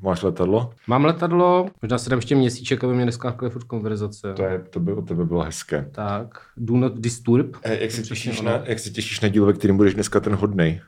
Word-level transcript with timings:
Máš 0.00 0.22
letadlo? 0.22 0.70
Mám 0.86 1.04
letadlo, 1.04 1.66
možná 1.82 1.98
si 1.98 2.10
dám 2.10 2.18
ještě 2.18 2.34
měsíček, 2.34 2.84
aby 2.84 2.94
mě 2.94 3.04
neskákaly 3.04 3.50
furt 3.50 3.64
konverzace. 3.64 4.32
To, 4.36 4.42
je, 4.42 4.58
to 4.70 4.80
by 4.80 4.92
od 4.92 5.08
tebe 5.08 5.24
bylo 5.24 5.42
hezké. 5.42 5.88
Tak, 5.92 6.40
do 6.56 6.76
not 6.76 6.98
disturb. 6.98 7.56
E, 7.62 7.82
jak, 7.82 7.90
se 7.90 8.02
těšíš 8.02 8.40
na, 8.40 8.62
jak 8.64 8.78
se 8.78 8.90
těšíš 8.90 9.20
na 9.20 9.28
díl, 9.28 9.46
ve 9.46 9.52
kterým 9.52 9.76
budeš 9.76 9.94
dneska 9.94 10.20
ten 10.20 10.34
hodnej? 10.34 10.80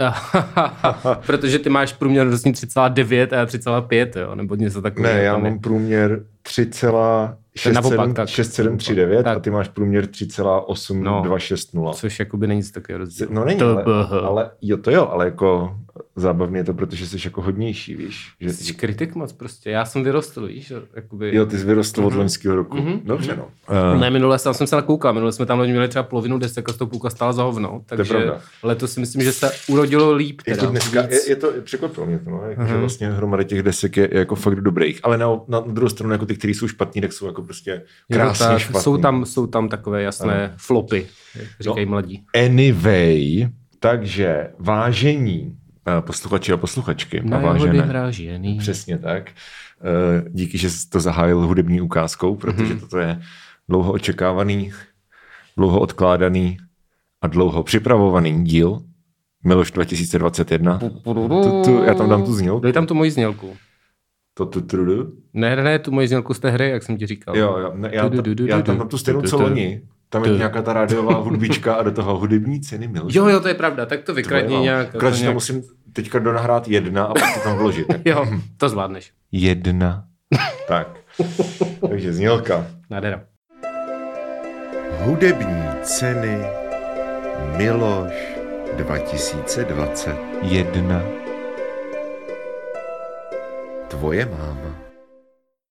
Protože 1.26 1.58
ty 1.58 1.70
máš 1.70 1.92
průměr 1.92 2.28
vlastně 2.28 2.52
3,9 2.52 3.28
a 3.32 3.36
já 3.36 3.44
3,5, 3.44 4.20
jo? 4.20 4.34
nebo 4.34 4.54
něco 4.54 4.82
takového. 4.82 5.14
Ne, 5.14 5.22
já 5.22 5.38
mám 5.38 5.58
průměr 5.58 6.24
To 6.42 7.49
je 7.66 7.72
naopak, 7.72 8.12
tak. 8.12 8.28
3,6739 8.28 9.18
a 9.18 9.22
Tak. 9.22 9.42
ty 9.42 9.50
máš 9.50 9.68
průměr 9.68 10.04
3,8260. 10.04 11.92
Což 11.94 12.18
jakoby 12.18 12.46
není 12.46 12.58
nic 12.58 12.70
takového 12.70 12.98
rozdíl. 12.98 13.26
No 13.30 13.44
není, 13.44 13.60
ale, 13.60 13.82
TBH. 13.82 14.12
ale 14.12 14.50
jo, 14.62 14.76
to 14.76 14.90
jo, 14.90 15.08
ale 15.10 15.24
jako 15.24 15.76
zábavně 16.20 16.58
je 16.60 16.64
to, 16.64 16.74
protože 16.74 17.06
jsi 17.06 17.16
jako 17.24 17.42
hodnější, 17.42 17.94
víš. 17.94 18.28
Že, 18.40 18.52
Jsi 18.52 18.74
kritik 18.74 19.14
moc 19.14 19.32
prostě. 19.32 19.70
Já 19.70 19.84
jsem 19.84 20.04
vyrostl, 20.04 20.46
víš? 20.46 20.72
Jakoby... 20.96 21.34
jo, 21.36 21.46
ty 21.46 21.58
jsi 21.58 21.64
vyrostl 21.64 22.04
od 22.04 22.08
Mhm. 22.10 22.18
loňského 22.18 22.56
roku. 22.56 22.76
Mhm. 22.76 23.00
Dobře, 23.04 23.36
no. 23.36 23.44
Uh, 23.94 24.00
Ne, 24.00 24.10
minule 24.10 24.38
jsem, 24.38 24.54
jsem 24.54 24.66
se 24.66 24.76
nakoukal, 24.76 25.12
minule 25.12 25.32
jsme 25.32 25.46
tam 25.46 25.60
měli 25.66 25.88
třeba 25.88 26.02
polovinu 26.02 26.38
desek 26.38 26.68
a 26.68 26.72
z 26.72 26.76
toho 26.76 26.88
půlka 26.88 27.10
stála 27.10 27.32
za 27.32 27.42
hovno, 27.42 27.82
takže 27.86 28.30
letos 28.62 28.92
si 28.92 29.00
myslím, 29.00 29.22
že 29.22 29.32
se 29.32 29.50
urodilo 29.68 30.12
líp. 30.14 30.42
Teda, 30.42 30.56
jako 30.56 30.70
dneska, 30.70 31.02
víc. 31.02 31.10
je, 31.10 31.30
je, 31.30 31.36
to, 31.36 31.52
překvapilo 31.64 32.06
mě 32.06 32.18
to, 32.18 32.30
no, 32.30 32.42
jako, 32.48 32.62
že 32.62 32.70
Mhm. 32.72 32.80
vlastně 32.80 33.10
hromada 33.10 33.42
těch 33.42 33.62
desek 33.62 33.96
je, 33.96 34.08
je 34.12 34.18
jako 34.18 34.34
fakt 34.34 34.60
dobrých, 34.60 35.00
ale 35.02 35.18
na, 35.18 35.26
na 35.48 35.60
druhou 35.60 35.88
stranu 35.88 36.12
jako 36.12 36.26
ty, 36.26 36.34
které 36.36 36.54
jsou 36.54 36.68
špatný, 36.68 37.00
tak 37.00 37.12
jsou 37.12 37.26
jako 37.26 37.42
prostě 37.42 37.82
krásně 38.12 38.46
tak, 38.46 38.58
špatný. 38.58 38.80
jsou, 38.82 38.96
tam, 38.96 39.24
jsou 39.24 39.46
tam 39.46 39.68
takové 39.68 40.02
jasné 40.02 40.54
flopy, 40.56 41.06
jak 41.36 41.46
říkají 41.60 41.86
No. 41.86 41.90
mladí. 41.90 42.24
Anyway, 42.46 43.48
takže 43.78 44.48
vážení 44.58 45.56
posluchači 46.00 46.52
a 46.52 46.56
posluchačky 46.56 47.20
a 47.20 47.24
Na 47.24 47.40
jehody 47.40 47.58
vážené. 47.60 47.82
hrá 47.82 48.10
ženy. 48.10 48.56
Přesně 48.58 48.98
tak. 48.98 49.30
Eh, 49.30 50.24
Díky, 50.30 50.58
že 50.58 50.70
jsi 50.70 50.88
to 50.88 51.00
zahájil 51.00 51.40
hudební 51.46 51.80
ukázkou, 51.80 52.36
protože 52.36 52.64
Mhm. 52.74 52.80
toto 52.80 52.98
je 52.98 53.20
dlouho 53.68 53.92
očekávaný, 53.92 54.72
dlouho 55.56 55.80
odkládaný 55.80 56.56
a 57.22 57.26
dlouho 57.26 57.62
připravovaný 57.62 58.44
díl 58.44 58.80
Miloš 59.44 59.70
2021. 59.70 60.78
Tu, 60.78 60.90
tu, 61.64 61.82
já 61.84 61.94
tam 61.94 62.08
dám 62.08 62.22
tu 62.24 62.32
znělku. 62.34 62.60
Dej 62.60 62.72
tam 62.72 62.86
tu 62.86 62.94
moji 62.94 63.10
znělku. 63.10 63.56
To 64.34 64.46
tu 64.46 64.60
trudu. 64.60 65.12
Ne, 65.34 65.56
ne, 65.56 65.62
ne, 65.64 65.78
tu 65.78 65.90
moji 65.90 66.08
znělku 66.08 66.34
z 66.34 66.38
té 66.38 66.50
hry, 66.50 66.70
jak 66.70 66.82
jsem 66.82 66.96
ti 66.96 67.06
říkal. 67.06 67.36
Jo, 67.36 67.56
jo, 67.58 67.72
ne, 67.74 67.90
já, 67.92 68.08
tam, 68.08 68.22
já 68.46 68.62
tam 68.62 68.78
mám 68.78 68.88
tu 68.88 68.98
stejnou 68.98 69.22
co 69.22 69.42
loni. 69.42 69.82
Tam 70.10 70.24
je 70.24 70.30
Tu. 70.30 70.36
nějaká 70.36 70.62
ta 70.62 70.72
rádiová 70.72 71.14
hudbička 71.18 71.74
a 71.74 71.82
do 71.82 71.90
toho 71.90 72.18
hudební 72.18 72.60
ceny 72.60 72.88
Miloš. 72.88 73.14
Jo, 73.14 73.26
jo, 73.26 73.40
to 73.40 73.48
je 73.48 73.54
pravda, 73.54 73.86
tak 73.86 74.02
to 74.02 74.14
vykradni 74.14 74.58
nějak. 74.58 74.88
Akorát, 74.88 75.10
to 75.10 75.16
to 75.16 75.20
nějak... 75.20 75.34
musím 75.34 75.62
teďka 75.92 76.18
donahrát 76.18 76.68
jedna 76.68 77.04
a 77.04 77.14
pak 77.14 77.34
to 77.34 77.40
tam 77.40 77.56
vložit. 77.58 77.86
Jo, 78.04 78.26
to 78.56 78.68
zvládneš. 78.68 79.12
Jedna. 79.32 80.04
tak. 80.68 80.88
Takže 81.88 82.12
znělka. 82.12 82.66
Nádhera. 82.90 83.22
Hudební 84.98 85.64
ceny 85.82 86.38
Miloš 87.56 88.12
2020. 88.76 90.16
Jedna. 90.42 91.02
Tvoje 93.88 94.26
máma. 94.26 94.79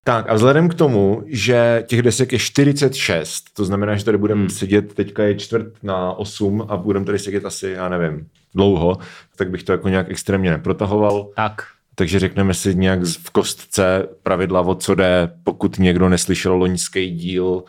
Tak 0.03 0.29
a 0.29 0.33
vzhledem 0.33 0.69
k 0.69 0.73
tomu, 0.73 1.23
že 1.27 1.83
těch 1.87 2.01
desek 2.01 2.31
je 2.33 2.39
46, 2.39 3.43
to 3.53 3.65
znamená, 3.65 3.95
že 3.95 4.05
tady 4.05 4.17
budeme 4.17 4.41
Hmm. 4.41 4.49
sedět, 4.49 4.93
teďka 4.93 5.23
je 5.23 5.35
čtvrt 5.35 5.67
na 5.83 6.13
8 6.13 6.65
a 6.69 6.77
budeme 6.77 7.05
tady 7.05 7.19
sedět 7.19 7.45
asi, 7.45 7.69
já 7.69 7.89
nevím, 7.89 8.27
dlouho, 8.55 8.97
tak 9.35 9.49
bych 9.49 9.63
to 9.63 9.71
jako 9.71 9.89
nějak 9.89 10.09
extrémně 10.09 10.51
neprotahoval. 10.51 11.29
Tak. 11.35 11.63
Takže 11.95 12.19
řekneme 12.19 12.53
si 12.53 12.75
nějak 12.75 12.99
v 13.03 13.29
kostce 13.29 14.07
pravidla, 14.23 14.61
o 14.61 14.75
co 14.75 14.95
jde, 14.95 15.31
pokud 15.43 15.79
někdo 15.79 16.09
neslyšel 16.09 16.55
loňský 16.55 17.11
díl 17.11 17.63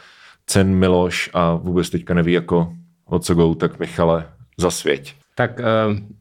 Cen 0.47 0.75
Miloš 0.75 1.31
a 1.33 1.55
vůbec 1.55 1.91
teďka 1.91 2.15
neví 2.15 2.33
jako 2.33 2.73
o 3.05 3.19
co 3.19 3.35
go, 3.35 3.55
tak 3.55 3.79
Michale, 3.79 4.29
zasvěť. 4.59 5.15
Tak 5.35 5.61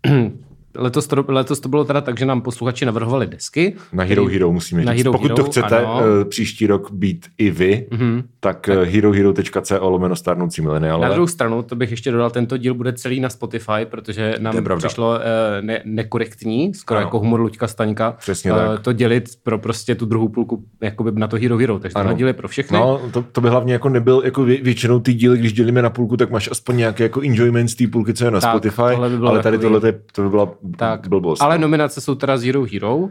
uh, 0.07 0.15
letos, 0.79 1.07
to, 1.07 1.25
letos 1.27 1.59
to 1.59 1.69
bylo 1.69 1.85
teda 1.85 2.01
tak, 2.01 2.19
že 2.19 2.25
nám 2.25 2.41
posluchači 2.41 2.85
navrhovali 2.85 3.27
desky. 3.27 3.75
Na 3.93 4.03
Hero 4.03 4.23
který- 4.23 4.35
Hero 4.35 4.51
musíme 4.51 4.85
Na 4.85 4.91
říct. 4.93 4.99
Hero 4.99 5.11
Pokud 5.11 5.27
to 5.27 5.33
Hero, 5.33 5.45
chcete 5.45 5.77
ano. 5.79 6.01
eh, 6.21 6.25
příští 6.25 6.67
rok 6.67 6.91
být 6.91 7.25
i 7.37 7.51
vy, 7.51 7.87
Mhm. 7.91 8.23
tak 8.39 8.69
eh, 8.69 8.83
herohero.co 8.85 9.89
lomeno 9.89 10.15
starnoucí 10.15 10.61
mileniálové. 10.61 11.07
Na 11.07 11.13
druhou 11.13 11.27
stranu, 11.27 11.63
to 11.63 11.75
bych 11.75 11.91
ještě 11.91 12.11
dodal, 12.11 12.29
tento 12.29 12.57
díl 12.57 12.73
bude 12.73 12.93
celý 12.93 13.19
na 13.19 13.29
Spotify, 13.29 13.85
protože 13.89 14.33
To 14.37 14.43
nám 14.43 14.77
přišlo 14.77 15.09
uh, 15.09 15.15
ne, 15.61 15.81
nekorektní, 15.85 16.73
skoro 16.73 16.97
Ano. 16.97 17.07
jako 17.07 17.19
humor 17.19 17.39
Luďka 17.39 17.67
Staňka, 17.67 18.11
Přesně 18.11 18.51
eh, 18.51 18.55
tak. 18.55 18.79
to 18.81 18.93
dělit 18.93 19.25
pro 19.43 19.57
prostě 19.59 19.95
tu 19.95 20.05
druhou 20.05 20.27
půlku 20.29 20.63
jakoby 20.81 21.11
na 21.13 21.27
to 21.27 21.37
Hero 21.37 21.57
Hero, 21.57 21.79
takže 21.79 21.93
Ano. 21.95 22.03
tohle 22.03 22.17
díl 22.17 22.27
je 22.27 22.33
pro 22.33 22.47
všechny. 22.47 22.77
No, 22.77 23.01
to, 23.11 23.25
to 23.31 23.41
by 23.41 23.49
hlavně 23.49 23.73
jako 23.73 23.89
nebyl, 23.89 24.21
jako 24.25 24.43
vě, 24.43 24.61
většinou 24.61 24.99
ty 24.99 25.13
díly, 25.13 25.37
když 25.37 25.53
dělíme 25.53 25.81
na 25.81 25.89
půlku, 25.89 26.17
tak 26.17 26.31
máš 26.31 26.49
aspoň 26.51 26.77
nějaký 26.77 27.03
jako 27.03 27.21
enjoyment 27.21 27.69
z 27.69 27.75
té 27.75 27.87
půlky, 27.87 28.13
co 28.13 28.25
je 28.25 28.31
na 28.31 28.39
Tak, 28.39 28.49
Spotify, 28.51 28.81
by 29.17 29.27
ale 29.27 29.43
tady 29.43 29.57
tohle 29.57 29.79
to, 29.79 29.87
to 30.11 30.21
by 30.23 30.29
byla 30.29 30.49
tak, 30.77 31.07
blbost. 31.07 31.41
ale 31.41 31.57
nominace 31.57 32.01
jsou 32.01 32.15
teda 32.15 32.37
z 32.37 32.43
Hero 32.43 32.65
Hero. 32.73 32.97
Uh, 32.97 33.09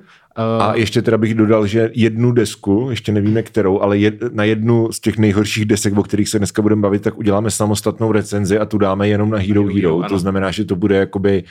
A 0.60 0.74
ještě 0.74 1.02
teda 1.02 1.18
bych 1.18 1.34
dodal, 1.34 1.66
že 1.66 1.90
jednu 1.94 2.32
desku, 2.32 2.86
ještě 2.90 3.12
nevíme 3.12 3.42
kterou, 3.42 3.80
ale 3.80 3.98
jed, 3.98 4.34
na 4.34 4.44
jednu 4.44 4.92
z 4.92 5.00
těch 5.00 5.18
nejhorších 5.18 5.64
desek, 5.64 5.98
o 5.98 6.02
kterých 6.02 6.28
se 6.28 6.38
dneska 6.38 6.62
budeme 6.62 6.82
bavit, 6.82 7.02
tak 7.02 7.18
uděláme 7.18 7.50
samostatnou 7.50 8.12
recenzi 8.12 8.58
a 8.58 8.64
tu 8.64 8.78
dáme 8.78 9.08
jenom 9.08 9.30
na 9.30 9.38
Hero 9.38 9.62
Hero, 9.62 9.74
Hero. 9.74 9.98
ano. 9.98 10.08
To 10.08 10.18
znamená, 10.18 10.50
že 10.50 10.64
to 10.64 10.76
bude 10.76 10.96
jakoby 10.96 11.44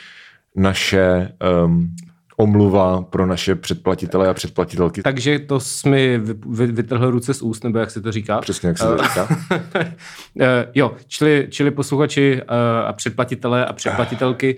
naše 0.56 1.32
um, 1.66 1.90
omluva 2.40 3.02
pro 3.02 3.26
naše 3.26 3.56
předplatitele 3.56 4.30
a 4.30 4.34
předplatitelky. 4.34 5.02
takže 5.02 5.40
to 5.40 5.60
jsi 5.60 5.90
mi 5.90 6.18
vy, 6.18 6.34
vy, 6.50 6.68
vytrhl 6.68 7.12
ruce 7.12 7.34
z 7.34 7.42
úst, 7.42 7.64
nebo 7.64 7.80
jak 7.80 7.92
se 7.92 8.02
to 8.02 8.12
říká. 8.12 8.40
Přesně 8.42 8.68
jak 8.68 8.78
se 8.78 8.84
to 8.86 8.98
říká. 9.04 9.28
Eh, 10.40 10.68
jo, 10.76 10.92
čili, 11.08 11.48
čili 11.50 11.72
posluchači 11.72 12.42
uh, 12.42 12.88
a 12.88 12.94
předplatitelé 12.94 13.66
a 13.66 13.74
předplatitelky 13.74 14.58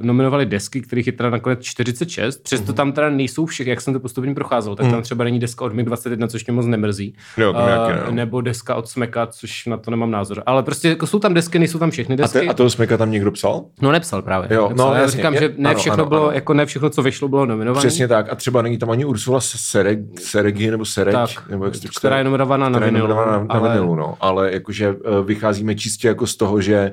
nominovali 0.00 0.46
desky, 0.46 0.80
kterých 0.80 1.06
je 1.06 1.12
teda 1.12 1.30
nakonec 1.30 1.62
46, 1.62 2.42
přesto 2.42 2.66
Mhm. 2.66 2.74
tam 2.74 2.92
teda 2.92 3.10
nejsou 3.10 3.46
všech, 3.46 3.66
jak 3.66 3.80
jsem 3.80 3.94
to 3.94 4.00
postupně 4.00 4.34
procházel, 4.34 4.76
tak 4.76 4.90
tam 4.90 5.02
třeba 5.02 5.24
není 5.24 5.38
deska 5.38 5.64
od 5.64 5.72
MiG-21, 5.74 6.28
což 6.28 6.46
mě 6.46 6.54
moc 6.54 6.66
nemrzí. 6.66 7.14
Jo, 7.36 7.54
Eh, 7.56 8.02
no. 8.06 8.12
nebo 8.14 8.40
deska 8.40 8.74
od 8.74 8.88
Smeka, 8.88 9.26
což 9.26 9.66
na 9.66 9.76
to 9.76 9.90
nemám 9.90 10.10
názor. 10.10 10.42
Ale 10.46 10.62
prostě 10.62 10.88
jako 10.88 11.06
jsou 11.06 11.18
tam 11.18 11.34
desky, 11.34 11.58
nejsou 11.58 11.78
tam 11.78 11.90
všechny 11.90 12.14
A, 12.14 12.16
desky. 12.16 12.38
te, 12.40 12.46
a 12.46 12.54
toho 12.54 12.70
smeka 12.70 12.96
tam 12.96 13.10
někdo 13.10 13.30
psal? 13.30 13.64
No 13.82 13.92
nepsal 13.92 14.22
právě. 14.22 14.48
Jo, 14.52 14.68
nepsal. 14.68 14.88
no, 14.88 14.94
Já 14.94 15.00
jasně, 15.00 15.16
říkám, 15.16 15.34
je- 15.34 15.40
že 15.40 15.54
ne 15.58 15.70
ano, 15.70 15.78
všechno 15.78 15.94
ano, 16.02 16.08
bylo, 16.08 16.24
ano. 16.24 16.34
jako 16.34 16.54
ne 16.54 16.66
všechno, 16.66 16.90
co 16.96 17.02
vyšlo, 17.02 17.28
bylo 17.28 17.46
nominované. 17.46 17.78
Přesně 17.88 18.08
tak. 18.08 18.32
A 18.32 18.34
třeba 18.34 18.62
není 18.62 18.78
tam 18.78 18.90
ani 18.90 19.04
Ursula 19.04 19.40
Sereg, 19.40 19.98
Seregi 20.20 20.70
nebo 20.70 20.84
Sereď, 20.84 21.14
Tak, 21.14 21.48
nebo 21.48 21.64
jak 21.64 21.74
se 21.74 21.80
čte? 21.80 21.98
která 21.98 22.18
je 22.18 22.24
nominovaná 22.24 22.68
na 22.68 22.78
vinilu. 22.78 23.08
na, 23.08 23.14
na 23.14 23.46
ale- 23.48 23.68
vinilu, 23.68 23.94
no. 23.94 24.14
Ale 24.20 24.52
jakože 24.52 24.88
eh, 24.88 25.22
vycházíme 25.24 25.74
čistě 25.74 26.08
jako 26.08 26.26
z 26.26 26.36
toho, 26.36 26.60
že 26.60 26.92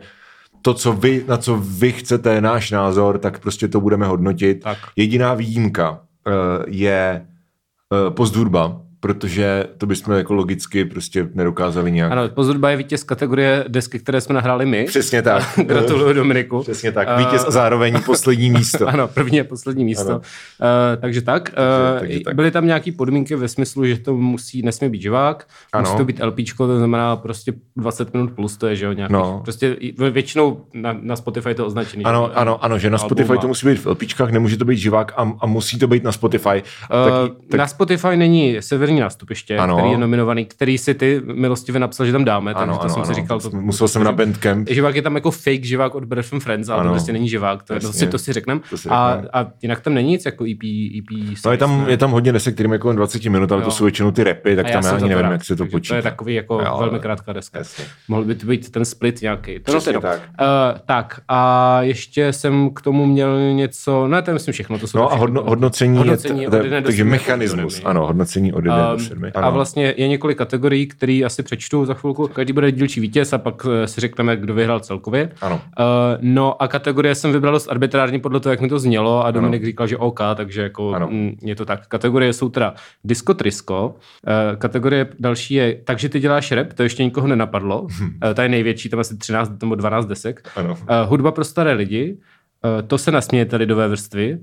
to, 0.62 0.74
co 0.74 0.94
vy, 0.94 1.26
na 1.28 1.38
co 1.38 1.58
vy 1.58 1.92
chcete 1.92 2.42
náš 2.42 2.72
názor, 2.72 3.18
tak 3.18 3.40
prostě 3.40 3.68
to 3.68 3.82
budeme 3.82 4.06
hodnotit. 4.08 4.64
Tak. 4.64 4.78
Jediná 4.96 5.34
výjimka 5.34 6.00
eh, 6.28 6.32
je 6.68 7.26
eh, 7.26 8.12
posthudba, 8.12 8.82
protože 9.04 9.66
to 9.78 9.86
bychom 9.86 10.14
jako 10.16 10.34
logicky 10.34 10.86
prostě 10.86 11.28
nedokázali 11.34 11.92
nějak. 11.92 12.12
Ano, 12.12 12.30
Pozorba 12.30 12.70
je 12.70 12.78
vítěz 12.78 13.04
kategorie 13.04 13.66
desky, 13.68 14.00
které 14.00 14.22
jsme 14.22 14.36
nahráli 14.36 14.66
my. 14.66 14.84
Přesně 14.84 15.22
tak. 15.22 15.44
Gratuluju 15.66 16.14
Dominiku. 16.14 16.62
Přesně 16.62 16.92
tak. 16.92 17.08
Eh, 17.12 17.18
Vítěz 17.18 17.46
a 17.48 17.52
zároveň 17.52 18.02
poslední 18.06 18.50
místo. 18.52 18.88
Ano, 18.94 19.08
první 19.08 19.42
a 19.42 19.44
poslední 19.44 19.86
místo. 19.86 20.10
Ano. 20.10 20.18
Uh, 20.20 21.02
takže 21.02 21.22
tak. 21.22 21.50
Takže- 21.50 21.62
Uh, 21.94 22.00
takže 22.00 22.20
tak. 22.20 22.36
Byly 22.36 22.52
tam 22.52 22.66
nějaké 22.66 22.92
podmínky 22.92 23.36
ve 23.36 23.48
smyslu, 23.48 23.86
že 23.86 23.98
to 23.98 24.16
musí, 24.16 24.62
nesmí 24.62 24.90
být 24.90 25.02
živák, 25.02 25.48
Ano. 25.74 25.82
musí 25.90 25.98
to 25.98 26.06
být 26.06 26.22
LPčko, 26.24 26.68
to 26.68 26.78
znamená 26.78 27.16
prostě 27.16 27.54
20 27.76 28.14
minut 28.14 28.32
plus, 28.32 28.58
to 28.58 28.68
je, 28.68 28.76
že 28.76 28.86
jo, 28.86 28.94
nějakých, 28.94 29.14
No. 29.14 29.42
prostě 29.44 29.76
většinou 30.12 30.66
na, 30.74 30.96
na 31.02 31.16
Spotify 31.16 31.54
to 31.56 31.66
označený. 31.66 32.04
že 32.04 32.10
jo, 32.10 32.10
Ano, 32.10 32.32
ano, 32.38 32.64
ano, 32.64 32.78
že 32.78 32.90
na 32.90 32.98
Spotify 32.98 33.34
má. 33.34 33.42
to 33.42 33.48
musí 33.48 33.68
být 33.68 33.80
v 33.80 33.86
LPčkách, 33.88 34.32
nemůže 34.32 34.58
to 34.58 34.66
být 34.66 34.78
živák 34.78 35.12
a, 35.18 35.34
a 35.40 35.46
musí 35.46 35.80
to 35.80 35.88
být 35.88 36.04
na 36.04 36.12
Spotify. 36.12 36.50
Uh, 36.50 37.10
tak, 37.28 37.32
tak, 37.50 37.58
Na 37.60 37.68
Spotify 37.68 38.18
není 38.18 38.58
severní 38.60 38.93
první 38.94 39.02
nástupiště, 39.02 39.58
ano. 39.58 39.76
který 39.76 39.92
je 39.92 39.98
nominovaný, 39.98 40.46
který 40.46 40.78
si 40.78 40.94
ty 40.94 41.22
milostivě 41.24 41.80
napsal, 41.80 42.06
že 42.06 42.12
tam 42.12 42.26
dáme, 42.26 42.54
takže 42.54 42.64
ano, 42.64 42.74
to 42.74 42.82
ano, 42.82 42.90
jsem 42.90 43.04
ano. 43.04 43.14
si 43.14 43.22
říkal. 43.22 43.40
To, 43.40 43.50
Musel 43.52 43.88
to, 43.88 43.92
jsem 43.92 44.04
na 44.04 44.12
Bandcamp. 44.12 44.70
Živák 44.70 44.96
je 44.96 45.02
tam 45.02 45.16
jako 45.16 45.32
fake 45.32 45.64
živák 45.64 45.96
od 45.96 46.06
Breath 46.06 46.34
and 46.34 46.40
Friends, 46.40 46.70
ale 46.70 46.80
ano. 46.80 46.90
to 46.90 46.94
prostě 46.94 47.14
není 47.14 47.30
živák, 47.30 47.64
to, 47.64 47.80
to 47.80 47.88
no, 47.88 47.94
si, 47.94 48.08
to 48.08 48.18
si 48.18 48.34
řekneme. 48.34 48.62
Řeknem. 48.74 48.94
A, 48.94 49.22
a, 49.34 49.48
jinak 49.62 49.82
tam 49.82 49.94
není 49.94 50.10
nic 50.10 50.26
jako 50.26 50.44
EP. 50.44 50.64
EP 50.98 51.38
no 51.46 51.52
je 51.52 51.58
tam, 51.58 51.86
je 51.90 51.98
tam 51.98 52.12
hodně 52.12 52.32
desek, 52.32 52.54
kterým 52.54 52.72
je 52.72 52.80
kolem 52.80 52.96
20 52.96 53.26
minut, 53.26 53.52
ale 53.52 53.62
jo. 53.62 53.66
to 53.66 53.72
jsou 53.72 53.84
většinou 53.84 54.12
ty 54.12 54.24
repy, 54.24 54.56
tak 54.56 54.72
tam 54.72 54.84
já 54.86 54.92
ani 54.92 55.10
nevím, 55.10 55.32
jak 55.32 55.46
se 55.46 55.56
to 55.56 55.66
počítá. 55.66 55.94
To 55.94 55.96
je 55.96 56.02
takový 56.02 56.34
jako 56.34 56.58
velmi 56.80 57.00
krátká 57.00 57.34
deska. 57.34 57.60
Mohl 58.08 58.24
by 58.24 58.36
to 58.36 58.48
být 58.48 58.72
ten 58.72 58.86
split 58.86 59.22
nějaký. 59.22 59.60
Eh, 59.60 60.80
tak 60.86 61.20
a 61.28 61.82
ještě 61.82 62.34
jsem 62.34 62.70
k 62.70 62.82
tomu 62.82 63.06
měl 63.06 63.54
něco, 63.54 64.08
no 64.08 64.22
to 64.22 64.34
myslím 64.34 64.52
všechno. 64.52 64.80
To 64.80 64.88
jsou 64.88 64.98
no 64.98 65.14
a 65.14 65.16
hodnocení, 65.16 65.98
hodnocení 65.98 66.46
takže 66.84 67.04
mechanismus, 67.04 67.82
ano, 67.86 68.06
hodnocení 68.06 68.54
od 68.54 68.66
1 68.66 68.83
Ehm, 68.92 69.32
a, 69.36 69.50
vlastně 69.50 69.94
je 69.98 70.08
několik 70.08 70.38
kategorií, 70.38 70.88
které 70.88 71.22
asi 71.26 71.44
přečtu 71.44 71.86
za 71.86 71.94
chvilku. 71.94 72.28
Každý 72.28 72.54
bude 72.54 72.72
dílčí 72.72 73.00
vítěz 73.00 73.34
a 73.34 73.38
pak 73.38 73.66
eh, 73.70 73.88
si 73.88 74.02
řekneme, 74.02 74.38
kdo 74.38 74.54
vyhrál 74.54 74.80
celkově. 74.80 75.32
Ano. 75.42 75.56
Uh, 75.56 75.84
no 76.22 76.62
a 76.62 76.68
kategorie 76.68 77.16
jsem 77.16 77.32
vybral 77.32 77.54
dost 77.54 77.68
arbitrárně 77.68 78.20
podle 78.20 78.40
toho, 78.40 78.54
jak 78.54 78.62
mi 78.62 78.70
to 78.70 78.80
znělo 78.80 79.26
a 79.26 79.32
Dominik 79.32 79.62
ano. 79.62 79.66
říkal, 79.66 79.88
že 79.88 79.98
OK, 79.98 80.20
takže 80.36 80.62
jako. 80.62 80.96
M, 80.96 81.04
mm, 81.04 81.38
je 81.42 81.56
to 81.56 81.66
tak. 81.66 81.88
Kategorie 81.88 82.34
jsou 82.34 82.50
teda 82.50 82.74
disco 83.04 83.34
trisko, 83.34 83.88
uh, 83.88 84.34
eh, 84.54 84.56
kategorie 84.56 85.08
další 85.20 85.54
je 85.54 85.76
takže 85.84 86.10
ty 86.10 86.20
děláš 86.20 86.52
rep, 86.52 86.74
to 86.74 86.84
ještě 86.84 87.04
nikoho 87.04 87.28
nenapadlo. 87.28 87.82
Uh, 87.82 87.90
ta 88.34 88.44
je 88.44 88.50
největší, 88.50 88.90
tam 88.90 89.00
asi 89.00 89.18
13 89.18 89.62
nebo 89.62 89.76
12 89.76 90.06
desek. 90.06 90.50
Ano. 90.56 90.72
Uh, 90.72 90.88
hudba 91.06 91.32
pro 91.32 91.44
staré 91.44 91.74
lidi, 91.74 92.18
uh, 92.64 92.88
to 92.88 92.98
se 92.98 93.12
nasměje 93.12 93.46
tady 93.46 93.64
lidové 93.64 93.88
vrstvy. 93.88 94.40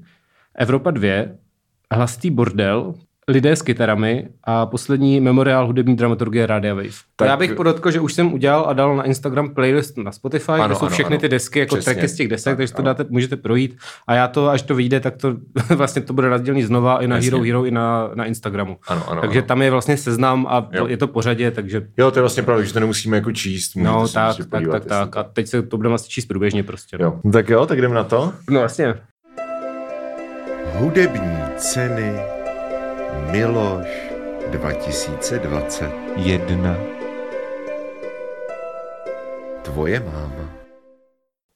Evropa 0.55 0.91
2, 0.91 1.11
Hlastý 1.93 2.31
bordel, 2.31 2.95
lidé 3.31 3.57
s 3.57 3.63
kytarami 3.63 4.29
a 4.45 4.67
poslední 4.67 5.21
memoriál 5.21 5.67
hudební 5.67 5.97
dramaturgie 5.97 6.47
Radia 6.47 6.75
Wave. 6.75 6.89
Tak, 7.17 7.29
já 7.29 7.37
bych 7.37 7.55
podotkl, 7.55 7.91
že 7.91 8.01
už 8.01 8.13
jsem 8.15 8.33
udělal 8.33 8.65
a 8.69 8.73
dal 8.73 8.97
na 8.97 9.03
Instagram 9.05 9.55
playlist 9.55 9.99
na 9.99 10.13
Spotify, 10.13 10.53
ano, 10.53 10.67
kde 10.67 10.75
jsou 10.75 10.87
ano, 10.87 10.91
všechny 10.95 11.15
ano. 11.17 11.21
ty 11.21 11.29
desky, 11.29 11.59
jako 11.59 11.75
Přesně. 11.77 11.95
tracky 11.95 12.09
z 12.09 12.15
těch 12.17 12.29
desek, 12.29 12.51
Tak, 12.53 12.57
takže 12.57 12.75
to 12.75 12.83
dáte, 12.83 13.05
můžete 13.09 13.37
projít. 13.37 13.77
A 14.07 14.15
já 14.15 14.29
to, 14.29 14.49
až 14.49 14.63
to 14.63 14.75
vyjde, 14.75 15.01
tak 15.01 15.17
to 15.17 15.37
vlastně 15.77 16.03
to 16.03 16.13
bude 16.13 16.29
rozdělený 16.29 16.63
znova 16.63 17.03
i 17.03 17.09
na 17.09 17.17
Jasně. 17.17 17.31
Hero 17.31 17.43
Hero, 17.45 17.65
i 17.65 17.71
na, 17.71 18.11
na 18.15 18.25
Instagramu. 18.25 18.77
Ano, 18.89 19.11
ano, 19.11 19.21
takže 19.21 19.39
ano. 19.39 19.47
tam 19.49 19.63
je 19.63 19.71
vlastně 19.71 19.97
seznam 19.97 20.47
a 20.51 20.69
Jo. 20.73 20.87
je 20.87 20.97
to 20.97 21.09
pořadě, 21.09 21.51
takže 21.51 21.87
Jo, 21.99 22.11
to 22.11 22.19
je 22.19 22.23
vlastně 22.23 22.43
pravda, 22.43 22.65
že 22.65 22.73
to 22.73 22.81
nemusíme 22.81 23.17
jako 23.17 23.33
číst. 23.33 23.77
no 23.77 24.09
tak, 24.09 24.37
tak, 24.37 24.49
podívat, 24.51 24.73
tak, 24.73 24.85
tak. 24.85 25.17
A 25.17 25.23
teď 25.23 25.47
se 25.47 25.63
to 25.63 25.77
budeme 25.77 25.95
asi 25.95 26.09
číst 26.09 26.27
průběžně 26.27 26.63
prostě. 26.63 26.97
to- 26.99 27.03
Jo. 27.03 27.21
No, 27.25 27.33
tak 27.33 27.49
jo, 27.49 27.67
tak 27.67 27.81
jdeme 27.81 27.95
na 27.95 28.05
to. 28.05 28.33
No 28.51 28.61
vlastně. 28.61 28.95
Hudební 30.75 31.39
ceny 31.57 32.13
Miloš 33.29 33.87
2020. 34.51 35.85
Jedna. 36.17 36.77
Tvoje 39.63 40.01
máma. 40.01 40.51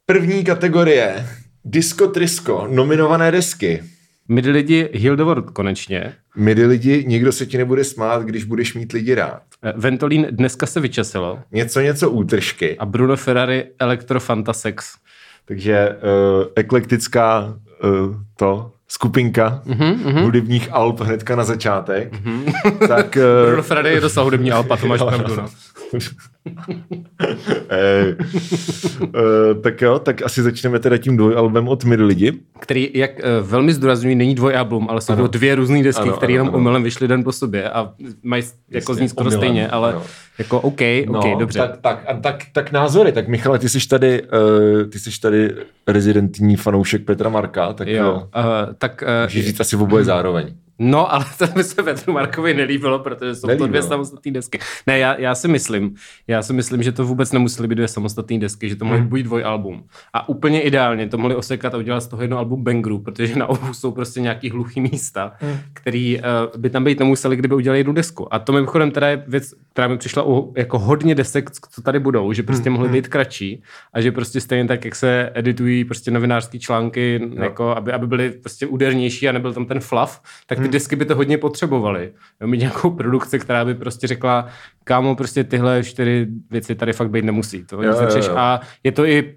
První 0.06 0.44
kategorie. 0.44 1.26
Disco 1.64 2.06
Trisko, 2.06 2.66
nominované 2.70 3.30
desky. 3.30 3.82
Midi 4.28 4.50
lidi 4.50 4.90
Hildovord 4.92 5.50
konečně. 5.50 6.12
Midi 6.36 6.66
lidi, 6.66 7.04
nikdo 7.06 7.32
se 7.32 7.46
ti 7.46 7.58
nebude 7.58 7.84
smát, 7.84 8.22
když 8.22 8.44
budeš 8.44 8.74
mít 8.74 8.92
lidi 8.92 9.14
rád. 9.14 9.42
Eh, 9.62 9.72
Ventolín 9.76 10.26
dneska 10.30 10.66
se 10.66 10.80
vyčesilo. 10.80 11.38
Něco, 11.52 11.80
něco 11.80 12.10
útržky. 12.10 12.78
A 12.78 12.86
Bruno 12.86 13.16
Ferrari 13.16 13.64
Electrofantasex. 13.78 14.94
Takže 15.44 15.88
uh, 15.88 16.44
eklektická 16.56 17.58
uh, 17.84 18.16
to 18.36 18.73
skupinka 18.88 19.62
mm-hmm, 19.66 20.22
hudebních 20.22 20.68
alb 20.72 21.00
hnedka 21.00 21.36
na 21.36 21.44
začátek. 21.44 22.12
Mm-hmm. 22.12 22.88
tak 22.88 23.18
uh, 23.56 23.62
Ferrari 23.62 23.94
je 23.94 24.00
docela 24.00 24.24
hudební 24.24 24.52
alpa, 24.52 24.76
to 24.76 24.86
máš 24.86 25.00
pravdu. 25.08 25.36
no. 25.36 25.48
No. 26.44 26.62
eh, 27.70 28.16
uh, 29.00 29.62
tak 29.62 29.82
jo, 29.82 29.98
tak 29.98 30.22
asi 30.22 30.42
začneme 30.42 30.78
teda 30.78 30.96
tím 30.98 31.16
dvojalbem 31.16 31.68
od 31.68 31.84
Mid 31.84 32.00
lidi. 32.00 32.32
Který, 32.60 32.90
jak 32.94 33.10
uh, 33.10 33.48
velmi 33.48 33.72
zdůrazňují, 33.72 34.14
není 34.14 34.34
dvojalbum, 34.34 34.86
ale 34.90 35.00
jsou 35.00 35.12
Ano. 35.12 35.22
to 35.22 35.38
dvě 35.38 35.54
různé 35.54 35.82
desky, 35.82 36.10
které 36.16 36.32
jenom 36.32 36.48
ano. 36.48 36.56
omylem 36.56 36.82
vyšly 36.82 37.08
den 37.08 37.24
po 37.24 37.32
sobě 37.32 37.70
a 37.70 37.92
mají 38.22 38.42
jako 38.70 38.92
Jasně, 38.92 38.94
zní 38.94 39.08
skoro 39.08 39.26
omylem, 39.26 39.40
stejně, 39.40 39.68
ale 39.68 39.92
ano. 39.92 40.02
jako 40.38 40.60
OK, 40.60 40.80
OK, 41.08 41.38
dobře. 41.38 41.58
Tak, 41.58 41.80
tak, 41.80 42.04
a 42.06 42.14
tak, 42.14 42.44
tak 42.52 42.72
názory. 42.72 43.12
Tak 43.12 43.28
Michale, 43.28 43.58
ty 43.58 43.68
jsi 43.68 43.88
tady, 43.88 44.22
uh, 44.22 44.90
ty 44.90 44.98
jsi 44.98 45.20
tady 45.20 45.54
rezidentní 45.86 46.56
fanoušek 46.56 47.04
Petra 47.04 47.28
Marka, 47.28 47.72
tak 47.72 47.88
jo, 47.88 48.04
jo. 48.04 48.14
uh, 48.14 48.74
tak 48.78 49.02
uh, 49.02 49.08
Můžeš 49.22 49.46
říct 49.46 49.60
asi 49.60 49.76
oboje 49.76 50.04
zároveň. 50.04 50.54
No, 50.78 51.14
ale 51.14 51.24
to 51.38 51.46
by 51.46 51.64
se 51.64 51.82
Petru 51.82 52.12
Markovi 52.12 52.54
nelíbilo, 52.54 52.98
protože 52.98 53.34
jsou 53.34 53.46
Nelíbilo. 53.46 53.66
to 53.66 53.70
dvě 53.70 53.82
samostatné 53.82 54.32
desky. 54.32 54.58
Ne, 54.86 54.98
já, 54.98 55.20
já, 55.20 55.34
si 55.34 55.48
myslím, 55.48 55.94
já 56.26 56.33
si 56.42 56.52
myslím, 56.52 56.82
že 56.82 56.92
to 56.92 57.04
vůbec 57.04 57.32
nemusely 57.32 57.68
být 57.68 57.74
dvě 57.74 57.88
samostatné 57.88 58.38
desky, 58.38 58.68
že 58.68 58.76
to 58.76 58.84
mohly 58.84 59.02
být 59.02 59.22
dvojalbum. 59.22 59.84
A 60.12 60.28
úplně 60.28 60.60
ideálně 60.60 61.08
to 61.08 61.18
mohli 61.18 61.36
osekat 61.36 61.74
a 61.74 61.78
udělat 61.78 62.00
z 62.00 62.06
toho 62.06 62.22
jedno 62.22 62.38
album 62.38 62.64
Bangru, 62.64 62.98
protože 62.98 63.36
na 63.36 63.46
obou 63.46 63.74
jsou 63.74 63.92
prostě 63.92 64.20
nějaký 64.20 64.50
hluchý 64.50 64.80
místa, 64.80 65.32
který 65.72 66.18
uh, 66.18 66.60
by 66.60 66.70
tam 66.70 66.84
být 66.84 66.98
nemuseli, 66.98 67.36
kdyby 67.36 67.54
udělali 67.54 67.78
jednu 67.78 67.92
desku. 67.92 68.34
A 68.34 68.38
to 68.38 68.52
mimochodem 68.52 68.90
teda 68.90 69.08
je 69.08 69.24
věc, 69.28 69.54
která 69.72 69.88
mi 69.88 69.98
přišla 69.98 70.22
u 70.26 70.52
jako 70.56 70.78
hodně 70.78 71.14
desek, 71.14 71.50
co 71.50 71.82
tady 71.82 71.98
budou, 71.98 72.32
že 72.32 72.42
prostě 72.42 72.70
mohly 72.70 72.88
být 72.88 73.08
kratší 73.08 73.62
a 73.92 74.00
že 74.00 74.12
prostě 74.12 74.40
stejně 74.40 74.68
tak, 74.68 74.84
jak 74.84 74.94
se 74.94 75.30
editují 75.34 75.84
prostě 75.84 76.10
novinářské 76.10 76.58
články, 76.58 77.30
jako 77.34 77.68
aby, 77.70 77.92
aby 77.92 78.06
byly 78.06 78.30
prostě 78.30 78.66
údernější 78.66 79.28
a 79.28 79.32
nebyl 79.32 79.52
tam 79.52 79.66
ten 79.66 79.80
fluff, 79.80 80.20
tak 80.46 80.60
ty 80.60 80.68
desky 80.68 80.96
by 80.96 81.04
to 81.04 81.14
hodně 81.14 81.38
potřebovaly. 81.38 82.12
Jo, 82.40 82.46
Mít 82.46 82.58
nějakou 82.58 82.90
produkci, 82.90 83.38
která 83.38 83.64
by 83.64 83.74
prostě 83.74 84.06
řekla, 84.06 84.48
kámo, 84.84 85.16
prostě 85.16 85.44
tyhle 85.44 85.82
čtyři 85.84 86.26
věci 86.50 86.74
tady 86.74 86.92
fakt 86.92 87.10
být 87.10 87.24
nemusí. 87.24 87.64
To 87.64 87.82
Jo, 87.82 87.92
jo, 88.02 88.08
jo. 88.28 88.34
A 88.36 88.60
je 88.84 88.92
to 88.92 89.04
i 89.06 89.34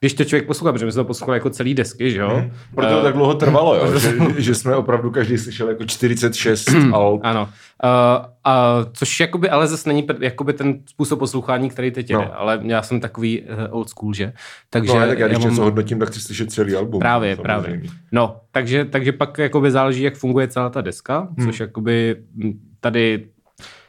když 0.00 0.14
to 0.14 0.24
člověk 0.24 0.46
poslouchá, 0.46 0.72
protože 0.72 0.86
my 0.86 0.92
jsme 0.92 1.00
to 1.02 1.04
poslouchali 1.06 1.36
jako 1.36 1.50
celý 1.50 1.74
desky, 1.74 2.10
že 2.10 2.20
jo? 2.20 2.44
Proto 2.74 2.90
to 2.92 3.00
Eh, 3.00 3.02
tak 3.02 3.14
dlouho 3.14 3.34
trvalo, 3.34 3.74
jo? 3.76 3.98
že, 3.98 4.12
že, 4.38 4.54
jsme 4.54 4.76
opravdu 4.76 5.10
každý 5.10 5.38
slyšel 5.38 5.68
jako 5.68 5.84
46 5.84 6.68
alb. 6.92 7.20
Ano. 7.24 7.42
Uh, 7.42 7.48
a 8.44 8.78
což 8.92 9.20
jakoby, 9.20 9.50
ale 9.50 9.66
zase 9.66 9.88
není 9.88 10.06
jakoby 10.20 10.52
ten 10.52 10.78
způsob 10.86 11.18
poslouchání, 11.18 11.70
který 11.70 11.90
teď 11.90 12.12
No. 12.12 12.40
ale 12.40 12.60
já 12.62 12.82
jsem 12.82 13.00
takový 13.00 13.42
uh, 13.42 13.48
old 13.70 13.88
school, 13.88 14.14
že? 14.14 14.32
Takže 14.70 14.92
No, 14.92 15.06
tak 15.06 15.18
já 15.18 15.26
když 15.26 15.38
mám- 15.38 15.48
něco 15.50 15.62
hodnotím, 15.62 15.98
tak 15.98 16.08
chci 16.08 16.20
slyšet 16.20 16.52
celý 16.52 16.74
album. 16.74 17.00
Právě, 17.00 17.36
samozřejmě. 17.36 17.62
právě. 17.78 17.80
No, 18.12 18.36
takže, 18.50 18.84
takže 18.84 19.12
pak 19.12 19.38
jakoby 19.38 19.70
záleží, 19.70 20.02
jak 20.02 20.16
funguje 20.16 20.48
celá 20.48 20.70
ta 20.70 20.80
deska, 20.80 21.28
Hmm. 21.38 21.46
což 21.46 21.60
jakoby 21.60 22.16
m, 22.44 22.52
tady 22.80 23.26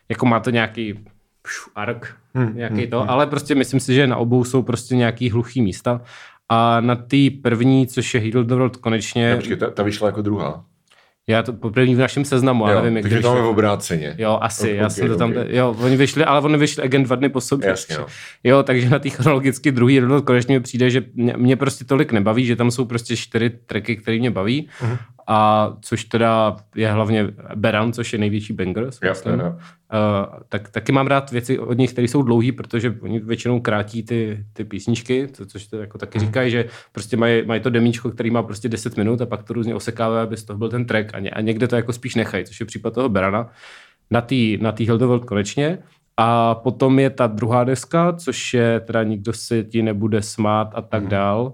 jako 0.09 0.25
má 0.25 0.39
to 0.39 0.49
nějaký 0.49 0.99
pšu, 1.41 1.69
ark, 1.75 2.15
Hmm, 2.33 2.55
nějaký 2.55 2.87
to, 2.87 3.09
ale 3.09 3.27
prostě 3.27 3.55
myslím 3.55 3.79
si, 3.79 3.93
že 3.93 4.07
na 4.07 4.17
obou 4.17 4.43
jsou 4.43 4.61
prostě 4.63 4.95
nějaký 4.95 5.29
hluchý 5.29 5.61
místa 5.61 6.01
a 6.49 6.81
na 6.81 6.95
té 6.95 7.17
první, 7.41 7.87
což 7.87 8.13
je 8.13 8.19
Heal 8.19 8.43
the 8.43 8.53
World 8.55 8.77
konečně, 8.77 9.29
Ne, 9.29 9.35
počkej, 9.35 9.57
ta, 9.57 9.69
ta 9.69 9.83
vyšla 9.83 10.07
jako 10.07 10.21
druhá. 10.21 10.63
já 11.27 11.43
to 11.43 11.53
poprvé 11.53 11.85
v 11.85 11.97
našem 11.97 12.25
seznamu, 12.25 12.67
já 12.67 12.73
Jo, 12.73 12.79
nevím, 12.81 12.97
jak 12.97 13.03
takže 13.03 13.19
to 13.19 13.27
máme 13.29 13.41
v 13.41 13.45
obráceně. 13.47 14.15
Jo, 14.17 14.37
asi, 14.41 14.71
Ok, 14.71 14.77
já 14.77 14.89
jsem 14.89 15.07
to 15.07 15.15
tam, 15.17 15.33
jo, 15.47 15.75
oni 15.79 15.97
vyšli, 15.97 16.25
ale 16.25 16.41
oni 16.41 16.57
vyšli 16.57 16.83
again 16.83 17.03
dva 17.03 17.15
dny 17.15 17.29
po 17.29 17.41
sobě. 17.41 17.69
Jasně, 17.69 17.97
no. 17.97 18.05
Jo, 18.43 18.63
takže 18.63 18.89
na 18.89 18.99
té 18.99 19.09
chronologicky 19.09 19.71
druhý 19.71 19.99
Reload 19.99 20.25
konečně 20.25 20.55
mi 20.55 20.63
přijde, 20.63 20.89
že 20.89 21.03
mě, 21.13 21.33
mě 21.37 21.55
prostě 21.55 21.85
tolik 21.85 22.11
nebaví, 22.11 22.45
že 22.45 22.55
tam 22.55 22.71
jsou 22.71 22.85
prostě 22.85 23.15
čtyři 23.17 23.49
tracky, 23.49 23.95
které 23.95 24.19
mě 24.19 24.31
baví. 24.31 24.67
Mhm. 24.81 24.97
A 25.27 25.73
což 25.81 26.03
teda 26.03 26.55
je 26.75 26.91
hlavně 26.91 27.27
Beran, 27.55 27.93
což 27.93 28.13
je 28.13 28.19
největší 28.19 28.53
banger, 28.53 28.91
si 28.91 29.05
Jo, 29.05 29.11
myslím. 29.11 29.39
jo, 29.39 29.45
jo. 29.45 29.51
Uh, 29.51 30.39
tak 30.49 30.69
taky 30.69 30.91
mám 30.91 31.07
rád 31.07 31.31
věci 31.31 31.59
od 31.59 31.77
nich, 31.77 31.91
které 31.91 32.07
jsou 32.07 32.21
dlouhé, 32.21 32.51
protože 32.51 32.95
oni 33.01 33.19
většinou 33.19 33.59
krátí 33.59 34.03
ty, 34.03 34.45
ty 34.53 34.63
písničky, 34.63 35.27
to, 35.27 35.45
což 35.45 35.67
to 35.67 35.77
jako 35.77 35.97
taky 35.97 36.19
říkají, 36.19 36.51
že 36.51 36.65
prostě 36.91 37.17
mají, 37.17 37.45
mají 37.45 37.61
to 37.61 37.69
demíčko, 37.69 38.11
který 38.11 38.31
má 38.31 38.43
prostě 38.43 38.69
10 38.69 38.97
minut 38.97 39.21
a 39.21 39.25
pak 39.25 39.43
to 39.43 39.53
různě 39.53 39.75
osekávají, 39.75 40.23
aby 40.23 40.37
z 40.37 40.43
toho 40.43 40.57
byl 40.57 40.69
ten 40.69 40.85
track 40.85 41.13
a, 41.13 41.19
ně, 41.19 41.29
a 41.29 41.41
někde 41.41 41.67
to 41.67 41.75
jako 41.75 41.93
spíš 41.93 42.15
nechají, 42.15 42.45
což 42.45 42.59
je 42.59 42.65
případ 42.65 42.93
toho 42.93 43.09
Berana. 43.09 43.49
Na 44.11 44.21
té 44.21 44.35
na 44.59 44.71
tý 44.71 44.85
Hill 44.85 44.97
the 44.97 45.05
World 45.05 45.25
konečně. 45.25 45.77
A 46.17 46.55
potom 46.55 46.99
je 46.99 47.09
ta 47.09 47.27
druhá 47.27 47.63
deska, 47.63 48.13
což 48.13 48.53
je 48.53 48.79
teda 48.79 49.03
nikdo 49.03 49.33
se 49.33 49.63
ti 49.63 49.81
nebude 49.81 50.21
smát 50.21 50.71
a 50.73 50.81
tak 50.81 51.07
dál, 51.07 51.43
mm, 51.43 51.51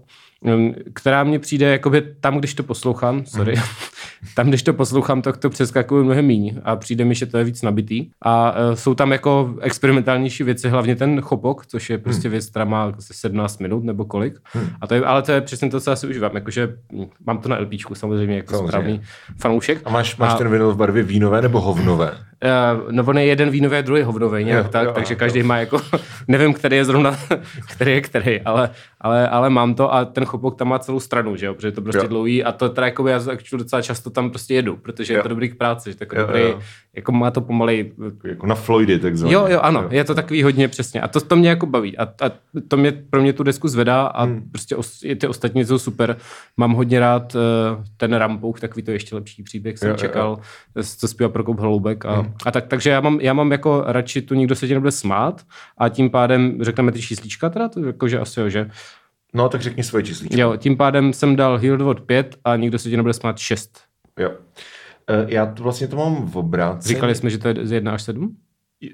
která 0.94 1.24
mně 1.24 1.40
přijde, 1.40 1.72
jakoby 1.72 2.02
tam, 2.20 2.38
když 2.38 2.54
to 2.54 2.64
poslouchám, 2.64 3.26
sorry, 3.26 3.56
tam, 4.36 4.50
když 4.50 4.64
to 4.64 4.74
poslouchám, 4.74 5.22
tak 5.22 5.38
to 5.38 5.50
přeskakuje 5.50 6.04
mnohem 6.04 6.26
míň 6.26 6.56
a 6.64 6.76
přijde 6.76 7.06
mi, 7.06 7.16
že 7.16 7.26
to 7.26 7.38
je 7.38 7.44
víc 7.44 7.62
nabitý. 7.62 8.10
A 8.22 8.52
uh, 8.52 8.76
jsou 8.76 8.94
tam 8.96 9.12
jako 9.12 9.56
experimentálnější 9.62 10.44
věci, 10.44 10.70
hlavně 10.70 10.96
ten 10.96 11.22
chopok, 11.22 11.66
což 11.66 11.90
je 11.90 11.98
prostě 11.98 12.30
věc, 12.30 12.50
která 12.50 12.66
má 12.66 12.84
asi 12.98 13.14
17 13.14 13.60
minut 13.60 13.84
nebo 13.84 14.06
kolik. 14.06 14.40
A 14.82 14.88
to 14.88 14.94
je, 14.94 15.06
ale 15.06 15.22
to 15.22 15.32
je 15.32 15.42
přesně 15.42 15.70
to, 15.70 15.80
co 15.80 15.90
já 15.90 15.96
si 15.96 16.08
užívám, 16.08 16.36
jakože 16.36 16.76
mm, 16.92 17.06
mám 17.26 17.38
to 17.38 17.50
na 17.50 17.58
LPčku 17.60 17.96
samozřejmě 17.96 18.36
jako 18.36 18.56
Samozřejmě. 18.56 18.70
správný 18.70 19.02
fanoušek. 19.42 19.82
A 19.86 19.90
máš, 19.90 20.18
máš 20.18 20.34
A- 20.34 20.38
ten 20.38 20.50
vinyl 20.52 20.72
v 20.72 20.78
barvě 20.78 21.04
vínové 21.04 21.42
nebo 21.42 21.62
hovnové? 21.62 22.12
Uh, 22.44 22.92
no 22.92 23.04
on 23.04 23.18
je 23.18 23.26
jeden 23.26 23.50
vínový 23.50 23.78
a 23.78 23.82
druhý 23.82 24.02
hovnový, 24.02 24.44
nějak 24.44 24.66
Jo, 24.66 24.72
tak, 24.72 24.88
jo, 24.88 24.92
takže 24.94 25.14
jo. 25.14 25.18
každý 25.20 25.44
má 25.44 25.58
jako, 25.58 25.82
nevím, 26.28 26.54
který 26.54 26.78
je 26.78 26.86
zrovna, 26.86 27.18
který 27.72 27.92
je 27.92 28.02
který, 28.02 28.42
ale, 28.42 28.70
ale, 29.02 29.30
ale 29.30 29.50
mám 29.50 29.76
to 29.76 29.94
a 29.94 30.06
ten 30.06 30.26
chopok 30.26 30.56
tam 30.56 30.68
má 30.68 30.80
celou 30.80 31.00
stranu, 31.00 31.36
že 31.36 31.46
jo, 31.46 31.54
protože 31.54 31.68
je 31.68 31.72
to 31.72 31.82
prostě 31.82 31.98
Jo. 31.98 32.04
jo. 32.04 32.08
dlouhý 32.10 32.44
a 32.44 32.52
to 32.52 32.70
teda 32.70 32.88
jako 32.88 33.08
já 33.08 33.20
docela 33.54 33.82
často 33.82 34.10
tam 34.10 34.30
prostě 34.30 34.54
jedu, 34.54 34.76
protože 34.76 35.14
Jo. 35.14 35.20
je 35.20 35.24
to 35.24 35.30
dobrý 35.30 35.50
k 35.50 35.56
práci, 35.56 35.92
že 35.92 35.98
tak 35.98 36.14
Jo, 36.14 36.22
dobrý, 36.22 36.42
jo. 36.42 36.60
jako 36.94 37.12
má 37.12 37.32
to 37.32 37.42
pomalej, 37.42 37.92
Jako 38.24 38.48
na 38.48 38.56
Floydy, 38.56 39.00
takzvaně. 39.00 39.34
Jo, 39.34 39.48
jo, 39.50 39.60
ano, 39.60 39.88
je 39.90 40.04
to 40.04 40.16
takový 40.16 40.44
hodně 40.44 40.68
přesně. 40.68 41.02
A 41.02 41.08
to, 41.08 41.22
to 41.22 41.36
mě 41.36 41.50
jako 41.50 41.66
baví. 41.66 41.98
A, 41.98 42.04
a 42.04 42.32
to 42.68 42.78
mě 42.78 42.92
pro 42.92 43.22
mě 43.22 43.34
tu 43.34 43.44
desku 43.44 43.68
zvedá 43.68 44.06
a 44.06 44.24
hmm. 44.24 44.50
prostě 44.50 44.76
os, 44.76 45.00
ty 45.00 45.28
ostatní 45.28 45.66
jsou 45.66 45.80
super. 45.80 46.18
Mám 46.58 46.74
hodně 46.74 47.00
rád 47.00 47.36
uh, 47.36 47.42
ten 47.98 48.14
Rampouch, 48.14 48.60
takový 48.60 48.84
to 48.84 48.92
ještě 48.92 49.16
lepší 49.16 49.44
příběh 49.44 49.78
jsem 49.78 49.90
Jo, 49.90 49.92
jo, 49.92 49.98
jo, 49.98 50.08
čekal, 50.08 50.40
jo. 50.76 50.84
co 50.98 51.08
zpívá 51.08 51.30
Prokop 51.30 51.60
Holoubek. 51.60 52.06
A, 52.06 52.16
hmm. 52.16 52.33
A 52.46 52.52
tak, 52.52 52.68
takže 52.68 52.90
já 52.90 53.02
mám, 53.02 53.20
já 53.22 53.34
mám 53.34 53.52
jako 53.52 53.84
radši 53.88 54.22
tu 54.22 54.34
nikdo 54.34 54.56
se 54.56 54.68
ti 54.68 54.74
nebude 54.74 54.92
smát 54.92 55.42
a 55.78 55.90
tím 55.90 56.10
pádem 56.10 56.58
řekneme 56.62 56.92
ty 56.92 57.02
číslička 57.02 57.50
teda, 57.50 57.68
to 57.70 57.86
jako, 57.86 58.08
že 58.08 58.20
asi 58.20 58.40
jo, 58.40 58.50
že? 58.50 58.70
No, 59.34 59.50
tak 59.50 59.62
řekni 59.62 59.84
svoje 59.84 60.04
čísličko. 60.04 60.42
Jo, 60.42 60.54
tím 60.58 60.78
pádem 60.78 61.14
jsem 61.14 61.36
dal 61.36 61.58
Healed 61.58 61.82
World 61.82 62.02
5 62.02 62.36
a 62.44 62.56
nikdo 62.56 62.80
se 62.80 62.90
ti 62.90 62.98
nebude 62.98 63.14
smát 63.14 63.38
6. 63.38 63.80
Jo. 64.20 64.32
Eh, 65.10 65.26
Já 65.28 65.46
to 65.46 65.64
vlastně 65.64 65.88
to 65.88 65.96
mám 65.96 66.26
v 66.26 66.38
obráceně. 66.38 66.96
Říkali 66.96 67.16
jsme, 67.16 67.30
že 67.30 67.38
to 67.38 67.48
je 67.48 67.56
z 67.64 67.72
1 67.72 67.92
až 67.94 68.02
7? 68.02 68.36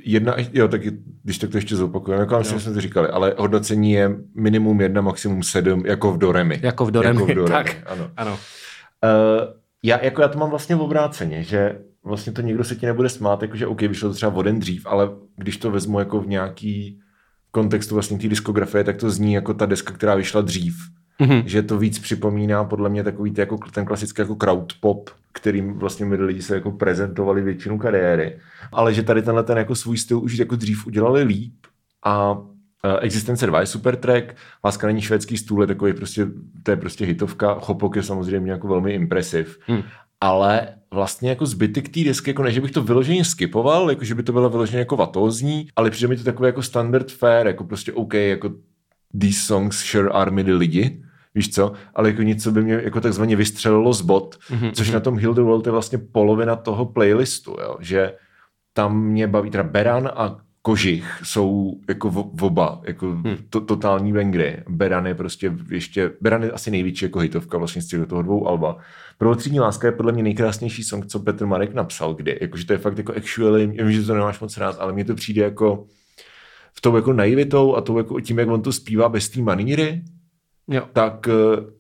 Jedna, 0.06 0.36
jo, 0.54 0.68
tak 0.68 0.86
je- 0.86 0.92
když 1.24 1.38
tak 1.38 1.50
to 1.50 1.58
ještě 1.58 1.76
zopakujeme, 1.76 2.22
jako 2.24 2.38
myslím, 2.40 2.60
jsme 2.60 2.74
to 2.74 2.82
říkali, 2.82 3.08
ale 3.08 3.36
hodnocení 3.38 3.92
je 3.92 4.12
minimum 4.36 4.82
jedna, 4.82 5.02
maximum 5.02 5.44
sedm, 5.44 5.84
jako 5.86 6.12
v 6.12 6.18
Doremi. 6.18 6.60
Jako 6.64 6.86
v 6.86 6.92
Doremi, 6.92 7.22
Jako 7.22 7.32
v 7.32 7.36
Doremi, 7.36 7.64
tak. 7.64 7.78
ano. 7.86 8.12
Ano. 8.18 8.32
Uh, 8.32 8.40
já, 9.84 10.04
jako 10.04 10.22
já 10.22 10.28
to 10.28 10.40
mám 10.40 10.50
vlastně 10.50 10.76
v 10.76 10.82
obráceně, 10.82 11.44
že 11.44 11.80
vlastně 12.04 12.34
to 12.34 12.42
nikdo 12.42 12.64
se 12.64 12.76
ti 12.76 12.86
nebude 12.86 13.10
smát, 13.10 13.42
jakože 13.42 13.68
OK, 13.68 13.82
vyšlo 13.82 14.10
to 14.10 14.16
třeba 14.16 14.34
o 14.34 14.42
den 14.42 14.60
dřív, 14.60 14.86
ale 14.86 15.10
když 15.36 15.58
to 15.58 15.72
vezmu 15.72 16.00
jako 16.00 16.22
v 16.22 16.28
nějaký 16.28 17.00
kontextu 17.52 17.96
vlastně 17.96 18.18
té 18.18 18.28
diskografie, 18.28 18.84
tak 18.84 18.98
to 18.98 19.10
zní 19.10 19.34
jako 19.34 19.54
ta 19.54 19.66
deska, 19.66 19.94
která 19.94 20.16
vyšla 20.16 20.42
dřív. 20.42 20.76
Mhm. 21.20 21.44
Že 21.46 21.64
to 21.64 21.78
víc 21.78 22.00
připomíná 22.00 22.64
podle 22.64 22.90
mě 22.90 23.04
takový 23.04 23.32
ty, 23.32 23.42
jako, 23.42 23.58
ten 23.74 23.86
klasický 23.86 24.22
jako 24.22 24.36
crowd 24.36 24.74
pop, 24.82 25.10
kterým 25.34 25.74
vlastně 25.74 26.06
my 26.06 26.16
lidi 26.16 26.42
se 26.42 26.56
jako 26.56 26.72
prezentovali 26.72 27.42
většinu 27.42 27.78
kariéry. 27.78 28.40
Ale 28.72 28.94
že 28.94 29.04
tady 29.04 29.22
tenhle 29.22 29.44
ten 29.44 29.58
jako 29.58 29.76
svůj 29.76 29.98
styl 29.98 30.20
už 30.20 30.38
jako 30.38 30.56
dřív 30.56 30.88
udělali 30.88 31.24
líp 31.24 31.54
a 32.06 32.38
eh, 32.84 33.00
Existence 33.00 33.48
2 33.48 33.60
je 33.60 33.66
super 33.66 33.96
track, 33.96 34.36
Láska 34.66 34.88
není 34.88 35.02
švédský 35.02 35.38
stůl 35.38 35.62
je 35.62 35.68
takový 35.68 35.94
prostě, 35.94 36.28
to 36.64 36.72
je 36.72 36.78
prostě 36.78 37.06
hitovka, 37.06 37.60
Chopok 37.60 37.96
je 37.96 38.04
samozřejmě 38.04 38.52
jako 38.52 38.68
velmi 38.68 38.94
impresiv. 38.94 39.60
Hmm. 39.68 39.82
Ale 40.22 40.76
vlastně 40.92 41.30
jako 41.30 41.46
zbytek 41.46 41.90
té 41.90 42.04
desky, 42.04 42.30
jako 42.30 42.44
ne, 42.44 42.52
že 42.52 42.62
bych 42.62 42.72
to 42.72 42.84
vyloženě 42.84 43.26
skipoval, 43.26 43.90
jako 43.90 44.06
že 44.06 44.16
by 44.16 44.24
to 44.24 44.32
bylo 44.32 44.50
vyloženě 44.50 44.80
jako 44.80 44.96
vatózní, 44.96 45.68
ale 45.76 45.90
přijde 45.90 46.08
mi 46.08 46.18
to 46.18 46.24
takové 46.24 46.50
jako 46.50 46.62
standard 46.62 47.12
fair, 47.12 47.48
jako 47.48 47.64
prostě 47.64 47.94
OK, 47.94 48.14
jako 48.14 48.50
these 49.22 49.40
songs 49.40 49.78
sure 49.78 50.10
are 50.10 50.44
the 50.44 50.54
lidi, 50.54 51.04
víš 51.36 51.54
co, 51.54 51.72
ale 51.96 52.10
jako 52.10 52.22
něco 52.22 52.52
by 52.52 52.62
mě 52.64 52.74
jako 52.74 53.02
takzvaně 53.02 53.36
vystřelilo 53.36 53.94
z 53.94 54.02
bod, 54.02 54.38
mm-hmm. 54.50 54.72
což 54.72 54.92
na 54.92 55.00
tom 55.00 55.18
Heal 55.18 55.34
the 55.34 55.42
World 55.42 55.66
je 55.66 55.72
vlastně 55.72 55.98
polovina 55.98 56.56
toho 56.56 56.86
playlistu, 56.86 57.56
jo? 57.62 57.78
že 57.80 58.14
tam 58.74 59.04
mě 59.04 59.28
baví 59.28 59.50
teda 59.50 59.64
Beran 59.64 60.10
a 60.16 60.38
Kožich 60.62 61.20
jsou 61.24 61.80
jako 61.90 62.10
v, 62.10 62.44
oba, 62.44 62.82
jako 62.88 63.12
hmm. 63.12 63.38
to, 63.50 63.62
totální 63.62 64.14
bangry. 64.14 64.64
Beran 64.70 65.08
je 65.08 65.16
prostě 65.16 65.54
ještě, 65.70 66.12
Beran 66.22 66.44
je 66.44 66.52
asi 66.52 66.72
největší 66.72 67.06
jako 67.06 67.20
hitovka 67.20 67.58
vlastně 67.58 67.82
z 67.82 67.88
těch 67.88 68.08
toho 68.08 68.22
dvou 68.22 68.48
alba. 68.48 68.78
Prvotřídní 69.18 69.60
láska 69.60 69.88
je 69.88 69.92
podle 69.92 70.12
mě 70.12 70.24
nejkrásnější 70.24 70.84
song, 70.84 71.06
co 71.06 71.20
Petr 71.20 71.46
Marek 71.46 71.74
napsal 71.74 72.14
kdy. 72.14 72.38
Jakože 72.42 72.66
to 72.66 72.74
je 72.74 72.80
fakt 72.80 72.98
jako 72.98 73.14
actually, 73.18 73.72
já 73.74 73.86
vím, 73.86 73.94
že 73.94 74.06
to 74.06 74.14
nemáš 74.14 74.40
moc 74.40 74.58
rád, 74.58 74.76
ale 74.80 74.94
mně 74.94 75.06
to 75.06 75.16
přijde 75.16 75.42
jako 75.42 75.86
v 76.74 76.82
tou 76.82 76.96
jako 76.96 77.14
naivitou 77.14 77.76
a 77.76 77.82
tou 77.82 77.98
jako 77.98 78.20
tím, 78.20 78.40
jak 78.40 78.50
on 78.50 78.62
to 78.62 78.72
zpívá 78.72 79.10
bez 79.10 79.30
té 79.30 79.42
maníry, 79.42 80.04
Jo. 80.68 80.88
tak 80.94 81.28
eh, 81.28 81.79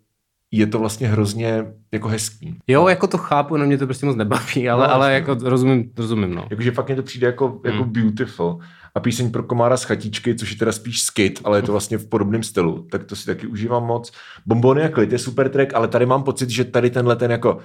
je 0.52 0.68
to 0.68 0.80
vlastně 0.80 1.08
hrozně 1.08 1.66
jako 1.92 2.08
hezký. 2.08 2.58
jo, 2.68 2.88
jako 2.88 3.08
to 3.08 3.18
chápu, 3.18 3.58
no 3.58 3.66
mě 3.66 3.78
to 3.78 3.86
prostě 3.86 4.06
moc 4.06 4.16
nebaví, 4.16 4.70
ale, 4.70 4.88
No, 4.88 4.94
ale 4.94 5.14
jako 5.14 5.38
rozumím, 5.44 5.92
rozumím, 5.98 6.36
no. 6.36 6.48
Jakože 6.50 6.72
fakt 6.72 6.88
mě 6.88 6.96
to 6.96 7.04
přijde 7.04 7.28
jako, 7.28 7.62
jako 7.66 7.84
Hmm. 7.84 7.94
beautiful. 7.94 8.60
A 9.00 9.02
píseň 9.02 9.32
pro 9.32 9.44
komára 9.44 9.78
z 9.78 9.84
chatičky, 9.84 10.36
což 10.36 10.52
je 10.52 10.58
teda 10.58 10.72
spíš 10.72 11.02
skit, 11.02 11.40
ale 11.44 11.58
je 11.58 11.62
to 11.62 11.72
vlastně 11.72 11.98
v 11.98 12.06
podobném 12.06 12.44
stylu, 12.44 12.86
tak 12.92 13.04
to 13.04 13.16
si 13.16 13.26
taky 13.26 13.48
užívám 13.48 13.84
moc. 13.84 14.12
Bombony 14.46 14.84
a 14.84 14.90
klid 14.90 15.12
je 15.12 15.18
super 15.20 15.50
track, 15.50 15.74
ale 15.74 15.88
tady 15.88 16.06
mám 16.06 16.24
pocit, 16.24 16.50
že 16.50 16.64
tady 16.64 16.90
tenhle 16.90 17.16
ten 17.16 17.32
jako 17.32 17.58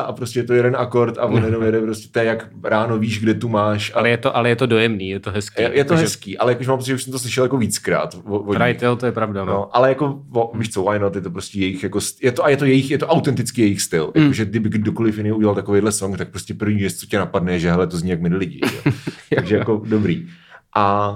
a 0.00 0.12
prostě 0.12 0.38
je 0.40 0.44
to 0.44 0.54
jeden 0.54 0.76
akord 0.76 1.18
a 1.18 1.24
on 1.24 1.44
jenom 1.44 1.62
jede 1.62 1.80
prostě, 1.80 2.08
to 2.12 2.18
je 2.18 2.24
jak 2.24 2.48
ráno 2.64 2.98
víš, 2.98 3.20
kde 3.20 3.34
tu 3.34 3.48
máš. 3.48 3.92
A 3.94 3.98
Ale 3.98 4.10
je 4.10 4.16
to, 4.16 4.36
ale 4.36 4.48
je 4.48 4.56
to 4.56 4.66
dojemný, 4.66 5.08
je 5.08 5.20
to 5.20 5.30
hezký. 5.30 5.62
je, 5.62 5.68
je 5.68 5.70
to 5.70 5.78
Jakože- 5.78 6.02
hezký, 6.02 6.38
ale 6.38 6.52
jakože 6.52 6.68
mám 6.68 6.78
pocit, 6.78 6.88
že 6.88 6.94
už 6.94 7.02
jsem 7.02 7.12
to 7.12 7.18
slyšel 7.18 7.44
jako 7.44 7.56
víckrát. 7.58 8.16
O. 8.24 8.54
Right, 8.54 8.82
jo, 8.82 8.96
to 8.96 9.06
je 9.06 9.12
pravda, 9.12 9.44
no. 9.44 9.52
No, 9.52 9.76
ale 9.76 9.88
jako, 9.88 10.20
o, 10.32 10.58
víš 10.58 10.70
co, 10.70 10.82
why 10.82 10.98
not, 10.98 11.14
je 11.14 11.20
to 11.20 11.30
prostě 11.30 11.58
jejich, 11.58 11.82
jako, 11.82 11.98
je 12.22 12.32
to, 12.32 12.44
a 12.44 12.48
je 12.48 12.56
to 12.56 12.64
jejich, 12.64 12.90
je 12.90 12.98
to 12.98 13.06
autentický 13.06 13.60
jejich 13.60 13.82
styl. 13.82 14.12
Mm. 14.16 14.22
Jakože 14.22 14.44
kdyby 14.44 14.68
kdokoliv 14.68 15.16
jiný 15.16 15.32
udělal 15.32 15.54
takovýhle 15.54 15.92
song, 15.92 16.18
tak 16.18 16.28
prostě 16.30 16.54
první 16.54 16.78
věc, 16.78 16.94
co 16.94 17.06
tě 17.10 17.18
napadne, 17.18 17.58
že 17.58 17.70
hele, 17.70 17.86
to 17.86 17.96
zní 17.96 18.10
jak 18.10 18.20
my 18.20 18.28
lidi. 18.28 18.60
Jo. 19.30 19.36
Takže 19.36 19.56
jako 19.56 19.82
dobrý. 19.86 20.26
A, 20.76 21.10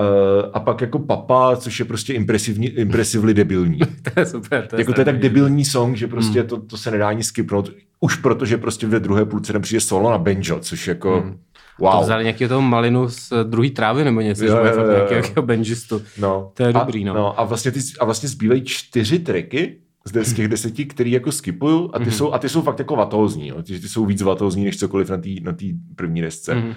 uh, 0.00 0.50
a 0.52 0.60
pak 0.60 0.80
jako 0.80 0.98
Papa, 0.98 1.56
což 1.56 1.78
je 1.78 1.84
prostě 1.84 2.14
impresivní, 2.14 2.68
impresively 2.68 3.34
debilní. 3.34 3.78
to 4.14 4.20
je 4.20 4.26
super. 4.26 4.66
To 4.66 4.76
je 4.76 4.80
jako 4.80 4.92
to 4.92 5.00
je 5.00 5.04
tak 5.04 5.18
debilní 5.18 5.64
song, 5.64 5.96
že 5.96 6.06
prostě 6.06 6.44
to, 6.44 6.60
to 6.60 6.76
se 6.76 6.90
nedá 6.90 7.08
ani 7.08 7.24
skipnout. 7.24 7.70
Už 8.00 8.16
protože 8.16 8.58
prostě 8.58 8.86
ve 8.86 9.00
druhé 9.00 9.24
půlce 9.24 9.52
tam 9.52 9.62
přijde 9.62 9.80
solo 9.80 10.10
na 10.10 10.18
banjo, 10.18 10.58
což 10.60 10.88
jako 10.88 11.20
To 11.20 11.84
wow. 11.84 12.02
vzali 12.02 12.24
nějakého 12.24 12.48
toho 12.48 12.62
malinu 12.62 13.08
z 13.08 13.32
eh, 13.32 13.44
druhý 13.44 13.70
trávy 13.70 14.04
nebo 14.04 14.20
něco, 14.20 14.44
Jo, 14.44 14.56
jo, 14.56 14.64
jo, 14.64 14.86
jo. 14.86 15.06
nějakého 15.10 15.46
benžistu. 15.46 16.02
No. 16.18 16.50
To 16.54 16.62
je 16.62 16.68
a, 16.68 16.72
dobrý, 16.72 17.04
no. 17.04 17.14
no. 17.14 17.40
A 17.40 17.44
vlastně, 17.44 17.70
ty, 17.70 17.80
a 18.00 18.04
vlastně 18.04 18.28
zbývají 18.28 18.64
čtyři 18.64 19.18
tracky 19.18 19.76
z, 20.04 20.32
těch 20.34 20.48
deseti, 20.48 20.84
který 20.84 21.10
jako 21.12 21.32
skipuju 21.32 21.90
a 21.92 21.98
ty, 21.98 22.04
Mhm. 22.04 22.12
jsou, 22.12 22.32
a 22.32 22.38
ty 22.38 22.48
jsou 22.48 22.62
fakt 22.62 22.78
jako 22.78 22.96
vatózní. 22.96 23.48
Jo. 23.48 23.62
Ty, 23.62 23.80
ty 23.80 23.88
jsou 23.88 24.06
víc 24.06 24.22
vatózní 24.22 24.64
než 24.64 24.78
cokoliv 24.78 25.10
na 25.10 25.16
té 25.16 25.28
na 25.42 25.52
tý 25.52 25.74
první 25.96 26.20
desce. 26.22 26.54
Mhm. 26.54 26.74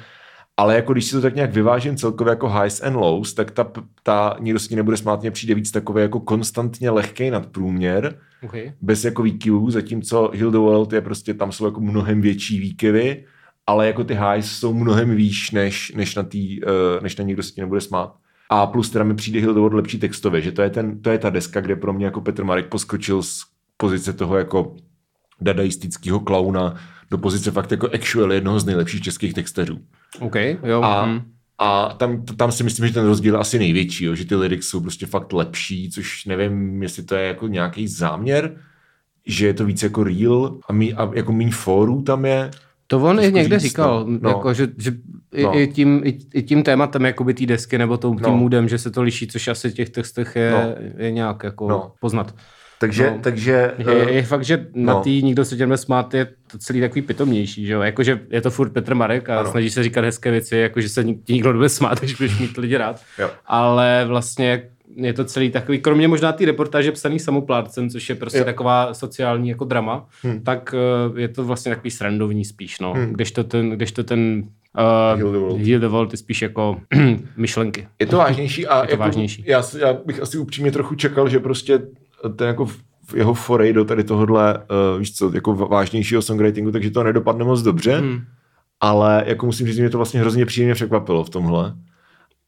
Ale 0.58 0.76
jako 0.76 0.94
když 0.94 1.06
si 1.06 1.12
to 1.12 1.22
tak 1.22 1.36
nějak 1.36 1.54
vyvážím 1.54 1.96
celkově 1.98 2.30
jako 2.32 2.50
highs 2.50 2.82
and 2.82 2.96
lows, 2.96 3.34
tak 3.34 3.52
ta, 3.52 3.72
ta 4.04 4.36
nikdo 4.40 4.60
si 4.60 4.76
nebude 4.76 4.98
smát, 4.98 5.22
mě 5.22 5.32
přijde 5.32 5.56
víc 5.56 5.72
takový 5.72 6.02
jako 6.02 6.20
konstantně 6.20 6.90
lehký 6.90 7.30
nadprůměr, 7.30 8.16
Okay. 8.44 8.72
bez 8.82 9.06
jako 9.06 9.24
výkyvů, 9.24 9.72
zatímco 9.72 10.32
Heal 10.36 10.52
the 10.52 10.58
World 10.58 10.94
je 10.94 11.02
prostě, 11.02 11.34
tam 11.34 11.52
jsou 11.52 11.66
jako 11.66 11.82
mnohem 11.82 12.22
větší 12.22 12.60
výkyvy, 12.60 13.24
ale 13.68 13.88
jako 13.88 14.04
ty 14.04 14.14
highs 14.14 14.52
jsou 14.52 14.74
mnohem 14.74 15.16
výš, 15.16 15.52
než, 15.52 15.94
než, 15.96 16.16
na, 16.16 16.24
tý, 16.24 16.64
uh, 16.64 16.70
než 17.04 17.16
na 17.18 17.24
nikdo 17.24 17.44
se 17.44 17.52
ti 17.52 17.62
nebude 17.62 17.82
smát. 17.82 18.16
A 18.50 18.68
plus 18.68 18.90
teda 18.90 19.06
mi 19.06 19.16
přijde 19.16 19.48
World 19.48 19.74
lepší 19.74 20.00
textově, 20.00 20.42
že 20.42 20.52
to 20.52 20.62
je, 20.62 20.70
ten, 20.70 21.02
to 21.02 21.10
je 21.10 21.18
ta 21.18 21.30
deska, 21.30 21.62
kde 21.62 21.76
pro 21.76 21.94
mě 21.94 22.06
jako 22.06 22.22
Petr 22.22 22.44
Marek 22.44 22.68
poskočil 22.68 23.24
z 23.24 23.42
pozice 23.78 24.14
toho 24.14 24.38
jako 24.38 24.76
dadaistického 25.42 26.20
klauna 26.20 26.76
do 27.12 27.18
pozice 27.18 27.52
fakt 27.52 27.72
jako 27.72 27.90
actual 27.94 28.34
jednoho 28.34 28.60
z 28.60 28.66
nejlepších 28.66 29.02
českých 29.02 29.34
textařů. 29.34 29.80
OK, 30.20 30.36
jo. 30.64 30.82
A, 30.84 31.06
hm. 31.06 31.22
a 31.58 31.94
tam, 31.94 32.26
tam 32.26 32.52
si 32.52 32.64
myslím, 32.64 32.88
že 32.88 32.94
ten 32.94 33.06
rozdíl 33.06 33.34
je 33.34 33.40
asi 33.40 33.60
největší, 33.60 34.06
jo, 34.06 34.16
že 34.16 34.26
ty 34.26 34.36
lyrics 34.36 34.68
jsou 34.68 34.82
prostě 34.82 35.06
fakt 35.06 35.34
lepší, 35.34 35.90
což 35.90 36.26
nevím, 36.26 36.84
jestli 36.84 37.04
to 37.04 37.16
je 37.16 37.28
jako 37.28 37.48
nějaký 37.48 37.88
záměr, 37.88 38.58
že 39.26 39.48
je 39.48 39.54
to 39.54 39.66
víc 39.66 39.84
jako 39.84 40.04
real 40.04 40.60
a, 40.70 40.74
mí, 40.74 40.94
a 40.94 41.12
jako 41.14 41.34
méně 41.34 41.52
fórů 41.52 42.02
tam 42.02 42.26
je. 42.26 42.52
To 42.88 43.00
on 43.04 43.20
i 43.20 43.32
někde 43.32 43.60
říct, 43.60 43.70
říkal, 43.72 44.06
no. 44.08 44.20
no. 44.22 44.30
jako, 44.30 44.54
že, 44.54 44.68
že 44.78 44.92
i, 45.34 45.44
No. 45.44 45.60
i, 45.60 45.68
tím, 45.68 46.02
i, 46.06 46.18
i 46.34 46.44
tím 46.44 46.64
tématem 46.64 47.06
jakoby 47.06 47.34
té 47.34 47.46
desky 47.46 47.78
nebo 47.78 47.98
tím 47.98 48.16
No. 48.22 48.38
moodem, 48.38 48.70
že 48.70 48.78
se 48.78 48.92
to 48.92 49.02
liší, 49.02 49.28
což 49.28 49.48
asi 49.48 49.70
v 49.70 49.74
těch 49.74 49.90
textech 49.90 50.36
je, 50.36 50.52
No. 50.52 50.60
je 50.98 51.12
nějak 51.12 51.44
jako 51.44 51.68
No. 51.70 51.92
poznat. 52.02 52.36
Takže, 52.80 53.12
No. 53.12 53.20
takže 53.22 53.72
Je, 53.78 54.12
je 54.14 54.24
fakt, 54.24 54.44
že 54.46 54.68
na 54.74 54.94
no. 54.94 55.00
tý 55.02 55.24
nikdo 55.24 55.46
se 55.46 55.56
těm 55.58 55.78
smát 55.78 56.14
je 56.14 56.26
to 56.52 56.58
celý 56.58 56.80
takový 56.82 57.02
pitomnější, 57.02 57.66
že 57.66 57.74
jo? 57.74 57.82
Jakože 57.82 58.20
je 58.30 58.42
to 58.42 58.52
furt 58.52 58.70
Petr 58.70 58.96
Marek 58.96 59.30
a 59.30 59.40
Ano. 59.40 59.52
snaží 59.52 59.70
se 59.70 59.84
říkat 59.84 60.06
hezké 60.06 60.32
věci, 60.32 60.58
jakože 60.58 60.90
se 60.90 61.04
ti 61.04 61.34
nikdo 61.34 61.50
nebude 61.52 61.70
smát, 61.70 62.00
když 62.00 62.16
budeš 62.16 62.40
mít 62.40 62.58
lidi 62.58 62.78
rád. 62.78 63.02
Jo. 63.20 63.30
Ale 63.46 64.06
vlastně 64.08 64.64
je 64.96 65.14
to 65.14 65.26
celý 65.26 65.50
takový, 65.52 65.80
kromě 65.80 66.08
možná 66.08 66.32
ty 66.32 66.46
reportáže 66.46 66.92
psaný 66.92 67.20
samoplátcem, 67.20 67.90
což 67.90 68.10
je 68.10 68.16
prostě 68.16 68.38
Jo. 68.40 68.44
taková 68.46 68.94
sociální 68.94 69.50
jako 69.50 69.66
drama, 69.66 70.08
Hmm. 70.24 70.42
tak 70.44 70.76
eh, 71.18 71.22
je 71.22 71.28
to 71.28 71.44
vlastně 71.46 71.76
takový 71.76 71.92
srandovní 71.92 72.46
spíš, 72.46 72.80
no. 72.80 72.94
Hmm. 72.94 73.14
Když 73.14 73.32
to 73.32 73.44
ten, 73.44 73.70
když 73.70 73.92
to 73.92 74.04
ten 74.04 74.44
uh, 74.78 75.20
Heal 75.20 75.32
the 75.32 75.38
World. 75.38 75.62
Heal 75.62 75.80
the 75.80 75.88
World 75.88 76.12
je 76.12 76.18
spíš 76.18 76.42
jako 76.42 76.82
myšlenky. 77.38 77.88
je 78.00 78.06
to 78.08 78.18
vážnější 78.18 78.68
a 78.68 78.82
Je 78.82 78.88
to 78.88 78.92
jako, 78.94 79.04
vážnější. 79.04 79.44
Já, 79.48 79.64
já, 79.80 79.94
bych 80.06 80.22
asi 80.22 80.38
upřímně 80.38 80.72
trochu 80.72 80.96
čekal, 80.96 81.30
že 81.30 81.40
prostě 81.40 81.80
ten 82.36 82.48
jako 82.48 82.66
v- 82.66 82.78
jeho 83.16 83.34
foray 83.34 83.74
do 83.74 83.86
tady 83.86 84.04
tohohle, 84.04 84.58
uh, 84.58 85.00
víš 85.00 85.16
co, 85.16 85.32
jako 85.36 85.54
vážnějšího 85.56 86.22
songwritingu, 86.22 86.72
takže 86.72 86.92
to 86.92 87.04
nedopadne 87.04 87.46
moc 87.46 87.62
dobře. 87.62 87.98
Hmm. 87.98 88.20
ale 88.80 89.24
jako 89.28 89.46
musím 89.46 89.68
říct, 89.68 89.76
že 89.76 89.82
mě 89.82 89.90
to 89.90 89.98
vlastně 89.98 90.20
hrozně 90.20 90.46
příjemně 90.46 90.74
překvapilo 90.74 91.24
v 91.24 91.30
tomhle. 91.30 91.74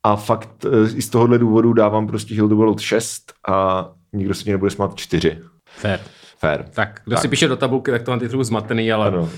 A 0.04 0.16
fakt 0.16 0.66
eh, 0.66 0.90
i 0.96 1.02
z 1.02 1.10
tohohle 1.10 1.38
důvodu 1.38 1.74
dávám 1.74 2.08
prostě 2.08 2.36
Heal 2.36 2.48
the 2.48 2.56
World 2.56 2.80
6 2.80 3.34
a 3.50 3.90
nikdo 4.14 4.34
se 4.34 4.44
mě 4.44 4.54
nebude 4.54 4.72
smát 4.72 4.96
4. 4.96 5.38
Fair. 5.70 6.00
Fair. 6.40 6.64
Tak, 6.64 7.02
kdo 7.06 7.16
Tak. 7.16 7.22
si 7.22 7.28
píše 7.28 7.48
do 7.48 7.58
tabulky, 7.58 7.92
tak 7.92 8.04
to 8.04 8.12
mám 8.12 8.20
ty 8.20 8.30
trochu 8.30 8.44
zmatený, 8.44 8.92
ale 8.92 9.08
Ano. 9.08 9.22
uh, 9.22 9.30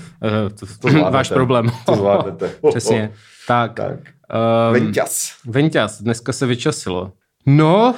to, 0.60 0.66
To 0.66 0.66
to 0.66 0.88
zvládnete. 0.88 1.10
váš 1.10 1.28
problém. 1.28 1.66
To 1.86 1.94
zvládnete. 1.96 2.50
Přesně. 2.68 3.12
Tak. 3.48 3.74
Tak. 3.74 3.98
Um, 4.68 4.72
Venťas. 4.72 5.32
Venťas, 5.46 6.02
dneska 6.02 6.32
se 6.32 6.46
vyčasilo. 6.46 7.12
No, 7.46 7.94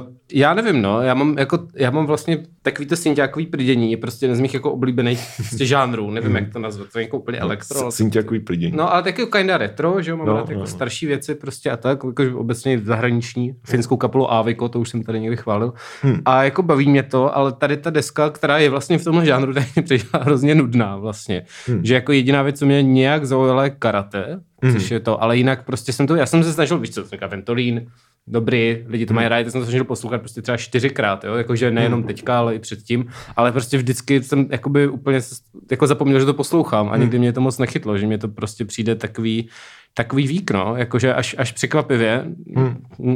uh, 0.00 0.15
já 0.32 0.54
nevím, 0.54 0.82
no, 0.82 1.00
já 1.02 1.14
mám, 1.14 1.38
jako, 1.38 1.58
já 1.74 1.90
mám 1.90 2.06
vlastně 2.06 2.38
takový 2.62 2.88
to 2.88 2.96
synťákový 2.96 3.46
prdění, 3.46 3.90
je 3.90 3.96
prostě 3.96 4.24
jeden 4.24 4.36
z 4.36 4.40
mých 4.40 4.54
jako 4.54 4.72
oblíbených 4.72 5.20
prostě 5.36 5.66
žánrů, 5.66 6.10
nevím, 6.10 6.36
jak 6.36 6.52
to 6.52 6.58
nazvat, 6.58 6.88
to 6.92 6.98
je 6.98 7.02
jako 7.04 7.18
úplně 7.18 7.38
elektro. 7.38 7.80
ale- 7.80 7.92
Synťakový 7.92 8.40
plídění. 8.40 8.72
No, 8.76 8.92
ale 8.92 9.02
taky 9.02 9.26
kinda 9.26 9.58
retro, 9.58 10.02
že 10.02 10.10
jo, 10.10 10.16
mám 10.16 10.26
No, 10.26 10.32
no, 10.32 10.38
rád 10.38 10.48
jako 10.48 10.60
no. 10.60 10.66
starší 10.66 11.06
věci 11.06 11.34
prostě 11.34 11.70
a 11.70 11.76
tak, 11.76 11.98
jako 12.04 12.38
obecně 12.38 12.78
zahraniční, 12.78 13.54
finskou 13.66 13.96
kapelu 13.96 14.32
Aviko, 14.32 14.68
to 14.68 14.80
už 14.80 14.88
jsem 14.88 15.02
tady 15.02 15.20
někdy 15.20 15.36
chválil. 15.36 15.72
Hmm. 16.02 16.20
A 16.24 16.44
jako 16.44 16.62
baví 16.62 16.88
mě 16.88 17.02
to, 17.02 17.36
ale 17.36 17.52
tady 17.52 17.76
ta 17.76 17.90
deska, 17.90 18.30
která 18.30 18.58
je 18.58 18.70
vlastně 18.70 18.98
v 18.98 19.04
tomhle 19.04 19.26
žánru, 19.26 19.54
tak 19.54 19.64
mě 19.74 19.82
přišla 19.82 20.20
hrozně 20.22 20.54
nudná 20.54 20.96
vlastně. 20.96 21.42
Hmm. 21.66 21.84
Že 21.84 21.94
jako 21.94 22.12
jediná 22.12 22.42
věc, 22.42 22.58
co 22.58 22.66
mě 22.66 22.82
nějak 22.82 23.24
zaujala 23.24 23.64
je 23.64 23.70
karate, 23.70 24.40
Hmm. 24.62 24.72
což 24.72 24.90
je 24.90 25.00
to, 25.00 25.22
ale 25.22 25.36
jinak 25.36 25.64
prostě 25.66 25.92
jsem 25.92 26.06
to, 26.06 26.14
já 26.16 26.26
jsem 26.26 26.44
se 26.44 26.52
snažil, 26.52 26.78
víš 26.78 26.90
co, 26.90 27.04
jsem 27.04 27.18
Ventolín, 27.28 27.86
dobrý, 28.26 28.84
lidi 28.86 29.06
to 29.06 29.14
mají 29.14 29.28
rádi, 29.28 29.44
teď 29.44 29.52
jsem 29.52 29.60
to 29.60 29.64
snažil 29.64 29.84
poslouchat 29.84 30.18
prostě 30.18 30.42
třeba 30.42 30.56
čtyřikrát, 30.56 31.24
jo? 31.24 31.34
jakože 31.34 31.70
nejenom 31.70 32.02
teďka, 32.02 32.38
ale 32.38 32.54
i 32.54 32.58
předtím, 32.58 33.06
ale 33.36 33.52
prostě 33.52 33.76
vždycky 33.76 34.22
jsem 34.22 34.46
jakoby 34.50 34.88
úplně 34.88 35.20
jako 35.70 35.86
zapomněl, 35.86 36.20
že 36.20 36.26
to 36.26 36.34
poslouchám 36.34 36.88
a 36.88 36.96
nikdy 36.96 37.18
mě 37.18 37.32
to 37.32 37.40
moc 37.40 37.58
nechytlo, 37.58 37.98
že 37.98 38.06
mě 38.06 38.18
to 38.18 38.28
prostě 38.28 38.64
přijde 38.64 38.94
takový, 38.94 39.48
takový 39.94 40.26
vík, 40.26 40.50
no, 40.50 40.76
jakože 40.76 41.14
až, 41.14 41.34
až 41.38 41.52
překvapivě. 41.52 42.24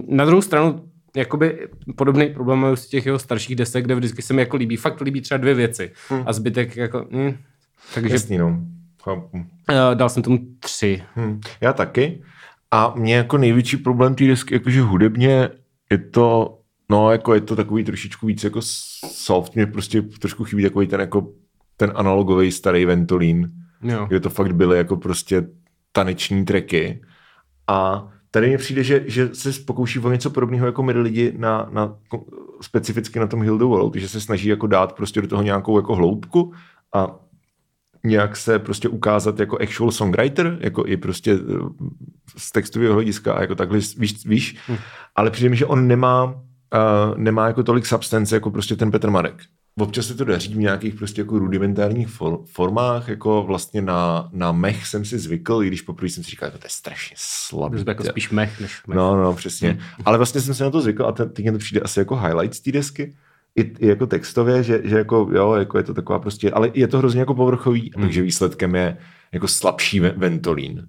Na 0.08 0.24
druhou 0.24 0.42
stranu, 0.42 0.84
jakoby 1.16 1.68
podobný 1.96 2.28
problém 2.28 2.58
mám 2.58 2.76
z 2.76 2.86
těch 2.86 3.06
jeho 3.06 3.18
starších 3.18 3.56
desek, 3.56 3.84
kde 3.84 3.94
vždycky 3.94 4.22
se 4.22 4.34
mi 4.34 4.42
jako 4.42 4.56
líbí, 4.56 4.76
fakt 4.76 5.00
líbí 5.00 5.20
třeba 5.20 5.38
dvě 5.38 5.54
věci 5.54 5.92
a 6.26 6.32
zbytek 6.32 6.76
jako, 6.76 7.06
hm, 7.10 7.36
takže 7.94 8.14
Jasný, 8.14 8.38
no. 8.38 8.60
Chápu. 9.02 9.28
uh, 9.32 9.44
dal 9.94 10.08
jsem 10.08 10.22
tomu 10.22 10.38
tři. 10.60 11.02
Hm. 11.16 11.40
Já 11.60 11.72
taky. 11.72 12.22
A 12.70 12.94
mě 12.96 13.14
jako 13.14 13.38
největší 13.38 13.76
problém 13.76 14.14
té 14.14 14.26
desky, 14.26 14.54
jakože 14.54 14.82
hudebně 14.82 15.48
je 15.90 15.98
to, 15.98 16.58
no 16.90 17.10
jako 17.12 17.34
je 17.34 17.40
to 17.40 17.56
takový 17.56 17.84
trošičku 17.84 18.26
víc 18.26 18.44
jako 18.44 18.60
soft, 18.62 19.54
mě 19.54 19.66
prostě 19.66 20.02
trošku 20.02 20.44
chybí 20.44 20.62
takový 20.62 20.86
ten 20.86 21.00
jako 21.00 21.28
ten 21.76 21.92
analogový 21.94 22.52
starý 22.52 22.84
Ventolin, 22.84 23.50
Jo. 23.82 24.06
kde 24.06 24.20
to 24.20 24.30
fakt 24.30 24.52
byly 24.54 24.76
jako 24.76 24.96
prostě 24.96 25.46
taneční 25.92 26.44
treky. 26.44 27.02
A 27.66 28.08
tady 28.30 28.48
mně 28.48 28.58
přijde, 28.58 28.84
že, 28.84 29.04
že 29.06 29.34
se 29.34 29.50
pokouší 29.66 29.98
o 29.98 30.10
něco 30.10 30.30
podobného 30.30 30.66
jako 30.66 30.82
my 30.82 30.92
lidi 30.92 31.32
na, 31.36 31.68
na, 31.72 31.96
specificky 32.60 33.18
na 33.18 33.26
tom 33.26 33.42
Hill 33.42 33.58
the 33.58 33.64
World, 33.64 33.94
že 33.94 34.08
se 34.08 34.20
snaží 34.20 34.48
jako 34.48 34.66
dát 34.66 34.92
prostě 34.92 35.20
do 35.22 35.28
toho 35.28 35.42
nějakou 35.42 35.78
jako 35.78 35.94
hloubku 35.94 36.52
a 36.94 37.16
nějak 38.04 38.37
se 38.37 38.59
prostě 38.59 38.88
ukázat 38.88 39.40
jako 39.40 39.59
actual 39.62 39.90
songwriter, 39.90 40.59
jako 40.61 40.87
i 40.87 40.97
prostě 40.97 41.33
eh, 41.33 41.38
z 42.37 42.52
textového 42.52 42.95
hlediska 42.95 43.33
a 43.35 43.40
jako 43.40 43.54
takhle, 43.54 43.78
víš, 43.97 44.26
víš 44.26 44.57
Hm. 44.69 44.76
ale 45.16 45.30
přijde 45.30 45.50
mi, 45.50 45.57
že 45.57 45.66
on 45.66 45.88
nemá, 45.88 46.25
uh, 46.25 46.33
nemá 47.16 47.47
jako 47.47 47.62
tolik 47.62 47.87
substance 47.87 48.37
jako 48.37 48.50
prostě 48.50 48.76
ten 48.76 48.90
Petr 48.90 49.11
Marek. 49.11 49.42
Občas 49.78 50.07
se 50.07 50.14
to 50.14 50.25
daří 50.25 50.54
v 50.54 50.59
nějakých 50.59 50.95
prostě 50.95 51.21
jako 51.21 51.38
rudimentárních 51.38 52.09
for, 52.09 52.38
formách, 52.45 53.09
jako 53.09 53.42
vlastně 53.47 53.83
na, 53.83 54.28
na 54.33 54.52
mech 54.52 54.87
jsem 54.87 55.04
si 55.04 55.19
zvykl, 55.19 55.62
i 55.62 55.66
když 55.66 55.83
poprvé 55.83 56.09
jsem 56.09 56.25
si 56.25 56.30
říkal, 56.30 56.47
jako 56.47 56.59
to 56.59 56.66
je 56.66 56.71
strašně 56.71 57.16
slabý. 57.19 57.85
To 57.85 57.90
jako 57.90 58.04
spíš 58.04 58.30
mech, 58.30 58.61
než 58.61 58.83
mech. 58.87 58.97
No, 58.97 59.23
no, 59.23 59.35
přesně. 59.35 59.78
Ale 60.04 60.16
vlastně 60.19 60.40
jsem 60.40 60.54
se 60.54 60.64
na 60.64 60.71
to 60.71 60.80
zvykl 60.80 61.07
a 61.07 61.12
te- 61.12 61.26
teď 61.26 61.47
to 61.52 61.59
přijde 61.59 61.80
asi 61.80 61.99
jako 61.99 62.16
highlight 62.16 62.54
z 62.54 62.61
té 62.61 62.73
desky. 62.73 63.14
I, 63.57 63.62
I, 63.62 63.87
jako 63.87 64.07
textově, 64.07 64.62
že, 64.62 64.80
že 64.85 64.99
jako, 64.99 65.28
jo, 65.35 65.52
jako 65.52 65.78
je 65.78 65.85
to 65.85 65.95
taková 65.95 66.19
prostě, 66.19 66.50
ale 66.50 66.71
je 66.75 66.88
to 66.88 66.99
hrozně 66.99 67.21
jako 67.21 67.35
povrchový, 67.35 67.90
Hmm. 67.95 68.04
takže 68.04 68.23
výsledkem 68.23 68.75
je 68.75 68.97
jako 69.33 69.49
slabší 69.49 70.00
ve- 70.00 70.11
Ventolín. 70.16 70.87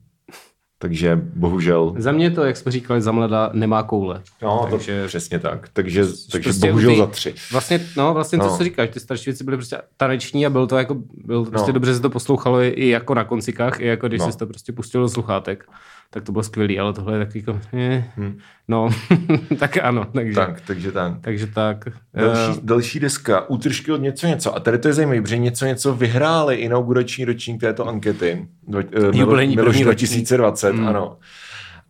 Takže 0.77 1.21
bohužel. 1.35 1.93
Za 1.97 2.11
mě 2.11 2.31
to, 2.31 2.43
jak 2.43 2.57
jsme 2.57 2.71
říkali, 2.71 3.01
za 3.01 3.11
mladá 3.11 3.49
nemá 3.53 3.83
koule. 3.83 4.21
No, 4.41 4.67
takže 4.71 5.01
to 5.01 5.07
přesně 5.07 5.39
tak. 5.39 5.69
Takže, 5.73 6.05
takže 6.31 6.49
prostě 6.49 6.67
bohužel 6.67 6.91
ty- 6.91 6.97
za 6.97 7.07
tři. 7.07 7.33
Vlastně, 7.51 7.79
no, 7.97 8.13
vlastně 8.13 8.39
to, 8.39 8.45
No. 8.45 8.57
co 8.57 8.63
říkáš, 8.63 8.89
ty 8.89 8.99
starší 8.99 9.25
věci 9.29 9.43
byly 9.43 9.57
prostě 9.57 9.77
taneční 9.97 10.45
a 10.45 10.49
bylo 10.49 10.67
to 10.67 10.77
jako, 10.77 10.95
bylo 11.25 11.45
to 11.45 11.51
prostě 11.51 11.67
No. 11.69 11.73
dobře 11.73 11.95
se 11.95 12.01
to 12.01 12.09
poslouchalo 12.09 12.61
i, 12.61 12.87
jako 12.87 13.13
na 13.13 13.23
koncikách, 13.23 13.79
i 13.79 13.85
jako 13.85 14.07
když 14.07 14.19
No. 14.19 14.25
no. 14.25 14.31
jsi 14.31 14.37
to 14.37 14.45
prostě 14.47 14.71
pustil 14.73 15.01
do 15.01 15.09
sluchátek, 15.09 15.65
tak 16.13 16.23
to 16.23 16.31
bylo 16.31 16.43
skvělý, 16.43 16.79
ale 16.79 16.93
tohle 16.93 17.13
je 17.17 17.25
takový 17.25 17.39
jako, 17.47 17.59
eh, 17.73 18.03
Hm. 18.17 18.37
no, 18.67 18.89
tak 19.59 19.77
ano, 19.77 20.05
takže 20.13 20.35
tak. 20.35 20.47
Tak, 20.49 20.61
takže 20.61 20.91
tak. 20.91 21.13
Takže 21.21 21.47
tak. 21.47 21.85
Další, 22.13 22.57
Eh, 22.57 22.61
další 22.63 22.99
deska, 22.99 23.49
útržky 23.49 23.91
od 23.91 24.01
něco 24.01 24.27
něco. 24.27 24.55
A 24.55 24.59
tady 24.59 24.77
to 24.77 24.87
je 24.87 24.93
zajímavé, 24.93 25.21
protože 25.21 25.37
něco 25.37 25.65
něco 25.65 25.93
vyhráli 25.93 26.55
inaugurační 26.55 27.25
ročník 27.25 27.61
této 27.61 27.87
ankety. 27.87 28.47
Milo- 28.69 29.15
Jubilejní 29.19 29.55
první 29.55 29.65
ročník. 29.67 29.83
2020, 29.85 30.73
Mm. 30.73 30.87
ano. 30.87 31.17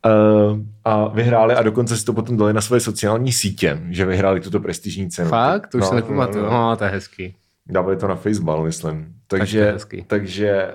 Uh, 0.05 0.59
a 0.85 1.07
vyhráli 1.07 1.55
a 1.55 1.63
dokonce 1.63 1.97
si 1.97 2.05
to 2.05 2.13
potom 2.13 2.37
dali 2.37 2.53
na 2.53 2.61
své 2.61 2.79
sociální 2.79 3.31
sítě, 3.31 3.79
že 3.89 4.05
vyhráli 4.05 4.39
tuto 4.41 4.59
prestižní 4.59 5.09
cenu. 5.09 5.29
Fakt? 5.29 5.67
To 5.67 5.77
už 5.77 5.81
No, 5.81 5.87
se 5.89 5.95
nepamatuju. 5.95 6.43
no, 6.43 6.49
no. 6.51 6.69
No, 6.69 6.75
to 6.75 6.83
je 6.83 6.89
hezký. 6.89 7.35
Dávali 7.69 7.97
to 7.97 8.07
na 8.07 8.15
Facebook, 8.15 8.65
myslím. 8.65 9.13
Takže, 9.27 9.71
hezký. 9.71 10.03
takže 10.07 10.67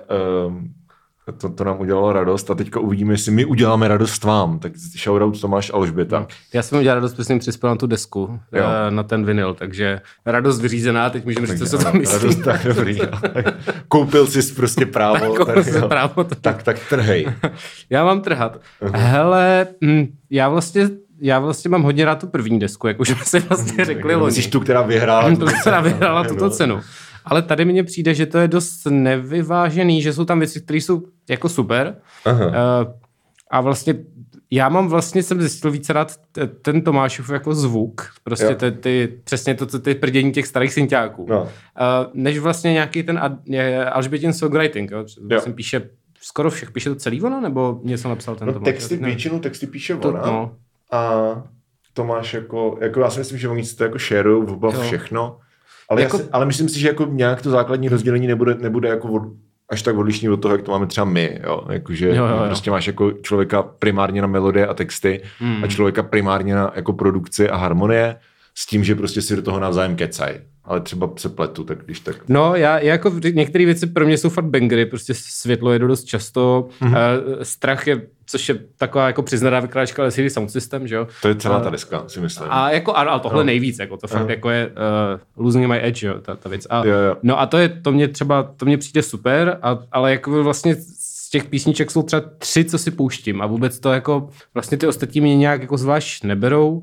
um, 0.47 0.69
to, 1.33 1.49
to 1.49 1.65
nám 1.65 1.81
udělalo 1.81 2.13
radost 2.13 2.51
a 2.51 2.55
teďka 2.55 2.81
uvidíme, 2.81 3.13
jestli 3.15 3.33
my 3.33 3.45
uděláme 3.45 3.89
radost 3.89 4.25
vám. 4.25 4.59
Tak 4.59 4.73
shoutout 4.77 5.41
Tomáš 5.41 5.71
Alžběta. 5.75 6.27
Já 6.53 6.63
jsem 6.63 6.79
udělal 6.79 6.95
radost, 6.95 7.13
protože 7.13 7.25
jsem 7.25 7.39
přispěl 7.39 7.71
na 7.71 7.77
tu 7.77 7.87
desku, 7.87 8.41
Jo. 8.53 8.65
eh, 8.89 8.91
na 8.91 9.03
ten 9.03 9.25
vinyl, 9.25 9.55
takže 9.55 10.01
radost 10.27 10.61
vyřízená, 10.61 11.11
teď 11.11 11.25
můžeme 11.25 11.47
říct, 11.47 11.59
co 11.59 11.67
se 11.67 11.85
tam 11.85 11.99
myslí. 11.99 12.19
radost, 12.19 12.45
tak 12.45 12.65
dobrý. 12.65 12.99
Koupil 13.89 14.27
jsi 14.27 14.53
prostě 14.55 14.87
právo. 14.87 15.45
Tak, 15.45 15.65
jsem 15.65 15.83
jo. 15.83 15.89
právo 15.89 16.25
to- 16.25 16.35
tak, 16.35 16.63
tak 16.63 16.77
trhej. 16.89 17.27
Já 17.91 18.05
mám 18.05 18.21
trhat. 18.21 18.61
Hele, 18.93 19.67
hm, 19.85 20.07
já 20.31 20.49
vlastně, 20.49 20.89
já 21.21 21.39
vlastně 21.39 21.69
mám 21.69 21.83
hodně 21.83 22.05
rád 22.05 22.21
tu 22.21 22.27
první 22.27 22.59
desku, 22.59 22.87
jak 22.87 23.01
už 23.01 23.09
jsme 23.09 23.25
si 23.25 23.41
vlastně 23.41 23.85
řekli 23.85 24.15
loni. 24.15 24.27
Myslíš 24.27 24.47
tu, 24.47 24.61
která 24.61 24.83
vyhrála? 24.83 25.37
to, 25.39 25.47
která 25.61 25.81
vyhrála 25.81 26.25
tuto 26.25 26.45
No. 26.45 26.51
cenu. 26.51 26.81
Ale 27.27 27.43
tady 27.43 27.65
mně 27.65 27.85
přijde, 27.85 28.15
že 28.15 28.27
to 28.27 28.39
je 28.39 28.49
dost 28.49 28.87
nevyvážený, 28.91 30.03
že 30.03 30.13
jsou 30.13 30.25
tam 30.25 30.39
věci, 30.39 30.61
které 30.61 30.77
jsou 30.79 31.03
jako 31.31 31.49
super. 31.49 31.97
Aha. 32.25 32.47
Uh, 32.47 32.53
a 33.51 33.61
vlastně 33.61 33.95
já 34.51 34.69
mám 34.69 34.89
vlastně, 34.89 35.23
jsem 35.23 35.41
zjistil 35.41 35.71
více 35.71 35.93
rád 35.93 36.13
ten 36.63 36.83
Tomášův 36.83 37.31
jako 37.31 37.55
zvuk, 37.55 38.11
prostě 38.25 38.45
Jo. 38.45 38.55
ty, 38.55 38.71
ty, 38.73 39.19
přesně 39.25 39.55
to, 39.55 39.67
co 39.67 39.79
ty 39.79 39.95
prdění 39.95 40.33
těch 40.33 40.47
starých 40.47 40.73
synťáků. 40.73 41.27
No. 41.29 41.43
Uh, 41.43 41.49
než 42.15 42.39
vlastně 42.39 42.73
nějaký 42.73 43.03
ten 43.03 43.19
ad, 43.19 43.33
je, 43.45 43.91
Alžbětin 43.91 44.33
songwriting, 44.33 44.91
jo? 44.91 45.05
Jo. 45.31 45.41
Jsem 45.41 45.53
píše 45.53 45.91
skoro 46.21 46.51
všech, 46.51 46.71
píše 46.71 46.89
to 46.91 46.95
celý 46.97 47.23
ono, 47.23 47.41
nebo 47.41 47.81
něco 47.85 48.09
napsal 48.09 48.37
ten 48.37 48.47
No, 48.47 48.53
Tomáš? 48.53 48.65
texty, 48.75 48.97
Ne. 49.01 49.07
většinu 49.09 49.39
texty 49.41 49.67
píše 49.67 49.97
To, 49.97 50.09
ona. 50.09 50.21
no. 50.27 50.57
A 50.93 51.13
Tomáš 51.93 52.35
jako, 52.35 52.79
jako 52.81 53.01
já 53.01 53.11
si 53.11 53.19
myslím, 53.19 53.39
že 53.39 53.49
oni 53.49 53.65
si 53.65 53.77
to 53.77 53.85
jako 53.85 53.99
shareují 53.99 54.49
oba 54.49 54.73
Jo. 54.75 54.81
všechno. 54.81 55.39
Ale, 55.91 56.03
Jako- 56.03 56.17
jako... 56.17 56.23
já 56.23 56.25
si, 56.25 56.31
ale 56.33 56.47
myslím 56.47 56.69
si, 56.69 56.81
že 56.81 56.89
jako 56.89 57.07
nějak 57.11 57.43
to 57.43 57.51
základní 57.51 57.89
rozdělení 57.89 58.27
nebude, 58.27 58.55
nebude 58.55 58.89
jako 58.89 59.09
od, 59.13 59.23
až 59.71 59.83
tak 59.83 59.97
odlišný 59.97 60.29
od 60.29 60.37
toho, 60.37 60.55
jak 60.55 60.63
to 60.63 60.73
máme 60.73 60.87
třeba 60.87 61.05
my. 61.05 61.41
Jo? 61.45 61.61
Jakože 61.71 62.09
Jo, 62.09 62.15
jo, 62.15 62.27
jo. 62.27 62.43
prostě 62.47 62.71
máš 62.71 62.87
jako 62.87 63.13
člověka 63.13 63.63
primárně 63.63 64.21
na 64.23 64.27
melodie 64.29 64.67
a 64.67 64.75
texty 64.75 65.21
Hmm. 65.39 65.65
a 65.65 65.67
člověka 65.67 66.03
primárně 66.03 66.55
na 66.55 66.73
jako 66.75 66.93
produkci 66.93 67.51
a 67.51 67.57
harmonie 67.57 68.17
s 68.55 68.67
tím, 68.67 68.85
že 68.85 68.95
prostě 68.95 69.23
si 69.23 69.37
do 69.37 69.43
toho 69.43 69.61
navzájem 69.61 69.97
kecaj. 69.97 70.35
Ale 70.65 70.81
třeba 70.81 71.11
se 71.17 71.29
pletu, 71.29 71.65
tak 71.65 71.79
když 71.85 72.01
tak. 72.01 72.17
No, 72.29 72.55
já 72.55 72.79
jako 72.79 73.11
vždy- 73.11 73.33
některé 73.33 73.65
věci 73.65 73.87
pro 73.87 74.07
mě 74.07 74.19
jsou 74.19 74.29
fakt 74.29 74.45
bangery, 74.45 74.87
prostě 74.87 75.15
světlo 75.17 75.73
jedu 75.73 75.87
dost 75.87 76.05
často, 76.05 76.69
Mhm. 76.81 76.95
mm-hmm. 76.95 77.19
uh, 77.37 77.43
strach 77.43 77.87
je, 77.87 78.03
což 78.27 78.49
je 78.49 78.59
taková 78.79 79.07
jako 79.07 79.23
přiznaná 79.23 79.61
vykráčka 79.61 80.05
LCD 80.05 80.31
Sound 80.33 80.51
System, 80.51 80.89
že 80.89 80.95
jo? 80.95 81.09
To 81.23 81.29
je 81.29 81.35
celá 81.35 81.57
A- 81.57 81.61
ta 81.61 81.71
deska, 81.71 82.05
si 82.09 82.21
myslím. 82.21 82.49
A 82.51 82.71
jako, 82.71 82.95
ano, 82.95 83.11
ale 83.11 83.21
tohle 83.21 83.37
No. 83.37 83.41
no. 83.43 83.47
nejvíc, 83.47 83.79
jako 83.79 83.97
to 83.97 84.07
fakt 84.09 84.21
Aha. 84.21 84.31
jako 84.31 84.51
je 84.51 84.67
uh, 84.67 85.45
losing 85.45 85.67
my 85.67 85.87
edge, 85.87 86.07
jo, 86.07 86.15
ta, 86.21 86.37
ta 86.37 86.49
věc. 86.49 86.67
A, 86.71 86.85
Jo, 86.87 86.93
jo. 86.99 87.17
No 87.23 87.41
a 87.41 87.47
to 87.47 87.59
je, 87.59 87.69
to 87.69 87.93
mě 87.93 88.09
třeba, 88.09 88.43
to 88.57 88.65
mě 88.67 88.79
přijde 88.79 89.03
super, 89.03 89.59
a, 89.63 89.79
ale 89.93 90.11
jako 90.11 90.43
vlastně 90.45 90.77
z 90.99 91.31
těch 91.31 91.45
písniček 91.45 91.91
jsou 91.91 92.03
třeba 92.03 92.23
tři, 92.39 92.65
co 92.65 92.79
si 92.79 92.91
pouštím 92.91 93.43
a 93.43 93.47
vůbec 93.47 93.79
to 93.79 93.93
jako, 93.93 94.29
vlastně 94.55 94.79
ty 94.79 94.87
ostatní 94.87 95.21
mě 95.21 95.37
nějak 95.37 95.61
jako 95.61 95.77
zvlášť 95.77 96.25
neberou, 96.25 96.83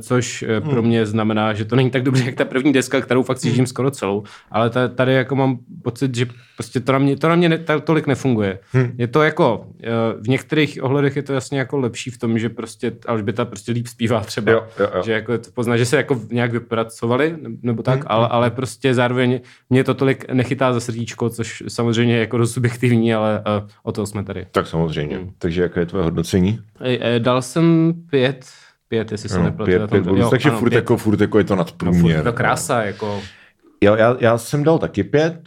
což 0.00 0.42
uh, 0.42 0.48
Hmm. 0.48 0.70
pro 0.70 0.82
mě 0.82 1.06
znamená, 1.06 1.52
že 1.54 1.64
to 1.64 1.76
není 1.76 1.90
tak 1.90 2.02
dobře, 2.02 2.24
jak 2.24 2.34
ta 2.34 2.44
první 2.44 2.72
deska, 2.72 3.00
kterou 3.00 3.22
fakt 3.22 3.38
si 3.38 3.50
žijím 3.50 3.66
skoro 3.66 3.90
celou, 3.90 4.22
ale 4.50 4.70
ta, 4.70 4.88
tady 4.88 5.14
jako 5.14 5.36
mám 5.36 5.58
pocit, 5.82 6.14
že 6.14 6.26
prostě 6.56 6.80
to 6.80 6.92
na 6.92 6.98
mě, 6.98 7.16
to 7.16 7.28
na 7.28 7.36
mě 7.36 7.48
ne, 7.48 7.58
ta, 7.58 7.80
tolik 7.80 8.06
nefunguje. 8.06 8.58
Hmm. 8.72 8.92
Je 8.98 9.06
to 9.06 9.22
jako, 9.22 9.58
uh, 9.58 10.22
v 10.24 10.28
některých 10.28 10.78
ohledech 10.82 11.16
je 11.16 11.22
to 11.22 11.32
jasně 11.32 11.58
jako 11.58 11.76
lepší 11.78 12.10
v 12.10 12.18
tom, 12.18 12.38
že 12.38 12.48
prostě 12.48 12.92
Alžběta 13.06 13.44
prostě 13.44 13.72
líp 13.72 13.86
zpívá 13.86 14.20
třeba, 14.20 14.52
Jo, 14.52 14.66
jo, 14.78 14.88
jo. 14.94 15.02
že 15.04 15.12
jako 15.12 15.38
to 15.38 15.50
pozná, 15.54 15.76
že 15.76 15.84
se 15.86 15.96
jako 15.96 16.20
nějak 16.30 16.52
vypracovali, 16.52 17.34
ne- 17.42 17.50
nebo 17.62 17.82
tak, 17.82 17.98
Hmm, 17.98 18.06
ale, 18.06 18.28
ale 18.28 18.50
prostě 18.50 18.94
zároveň 18.94 19.40
mě 19.70 19.84
to 19.84 19.94
tolik 19.94 20.32
nechytá 20.32 20.72
za 20.72 20.80
srdíčko, 20.80 21.30
což 21.30 21.62
samozřejmě 21.68 22.14
je 22.14 22.20
jako 22.20 22.38
dost 22.38 22.52
subjektivní, 22.52 23.14
ale 23.14 23.42
uh, 23.62 23.68
o 23.82 23.92
toho 23.92 24.06
jsme 24.06 24.24
tady. 24.24 24.46
Tak 24.52 24.66
samozřejmě. 24.66 25.16
Hmm. 25.16 25.30
Takže 25.38 25.62
jaké 25.62 25.80
je 25.80 25.86
tvoje 25.86 26.04
hodnocení? 26.04 26.60
Ej, 26.80 26.98
eh, 27.02 27.20
dal 27.20 27.42
jsem 27.42 27.94
pět, 28.10 28.46
pět, 28.88 29.12
jestli 29.12 29.28
se 29.28 29.38
No, 29.38 29.44
nepletu. 29.44 29.70
pět, 29.70 29.90
pět 29.90 30.06
jo, 30.06 30.30
Takže 30.30 30.50
ano, 30.50 30.58
furt, 30.58 30.68
pět. 30.70 30.78
jako, 30.78 30.96
furt 30.96 31.20
jako 31.20 31.38
je 31.38 31.44
to 31.44 31.56
No, 31.56 31.64
furt 31.64 31.66
nadprůměr. 31.82 32.24
to 32.24 32.32
krása, 32.32 32.82
jako... 32.82 33.20
Jo, 33.80 33.94
já, 33.96 34.16
já 34.20 34.38
jsem 34.38 34.64
dal 34.64 34.78
taky 34.78 35.04
pět. 35.04 35.40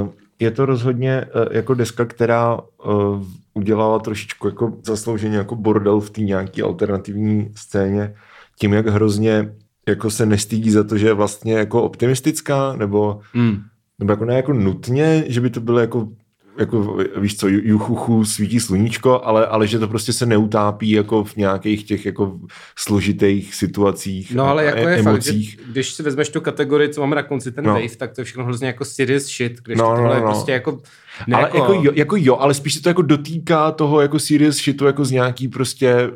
Uh, 0.00 0.08
je 0.40 0.50
to 0.50 0.66
rozhodně 0.66 1.24
uh, 1.34 1.42
jako 1.56 1.74
deska, 1.74 2.04
která 2.04 2.58
uh, 2.86 3.22
udělala 3.54 3.98
trošičku 3.98 4.48
jako 4.48 4.72
zaslouženě 4.86 5.36
jako 5.36 5.56
bordel 5.56 6.00
v 6.00 6.10
té 6.10 6.20
nějaký 6.20 6.62
alternativní 6.62 7.50
scéně. 7.56 8.14
Tím, 8.58 8.72
jak 8.72 8.86
hrozně 8.86 9.52
jako 9.88 10.10
se 10.10 10.26
nestydí 10.26 10.70
za 10.70 10.84
to, 10.84 10.98
že 10.98 11.06
je 11.06 11.12
vlastně 11.12 11.54
jako 11.54 11.82
optimistická, 11.82 12.76
nebo, 12.76 13.20
Mm. 13.34 13.56
nebo 13.98 14.12
jako 14.12 14.24
ne 14.24 14.34
jako 14.36 14.52
nutně, 14.52 15.24
že 15.26 15.40
by 15.40 15.50
to 15.50 15.60
bylo 15.60 15.78
jako 15.78 16.08
jako 16.58 16.98
víš 17.16 17.36
co, 17.36 17.48
ju- 17.48 17.60
juchuchu, 17.64 18.24
svítí 18.24 18.60
sluníčko, 18.60 19.20
ale, 19.24 19.46
ale 19.46 19.66
že 19.66 19.78
to 19.78 19.88
prostě 19.88 20.12
se 20.12 20.26
neutápí 20.26 20.90
jako 20.90 21.24
v 21.24 21.36
nějakých 21.36 21.84
těch 21.84 22.06
jako 22.06 22.38
složitých 22.78 23.54
situacích 23.54 24.34
No 24.34 24.44
ale 24.44 24.62
a 24.62 24.66
jako 24.66 24.88
e- 24.88 24.90
je 24.90 25.02
fakt, 25.02 25.06
emocích. 25.12 25.50
že 25.50 25.56
když 25.72 25.92
si 25.94 26.02
vezmeš 26.02 26.28
tu 26.28 26.40
kategorii, 26.40 26.88
co 26.88 27.00
máme 27.00 27.16
na 27.16 27.22
konci, 27.22 27.52
ten 27.52 27.64
No. 27.64 27.72
wave, 27.74 27.96
tak 27.98 28.12
to 28.14 28.20
je 28.20 28.24
všechno 28.24 28.44
hrozně 28.44 28.66
jako 28.66 28.84
serious 28.84 29.24
shit, 29.26 29.60
když 29.64 29.78
No, 29.78 29.84
no, 29.84 29.90
tohle 29.96 30.08
no, 30.08 30.14
je 30.14 30.20
no. 30.20 30.26
prostě 30.26 30.52
jako... 30.52 30.80
Ne, 31.26 31.36
ale 31.36 31.50
jako, 31.54 31.72
jo, 31.72 31.92
jako 31.94 32.16
jo, 32.18 32.36
ale 32.36 32.54
spíš 32.54 32.74
se 32.74 32.82
to 32.82 32.88
jako 32.88 33.02
dotýká 33.02 33.70
toho 33.70 34.00
jako 34.00 34.18
serious 34.18 34.56
shitu 34.56 34.84
jako 34.86 35.04
z 35.04 35.10
nějaký 35.10 35.48
prostě 35.48 36.10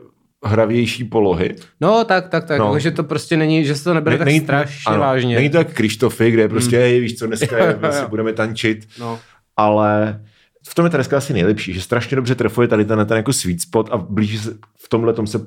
hravější 0.44 1.05
polohy. 1.05 1.55
No, 1.81 2.05
tak, 2.05 2.29
tak, 2.29 2.44
tak, 2.44 2.59
No. 2.59 2.72
no. 2.72 2.79
že 2.79 2.90
to 2.90 3.05
prostě 3.05 3.37
není, 3.37 3.64
že 3.64 3.74
se 3.76 3.85
to 3.85 3.94
nebere 3.94 4.18
tak 4.18 4.24
Není- 4.24 4.40
strašně 4.40 4.83
ano, 4.87 5.00
vážně. 5.00 5.37
Není 5.37 5.50
to 5.50 5.57
jak 5.59 5.72
Krištofy, 5.74 6.31
kde 6.31 6.48
prostě, 6.48 6.76
hmm. 6.76 6.83
hej, 6.85 7.00
víš 7.00 7.14
co, 7.18 7.26
dneska 7.26 7.59
je, 7.66 7.72
vlastně 7.81 8.07
budeme 8.09 8.33
tančit, 8.33 8.87
No. 9.00 9.18
ale 9.57 10.20
v 10.68 10.75
tom 10.75 10.85
je 10.85 10.90
ta 10.90 10.99
deska 10.99 11.16
asi 11.16 11.33
nejlepší, 11.33 11.73
že 11.73 11.81
strašně 11.81 12.14
dobře 12.16 12.35
trefuje 12.35 12.68
tady 12.68 12.85
ten, 12.85 13.07
ten 13.07 13.16
jako 13.16 13.33
sweet 13.33 13.61
spot 13.61 13.88
a 13.92 13.96
blíží 13.96 14.38
se, 14.38 14.51
v 14.79 14.88
tomhle 14.88 15.12
tom 15.12 15.27
se 15.27 15.38
uh, 15.38 15.46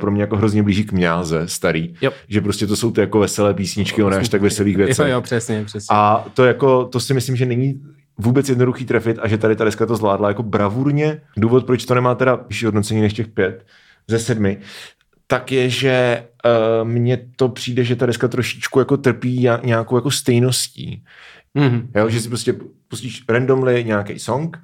pro 0.00 0.10
mě 0.10 0.20
jako 0.20 0.36
hrozně 0.36 0.62
blíží 0.62 0.84
k 0.84 0.92
mňáze 0.92 1.48
starý, 1.48 1.94
Jo. 2.00 2.10
že 2.28 2.40
prostě 2.40 2.66
to 2.66 2.76
jsou 2.76 2.90
ty 2.90 3.00
jako 3.00 3.18
veselé 3.18 3.54
písničky 3.54 4.02
o 4.02 4.10
náš 4.10 4.28
tak 4.28 4.42
veselých 4.42 4.76
věcech. 4.86 5.06
Jo, 5.06 5.12
jo, 5.12 5.20
přesně, 5.20 5.64
přesně. 5.64 5.86
A 5.90 6.24
to 6.34 6.44
jako, 6.44 6.84
to 6.84 7.00
si 7.00 7.14
myslím, 7.14 7.36
že 7.36 7.46
není 7.46 7.82
vůbec 8.18 8.48
jednoduchý 8.48 8.84
trefit 8.84 9.18
a 9.22 9.28
že 9.28 9.38
tady 9.38 9.56
ta 9.56 9.64
deska 9.64 9.86
to 9.86 9.96
zvládla 9.96 10.28
jako 10.28 10.42
bravurně. 10.42 11.20
Důvod, 11.36 11.66
proč 11.66 11.84
to 11.84 11.94
nemá 11.94 12.14
teda 12.14 12.38
vyšší 12.48 12.64
hodnocení 12.64 13.00
než 13.00 13.12
těch 13.12 13.28
pět 13.28 13.66
ze 14.08 14.18
sedmi, 14.18 14.58
tak 15.26 15.52
je, 15.52 15.70
že 15.70 16.24
uh, 16.44 16.88
mně 16.88 17.26
to 17.36 17.48
přijde, 17.48 17.84
že 17.84 17.96
ta 17.96 18.06
deska 18.06 18.28
trošičku 18.28 18.78
jako 18.78 18.96
trpí 18.96 19.48
nějakou 19.64 19.96
jako 19.96 20.10
stejností. 20.10 21.04
Mhm. 21.54 21.90
Jo, 21.94 22.08
že 22.08 22.20
si 22.20 22.28
prostě 22.28 22.54
pustíš 22.88 23.24
randomly 23.28 23.84
nějaký 23.84 24.18
song 24.18 24.58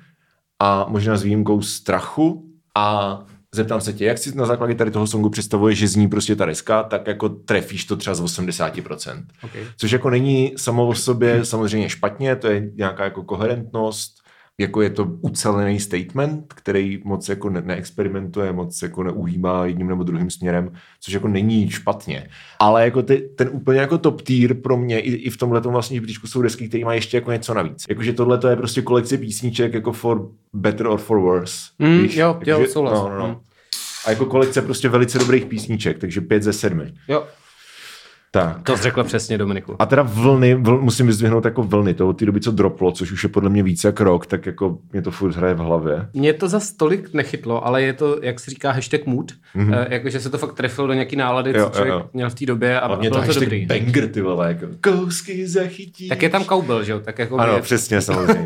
a 0.58 0.86
možná 0.88 1.16
s 1.16 1.22
výjimkou 1.22 1.62
strachu 1.62 2.50
a 2.76 3.18
zeptám 3.54 3.80
se 3.80 3.92
tě, 3.92 4.04
jak 4.04 4.18
si 4.18 4.36
na 4.36 4.46
základě 4.46 4.74
tady 4.74 4.90
toho 4.90 5.06
songu 5.06 5.30
představuješ, 5.30 5.78
že 5.78 5.88
zní 5.88 6.08
prostě 6.08 6.36
ta 6.36 6.46
deska, 6.46 6.82
tak 6.82 7.06
jako 7.06 7.28
trefíš 7.28 7.84
to 7.84 7.96
třeba 7.96 8.14
z 8.14 8.22
80%. 8.22 9.24
Okay. 9.44 9.62
Což 9.76 9.90
jako 9.90 10.10
není 10.10 10.52
samo 10.56 10.86
o 10.86 10.94
sobě 10.94 11.44
samozřejmě 11.44 11.88
špatně, 11.88 12.36
to 12.36 12.46
je 12.46 12.70
nějaká 12.74 13.04
jako 13.04 13.22
koherentnost, 13.22 14.27
jako 14.60 14.82
je 14.82 14.90
to 14.90 15.04
ucelený 15.20 15.80
statement, 15.80 16.54
který 16.54 17.00
moc 17.04 17.28
jako 17.28 17.50
ne- 17.50 17.62
neexperimentuje, 17.62 18.52
moc 18.52 18.82
jako 18.82 19.02
neuhýbá 19.02 19.66
jedním 19.66 19.88
nebo 19.88 20.02
druhým 20.02 20.30
směrem, 20.30 20.72
což 21.00 21.14
jako 21.14 21.28
není 21.28 21.70
špatně. 21.70 22.28
Ale 22.58 22.84
jako 22.84 23.02
ty, 23.02 23.30
ten 23.36 23.48
úplně 23.52 23.80
jako 23.80 23.98
top 23.98 24.22
tier 24.22 24.54
pro 24.54 24.76
mě 24.76 25.00
i, 25.00 25.14
i 25.14 25.30
v 25.30 25.36
tomhle 25.36 25.60
vlastně 25.60 25.94
žebříčku 25.94 26.26
jsou 26.26 26.42
desky, 26.42 26.68
které 26.68 26.84
mají 26.84 26.96
ještě 26.98 27.16
jako 27.16 27.32
něco 27.32 27.54
navíc. 27.54 27.84
Jakože 27.88 28.12
tohle 28.12 28.38
to 28.38 28.48
je 28.48 28.56
prostě 28.56 28.82
kolekce 28.82 29.18
písniček 29.18 29.74
jako 29.74 29.92
for 29.92 30.28
better 30.52 30.86
or 30.86 30.98
for 30.98 31.20
worse. 31.20 31.56
Mm, 31.78 32.02
víš? 32.02 32.16
jo, 32.16 32.40
jo, 32.46 32.66
souhlas. 32.66 32.98
No, 32.98 33.08
no, 33.08 33.18
no. 33.18 33.28
Mm. 33.28 33.36
A 34.06 34.10
jako 34.10 34.26
kolekce 34.26 34.62
prostě 34.62 34.88
velice 34.88 35.18
dobrých 35.18 35.46
písniček, 35.46 35.98
takže 35.98 36.20
pět 36.20 36.42
ze 36.42 36.52
sedmi. 36.52 36.92
Jo, 37.08 37.26
Tak. 38.30 38.62
to 38.62 38.76
jsi 38.76 38.82
řekl 38.82 39.04
přesně, 39.04 39.38
Dominiku. 39.38 39.76
A 39.78 39.86
teda 39.86 40.02
vlny, 40.02 40.54
vl, 40.54 40.80
musím 40.80 41.06
vyzdvihnout 41.06 41.44
jako 41.44 41.62
vlny, 41.62 41.94
to 41.94 42.08
od 42.08 42.12
té 42.12 42.26
doby, 42.26 42.40
co 42.40 42.50
droplo, 42.50 42.92
což 42.92 43.12
už 43.12 43.22
je 43.22 43.28
podle 43.28 43.50
mě 43.50 43.62
více 43.62 43.88
jak 43.88 44.00
rok, 44.00 44.26
tak 44.26 44.46
jako 44.46 44.78
mě 44.92 45.02
to 45.02 45.10
furt 45.10 45.36
hraje 45.36 45.54
v 45.54 45.58
hlavě. 45.58 46.08
Mě 46.14 46.32
to 46.32 46.48
za 46.48 46.60
stolik 46.60 47.14
nechytlo, 47.14 47.66
ale 47.66 47.82
je 47.82 47.92
to, 47.92 48.18
jak 48.22 48.40
se 48.40 48.50
říká, 48.50 48.72
hashtag 48.72 49.06
mood, 49.06 49.32
mm-hmm. 49.56 49.86
jakože 49.90 50.20
se 50.20 50.30
to 50.30 50.38
fakt 50.38 50.52
trefilo 50.54 50.86
do 50.86 50.92
nějaký 50.92 51.16
nálady. 51.16 51.52
Jo, 51.56 51.64
co 51.64 51.70
člověk 51.70 51.92
jo, 51.92 51.98
jo. 51.98 52.06
měl 52.12 52.30
v 52.30 52.34
té 52.34 52.46
době 52.46 52.80
a 52.80 52.86
Hlavně 52.86 53.08
to 53.08 53.14
bylo 53.14 53.22
to 53.22 53.26
hashtag 53.26 53.44
dobrý. 53.44 53.66
banger, 53.66 54.08
ty 54.08 54.20
vole, 54.20 54.48
jako 54.48 54.66
kousky 54.80 55.46
zachytí. 55.48 56.08
Tak 56.08 56.22
je 56.22 56.28
tam 56.28 56.44
cowbell, 56.44 56.84
že 56.84 56.92
jo? 56.92 57.00
Tak 57.00 57.18
jako 57.18 57.36
Ano, 57.36 57.52
je, 57.52 57.62
přesně, 57.62 58.00
samozřejmě. 58.08 58.44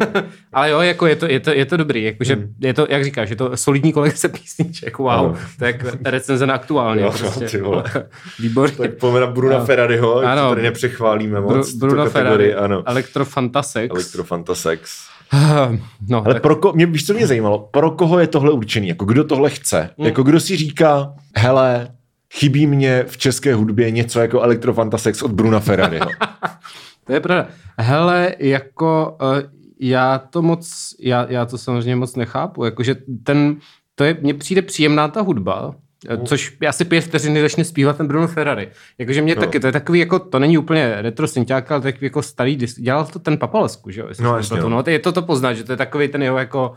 ale 0.53 0.71
jo, 0.71 0.81
jako 0.81 1.07
je 1.07 1.16
to, 1.16 1.27
je 1.27 1.40
to, 1.40 1.51
je 1.51 1.66
to 1.66 1.77
dobrý, 1.77 2.05
jakože 2.05 2.35
Hmm. 2.35 2.55
je 2.61 2.75
to, 2.75 2.87
jak 2.90 3.05
říkáš, 3.05 3.31
je 3.31 3.37
to 3.37 3.57
solidní 3.57 3.92
kolekce 3.92 4.29
písniček, 4.29 4.99
wow, 4.99 5.09
Ano. 5.11 5.37
to 5.59 5.64
jak 5.64 5.77
recenze 6.05 6.47
na 6.47 6.55
aktuálně, 6.55 7.03
Jo, 7.03 7.12
prostě. 7.18 7.62
Výborně. 8.40 8.77
tak 8.77 8.90
na. 9.03 9.72
Ferrariho, 9.73 10.19
Ano. 10.19 10.49
tady 10.49 10.63
nepřechválíme 10.63 11.41
moc. 11.41 11.73
Tuto 11.73 11.87
Bruno 11.87 12.11
Ferrari, 12.11 12.55
Ano. 12.55 12.83
Elektrofantasex. 12.87 13.95
Elektrofantasex. 13.95 14.99
No, 16.09 16.23
Ale 16.25 16.35
tak, 16.35 16.43
pro 16.43 16.57
ko, 16.57 16.73
mě, 16.73 16.87
víš, 16.87 17.07
co 17.07 17.15
mě 17.15 17.27
zajímalo? 17.27 17.59
Pro 17.71 17.91
koho 17.91 18.19
je 18.19 18.27
tohle 18.27 18.51
určený? 18.53 18.89
Jako 18.89 19.05
kdo 19.05 19.25
tohle 19.25 19.51
chce? 19.51 19.91
Hmm. 19.99 20.07
Jako 20.07 20.23
kdo 20.23 20.41
si 20.41 20.57
říká, 20.57 21.15
hele, 21.37 21.89
chybí 22.35 22.67
mě 22.67 23.05
v 23.09 23.19
české 23.19 23.55
hudbě 23.55 23.91
něco 23.91 24.21
jako 24.21 24.43
Elektrofantasex 24.43 25.23
od 25.23 25.31
Bruna 25.31 25.61
Ferrariho. 25.61 26.07
to 27.05 27.13
je 27.13 27.21
pravda. 27.21 27.49
Hele, 27.79 28.35
jako 28.39 29.17
uh, 29.23 29.51
já 29.81 30.19
to 30.19 30.43
moc, 30.43 30.95
já, 31.01 31.27
já 31.29 31.47
to 31.47 31.59
samozřejmě 31.59 31.97
moc 31.97 32.17
nechápu, 32.17 32.65
jakože 32.65 32.97
ten, 33.25 33.57
to 33.95 34.05
je, 34.05 34.17
mně 34.21 34.35
přijde 34.35 34.63
příjemná 34.63 35.09
ta 35.09 35.21
hudba, 35.21 35.75
eh, 35.75 35.79
což 36.25 36.57
asi 36.69 36.85
pět 36.85 37.01
vteřiny 37.01 37.41
začne 37.41 37.65
zpívat 37.65 37.97
ten 37.97 38.07
Bruno 38.07 38.27
Ferrari. 38.29 38.69
Jakože 38.99 39.23
mě 39.23 39.35
No. 39.35 39.41
taky, 39.41 39.61
to 39.61 39.67
je 39.67 39.73
takový 39.73 39.99
jako, 39.99 40.19
to 40.19 40.38
není 40.38 40.59
úplně 40.59 40.97
retro 40.99 41.29
synťák, 41.29 41.73
ale 41.73 41.81
takový 41.81 42.07
jako 42.07 42.23
starý 42.23 42.57
disk. 42.57 42.77
Dělal 42.81 43.07
to 43.07 43.19
ten 43.19 43.38
Papalesku, 43.38 43.91
že 43.91 44.01
jo? 44.01 44.09
No, 44.21 44.37
jasně, 44.37 44.61
no. 44.61 44.69
no, 44.69 44.83
to 44.83 44.91
je 44.91 44.99
to 44.99 45.12
to 45.12 45.23
poznat, 45.23 45.53
že 45.55 45.65
to 45.65 45.73
je 45.73 45.77
takový 45.77 46.09
ten 46.09 46.23
jeho 46.23 46.38
jako, 46.38 46.73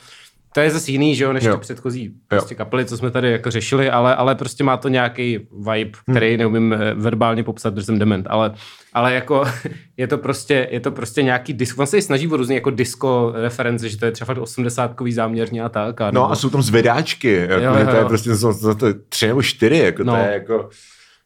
to 0.55 0.61
je 0.61 0.69
zase 0.71 0.91
jiný, 0.91 1.15
že 1.15 1.23
jo, 1.23 1.33
než 1.33 1.43
Jo. 1.43 1.53
ty 1.53 1.59
předchozí 1.59 2.11
prostě 2.27 2.55
kapely, 2.55 2.85
co 2.85 2.97
jsme 2.97 3.11
tady 3.11 3.31
jako 3.31 3.51
řešili, 3.51 3.89
ale, 3.89 4.15
ale 4.15 4.35
prostě 4.35 4.63
má 4.63 4.77
to 4.77 4.89
nějaký 4.89 5.39
vibe, 5.73 5.91
který 6.11 6.29
Hmm. 6.29 6.37
neumím 6.39 6.73
eh, 6.73 6.93
verbálně 6.93 7.43
popsat, 7.43 7.73
protože 7.73 7.85
jsem 7.85 7.99
dement, 7.99 8.27
ale, 8.29 8.53
ale 8.93 9.13
jako 9.13 9.43
je 9.97 10.07
to 10.07 10.17
prostě, 10.17 10.67
je 10.71 10.79
to 10.79 10.91
prostě 10.91 11.23
nějaký 11.23 11.53
disk, 11.53 11.79
on 11.79 11.85
se 11.87 11.97
i 11.97 12.01
snaží 12.01 12.27
o 12.27 12.37
různý 12.37 12.55
jako 12.55 12.69
disco 12.69 13.31
reference, 13.35 13.89
že 13.89 13.97
to 13.97 14.05
je 14.05 14.11
třeba 14.11 14.25
fakt 14.25 14.37
80 14.41 14.95
záměrně 15.11 15.63
a 15.63 15.69
tak. 15.69 16.01
A, 16.01 16.05
No 16.05 16.11
nebo- 16.11 16.31
a 16.31 16.35
jsou 16.35 16.49
tam 16.49 16.61
zvedáčky, 16.61 17.31
jako, 17.33 17.53
Jo, 17.53 17.59
jo, 17.79 17.85
to 17.85 17.95
je 17.95 18.01
jo. 18.01 18.07
prostě 18.07 18.29
to, 18.29 18.53
jsou- 18.53 18.73
to 18.75 18.87
je 18.87 18.93
tři 19.09 19.27
nebo 19.27 19.41
čtyři, 19.43 19.77
jako 19.77 20.03
No. 20.03 20.13
to 20.13 20.19
je 20.19 20.33
jako, 20.33 20.69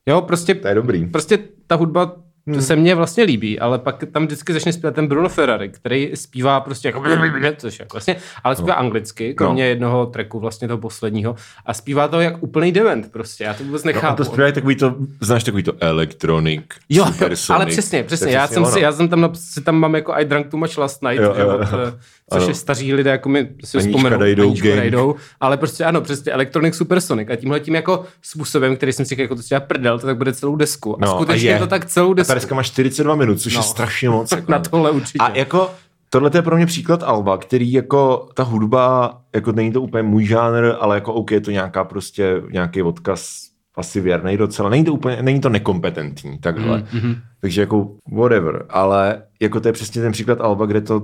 jo, 0.05 0.21
prostě, 0.21 0.55
to 0.55 0.67
je 0.67 0.75
dobrý. 0.75 1.05
prostě 1.07 1.39
ta 1.67 1.75
hudba 1.75 2.15
to 2.55 2.61
se 2.61 2.75
mně 2.75 2.95
vlastně 2.95 3.23
líbí, 3.23 3.59
ale 3.59 3.79
pak 3.79 4.03
tam 4.11 4.25
vždycky 4.25 4.53
začne 4.53 4.73
zpívat 4.73 4.95
ten 4.95 5.07
Bruno 5.07 5.29
Ferrari, 5.29 5.69
který 5.69 6.11
zpívá 6.15 6.59
prostě 6.59 6.87
jako 6.87 7.03
což 7.57 7.79
je 7.79 7.85
vlastně, 7.93 8.15
ale 8.43 8.55
zpívá 8.55 8.73
anglicky, 8.73 9.33
kromě 9.33 9.65
jednoho 9.65 10.05
tracku 10.05 10.39
vlastně 10.39 10.67
toho 10.67 10.77
posledního 10.77 11.35
a 11.65 11.73
zpívá 11.73 12.07
to 12.07 12.21
jak 12.21 12.43
úplný 12.43 12.71
dement 12.71 13.11
prostě, 13.11 13.43
já 13.43 13.53
to 13.53 13.63
vůbec 13.63 13.83
No, 13.83 13.89
a 13.91 13.93
nechápu. 13.93 14.17
to 14.17 14.25
zpívají 14.25 14.53
takový 14.53 14.75
to, 14.75 14.95
znáš 15.21 15.43
takový 15.43 15.63
to 15.63 15.73
electronic, 15.79 16.61
Jo, 16.89 17.05
supersonic. 17.05 17.49
ale 17.61 17.65
přesně, 17.65 18.03
přesně. 18.03 18.31
Já 18.31 18.47
jsem, 18.47 18.63
ono. 18.63 18.71
si, 18.71 18.79
já 18.79 18.91
jsem 18.91 19.09
tam, 19.09 19.29
si 19.33 19.61
tam 19.61 19.75
mám 19.75 19.95
jako 19.95 20.13
I 20.13 20.25
drank 20.25 20.47
too 20.47 20.59
much 20.59 20.77
last 20.77 21.03
night, 21.03 21.23
Jo, 21.23 21.33
jo, 21.37 21.45
jo, 21.45 21.51
jo, 21.51 21.57
od, 21.57 21.93
což 22.33 22.41
Ano. 22.41 22.47
je 22.47 22.53
staří 22.53 22.93
lidé, 22.93 23.11
jako 23.11 23.29
mi 23.29 23.49
si 23.63 23.77
Anička 23.77 23.97
vzpomenou. 23.97 24.17
Dajdou, 24.19 25.15
ale 25.39 25.57
prostě 25.57 25.83
ano, 25.85 26.01
přesně 26.01 26.31
Electronic 26.31 26.75
Supersonic 26.75 27.29
a 27.31 27.35
tímhle 27.35 27.59
tím 27.59 27.75
jako 27.75 28.03
způsobem, 28.21 28.75
který 28.75 28.93
jsem 28.93 29.05
si 29.05 29.21
jako 29.21 29.35
to 29.35 29.41
dělá 29.41 29.59
prdel, 29.59 29.99
to 29.99 30.05
tak 30.07 30.17
bude 30.17 30.33
celou 30.33 30.55
desku. 30.55 30.95
A 30.95 31.05
No, 31.05 31.11
skutečně 31.15 31.49
a 31.49 31.53
je 31.53 31.59
to 31.59 31.67
tak 31.67 31.85
celou 31.85 32.13
desku. 32.13 32.29
Deska 32.39 32.55
má 32.55 32.63
42 32.63 33.15
minut, 33.15 33.41
což 33.41 33.53
No. 33.53 33.59
je 33.59 33.63
strašně 33.63 34.09
moc. 34.19 34.31
Jako, 34.31 34.51
Na 34.51 34.59
tohle 34.59 34.91
určitě. 34.91 35.17
A 35.19 35.29
jako 35.37 35.71
tohle 36.09 36.31
je 36.33 36.41
pro 36.41 36.55
mě 36.55 36.65
příklad 36.65 37.03
Alba, 37.03 37.37
který 37.37 37.71
jako 37.71 38.27
ta 38.33 38.43
hudba, 38.43 39.17
jako 39.35 39.51
není 39.51 39.71
to 39.71 39.81
úplně 39.81 40.03
můj 40.03 40.25
žánr, 40.25 40.71
ale 40.79 40.95
jako 40.95 41.13
OK, 41.13 41.31
je 41.31 41.41
to 41.41 41.51
nějaká 41.51 41.83
prostě 41.83 42.41
nějaký 42.51 42.81
odkaz 42.81 43.49
asi 43.75 44.01
věrnej 44.01 44.37
docela. 44.37 44.69
Není 44.69 44.83
to 44.85 44.93
úplně, 44.93 45.21
není 45.21 45.39
to 45.41 45.49
nekompetentní, 45.49 46.37
takhle. 46.37 46.77
mm-hmm. 46.93 47.15
Takže 47.41 47.61
jako 47.61 47.91
whatever, 48.11 48.65
ale 48.69 49.23
jako 49.41 49.59
to 49.59 49.67
je 49.67 49.71
přesně 49.73 50.01
ten 50.01 50.11
příklad 50.11 50.41
Alba, 50.41 50.65
kde 50.65 50.81
to 50.81 51.01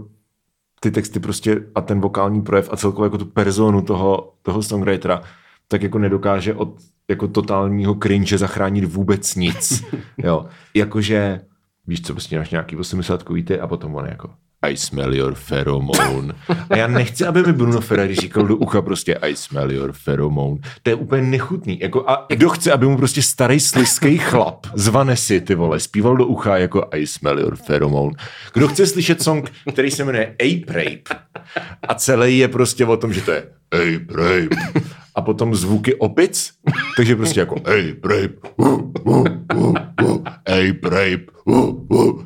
ty 0.80 0.92
texty 0.92 1.20
prostě 1.20 1.62
a 1.76 1.82
ten 1.82 2.02
vokální 2.02 2.42
projev 2.42 2.70
a 2.72 2.78
celkově 2.78 3.06
jako 3.06 3.18
tu 3.18 3.26
personu 3.26 3.82
toho, 3.82 4.34
toho 4.42 4.64
songwritera 4.64 5.22
tak 5.68 5.84
jako 5.84 6.00
nedokáže 6.00 6.54
od 6.54 6.78
jako 7.10 7.28
totálního 7.28 7.96
cringe 7.96 8.38
zachránit 8.38 8.86
vůbec 8.86 9.36
nic. 9.36 9.84
jo. 10.18 10.46
Jakože, 10.74 11.42
víš 11.88 12.02
co, 12.02 12.14
prostě 12.14 12.38
máš 12.38 12.50
nějaký 12.50 12.76
80 12.76 13.24
ty 13.46 13.60
a 13.60 13.68
potom 13.68 13.96
on 13.96 14.06
jako 14.06 14.30
I 14.62 14.78
smell 14.78 15.16
your 15.16 15.36
pheromone. 15.50 16.34
A 16.70 16.78
já 16.78 16.88
nechci, 16.88 17.26
aby 17.26 17.44
mi 17.44 17.54
Bruno 17.54 17.82
Ferrari 17.82 18.16
říkal 18.16 18.44
do 18.44 18.56
ucha 18.56 18.82
prostě 18.82 19.16
I 19.16 19.36
smell 19.36 19.72
your 19.72 19.94
pheromone. 20.06 20.58
To 20.84 20.90
je 20.90 20.96
úplně 20.96 21.22
nechutný. 21.22 21.80
Jako, 21.80 22.10
a 22.10 22.26
kdo 22.30 22.50
chce, 22.50 22.72
aby 22.72 22.86
mu 22.86 22.98
prostě 22.98 23.22
starý 23.22 23.60
sliský 23.60 24.18
chlap 24.18 24.68
z 24.74 24.88
Vanessy, 24.88 25.42
ty 25.42 25.56
vole, 25.56 25.80
zpíval 25.80 26.18
do 26.18 26.26
ucha 26.26 26.58
jako 26.58 26.88
I 26.92 27.08
smell 27.08 27.40
your 27.40 27.58
pheromone. 27.68 28.12
Kdo 28.54 28.68
chce 28.68 28.88
slyšet 28.88 29.22
song, 29.22 29.52
který 29.74 29.92
se 29.92 30.06
jmenuje 30.06 30.26
Ape 30.26 30.74
Rape 30.74 31.24
a 31.88 31.94
celý 31.94 32.38
je 32.38 32.48
prostě 32.48 32.86
o 32.86 32.98
tom, 32.98 33.14
že 33.14 33.22
to 33.22 33.32
je 33.32 33.44
Ape 33.72 34.14
Rape 34.14 34.56
a 35.16 35.22
potom 35.22 35.56
zvuky 35.56 35.96
opic, 35.96 36.52
takže 36.98 37.16
prostě 37.16 37.40
jako 37.40 37.56
Ape 37.56 38.08
Rape, 38.08 38.34
uh, 38.56 38.82
uh, 39.06 39.26
uh, 39.56 39.76
uh, 40.04 40.24
Ape 40.46 40.90
Rape, 40.90 41.26
uh, 41.46 41.92
uh. 41.92 42.24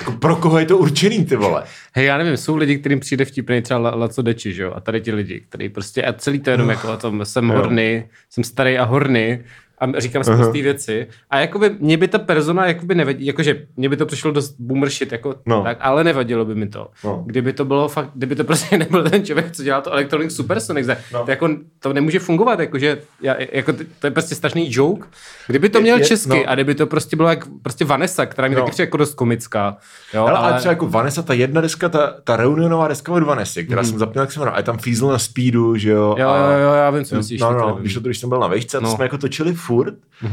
Jako 0.00 0.12
pro 0.12 0.36
koho 0.36 0.58
je 0.58 0.66
to 0.66 0.78
určený, 0.78 1.24
ty 1.24 1.36
vole? 1.36 1.62
Hej, 1.94 2.06
já 2.06 2.18
nevím, 2.18 2.36
jsou 2.36 2.56
lidi, 2.56 2.78
kterým 2.78 3.00
přijde 3.00 3.24
vtipný 3.24 3.62
třeba 3.62 3.80
La- 3.80 3.94
Laco 3.94 4.22
Deči, 4.22 4.52
že 4.52 4.62
jo? 4.62 4.72
A 4.76 4.80
tady 4.80 5.00
ti 5.00 5.12
lidi, 5.12 5.40
který 5.48 5.68
prostě, 5.68 6.02
a 6.02 6.12
celý 6.12 6.40
to 6.40 6.50
je 6.50 6.54
jenom 6.54 6.70
jako 6.70 6.92
o 6.92 6.96
tom, 6.96 7.24
jsem 7.24 7.50
Jo. 7.50 7.56
horny, 7.56 8.08
jsem 8.30 8.44
starý 8.44 8.78
a 8.78 8.84
horny 8.84 9.44
a 9.82 10.00
říkám 10.00 10.24
spousty 10.24 10.62
věci. 10.62 11.06
A 11.30 11.38
jakoby 11.38 11.70
mě 11.80 11.96
by 11.96 12.08
ta 12.08 12.18
persona 12.18 12.66
jakoby 12.66 12.94
nevadí, 12.94 13.26
jakože 13.26 13.66
mě 13.76 13.88
by 13.88 13.96
to 13.96 14.06
přišlo 14.06 14.30
dost 14.30 14.54
boomer 14.58 14.90
shit, 14.90 15.12
jako 15.12 15.34
No. 15.46 15.62
tak, 15.62 15.76
ale 15.80 16.04
nevadilo 16.04 16.44
by 16.44 16.54
mi 16.54 16.66
to. 16.68 16.88
No. 17.04 17.22
Kdyby 17.26 17.52
to 17.52 17.64
bylo 17.64 17.88
fakt, 17.88 18.10
kdyby 18.14 18.36
to 18.36 18.44
prostě 18.44 18.78
nebyl 18.78 19.10
ten 19.10 19.24
člověk, 19.24 19.50
co 19.52 19.62
dělá 19.62 19.80
to 19.80 19.92
Electronic 19.92 20.36
Supersonics, 20.36 20.88
no. 20.88 20.94
No. 21.12 21.24
to, 21.24 21.30
jako, 21.30 21.48
to 21.78 21.92
nemůže 21.92 22.18
fungovat, 22.18 22.60
jakože, 22.60 22.98
já, 23.22 23.34
jako, 23.52 23.72
to 23.98 24.06
je 24.06 24.10
prostě 24.10 24.34
strašný 24.34 24.66
joke. 24.70 25.06
Kdyby 25.46 25.68
to 25.68 25.80
měl 25.80 25.96
Je- 25.96 26.02
je- 26.02 26.06
česky 26.08 26.28
no. 26.28 26.36
a 26.46 26.54
kdyby 26.54 26.74
to 26.74 26.86
prostě 26.86 27.16
bylo 27.16 27.28
jak 27.28 27.44
prostě 27.62 27.84
Vanessa, 27.84 28.26
která 28.26 28.48
mi 28.48 28.54
No. 28.54 28.64
taky 28.64 28.82
jako 28.82 28.96
dost 28.96 29.14
komická. 29.14 29.76
Jo, 30.14 30.26
Ale, 30.26 30.38
ale 30.38 30.58
třeba 30.58 30.72
jako 30.72 30.86
Vanessa, 30.86 31.22
ta 31.22 31.34
jedna 31.34 31.60
deska, 31.60 31.88
ta, 31.88 32.14
ta 32.24 32.36
reunionová 32.36 32.88
deska 32.88 33.12
od 33.12 33.22
Vanessy, 33.22 33.64
která 33.64 33.84
jsem 33.84 33.98
zapněl, 33.98 34.22
jak 34.22 34.32
se 34.32 34.40
jmenuje, 34.40 34.54
a 34.54 34.58
je 34.58 34.62
tam 34.62 34.78
Fízl 34.78 35.08
na 35.08 35.18
speedu, 35.18 35.76
že 35.76 35.90
jo. 35.90 36.14
Jo, 36.18 36.28
a, 36.28 36.52
jo, 36.52 36.58
jo, 36.58 36.72
já 36.72 36.90
vím, 36.90 37.04
co 37.04 37.16
myslíš. 37.16 37.40
no, 37.40 37.52
no, 37.52 37.66
nevím. 37.66 37.80
když 37.80 37.94
to, 37.94 38.00
když 38.00 38.18
jsem 38.18 38.28
byl 38.28 38.38
na 38.40 38.46
vejšce, 38.46 38.78
to 38.78 38.84
No. 38.84 38.90
jsme 38.96 39.04
jako 39.04 39.18
točili 39.18 39.52
furt. 39.54 39.71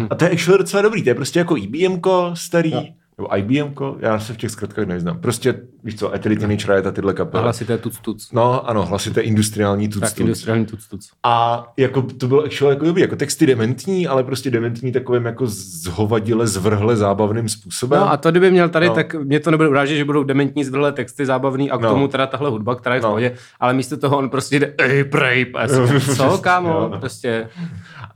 A 0.09 0.15
to 0.15 0.25
je 0.25 0.31
actually 0.31 0.57
docela 0.57 0.81
dobrý, 0.83 1.03
to 1.03 1.09
je 1.09 1.15
prostě 1.15 1.39
jako 1.39 1.57
IBMko 1.57 2.31
starý, 2.33 2.73
nebo 3.17 3.37
IBMko, 3.37 3.97
já 3.99 4.19
se 4.19 4.33
v 4.33 4.37
těch 4.37 4.51
zkratkách 4.51 4.85
neznám. 4.85 5.19
Prostě, 5.19 5.61
víš 5.83 5.95
co, 5.95 6.13
Eternity 6.15 6.39
Teenage 6.39 6.73
Riot 6.73 6.87
a 6.87 6.91
tyhle 6.91 7.13
A 7.13 7.15
kapely. 7.15 7.43
hlasité 7.43 7.77
tuc 7.77 7.99
tuc. 7.99 8.31
No, 8.31 8.69
ano, 8.69 8.85
hlasité 8.85 9.21
industriální 9.21 9.89
tuc, 9.89 10.01
Tak 10.01 10.09
tuc. 10.09 10.19
industriální 10.19 10.65
tuc 10.65 10.87
tuc. 10.87 11.09
A 11.23 11.65
jako 11.77 12.01
to 12.01 12.27
bylo 12.27 12.43
actually 12.43 12.75
jako 12.75 12.85
dobrý, 12.85 13.01
jako 13.01 13.15
texty 13.15 13.45
dementní, 13.45 14.07
ale 14.07 14.23
prostě 14.23 14.51
dementní 14.51 14.91
takovým 14.91 15.25
jako 15.25 15.43
zhovadile, 15.47 16.47
zvrhle, 16.47 16.95
zábavným 16.95 17.49
způsobem. 17.49 17.99
No 17.99 18.11
a 18.11 18.17
to 18.17 18.31
kdyby 18.31 18.51
měl 18.51 18.69
tady, 18.69 18.85
No. 18.85 18.89
no. 18.91 18.95
tak 18.95 19.15
mě 19.15 19.39
to 19.39 19.51
nebude 19.51 19.69
urážet, 19.69 19.95
že 19.97 20.05
budou 20.05 20.23
dementní 20.23 20.63
zvrhlé 20.63 20.91
texty 20.91 21.25
zábavný 21.25 21.71
a 21.71 21.77
k 21.77 21.81
No. 21.81 21.89
tomu 21.89 22.07
teda 22.07 22.27
tahle 22.27 22.49
hudba, 22.49 22.75
která 22.75 22.95
je 22.95 23.01
v 23.01 23.03
No. 23.03 23.09
pohodě, 23.09 23.35
ale 23.59 23.73
místo 23.73 23.97
toho 23.97 24.17
on 24.17 24.29
prostě 24.29 24.59
jde 24.59 24.73
ej, 24.77 25.03
prej, 25.03 25.53
co 26.15 26.37
kámo, 26.37 26.69
Jo, 26.69 26.89
no. 26.91 26.99
prostě. 26.99 27.49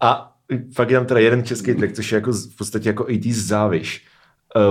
A 0.01 0.29
fakt 0.73 0.89
je 0.89 0.97
tam 0.97 1.05
teda 1.05 1.19
jeden 1.19 1.43
český 1.43 1.73
track, 1.75 1.93
což 1.93 2.11
je 2.11 2.15
jako 2.15 2.31
v 2.31 2.57
podstatě 2.57 2.89
jako 2.89 3.03
80s 3.03 3.33
záviš, 3.33 4.07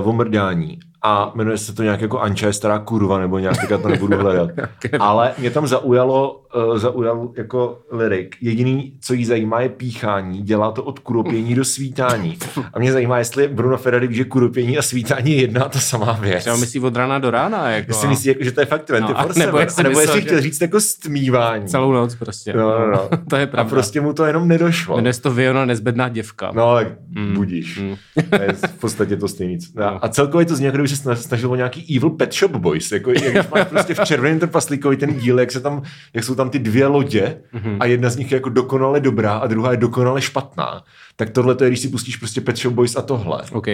uh, 0.00 0.08
o 0.08 0.12
mrdání. 0.12 0.80
A 1.04 1.32
jmenuje 1.34 1.58
se 1.58 1.74
to 1.74 1.82
nějak 1.82 2.00
jako 2.00 2.20
Anča 2.20 2.46
je 2.46 2.52
stará 2.52 2.78
kurva, 2.78 3.18
nebo 3.18 3.38
nějak, 3.38 3.60
teďka 3.60 3.78
to 3.78 3.88
nebudu 3.88 4.18
hledat. 4.18 4.50
Ale 5.00 5.32
mě 5.38 5.50
tam 5.50 5.66
zaujalo, 5.66 6.40
uh, 6.70 6.78
zaujal 6.78 7.28
jako 7.36 7.78
lirik. 7.92 8.36
Jediný, 8.40 8.92
co 9.00 9.14
jí 9.14 9.24
zajímá, 9.24 9.60
je 9.60 9.68
píchání. 9.68 10.42
Dělá 10.42 10.72
to 10.72 10.82
od 10.84 10.98
kuropění 10.98 11.54
do 11.54 11.64
svítání. 11.64 12.38
A 12.74 12.78
mě 12.78 12.92
zajímá, 12.92 13.18
jestli 13.18 13.48
Bruno 13.48 13.76
Ferrari 13.76 14.06
ví, 14.06 14.14
že 14.14 14.24
kuropění 14.24 14.78
a 14.78 14.82
svítání 14.82 15.30
je 15.32 15.40
jedna 15.40 15.64
a 15.64 15.68
ta 15.68 15.78
samá 15.78 16.12
věc. 16.12 16.40
Třeba 16.40 16.56
myslí 16.56 16.80
od 16.80 16.96
rána 16.96 17.18
do 17.18 17.30
rána, 17.30 17.70
jako. 17.70 17.90
Jestli 17.90 18.08
myslí, 18.08 18.28
jako, 18.28 18.44
že 18.44 18.52
to 18.52 18.60
je 18.60 18.66
fakt 18.66 18.88
24 18.88 19.40
No, 19.40 19.46
nebo 19.46 19.56
no, 19.58 19.62
jestli 19.62 19.82
nebo 19.84 20.00
jestli 20.00 20.20
chtěl 20.22 20.36
že- 20.36 20.42
říct 20.42 20.60
jako 20.60 20.80
stmívání. 20.80 21.68
Celou 21.68 21.92
noc 21.92 22.14
prostě. 22.14 22.52
No, 22.52 22.78
no, 22.78 22.90
no. 22.90 23.08
to 23.30 23.36
je 23.36 23.42
A 23.42 23.46
pravda. 23.46 23.70
prostě 23.70 24.00
mu 24.00 24.12
to 24.12 24.24
jenom 24.24 24.48
nedošlo. 24.48 24.96
Jmenuje 24.96 25.12
se 25.12 25.22
to 25.22 25.30
Viona 25.30 25.64
nezbedná 25.64 26.08
děvka. 26.08 26.52
No, 26.54 26.74
tak 26.74 26.86
budíš. 27.34 27.78
Mm. 27.80 27.96
To 28.30 28.42
je 28.42 28.52
v 28.52 28.80
podstatě 28.80 29.16
to 29.16 29.28
stejný. 29.28 29.58
A, 29.84 29.88
a 30.02 30.08
celkově 30.08 30.46
to 30.46 30.56
zní, 30.56 30.64
jako 30.66 30.76
kdyby 30.76 30.88
se 30.96 31.02
sna- 31.02 31.14
snažil 31.14 31.52
o 31.52 31.56
nějaký 31.56 31.96
Evil 31.96 32.10
Pet 32.10 32.34
Shop 32.34 32.50
Boys. 32.56 32.92
Jako, 32.92 33.10
jak 33.12 33.50
máš 33.50 33.66
prostě 33.66 33.94
v 33.94 34.00
červeném 34.04 34.38
trpaslíkovi 34.38 34.96
ten 34.96 35.14
díl, 35.14 35.40
jak, 35.40 35.52
se 35.52 35.60
tam, 35.60 35.82
jak 36.14 36.24
jsou 36.24 36.34
tam 36.34 36.50
ty 36.50 36.58
dvě 36.58 36.86
lodě 36.86 37.38
a 37.80 37.86
jedna 37.86 38.10
z 38.10 38.16
nich 38.16 38.32
je 38.32 38.36
jako 38.36 38.48
dokonale 38.48 39.00
dobrá 39.00 39.32
a 39.32 39.46
druhá 39.46 39.70
je 39.70 39.76
dokonale 39.76 40.22
špatná. 40.22 40.82
Tak 41.16 41.30
tohle 41.30 41.54
to 41.54 41.64
je, 41.64 41.70
když 41.70 41.80
si 41.80 41.88
pustíš 41.88 42.16
prostě 42.16 42.40
Pet 42.40 42.56
Shop 42.58 42.74
Boys 42.74 42.96
a 42.96 43.02
tohle. 43.02 43.42
OK. 43.52 43.66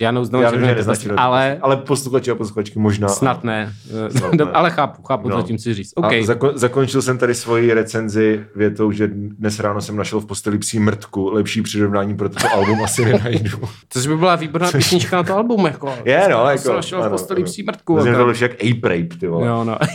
Já 0.00 0.10
neuznám, 0.10 0.42
Já 0.42 0.50
že 0.50 0.56
vím, 0.56 0.64
že 0.64 0.70
ne, 0.70 0.76
neznáš 0.76 0.98
prostě, 0.98 1.12
ale 1.16 1.58
ale 1.62 1.76
posluchači 1.76 2.30
a 2.30 2.34
posluchačky 2.34 2.78
možná. 2.78 3.08
snad 3.08 3.44
ne. 3.44 3.72
Snad 4.10 4.32
ne. 4.38 4.44
ale 4.52 4.70
chápu, 4.70 5.02
chápu, 5.02 5.28
No. 5.28 5.36
co 5.42 5.46
tím 5.46 5.58
chci 5.58 5.74
říct. 5.74 5.92
OK. 5.96 6.04
A 6.12 6.22
zako- 6.24 6.52
zakončil 6.58 7.02
jsem 7.02 7.18
tady 7.18 7.34
svoji 7.34 7.72
recenzi 7.74 8.44
větou, 8.56 8.92
že 8.92 9.08
dnes 9.12 9.60
ráno 9.60 9.80
jsem 9.80 9.96
našel 9.96 10.20
v 10.20 10.26
posteli 10.26 10.58
psí 10.58 10.78
mrtku. 10.78 11.30
Lepší 11.30 11.62
přirovnání 11.62 12.16
pro 12.16 12.28
toto 12.28 12.52
album 12.54 12.82
asi 12.84 13.04
nenajdu. 13.04 13.58
Což 13.88 14.06
by 14.06 14.16
byla 14.16 14.36
výborná 14.36 14.70
písnička 14.72 15.16
na 15.16 15.22
to 15.22 15.36
album, 15.36 15.66
jako. 15.66 15.94
Je, 16.04 16.26
no, 16.30 16.46
jako, 16.46 16.58
se 16.62 16.72
našel 16.72 16.98
v 16.98 17.02
ano, 17.02 17.10
posteli 17.10 17.38
ano. 17.42 17.44
psí 17.44 17.62
mrtku. 17.62 17.98
To 17.98 18.06
jako. 18.06 18.32
to 18.32 18.44
jak 18.44 18.52
Ape 18.52 18.88
Rape, 18.88 19.16
ty 19.20 19.26
vole. 19.26 19.46
Jo, 19.46 19.64
no. 19.64 19.78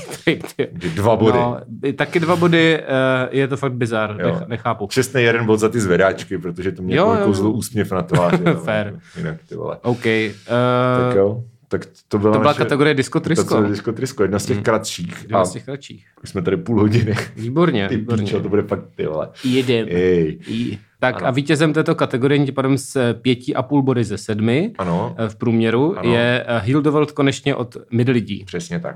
Že 0.57 0.89
Dva 0.95 1.15
body. 1.15 1.37
no, 1.37 1.57
taky 1.95 2.19
dva 2.19 2.35
body, 2.35 2.79
uh, 2.79 2.85
je 3.31 3.47
to 3.47 3.57
fakt 3.57 3.73
bizar, 3.73 4.17
nechápu. 4.47 4.87
Čestný 4.91 5.23
jeden 5.23 5.45
bod 5.45 5.57
za 5.57 5.69
ty 5.69 5.79
zvedáčky, 5.79 6.37
protože 6.37 6.71
to 6.71 6.81
mě 6.81 6.94
Jo, 6.95 7.05
jo, 7.05 7.13
jo, 7.13 7.19
jo. 7.19 7.25
kouzlo 7.25 7.51
úsměv 7.51 7.91
na 7.91 8.01
tváři. 8.01 8.43
no, 8.45 8.55
Fair. 8.55 8.85
jako 8.87 8.99
Jinak, 9.17 9.37
ty 9.49 9.55
vole. 9.55 9.77
OK. 9.81 10.05
Uh, 10.05 11.07
Tak 11.07 11.15
jo. 11.15 11.43
Tak 11.67 11.85
to 12.07 12.19
byla, 12.19 12.33
to 12.33 12.39
byla 12.39 12.51
naše, 12.51 12.57
kategorie 12.63 12.93
Disco 12.93 13.19
To 13.19 13.23
Trisko. 13.23 13.61
je 13.63 13.69
Disco 13.69 13.91
Trisko, 13.93 14.23
jedna 14.23 14.39
z 14.39 14.45
těch 14.45 14.61
kratších. 14.61 15.21
Jedna 15.21 15.45
z 15.45 15.51
těch 15.51 15.65
kratších. 15.65 16.05
už 16.23 16.29
jsme 16.29 16.41
tady 16.41 16.57
půl 16.57 16.79
hodiny. 16.79 17.15
Výborně, 17.35 17.87
Ty 17.89 17.95
výborně. 17.97 18.23
píčo, 18.23 18.39
to 18.41 18.49
bude 18.49 18.61
fakt 18.61 18.83
ty 18.95 19.05
vole. 19.05 19.29
Jedem. 19.43 19.87
Ej. 19.89 20.39
I- 20.47 20.77
Tak 20.99 21.15
Ano. 21.15 21.27
a 21.27 21.31
vítězem 21.31 21.73
této 21.73 21.95
kategorie 21.95 22.45
tím 22.45 22.53
pádem 22.53 22.77
s 22.77 23.13
pěti 23.13 23.55
a 23.55 23.61
půl 23.61 23.81
body 23.81 24.03
ze 24.03 24.17
sedmi 24.17 24.71
Ano, 24.77 25.15
eh, 25.17 25.29
v 25.29 25.35
průměru 25.35 25.99
Ano. 25.99 26.13
je 26.13 26.43
eh, 26.47 26.59
Hildoveld 26.59 27.11
konečně 27.11 27.55
od 27.55 27.77
Mid 27.91 28.07
lidí. 28.09 28.43
přesně 28.45 28.79
tak. 28.79 28.95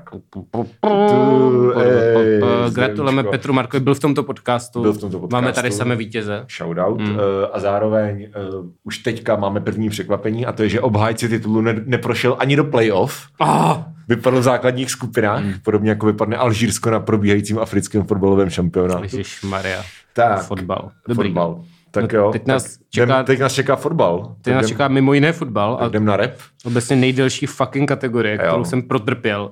Eh, 1.76 2.70
Gratulujeme. 2.74 3.22
Petru 3.24 3.52
Markovi, 3.52 3.80
byl 3.80 3.94
v 3.94 4.00
tomto 4.00 4.22
podcastu. 4.22 4.82
Byl 4.82 4.92
v 4.92 4.98
tomto 4.98 5.18
podcastu. 5.18 5.42
Máme 5.42 5.52
tady 5.52 5.70
samé 5.70 5.96
vítěze. 5.96 6.44
Shoutout. 6.56 7.00
Mm. 7.00 7.16
A 7.52 7.60
zároveň 7.60 8.28
uh, 8.60 8.66
už 8.84 8.98
teďka 8.98 9.36
máme 9.36 9.60
první 9.60 9.88
překvapení 9.90 10.46
a 10.46 10.52
to 10.52 10.62
je, 10.62 10.68
že 10.68 10.80
obhájci 10.80 11.28
titulu 11.28 11.60
ne- 11.60 11.80
neprošel 11.86 12.36
ani 12.38 12.56
do 12.56 12.64
playoff. 12.64 13.26
Oh, 13.38 13.76
Vypadl 14.08 14.40
v 14.40 14.42
základních 14.42 14.90
skupinách, 14.90 15.44
mm. 15.44 15.52
podobně 15.62 15.90
jako 15.90 16.06
vypadne 16.06 16.36
Alžírsko 16.36 16.90
na 16.90 17.00
probíhajícím 17.00 17.58
africkém 17.58 18.04
fotbalovém 18.04 18.50
šampionátu. 18.50 19.02
Ježíš 19.02 19.42
Maria. 19.42 19.82
Tak, 20.14 20.42
Fotbal. 20.46 20.90
Dobrý. 21.08 21.28
fotbal. 21.28 21.62
Tak 21.90 22.12
No, 22.12 22.18
jo, 22.18 22.30
teď 22.32 22.46
nás 22.46 22.62
tak 22.64 22.72
čeká- 22.90 23.14
jdem, 23.14 23.24
teď 23.24 23.38
nás 23.40 23.52
čeká 23.52 23.76
fotbal. 23.76 24.36
Teď 24.42 24.54
nás 24.54 24.60
jdem- 24.62 24.68
čeká 24.68 24.88
mimo 24.88 25.12
jiné 25.14 25.32
fotbal 25.32 25.78
a 25.80 25.86
jdem 25.86 26.04
na 26.04 26.16
rep. 26.16 26.38
obecně 26.64 26.96
nejdelší 26.96 27.46
fucking 27.46 27.88
kategorie, 27.88 28.34
Jo. 28.34 28.38
kterou 28.48 28.64
jsem 28.64 28.82
protrpěl. 28.82 29.42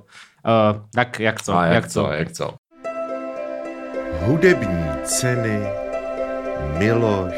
Uh, 0.73 0.81
tak 0.95 1.19
jak 1.19 1.41
co? 1.41 1.57
A 1.57 1.65
jak, 1.65 1.73
jak 1.73 1.87
co, 1.87 2.11
jak 2.11 2.31
co? 2.31 2.53
Hudební 4.21 4.85
ceny 5.03 5.59
Miloš 6.77 7.33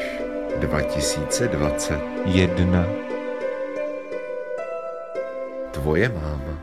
2020. 0.60 2.00
Jedna. 2.26 2.86
Tvoje 5.72 6.10
máma. 6.10 6.60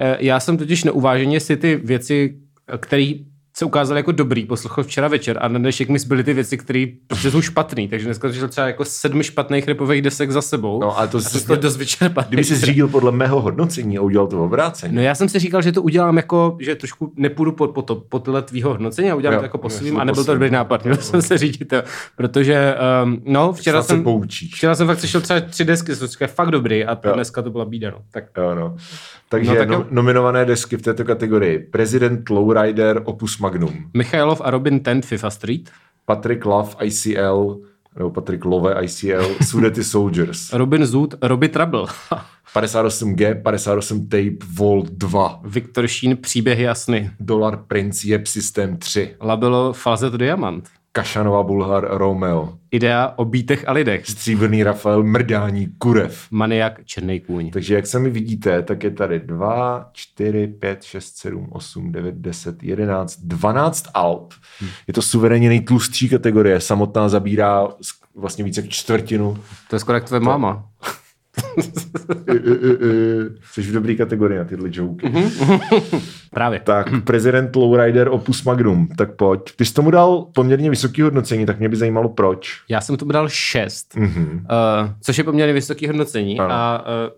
Eh, 0.00 0.16
Já 0.20 0.40
jsem 0.40 0.56
totiž 0.58 0.84
neuváženě 0.84 1.40
si 1.40 1.56
ty 1.56 1.76
věci, 1.76 2.36
které 2.80 3.12
se 3.56 3.64
ukázaly 3.64 3.98
jako 3.98 4.12
dobrý, 4.12 4.44
poslouchal 4.46 4.84
včera 4.84 5.08
večer 5.08 5.38
a 5.40 5.48
na 5.48 5.58
dnešek 5.58 5.88
mi 5.88 5.98
zbyly 5.98 6.24
ty 6.24 6.32
věci, 6.34 6.58
které 6.58 6.86
prostě 7.06 7.30
jsou 7.30 7.40
špatný, 7.42 7.88
takže 7.88 8.04
dneska 8.06 8.28
to 8.40 8.48
třeba 8.48 8.66
jako 8.66 8.84
sedm 8.84 9.22
špatných 9.22 9.68
repových 9.68 10.02
desek 10.02 10.30
za 10.30 10.42
sebou. 10.42 10.80
No, 10.80 10.98
ale 10.98 11.08
to 11.08 11.18
a 11.18 11.20
jsi- 11.20 11.46
to 11.46 11.56
dost 11.56 11.76
vyčerpaný. 11.76 12.26
Kdyby 12.28 12.44
jsi 12.44 12.56
řídil 12.66 12.88
podle 12.88 13.12
mého 13.12 13.40
hodnocení 13.40 13.98
a 13.98 14.00
udělal 14.00 14.26
to 14.26 14.44
obráceně. 14.44 14.94
No 14.94 15.02
já 15.02 15.14
jsem 15.14 15.28
si 15.28 15.38
říkal, 15.38 15.62
že 15.62 15.72
to 15.72 15.82
udělám 15.82 16.16
jako, 16.16 16.56
že 16.60 16.74
trošku 16.74 17.12
nepůjdu 17.16 17.52
po, 17.52 17.68
po, 17.68 17.82
to, 17.82 17.94
po 17.96 18.18
tyhle 18.18 18.42
tvýho 18.42 18.70
hodnocení 18.70 19.10
a 19.10 19.14
udělám 19.14 19.34
Jo, 19.34 19.40
to 19.40 19.44
jako 19.44 19.58
po 19.58 19.70
svým 19.70 20.00
a 20.00 20.04
nebyl 20.04 20.24
to 20.24 20.32
dobrý 20.34 20.50
nápad, 20.50 20.84
měl 20.84 20.96
jsem 20.96 21.22
se 21.22 21.38
řídit 21.38 21.64
to, 21.68 21.76
protože 22.16 22.74
um, 23.04 23.22
no 23.24 23.52
včera 23.52 23.82
se 23.82 23.88
jsem, 23.88 24.04
včera 24.52 24.74
jsem 24.74 24.86
fakt 24.86 24.98
slyšel 24.98 25.20
třeba 25.20 25.40
tři 25.40 25.64
desky, 25.64 25.96
což 25.96 26.20
je 26.20 26.26
fakt 26.26 26.50
dobrý 26.50 26.84
a 26.84 26.98
Jo. 27.04 27.12
dneska 27.14 27.42
to 27.42 27.50
byla 27.50 27.64
bída, 27.64 27.90
no. 27.90 27.98
Tak 28.10 28.24
Jo, 28.36 28.54
no. 28.54 28.76
Takže 29.28 29.50
No, 29.50 29.56
tak 29.56 29.68
no, 29.68 29.86
nominované 29.90 30.44
desky 30.44 30.76
v 30.76 30.82
této 30.82 31.04
kategorii. 31.04 31.58
Prezident 31.58 32.30
Lowrider 32.30 33.02
Opus 33.04 33.38
Magnum. 33.50 33.90
Michailov 33.94 34.40
a 34.44 34.50
Robin 34.50 34.80
Tent 34.80 35.06
FIFA 35.06 35.30
Street, 35.30 35.70
Patrick 36.06 36.44
Love 36.44 36.70
ICL 36.84 37.56
nebo 37.98 38.10
Patrick 38.10 38.44
Love 38.44 38.84
ICL 38.84 39.24
Sudety 39.50 39.84
Soldiers. 39.84 40.52
Robin 40.52 40.86
Zoot, 40.86 41.14
Robbie 41.22 41.48
Trouble, 41.48 41.84
58G, 42.54 43.42
58 43.42 44.08
Tape 44.08 44.46
Volt 44.54 44.90
2. 44.90 45.40
Viktor 45.44 45.88
Sheen, 45.88 46.16
Příběhy 46.16 46.68
a 46.68 46.74
sny, 46.74 47.10
Dollar 47.20 47.56
Prince 47.66 48.06
Jeb 48.08 48.26
System 48.26 48.76
3. 48.76 49.16
Labelo 49.20 49.72
Falzet 49.72 50.12
Diamant, 50.12 50.68
Kašanova 50.92 51.42
Bulhar 51.42 51.86
Romeo. 51.90 52.52
Idea 52.70 53.14
o 53.16 53.24
bítech 53.24 53.68
a 53.68 53.72
lidech, 53.72 54.06
Stříbrný 54.06 54.62
Rafael 54.62 55.02
Mrdání 55.02 55.68
Kurev. 55.78 56.26
Maniak 56.30 56.84
Černý 56.84 57.20
kůň. 57.20 57.50
Takže 57.50 57.74
jak 57.74 57.86
sami 57.86 58.10
vidíte, 58.10 58.62
tak 58.62 58.84
je 58.84 58.90
tady 58.90 59.20
2, 59.20 59.90
4, 59.92 60.46
5, 60.46 60.82
6, 60.84 61.16
7, 61.16 61.48
8, 61.52 61.92
9, 61.92 62.14
10, 62.14 62.62
11, 62.62 63.16
12 63.20 63.84
alb. 63.94 64.34
Je 64.86 64.94
to 64.94 65.02
suverénně 65.02 65.48
nejtlustší 65.48 66.08
kategorie. 66.08 66.60
Samotná 66.60 67.08
zabírá 67.08 67.68
vlastně 68.14 68.44
více 68.44 68.60
jak 68.60 68.70
čtvrtinu. 68.70 69.38
To 69.68 69.76
je 69.76 69.80
skoro 69.80 69.96
jak 69.96 70.04
tvoje 70.04 70.20
máma. 70.20 70.64
Jsi 73.52 73.62
v 73.62 73.72
dobrý 73.72 73.96
kategorii 73.96 74.38
na 74.38 74.44
tyhle 74.44 74.68
joky. 74.72 75.12
Právě. 76.30 76.60
Tak, 76.60 76.86
prezident 77.04 77.56
Lowrider 77.56 78.08
Opus 78.08 78.44
Magnum, 78.44 78.88
tak 78.98 79.16
pojď. 79.16 79.40
Ty 79.56 79.64
jsi 79.64 79.74
tomu 79.74 79.90
dal 79.90 80.26
poměrně 80.34 80.70
vysoké 80.70 81.02
hodnocení, 81.02 81.46
tak 81.46 81.58
mě 81.58 81.68
by 81.68 81.76
zajímalo 81.76 82.08
proč. 82.08 82.62
Já 82.68 82.80
jsem 82.80 82.96
tomu 82.96 83.12
dal 83.12 83.28
6, 83.28 83.96
Mhm. 83.96 84.32
uh, 84.34 84.90
což 85.00 85.18
je 85.18 85.24
poměrně 85.24 85.52
vysoké 85.52 85.86
hodnocení 85.86 86.38
Ano. 86.40 86.50
a 86.54 86.84
uh, 87.06 87.12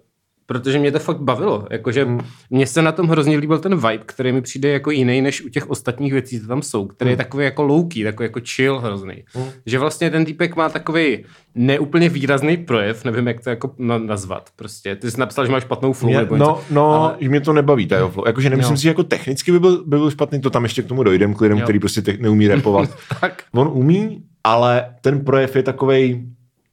protože 0.47 0.79
mě 0.79 0.93
to 0.93 0.99
fakt 0.99 1.21
bavilo. 1.21 1.67
Jakože 1.71 2.05
hmm. 2.05 2.21
mně 2.51 2.67
se 2.67 2.83
na 2.83 2.93
tom 2.93 3.09
hrozně 3.09 3.37
líbil 3.37 3.59
ten 3.59 3.77
vibe, 3.77 4.05
který 4.07 4.33
mi 4.33 4.43
přijde 4.43 4.69
jako 4.69 4.91
jiný 4.91 5.23
než 5.23 5.43
u 5.43 5.49
těch 5.49 5.71
ostatních 5.71 6.13
věcí, 6.13 6.41
co 6.41 6.47
tam 6.47 6.63
jsou, 6.63 6.87
který 6.87 7.09
hmm. 7.09 7.13
je 7.13 7.17
takový 7.17 7.45
jako 7.45 7.63
louký, 7.63 8.05
takový 8.05 8.25
jako 8.25 8.41
chill 8.45 8.81
hrozný. 8.81 9.25
Hmm. 9.35 9.47
Že 9.67 9.79
vlastně 9.79 10.11
ten 10.11 10.25
týpek 10.25 10.57
má 10.57 10.69
takový 10.69 11.25
neúplně 11.55 12.09
výrazný 12.09 12.57
projev, 12.57 13.05
nevím, 13.05 13.27
jak 13.27 13.45
to 13.45 13.51
jako 13.51 13.75
nazvat. 13.99 14.51
Prostě. 14.57 14.97
Ty 14.97 15.11
jsi 15.11 15.21
napsal, 15.21 15.47
že 15.47 15.53
máš 15.53 15.63
špatnou 15.63 15.93
flow. 15.93 16.11
Mě, 16.11 16.19
nebo 16.19 16.37
no, 16.37 16.47
něco, 16.47 16.75
no, 16.75 16.91
ale... 16.91 17.17
mě 17.21 17.41
to 17.41 17.53
nebaví, 17.53 17.87
ta 17.87 17.97
jeho 17.97 18.11
flow. 18.11 18.27
Jakože 18.27 18.51
nemyslím 18.51 18.73
Jo. 18.73 18.77
si, 18.77 18.83
že 18.83 18.89
jako 18.89 19.03
technicky 19.03 19.53
by 19.53 19.61
byl, 19.61 19.85
by 19.85 19.97
byl 19.97 20.11
špatný, 20.11 20.41
to 20.41 20.51
tam 20.51 20.63
ještě 20.63 20.83
k 20.83 20.87
tomu 20.87 21.03
dojdem, 21.03 21.35
k 21.35 21.41
lidem, 21.41 21.59
Jo. 21.59 21.65
který 21.65 21.79
prostě 21.79 22.03
te- 22.03 22.17
neumí 22.21 22.49
repovat. 22.49 22.91
tak. 23.21 23.43
On 23.55 23.71
umí, 23.73 24.23
ale 24.45 24.87
ten 25.01 25.25
projev 25.25 25.57
je 25.57 25.63
takovej, 25.63 26.27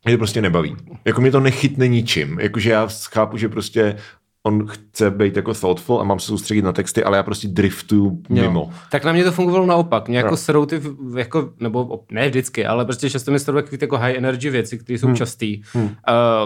mě 0.05 0.13
to 0.13 0.17
prostě 0.17 0.41
nebaví. 0.41 0.75
Jako 1.05 1.21
mě 1.21 1.31
to 1.31 1.39
nechytne 1.39 1.87
ničím. 1.87 2.39
Jakože 2.39 2.71
já 2.71 2.87
chápu, 3.09 3.37
že 3.37 3.49
prostě 3.49 3.95
on 4.43 4.67
chce 4.67 5.11
být 5.11 5.35
jako 5.35 5.53
thoughtful 5.53 6.01
a 6.01 6.03
mám 6.03 6.19
se 6.19 6.27
soustředit 6.27 6.61
na 6.61 6.71
texty, 6.71 7.03
ale 7.03 7.17
já 7.17 7.23
prostě 7.23 7.47
driftuju 7.47 8.21
mimo. 8.29 8.59
Jo. 8.59 8.77
Tak 8.91 9.03
na 9.03 9.11
mě 9.11 9.23
to 9.23 9.31
fungovalo 9.31 9.65
naopak. 9.65 10.07
Mě 10.07 10.17
jako 10.17 10.29
Jo. 10.29 10.37
serou 10.37 10.65
ty, 10.65 10.81
jako, 11.17 11.49
nebo 11.59 12.03
ne 12.11 12.29
vždycky, 12.29 12.65
ale 12.65 12.85
prostě 12.85 13.09
často 13.09 13.31
mi 13.31 13.39
serou 13.39 13.55
takový 13.55 13.77
jako 13.81 13.97
high 13.97 14.15
energy 14.15 14.49
věci, 14.49 14.77
které 14.77 14.99
jsou 14.99 15.07
hmm. 15.07 15.15
častý, 15.15 15.61
hmm. 15.73 15.83
Uh, 15.83 15.91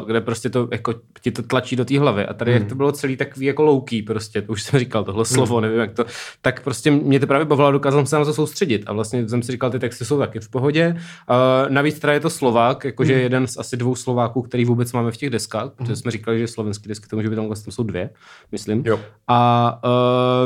kde 0.08 0.22
prostě 0.22 0.50
to 0.50 0.68
jako 0.72 0.94
ti 1.22 1.32
to 1.32 1.44
tlačí 1.44 1.76
do 1.76 1.86
té 1.86 2.00
hlavy. 2.00 2.26
A 2.26 2.34
tady 2.34 2.52
hmm. 2.52 2.62
jak 2.62 2.70
to 2.70 2.76
bylo 2.76 2.92
celý 2.92 3.18
takový 3.18 3.46
jako 3.46 3.64
louký 3.64 4.02
prostě, 4.02 4.42
to 4.42 4.52
už 4.52 4.64
jsem 4.64 4.80
říkal 4.80 5.04
tohle 5.04 5.26
slovo, 5.26 5.62
nevím 5.62 5.80
jak 5.80 5.94
to, 5.94 6.06
tak 6.42 6.64
prostě 6.64 6.92
mě 6.92 7.20
to 7.20 7.28
právě 7.28 7.46
bavilo 7.46 7.68
a 7.68 7.72
dokázal 7.72 8.00
jsem 8.00 8.08
se 8.08 8.16
na 8.16 8.26
to 8.26 8.34
soustředit. 8.34 8.84
A 8.86 8.94
vlastně 8.94 9.30
jsem 9.30 9.44
si 9.44 9.52
říkal, 9.52 9.72
ty 9.72 9.80
texty 9.80 10.06
jsou 10.06 10.20
taky 10.20 10.40
v 10.40 10.50
pohodě. 10.50 10.96
Uh, 10.96 11.70
navíc 11.70 12.00
teda 12.00 12.14
je 12.14 12.20
to 12.20 12.30
Slovák, 12.30 12.84
jakože 12.84 13.14
hmm. 13.14 13.22
jeden 13.22 13.48
z 13.48 13.58
asi 13.58 13.78
dvou 13.78 13.96
Slováků, 13.96 14.42
který 14.42 14.66
vůbec 14.66 14.94
máme 14.94 15.12
v 15.12 15.18
těch 15.18 15.30
deskách, 15.30 15.72
protože 15.76 15.96
jsme 15.96 16.12
říkali, 16.12 16.40
že 16.40 16.48
slovenský 16.48 16.90
desky 16.90 17.08
to 17.08 17.16
může 17.16 17.30
být 17.30 17.36
tam, 17.36 17.48
tam 17.48 17.56
jsou 17.56 17.83
dvě, 17.84 18.10
myslím. 18.52 18.84
Jo. 18.86 19.00
A 19.28 19.80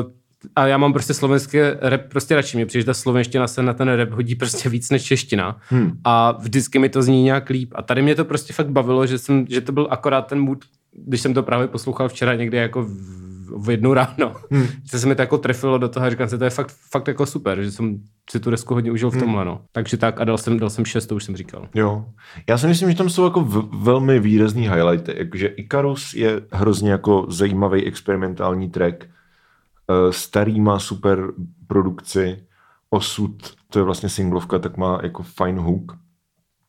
uh, 0.05 0.11
a 0.55 0.67
já 0.67 0.77
mám 0.77 0.93
prostě 0.93 1.13
slovenský 1.13 1.57
rap 1.81 2.01
prostě 2.01 2.35
radši. 2.35 2.57
Mně 2.57 2.65
přijde, 2.65 2.81
že 2.81 2.85
ta 2.85 2.93
slovenština 2.93 3.47
se 3.47 3.63
na 3.63 3.73
ten 3.73 3.89
rap 3.89 4.09
hodí 4.09 4.35
prostě 4.35 4.69
víc 4.69 4.89
než 4.89 5.03
čeština. 5.03 5.57
Hmm. 5.69 5.91
A 6.03 6.31
vždycky 6.31 6.79
mi 6.79 6.89
to 6.89 7.03
zní 7.03 7.23
nějak 7.23 7.49
líp. 7.49 7.73
A 7.75 7.81
tady 7.81 8.01
mě 8.01 8.15
to 8.15 8.25
prostě 8.25 8.53
fakt 8.53 8.69
bavilo, 8.69 9.05
že, 9.05 9.17
jsem, 9.17 9.45
že 9.49 9.61
to 9.61 9.71
byl 9.71 9.87
akorát 9.89 10.21
ten 10.21 10.39
mood, 10.39 10.65
když 10.91 11.21
jsem 11.21 11.33
to 11.33 11.43
právě 11.43 11.67
poslouchal 11.67 12.09
včera 12.09 12.35
někdy 12.35 12.57
jako 12.57 12.83
v, 12.83 13.26
v 13.55 13.69
jednu 13.69 13.93
ráno. 13.93 14.35
Hmm. 14.51 14.67
Že 14.91 14.99
se 14.99 15.07
mi 15.07 15.15
to 15.15 15.21
jako 15.21 15.37
trefilo 15.37 15.77
do 15.77 15.89
toho 15.89 16.05
a 16.05 16.09
říkám 16.09 16.29
si, 16.29 16.37
to 16.37 16.43
je 16.43 16.49
fakt, 16.49 16.75
fakt 16.91 17.07
jako 17.07 17.25
super, 17.25 17.63
že 17.63 17.71
jsem 17.71 18.01
si 18.29 18.39
tu 18.39 18.51
desku 18.51 18.73
hodně 18.73 18.91
užil 18.91 19.09
v 19.09 19.17
tomhle. 19.17 19.45
No. 19.45 19.61
Takže 19.71 19.97
tak 19.97 20.21
a 20.21 20.23
dal 20.23 20.37
jsem, 20.37 20.59
dal 20.59 20.69
jsem 20.69 20.85
šest, 20.85 21.05
to 21.05 21.15
už 21.15 21.23
jsem 21.23 21.35
říkal. 21.35 21.69
Jo. 21.75 22.05
Já 22.49 22.57
si 22.57 22.67
myslím, 22.67 22.91
že 22.91 22.97
tam 22.97 23.09
jsou 23.09 23.23
jako 23.23 23.41
v, 23.41 23.83
velmi 23.83 24.19
výrazný 24.19 24.69
highlighty. 24.69 25.13
Jakože 25.17 25.47
Icarus 25.47 26.13
je 26.13 26.41
hrozně 26.51 26.91
jako 26.91 27.25
zajímavý 27.29 27.85
experimentální 27.85 28.69
track. 28.69 29.03
Eh, 29.03 30.13
Starý 30.13 30.61
má 30.61 30.79
super 30.79 31.27
produkci. 31.67 32.43
Osud, 32.89 33.31
to 33.69 33.79
je 33.79 33.83
vlastně 33.83 34.09
singlovka, 34.09 34.59
tak 34.59 34.77
má 34.77 34.99
jako 35.03 35.23
fine 35.23 35.61
hook. 35.61 35.97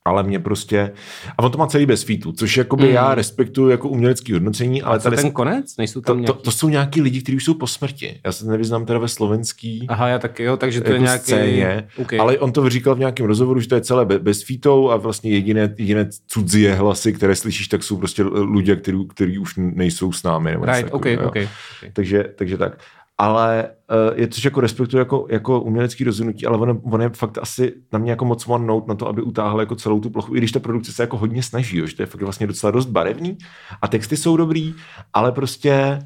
Ale 0.05 0.23
mě 0.23 0.39
prostě... 0.39 0.93
A 1.39 1.43
on 1.43 1.51
to 1.51 1.59
má 1.59 1.67
celý 1.67 1.87
bez 1.87 2.03
featu, 2.03 2.33
což 2.33 2.57
jakoby 2.57 2.85
mm. 2.85 2.91
já 2.95 3.15
respektuju 3.15 3.69
jako 3.69 3.89
umělecký 3.89 4.33
hodnocení, 4.33 4.83
ale 4.83 4.93
Ale 4.93 5.01
tady... 5.01 5.17
ten 5.17 5.31
konec? 5.31 5.77
Nejsou 5.77 6.01
tam 6.01 6.17
to, 6.17 6.23
to, 6.23 6.33
nějaký... 6.33 6.43
to, 6.43 6.51
jsou 6.51 6.69
nějaký 6.69 7.03
lidi, 7.03 7.23
kteří 7.23 7.37
už 7.37 7.45
jsou 7.45 7.55
po 7.55 7.67
smrti. 7.67 8.21
Já 8.25 8.33
se 8.33 8.47
nevyznám 8.47 8.87
teda 8.87 8.99
ve 8.99 9.09
slovenský 9.09 9.87
Aha, 9.89 10.09
já 10.09 10.19
taky, 10.19 10.43
jo, 10.43 10.57
takže 10.57 10.81
to 10.81 10.89
je 10.89 10.93
jako 10.93 11.05
nějaký... 11.05 11.25
scéně, 11.25 11.89
Okay. 11.97 12.19
ale 12.19 12.39
on 12.39 12.53
to 12.53 12.69
říkal 12.71 12.95
v 12.95 12.99
nějakém 12.99 13.27
rozhovoru, 13.27 13.61
že 13.61 13.69
to 13.69 13.75
je 13.75 13.81
celé 13.81 14.05
be- 14.05 14.19
bez 14.19 14.43
featou 14.43 14.91
a 14.91 14.97
vlastně 14.97 15.31
jediné, 15.31 15.75
jediné 15.79 16.09
cudzie 16.27 16.75
hlasy, 16.75 17.13
které 17.13 17.37
slyšíš, 17.37 17.69
tak 17.69 17.83
jsou 17.83 17.97
prostě 17.97 18.25
lidé, 18.55 18.77
který 19.09 19.39
už 19.39 19.55
nejsou 19.57 20.13
s 20.13 20.23
námi. 20.23 20.51
Nebo 20.51 20.65
Right, 20.65 20.85
OK, 20.85 20.91
takového, 20.93 21.23
jo. 21.23 21.29
OK. 21.29 21.37
okay. 21.37 21.49
Takže, 21.93 22.25
takže 22.37 22.57
tak. 22.57 22.79
Ale 23.19 23.71
uh, 23.91 24.19
je 24.19 24.27
to, 24.27 24.41
že 24.41 24.47
jako 24.47 24.61
respektuju 24.61 24.99
jako, 24.99 25.27
jako 25.31 25.61
umělecký 25.61 26.05
rozhodnutí, 26.05 26.47
ale 26.47 26.59
on, 26.59 26.81
on, 26.85 27.03
je 27.03 27.09
fakt 27.09 27.39
asi 27.39 27.75
na 27.93 27.99
mě 27.99 28.11
jako 28.11 28.25
moc 28.25 28.49
one 28.49 28.67
note 28.67 28.89
na 28.89 28.95
to, 28.95 29.09
aby 29.09 29.23
utáhl 29.23 29.61
jako 29.61 29.77
celou 29.77 30.01
tu 30.01 30.11
plochu, 30.11 30.35
i 30.35 30.39
když 30.39 30.53
ta 30.53 30.61
produkce 30.61 30.93
se 30.93 31.03
jako 31.03 31.17
hodně 31.17 31.43
snaží, 31.43 31.79
jo, 31.79 31.87
že 31.87 31.97
to 31.97 32.03
je 32.03 32.07
fakt 32.07 32.23
vlastně 32.23 32.47
docela 32.47 32.71
dost 32.71 32.87
barevný 32.87 33.39
a 33.83 33.89
texty 33.89 34.17
jsou 34.17 34.37
dobrý, 34.37 34.75
ale 35.13 35.33
prostě 35.33 35.99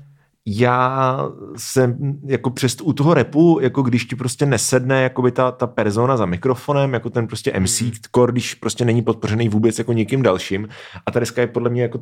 já 0.46 1.18
jsem 1.57 2.18
jako 2.27 2.51
přes 2.51 2.77
u 2.83 2.92
toho 2.92 3.14
repu, 3.14 3.59
jako 3.62 3.83
když 3.83 4.05
ti 4.05 4.16
prostě 4.16 4.46
nesedne 4.46 5.03
jakoby 5.03 5.33
ta, 5.33 5.51
ta 5.51 5.66
persona 5.66 6.16
za 6.16 6.27
mikrofonem, 6.27 6.94
jako 6.94 7.11
ten 7.11 7.27
prostě 7.27 7.61
MC 7.61 7.81
Hmm. 7.81 7.90
core, 8.14 8.33
když 8.33 8.55
prostě 8.55 8.85
není 8.85 9.03
podpořený 9.03 9.48
vůbec 9.48 9.79
jako 9.79 9.92
nikým 9.92 10.22
dalším 10.22 10.68
a 11.07 11.11
ta 11.11 11.20
deska 11.20 11.40
je 11.40 11.46
podle 11.46 11.70
mě 11.70 11.83
jako 11.83 12.01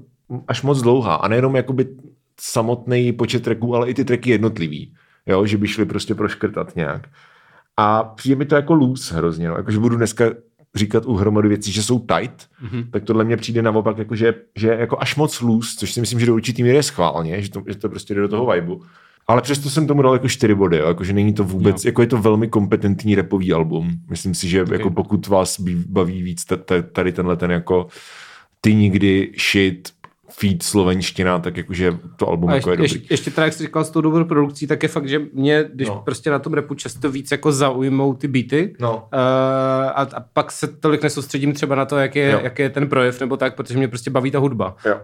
až 0.48 0.62
moc 0.62 0.82
dlouhá 0.82 1.14
a 1.14 1.28
nejenom 1.28 1.56
jakoby 1.56 1.86
samotný 2.40 3.12
počet 3.12 3.42
tracků, 3.42 3.76
ale 3.76 3.90
i 3.90 3.94
ty 3.94 4.04
tracky 4.04 4.30
jednotlivý, 4.30 4.94
jo, 5.26 5.46
že 5.46 5.56
by 5.56 5.68
šli 5.68 5.84
prostě 5.84 6.14
proškrtat 6.14 6.76
nějak. 6.76 7.08
A 7.76 8.02
přijde 8.04 8.36
mi 8.36 8.44
to 8.44 8.54
jako 8.54 8.74
loose 8.74 9.14
hrozně, 9.14 9.48
no. 9.48 9.56
jakože 9.56 9.78
budu 9.78 9.96
dneska 9.96 10.24
říkat 10.74 11.06
u 11.06 11.14
hromady 11.14 11.48
věcí, 11.48 11.72
že 11.72 11.82
jsou 11.82 11.98
tight, 11.98 12.48
mm-hmm. 12.64 12.90
tak 12.90 13.04
tohle 13.04 13.24
mě 13.24 13.36
přijde 13.36 13.62
naopak, 13.62 13.98
jako 13.98 14.16
že, 14.16 14.34
že 14.56 14.68
je 14.68 14.76
jako 14.80 14.96
až 15.00 15.16
moc 15.16 15.40
loose, 15.40 15.76
což 15.78 15.92
si 15.92 16.00
myslím, 16.00 16.20
že 16.20 16.26
do 16.26 16.34
určitý 16.34 16.62
míry 16.62 16.76
je 16.76 16.82
schválně, 16.82 17.42
že 17.42 17.50
to, 17.50 17.62
že 17.66 17.76
to 17.76 17.88
prostě 17.88 18.14
jde 18.14 18.20
do 18.20 18.28
toho 18.28 18.52
vibu. 18.52 18.82
Ale 19.26 19.42
přesto 19.42 19.70
jsem 19.70 19.86
tomu 19.86 20.02
dal 20.02 20.12
jako 20.12 20.28
čtyři 20.28 20.54
body, 20.54 20.78
jo. 20.78 20.86
jakože 20.86 21.12
není 21.12 21.34
to 21.34 21.44
vůbec, 21.44 21.84
Jo. 21.84 21.88
jako 21.88 22.00
je 22.02 22.06
to 22.06 22.18
velmi 22.18 22.48
kompetentní 22.48 23.14
repový 23.14 23.52
album. 23.52 23.90
Myslím 24.10 24.34
si, 24.34 24.48
že 24.48 24.62
okay. 24.62 24.78
jako 24.78 24.90
pokud 24.90 25.26
vás 25.26 25.60
baví 25.86 26.22
víc 26.22 26.44
ta- 26.44 26.56
ta- 26.56 26.82
tady 26.82 27.12
tenhle 27.12 27.36
ten 27.36 27.50
jako 27.50 27.86
ty 28.60 28.74
nikdy 28.74 29.32
shit, 29.50 29.88
feed 30.32 30.62
slovenština, 30.62 31.38
tak 31.38 31.56
jakože 31.56 31.98
to 32.16 32.28
album 32.28 32.50
A 32.50 32.54
jako 32.54 32.70
ještě, 32.70 32.82
je 32.82 32.88
dobrý. 32.88 33.00
ještě, 33.00 33.14
ještě 33.14 33.30
teda, 33.30 33.44
jak 33.44 33.54
jsi 33.54 33.62
říkal 33.62 33.84
s 33.84 33.90
tou 33.90 34.00
dobrou 34.00 34.24
produkcí, 34.24 34.66
tak 34.66 34.82
je 34.82 34.88
fakt, 34.88 35.08
že 35.08 35.20
mě, 35.32 35.64
když 35.74 35.88
No. 35.88 36.02
prostě 36.04 36.30
na 36.30 36.38
tom 36.38 36.54
repu 36.54 36.74
často 36.74 37.10
víc 37.10 37.30
jako 37.30 37.52
zaujmou 37.52 38.14
ty 38.14 38.28
beaty, 38.28 38.76
No. 38.80 38.96
uh, 38.96 39.00
a, 39.88 39.90
a, 39.90 40.20
pak 40.32 40.52
se 40.52 40.66
tolik 40.66 41.02
nesoustředím 41.02 41.52
třeba 41.52 41.74
na 41.74 41.84
to, 41.84 41.96
jak 41.98 42.16
je, 42.16 42.30
Jo. 42.30 42.40
jak 42.42 42.58
je 42.58 42.70
ten 42.70 42.88
projev 42.88 43.20
nebo 43.20 43.36
tak, 43.36 43.54
protože 43.54 43.78
mě 43.78 43.88
prostě 43.88 44.10
baví 44.10 44.30
ta 44.30 44.38
hudba. 44.38 44.76
Jo. 44.86 44.94
Uh, 44.94 45.00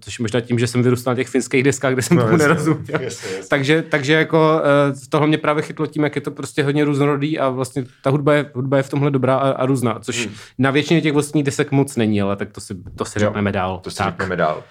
což 0.00 0.18
možná 0.18 0.40
tím, 0.40 0.58
že 0.58 0.66
jsem 0.66 0.82
vyrůstal 0.82 1.12
na 1.12 1.16
těch 1.16 1.28
finských 1.28 1.62
deskách, 1.62 1.92
kde 1.92 2.02
jsem 2.02 2.16
No, 2.16 2.22
tomu 2.22 2.32
jasně, 2.34 2.48
nerozuměl. 2.48 3.00
jasně, 3.00 3.30
jasně. 3.36 3.48
takže, 3.48 3.82
takže 3.88 4.12
jako 4.12 4.60
uh, 4.90 4.96
tohle 5.08 5.26
mě 5.26 5.38
právě 5.38 5.62
chytlo 5.62 5.86
tím, 5.86 6.02
jak 6.04 6.16
je 6.16 6.22
to 6.22 6.30
prostě 6.30 6.62
hodně 6.64 6.84
různorodý 6.84 7.38
a 7.38 7.48
vlastně 7.48 7.84
ta 8.02 8.10
hudba 8.10 8.34
je, 8.34 8.46
hudba 8.54 8.76
je 8.76 8.82
v 8.82 8.88
tomhle 8.88 9.10
dobrá 9.10 9.36
a, 9.36 9.50
a 9.50 9.66
různá, 9.66 9.98
což 10.00 10.22
Hmm. 10.26 10.34
na 10.58 10.70
většině 10.70 11.00
těch 11.00 11.12
vlastních 11.12 11.44
desek 11.44 11.72
moc 11.72 11.96
není, 11.96 12.22
ale 12.22 12.36
tak 12.36 12.50
to 12.52 12.60
si, 12.60 12.74
to 12.96 13.04
si 13.04 13.18
Jo. 13.18 13.26
řekneme 13.26 13.52
dál. 13.52 13.80
To 13.84 13.90
si 13.90 13.96
tak. 13.96 14.06
řekneme 14.08 14.31
dál. 14.36 14.62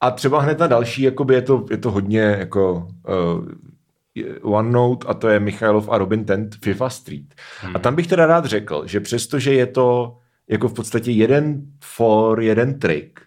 A 0.00 0.10
třeba 0.10 0.40
hned 0.40 0.58
na 0.58 0.66
další, 0.66 1.02
jakoby 1.02 1.34
je 1.34 1.42
to, 1.42 1.64
je 1.70 1.76
to 1.76 1.90
hodně 1.90 2.20
jako 2.20 2.88
uh, 3.08 4.52
OneNote 4.54 5.06
a 5.08 5.14
to 5.14 5.28
je 5.28 5.40
Michailov 5.40 5.88
a 5.88 5.98
Robin 5.98 6.24
Tent 6.24 6.56
FIFA 6.64 6.90
Street. 6.90 7.34
Hmm. 7.60 7.76
A 7.76 7.78
tam 7.78 7.94
bych 7.94 8.06
teda 8.06 8.26
rád 8.26 8.44
řekl, 8.44 8.82
že 8.86 9.00
přestože 9.00 9.52
je 9.54 9.66
to 9.66 10.16
jako 10.48 10.68
v 10.68 10.74
podstatě 10.74 11.10
jeden 11.10 11.62
for, 11.84 12.40
jeden 12.40 12.78
trik, 12.78 13.20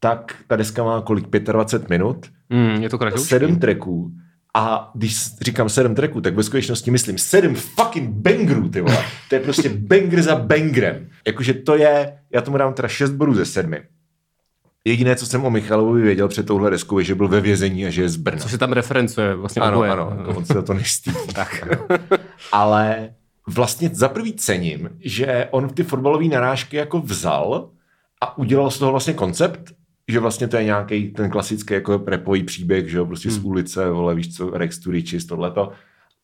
tak 0.00 0.34
ta 0.46 0.56
deska 0.56 0.84
má 0.84 1.00
kolik? 1.00 1.26
25 1.28 1.90
minut, 1.90 2.26
Mm, 2.50 2.82
je 2.82 2.88
to 2.88 2.98
kratoučký. 2.98 3.28
sedm 3.28 3.58
tracků. 3.58 4.10
A 4.54 4.90
když 4.94 5.16
říkám 5.40 5.68
sedm 5.68 5.94
tracků, 5.94 6.20
tak 6.20 6.34
ve 6.34 6.42
skutečnosti 6.42 6.90
myslím 6.90 7.18
sedm 7.18 7.54
fucking 7.54 8.10
bangerů, 8.10 8.68
ty 8.68 8.80
vole. 8.80 9.04
To 9.28 9.34
je 9.34 9.40
prostě 9.40 9.68
banger 9.68 10.22
za 10.22 10.36
bangerem. 10.36 11.08
Jakože 11.26 11.54
to 11.54 11.76
je, 11.76 12.18
já 12.30 12.40
tomu 12.40 12.56
dám 12.56 12.72
teda 12.74 12.88
šest 12.88 13.10
bodů 13.10 13.34
ze 13.34 13.44
sedmi. 13.44 13.82
Jediné, 14.86 15.16
co 15.16 15.26
jsem 15.26 15.44
o 15.44 15.50
Michalovi 15.50 16.02
věděl 16.02 16.28
před 16.28 16.46
touhle 16.46 16.70
deskou, 16.70 16.98
je, 16.98 17.04
že 17.04 17.14
byl 17.14 17.28
ve 17.28 17.40
vězení 17.40 17.86
a 17.86 17.90
že 17.90 18.02
je 18.02 18.08
z 18.08 18.16
Brna. 18.16 18.38
Co 18.38 18.48
se 18.48 18.58
tam 18.58 18.72
referencuje 18.72 19.34
vlastně 19.34 19.62
Ano, 19.62 19.76
oboje. 19.76 19.90
ano, 19.90 20.16
to 20.24 20.30
on 20.30 20.44
se 20.44 20.62
to 20.62 20.74
nestydí. 20.74 21.16
tak. 21.34 21.68
Ale 22.52 23.10
vlastně 23.46 23.90
za 23.92 24.08
prvý 24.08 24.32
cením, 24.32 24.90
že 25.00 25.48
on 25.50 25.68
ty 25.68 25.82
fotbalové 25.82 26.24
narážky 26.24 26.76
jako 26.76 27.00
vzal 27.00 27.70
a 28.20 28.38
udělal 28.38 28.70
z 28.70 28.78
toho 28.78 28.90
vlastně 28.90 29.12
koncept, 29.14 29.72
že 30.08 30.20
vlastně 30.20 30.48
to 30.48 30.56
je 30.56 30.64
nějaký 30.64 31.08
ten 31.08 31.30
klasický 31.30 31.74
jako 31.74 32.02
repový 32.06 32.42
příběh, 32.42 32.88
že 32.90 32.98
jo, 32.98 33.06
prostě 33.06 33.30
z 33.30 33.38
ulice, 33.38 33.90
vole, 33.90 34.14
víš 34.14 34.36
co, 34.36 34.50
Rex 34.50 34.78
to 34.78 34.90
Riches, 34.90 35.24
tohleto. 35.26 35.72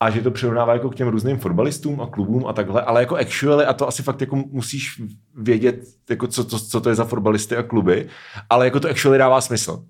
A 0.02 0.10
že 0.10 0.22
to 0.22 0.30
přirovnává 0.30 0.72
jako 0.72 0.90
k 0.90 0.94
těm 0.94 1.08
různým 1.08 1.38
fotbalistům 1.38 2.00
a 2.00 2.06
klubům 2.06 2.46
a 2.46 2.52
takhle, 2.52 2.82
ale 2.82 3.00
jako 3.00 3.16
actually, 3.16 3.64
a 3.64 3.72
to 3.72 3.88
asi 3.88 4.02
fakt 4.02 4.20
jako 4.20 4.36
musíš 4.36 5.02
vědět, 5.36 5.84
jako 6.10 6.26
co, 6.26 6.44
to, 6.44 6.58
co 6.58 6.80
to 6.80 6.88
je 6.88 6.94
za 6.94 7.04
fotbalisty 7.04 7.56
a 7.56 7.62
kluby, 7.62 8.08
ale 8.50 8.64
jako 8.64 8.80
to 8.80 8.88
actually 8.88 9.18
dává 9.18 9.40
smysl. 9.40 9.84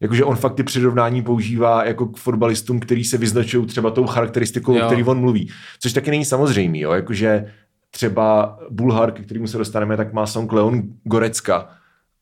Jakože 0.00 0.24
on 0.24 0.36
fakt 0.36 0.54
ty 0.54 0.62
přirovnání 0.62 1.22
používá 1.22 1.84
jako 1.84 2.06
k 2.06 2.16
fotbalistům, 2.16 2.80
který 2.80 3.04
se 3.04 3.18
vyznačují 3.18 3.66
třeba 3.66 3.90
tou 3.90 4.06
charakteristikou, 4.06 4.74
o 4.74 4.78
Jo. 4.78 4.86
který 4.86 5.04
on 5.04 5.20
mluví. 5.20 5.50
Což 5.80 5.92
taky 5.92 6.10
není 6.10 6.24
samozřejmý, 6.24 6.80
jo? 6.80 6.92
Jakože 6.92 7.52
třeba 7.90 8.58
Bulhar, 8.70 9.12
ke 9.12 9.22
kterému 9.22 9.46
se 9.46 9.58
dostaneme, 9.58 9.96
tak 9.96 10.12
má 10.12 10.26
song 10.26 10.52
Leon 10.52 10.82
Gorecka, 11.04 11.68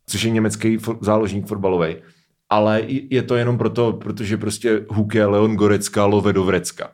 což 0.07 0.23
je 0.23 0.31
německý 0.31 0.79
fo- 0.79 0.99
záložník 1.01 1.47
fotbalový. 1.47 1.97
Ale 2.51 2.83
je 2.87 3.23
to 3.23 3.37
jenom 3.37 3.59
proto, 3.59 3.93
protože 3.93 4.37
prostě 4.37 4.81
Huk 4.89 5.15
je 5.15 5.27
Leon 5.27 5.55
Gorecka, 5.57 6.05
love 6.07 6.33
do 6.33 6.45
Vrecka. 6.45 6.91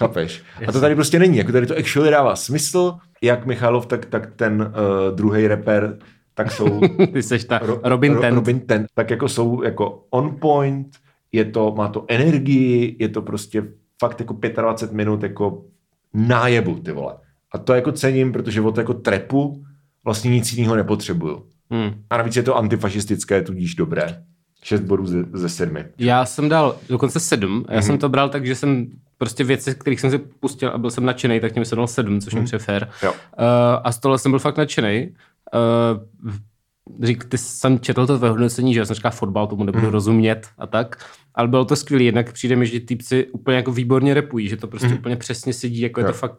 Chápeš? 0.00 0.42
A 0.68 0.72
to 0.72 0.80
tady 0.80 0.94
prostě 0.94 1.18
není. 1.18 1.38
Jako 1.38 1.52
tady 1.52 1.66
to 1.66 1.76
actually 1.78 2.10
dává 2.10 2.36
smysl, 2.36 2.94
jak 3.22 3.46
Michalov, 3.46 3.86
tak, 3.86 4.06
tak 4.06 4.30
ten 4.36 4.62
uh, 4.62 5.16
druhý 5.16 5.46
rapper 5.48 5.98
tak 6.34 6.52
jsou 6.52 6.80
Ty 7.12 7.22
seš 7.22 7.44
ta 7.44 7.58
Ro- 7.58 7.80
Robin 7.84 8.14
Ro- 8.14 8.20
Tent. 8.20 8.34
Robin 8.34 8.60
Tent, 8.60 8.86
tak 8.94 9.10
jako 9.10 9.28
jsou 9.28 9.62
jako 9.62 10.06
on 10.10 10.36
point, 10.40 10.96
je 11.32 11.44
to, 11.44 11.74
má 11.76 11.88
to 11.88 12.04
energii, 12.08 12.96
je 12.98 13.08
to 13.08 13.22
prostě 13.22 13.62
fakt 14.00 14.20
jako 14.20 14.38
25 14.62 14.96
minut 14.96 15.22
jako 15.22 15.64
nájebu, 16.14 16.74
ty 16.74 16.92
vole. 16.92 17.16
A 17.52 17.58
to 17.58 17.74
jako 17.74 17.92
cením, 17.92 18.32
protože 18.32 18.60
od 18.60 18.78
jako 18.78 18.94
trepu 18.94 19.64
vlastně 20.04 20.30
nic 20.30 20.52
jiného 20.52 20.76
nepotřebuju. 20.76 21.46
Hmm. 21.70 21.90
A 22.10 22.16
navíc 22.16 22.36
je 22.36 22.42
to 22.42 22.56
antifašistické, 22.56 23.42
tudíž 23.42 23.74
dobré. 23.74 24.22
6 24.62 24.80
bodů 24.80 25.06
ze, 25.06 25.24
ze 25.32 25.48
sedmi. 25.48 25.84
Já 25.98 26.24
jsem 26.24 26.48
dal 26.48 26.76
dokonce 26.88 27.20
sedm. 27.20 27.64
Já 27.68 27.74
Mhm. 27.74 27.82
jsem 27.82 27.98
to 27.98 28.08
bral 28.08 28.28
tak, 28.28 28.46
že 28.46 28.54
jsem 28.54 28.86
prostě 29.18 29.44
věci, 29.44 29.74
kterých 29.74 30.00
jsem 30.00 30.10
si 30.10 30.18
pustil 30.18 30.70
a 30.70 30.78
byl 30.78 30.90
jsem 30.90 31.04
nadšený, 31.04 31.40
tak 31.40 31.52
tím 31.52 31.64
jsem 31.64 31.76
dal 31.76 31.86
sedm, 31.86 32.20
což 32.20 32.34
mi 32.34 32.44
přijde 32.44 32.58
fér. 32.58 32.88
Jo. 33.02 33.12
Uh, 33.12 33.16
a 33.84 33.92
z 33.92 33.98
tohle 33.98 34.18
jsem 34.18 34.32
byl 34.32 34.38
fakt 34.38 34.56
nadšený. 34.58 35.14
Uh, 35.54 36.00
řík, 37.04 37.24
ty 37.24 37.38
jsem 37.38 37.80
četl 37.80 38.06
to 38.06 38.18
ve 38.18 38.28
hodnocení, 38.28 38.74
že 38.74 38.80
já 38.80 38.86
jsem 38.86 38.96
říkal 38.96 39.10
fotbal, 39.10 39.46
tomu 39.46 39.64
nebudu 39.64 39.82
Mhm. 39.84 39.92
rozumět 39.92 40.48
a 40.58 40.66
tak, 40.66 41.04
ale 41.34 41.48
bylo 41.48 41.64
to 41.64 41.76
skvělé, 41.76 42.04
jednak 42.04 42.32
přijde 42.32 42.56
mi, 42.56 42.66
že 42.66 42.80
týpci 42.80 43.26
úplně 43.32 43.56
jako 43.56 43.72
výborně 43.72 44.14
repují, 44.14 44.48
že 44.48 44.56
to 44.56 44.66
prostě 44.66 44.88
úplně 44.88 45.16
přesně 45.16 45.52
sedí, 45.52 45.80
jako 45.80 46.00
je. 46.00 46.06
Jo. 46.06 46.12
to 46.12 46.18
fakt, 46.18 46.36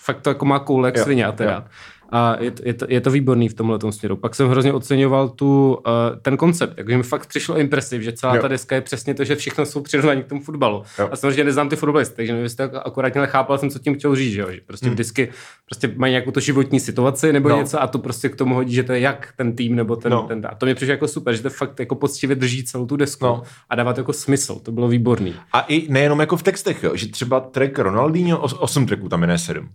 fakt 0.00 0.20
to 0.20 0.30
jako 0.30 0.44
má 0.44 0.58
koule 0.58 0.88
jak 0.88 0.98
svině 0.98 1.26
a 1.26 1.34
jo. 1.44 1.62
A 2.10 2.36
je 2.40 2.50
to, 2.50 2.62
je, 2.66 2.74
to, 2.74 2.86
je 2.88 3.00
to 3.00 3.10
výborný 3.10 3.48
v 3.48 3.54
tomhle 3.54 3.78
směru. 3.90 4.16
Pak 4.16 4.34
jsem 4.34 4.48
hrozně 4.48 4.72
oceňoval 4.72 5.28
tu, 5.28 5.74
uh, 5.86 5.92
ten 6.22 6.36
koncept, 6.36 6.74
jakože 6.78 6.96
mi 6.96 7.02
fakt 7.02 7.26
přišlo 7.26 7.58
impresiv, 7.58 8.02
že 8.02 8.12
celá 8.12 8.36
Jo. 8.36 8.42
ta 8.42 8.48
deska 8.48 8.74
je 8.74 8.80
přesně 8.80 9.14
to, 9.14 9.24
že 9.24 9.36
všechno 9.36 9.66
jsou 9.66 9.80
přirovnaní 9.82 10.22
k 10.22 10.26
tomu 10.26 10.40
fotbalu. 10.40 10.82
Jo. 10.98 11.08
A 11.12 11.16
samozřejmě 11.16 11.44
neznám 11.44 11.68
ty 11.68 11.76
fotbalisty, 11.76 12.16
takže 12.16 12.32
nevím, 12.32 12.42
jestli 12.44 12.68
to 12.68 12.86
akorát 12.86 13.14
nechápal 13.14 13.58
jsem, 13.58 13.70
co 13.70 13.78
tím 13.78 13.94
chtěl 13.94 14.14
říct, 14.16 14.32
že, 14.32 14.40
jo? 14.40 14.46
že 14.50 14.60
prostě 14.66 14.86
Hmm. 14.86 14.94
vždycky 14.94 15.28
prostě 15.64 15.92
mají 15.96 16.10
nějakou 16.10 16.30
to 16.30 16.40
životní 16.40 16.80
situaci 16.80 17.32
nebo 17.32 17.48
No. 17.48 17.56
něco 17.56 17.82
a 17.82 17.86
to 17.86 17.98
prostě 17.98 18.28
k 18.28 18.36
tomu 18.36 18.54
hodí, 18.54 18.74
že 18.74 18.82
to 18.82 18.92
je 18.92 19.00
jak 19.00 19.28
ten 19.36 19.56
tým 19.56 19.76
nebo 19.76 19.96
ten, 19.96 20.12
No. 20.12 20.22
ten 20.22 20.46
a 20.50 20.54
to 20.54 20.66
mi 20.66 20.74
přišlo 20.74 20.90
jako 20.90 21.08
super, 21.08 21.34
že 21.36 21.42
to 21.42 21.50
fakt 21.50 21.80
jako 21.80 21.94
poctivě 21.94 22.36
drží 22.36 22.64
celou 22.64 22.86
tu 22.86 22.96
desku 22.96 23.24
No. 23.24 23.42
a 23.70 23.74
dává 23.74 23.92
to 23.92 24.00
jako 24.00 24.12
smysl, 24.12 24.54
to 24.62 24.72
bylo 24.72 24.88
výborný. 24.88 25.34
A 25.52 25.60
i 25.60 25.92
nejenom 25.92 26.20
jako 26.20 26.36
v 26.36 26.42
textech, 26.42 26.82
jo, 26.82 26.96
že 26.96 27.08
třeba 27.08 27.40
track 27.40 27.78
Ronaldinho, 27.78 28.38
os, 28.38 28.52
osm 28.58 28.86
tracků 28.86 29.08
tam 29.08 29.20
je, 29.22 29.26
ne 29.26 29.38
sedm. 29.38 29.68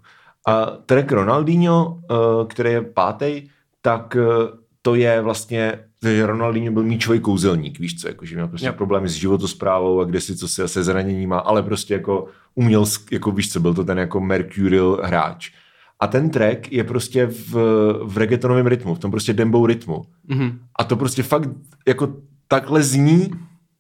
A 0.48 0.66
track 0.86 1.12
Ronaldinho, 1.12 2.00
eh, 2.12 2.16
který 2.48 2.70
je 2.70 2.82
pátý, 2.82 3.50
tak 3.82 4.16
eh, 4.20 4.24
to 4.82 4.96
je 4.96 5.22
vlastně, 5.22 5.80
že 6.04 6.26
Ronaldinho 6.26 6.74
byl 6.74 6.84
míčový 6.84 7.20
kouzelník, 7.20 7.80
víš 7.80 8.02
co, 8.02 8.08
jako, 8.08 8.26
že 8.26 8.36
měl 8.36 8.48
prostě 8.48 8.68
Jo. 8.68 8.74
problémy 8.74 9.10
s 9.10 9.14
životosprávou 9.14 10.02
a 10.02 10.04
kde 10.04 10.22
si 10.22 10.36
co 10.36 10.48
se, 10.48 10.68
se 10.68 10.84
zraněníma, 10.84 11.40
ale 11.40 11.64
prostě 11.64 11.94
jako 11.94 12.26
uměl, 12.56 12.86
jako 13.12 13.32
víš 13.32 13.52
co, 13.52 13.60
byl 13.60 13.74
to 13.74 13.84
ten 13.84 13.98
jako 14.00 14.20
Mercurial 14.20 15.00
hráč. 15.04 15.52
A 16.00 16.08
ten 16.08 16.30
track 16.30 16.72
je 16.72 16.84
prostě 16.84 17.26
v, 17.26 17.54
v 18.04 18.18
reggaetonovém 18.18 18.68
rytmu, 18.68 18.96
v 18.96 19.00
tom 19.00 19.12
prostě 19.12 19.34
dembou 19.34 19.66
rytmu. 19.66 20.02
Mhm. 20.28 20.60
A 20.76 20.84
to 20.84 20.96
prostě 20.96 21.24
fakt 21.24 21.50
jako 21.88 22.14
takhle 22.48 22.84
zní, 22.84 23.32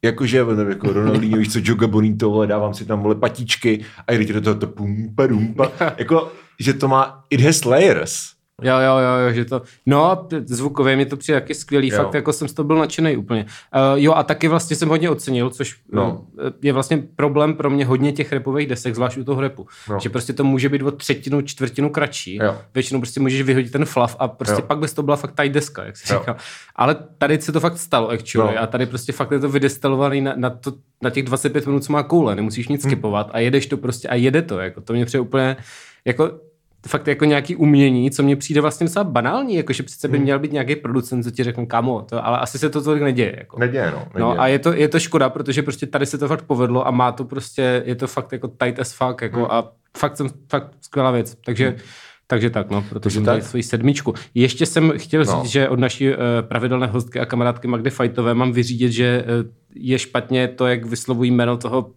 jakože 0.02 0.46
nevím, 0.46 0.70
jako 0.70 0.94
Ronaldinho, 0.94 1.38
víš 1.40 1.54
co, 1.54 1.60
Joga 1.64 1.88
Bonito, 1.88 2.30
vole, 2.30 2.48
dávám 2.48 2.74
si 2.74 2.86
tam 2.86 3.02
vole 3.02 3.16
patičky 3.16 3.86
a 4.08 4.14
jde 4.14 4.34
do 4.34 4.42
toho 4.42 4.56
to 4.56 4.68
pum, 4.68 5.14
pa. 5.56 5.72
jako, 5.98 6.32
že 6.60 6.74
to 6.74 6.88
má, 6.88 7.24
it 7.30 7.42
has 7.42 7.66
layers. 7.66 8.40
Jo, 8.62 8.74
jo, 8.80 8.98
jo, 8.98 9.28
jo, 9.28 9.34
že 9.34 9.46
to, 9.46 9.62
no, 9.86 10.28
zvukově 10.46 10.96
mi 10.96 11.06
to 11.06 11.18
přijde 11.18 11.42
taky 11.42 11.56
skvělý, 11.56 11.88
Jo. 11.88 11.98
fakt 12.04 12.14
jako 12.14 12.34
jsem 12.34 12.48
z 12.48 12.54
toho 12.54 12.68
byl 12.68 12.76
nadšený 12.78 13.18
úplně. 13.18 13.44
Uh, 13.44 14.00
jo, 14.02 14.14
a 14.14 14.24
taky 14.24 14.48
vlastně 14.48 14.76
jsem 14.76 14.90
hodně 14.90 15.10
ocenil, 15.10 15.50
což 15.50 15.76
No. 15.92 16.04
no. 16.04 16.26
je 16.62 16.74
vlastně 16.74 17.04
problém 17.16 17.54
pro 17.54 17.70
mě 17.70 17.86
hodně 17.86 18.12
těch 18.12 18.32
repových 18.32 18.68
desek, 18.68 18.96
zvlášť 18.96 19.18
u 19.18 19.24
toho 19.24 19.42
repu, 19.42 19.68
No. 19.90 20.00
že 20.00 20.10
prostě 20.10 20.34
to 20.34 20.44
může 20.44 20.70
být 20.70 20.82
o 20.82 20.92
třetinu, 20.92 21.42
čtvrtinu 21.42 21.90
kratší, 21.90 22.36
Jo. 22.36 22.58
většinou 22.74 23.00
prostě 23.00 23.20
můžeš 23.20 23.42
vyhodit 23.42 23.72
ten 23.72 23.86
fluff 23.86 24.16
a 24.20 24.28
prostě 24.28 24.56
Jo. 24.62 24.66
pak 24.68 24.80
bys 24.80 24.94
to 24.94 25.04
byla 25.04 25.18
fakt 25.18 25.36
tight 25.36 25.54
deska, 25.54 25.84
jak 25.84 25.98
jsi 25.98 26.14
Jo. 26.14 26.20
říkal. 26.20 26.36
Ale 26.76 26.96
tady 27.18 27.42
se 27.42 27.52
to 27.52 27.60
fakt 27.60 27.78
stalo, 27.78 28.10
actually, 28.10 28.56
No. 28.56 28.62
a 28.62 28.68
tady 28.68 28.86
prostě 28.86 29.12
fakt 29.12 29.32
je 29.32 29.40
to 29.40 29.50
vydestilovaný 29.50 30.22
na, 30.22 30.34
na, 30.36 30.50
to, 30.50 30.74
na 31.04 31.10
těch 31.10 31.24
25 31.24 31.66
minut, 31.66 31.84
co 31.84 31.94
má 31.94 32.04
koule, 32.04 32.36
nemusíš 32.36 32.68
nic 32.68 32.84
Hmm. 32.84 32.92
skipovat 32.92 33.30
a 33.32 33.40
jedeš 33.40 33.66
to 33.68 33.78
prostě 33.78 34.08
a 34.08 34.16
jede 34.16 34.42
to, 34.42 34.60
jako 34.60 34.82
to 34.82 34.94
mě 34.94 35.06
přijde 35.06 35.22
úplně, 35.22 35.58
jako 36.06 36.32
fakt 36.88 37.08
jako 37.08 37.26
nějaký 37.26 37.56
umění, 37.56 38.12
co 38.12 38.24
mně 38.24 38.36
přijde 38.36 38.62
vlastně 38.62 38.86
docela 38.88 39.04
banální, 39.04 39.56
jako 39.56 39.74
že 39.74 39.84
přece 39.84 40.08
by 40.08 40.18
Hmm. 40.18 40.24
měl 40.24 40.40
být 40.40 40.52
nějaký 40.52 40.76
producent, 40.76 41.24
co 41.24 41.32
ti 41.32 41.44
řekne, 41.44 41.66
kamo, 41.66 42.02
to, 42.02 42.26
ale 42.26 42.38
asi 42.40 42.60
se 42.60 42.70
to 42.70 42.82
tolik 42.82 43.04
neděje. 43.04 43.36
Jako. 43.38 43.60
Neděje, 43.60 43.92
no. 43.92 43.98
Neděje. 43.98 44.20
No 44.20 44.42
a 44.42 44.48
je 44.48 44.60
to, 44.60 44.74
je 44.74 44.88
to 44.88 45.00
škoda, 45.00 45.30
protože 45.30 45.64
prostě 45.64 45.88
tady 45.88 46.06
se 46.06 46.18
to 46.18 46.28
fakt 46.28 46.42
povedlo 46.46 46.88
a 46.88 46.92
má 46.92 47.12
to 47.12 47.26
prostě, 47.26 47.84
je 47.86 47.96
to 47.96 48.08
fakt 48.08 48.32
jako 48.32 48.48
tight 48.48 48.80
as 48.80 48.94
fuck, 48.94 49.22
jako 49.22 49.38
Hmm. 49.40 49.48
a 49.52 49.72
fakt 49.98 50.18
jsem, 50.18 50.28
fakt 50.50 50.72
skvělá 50.82 51.12
věc. 51.12 51.36
Takže, 51.46 51.76
takže 52.28 52.50
tak, 52.50 52.70
no, 52.70 52.86
protože 52.90 53.14
jsem 53.14 53.26
tak. 53.26 53.34
tady 53.34 53.42
svoji 53.42 53.64
sedmičku. 53.64 54.14
Ještě 54.34 54.66
jsem 54.66 54.94
chtěl 54.98 55.24
No. 55.26 55.42
říct, 55.42 55.52
že 55.52 55.70
od 55.70 55.80
naší 55.80 56.10
uh, 56.10 56.16
pravidelné 56.42 56.88
hostky 56.88 57.20
a 57.20 57.26
kamarádky 57.26 57.68
Magdy 57.68 57.90
Fajtové 57.90 58.34
mám 58.34 58.52
vyřídit, 58.52 58.92
že 58.92 59.24
uh, 59.44 59.50
je 59.76 60.00
špatně 60.00 60.48
to, 60.48 60.68
jak 60.68 60.86
vyslovují 60.86 61.32
jméno 61.32 61.58
toho 61.58 61.92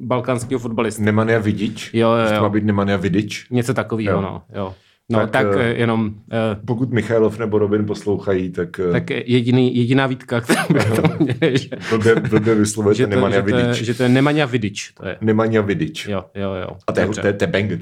balkánského 0.00 0.58
fotbalisty. 0.58 1.02
Nemanja 1.02 1.38
Vidič. 1.38 1.90
Jo, 1.94 2.10
jo, 2.12 2.34
jo. 2.34 2.42
má 2.42 2.48
být 2.48 2.64
Nemanja 2.64 2.96
Vidič. 2.96 3.46
Něco 3.50 3.74
takového, 3.74 4.16
Jo. 4.16 4.20
no. 4.22 4.42
Jo. 4.54 4.74
No, 5.12 5.18
Tak, 5.18 5.30
tak, 5.30 5.46
eh, 5.60 5.74
jenom, 5.76 6.10
eh, 6.32 6.56
Pokud 6.66 6.90
Michailov 6.90 7.38
nebo 7.38 7.58
Robin 7.58 7.86
poslouchají, 7.86 8.50
tak, 8.50 8.68
tak 8.92 8.92
tak 8.92 9.10
jediný, 9.10 9.76
jediná 9.76 10.06
výtka, 10.06 10.40
kterou 10.40 10.60
bych 10.72 10.90
to 10.90 11.02
měl, 11.20 11.34
je, 11.40 11.58
že, 11.58 11.68
blbě, 11.90 12.14
blbě 12.14 12.54
vyslovujete 12.54 12.96
že, 12.98 13.06
to, 13.06 13.10
Nemanja 13.10 13.36
že, 13.36 13.42
to 13.42 13.56
je, 13.56 13.62
Vidič. 13.64 13.82
že 13.82 13.94
to 13.94 14.02
je 14.02 14.08
Nemanja 14.08 14.46
Vidič. 14.46 14.92
To 14.94 15.08
je. 15.08 15.16
Nemanja 15.20 15.60
Vidič. 15.60 16.06
Jo, 16.08 16.24
jo, 16.34 16.54
jo. 16.54 16.68
A 16.86 16.92
to 16.92 17.00
je, 17.00 17.08
to 17.08 17.26
je, 17.26 17.32
to 17.32 17.44
je 17.44 17.48
banger, 17.48 17.78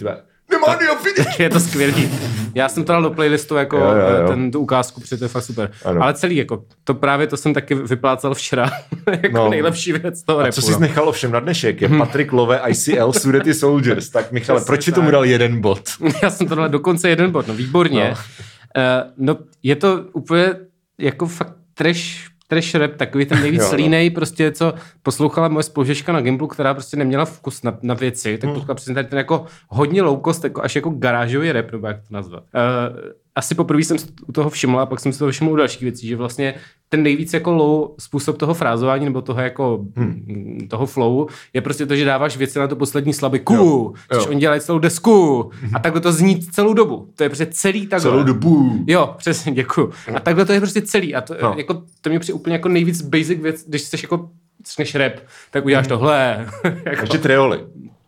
vole. 0.50 0.76
Nemanja 0.80 0.94
Vidič! 1.04 1.38
je 1.38 1.50
to 1.50 1.60
skvělý. 1.60 2.10
Já 2.54 2.68
jsem 2.68 2.84
to 2.84 2.92
dal 2.92 3.02
do 3.02 3.10
playlistu 3.10 3.54
jako 3.56 3.76
Jo, 3.76 3.82
jo, 3.84 4.16
jo. 4.22 4.28
ten, 4.28 4.50
tu 4.50 4.60
ukázku, 4.60 5.00
protože 5.00 5.16
to 5.16 5.24
je 5.24 5.28
fakt 5.28 5.42
super. 5.44 5.70
Ano. 5.84 6.02
Ale 6.02 6.14
celý, 6.14 6.36
jako, 6.36 6.64
to 6.84 6.94
právě 6.94 7.26
to 7.26 7.36
jsem 7.36 7.54
taky 7.54 7.74
vyplácal 7.74 8.34
včera, 8.34 8.70
jako 9.22 9.36
No. 9.36 9.48
nejlepší 9.50 9.92
věc 9.92 10.22
toho 10.22 10.38
A 10.38 10.42
repu. 10.42 10.54
co 10.54 10.62
jsi 10.62 10.72
no. 10.72 10.78
nechal 10.78 11.08
ovšem 11.08 11.32
na 11.32 11.40
dnešek? 11.40 11.82
Je 11.82 11.88
Patrik 11.88 12.32
Love, 12.32 12.60
ICL, 12.68 13.12
Sudety 13.12 13.54
Soldiers. 13.54 14.08
Tak 14.08 14.32
Michale, 14.32 14.58
Přesně 14.60 14.66
proč 14.66 14.84
ti 14.84 14.92
tomu 14.92 15.10
dal 15.10 15.24
jeden 15.24 15.60
bod? 15.60 15.80
Já 16.22 16.30
jsem 16.30 16.46
to 16.48 16.54
dal 16.54 16.68
dokonce 16.68 17.08
jeden 17.08 17.30
bod, 17.30 17.48
no 17.48 17.54
výborně. 17.54 18.04
No. 18.10 18.16
No, 18.76 18.82
uh, 18.84 19.10
no 19.26 19.36
je 19.62 19.76
to 19.76 20.04
úplně 20.12 20.54
jako 20.98 21.26
fakt 21.26 21.52
trash, 21.74 22.28
trash 22.48 22.74
rap, 22.74 22.96
takový 22.96 23.26
ten 23.26 23.40
nejvíc 23.40 23.60
Jo, 23.62 23.68
slínej, 23.68 24.10
prostě 24.10 24.52
co 24.52 24.74
poslouchala 25.02 25.48
moje 25.48 25.62
spolužečka 25.62 26.12
na 26.12 26.20
Gimplu, 26.20 26.46
která 26.46 26.74
prostě 26.74 26.96
neměla 26.96 27.24
vkus 27.24 27.62
na, 27.62 27.78
na 27.82 27.94
věci, 27.94 28.28
Hmm. 28.28 28.38
tak 28.38 28.48
poslouchala 28.50 28.74
přesně 28.74 28.94
tady 28.94 29.08
ten 29.08 29.18
jako 29.18 29.44
hodně 29.68 30.02
low 30.02 30.20
cost, 30.24 30.44
jako 30.44 30.62
až 30.62 30.76
jako 30.76 30.90
garážový 30.90 31.52
rap, 31.52 31.72
nebo 31.72 31.86
jak 31.86 31.96
to 31.96 32.14
nazvat. 32.14 32.42
Uh, 32.42 32.96
asi 33.38 33.54
poprvé 33.54 33.84
jsem 33.84 33.98
si 33.98 34.06
u 34.26 34.32
toho 34.32 34.50
všiml 34.50 34.80
a 34.80 34.86
pak 34.86 35.00
jsem 35.00 35.12
si 35.12 35.18
toho 35.18 35.30
všiml 35.30 35.50
u 35.52 35.56
dalších 35.56 35.82
věcí, 35.82 36.08
že 36.08 36.16
vlastně 36.16 36.54
ten 36.88 37.02
nejvíc 37.02 37.32
jako 37.34 37.52
low 37.52 37.88
způsob 37.98 38.38
toho 38.38 38.54
frázování 38.54 39.04
nebo 39.04 39.22
toho 39.22 39.40
jako 39.40 39.84
hmm. 39.96 40.66
toho 40.70 40.86
flowu 40.86 41.28
je 41.52 41.60
prostě 41.60 41.86
to, 41.86 41.96
že 41.96 42.04
dáváš 42.04 42.36
věci 42.36 42.58
na 42.58 42.66
to 42.68 42.76
poslední 42.76 43.12
slabiku, 43.14 43.54
Jo, 43.54 43.92
což 44.14 44.24
jo. 44.24 44.30
oni 44.30 44.40
dělají 44.40 44.60
celou 44.60 44.78
desku 44.78 45.50
a 45.74 45.78
takhle 45.78 46.00
to 46.00 46.12
zní 46.12 46.40
celou 46.40 46.72
dobu. 46.74 47.08
To 47.16 47.22
je 47.22 47.28
prostě 47.28 47.46
celý 47.46 47.86
takhle. 47.86 48.10
Celou 48.10 48.22
dobu. 48.22 48.84
Jo, 48.86 49.14
přesně, 49.18 49.52
děkuju. 49.52 49.92
A 50.14 50.20
takhle 50.20 50.44
to 50.44 50.52
je 50.52 50.60
prostě 50.60 50.82
celý. 50.82 51.14
A 51.14 51.20
to, 51.20 51.34
No. 51.42 51.54
jako, 51.58 51.82
to 52.00 52.10
mi 52.10 52.18
přijde 52.18 52.34
úplně 52.34 52.54
jako 52.56 52.68
nejvíc 52.68 53.02
basic 53.02 53.40
věc, 53.40 53.64
když 53.68 53.82
jsi 53.82 53.96
jako 54.02 54.30
řekneš 54.70 54.94
rap, 54.94 55.12
tak 55.50 55.64
uděláš 55.64 55.86
tohle. 55.86 56.46
jako, 56.64 57.00
Ještě 57.00 57.18
trioli. 57.18 57.58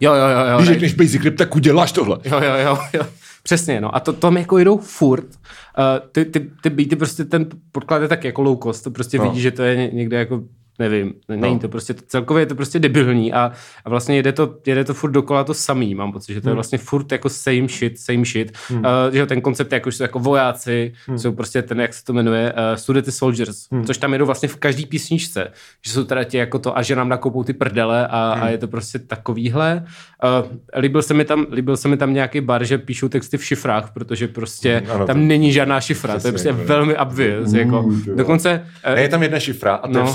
jo, 0.01 0.15
jo, 0.15 0.27
jo, 0.29 0.47
jo. 0.51 0.57
Když 0.59 0.69
ne- 0.69 0.75
řekneš 0.75 0.95
basic 0.95 1.25
rap, 1.25 1.35
tak 1.35 1.57
uděláš 1.57 1.93
tohle. 1.93 2.19
Jo, 2.25 2.41
jo, 2.45 2.55
jo, 2.65 2.79
jo. 2.93 3.03
Přesně, 3.43 3.81
no. 3.81 3.95
A 3.97 4.01
to 4.01 4.13
tam 4.13 4.37
jako 4.37 4.59
jdou 4.59 4.79
furt. 4.79 5.25
Uh, 5.27 6.09
ty, 6.13 6.25
ty, 6.25 6.51
ty 6.63 6.71
beaty 6.71 6.97
prostě 6.97 7.25
ten 7.25 7.47
podklad 7.73 8.03
je 8.03 8.09
tak 8.09 8.25
jako 8.25 8.43
low 8.43 8.59
cost, 8.63 8.85
to 8.85 8.91
prostě 8.91 9.19
No. 9.19 9.25
vidíš, 9.25 9.43
že 9.43 9.51
to 9.51 9.63
je 9.63 9.77
ně- 9.77 9.91
někde 9.93 10.17
jako 10.19 10.43
nevím, 10.81 11.13
ne- 11.29 11.37
není 11.37 11.55
No. 11.55 11.61
to 11.61 11.69
prostě, 11.69 11.95
celkově 12.07 12.43
je 12.43 12.47
to 12.47 12.55
prostě 12.55 12.79
debilní 12.79 13.33
a, 13.33 13.53
a 13.85 13.91
vlastně 13.91 14.17
jede 14.17 14.33
to, 14.33 14.55
jede 14.67 14.85
to 14.85 14.95
furt 14.95 15.11
dokola 15.11 15.45
to 15.45 15.55
samý, 15.55 15.95
mám 15.95 16.13
pocit, 16.13 16.35
že 16.35 16.41
to 16.41 16.49
je 16.49 16.51
Hmm. 16.51 16.57
vlastně 16.57 16.79
furt 16.79 17.13
jako 17.13 17.29
same 17.29 17.69
shit, 17.69 17.99
same 18.01 18.25
shit, 18.25 18.53
hmm. 18.69 18.79
uh, 18.79 18.85
že 19.13 19.27
ten 19.27 19.41
koncept 19.41 19.73
jako, 19.73 19.91
že 19.91 19.97
jsou 19.97 20.03
jako 20.05 20.19
vojáci, 20.19 20.93
hmm. 21.07 21.19
jsou 21.19 21.33
prostě 21.33 21.63
ten, 21.63 21.81
jak 21.81 21.95
se 21.95 22.05
to 22.05 22.13
jmenuje, 22.13 22.53
uh, 22.53 22.59
Sudety 22.77 23.13
Soldiers, 23.13 23.67
hmm. 23.73 23.85
což 23.85 23.99
tam 23.99 24.13
jedou 24.13 24.27
vlastně 24.27 24.49
v 24.49 24.57
každý 24.57 24.87
písničce, 24.87 25.49
že 25.87 25.93
jsou 25.93 26.05
teda 26.05 26.25
ti 26.25 26.37
jako 26.37 26.59
to 26.59 26.79
a 26.79 26.83
že 26.83 26.97
nám 26.97 27.09
nakoupou 27.09 27.45
ty 27.45 27.53
prdele 27.53 28.07
a, 28.11 28.33
hmm. 28.35 28.43
a 28.45 28.49
je 28.49 28.59
to 28.59 28.69
prostě 28.69 28.99
takovýhle. 28.99 29.85
Uh, 30.43 30.81
líbil, 30.81 31.03
se 31.03 31.15
mi 31.15 31.25
tam, 31.25 31.47
líbil 31.53 31.77
se 31.77 31.89
mi 31.89 31.97
tam 31.97 32.15
nějaký 32.15 32.41
bar, 32.41 32.65
že 32.65 32.79
píšou 32.79 33.09
texty 33.09 33.37
v 33.39 33.45
šifrách, 33.45 33.91
protože 33.93 34.29
prostě 34.29 34.83
Hmm, 34.85 34.91
ano, 34.97 35.07
tam 35.07 35.17
to- 35.17 35.23
není 35.23 35.53
žádná 35.53 35.81
šifra, 35.81 36.19
to 36.21 36.29
je 36.29 36.33
Přesně, 36.33 36.53
prostě 36.53 36.63
no. 36.73 36.77
velmi 36.77 36.97
obvious. 36.97 37.53
Jako. 37.53 37.91
Dokonce 38.17 38.67
uh, 38.89 38.95
Ne, 38.95 39.03
je 39.03 39.09
tam 39.09 39.23
jedna 39.23 39.39
šifra 39.41 39.75
a 39.75 39.89
to 39.89 39.99
je 39.99 40.05
v 40.05 40.07
No. 40.07 40.13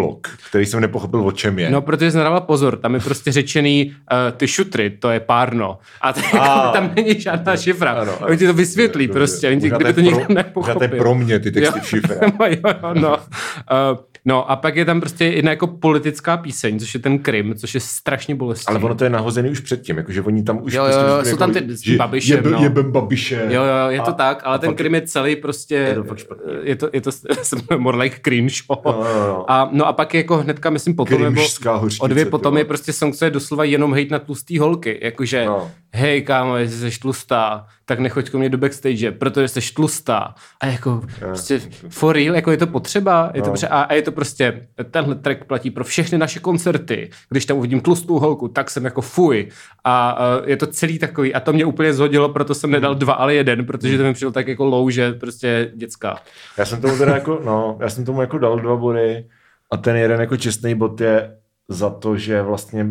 Geolog, 0.00 0.28
který 0.50 0.66
jsem 0.66 0.80
nepochopil, 0.80 1.20
o 1.26 1.32
čem 1.32 1.58
je. 1.58 1.70
No, 1.70 1.82
protože 1.82 2.10
jsem 2.10 2.20
dával 2.20 2.40
pozor, 2.40 2.76
tam 2.76 2.94
je 2.94 3.00
prostě 3.00 3.32
řečený, 3.32 3.92
uh, 4.12 4.36
ty 4.36 4.48
šutry, 4.48 4.90
to 4.90 5.10
je 5.10 5.20
párno. 5.20 5.78
A 6.00 6.12
to, 6.12 6.20
A. 6.40 6.70
tam 6.72 6.90
není 6.96 7.20
žádná 7.20 7.56
šifra. 7.56 7.92
Ano, 7.92 8.12
Oni 8.20 8.36
ti 8.38 8.46
to 8.46 8.52
vysvětlí 8.54 9.06
Dobře. 9.06 9.18
prostě, 9.18 9.48
oni 9.48 9.60
ti, 9.60 9.70
Možná 9.70 9.78
kdyby 9.78 10.02
to 10.02 10.10
možná 10.16 10.34
nepochopil. 10.34 10.74
to 10.88 10.94
je 10.94 11.00
pro 11.00 11.14
mě 11.14 11.38
ty 11.38 11.50
texty 11.52 11.80
v 11.80 11.88
šifrách. 11.88 12.18
jo, 12.40 12.56
jo, 12.82 12.94
no. 12.94 13.16
Uh, 13.16 13.98
No 14.24 14.50
a 14.50 14.56
pak 14.56 14.76
je 14.76 14.84
tam 14.84 15.00
prostě 15.00 15.24
jedna 15.24 15.50
jako 15.50 15.66
politická 15.66 16.36
píseň, 16.36 16.78
což 16.78 16.94
je 16.94 17.00
ten 17.00 17.18
Krym, 17.18 17.54
což 17.54 17.74
je 17.74 17.80
strašně 17.80 18.34
bolestivý. 18.34 18.76
Ale 18.76 18.84
ono 18.84 18.94
to 18.94 19.04
je 19.04 19.10
nahozený 19.10 19.50
už 19.50 19.60
předtím, 19.60 19.96
jakože 19.96 20.22
oni 20.22 20.42
tam 20.42 20.62
už... 20.62 20.72
Jo, 20.72 20.84
jo, 20.84 20.92
prostě 21.14 21.30
jsou 21.30 21.36
tam 21.36 21.52
ty 21.52 21.64
že 21.68 21.94
s 21.94 21.96
Babišem, 21.96 22.36
jebe, 22.36 22.50
no. 22.50 22.62
Jebem 22.62 22.92
Babiše. 22.92 23.46
Jo, 23.48 23.62
jo, 23.62 23.88
je 23.88 24.00
to 24.00 24.08
A- 24.08 24.12
tak, 24.12 24.40
ale 24.44 24.58
ten 24.58 24.74
Krym 24.74 24.94
je 24.94 25.02
celý 25.02 25.36
prostě, 25.36 25.74
Je 25.74 25.94
to 25.94 26.04
fakt 26.04 26.18
špatný. 26.18 26.52
je 26.62 26.76
to, 26.76 26.88
je 26.92 27.00
to 27.00 27.10
more 27.78 27.98
like 27.98 28.20
cringe. 28.24 28.54
Jo, 28.70 28.82
jo, 28.86 29.04
jo. 29.26 29.44
A, 29.48 29.68
no 29.72 29.86
a 29.86 29.92
pak 29.92 30.14
je 30.14 30.18
jako 30.18 30.36
hnedka, 30.36 30.70
myslím, 30.70 30.94
potom, 30.96 31.22
nebo 31.22 31.34
Krimžská 31.34 31.74
hořčice, 31.76 32.02
o 32.02 32.06
dvě 32.06 32.24
ty 32.24 32.30
potom 32.30 32.58
je 32.58 32.64
prostě 32.64 32.92
song, 32.92 33.14
co 33.16 33.24
je 33.24 33.30
doslova 33.30 33.64
jenom 33.64 33.94
hejt 33.94 34.10
na 34.10 34.18
tlustý 34.18 34.58
holky. 34.58 34.98
Jakože, 35.02 35.44
no. 35.44 35.70
Hej 35.92 36.22
kámo, 36.22 36.56
jestli 36.56 36.90
jsi 36.92 37.00
tlustá, 37.00 37.66
tak 37.84 37.98
nechoď 37.98 38.30
ko 38.30 38.38
mě 38.38 38.48
do 38.48 38.58
backstage, 38.58 39.12
protože 39.12 39.48
jsi 39.48 39.60
tlustá. 39.74 40.34
A 40.60 40.66
jako, 40.66 41.02
prostě 41.18 41.60
for 41.88 42.14
real, 42.16 42.34
jako 42.34 42.50
je 42.50 42.56
to 42.56 42.66
potřeba. 42.66 43.30
Je 43.34 43.42
to 43.42 43.50
No. 43.50 43.54
a, 43.70 43.82
a, 43.82 43.94
je 43.94 44.02
to 44.02 44.09
prostě, 44.10 44.66
tenhle 44.90 45.14
track 45.14 45.44
platí 45.44 45.70
pro 45.70 45.84
všechny 45.84 46.18
naše 46.18 46.40
koncerty. 46.40 47.10
Když 47.28 47.46
tam 47.46 47.56
uvidím 47.56 47.80
tlustou 47.80 48.18
holku, 48.18 48.48
tak 48.48 48.70
jsem 48.70 48.84
jako 48.84 49.00
fuj. 49.00 49.48
A, 49.84 50.10
a 50.10 50.42
je 50.46 50.56
to 50.56 50.66
celý 50.66 50.98
takový. 50.98 51.34
A 51.34 51.40
to 51.40 51.52
mě 51.52 51.64
úplně 51.64 51.92
zhodilo, 51.92 52.28
proto 52.28 52.54
jsem 52.54 52.70
nedal 52.70 52.94
dva, 52.94 53.12
ale 53.12 53.34
jeden, 53.34 53.66
protože 53.66 53.98
to 53.98 54.04
mi 54.04 54.12
přišlo 54.12 54.30
tak 54.30 54.48
jako 54.48 54.64
low, 54.64 54.90
že 54.90 55.12
prostě 55.12 55.72
dětská. 55.74 56.16
Já 56.58 56.64
jsem 56.64 56.80
tomu 56.80 56.98
teda 56.98 57.14
jako, 57.14 57.40
no, 57.44 57.78
já 57.80 57.90
jsem 57.90 58.04
tomu 58.04 58.20
jako 58.20 58.38
dal 58.38 58.58
dva 58.58 58.76
body 58.76 59.24
a 59.70 59.76
ten 59.76 59.96
jeden 59.96 60.20
jako 60.20 60.36
čestný 60.36 60.74
bod 60.74 61.00
je 61.00 61.36
za 61.68 61.90
to, 61.90 62.16
že 62.16 62.42
vlastně 62.42 62.86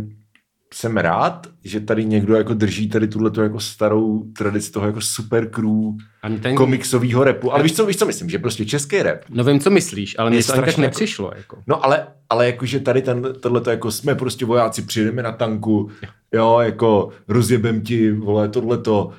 jsem 0.74 0.98
rád, 0.98 1.48
že 1.64 1.80
tady 1.80 2.06
někdo 2.06 2.36
jako 2.36 2.54
drží 2.54 2.90
tady 2.90 3.08
tuhle 3.08 3.32
jako 3.44 3.60
starou 3.60 4.24
tradici 4.38 4.72
toho 4.72 4.86
jako 4.86 5.02
super 5.02 5.50
crew 5.50 5.94
Ani 6.22 6.40
ten, 6.40 6.56
komiksového 6.56 7.24
repu. 7.24 7.54
Ale 7.54 7.64
víš 7.64 7.74
co, 7.74 7.86
víš 7.86 7.98
co 7.98 8.06
myslím, 8.06 8.30
že 8.30 8.40
prostě 8.40 8.66
český 8.66 9.04
rap 9.04 9.20
No 9.30 9.44
vím, 9.44 9.60
co 9.60 9.70
myslíš, 9.70 10.16
ale 10.20 10.30
mně 10.30 10.44
to 10.44 10.54
ani 10.54 10.62
tak 10.62 10.68
jako- 10.68 10.82
nepřišlo. 10.82 11.32
Jako. 11.36 11.58
No 11.68 11.86
ale, 11.86 12.08
ale 12.30 12.46
jakože 12.46 12.80
tady 12.80 13.02
ten, 13.02 13.34
tohle 13.40 13.62
jako 13.70 13.92
jsme 13.92 14.16
prostě 14.16 14.46
vojáci, 14.46 14.82
přijdeme 14.82 15.24
na 15.24 15.32
tanku, 15.32 15.90
jo, 16.34 16.60
jako 16.60 17.10
rozjebem 17.28 17.82
ti, 17.82 18.12
vole, 18.12 18.50
tohleto, 18.50 19.12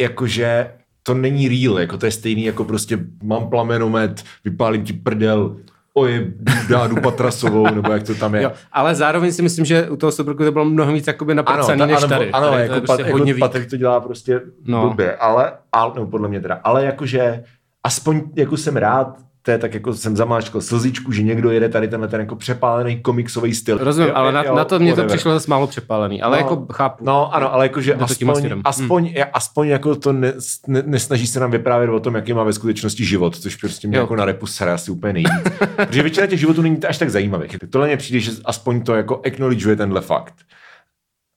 jakože 0.00 0.70
to 1.02 1.14
není 1.14 1.48
real, 1.48 1.78
jako 1.78 1.96
to 1.96 2.06
je 2.06 2.12
stejný, 2.12 2.44
jako 2.44 2.64
prostě 2.64 2.98
mám 3.22 3.50
plamenomet, 3.50 4.24
vypálím 4.44 4.84
ti 4.84 4.92
prdel, 4.92 5.56
oje, 5.96 6.32
dádu 6.70 6.96
patrasovou, 6.96 7.74
nebo 7.74 7.92
jak 7.92 8.02
to 8.02 8.14
tam 8.14 8.34
je. 8.34 8.42
Jo, 8.42 8.52
ale 8.72 8.94
zároveň 8.94 9.32
si 9.32 9.42
myslím, 9.42 9.64
že 9.64 9.90
u 9.90 9.96
toho 9.96 10.12
Superku 10.12 10.44
to 10.44 10.52
bylo 10.52 10.64
mnohem 10.64 10.94
víc 10.94 11.06
jakoby 11.06 11.32
Ano, 11.32 11.36
napracený 11.36 11.78
ta, 11.78 11.86
než 11.86 11.96
ano, 11.96 12.08
tady. 12.08 12.30
ano 12.30 12.50
tady 12.50 12.62
jako, 12.62 12.74
je 12.74 12.80
pat, 12.80 12.86
prostě 12.86 13.02
jako 13.02 13.18
hodně 13.18 13.34
víc. 13.34 13.40
Patrik 13.40 13.70
to 13.70 13.76
dělá 13.76 14.00
prostě 14.00 14.40
No. 14.66 14.82
no. 14.82 14.88
blbě, 14.90 15.16
ale, 15.16 15.52
ale, 15.72 15.92
nebo 15.94 16.06
podle 16.06 16.28
mě 16.28 16.40
teda, 16.40 16.60
ale 16.64 16.84
jakože 16.84 17.44
aspoň 17.84 18.22
jako 18.36 18.56
jsem 18.56 18.76
rád, 18.76 19.18
to 19.46 19.50
je 19.50 19.58
tak 19.58 19.74
jako 19.74 19.94
jsem 19.94 20.16
zamáčkal 20.16 20.60
slzičku, 20.60 21.12
že 21.12 21.22
někdo 21.22 21.50
jede 21.50 21.68
tady 21.68 21.88
tenhle 21.88 22.08
ten 22.08 22.20
jako 22.20 22.36
přepálený 22.36 23.00
komiksový 23.00 23.54
styl. 23.54 23.78
Rozumím, 23.78 24.08
Jo, 24.08 24.14
ale 24.16 24.32
na, 24.32 24.44
jo, 24.44 24.54
na 24.54 24.64
to 24.64 24.78
mě 24.78 24.94
to 24.94 25.04
přišlo 25.04 25.32
zase 25.32 25.50
málo 25.50 25.66
přepálený, 25.66 26.22
ale 26.22 26.36
No, 26.36 26.42
jako 26.42 26.66
chápu. 26.72 27.04
No 27.04 27.34
ano, 27.34 27.54
ale 27.54 27.64
jakože 27.64 27.94
aspoň, 27.94 28.34
směrem. 28.34 28.60
aspoň, 28.64 29.04
hmm. 29.04 29.24
aspoň 29.32 29.68
jako 29.68 29.94
to 29.96 30.12
ne, 30.12 30.32
ne, 30.66 30.82
nesnaží 30.86 31.26
se 31.26 31.40
nám 31.40 31.50
vyprávět 31.50 31.90
o 31.90 32.00
tom, 32.00 32.14
jaký 32.14 32.32
má 32.32 32.44
ve 32.44 32.52
skutečnosti 32.52 33.04
život, 33.04 33.36
což 33.36 33.56
prostě 33.56 33.88
mě 33.88 33.96
Jo. 33.96 34.02
jako 34.02 34.16
na 34.16 34.24
repu 34.24 34.46
sere 34.46 34.72
asi 34.72 34.90
úplně 34.90 35.12
nejvíc. 35.12 35.58
Protože 35.76 36.02
většina 36.02 36.26
těch 36.26 36.40
životů 36.40 36.62
není 36.62 36.84
až 36.84 36.98
tak 36.98 37.10
zajímavých. 37.10 37.56
Tohle 37.70 37.86
mně 37.86 37.96
přijde, 37.96 38.20
že 38.20 38.32
aspoň 38.44 38.80
to 38.82 38.94
jako 38.94 39.20
acknowledgeuje 39.26 39.76
tenhle 39.76 40.00
fakt. 40.00 40.34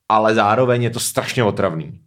Ale 0.09 0.35
zároveň 0.35 0.83
je 0.83 0.89
to 0.89 0.99
strašně 0.99 1.43
otravný. 1.43 1.99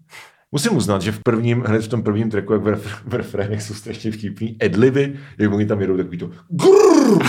Musím 0.52 0.76
uznat, 0.76 1.02
že 1.02 1.12
v 1.12 1.18
prvním, 1.22 1.60
hned 1.60 1.84
v 1.84 1.88
tom 1.88 2.02
prvním 2.02 2.30
tracku, 2.30 2.52
jak 2.52 2.62
v, 2.62 2.66
ref, 2.66 3.02
v 3.06 3.14
refrénech 3.14 3.62
jsou 3.62 3.74
strašně 3.74 4.12
vtipný 4.12 4.56
adliby, 4.62 5.14
jak 5.38 5.52
oni 5.52 5.66
tam 5.66 5.80
jedou 5.80 5.96
takový 5.96 6.18
to 6.18 6.30
grrr, 6.48 7.26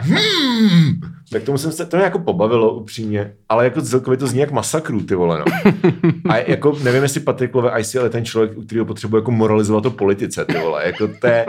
hmm. 0.00 1.00
Tak 1.32 1.42
tomu 1.42 1.58
jsem 1.58 1.72
se, 1.72 1.86
to 1.86 1.96
mě 1.96 2.04
jako 2.04 2.18
pobavilo 2.18 2.74
upřímně, 2.74 3.32
ale 3.48 3.64
jako 3.64 3.82
celkově 3.82 4.16
to 4.16 4.26
zní 4.26 4.40
jak 4.40 4.50
masakru, 4.50 5.00
ty 5.00 5.14
vole, 5.14 5.38
no. 5.38 5.72
A 6.28 6.36
jako 6.36 6.78
nevím, 6.82 7.02
jestli 7.02 7.20
Patrik 7.20 7.54
Love 7.54 7.80
Icy, 7.80 7.98
ale 7.98 8.10
ten 8.10 8.24
člověk, 8.24 8.58
u 8.58 8.62
kterého 8.62 8.86
potřebuje 8.86 9.20
jako 9.20 9.30
moralizovat 9.30 9.86
o 9.86 9.90
politice, 9.90 10.44
ty 10.44 10.58
vole, 10.58 10.86
jako 10.86 11.08
to 11.20 11.26
je, 11.26 11.46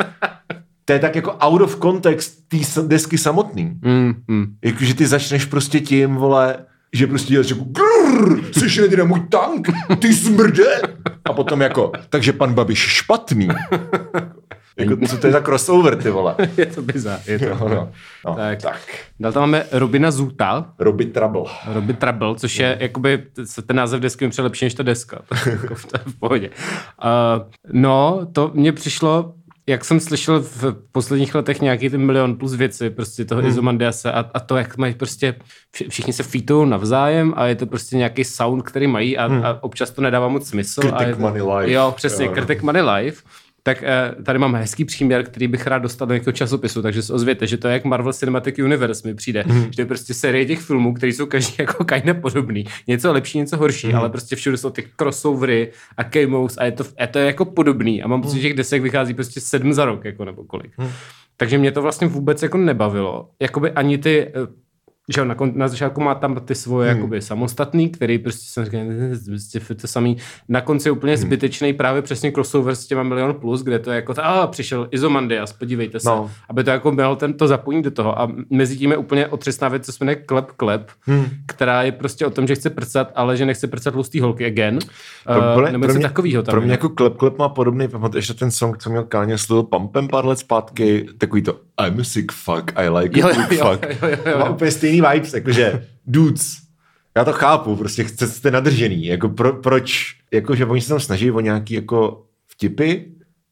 to 0.85 0.93
je 0.93 0.99
tak 0.99 1.15
jako 1.15 1.31
out 1.31 1.61
of 1.61 1.79
context 1.81 2.47
té 2.47 2.57
desky 2.87 3.17
samotný. 3.17 3.79
Mm, 3.81 4.13
mm. 4.27 4.55
Jakože 4.63 4.93
ty 4.93 5.07
začneš 5.07 5.45
prostě 5.45 5.79
tím, 5.79 6.15
vole, 6.15 6.57
že 6.93 7.07
prostě 7.07 7.33
děláš 7.33 7.49
jako 7.49 7.65
grrr, 8.13 8.39
jsi 8.53 8.81
nejde 8.81 8.97
na 8.97 9.03
můj 9.03 9.19
tank, 9.29 9.67
ty 9.99 10.13
smrde. 10.13 10.81
A 11.25 11.33
potom 11.33 11.61
jako, 11.61 11.91
takže 12.09 12.33
pan 12.33 12.53
Babiš 12.53 12.79
špatný. 12.79 13.47
Jako, 14.77 14.95
co 15.07 15.17
to 15.17 15.27
je 15.27 15.33
za 15.33 15.41
crossover, 15.41 15.95
ty 16.03 16.09
vole. 16.09 16.35
je 16.57 16.65
to 16.65 16.81
bizar. 16.81 17.19
Je 17.25 17.39
to. 17.39 17.45
Jo, 17.45 17.57
no. 17.69 17.91
No, 18.25 18.35
Tak. 18.35 18.61
tak. 18.61 18.79
Dál 19.19 19.31
tam 19.31 19.41
máme 19.43 19.65
Robina 19.71 20.11
Zuta, 20.11 20.65
Robi 20.79 21.05
Trouble. 21.05 21.43
Robin 21.73 21.95
Trouble, 21.95 22.35
což 22.35 22.59
je 22.59 22.77
jakoby, 22.79 23.17
t- 23.17 23.61
ten 23.61 23.75
název 23.75 24.01
desky 24.01 24.25
mi 24.25 24.29
přijde 24.31 24.43
lepší 24.43 24.65
než 24.65 24.73
ta 24.73 24.83
deska. 24.83 25.19
To 25.29 25.35
je 25.49 25.51
jako 25.61 25.67
to 25.75 25.97
je 25.97 26.03
v 26.05 26.19
pohodě. 26.19 26.49
Uh, 26.49 27.45
no, 27.73 28.27
to 28.33 28.51
mně 28.53 28.71
přišlo, 28.73 29.33
jak 29.67 29.85
jsem 29.85 29.99
slyšel 29.99 30.41
v 30.41 30.75
posledních 30.91 31.35
letech 31.35 31.61
nějaký 31.61 31.89
ten 31.89 32.05
milion 32.05 32.35
plus 32.35 32.53
věci, 32.53 32.89
prostě 32.89 33.25
toho 33.25 33.41
hmm. 33.41 33.49
Izomandiase 33.49 34.11
a, 34.11 34.25
a 34.33 34.39
to, 34.39 34.57
jak 34.57 34.77
mají 34.77 34.93
prostě, 34.93 35.35
vši- 35.71 35.89
všichni 35.89 36.13
se 36.13 36.23
featují 36.23 36.69
navzájem 36.69 37.33
a 37.35 37.45
je 37.45 37.55
to 37.55 37.65
prostě 37.65 37.97
nějaký 37.97 38.23
sound, 38.23 38.63
který 38.63 38.87
mají 38.87 39.17
a, 39.17 39.25
hmm. 39.25 39.45
a 39.45 39.63
občas 39.63 39.91
to 39.91 40.01
nedává 40.01 40.27
moc 40.27 40.47
smysl. 40.49 40.81
Kritik 40.81 40.99
a 40.99 41.03
je 41.03 41.15
to, 41.15 41.21
Money 41.21 41.41
Life. 41.41 41.71
Jo, 41.71 41.93
přesně, 41.95 42.25
jo. 42.25 42.31
Kritik 42.31 42.61
Money 42.61 42.81
Life. 42.81 43.23
Tak 43.65 43.83
eh, 43.83 44.15
tady 44.23 44.39
mám 44.39 44.55
hezký 44.55 44.85
příměr, 44.85 45.23
který 45.23 45.47
bych 45.47 45.67
rád 45.67 45.79
dostal 45.79 46.07
do 46.07 46.13
nějakého 46.13 46.31
časopisu, 46.33 46.81
takže 46.81 47.01
se 47.01 47.13
ozvěte, 47.13 47.47
že 47.47 47.57
to 47.57 47.67
je 47.67 47.73
jak 47.73 47.85
Marvel 47.85 48.13
Cinematic 48.13 48.59
Universe 48.59 49.07
mi 49.07 49.15
přijde. 49.15 49.43
Mm. 49.47 49.63
Že 49.63 49.69
to 49.75 49.81
je 49.81 49.85
prostě 49.85 50.13
série 50.13 50.45
těch 50.45 50.59
filmů, 50.59 50.93
které 50.93 51.11
jsou 51.13 51.25
každý 51.25 51.53
jako 51.59 51.83
kinda 51.83 52.13
podobný. 52.13 52.65
Něco 52.87 53.13
lepší, 53.13 53.37
něco 53.37 53.57
horší, 53.57 53.87
mm. 53.87 53.95
ale 53.95 54.09
prostě 54.09 54.35
všude 54.35 54.57
jsou 54.57 54.69
ty 54.69 54.83
crossovery 54.99 55.71
a 55.97 56.03
cameos 56.03 56.57
a 56.57 56.65
je 56.65 56.71
to, 56.71 56.83
a 56.99 57.07
to 57.07 57.19
je 57.19 57.25
jako 57.25 57.45
podobný. 57.45 58.03
A 58.03 58.07
mám 58.07 58.19
Mhm. 58.19 58.27
pocit, 58.27 58.35
že 58.41 58.47
těch 58.47 58.57
desek 58.57 58.81
vychází 58.81 59.13
prostě 59.13 59.41
sedm 59.41 59.73
za 59.73 59.85
rok, 59.85 60.05
jako 60.05 60.25
nebo 60.25 60.43
kolik. 60.43 60.71
Mm. 60.77 60.89
Takže 61.37 61.57
mě 61.57 61.71
to 61.71 61.81
vlastně 61.81 62.07
vůbec 62.07 62.43
jako 62.43 62.57
nebavilo. 62.57 63.29
Jakoby 63.41 63.71
ani 63.71 63.97
ty 63.97 64.27
eh, 64.27 64.31
že 65.09 65.21
jo, 65.21 65.25
na, 65.25 65.35
kon, 65.35 65.51
na 65.55 65.67
začátku 65.67 66.01
má 66.01 66.15
tam 66.15 66.35
ty 66.45 66.55
svoje 66.55 66.89
hmm. 66.89 66.97
jakoby 66.97 67.21
samostatný, 67.21 67.89
který 67.89 68.17
prostě 68.17 68.45
jsem 68.47 68.65
říkal, 68.65 68.81
prostě 69.25 69.59
to 69.59 69.87
samý. 69.87 70.17
Na 70.49 70.61
konci 70.61 70.87
je 70.87 70.91
úplně 70.91 71.13
hmm. 71.13 71.21
zbytečný 71.21 71.73
právě 71.73 72.01
přesně 72.01 72.31
crossover 72.31 72.75
s 72.75 72.87
těma 72.87 73.03
milion 73.03 73.33
plus, 73.33 73.63
kde 73.63 73.79
to 73.79 73.91
je 73.91 73.95
jako, 73.95 74.13
a 74.21 74.47
přišel 74.47 74.87
Izomandias, 74.91 75.53
podívejte 75.53 75.99
se, 75.99 76.09
no. 76.09 76.31
Aby 76.49 76.63
to 76.63 76.69
jako 76.69 76.91
mělo 76.91 77.15
tento 77.15 77.47
zapojení 77.47 77.83
do 77.83 77.91
toho. 77.91 78.21
A 78.21 78.31
mezi 78.49 78.77
tím 78.77 78.91
je 78.91 78.97
úplně 78.97 79.27
otřesná 79.27 79.67
věc, 79.67 79.85
co 79.85 79.91
se 79.91 79.97
jmenuje 80.05 80.15
Klep 80.15 80.51
Klep, 80.51 80.91
hmm. 81.01 81.25
která 81.47 81.83
je 81.83 81.91
prostě 81.91 82.25
o 82.25 82.29
tom, 82.29 82.47
že 82.47 82.55
chce 82.55 82.69
prcat, 82.69 83.11
ale 83.15 83.37
že 83.37 83.45
nechce 83.45 83.67
prcat 83.67 83.93
tlustý 83.93 84.19
holky 84.19 84.45
again. 84.45 84.79
Uh, 85.55 85.71
nebo 85.71 85.85
něco 85.85 85.99
takového 85.99 86.43
tam. 86.43 86.51
pro 86.51 86.61
mě 86.61 86.71
jako 86.71 86.89
klep 86.89 87.17
klep 87.17 87.37
má 87.37 87.49
podobný, 87.49 87.87
pamatuješ 87.87 88.29
na 88.29 88.35
ten 88.35 88.51
song, 88.51 88.77
co 88.77 88.89
měl 88.89 89.03
Káně 89.03 89.37
s 89.37 89.63
Pumpem 89.69 90.07
pár 90.07 90.25
let 90.25 90.39
zpátky, 90.39 91.07
takový 91.17 91.41
to 91.41 91.59
I'm 91.81 91.99
a 91.99 92.03
sick 92.03 92.31
fuck, 92.31 92.71
I 92.75 92.89
like 92.89 93.19
Jo, 93.19 93.27
a 93.27 93.29
jo, 93.29 93.45
jo, 93.51 93.65
fuck. 93.65 93.85
jo, 93.89 94.09
jo, 94.09 94.17
jo. 94.25 94.39
Má 94.39 94.49
úplně 94.49 94.71
stejný 94.71 94.92
vibes, 95.01 95.33
jakože 95.33 95.85
dudes, 96.05 96.57
já 97.17 97.25
to 97.25 97.33
chápu, 97.33 97.75
prostě 97.75 98.03
chce, 98.03 98.27
jste 98.27 98.51
nadržený, 98.51 99.05
jako 99.05 99.29
pro, 99.29 99.53
proč, 99.53 100.15
jakože 100.33 100.65
oni 100.65 100.81
se 100.81 100.89
tam 100.89 100.99
snaží 100.99 101.31
o 101.31 101.39
nějaký 101.39 101.73
jako 101.73 102.23
vtipy, 102.47 102.95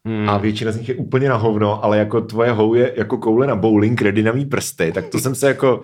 Hmm. 0.06 0.30
A 0.30 0.38
většina 0.38 0.72
z 0.72 0.78
nich 0.78 0.89
je 0.89 0.96
úplně 0.96 1.30
na 1.30 1.36
hovno, 1.36 1.84
ale 1.86 1.98
jako 1.98 2.22
tvoje 2.22 2.52
hou 2.52 2.74
je 2.74 2.94
jako 2.98 3.18
koule 3.18 3.48
na 3.48 3.56
bowling, 3.56 4.02
ready 4.02 4.24
na 4.24 4.32
mý 4.32 4.46
prsty, 4.46 4.92
tak 4.92 5.08
to 5.08 5.20
jsem 5.20 5.36
se 5.36 5.48
jako 5.48 5.82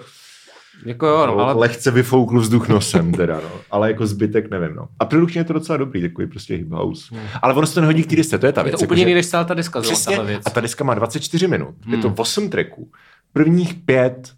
Jako 0.86 1.08
jo, 1.08 1.26
no, 1.28 1.40
ale... 1.40 1.54
lehce 1.54 1.92
vyfoukl 1.92 2.40
vzduch 2.40 2.68
nosem 2.70 3.12
teda, 3.14 3.36
no. 3.36 3.50
Ale 3.72 3.88
jako 3.92 4.08
zbytek 4.08 4.50
nevím, 4.52 4.76
no. 4.76 4.88
A 5.00 5.06
produkčně 5.06 5.40
je 5.42 5.46
to 5.46 5.54
docela 5.54 5.78
dobrý, 5.78 6.02
takový 6.02 6.28
prostě 6.28 6.56
hip 6.56 6.70
house. 6.72 7.16
Ale 7.42 7.54
ono 7.54 7.68
se 7.68 7.74
to 7.74 7.82
nehodí 7.82 8.04
k 8.04 8.10
té 8.10 8.16
desce, 8.16 8.38
to 8.38 8.46
je 8.46 8.52
ta 8.52 8.62
je 8.62 8.66
věc. 8.66 8.80
to 8.80 8.86
úplně 8.86 9.02
jakože- 9.02 9.02
jiný 9.02 9.14
než 9.14 9.28
celá 9.28 9.44
ta 9.44 9.54
deska, 9.54 9.82
Přesně, 9.82 10.20
věc. 10.24 10.42
a 10.46 10.50
ta 10.50 10.62
deska 10.62 10.84
má 10.84 10.94
24 10.94 11.48
minut. 11.48 11.76
Hmm. 11.82 11.94
Je 11.94 12.02
to 12.02 12.14
8 12.18 12.50
tracků. 12.50 12.92
Prvních 13.34 13.74
pět 13.74 14.32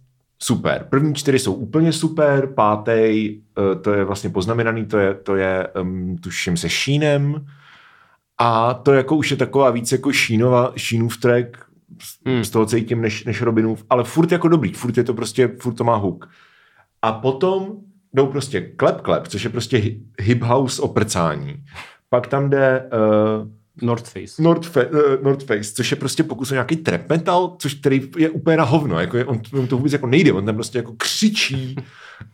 super. 0.43 0.87
První 0.89 1.15
čtyři 1.15 1.39
jsou 1.39 1.53
úplně 1.53 1.93
super, 1.93 2.47
pátý, 2.47 2.91
uh, 3.57 3.81
to 3.81 3.93
je 3.93 4.03
vlastně 4.03 4.29
poznamenaný, 4.29 4.85
to 4.85 4.97
je, 4.97 5.13
to 5.13 5.35
je 5.35 5.67
um, 5.81 6.17
tuším 6.17 6.57
se 6.57 6.69
Šínem 6.69 7.45
a 8.37 8.73
to 8.73 8.93
jako 8.93 9.15
už 9.15 9.31
je 9.31 9.37
taková 9.37 9.71
víc 9.71 9.91
jako 9.91 10.11
Šínova, 10.11 10.73
Šínův 10.75 11.17
track, 11.17 11.69
Hmm. 12.25 12.43
z 12.43 12.49
toho 12.49 12.65
cítím 12.65 13.01
než, 13.01 13.25
než 13.25 13.41
Robinův, 13.41 13.83
ale 13.89 14.03
furt 14.03 14.31
jako 14.31 14.47
dobrý, 14.47 14.73
furt 14.73 14.97
je 14.97 15.03
to 15.03 15.13
prostě, 15.13 15.47
furt 15.61 15.73
to 15.73 15.83
má 15.83 15.95
hook. 15.95 16.29
A 17.01 17.11
potom 17.11 17.67
jdou 18.13 18.27
prostě 18.27 18.61
klep 18.61 19.01
klep, 19.01 19.27
což 19.27 19.43
je 19.43 19.49
prostě 19.49 19.77
hi- 19.77 19.99
hip 20.19 20.41
house 20.43 20.81
oprcání. 20.81 21.55
Pak 22.09 22.27
tam 22.27 22.49
jde 22.49 22.89
uh, 22.93 23.47
North 23.81 24.07
Face. 24.07 24.43
North, 24.43 24.75
Fa- 24.75 24.89
uh, 24.91 25.23
North 25.23 25.43
Face, 25.43 25.73
což 25.73 25.91
je 25.91 25.97
prostě 25.97 26.23
pokus 26.23 26.51
o 26.51 26.53
nějaký 26.53 26.75
trap 26.75 27.09
metal, 27.09 27.55
což 27.59 27.73
který 27.73 28.09
je 28.17 28.29
úplně 28.29 28.57
na 28.57 28.63
hovno, 28.63 28.99
jako 28.99 29.17
je, 29.17 29.25
on, 29.25 29.41
on 29.53 29.67
to 29.67 29.77
vůbec 29.77 29.93
jako 29.93 30.07
nejde, 30.07 30.33
on 30.33 30.45
tam 30.45 30.55
prostě 30.55 30.77
jako 30.77 30.93
křičí 30.97 31.75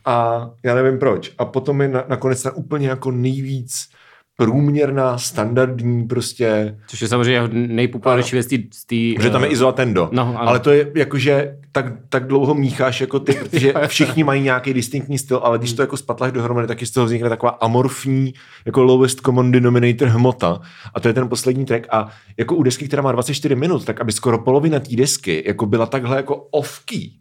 a 0.06 0.50
já 0.64 0.76
nevím 0.76 1.00
proč. 1.00 1.32
A 1.38 1.46
potom 1.46 1.82
je 1.82 1.88
na, 1.88 2.04
nakonec 2.08 2.44
ten 2.44 2.52
úplně 2.56 2.88
jako 2.88 3.12
nejvíc 3.12 3.90
průměrná, 4.38 5.18
standardní 5.18 6.08
prostě, 6.08 6.78
Což 6.88 7.02
je 7.02 7.08
samozřejmě 7.08 7.50
nejpopulárnější 7.52 8.36
věc 8.36 8.48
z 8.74 8.86
té... 8.86 9.24
že 9.24 9.30
tam 9.30 9.44
je 9.44 9.50
izolatendo. 9.50 10.10
No, 10.12 10.22
ano. 10.22 10.50
ale 10.50 10.60
to 10.60 10.72
je 10.72 10.92
jakože 10.96 11.58
tak, 11.72 11.86
tak 12.10 12.28
dlouho 12.28 12.54
mícháš 12.54 13.02
jako 13.02 13.20
ty, 13.20 13.34
protože 13.40 13.74
všichni 13.88 14.24
mají 14.24 14.42
nějaký 14.42 14.74
distinktní 14.74 15.18
styl, 15.18 15.38
ale 15.38 15.58
když 15.58 15.74
to 15.74 15.82
jako 15.82 15.98
spatláš 15.98 16.32
dohromady, 16.32 16.68
tak 16.68 16.82
z 16.84 16.92
toho 16.92 17.06
vznikne 17.06 17.30
taková 17.30 17.50
amorfní, 17.50 18.34
jako 18.66 18.84
lowest 18.84 19.22
common 19.22 19.52
denominator 19.52 20.08
hmota. 20.08 20.62
A 20.94 21.00
to 21.00 21.08
je 21.08 21.14
ten 21.14 21.30
poslední 21.30 21.66
track. 21.66 21.88
A 21.92 22.08
jako 22.38 22.56
u 22.56 22.64
desky, 22.64 22.88
která 22.88 23.02
má 23.02 23.12
24 23.12 23.56
minut, 23.56 23.86
tak 23.86 24.02
aby 24.02 24.12
skoro 24.12 24.40
polovina 24.40 24.80
té 24.80 24.96
desky 24.96 25.44
jako 25.48 25.66
byla 25.66 25.86
takhle 25.86 26.18
jako 26.18 26.48
off-key, 26.52 27.12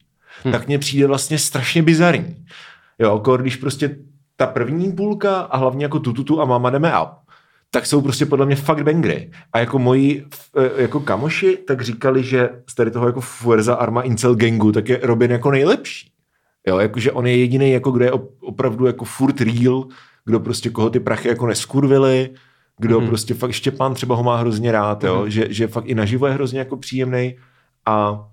hmm. 0.45 0.53
tak 0.53 0.67
mně 0.67 0.79
přijde 0.79 1.07
vlastně 1.07 1.39
strašně 1.39 1.83
bizarní. 1.83 2.37
Jo, 2.99 3.15
jako 3.15 3.37
když 3.37 3.57
prostě 3.57 3.97
ta 4.37 4.47
první 4.47 4.93
půlka 4.93 5.41
a 5.41 5.57
hlavně 5.57 5.85
jako 5.85 5.99
tututu 5.99 6.41
a 6.41 6.45
mama 6.45 6.71
jdeme 6.71 7.01
up, 7.01 7.09
tak 7.71 7.87
jsou 7.87 8.01
prostě 8.01 8.27
podle 8.27 8.47
mě 8.47 8.57
fakt 8.57 8.83
bangry. 8.83 9.31
A 9.53 9.59
jako 9.59 9.79
moji 9.79 10.27
eh, 10.57 10.83
jako 10.83 11.01
kamoši 11.01 11.57
tak 11.57 11.83
říkali, 11.83 12.23
že 12.23 12.51
z 12.71 12.75
tady 12.75 12.91
toho 12.91 13.07
jako 13.07 13.21
Fuerza 13.21 13.75
Arma 13.75 14.03
Incel 14.03 14.35
Gangu, 14.35 14.73
tak 14.73 14.89
je 14.89 15.01
Robin 15.03 15.31
jako 15.31 15.51
nejlepší. 15.51 16.11
Jo, 16.67 16.79
jakože 16.79 17.13
on 17.13 17.27
je 17.27 17.37
jediný, 17.37 17.71
jako 17.71 17.91
kdo 17.91 18.05
je 18.05 18.13
op- 18.13 18.29
opravdu 18.41 18.87
jako 18.87 19.05
furt 19.05 19.41
real, 19.41 19.85
kdo 20.25 20.41
prostě 20.41 20.71
koho 20.71 20.91
ty 20.91 21.01
prachy 21.01 21.29
jako 21.29 21.47
neskurvili, 21.47 22.31
kdo 22.79 23.01
mm. 23.01 23.07
prostě 23.07 23.35
fakt 23.35 23.53
Štěpán 23.53 23.95
třeba 23.95 24.15
ho 24.15 24.23
má 24.23 24.37
hrozně 24.37 24.73
rád, 24.73 25.05
jo, 25.05 25.23
mm. 25.23 25.31
že, 25.31 25.47
že 25.51 25.67
fakt 25.67 25.87
i 25.87 25.95
naživo 25.95 26.27
je 26.27 26.33
hrozně 26.33 26.59
jako 26.59 26.77
příjemný 26.77 27.37
a 27.87 28.27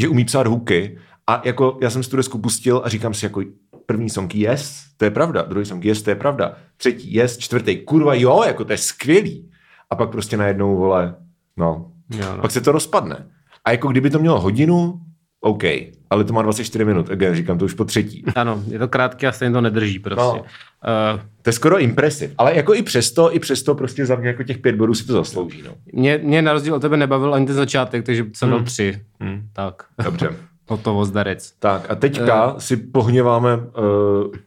že 0.00 0.08
umí 0.08 0.24
psát 0.24 0.46
hooky 0.46 0.98
a 1.26 1.42
jako 1.44 1.78
já 1.82 1.90
jsem 1.90 2.02
si 2.02 2.10
tu 2.10 2.16
desku 2.16 2.38
pustil 2.38 2.82
a 2.84 2.88
říkám 2.88 3.14
si 3.14 3.26
jako 3.26 3.42
první 3.86 4.10
song 4.10 4.34
yes, 4.34 4.84
to 4.96 5.04
je 5.04 5.10
pravda, 5.10 5.42
druhý 5.42 5.66
song 5.66 5.84
yes, 5.84 6.02
to 6.02 6.10
je 6.10 6.16
pravda, 6.16 6.56
třetí 6.76 7.14
yes, 7.14 7.38
čtvrtý 7.38 7.76
kurva 7.76 8.14
jo, 8.14 8.42
jako 8.46 8.64
to 8.64 8.72
je 8.72 8.78
skvělý. 8.78 9.50
A 9.90 9.96
pak 9.96 10.10
prostě 10.10 10.36
najednou, 10.36 10.76
vole, 10.76 11.14
no, 11.56 11.90
Jo, 12.10 12.36
no. 12.36 12.42
pak 12.42 12.50
se 12.50 12.60
to 12.60 12.72
rozpadne. 12.72 13.26
A 13.64 13.70
jako 13.70 13.88
kdyby 13.88 14.10
to 14.10 14.18
mělo 14.18 14.40
hodinu, 14.40 15.00
OK, 15.40 15.62
ale 16.10 16.24
to 16.24 16.32
má 16.32 16.42
24 16.42 16.84
minut, 16.84 17.10
again, 17.10 17.34
říkám 17.34 17.58
to 17.58 17.64
už 17.64 17.74
po 17.74 17.84
třetí. 17.84 18.24
Ano, 18.34 18.62
je 18.68 18.78
to 18.78 18.88
krátké 18.88 19.26
a 19.26 19.32
stejně 19.32 19.52
to 19.52 19.60
nedrží 19.60 19.98
prostě. 19.98 20.22
No. 20.22 20.38
Uh, 20.40 21.20
To 21.42 21.48
je 21.48 21.52
skoro 21.52 21.78
impresiv, 21.78 22.34
ale 22.38 22.56
jako 22.56 22.74
i 22.74 22.82
přesto, 22.82 23.34
i 23.34 23.38
přesto 23.38 23.74
prostě 23.74 24.06
za 24.06 24.16
mě 24.16 24.28
jako 24.28 24.42
těch 24.42 24.58
pět 24.58 24.76
bodů 24.76 24.94
si 24.94 25.06
to 25.06 25.12
zaslouží, 25.12 25.62
no. 25.62 25.74
mě, 25.92 26.20
mě 26.22 26.42
na 26.42 26.52
rozdíl 26.52 26.74
od 26.74 26.80
tebe 26.80 26.96
nebavil 26.96 27.34
ani 27.34 27.46
ten 27.46 27.54
začátek, 27.54 28.06
takže 28.06 28.26
jsem 28.32 28.50
dal 28.50 28.62
tři. 28.62 29.00
Hmm. 29.20 29.48
Tak, 29.52 29.82
Dobře. 30.04 30.28
hotovo 30.68 31.04
zdarec. 31.04 31.52
Tak 31.58 31.90
a 31.90 31.94
teďka 31.94 32.52
uh, 32.52 32.58
si 32.58 32.76
pohněváme 32.76 33.56
uh, 33.56 33.62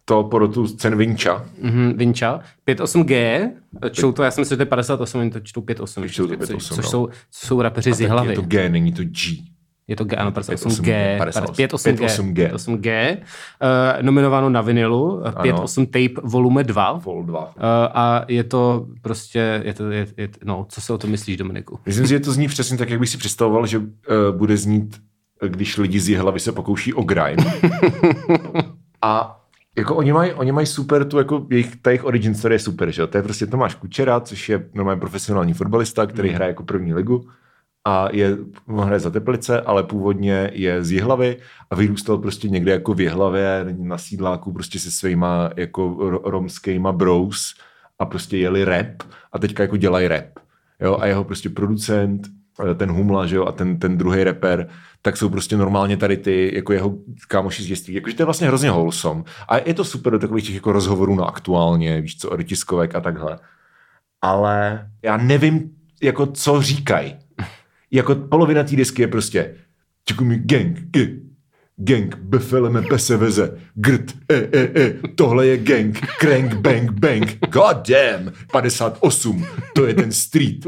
to 0.05 0.23
porotu 0.23 0.67
z 0.67 0.75
cen 0.75 0.97
Vinča. 0.97 1.45
Mhm, 1.61 1.93
Vinča. 1.97 2.39
58G, 2.67 3.41
čtou 3.91 4.11
to, 4.11 4.23
já 4.23 4.31
jsem 4.31 4.45
si, 4.45 4.49
že 4.49 4.55
to 4.55 4.61
je 4.61 4.65
58, 4.65 5.19
oni 5.19 5.29
to 5.29 5.39
čtou 5.39 5.61
58. 5.61 6.09
Čtou 6.09 6.27
to 6.27 6.29
což- 6.29 6.37
58, 6.37 6.75
což 6.75 6.85
no. 6.85 6.91
jsou, 6.91 7.07
což 7.31 7.47
jsou 7.47 7.61
rapeři 7.61 7.93
z 7.93 8.07
hlavy. 8.07 8.29
je 8.29 8.35
to 8.35 8.41
G, 8.41 8.69
není 8.69 8.91
to 8.93 9.03
G. 9.03 9.43
Je 9.87 9.95
to 9.95 10.03
G, 10.03 10.15
ano, 10.15 10.31
58G. 10.31 11.17
58G. 11.17 11.67
58G. 11.67 12.51
58G. 12.51 13.17
Uh, 13.17 14.03
nominováno 14.03 14.49
na 14.49 14.61
vinilu, 14.61 15.21
eh, 15.27 15.31
58 15.31 15.85
tape 15.85 16.21
volume 16.23 16.63
2. 16.63 16.91
Uh, 16.91 17.03
Vol 17.03 17.23
2. 17.23 17.53
a 17.93 18.25
je 18.27 18.43
to 18.43 18.85
prostě, 19.01 19.61
je 19.65 19.73
to, 19.73 19.91
je, 19.91 20.07
je, 20.17 20.29
no, 20.43 20.65
co 20.69 20.81
si 20.81 20.93
o 20.93 20.97
tom 20.97 21.09
myslíš, 21.09 21.37
Dominiku? 21.37 21.79
Myslím 21.85 22.07
si, 22.07 22.09
že 22.09 22.19
to 22.19 22.31
zní 22.31 22.47
přesně 22.47 22.77
tak, 22.77 22.89
jak 22.89 22.99
bych 22.99 23.09
si 23.09 23.17
představoval, 23.17 23.67
že 23.67 23.77
uh, 23.77 23.85
bude 24.37 24.57
znít, 24.57 24.95
eh, 24.95 25.06
když 25.47 25.77
lidi 25.77 25.99
z 25.99 26.17
hlavy 26.17 26.39
se 26.39 26.51
pokouší 26.51 26.93
o 26.93 27.03
grime. 27.03 27.43
a 29.01 29.41
jako 29.77 29.95
oni 29.95 30.13
mají, 30.13 30.33
oni 30.33 30.51
mají 30.51 30.67
super 30.67 31.05
tu, 31.05 31.17
jako 31.17 31.47
jejich, 31.49 31.75
ta 31.75 31.89
jejich 31.89 32.05
origin 32.05 32.35
story 32.35 32.55
je 32.55 32.59
super, 32.59 32.91
že 32.91 33.01
jo? 33.01 33.07
To 33.07 33.17
je 33.17 33.23
prostě 33.23 33.47
Tomáš 33.47 33.75
Kučera, 33.75 34.19
což 34.19 34.49
je 34.49 34.69
normálně 34.73 34.99
profesionální 34.99 35.53
fotbalista, 35.53 36.05
který 36.05 36.29
hraje 36.29 36.49
jako 36.49 36.63
první 36.63 36.93
ligu 36.93 37.25
a 37.87 38.07
je, 38.11 38.37
on 38.67 38.85
hraje 38.85 38.99
za 38.99 39.09
Teplice, 39.09 39.61
ale 39.61 39.83
původně 39.83 40.51
je 40.53 40.83
z 40.83 40.91
Jihlavy 40.91 41.37
a 41.69 41.75
vyrůstal 41.75 42.17
prostě 42.17 42.49
někde 42.49 42.71
jako 42.71 42.93
v 42.93 43.01
Jihlavě 43.01 43.65
na 43.77 43.97
sídláku 43.97 44.53
prostě 44.53 44.79
se 44.79 44.91
svýma 44.91 45.49
jako 45.55 45.89
ro- 45.89 46.21
romskýma 46.23 46.91
bros 46.91 47.53
a 47.99 48.05
prostě 48.05 48.37
jeli 48.37 48.65
rap 48.65 49.03
a 49.33 49.39
teďka 49.39 49.63
jako 49.63 49.77
dělají 49.77 50.07
rap. 50.07 50.39
Jo, 50.81 50.97
a 50.99 51.05
jeho 51.05 51.23
prostě 51.23 51.49
producent, 51.49 52.27
ten 52.75 52.91
Humla, 52.91 53.27
že 53.27 53.35
jo, 53.35 53.45
a 53.45 53.51
ten, 53.51 53.79
ten 53.79 53.97
druhý 53.97 54.23
rapper, 54.23 54.69
tak 55.01 55.17
jsou 55.17 55.29
prostě 55.29 55.57
normálně 55.57 55.97
tady 55.97 56.17
ty, 56.17 56.51
jako 56.55 56.73
jeho 56.73 56.97
kámoši 57.27 57.63
z 57.63 57.65
dětství. 57.65 57.93
Jakože 57.93 58.15
to 58.15 58.21
je 58.21 58.25
vlastně 58.25 58.47
hrozně 58.47 58.71
wholesome. 58.71 59.23
A 59.47 59.57
je 59.57 59.73
to 59.73 59.83
super 59.83 60.11
do 60.11 60.19
takových 60.19 60.45
těch 60.45 60.55
jako 60.55 60.71
rozhovorů 60.71 61.15
na 61.15 61.25
aktuálně, 61.25 62.01
víš 62.01 62.17
co, 62.17 62.37
tiskovek 62.43 62.95
a 62.95 63.01
takhle. 63.01 63.39
Ale 64.21 64.87
já 65.03 65.17
nevím, 65.17 65.71
jako 66.03 66.25
co 66.25 66.61
říkají. 66.61 67.15
Jako 67.91 68.15
polovina 68.15 68.63
té 68.63 68.75
disky 68.75 69.01
je 69.01 69.07
prostě 69.07 69.55
Čekumi 70.05 70.37
gang, 70.37 70.79
g, 70.79 71.19
gang, 71.77 72.17
befeleme 72.17 72.81
peseveze, 72.81 73.57
grt, 73.75 74.13
e, 74.31 74.35
e, 74.35 74.81
e, 74.81 74.93
tohle 75.15 75.47
je 75.47 75.57
gang, 75.57 75.99
crank, 76.19 76.53
bang, 76.53 76.91
bang, 76.91 77.45
god 77.51 77.89
damn, 77.89 78.31
58, 78.51 79.45
to 79.75 79.85
je 79.85 79.93
ten 79.93 80.11
street. 80.11 80.65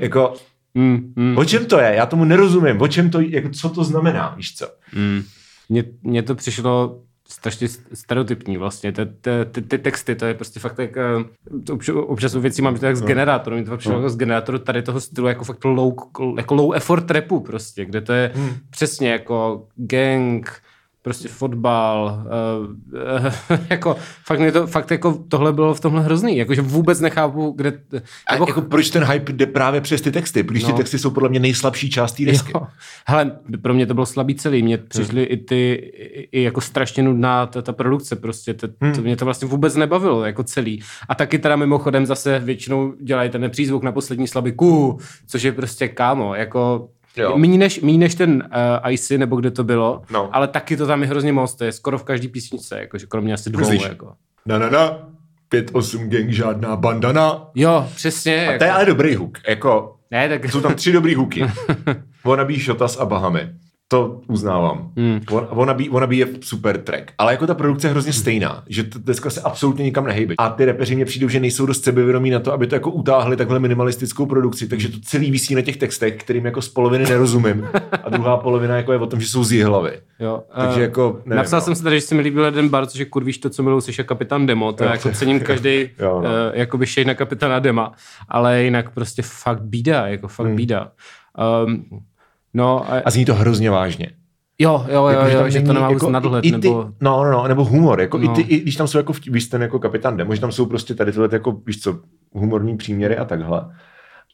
Jako, 0.00 0.34
Mm, 0.74 1.12
mm, 1.16 1.38
o 1.38 1.44
čem 1.44 1.66
to 1.66 1.78
je? 1.78 1.94
Já 1.94 2.06
tomu 2.06 2.24
nerozumím. 2.24 2.80
O 2.80 2.88
čem 2.88 3.10
to, 3.10 3.20
jako, 3.20 3.48
co 3.48 3.68
to 3.68 3.84
znamená, 3.84 4.34
víš 4.36 4.54
co? 4.56 4.66
mm. 4.96 5.22
Mně, 5.68 5.84
mně 6.02 6.22
to 6.22 6.34
přišlo 6.34 6.98
strašně 7.28 7.68
stereotypní 7.94 8.56
vlastně. 8.56 8.92
Ty, 8.92 9.06
ty, 9.06 9.30
ty, 9.52 9.62
ty 9.62 9.78
texty, 9.78 10.14
to 10.14 10.24
je 10.26 10.34
prostě 10.34 10.60
fakt 10.60 10.74
tak, 10.74 10.96
eh, 10.96 11.72
obč, 11.72 11.88
občas 11.88 12.34
u 12.34 12.40
věcí 12.40 12.62
mám 12.62 12.78
to 12.78 12.86
jak 12.86 12.96
z 12.96 13.02
generátoru, 13.02 13.56
mě 13.56 13.64
to 13.64 13.76
přišlo 13.76 13.96
jako 13.96 14.10
z 14.10 14.16
generátoru 14.16 14.58
tady 14.58 14.82
toho 14.82 15.00
stylu 15.00 15.26
jako 15.26 15.44
fakt 15.44 15.64
low, 15.64 15.94
jako 16.36 16.54
low 16.54 16.74
effort 16.74 17.10
rapu 17.10 17.40
prostě, 17.40 17.84
kde 17.84 18.00
to 18.00 18.12
je 18.12 18.32
Hmm. 18.34 18.50
přesně 18.70 19.10
jako 19.10 19.66
gang, 19.76 20.62
prostě 21.02 21.28
fotbal, 21.28 22.24
uh, 22.60 22.70
uh, 23.50 23.58
jako 23.70 23.96
fakt, 24.24 24.38
mě 24.38 24.52
to, 24.52 24.66
fakt 24.66 24.90
jako 24.90 25.24
tohle 25.28 25.52
bylo 25.52 25.74
v 25.74 25.80
tomhle 25.80 26.02
hrozný, 26.02 26.36
jakože 26.36 26.62
vůbec 26.62 27.00
nechápu, 27.00 27.54
kde, 27.56 27.80
A 28.26 28.32
jako, 28.32 28.48
jako 28.48 28.62
proč 28.62 28.90
ten 28.90 29.04
hype 29.04 29.32
jde 29.32 29.46
právě 29.46 29.80
přes 29.80 30.00
ty 30.00 30.12
texty? 30.12 30.42
Protože 30.42 30.66
no. 30.66 30.72
ty 30.72 30.76
texty 30.76 30.98
jsou 30.98 31.10
podle 31.10 31.28
mě 31.28 31.40
nejslabší 31.40 31.90
část 31.90 32.12
té 32.12 32.24
desky. 32.24 32.52
Jo. 32.54 32.66
Hele, 33.06 33.32
pro 33.62 33.74
mě 33.74 33.86
to 33.86 33.94
bylo 33.94 34.06
slabý 34.06 34.34
celý. 34.34 34.62
Mně 34.62 34.78
přišly 34.78 35.22
i 35.22 35.36
ty, 35.36 35.72
i, 35.72 36.28
i 36.32 36.42
jako 36.42 36.60
strašně 36.60 37.02
nudná 37.02 37.46
ta, 37.46 37.62
ta 37.62 37.72
produkce 37.72 38.16
prostě. 38.16 38.54
To, 38.54 38.68
Hmm. 38.80 38.92
to, 38.92 39.02
mě 39.02 39.16
to 39.16 39.24
vlastně 39.24 39.48
vůbec 39.48 39.76
nebavilo 39.76 40.24
jako 40.24 40.42
celý. 40.42 40.82
A 41.08 41.14
taky 41.14 41.38
teda 41.38 41.56
mimochodem 41.56 42.06
zase 42.06 42.38
většinou 42.38 42.94
dělají 43.00 43.30
ten 43.30 43.50
přízvuk 43.50 43.82
na 43.82 43.92
poslední 43.92 44.28
slabiku, 44.28 44.98
což 45.26 45.42
je 45.42 45.52
prostě 45.52 45.88
kámo, 45.88 46.34
jako 46.34 46.88
Jo. 47.16 47.38
Míň 47.38 47.58
než, 47.58 47.80
míň 47.80 48.00
než 48.00 48.14
ten 48.14 48.48
uh, 48.84 48.92
Icy, 48.92 49.18
nebo 49.18 49.36
kde 49.36 49.50
to 49.50 49.64
bylo, 49.64 50.02
No. 50.10 50.28
ale 50.32 50.48
taky 50.48 50.76
to 50.76 50.86
tam 50.86 51.02
je 51.02 51.08
hrozně 51.08 51.32
moc, 51.32 51.54
to 51.54 51.64
je 51.64 51.72
skoro 51.72 51.98
v 51.98 52.04
každý 52.04 52.28
písničce, 52.28 52.78
jakože 52.80 53.06
kromě 53.06 53.34
asi 53.34 53.50
dvou. 53.50 53.60
Myslíš? 53.60 53.82
Jako. 53.88 54.12
Na 54.46 54.58
na 54.58 54.70
na, 54.70 55.08
5-8 55.52 56.08
gang, 56.08 56.30
žádná 56.30 56.76
bandana. 56.76 57.46
Jo, 57.54 57.88
přesně. 57.94 58.36
A 58.48 58.52
jako, 58.52 58.58
to 58.58 58.64
je 58.64 58.70
ale 58.70 58.84
dobrý 58.84 59.14
hook. 59.14 59.38
Jako, 59.48 59.96
ne, 60.10 60.28
tak, 60.28 60.50
jsou 60.50 60.60
tam 60.60 60.74
tři 60.74 60.92
dobrý 60.92 61.14
hooky. 61.14 61.44
Wannabe, 62.24 62.54
Shotas 62.54 62.96
a 62.98 63.04
Bahamy. 63.04 63.50
To 63.92 64.20
uznávám. 64.28 64.90
Hmm. 64.96 65.20
Wannabe, 65.52 65.84
Wannabe 65.90 66.14
je 66.16 66.26
super 66.40 66.78
track. 66.78 67.12
Ale 67.18 67.32
jako 67.32 67.46
ta 67.46 67.54
produkce 67.54 67.86
je 67.86 67.90
hrozně 67.90 68.12
stejná, 68.12 68.62
že 68.68 68.82
to 68.84 68.98
dneska 68.98 69.30
se 69.30 69.40
absolutně 69.40 69.84
nikam 69.84 70.04
nehejbe. 70.06 70.34
A 70.38 70.48
ty 70.48 70.64
repeři 70.64 70.94
mě 70.96 71.04
přijdou, 71.04 71.28
že 71.28 71.40
nejsou 71.40 71.66
dost 71.66 71.84
sebevědomí 71.84 72.30
na 72.30 72.40
to, 72.40 72.52
aby 72.52 72.66
to 72.66 72.74
jako 72.74 72.90
utáhli 72.90 73.36
takhle 73.36 73.58
minimalistickou 73.58 74.26
produkci, 74.26 74.68
takže 74.68 74.88
to 74.88 74.98
celý 75.02 75.30
visí 75.30 75.54
na 75.54 75.60
těch 75.62 75.76
textech, 75.76 76.16
kterým 76.16 76.44
jako 76.44 76.62
z 76.62 76.68
poloviny 76.68 77.04
nerozumím. 77.04 77.68
A 78.04 78.08
druhá 78.10 78.36
polovina 78.36 78.76
jako 78.76 78.92
je 78.92 78.98
o 78.98 79.06
tom, 79.06 79.20
že 79.20 79.28
jsou 79.28 79.44
z 79.44 79.62
hlavy. 79.62 79.92
Jo, 80.20 80.42
Takže 80.56 80.80
eh, 80.80 80.82
jako, 80.82 81.20
nevím, 81.24 81.36
Napsal 81.36 81.60
no. 81.60 81.64
jsem 81.64 81.74
si 81.74 81.82
tady, 81.82 81.96
že 81.96 82.06
se 82.06 82.14
mi 82.14 82.22
líbil 82.22 82.44
jeden 82.44 82.68
bar, 82.68 82.86
což 82.86 82.98
je 83.00 83.06
kurvíš 83.06 83.38
to, 83.38 83.50
co 83.50 83.62
miluji, 83.62 83.80
jsi 83.80 83.92
je 83.98 84.04
kapitán 84.04 84.46
Demo, 84.46 84.72
to 84.72 84.84
Jo. 84.84 84.90
jako 84.90 85.10
cením 85.12 85.40
každý 85.40 85.80
Jo, 85.80 85.88
no. 85.98 86.18
uh, 86.20 86.26
jakoby 86.52 86.86
šej 86.86 87.04
na 87.04 87.14
kapitána 87.14 87.58
Dema, 87.58 87.92
ale 88.28 88.62
jinak 88.62 88.90
prostě 88.90 89.22
fakt 89.24 89.62
bída, 89.62 90.06
jako 90.06 90.28
fakt 90.28 90.46
Hmm. 90.46 90.56
bída. 90.56 90.90
Um, 91.66 91.84
no, 92.54 92.92
a, 92.92 93.02
A 93.04 93.10
zní 93.10 93.24
to 93.24 93.34
hrozně 93.34 93.70
vážně. 93.70 94.10
jo, 94.58 94.86
jo, 94.88 94.94
jo, 94.94 95.06
Jako, 95.06 95.28
jo, 95.28 95.38
tam 95.38 95.50
že 95.50 95.62
to 95.62 95.72
nemá 95.72 95.90
jako, 95.90 96.10
nadhled, 96.10 96.44
i, 96.44 96.48
i 96.48 96.52
ty, 96.52 96.56
nebo... 96.58 96.90
No, 97.00 97.24
no, 97.24 97.30
no, 97.30 97.48
nebo 97.48 97.64
humor, 97.64 98.00
jako 98.00 98.18
no. 98.18 98.24
i 98.24 98.28
ty, 98.34 98.40
i 98.54 98.60
když 98.60 98.76
tam 98.76 98.86
jsou 98.86 98.98
jako, 98.98 99.12
vtip- 99.12 99.32
víš, 99.32 99.46
ten 99.46 99.62
jako 99.62 99.78
kapitán 99.78 100.16
Demo, 100.16 100.34
že 100.34 100.40
tam 100.40 100.52
jsou 100.52 100.66
prostě 100.66 100.94
tady 100.94 101.12
tyhle 101.12 101.28
jako, 101.32 101.52
víš 101.66 101.80
co, 101.80 101.98
humorní 102.32 102.76
příměry 102.76 103.16
a 103.16 103.24
takhle. 103.24 103.64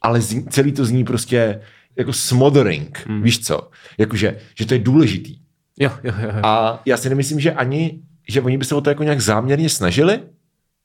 Ale 0.03 0.21
zní, 0.21 0.45
celý 0.45 0.73
to 0.73 0.85
zní 0.85 1.05
prostě 1.05 1.61
jako 1.97 2.13
smothering, 2.13 3.07
hmm. 3.09 3.23
víš 3.23 3.47
co, 3.47 3.71
jakože, 3.99 4.37
že 4.59 4.67
to 4.67 4.75
je 4.75 4.81
důležitý. 4.81 5.37
Jo, 5.81 5.91
jo, 6.05 6.13
jo, 6.23 6.29
jo. 6.35 6.41
A 6.43 6.83
já 6.87 6.97
si 6.97 7.09
nemyslím, 7.09 7.41
že 7.41 7.53
ani, 7.53 8.01
že 8.29 8.41
oni 8.43 8.59
by 8.59 8.65
se 8.65 8.75
o 8.75 8.81
to 8.81 8.91
jako 8.91 9.03
nějak 9.03 9.21
záměrně 9.21 9.69
snažili, 9.69 10.21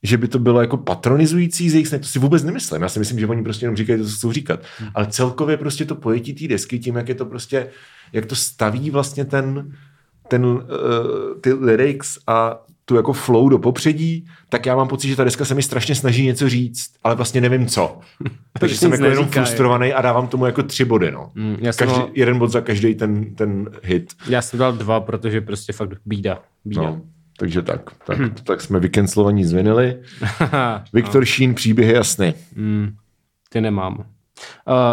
že 0.03 0.17
by 0.17 0.27
to 0.27 0.39
bylo 0.39 0.61
jako 0.61 0.77
patronizující 0.77 1.69
z 1.69 1.73
jejich 1.73 1.89
to 1.89 2.03
si 2.03 2.19
vůbec 2.19 2.43
nemyslím. 2.43 2.81
Já 2.81 2.89
si 2.89 2.99
myslím, 2.99 3.19
že 3.19 3.27
oni 3.27 3.43
prostě 3.43 3.65
jenom 3.65 3.75
říkají 3.75 3.99
to, 3.99 4.05
co 4.05 4.15
chcou 4.15 4.31
říkat. 4.31 4.59
Hmm. 4.79 4.89
Ale 4.95 5.07
celkově 5.07 5.57
prostě 5.57 5.85
to 5.85 5.95
pojetí 5.95 6.33
té 6.33 6.47
desky, 6.47 6.79
tím, 6.79 6.95
jak 6.95 7.09
je 7.09 7.15
to 7.15 7.25
prostě, 7.25 7.67
jak 8.13 8.25
to 8.25 8.35
staví 8.35 8.89
vlastně 8.89 9.25
ten, 9.25 9.73
ten, 10.27 10.45
uh, 10.45 10.61
ty 11.41 11.53
lyrics 11.53 12.17
a 12.27 12.63
tu 12.85 12.95
jako 12.95 13.13
flow 13.13 13.49
do 13.49 13.59
popředí, 13.59 14.27
tak 14.49 14.65
já 14.65 14.75
mám 14.75 14.87
pocit, 14.87 15.07
že 15.07 15.15
ta 15.15 15.23
deska 15.23 15.45
se 15.45 15.55
mi 15.55 15.63
strašně 15.63 15.95
snaží 15.95 16.25
něco 16.25 16.49
říct, 16.49 16.91
ale 17.03 17.15
vlastně 17.15 17.41
nevím 17.41 17.65
co. 17.65 17.99
Takže 18.59 18.77
jsem 18.77 18.91
jako 18.91 19.05
jenom 19.05 19.27
frustrovaný 19.27 19.93
a 19.93 20.01
dávám 20.01 20.27
tomu 20.27 20.45
jako 20.45 20.63
tři 20.63 20.85
body, 20.85 21.11
no. 21.11 21.31
Mm, 21.35 21.57
já 21.59 21.73
jsem 21.73 21.87
Každý, 21.87 22.01
ho- 22.01 22.09
jeden 22.13 22.39
bod 22.39 22.51
za 22.51 22.61
každý 22.61 22.95
ten, 22.95 23.35
ten 23.35 23.69
hit. 23.83 24.13
Já 24.27 24.41
jsem 24.41 24.59
dal 24.59 24.73
dva, 24.73 24.99
protože 24.99 25.41
prostě 25.41 25.73
fakt 25.73 25.89
bída. 26.05 26.39
bída. 26.65 26.81
No. 26.81 27.01
Takže 27.37 27.61
tak, 27.61 27.81
tak, 28.05 28.17
tak 28.43 28.61
jsme 28.61 28.79
vykenslovaní 28.79 29.45
z 29.45 29.53
vinily. 29.53 29.99
Viktor 30.93 31.25
Šín, 31.25 31.53
příběhy 31.53 31.93
jasný. 31.93 32.33
Mm, 32.55 32.95
ty 33.49 33.61
nemám. 33.61 33.95
Uh, 33.97 34.03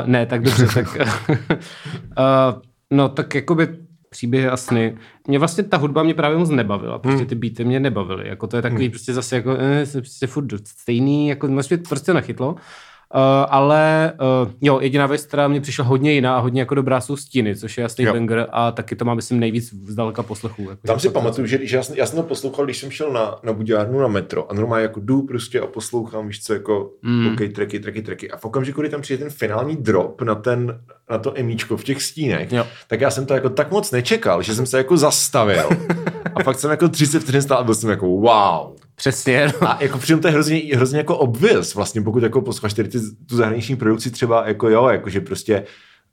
ne, 0.07 0.27
tak 0.27 0.43
dobře, 0.43 0.67
tak... 0.75 0.97
uh, 0.97 2.63
no, 2.91 3.09
tak 3.09 3.35
jakoby 3.35 3.69
příběhy 4.11 4.49
a 4.49 4.57
sny. 4.57 4.97
Mě 5.29 5.39
vlastně 5.39 5.65
ta 5.65 5.77
hudba 5.77 6.03
mě 6.03 6.15
právě 6.15 6.39
moc 6.39 6.51
nebavila, 6.51 6.99
prostě 6.99 7.27
ty 7.27 7.35
beaty 7.35 7.65
mě 7.65 7.81
nebavily. 7.81 8.29
Jako 8.29 8.47
to 8.47 8.57
je 8.57 8.63
takový 8.63 8.89
prostě 8.89 9.15
zase 9.15 9.37
jako, 9.37 9.57
eh, 9.61 9.87
prostě 9.93 10.27
furt 10.27 10.69
stejný, 10.69 11.29
jako 11.29 11.47
mě 11.47 11.63
to 11.63 11.89
prostě 11.89 12.15
nechytlo. 12.15 12.57
Uh, 13.15 13.21
ale 13.49 14.13
uh, 14.45 14.51
jo, 14.61 14.81
jediná 14.81 15.07
věc, 15.07 15.27
která 15.27 15.49
mě 15.49 15.61
přišla 15.61 15.85
hodně 15.85 16.13
jiná 16.13 16.37
a 16.37 16.41
hodně 16.41 16.61
jako 16.63 16.75
dobrá, 16.75 17.01
jsou 17.01 17.17
stíny, 17.17 17.57
což 17.57 17.79
je 17.79 17.83
jasný 17.83 18.05
Jo. 18.05 18.13
banger 18.13 18.47
a 18.53 18.73
taky 18.73 18.97
to 18.97 19.05
má, 19.05 19.15
myslím, 19.15 19.41
nejvíc 19.41 19.75
zdaleka 19.75 20.23
poslechů. 20.23 20.63
Jako, 20.63 20.77
Tam 20.87 21.01
si 21.01 21.07
to- 21.09 21.13
pamatuju, 21.13 21.47
že 21.47 21.59
když 21.59 21.71
já, 21.73 21.83
jsem- 21.83 21.97
já 21.97 22.07
jsem 22.07 22.17
to 22.17 22.23
poslouchal, 22.23 22.65
když 22.65 22.79
jsem 22.79 22.91
šel 22.91 23.13
na, 23.13 23.35
na 23.43 23.53
Budějárnu 23.53 24.01
na 24.01 24.09
metro 24.09 24.51
a 24.51 24.55
normálně 24.55 24.83
jako 24.83 25.01
jdu 25.01 25.23
prostě 25.23 25.61
a 25.61 25.67
poslouchám, 25.67 26.27
víš 26.27 26.45
co, 26.45 26.53
jako 26.53 26.91
mm. 27.03 27.27
OK, 27.33 27.41
tracky, 27.55 27.81
tracky, 27.81 28.03
tracky. 28.03 28.31
A 28.31 28.37
v 28.37 28.45
okamžiku, 28.45 28.81
kdy 28.81 28.91
tam 28.91 29.01
přijde 29.01 29.19
ten 29.25 29.31
finální 29.33 29.77
drop 29.77 30.23
na, 30.23 30.35
ten, 30.35 30.81
na 31.11 31.19
to 31.19 31.33
emíčko 31.39 31.77
v 31.77 31.85
těch 31.85 32.03
stínech, 32.03 32.53
Jo. 32.53 32.67
tak 32.89 33.01
já 33.01 33.11
jsem 33.11 33.27
to 33.27 33.35
jako 33.35 33.49
tak 33.51 33.71
moc 33.71 33.91
nečekal, 33.91 34.43
že 34.43 34.55
jsem 34.55 34.67
se 34.67 34.77
jako 34.79 34.97
zastavil. 34.97 35.69
a 36.35 36.43
fakt 36.43 36.59
jsem 36.59 36.71
jako 36.71 36.89
30 36.89 37.21
vteřin 37.21 37.43
stál 37.43 37.59
a 37.59 37.65
byl 37.65 37.75
jsem 37.75 37.91
jako 37.91 38.07
wow. 38.07 38.77
Přesně, 39.01 39.47
no. 39.47 39.69
A 39.69 39.79
jako 39.81 39.99
přitom 39.99 40.21
to 40.21 40.29
je 40.29 40.33
hrozně, 40.33 40.57
hrozně 40.75 40.99
jako 40.99 41.17
obvious, 41.17 41.75
vlastně 41.75 42.03
pokud 42.03 42.23
jako 42.23 42.43
posloucháš 42.43 42.75
tady 42.75 42.89
ty, 42.89 42.99
tu 43.27 43.37
zahraniční 43.37 43.77
produkci 43.77 44.11
třeba 44.11 44.49
jako 44.49 44.69
jo, 44.69 44.89
jako 44.89 45.11
že 45.11 45.21
prostě 45.21 45.65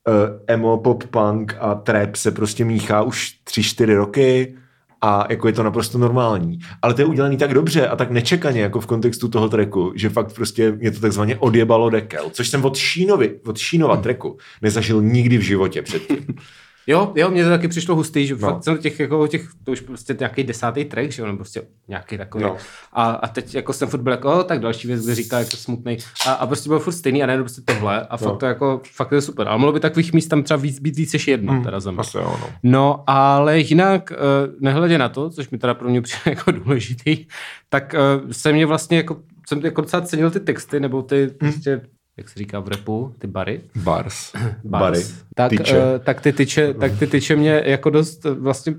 uh, 0.08 0.14
emo, 0.48 0.78
pop, 0.78 1.04
punk 1.04 1.56
a 1.60 1.76
trap 1.76 2.16
se 2.16 2.32
prostě 2.32 2.66
míchá 2.66 3.02
už 3.02 3.32
tři, 3.44 3.64
čtyři 3.64 3.96
roky 3.96 4.56
a 5.02 5.26
jako 5.30 5.48
je 5.48 5.54
to 5.54 5.64
naprosto 5.64 5.98
normální. 5.98 6.60
Ale 6.82 6.94
to 6.94 7.02
je 7.02 7.06
udělaný 7.06 7.38
tak 7.38 7.54
dobře 7.54 7.88
a 7.88 7.96
tak 7.96 8.12
nečekaně 8.12 8.62
jako 8.62 8.80
v 8.80 8.86
kontextu 8.86 9.28
toho 9.28 9.50
tracku, 9.50 9.94
že 9.96 10.10
fakt 10.10 10.34
prostě 10.34 10.72
mě 10.72 10.92
to 10.92 11.00
takzvaně 11.00 11.38
odjebalo 11.38 11.90
dekel, 11.90 12.30
což 12.30 12.50
jsem 12.50 12.66
od 12.66 12.78
Šínovi, 12.78 13.40
od 13.46 13.58
Šínova 13.58 13.98
tracku 13.98 14.38
nezažil 14.62 15.02
nikdy 15.02 15.38
v 15.38 15.42
životě 15.42 15.82
předtím. 15.82 16.26
Jo, 16.90 17.12
jo, 17.16 17.30
mně 17.32 17.44
to 17.44 17.50
taky 17.50 17.68
přišlo 17.68 17.96
hustý, 17.96 18.28
že 18.28 18.34
No. 18.34 18.40
fakt 18.40 18.64
jsem 18.64 18.78
těch, 18.78 19.00
jako 19.00 19.28
těch, 19.28 19.48
to 19.64 19.72
už 19.72 19.82
prostě 19.82 20.16
nějaký 20.20 20.44
desátý 20.44 20.86
track, 20.86 21.12
že 21.12 21.22
jo, 21.22 21.26
nebo 21.26 21.38
prostě 21.38 21.62
nějaký 21.88 22.18
takový. 22.18 22.44
No. 22.44 22.58
A, 22.94 23.04
a, 23.12 23.28
teď 23.28 23.56
jako 23.56 23.74
jsem 23.74 23.88
furt 23.88 24.02
byl 24.02 24.12
jako, 24.12 24.34
oh, 24.36 24.44
tak 24.44 24.60
další 24.60 24.88
věc, 24.88 25.04
kde 25.06 25.16
říká, 25.16 25.40
jak 25.40 25.50
to 25.50 25.58
smutný. 25.58 25.98
A, 26.28 26.32
a, 26.32 26.48
prostě 26.48 26.70
byl 26.70 26.80
furt 26.80 26.94
stejný 26.94 27.24
a 27.24 27.26
ne 27.26 27.38
prostě 27.38 27.62
tohle. 27.66 28.02
A 28.10 28.18
fakt 28.18 28.30
No. 28.30 28.36
to 28.38 28.46
jako, 28.46 28.82
fakt 28.96 29.10
to 29.10 29.16
je 29.16 29.22
super. 29.22 29.48
Ale 29.48 29.58
mohlo 29.58 29.74
by 29.74 29.80
takových 29.80 30.14
míst 30.14 30.28
tam 30.28 30.44
třeba 30.44 30.58
víc, 30.58 30.80
být 30.80 30.96
víc 30.98 31.14
než 31.14 31.28
jedno, 31.28 31.54
hmm, 31.54 31.64
teda 31.64 31.80
za 31.80 31.92
mě. 31.92 32.00
Asi 32.00 32.18
jo, 32.18 32.38
no. 32.42 32.48
No, 32.64 33.04
ale 33.08 33.60
jinak, 33.60 34.12
eh, 34.12 34.16
nehledě 34.60 34.98
na 34.98 35.10
to, 35.10 35.30
což 35.30 35.50
mi 35.50 35.58
teda 35.58 35.74
pro 35.74 35.90
mě 35.90 36.02
přijde 36.02 36.22
jako 36.26 36.52
důležitý, 36.52 37.26
tak 37.70 37.96
eh, 37.96 38.34
se 38.34 38.54
mě 38.54 38.66
vlastně 38.66 38.98
jako, 38.98 39.18
jsem 39.48 39.60
jako 39.66 39.82
docela 39.82 40.02
cenil 40.02 40.32
ty 40.32 40.40
texty, 40.40 40.80
nebo 40.80 41.02
ty, 41.02 41.18
Hmm. 41.42 41.52
prostě, 41.52 41.82
jak 42.18 42.30
se 42.30 42.40
říká 42.40 42.60
v 42.60 42.68
repu, 42.68 43.14
ty 43.20 43.28
bary. 43.28 43.62
Bars. 43.76 44.32
Bars. 44.64 44.64
Bary. 44.64 45.04
Tak, 45.36 45.50
Tyče. 45.50 45.78
uh, 45.78 45.84
tak, 46.04 46.22
ty 46.22 46.34
tyče, 46.34 46.74
tak 46.74 46.92
ty 47.00 47.08
tyče 47.08 47.36
mě 47.36 47.64
jako 47.66 47.90
dost 47.90 48.26
eh, 48.26 48.32
vlastně 48.34 48.74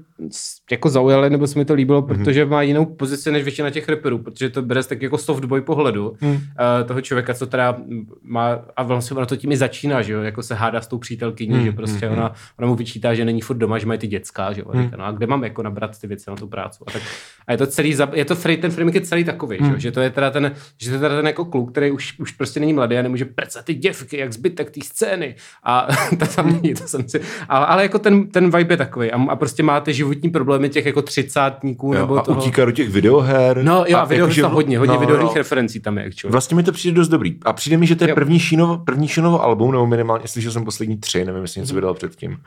jako 0.70 0.89
zaujaly, 0.91 1.30
nebo 1.30 1.47
se 1.47 1.59
mi 1.59 1.64
to 1.64 1.74
líbilo, 1.74 2.01
Mhm. 2.03 2.09
protože 2.09 2.45
má 2.47 2.62
jinou 2.62 2.84
pozici 2.86 3.32
než 3.32 3.43
většina 3.45 3.70
těch 3.70 3.89
reperů, 3.89 4.18
protože 4.18 4.51
to 4.51 4.62
bere 4.62 4.82
tak 4.84 5.03
jako 5.03 5.18
softboy 5.18 5.61
pohledu 5.61 6.14
Mhm. 6.20 6.32
uh, 6.32 6.39
toho 6.86 7.01
člověka, 7.01 7.34
co 7.34 7.47
teda 7.47 7.76
má, 8.22 8.59
a 8.76 8.82
vlastně 8.82 9.16
ono 9.16 9.26
to 9.26 9.36
tím 9.36 9.53
i 9.53 9.57
začíná, 9.57 10.03
že 10.03 10.12
jo, 10.12 10.22
jako 10.22 10.43
se 10.43 10.55
hádá 10.55 10.80
s 10.80 10.86
tou 10.86 10.99
přítelkyní, 10.99 11.55
Mhm, 11.55 11.64
že 11.64 11.72
prostě 11.72 12.09
ona, 12.09 12.32
ona 12.59 12.68
mu 12.68 12.74
vyčítá, 12.74 13.14
že 13.14 13.24
není 13.24 13.41
furt 13.41 13.57
doma, 13.57 13.78
že 13.78 13.86
mají 13.86 13.99
ty 13.99 14.07
dětská, 14.07 14.53
že 14.53 14.61
jo, 14.61 14.66
a 14.72 14.82
říká, 14.82 14.97
no 14.97 15.05
a 15.05 15.11
kde 15.11 15.26
mám 15.26 15.45
jako 15.45 15.62
nabrat 15.62 16.01
ty 16.01 16.07
věci 16.07 16.30
na 16.30 16.36
tu 16.36 16.47
práci. 16.47 16.78
A, 16.86 16.91
tak, 16.91 17.03
a 17.47 17.53
je 17.53 17.59
to 17.59 17.66
celý, 17.66 17.97
je 18.12 18.24
to 18.24 18.34
free, 18.34 18.57
ten 18.57 18.70
framework 18.70 18.95
je 18.95 19.01
celý 19.01 19.24
takový, 19.24 19.57
že, 19.57 19.64
Mhm. 19.64 19.72
jo, 19.72 19.78
že 19.78 19.93
to 19.93 20.01
je 20.01 20.11
teda 20.11 20.30
ten, 20.30 20.53
že 20.78 20.89
to 20.91 20.95
je 20.95 21.01
teda 21.01 21.16
ten 21.16 21.26
jako 21.26 21.45
kluk, 21.45 21.70
který 21.70 21.91
už, 21.91 22.18
už 22.18 22.32
prostě 22.32 22.61
není 22.61 22.72
mladý 22.72 22.97
a 22.99 23.03
nemůže 23.03 23.27
precat 23.28 23.64
ty 23.64 23.74
děvky, 23.74 24.18
jak 24.18 24.32
zbytek 24.32 24.70
té 24.70 24.80
scény. 24.84 25.34
A 25.64 25.86
to 26.18 26.26
tam 26.26 26.52
není, 26.52 26.74
to 26.74 26.88
jsem 26.88 27.08
si, 27.08 27.20
ale, 27.48 27.66
ale 27.66 27.82
jako 27.82 27.98
ten, 27.98 28.28
ten 28.28 28.50
vibe 28.50 28.72
je 28.72 28.76
takový 28.78 29.12
a, 29.12 29.22
a 29.30 29.36
prostě 29.36 29.62
máte 29.62 29.92
životní 29.92 30.30
problémy 30.30 30.68
těch 30.68 30.86
jako 30.86 31.02
třicátníků 31.02 31.86
Jo, 31.94 32.00
nebo 32.00 32.16
a 32.16 32.22
toho. 32.22 32.40
utíká 32.40 32.64
do 32.64 32.72
těch 32.72 32.88
videoher. 32.88 33.62
No 33.62 33.84
jo, 33.88 33.98
a 33.98 34.04
video 34.04 34.26
jakože- 34.26 34.42
to 34.42 34.48
hodně, 34.48 34.78
hodně 34.78 34.94
no, 34.94 35.00
videových 35.00 35.26
no. 35.28 35.34
referencí 35.34 35.80
tam 35.80 35.98
je, 35.98 36.04
actually. 36.04 36.32
Vlastně 36.32 36.56
mi 36.56 36.62
to 36.62 36.72
přijde 36.72 36.96
dost 36.96 37.08
dobrý. 37.08 37.36
A 37.44 37.52
přijde 37.52 37.76
mi, 37.76 37.86
že 37.86 37.96
to 37.96 38.04
je 38.04 38.10
Jo. 38.10 38.14
první 38.14 38.38
Šínovo, 38.38 38.78
první 38.78 39.08
Šínovo 39.08 39.42
album, 39.44 39.72
nebo 39.72 39.86
minimálně, 39.86 40.28
slyšel 40.28 40.52
jsem 40.52 40.64
poslední 40.64 40.96
tři, 40.96 41.24
nevím, 41.24 41.42
jestli 41.42 41.58
Mhm. 41.60 41.64
něco 41.64 41.74
vydal 41.74 41.94
předtím. 41.94 42.38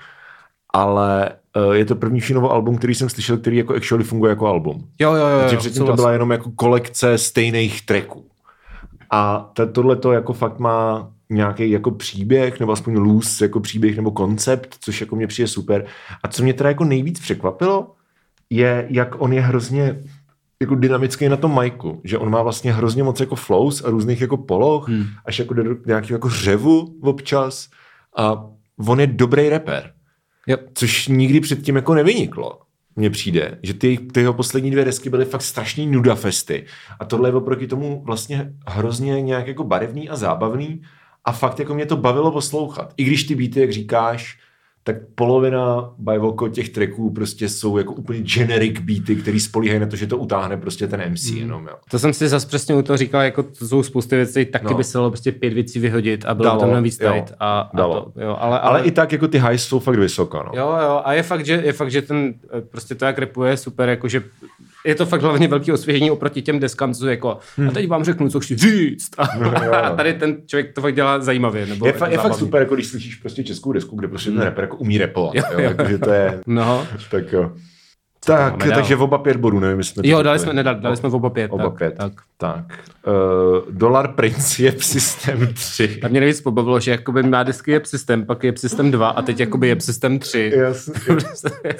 Ale 0.74 1.30
uh, 1.68 1.74
je 1.74 1.86
to 1.86 1.96
první 1.96 2.22
Šínovo 2.22 2.52
album, 2.52 2.78
který 2.78 2.96
jsem 2.96 3.10
slyšel, 3.10 3.38
který 3.38 3.58
jako 3.58 3.76
actually 3.76 4.04
funguje 4.04 4.30
jako 4.30 4.48
album. 4.48 4.84
Jo, 5.00 5.14
jo, 5.14 5.28
jo, 5.28 5.40
Takže 5.40 5.58
předtím 5.58 5.86
to 5.86 5.94
byla 5.94 6.12
jenom 6.12 6.32
jako 6.32 6.52
kolekce 6.56 7.18
stejných 7.18 7.86
tracků. 7.86 8.26
A 9.12 9.52
tohle 9.72 9.96
to 9.96 10.12
jako 10.12 10.34
fakt 10.34 10.60
má 10.60 11.12
nějaký 11.30 11.72
jako 11.72 11.92
příběh, 11.92 12.60
nebo 12.60 12.72
aspoň 12.72 12.98
loose 12.98 13.46
jako 13.46 13.60
příběh 13.60 13.96
nebo 13.96 14.12
koncept, 14.12 14.76
což 14.80 15.02
jako 15.02 15.16
mě 15.16 15.28
přijde 15.28 15.48
super. 15.48 15.86
A 16.24 16.28
co 16.28 16.44
mě 16.44 16.54
teda 16.54 16.70
jako 16.70 16.84
nejvíc 16.84 17.20
překvapilo, 17.20 17.92
je, 18.50 18.88
jak 18.90 19.22
on 19.22 19.34
je 19.34 19.42
hrozně 19.42 20.04
jako 20.62 20.76
dynamický 20.76 21.30
na 21.30 21.38
tom 21.38 21.56
majku, 21.56 22.02
že 22.04 22.18
on 22.18 22.30
má 22.30 22.44
vlastně 22.44 22.74
hrozně 22.74 23.04
moc 23.04 23.20
jako 23.20 23.36
flows 23.36 23.84
a 23.84 23.90
různých 23.90 24.22
jako 24.22 24.38
poloh, 24.38 24.90
hmm. 24.90 25.06
až 25.26 25.40
jako 25.40 25.54
do 25.54 25.64
nějakého 25.86 26.16
jako 26.16 26.30
řevu 26.30 26.96
občas 27.02 27.70
a 28.18 28.46
on 28.88 29.00
je 29.00 29.08
dobrý 29.08 29.50
rapper, 29.50 29.94
Jo. 30.48 30.58
což 30.74 31.08
nikdy 31.08 31.40
předtím 31.40 31.76
jako 31.76 31.94
nevyniklo. 31.94 32.60
Mně 32.96 33.10
přijde, 33.10 33.60
že 33.64 33.74
ty, 33.74 33.98
ty 33.98 34.20
jeho 34.20 34.34
poslední 34.34 34.72
dvě 34.72 34.86
desky 34.86 35.10
byly 35.10 35.26
fakt 35.26 35.42
strašný 35.42 35.88
nuda 35.88 36.16
festy 36.16 36.66
a 37.00 37.06
tohle 37.06 37.30
je 37.30 37.34
oproti 37.34 37.68
tomu 37.68 38.04
vlastně 38.06 38.54
hrozně 38.68 39.22
nějak 39.22 39.48
jako 39.48 39.64
barevný 39.64 40.10
a 40.10 40.16
zábavný 40.16 40.82
a 41.26 41.32
fakt 41.32 41.60
jako 41.60 41.74
mě 41.74 41.86
to 41.86 41.98
bavilo 41.98 42.32
poslouchat. 42.32 42.94
I 42.98 43.04
když 43.04 43.24
ty 43.24 43.36
beaty, 43.36 43.60
jak 43.60 43.72
říkáš, 43.72 44.40
tak 44.84 44.96
polovina 45.16 45.94
bajvoko 45.98 46.50
těch 46.50 46.70
tracků 46.70 47.10
prostě 47.10 47.50
jsou 47.50 47.78
jako 47.78 47.94
úplně 47.94 48.20
generic 48.20 48.80
beaty, 48.80 49.16
který 49.16 49.40
spolíhají 49.40 49.80
na 49.80 49.86
to, 49.86 49.96
že 49.96 50.08
to 50.08 50.18
utáhne 50.18 50.58
prostě 50.58 50.88
ten 50.88 51.12
MC 51.12 51.24
jenom, 51.26 51.68
jo. 51.68 51.74
To 51.92 52.00
jsem 52.00 52.14
si 52.14 52.30
zase 52.30 52.48
přesně 52.48 52.76
u 52.76 52.82
toho 52.82 52.98
říkal, 52.98 53.22
jako 53.22 53.44
to 53.44 53.68
jsou 53.68 53.84
spousty 53.84 54.16
věcí, 54.16 54.46
taky 54.46 54.66
No. 54.66 54.74
by 54.78 54.84
se 54.84 54.98
dalo 54.98 55.10
prostě 55.12 55.32
pět 55.32 55.54
věcí 55.54 55.80
vyhodit 55.80 56.26
a 56.26 56.36
bylo 56.36 56.46
Dalo, 56.46 56.60
by 56.60 56.62
tam 56.62 56.74
navíc 56.74 56.98
tajt. 56.98 57.34
A, 57.40 57.60
a 57.60 57.78
to, 57.78 58.12
jo, 58.22 58.38
ale, 58.40 58.60
Ale 58.60 58.82
i 58.84 58.92
tak 58.92 59.12
jako 59.12 59.28
ty 59.28 59.40
highs 59.40 59.64
jsou 59.64 59.80
fakt 59.80 59.98
vysoko, 60.00 60.38
no. 60.44 60.52
Jo, 60.62 60.78
jo, 60.84 61.02
a 61.04 61.14
je 61.14 61.24
fakt, 61.24 61.46
že, 61.46 61.62
je 61.66 61.74
fakt, 61.74 61.92
že 61.92 62.02
ten, 62.02 62.34
eh, 62.58 62.62
prostě 62.62 62.96
to, 62.96 63.06
jak 63.06 63.18
repuje, 63.18 63.52
je 63.52 63.58
super, 63.58 63.90
jakože 63.90 64.24
je 64.86 64.96
to 64.96 65.06
fakt 65.06 65.22
hlavně 65.22 65.48
velký 65.48 65.72
osvěžení 65.72 66.12
oproti 66.12 66.42
těm 66.42 66.60
deskám, 66.60 66.94
co 66.94 67.08
jako, 67.08 67.38
hmm. 67.58 67.70
a 67.70 67.72
teď 67.72 67.88
vám 67.88 68.04
řeknu, 68.04 68.30
co 68.30 68.40
chci 68.40 68.56
říct. 68.58 69.10
A, 69.18 69.38
jo, 69.38 69.54
jo. 69.66 69.72
a 69.74 69.90
tady 69.96 70.14
ten 70.14 70.38
člověk 70.46 70.74
to 70.74 70.82
fakt 70.82 70.96
dělá 70.96 71.20
zajímavě. 71.20 71.66
Nebo 71.66 71.86
Je, 71.86 71.94
jako 71.94 72.06
fa- 72.06 72.10
je 72.10 72.18
fakt 72.18 72.24
zábavně. 72.24 72.40
super, 72.46 72.62
jako 72.62 72.76
když 72.76 72.88
slyšíš 72.88 73.16
prostě 73.16 73.44
českou 73.44 73.72
desku, 73.74 73.96
kde 73.96 74.08
prostě 74.08 74.32
ten 74.32 74.42
rapper 74.42 74.64
jako 74.64 74.78
umí 74.78 74.98
repovat, 74.98 75.36
Jo, 75.36 75.44
jo, 75.52 75.60
jo, 75.60 75.70
jako, 75.70 75.86
že 75.90 75.98
to 75.98 76.12
je, 76.12 76.40
No. 76.48 76.88
tak 77.12 77.32
jo. 77.32 77.52
Tak, 78.26 78.58
takže 78.58 78.96
v 78.96 79.02
oba 79.02 79.18
pět 79.18 79.38
bodů, 79.38 79.60
nevím, 79.60 79.78
jestli 79.78 79.94
jsme 79.94 80.08
Jo, 80.08 80.24
dali 80.24 80.40
jsme, 80.40 80.54
nedali, 80.54 80.82
dali 80.82 80.98
jsme 80.98 81.10
v 81.10 81.16
oba 81.16 81.30
pět. 81.30 81.52
Oba 81.52 81.64
tak, 81.64 81.78
pět. 81.78 81.94
Tak. 81.98 82.14
Tak. 82.42 82.66
Uh, 83.08 83.72
Dolar 83.72 84.14
Prince 84.14 84.64
je 84.64 84.72
systém 84.80 85.54
3. 85.54 86.00
A 86.04 86.08
mě 86.08 86.20
nejvíc 86.20 86.42
pobavilo, 86.42 86.80
že 86.80 86.92
jakoby 86.92 87.24
má 87.24 87.44
disky 87.44 87.72
je 87.72 87.82
systém, 87.86 88.26
pak 88.26 88.44
je 88.44 88.58
systém 88.58 88.92
2 88.92 89.10
a 89.10 89.22
teď 89.22 89.40
jakoby 89.40 89.68
je 89.68 89.82
systém 89.82 90.20
3. 90.20 90.52
Jasně. 90.56 90.94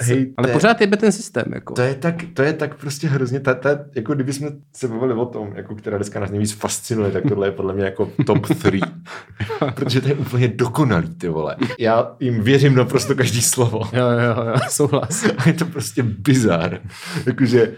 Hej, 0.00 0.32
Ale 0.36 0.48
pořád 0.48 0.80
je 0.80 0.86
ten 0.86 1.12
systém. 1.12 1.44
Jako. 1.54 1.74
To 1.74 1.82
je 1.82 1.94
tak, 1.94 2.14
to 2.34 2.42
je 2.42 2.52
tak 2.52 2.74
prostě 2.74 3.08
hrozně, 3.08 3.40
ta, 3.40 3.54
ta, 3.54 3.78
jako 3.94 4.14
kdyby 4.14 4.32
jsme 4.32 4.48
se 4.76 4.88
bavili 4.88 5.14
o 5.14 5.26
tom, 5.26 5.52
jako 5.54 5.74
která 5.74 5.98
deska 5.98 6.20
nás 6.20 6.30
nejvíc 6.30 6.52
fascinuje, 6.52 7.10
tak 7.10 7.24
tohle 7.28 7.46
je 7.46 7.52
podle 7.52 7.74
mě 7.74 7.84
jako 7.84 8.10
top 8.26 8.46
3. 8.46 8.80
Protože 9.74 10.00
to 10.00 10.08
je 10.08 10.14
úplně 10.14 10.48
dokonalý, 10.48 11.14
ty 11.14 11.28
vole. 11.28 11.56
Já 11.78 12.16
jim 12.20 12.42
věřím 12.42 12.74
naprosto 12.74 13.14
každý 13.14 13.42
slovo. 13.42 13.80
Jo, 13.92 14.10
jo, 14.10 14.44
jo, 14.46 14.54
souhlas. 14.68 15.24
A 15.38 15.48
je 15.48 15.52
to 15.54 15.64
prostě 15.64 16.02
bizar. 16.32 16.80
Jakože 17.26 17.72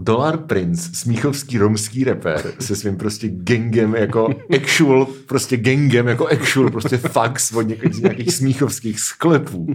Dolar 0.00 0.38
Prince, 0.38 0.90
smíchovský 0.94 1.58
romský 1.58 2.04
rapper 2.04 2.52
se 2.60 2.76
svým 2.76 2.96
prostě 2.96 3.28
gangem 3.32 3.94
jako 3.94 4.34
actual, 4.56 5.06
prostě 5.26 5.56
gangem 5.56 6.08
jako 6.08 6.26
actual, 6.26 6.70
prostě 6.70 6.98
fax 6.98 7.52
od 7.52 7.66
něk- 7.66 7.92
z 7.92 8.00
nějakých 8.00 8.34
smíchovských 8.34 9.00
sklepů. 9.00 9.66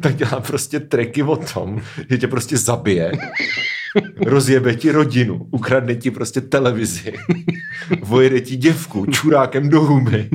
Tak 0.00 0.16
dělá 0.16 0.40
prostě 0.40 0.80
tracky 0.80 1.22
o 1.22 1.36
tom, 1.36 1.82
že 2.10 2.18
tě 2.18 2.28
prostě 2.28 2.56
zabije, 2.56 3.12
rozjebe 4.16 4.74
ti 4.74 4.92
rodinu, 4.92 5.46
ukradne 5.50 5.94
ti 5.94 6.10
prostě 6.10 6.40
televizi, 6.40 7.12
vojede 8.02 8.40
ti 8.40 8.56
děvku 8.56 9.06
čurákem 9.06 9.68
do 9.68 9.80
huby. 9.80 10.30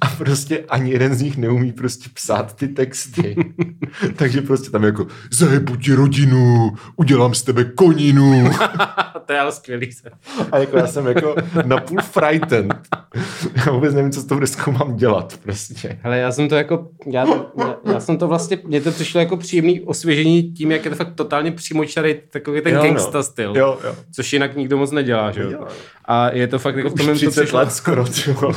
A 0.00 0.06
prostě 0.06 0.64
ani 0.68 0.90
jeden 0.90 1.14
z 1.14 1.22
nich 1.22 1.36
neumí 1.36 1.72
prostě 1.72 2.10
psát 2.14 2.56
ty 2.56 2.68
texty. 2.68 3.36
Takže 4.16 4.42
prostě 4.42 4.70
tam 4.70 4.84
jako 4.84 5.06
zajebu 5.30 5.76
ti 5.76 5.94
rodinu, 5.94 6.70
udělám 6.96 7.34
z 7.34 7.42
tebe 7.42 7.64
koninu. 7.64 8.50
to 9.26 9.32
je 9.32 9.40
ale 9.40 9.52
skvělý. 9.52 9.90
A 10.52 10.58
jako 10.58 10.76
já 10.76 10.86
jsem 10.86 11.06
jako 11.06 11.34
napůl 11.64 11.98
frightened. 12.02 12.78
Já 13.66 13.72
vůbec 13.72 13.94
nevím, 13.94 14.12
co 14.12 14.20
s 14.20 14.24
tou 14.24 14.38
deskou 14.38 14.72
mám 14.72 14.96
dělat 14.96 15.38
prostě. 15.42 15.98
Ale 16.04 16.18
já 16.18 16.32
jsem 16.32 16.48
to 16.48 16.54
jako, 16.54 16.90
já, 17.06 17.26
já, 17.58 17.76
já 17.92 18.00
jsem 18.00 18.18
to 18.18 18.28
vlastně, 18.28 18.58
mně 18.64 18.80
to 18.80 18.90
přišlo 18.90 19.20
jako 19.20 19.36
příjemný 19.36 19.80
osvěžení 19.80 20.52
tím, 20.52 20.72
jak 20.72 20.84
je 20.84 20.90
to 20.90 20.96
fakt 20.96 21.14
totálně 21.14 21.52
přímočarý, 21.52 22.16
takový 22.30 22.60
ten 22.60 22.72
Jo, 22.74 22.78
no. 22.78 22.84
gangsta 22.84 23.22
styl. 23.22 23.56
Jo, 23.56 23.78
jo. 23.84 23.94
Což 24.14 24.32
jinak 24.32 24.56
nikdo 24.56 24.76
moc 24.76 24.90
nedělá, 24.90 25.30
že 25.30 25.42
jo? 25.42 25.66
A 26.04 26.30
je 26.34 26.46
to 26.46 26.58
fakt 26.58 26.76
jako 26.76 26.90
v 26.90 26.94
tom, 26.94 27.08
Už 27.10 27.20
jim 27.22 27.30
to 27.30 27.30
30 27.30 27.40
přišlo, 27.42 27.58
let 27.58 27.72
skoro, 27.72 28.04
ty 28.24 28.32
vole. 28.32 28.54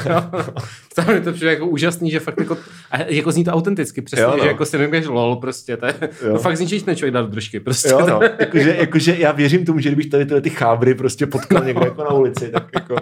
tam 0.96 1.10
je 1.10 1.22
to 1.22 1.32
přijde 1.34 1.52
jako 1.52 1.68
úžasný, 1.68 2.12
že 2.12 2.20
fakt 2.20 2.40
jako, 2.40 2.58
a 2.92 3.02
jako 3.02 3.32
zní 3.32 3.44
to 3.44 3.52
autenticky, 3.52 4.02
přesně, 4.02 4.24
Jo, 4.24 4.34
no. 4.38 4.44
že 4.44 4.48
jako 4.48 4.66
si 4.66 4.78
nevíš 4.78 5.06
lol 5.08 5.36
prostě, 5.36 5.78
to, 5.78 5.86
je, 5.86 5.94
Jo. 6.26 6.34
to 6.34 6.40
fakt 6.40 6.58
že 6.62 6.84
ten 6.84 6.96
člověk 6.96 7.14
dá 7.14 7.22
do 7.22 7.28
držky, 7.28 7.60
prostě. 7.60 7.90
Jo, 7.90 8.06
no. 8.08 8.20
jakože, 8.40 8.76
jakože 8.80 9.16
já 9.18 9.32
věřím 9.32 9.66
tomu, 9.66 9.80
že 9.80 9.90
kdybych 9.90 10.10
tady 10.10 10.26
tyhle 10.26 10.42
ty 10.42 10.50
chábry 10.50 10.94
prostě 10.96 11.26
potkal 11.28 11.64
někde 11.64 11.86
jako 11.86 12.04
na 12.04 12.10
ulici, 12.14 12.50
tak 12.50 12.68
jako 12.76 12.96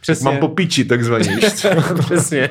Přesně. 0.00 0.24
mám 0.24 0.36
po 0.36 0.48
píči 0.48 0.84
takzvaně. 0.84 1.36
Přesně. 2.04 2.50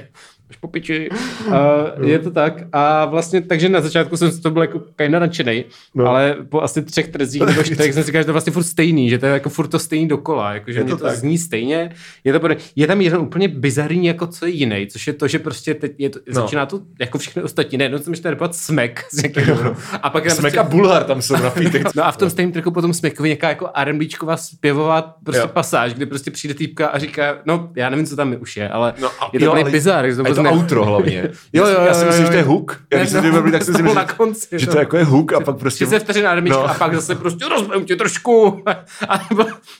Už 0.53 0.57
po 0.57 0.67
piči. 0.67 1.09
Uh, 1.47 2.07
je 2.07 2.19
to 2.19 2.31
tak. 2.31 2.53
A 2.73 3.05
vlastně, 3.05 3.41
takže 3.41 3.69
na 3.69 3.81
začátku 3.81 4.17
jsem 4.17 4.39
toho 4.41 4.53
byl 4.53 4.61
jako 4.61 4.79
kinda 4.95 5.19
nadšenej, 5.19 5.63
No. 5.95 6.07
ale 6.07 6.35
po 6.49 6.61
asi 6.61 6.81
třech 6.81 7.07
trzích 7.07 7.41
nebo 7.41 7.63
čtyřech 7.63 7.93
jsem 7.93 8.03
si 8.03 8.07
říkal, 8.07 8.21
že 8.21 8.25
to 8.25 8.29
je 8.29 8.33
vlastně 8.33 8.53
furt 8.53 8.63
stejný, 8.63 9.09
že 9.09 9.17
to 9.19 9.25
je 9.25 9.31
jako 9.33 9.49
furt 9.49 9.67
to 9.67 9.79
stejný 9.79 10.07
dokola, 10.07 10.53
jako, 10.53 10.71
že 10.71 10.79
Je 10.79 10.83
mě 10.83 10.91
to 10.91 10.97
to, 10.97 11.03
tak. 11.03 11.15
zní 11.15 11.37
stejně. 11.37 11.89
Je, 12.23 12.33
to, 12.33 12.39
podobně. 12.39 12.63
je 12.75 12.87
tam 12.87 13.01
jeden 13.01 13.19
úplně 13.19 13.47
bizarní 13.47 14.05
jako 14.07 14.27
co 14.27 14.45
je 14.45 14.51
jiný, 14.51 14.87
což 14.91 15.07
je 15.07 15.13
to, 15.13 15.27
že 15.27 15.39
prostě 15.39 15.73
teď 15.73 15.91
je 15.97 16.09
to, 16.09 16.19
No. 16.27 16.33
začíná 16.33 16.65
to 16.65 16.79
jako 16.99 17.17
všechny 17.17 17.43
ostatní, 17.43 17.77
ne, 17.77 17.99
jsem 17.99 18.13
ještě 18.13 18.29
repovat 18.29 18.55
smek 18.55 19.05
z 19.11 19.21
nějakého. 19.23 19.75
A 20.01 20.09
pak 20.09 20.23
je 20.25 20.29
tam 20.31 20.37
Smek 20.37 20.57
a 20.57 20.63
Bulhar 20.63 21.03
tam 21.03 21.21
jsou 21.21 21.33
na. 21.33 21.53
No 21.95 22.05
a 22.05 22.11
v 22.11 22.17
tom 22.17 22.29
stejném 22.29 22.51
tracku 22.51 22.71
potom 22.71 22.93
Smekovi 22.93 23.29
nějaká 23.29 23.49
jako 23.49 23.69
R&Bčková 23.75 24.37
zpěvová 24.37 25.15
prostě 25.23 25.41
Jo. 25.41 25.47
pasáž, 25.47 25.93
kde 25.93 26.05
prostě 26.05 26.31
přijde 26.31 26.53
týpka 26.53 26.87
a 26.87 26.97
říká, 26.97 27.37
no 27.45 27.69
já 27.75 27.89
nevím, 27.89 28.05
co 28.05 28.15
tam 28.15 28.35
už 28.39 28.57
je, 28.57 28.69
ale 28.69 28.93
No 29.01 29.09
je 29.33 29.39
to 29.39 29.45
jo, 29.45 29.51
ale- 29.51 29.71
bizar. 29.71 30.05
je 30.05 30.15
to 30.43 30.55
ne- 30.55 30.61
outro 30.61 30.85
hlavně. 30.85 31.29
Jo, 31.53 31.67
jo, 31.67 31.79
já 31.87 31.93
si 31.93 32.01
jo, 32.01 32.07
myslím, 32.07 32.25
jo, 32.25 32.31
že 32.31 32.31
to 32.31 32.37
je 32.37 32.43
jo. 32.43 32.47
hook. 32.47 32.81
Já 32.93 32.99
když 32.99 33.09
jsem 33.11 33.23
no, 33.23 33.41
no, 33.41 33.51
tak 33.51 33.63
jsem 33.63 33.75
si 33.75 33.83
to 33.83 33.93
na 33.93 34.05
konci, 34.05 34.47
že 34.51 34.65
no. 34.65 34.71
to 34.73 34.79
jako 34.79 34.97
je 34.97 35.03
hook 35.03 35.33
a 35.33 35.39
pak 35.39 35.57
prostě... 35.57 35.85
30 35.85 35.99
vteřin 35.99 36.23
na 36.23 36.35
No. 36.35 36.69
a 36.69 36.73
pak 36.73 36.95
zase 36.95 37.15
prostě 37.15 37.45
rozbiju 37.49 37.83
tě 37.83 37.95
trošku. 37.95 38.63
A 39.09 39.27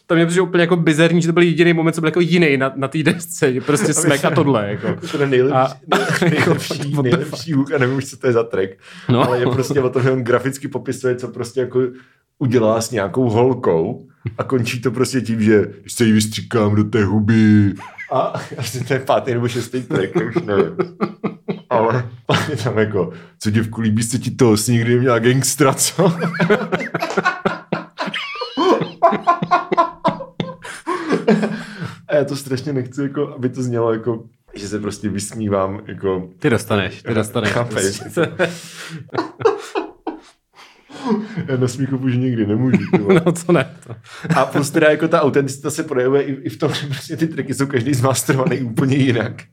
to 0.07 0.15
mě 0.15 0.25
přišlo 0.25 0.43
úplně 0.43 0.63
jako 0.63 0.75
bizarní, 0.75 1.21
že 1.21 1.27
to 1.27 1.33
byl 1.33 1.43
jediný 1.43 1.73
moment, 1.73 1.93
co 1.93 2.01
byl 2.01 2.07
jako 2.07 2.19
jiný 2.19 2.57
na, 2.57 2.71
na 2.75 2.87
té 2.87 3.03
desce, 3.03 3.53
že 3.53 3.61
prostě 3.61 3.93
smek 3.93 4.25
a 4.25 4.29
tohle. 4.29 4.67
Jako. 4.69 5.07
To 5.11 5.21
je 5.21 5.27
nejlepší, 5.27 5.53
A- 5.55 5.73
nejlepší, 6.29 6.91
the 6.91 7.01
nejlepší 7.01 7.53
hook 7.53 7.71
a 7.71 7.77
nevím 7.77 8.01
co 8.01 8.17
to 8.17 8.27
je 8.27 8.33
za 8.33 8.43
track. 8.43 8.69
No. 9.09 9.23
Ale 9.27 9.39
je 9.39 9.45
prostě 9.47 9.81
o 9.81 9.89
tom, 9.89 10.01
že 10.03 10.11
on 10.11 10.23
graficky 10.23 10.67
popisuje, 10.67 11.15
co 11.15 11.27
prostě 11.27 11.59
jako 11.59 11.81
udělá 12.39 12.81
s 12.81 12.91
nějakou 12.91 13.29
holkou 13.29 14.07
a 14.37 14.43
končí 14.43 14.81
to 14.81 14.91
prostě 14.91 15.21
tím, 15.21 15.41
že 15.41 15.65
se 15.87 16.05
jí 16.05 16.11
vystříkám 16.11 16.75
do 16.75 16.83
té 16.83 17.05
huby 17.05 17.73
a 18.13 18.33
asi 18.57 18.83
to 18.83 18.93
je 18.93 18.99
pátý 18.99 19.33
nebo 19.33 19.47
šestý 19.47 19.83
track, 19.83 20.15
už 20.15 20.35
nevím. 20.35 20.77
Ale 21.69 22.09
pak 22.25 22.49
je 22.49 22.55
tam 22.57 22.77
jako, 22.77 23.13
co 23.39 23.49
děvku, 23.49 23.81
líbí 23.81 24.03
se 24.03 24.19
ti 24.19 24.31
to, 24.31 24.57
jsi 24.57 24.71
nikdy 24.71 24.95
neměla 24.95 25.19
gangstra, 25.19 25.73
co? 25.73 26.13
A 32.07 32.15
já 32.15 32.25
to 32.25 32.35
strašně 32.35 32.73
nechci, 32.73 33.01
jako, 33.01 33.33
aby 33.35 33.49
to 33.49 33.63
znělo 33.63 33.93
jako, 33.93 34.23
že 34.55 34.67
se 34.67 34.79
prostě 34.79 35.09
vysmívám, 35.09 35.81
jako, 35.87 36.29
Ty 36.39 36.49
dostaneš, 36.49 37.03
ty 37.03 37.13
dostaneš. 37.13 37.51
Chápeš. 37.51 38.01
Já 41.47 41.57
na 41.57 41.67
smíchu 41.67 41.97
už 41.97 42.17
nikdy 42.17 42.47
nemůžu. 42.47 42.77
No 43.25 43.31
co 43.31 43.51
ne. 43.51 43.75
To. 43.87 43.95
A 44.35 44.45
plus 44.45 44.69
teda 44.69 44.89
jako 44.89 45.07
ta 45.07 45.21
autenticita 45.21 45.69
se 45.71 45.83
projevuje 45.83 46.21
i, 46.23 46.31
i 46.33 46.49
v 46.49 46.57
tom, 46.57 46.73
že 46.73 46.87
prostě 46.87 47.17
ty 47.17 47.27
tracky 47.27 47.53
jsou 47.53 47.65
každý 47.67 47.93
zmasterovaný 47.93 48.61
úplně 48.61 48.95
jinak. 48.97 49.43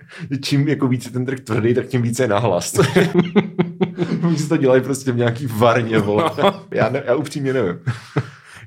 Čím 0.42 0.68
jako 0.68 0.88
víc 0.88 1.04
je 1.04 1.10
ten 1.10 1.26
track 1.26 1.40
tvrdý, 1.40 1.74
tak 1.74 1.86
tím 1.86 2.02
více 2.02 2.22
je 2.24 2.28
nahlas. 2.28 2.74
Oni 4.26 4.36
to 4.48 4.56
dělají 4.56 4.82
prostě 4.82 5.12
v 5.12 5.16
nějaký 5.16 5.46
varně, 5.46 5.98
vole. 5.98 6.30
Já, 6.70 6.88
ne, 6.88 7.02
já 7.06 7.14
upřímně 7.14 7.52
nevím. 7.52 7.78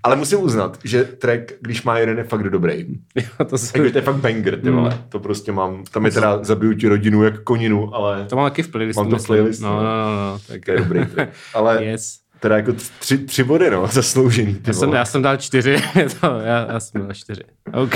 Ale 0.05 0.15
musím 0.15 0.39
uznat, 0.39 0.79
že 0.83 1.03
track, 1.03 1.51
když 1.61 1.83
má 1.83 1.97
jeden, 1.99 2.17
je 2.17 2.23
fakt 2.23 2.43
dobrý. 2.49 2.85
Jo, 3.15 3.45
to, 3.45 3.57
se, 3.57 3.77
Jako, 3.77 3.91
to 3.91 3.97
je 3.97 4.01
fakt 4.01 4.15
banger, 4.15 4.59
ty 4.59 4.69
vole. 4.69 4.99
To 5.09 5.19
prostě 5.19 5.51
mám, 5.51 5.83
tam 5.91 6.05
je 6.05 6.11
teda 6.11 6.43
zabiju 6.43 6.73
ti 6.73 6.87
rodinu 6.87 7.23
jak 7.23 7.43
koninu, 7.43 7.95
ale 7.95 8.25
to 8.29 8.35
mám 8.35 8.45
taky 8.45 8.63
v 8.63 8.67
playlistu. 8.67 9.01
Mám 9.03 9.09
to 9.11 9.17
v 9.17 9.25
playlistu, 9.25 9.63
No, 9.65 9.69
no. 9.75 9.83
no, 9.83 10.05
no, 10.05 10.15
no. 10.33 10.39
Tak, 10.47 10.65
to 10.65 10.71
je 10.71 10.77
dobrý 10.77 11.05
track. 11.05 11.29
Ale 11.53 11.83
Yes. 11.85 12.22
Teda 12.43 12.55
jako 12.55 12.73
tři, 12.99 13.17
tři 13.17 13.43
body, 13.43 13.69
no, 13.69 13.87
zasloužený. 13.91 14.57
Já 14.67 14.73
jsem, 14.73 14.93
já 14.93 15.05
jsem 15.05 15.21
dal 15.21 15.37
čtyři, 15.37 15.75
to, 16.21 16.27
já, 16.27 16.71
já 16.71 16.79
jsem 16.79 17.01
dal 17.01 17.13
čtyři. 17.13 17.41
OK. 17.73 17.95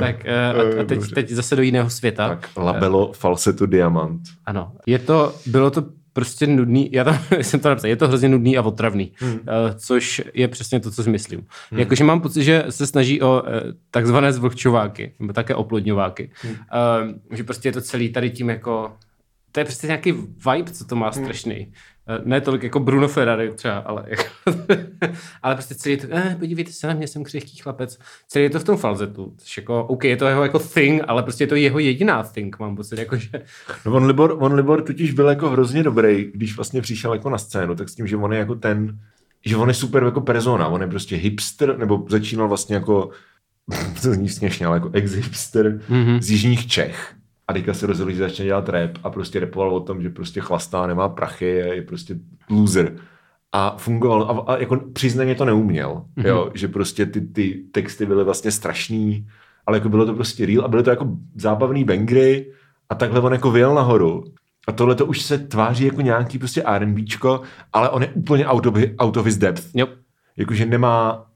tak 0.00 0.16
uh, 0.24 0.78
a, 0.78 0.80
a 0.80 0.84
teď, 0.84 0.98
dobře. 0.98 1.14
teď 1.14 1.30
zase 1.30 1.56
do 1.56 1.62
jiného 1.62 1.90
světa. 1.90 2.28
Tak, 2.28 2.48
labelo 2.56 3.12
falseto 3.12 3.66
diamant. 3.66 4.20
Ano. 4.46 4.72
Je 4.86 4.98
to, 4.98 5.34
bylo 5.46 5.70
to 5.70 5.84
prostě 6.12 6.46
nudný, 6.46 6.92
já 6.92 7.04
tam 7.04 7.18
jsem 7.40 7.60
to 7.60 7.68
napsal, 7.68 7.90
je 7.90 7.96
to 7.96 8.08
hrozně 8.08 8.28
nudný 8.28 8.58
a 8.58 8.62
otravný, 8.62 9.12
Hmm. 9.18 9.32
uh, 9.32 9.38
což 9.76 10.22
je 10.34 10.48
přesně 10.48 10.80
to, 10.80 10.90
co 10.90 11.02
si 11.02 11.10
myslím. 11.10 11.46
Hmm. 11.70 11.80
Jakože 11.80 12.04
mám 12.04 12.20
pocit, 12.20 12.44
že 12.44 12.64
se 12.70 12.86
snaží 12.86 13.22
o 13.22 13.42
uh, 13.42 13.48
takzvané 13.90 14.32
zvlhčováky, 14.32 15.14
nebo 15.20 15.32
také 15.32 15.54
oplodňováky. 15.54 16.30
Hmm. 16.42 16.52
Uh, 16.52 17.36
že 17.36 17.44
prostě 17.44 17.68
je 17.68 17.72
to 17.72 17.80
celý 17.80 18.08
tady 18.12 18.30
tím 18.30 18.48
jako, 18.50 18.92
to 19.52 19.60
je 19.60 19.64
prostě 19.64 19.86
nějaký 19.86 20.12
vibe, 20.12 20.72
co 20.72 20.84
to 20.84 20.96
má 20.96 21.10
Hmm. 21.10 21.24
strašný. 21.24 21.72
Uh, 22.18 22.26
ne 22.26 22.40
tolik 22.40 22.62
jako 22.62 22.80
Bruno 22.80 23.08
Ferrari 23.08 23.52
třeba, 23.54 23.78
ale, 23.78 24.04
jako, 24.08 24.22
ale 25.42 25.54
prostě 25.54 25.74
celý 25.74 25.96
to, 25.96 26.06
eh, 26.10 26.36
podívejte 26.38 26.72
se 26.72 26.86
na 26.86 26.94
mě, 26.94 27.06
jsem 27.06 27.24
křehký 27.24 27.56
chlapec. 27.56 27.98
Celý 28.28 28.42
je 28.44 28.50
to 28.50 28.60
v 28.60 28.64
tom 28.64 28.76
falzetu, 28.76 29.34
což 29.38 29.56
jako, 29.56 29.84
OK, 29.84 30.04
je 30.04 30.16
to 30.16 30.26
jeho 30.26 30.42
jako 30.42 30.58
thing, 30.58 31.02
ale 31.08 31.22
prostě 31.22 31.44
je 31.44 31.48
to 31.48 31.54
jeho 31.54 31.78
jediná 31.78 32.22
thing, 32.22 32.58
mám 32.58 32.76
pocit, 32.76 32.98
jako, 32.98 33.16
že 33.16 33.28
No 33.86 33.92
on 33.92 34.06
Libor, 34.06 34.36
on 34.38 34.52
Libor 34.54 34.82
totiž 34.82 35.12
byl 35.12 35.28
jako 35.28 35.50
hrozně 35.50 35.82
dobrý, 35.82 36.30
když 36.34 36.56
vlastně 36.56 36.80
přišel 36.82 37.12
jako 37.12 37.30
na 37.30 37.38
scénu, 37.38 37.74
tak 37.74 37.88
s 37.88 37.94
tím, 37.94 38.06
že 38.06 38.16
on 38.16 38.32
je 38.32 38.38
jako 38.38 38.54
ten, 38.54 38.98
že 39.46 39.56
on 39.56 39.68
je 39.68 39.74
super 39.74 40.02
jako 40.02 40.20
persona, 40.20 40.66
on 40.68 40.80
je 40.80 40.86
prostě 40.86 41.16
hipster, 41.16 41.78
nebo 41.78 42.04
začínal 42.08 42.48
vlastně 42.48 42.74
jako, 42.74 43.10
to 44.02 44.12
zní 44.14 44.28
směšně, 44.28 44.66
ale 44.66 44.76
jako 44.76 44.88
ex-hipster 44.88 45.80
Mhm. 45.88 46.22
z 46.22 46.30
jižních 46.30 46.66
Čech. 46.66 47.14
A 47.50 47.52
teďka 47.52 47.74
se 47.74 47.86
rozhodl, 47.86 48.10
že 48.10 48.18
začne 48.18 48.44
dělat 48.44 48.68
rap 48.68 48.90
a 49.02 49.10
prostě 49.10 49.40
repoval 49.40 49.74
o 49.74 49.80
tom, 49.80 50.02
že 50.02 50.10
prostě 50.10 50.40
chlastá, 50.40 50.86
nemá 50.86 51.08
prachy, 51.08 51.46
je, 51.46 51.74
je 51.74 51.82
prostě 51.82 52.16
loser. 52.50 52.96
A 53.52 53.76
fungoval, 53.78 54.22
a, 54.22 54.52
a 54.52 54.56
jako 54.56 54.76
přiznaně 54.92 55.34
to 55.34 55.44
neuměl, 55.44 56.04
mm-hmm. 56.16 56.26
jo, 56.26 56.50
že 56.54 56.68
prostě 56.68 57.06
ty, 57.06 57.20
ty 57.20 57.64
texty 57.72 58.06
byly 58.06 58.24
vlastně 58.24 58.50
strašný, 58.50 59.26
ale 59.66 59.76
jako 59.76 59.88
bylo 59.88 60.06
to 60.06 60.14
prostě 60.14 60.46
real 60.46 60.64
a 60.64 60.68
byly 60.68 60.82
to 60.82 60.90
jako 60.90 61.08
zábavný 61.34 61.84
bangry 61.84 62.52
a 62.88 62.94
takhle 62.94 63.20
on 63.20 63.32
jako 63.32 63.50
vyjel 63.50 63.74
nahoru. 63.74 64.24
A 64.68 64.72
tohle 64.72 64.94
to 64.94 65.06
už 65.06 65.22
se 65.22 65.38
tváří 65.38 65.84
jako 65.84 66.00
nějaký 66.00 66.38
prostě 66.38 66.62
R&Bčko, 66.62 67.40
ale 67.72 67.90
on 67.90 68.02
je 68.02 68.08
úplně 68.08 68.46
out 68.46 68.66
of, 68.66 68.74
out 68.98 69.16
of 69.16 69.26
his 69.26 69.36
depth. 69.36 69.64
jo, 69.74 69.86
Jakože 70.36 70.66
nemá 70.66 71.26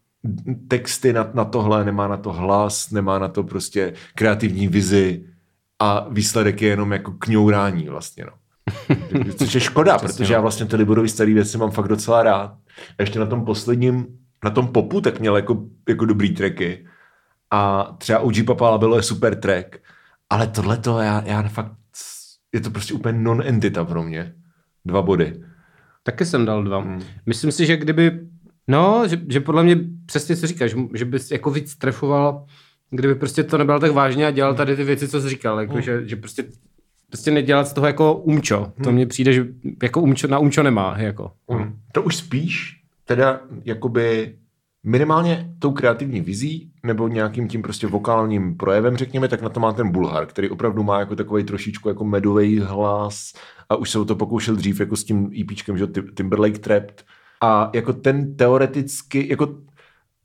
texty 0.69 1.12
na, 1.12 1.31
na 1.35 1.45
tohle, 1.45 1.85
nemá 1.85 2.09
na 2.09 2.17
to 2.17 2.33
hlas, 2.33 2.91
nemá 2.91 3.19
na 3.19 3.29
to 3.29 3.45
prostě 3.45 3.93
kreativní 4.15 4.69
vizi 4.69 5.34
a 5.83 6.09
výsledek 6.09 6.62
je 6.62 6.68
jenom 6.68 6.93
jako 6.93 7.12
kňourání 7.12 7.89
vlastně, 7.89 8.25
no. 8.25 8.33
Což 9.39 9.55
je 9.55 9.61
škoda, 9.61 9.99
protože 9.99 10.33
no. 10.33 10.37
já 10.37 10.41
vlastně 10.41 10.66
ty 10.66 10.77
Liborovy 10.77 11.09
staré 11.09 11.35
věci 11.35 11.59
mám 11.59 11.70
fakt 11.70 11.89
docela 11.89 12.22
rád. 12.22 12.51
A 12.99 13.03
ještě 13.03 13.18
na 13.18 13.27
tom 13.27 13.45
posledním, 13.45 14.07
na 14.45 14.51
tom 14.51 14.68
popu, 14.68 15.01
tak 15.01 15.20
měl 15.20 15.37
jako, 15.37 15.64
jako 15.89 16.05
dobrý 16.05 16.35
tracky. 16.35 16.87
A 17.51 17.93
třeba 17.99 18.18
OG 18.18 18.35
Papa 18.47 18.79
bylo 18.79 18.97
je 18.97 19.03
super 19.03 19.35
track. 19.41 19.77
Ale 20.31 20.47
tohle 20.47 20.77
to 20.77 20.99
já, 20.99 21.22
já 21.27 21.43
fakt, 21.43 21.72
je 22.53 22.61
to 22.61 22.70
prostě 22.70 22.95
úplně 22.95 23.18
non-entita 23.18 23.85
pro 23.85 24.03
mě. 24.03 24.35
Dva 24.85 25.03
body. 25.03 25.43
Taky 26.03 26.25
jsem 26.25 26.45
dal 26.45 26.64
dva. 26.64 26.79
Hmm. 26.79 26.93
Hmm. 26.93 27.03
Myslím 27.27 27.53
si, 27.53 27.66
že 27.66 27.77
kdyby, 27.77 28.20
no, 28.68 29.09
že, 29.09 29.20
že 29.29 29.41
podle 29.41 29.62
mě 29.62 29.77
přesně 30.07 30.37
co 30.37 30.47
říkáš, 30.47 30.75
že 30.95 31.05
bys 31.05 31.31
jako 31.31 31.51
víc 31.51 31.77
trefoval, 31.77 32.47
kdyby 32.91 33.14
prostě 33.14 33.43
to 33.45 33.59
nebylo 33.59 33.80
tak 33.80 33.93
vážně 33.93 34.26
a 34.26 34.30
dělal 34.30 34.55
tady 34.55 34.76
ty 34.76 34.85
věci, 34.85 35.09
co 35.09 35.20
jsi 35.20 35.28
říkal, 35.28 35.61
jako, 35.61 35.72
Hmm. 35.72 35.82
že, 35.82 36.09
že 36.09 36.16
prostě 36.16 36.45
prostě 37.09 37.30
nedělat 37.30 37.68
z 37.68 37.72
toho 37.72 37.87
jako 37.87 38.14
umčo. 38.14 38.72
To 38.85 38.93
mně 38.93 39.07
přijde, 39.07 39.32
že 39.32 39.47
jako 39.82 40.01
umčo, 40.03 40.28
na 40.28 40.39
umčo 40.39 40.62
nemá, 40.62 40.95
jako. 40.99 41.30
Mm. 41.51 41.76
To 41.93 42.03
už 42.03 42.16
spíš 42.16 42.80
teda 43.05 43.41
jakoby 43.64 44.35
minimálně 44.87 45.51
tou 45.59 45.72
kreativní 45.72 46.20
vizí 46.20 46.70
nebo 46.82 47.09
nějakým 47.09 47.49
tím 47.49 47.62
prostě 47.62 47.87
vokálním 47.87 48.57
projevem, 48.57 48.97
řekněme, 48.97 49.28
tak 49.28 49.43
na 49.43 49.49
to 49.49 49.61
má 49.61 49.72
ten 49.72 49.91
Bulhar, 49.93 50.26
který 50.26 50.51
opravdu 50.51 50.82
má 50.82 50.99
jako 51.01 51.16
takový 51.16 51.45
trošičku 51.45 51.89
jako 51.89 52.05
medový 52.05 52.59
hlas 52.61 53.32
a 53.68 53.76
už 53.76 53.91
se 53.91 53.99
o 53.99 54.05
to 54.05 54.14
pokoušel 54.16 54.57
dřív 54.57 54.80
jako 54.80 54.97
s 54.97 55.05
tím 55.05 55.30
EPčkem, 55.41 55.78
že 55.78 55.87
Tim- 55.87 56.14
Timberlake 56.14 56.59
Trapped 56.59 57.05
a 57.41 57.70
jako 57.74 57.93
ten 57.93 58.37
teoreticky, 58.37 59.28
jako 59.30 59.55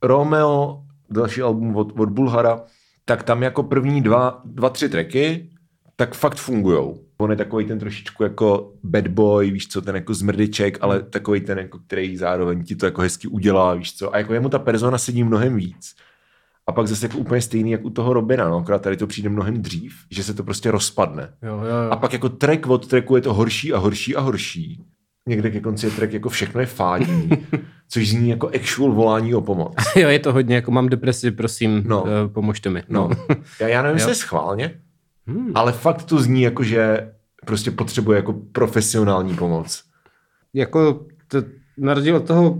Romeo, 0.02 0.82
další 1.10 1.42
album 1.42 1.76
od, 1.76 2.00
od 2.00 2.08
Bulhara, 2.08 2.62
tak 3.04 3.22
tam 3.22 3.42
jako 3.42 3.62
první 3.62 4.02
dva, 4.02 4.40
dva 4.44 4.70
tři 4.70 4.88
tracky, 4.88 5.50
tak 5.96 6.14
fakt 6.14 6.36
fungujou. 6.36 6.98
On 7.18 7.30
je 7.30 7.36
takový 7.36 7.64
ten 7.64 7.78
trošičku 7.78 8.22
jako 8.22 8.72
bad 8.82 9.08
boy, 9.08 9.50
víš 9.50 9.68
co, 9.68 9.82
ten 9.82 9.94
jako 9.94 10.14
zmrdyček, 10.14 10.78
ale 10.80 11.02
takový 11.02 11.40
ten, 11.40 11.58
jako, 11.58 11.78
který 11.78 12.16
zároveň 12.16 12.64
ti 12.64 12.76
to 12.76 12.86
jako 12.86 13.00
hezky 13.00 13.28
udělá, 13.28 13.74
víš 13.74 13.96
co. 13.96 14.14
A 14.14 14.18
jako 14.18 14.34
jemu 14.34 14.48
ta 14.48 14.58
persona 14.58 14.98
sedí 14.98 15.24
mnohem 15.24 15.56
víc. 15.56 15.94
A 16.66 16.72
pak 16.72 16.86
zase 16.86 17.06
jako 17.06 17.18
úplně 17.18 17.40
stejný, 17.40 17.70
jak 17.70 17.84
u 17.84 17.90
toho 17.90 18.12
Robina, 18.12 18.48
no, 18.48 18.56
akorát 18.56 18.82
tady 18.82 18.96
to 18.96 19.06
přijde 19.06 19.28
mnohem 19.28 19.62
dřív, 19.62 19.94
že 20.10 20.24
se 20.24 20.34
to 20.34 20.44
prostě 20.44 20.70
rozpadne. 20.70 21.34
Jo, 21.42 21.56
jo, 21.56 21.64
jo. 21.64 21.90
A 21.90 21.96
pak 21.96 22.12
jako 22.12 22.28
track 22.28 22.66
od 22.66 22.86
tracku 22.86 23.16
je 23.16 23.22
to 23.22 23.34
horší 23.34 23.72
a 23.72 23.78
horší 23.78 24.16
a 24.16 24.20
horší. 24.20 24.84
Někde 25.28 25.50
ke 25.50 25.60
konci 25.60 25.86
je 25.86 25.90
track 25.92 26.12
jako 26.12 26.28
všechno 26.28 26.60
je 26.60 26.66
fádní, 26.66 27.30
což 27.88 28.08
zní 28.10 28.28
jako 28.28 28.48
actual 28.48 28.92
volání 28.92 29.34
o 29.34 29.40
pomoc. 29.40 29.74
jo, 29.96 30.08
je 30.08 30.18
to 30.18 30.32
hodně, 30.32 30.54
jako 30.54 30.70
mám 30.70 30.88
depresi, 30.88 31.30
prosím, 31.30 31.82
No. 31.86 32.04
no. 32.06 32.28
pomožte 32.28 32.70
mi. 32.70 32.82
No. 32.88 33.10
Já, 33.60 33.68
já 33.68 33.82
nevím, 33.82 33.98
jestli 33.98 34.14
schválně, 34.14 34.80
hmm. 35.26 35.52
ale 35.54 35.72
fakt 35.72 36.02
to 36.04 36.18
zní 36.22 36.42
jako, 36.42 36.62
že 36.62 37.12
prostě 37.46 37.70
potřebuje 37.70 38.16
jako 38.16 38.32
profesionální 38.52 39.34
pomoc. 39.36 39.84
jako 40.54 41.06
to, 41.28 41.38
na 41.78 41.94
rozdíl 41.94 42.16
od 42.16 42.26
toho 42.26 42.58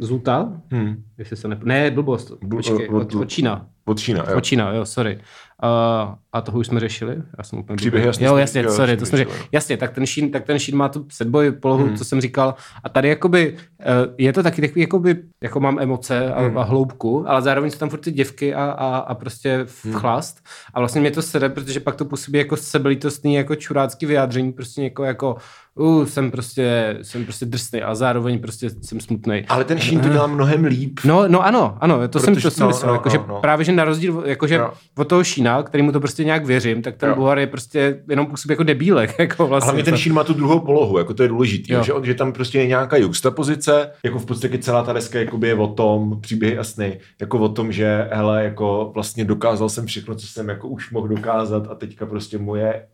Zuta, 0.00 0.60
Hmm. 0.70 1.04
jestli 1.18 1.36
se 1.36 1.48
ne... 1.48 1.60
Ne, 1.64 1.90
blbost, 1.90 2.30
Bl- 2.30 2.48
počkej, 2.56 2.88
od- 2.88 2.94
od, 3.02 3.14
od 3.14 3.28
Čína. 3.28 3.66
Od 3.84 4.00
Čína, 4.00 4.24
jo. 4.30 4.36
Od 4.36 4.44
Čína, 4.44 4.72
jo, 4.72 4.84
sorry. 4.86 5.18
Uh, 5.64 6.14
a 6.32 6.40
toho 6.40 6.58
už 6.58 6.66
jsme 6.66 6.80
řešili? 6.80 7.16
Já 7.38 7.44
jsem 7.44 7.58
úplně 7.58 7.76
Příběhy 7.76 8.02
blbý. 8.02 8.06
jasně 8.08 8.26
Jo, 8.26 8.36
jasně, 8.36 8.62
jo, 8.62 8.72
sorry, 8.72 8.96
to 8.96 9.06
jsme 9.06 9.18
řešili. 9.18 9.36
Jasně, 9.52 9.76
tak 9.76 9.92
ten 9.94 10.06
Sheen, 10.06 10.30
tak 10.30 10.44
ten 10.44 10.58
Sheen 10.58 10.78
má 10.78 10.88
tu 10.88 11.06
setboj 11.12 11.52
polohu, 11.52 11.84
hmm. 11.86 11.96
co 11.96 12.04
jsem 12.04 12.20
říkal. 12.20 12.54
A 12.84 12.88
tady 12.88 13.08
jakoby, 13.08 13.52
uh, 13.52 14.14
je 14.18 14.32
to 14.32 14.42
taky 14.42 14.60
takový, 14.60 14.80
jakoby, 14.80 15.16
jako 15.42 15.60
mám 15.60 15.78
emoce 15.78 16.32
a, 16.34 16.40
Hmm. 16.42 16.58
a 16.58 16.62
hloubku, 16.62 17.28
ale 17.28 17.42
zároveň 17.42 17.70
jsou 17.70 17.78
tam 17.78 17.88
furt 17.88 18.00
ty 18.00 18.10
děvky 18.10 18.54
a, 18.54 18.64
a, 18.64 18.96
a 18.96 19.14
prostě 19.14 19.56
Hmm. 19.84 19.92
v 19.94 19.96
chlast. 19.96 20.40
A 20.74 20.78
vlastně 20.78 21.00
mě 21.00 21.10
to 21.10 21.22
sede, 21.22 21.48
protože 21.48 21.80
pak 21.80 21.94
to 21.96 22.04
působí 22.04 22.38
jako 22.38 22.56
sebelítostný, 22.56 23.34
jako 23.34 23.54
čurácký 23.54 24.06
vyjádření, 24.06 24.52
prostě 24.52 24.80
někoho 24.80 25.06
jako 25.06 25.36
uh, 25.74 26.04
jsem 26.04 26.30
prostě, 26.30 26.96
jsem 27.02 27.24
prostě 27.24 27.46
drsný 27.46 27.82
a 27.82 27.94
zároveň 27.94 28.38
prostě 28.38 28.70
jsem 28.82 29.00
smutný. 29.00 29.44
Ale 29.48 29.64
ten 29.64 29.78
Sheen 29.78 30.00
to 30.00 30.08
dělá 30.08 30.26
mnohem 30.26 30.64
líp. 30.64 31.00
No, 31.04 31.28
no 31.28 31.44
ano, 31.46 31.76
ano, 31.80 32.08
to 32.08 32.18
jsem, 32.18 32.34
Protože- 32.34 32.46
to 32.48 32.50
jsem 32.50 32.62
no, 32.62 32.68
myslel, 32.68 32.88
no, 32.88 32.94
jakože 32.94 33.18
no, 33.18 33.24
no. 33.28 33.40
právě, 33.40 33.64
že 33.64 33.72
na 33.72 33.84
rozdíl, 33.84 34.22
jakože 34.26 34.54
Jo. 34.54 34.70
od 34.96 35.08
toho 35.08 35.24
Šína, 35.24 35.62
kterýmu 35.62 35.92
to 35.92 36.00
prostě 36.00 36.24
nějak 36.24 36.46
věřím, 36.46 36.82
tak 36.82 36.96
ten 36.96 37.08
Jo. 37.08 37.14
Buhar 37.16 37.38
je 37.38 37.46
prostě 37.46 38.02
jenom 38.08 38.26
působí 38.26 38.52
jako 38.52 38.62
debílek, 38.62 39.14
jako 39.18 39.46
vlastně. 39.46 39.66
hlavně 39.66 39.84
ten 39.84 39.96
Sheen 39.96 40.14
má 40.14 40.24
tu 40.24 40.34
druhou 40.34 40.60
polohu, 40.60 40.98
jako 40.98 41.14
to 41.14 41.22
je 41.22 41.28
důležitý, 41.28 41.72
Jo. 41.72 41.82
že, 41.82 41.92
on, 41.92 42.04
že 42.04 42.14
tam 42.14 42.32
prostě 42.32 42.58
je 42.58 42.66
nějaká 42.66 42.96
juxtapozice, 42.96 43.90
jako 44.04 44.18
v 44.18 44.26
podstatě 44.26 44.58
celá 44.58 44.82
ta 44.82 44.92
deska 44.92 45.18
jakoby 45.18 45.48
je 45.48 45.54
o 45.54 45.66
tom, 45.66 46.20
příběhy 46.20 46.58
a 46.58 46.64
sny, 46.64 46.98
jako 47.20 47.38
o 47.38 47.48
tom, 47.48 47.72
že 47.72 48.08
hele, 48.12 48.44
jako 48.44 48.90
vlastně 48.94 49.24
dokázal 49.24 49.68
jsem 49.68 49.86
všechno, 49.86 50.14
co 50.14 50.26
jsem 50.26 50.48
jako 50.48 50.68
už 50.68 50.90
mohl 50.90 51.08
dokázat 51.08 51.66
a 51.70 51.74
teďka 51.74 52.06
prostě 52.06 52.38
moje 52.38 52.86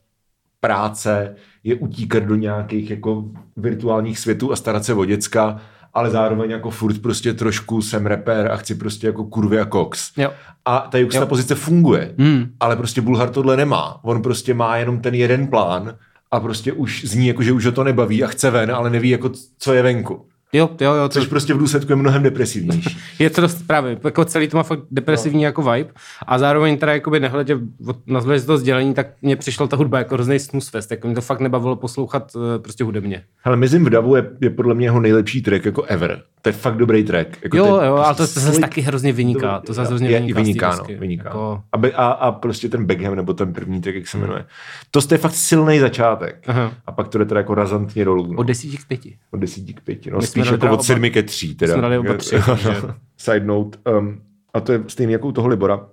práce 0.60 1.34
je 1.64 1.74
utíkat 1.74 2.22
do 2.22 2.34
nějakých 2.34 2.90
jako 2.90 3.24
virtuálních 3.56 4.18
světů 4.18 4.52
a 4.52 4.56
starat 4.56 4.84
se 4.84 4.94
o 4.94 5.04
děcka, 5.04 5.60
ale 5.94 6.10
zároveň 6.10 6.50
jako 6.50 6.70
furt 6.70 6.98
prostě 7.02 7.32
trošku 7.34 7.82
jsem 7.82 8.06
rapper 8.06 8.50
a 8.52 8.56
chci 8.56 8.74
prostě 8.74 9.06
jako 9.06 9.24
kurvy 9.24 9.60
a 9.60 9.64
koks. 9.64 10.12
Jo. 10.16 10.30
A 10.64 10.78
ta 10.90 10.98
juxtapozice 10.98 11.54
funguje, 11.54 12.14
Hmm. 12.18 12.44
ale 12.60 12.76
prostě 12.76 13.00
Bulhar 13.00 13.30
tohle 13.30 13.56
nemá. 13.56 14.00
On 14.02 14.22
prostě 14.22 14.54
má 14.54 14.76
jenom 14.76 15.00
ten 15.00 15.14
jeden 15.14 15.46
plán 15.46 15.94
a 16.30 16.40
prostě 16.40 16.72
už 16.72 17.04
zní 17.04 17.26
jako, 17.26 17.42
že 17.42 17.52
už 17.52 17.66
ho 17.66 17.72
to 17.72 17.84
nebaví 17.84 18.24
a 18.24 18.26
chce 18.26 18.50
ven, 18.50 18.70
ale 18.70 18.90
neví 18.90 19.08
jako, 19.08 19.30
co 19.58 19.72
je 19.74 19.82
venku. 19.82 20.26
Jo, 20.52 20.70
jo, 20.80 20.94
jo, 20.94 21.08
to, 21.08 21.08
Což 21.08 21.26
prostě 21.26 21.54
v 21.54 21.58
důsledku 21.58 21.92
je 21.92 21.96
mnohem 21.96 22.22
depresivnější. 22.22 22.98
je 23.18 23.30
to 23.30 23.40
dost 23.40 23.66
právě, 23.66 23.98
jako 24.04 24.24
celý 24.24 24.48
to 24.48 24.56
má 24.56 24.62
fakt 24.62 24.80
depresivní 24.90 25.42
no. 25.42 25.46
jako 25.46 25.62
vibe 25.62 25.90
a 26.26 26.38
zároveň 26.38 26.78
teda 26.78 26.92
jakoby 26.92 27.20
nehledě 27.20 27.58
na 28.06 28.20
zhled 28.20 28.38
z 28.38 28.44
toho 28.44 28.58
sdělení, 28.58 28.94
tak 28.94 29.06
mně 29.22 29.36
přišla 29.36 29.66
ta 29.66 29.76
hudba 29.76 29.98
jako 29.98 30.14
hrozný 30.14 30.38
snus 30.38 30.68
fest, 30.68 30.90
jako 30.90 31.06
mě 31.06 31.14
to 31.14 31.20
fakt 31.20 31.40
nebavilo 31.40 31.76
poslouchat 31.76 32.32
eh, 32.36 32.58
prostě 32.58 32.84
hudebně. 32.84 33.22
Hele, 33.44 33.56
Mizim 33.56 33.84
v 33.84 33.90
davu 33.90 34.16
je, 34.16 34.30
je, 34.40 34.50
podle 34.50 34.74
mě 34.74 34.86
jeho 34.86 35.00
nejlepší 35.00 35.42
track 35.42 35.64
jako 35.64 35.82
ever. 35.82 36.22
To 36.42 36.48
je 36.48 36.52
fakt 36.52 36.76
dobrý 36.76 37.04
track. 37.04 37.28
Jako 37.42 37.56
Jo, 37.56 37.64
to 37.64 37.84
jo, 37.84 37.94
ale 37.94 38.14
to, 38.14 38.16
prostě 38.16 38.34
to 38.34 38.40
zase 38.40 38.52
slick- 38.52 38.60
taky 38.60 38.80
hrozně 38.80 39.12
vyniká, 39.12 39.60
to 39.60 39.72
zase 39.72 39.88
hrozně 39.88 40.08
je, 40.08 40.20
vyniká. 40.20 40.40
vyniká, 40.40 40.76
no, 40.76 40.84
vyniká. 40.98 41.28
Jako, 41.28 41.60
A, 41.72 41.78
be, 41.78 41.92
a, 41.92 42.06
a, 42.06 42.32
prostě 42.32 42.68
ten 42.68 42.84
Beckham, 42.84 43.16
nebo 43.16 43.34
ten 43.34 43.52
první 43.52 43.80
track, 43.80 43.94
jak 43.94 44.08
se 44.08 44.18
jmenuje. 44.18 44.44
To 44.90 45.00
je 45.12 45.18
fakt 45.18 45.34
silný 45.34 45.78
začátek. 45.78 46.44
Aha. 46.46 46.72
A 46.86 46.92
pak 46.92 47.08
to 47.08 47.18
jde 47.18 47.24
teda 47.24 47.40
jako 47.40 47.54
razantně 47.54 48.04
dolů. 48.04 48.32
No. 48.32 48.38
od 48.38 48.42
desíti 48.42 48.76
k 48.76 48.86
pěti. 48.88 49.16
Od 49.30 49.40
desíti 49.40 49.74
k 49.74 49.80
pěti. 49.80 50.10
No, 50.10 50.18
My 50.38 50.44
jsme 50.44 50.52
spíš 50.52 50.60
dali 50.60 50.72
jako 50.72 50.80
od 50.80 50.84
sedmi 50.84 51.10
ke 51.10 51.22
tří. 51.22 51.54
Teda. 51.54 51.72
jsme 51.72 51.82
dali 51.82 51.98
oba 51.98 52.16
tři, 52.16 52.36
No, 52.36 52.56
Side 53.16 53.46
note. 53.46 53.78
Um, 53.98 54.20
a 54.54 54.60
to 54.60 54.72
je 54.72 54.84
stejný 54.88 55.12
jako 55.12 55.28
u 55.28 55.32
toho 55.32 55.48
Libora 55.48 55.86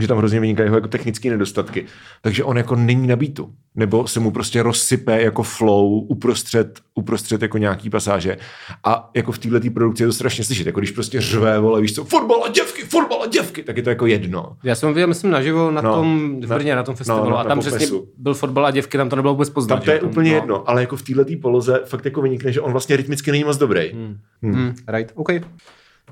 že 0.00 0.08
tam 0.08 0.18
hrozně 0.18 0.40
vynikají 0.40 0.66
jeho 0.66 0.76
jako 0.76 0.88
technické 0.88 1.30
nedostatky. 1.30 1.86
Takže 2.22 2.44
on 2.44 2.56
jako 2.56 2.76
není 2.76 3.06
na 3.06 3.16
beatu. 3.16 3.52
Nebo 3.74 4.06
se 4.06 4.20
mu 4.20 4.30
prostě 4.30 4.62
rozsype 4.62 5.22
jako 5.22 5.42
flow 5.42 5.92
uprostřed, 6.10 6.80
uprostřed 6.94 7.42
jako 7.42 7.58
nějaký 7.58 7.90
pasáže. 7.90 8.36
A 8.84 9.10
jako 9.14 9.32
v 9.32 9.38
této 9.38 9.70
produkci 9.70 10.02
je 10.02 10.06
to 10.06 10.12
strašně 10.12 10.44
slyšet. 10.44 10.66
Jako 10.66 10.80
když 10.80 10.90
prostě 10.90 11.20
řve, 11.20 11.58
vole, 11.60 11.80
víš 11.80 11.94
co, 11.94 12.04
fotbal 12.04 12.44
a 12.44 12.48
děvky, 12.48 12.82
fotbal 12.82 13.22
a 13.22 13.26
děvky, 13.26 13.62
tak 13.62 13.76
je 13.76 13.82
to 13.82 13.90
jako 13.90 14.06
jedno. 14.06 14.56
Já 14.64 14.74
jsem 14.74 14.94
viděl, 14.94 15.08
myslím, 15.08 15.30
naživo 15.30 15.70
na 15.70 15.80
No, 15.82 15.94
tom, 15.94 16.40
v 16.40 16.48
na- 16.48 16.56
Brně, 16.56 16.76
na 16.76 16.82
tom 16.82 16.94
festivalu. 16.96 17.30
no, 17.30 17.38
a 17.38 17.42
na 17.42 17.48
tam 17.48 17.60
přesně 17.60 17.86
byl 18.18 18.34
fotbal 18.34 18.66
a 18.66 18.70
děvky, 18.70 18.98
tam 18.98 19.08
to 19.08 19.16
nebylo 19.16 19.34
vůbec 19.34 19.50
poznat. 19.50 19.76
Tam 19.76 19.84
to 19.84 19.90
je 19.90 19.96
že? 20.00 20.06
úplně 20.06 20.30
no. 20.30 20.36
jedno, 20.36 20.70
ale 20.70 20.80
jako 20.80 20.96
v 20.96 21.02
této 21.02 21.32
poloze 21.42 21.80
fakt 21.84 22.04
jako 22.04 22.22
vynikne, 22.22 22.52
že 22.52 22.60
on 22.60 22.72
vlastně 22.72 22.96
rytmicky 22.96 23.30
není 23.30 23.44
moc 23.44 23.56
dobrý. 23.56 23.90
Hmm. 23.92 24.16
Hmm, 24.42 24.74
right, 24.88 25.12
OK. 25.14 25.28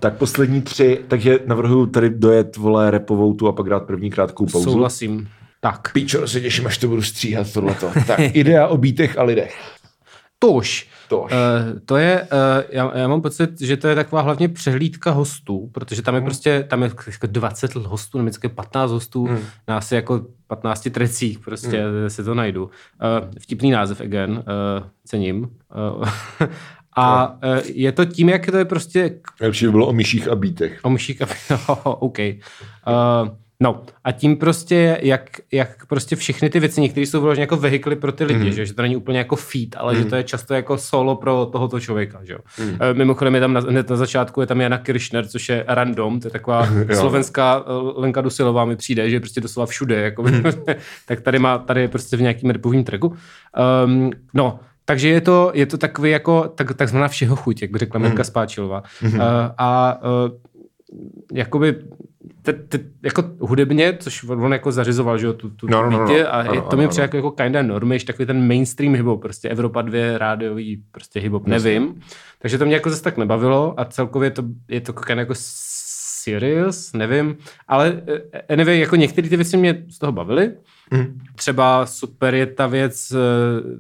Tak 0.01 0.17
poslední 0.17 0.63
tři, 0.63 1.01
takže 1.09 1.39
navrhuju 1.47 1.87
tady 1.87 2.11
dojet, 2.11 2.57
vole, 2.57 2.91
repovou 2.91 3.35
tu 3.35 3.49
a 3.49 3.53
pak 3.53 3.69
dát 3.69 3.81
první 3.81 4.11
krátkou 4.11 4.47
pauzu. 4.47 4.71
Souhlasím. 4.71 5.29
Tak. 5.61 5.93
Píčo, 5.93 6.29
se 6.29 6.41
těším, 6.41 6.67
až 6.67 6.79
to 6.79 6.89
budu 6.89 7.03
stříhat 7.03 7.53
tohleto. 7.53 7.91
tak, 8.07 8.21
idea 8.21 8.67
o 8.67 8.77
bítech 8.77 9.19
a 9.19 9.23
lidech. 9.23 9.57
Tož. 10.39 10.89
Tož. 11.09 11.33
Uh, 11.33 11.39
to 11.85 11.97
je, 11.97 12.23
uh, 12.23 12.63
já, 12.69 12.99
já, 12.99 13.09
mám 13.09 13.23
pocit, 13.23 13.61
že 13.61 13.77
to 13.77 13.89
je 13.89 13.95
taková 13.95 14.23
hlavně 14.23 14.49
přehlídka 14.49 15.11
hostů, 15.11 15.71
protože 15.73 16.03
tam 16.03 16.15
je 16.15 16.21
Hmm. 16.21 16.27
prostě, 16.27 16.67
tam 16.69 16.83
je 16.83 16.91
jako 17.07 17.27
20 17.27 17.75
hostů, 17.75 18.19
nebo 18.19 18.25
vždycky 18.25 18.49
15 18.49 18.91
hostů, 18.91 19.27
Hmm. 19.27 19.39
na 19.69 19.77
asi 19.77 19.95
jako 19.95 20.27
15 20.47 20.89
trecích, 20.91 21.39
prostě 21.39 21.83
hmm. 21.83 22.11
si 22.11 22.25
to 22.25 22.35
najdu. 22.35 22.65
Uh, 22.65 22.71
vtipný 23.41 23.71
název 23.71 24.01
again, 24.01 24.31
uh, 24.31 24.87
cením. 25.05 25.49
Uh, 25.99 26.05
a 26.97 27.33
uh, 27.33 27.39
je 27.65 27.93
to 27.93 28.05
tím, 28.05 28.29
jak 28.29 28.47
to 28.47 28.57
je 28.57 28.65
prostě 28.65 29.11
Lepší 29.41 29.67
by 29.67 29.71
bylo 29.71 29.87
o 29.87 29.93
myších 29.93 30.29
a 30.29 30.35
bítech. 30.35 30.81
O 30.83 30.91
myšík 30.91 31.23
a... 31.23 31.27
No, 31.51 31.77
OK. 31.99 32.19
Uh, 32.19 33.29
no 33.61 33.83
a 34.05 34.13
tím 34.13 34.37
prostě, 34.37 34.99
jak, 35.03 35.31
jak 35.53 35.87
prostě 35.87 36.17
všechny 36.17 36.51
ty 36.51 36.61
věci, 36.61 36.81
některé 36.81 37.07
jsou 37.07 37.21
vyloženě 37.21 37.43
jako 37.43 37.57
vehikly 37.57 37.97
pro 37.97 38.13
ty 38.13 38.25
lidi, 38.25 38.45
mm. 38.45 38.53
že, 38.53 38.67
že 38.67 38.75
to 38.75 38.83
není 38.83 38.97
úplně 38.97 39.19
jako 39.19 39.37
feed, 39.37 39.77
ale 39.77 39.95
mm. 39.95 39.99
že 39.99 40.05
to 40.05 40.17
je 40.17 40.23
často 40.23 40.55
jako 40.55 40.79
solo 40.79 41.17
pro 41.17 41.47
tohoto 41.47 41.81
člověka, 41.81 42.21
že 42.23 42.33
jo. 42.33 42.39
Mm. 42.59 42.69
Uh, 42.69 42.77
mimochodem 42.93 43.35
je 43.35 43.41
tam 43.41 43.53
na, 43.53 43.61
hned 43.61 43.91
na 43.91 43.97
začátku 43.97 44.41
je 44.41 44.47
tam 44.47 44.61
Jana 44.61 44.79
Kiršner, 44.79 45.27
což 45.27 45.49
je 45.49 45.65
random, 45.69 46.21
to 46.21 46.27
je 46.27 46.33
taková 46.33 46.69
slovenská 46.95 47.61
uh, 47.61 47.93
Lenka 47.97 48.21
Dusilová 48.21 48.65
mi 48.65 48.77
přijde, 48.77 49.11
že 49.11 49.17
je 49.17 49.21
prostě 49.21 49.41
doslova 49.41 49.67
všude, 49.67 50.01
jako, 50.01 50.23
mm. 50.23 50.43
tak 51.07 51.21
tady 51.21 51.39
má, 51.39 51.59
tady 51.59 51.81
je 51.81 51.89
prostě 51.89 52.17
v 52.17 52.23
nějakým 52.23 52.51
repovým 52.51 52.85
tracku. 52.85 53.17
Um, 53.87 54.11
no, 54.35 54.61
takže 54.85 55.09
je 55.09 55.21
to, 55.21 55.51
je 55.55 55.67
to 55.67 55.79
takový 55.79 56.11
jako 56.11 56.53
tak, 56.55 56.75
takzvaná 56.75 57.09
všeho 57.09 57.37
chuť, 57.37 57.63
jak 57.63 57.71
by 57.71 57.79
řekla 57.79 58.01
Mirka 58.01 58.25
Spáčilová. 58.25 58.83
Uh, 59.03 59.21
a 59.59 59.99
uh, 60.03 60.31
jakoby 61.33 61.77
te, 62.43 62.53
te, 62.53 62.79
jako 63.03 63.25
hudebně, 63.41 63.97
což 64.01 64.25
on 64.25 64.53
jako 64.53 64.73
zařizoval, 64.73 65.19
že 65.19 65.27
jo, 65.27 65.33
tu, 65.33 65.51
tu 65.51 65.67
No, 65.71 65.83
no, 65.83 65.91
no, 65.91 65.99
no. 65.99 66.15
a 66.15 66.31
Ano, 66.31 66.55
je, 66.55 66.61
to 66.61 66.77
mi 66.77 66.89
přijde 66.89 67.03
jako, 67.03 67.17
jako 67.17 67.31
kinda 67.31 67.63
normiš, 67.63 68.05
takový 68.05 68.27
ten 68.27 68.49
mainstream 68.49 68.95
hip 68.95 69.07
prostě 69.23 69.49
Evropa 69.49 69.83
2, 69.83 70.19
rádiový 70.19 70.83
prostě 70.91 71.21
hip 71.21 71.47
nevím. 71.47 72.01
Takže 72.39 72.59
to 72.59 72.67
mě 72.67 72.75
jako 72.75 72.91
zase 72.91 73.03
tak 73.03 73.17
nebavilo 73.17 73.81
a 73.81 73.85
celkově 73.85 74.31
to 74.31 74.43
je 74.69 74.81
to 74.81 74.93
kinda 74.93 75.21
jako 75.21 75.35
serious, 76.25 76.93
nevím, 76.93 77.37
ale 77.69 78.03
eh, 78.33 78.43
anyway, 78.53 78.81
jako 78.81 78.97
některé 78.97 79.29
ty 79.29 79.37
věci 79.37 79.57
mě 79.57 79.85
z 79.89 79.99
toho 79.99 80.13
bavily. 80.13 80.53
Mm. 80.91 81.21
Třeba 81.37 81.87
super 81.87 82.35
je 82.35 82.47
ta 82.47 82.67
věc, 82.67 83.13
eh, 83.13 83.17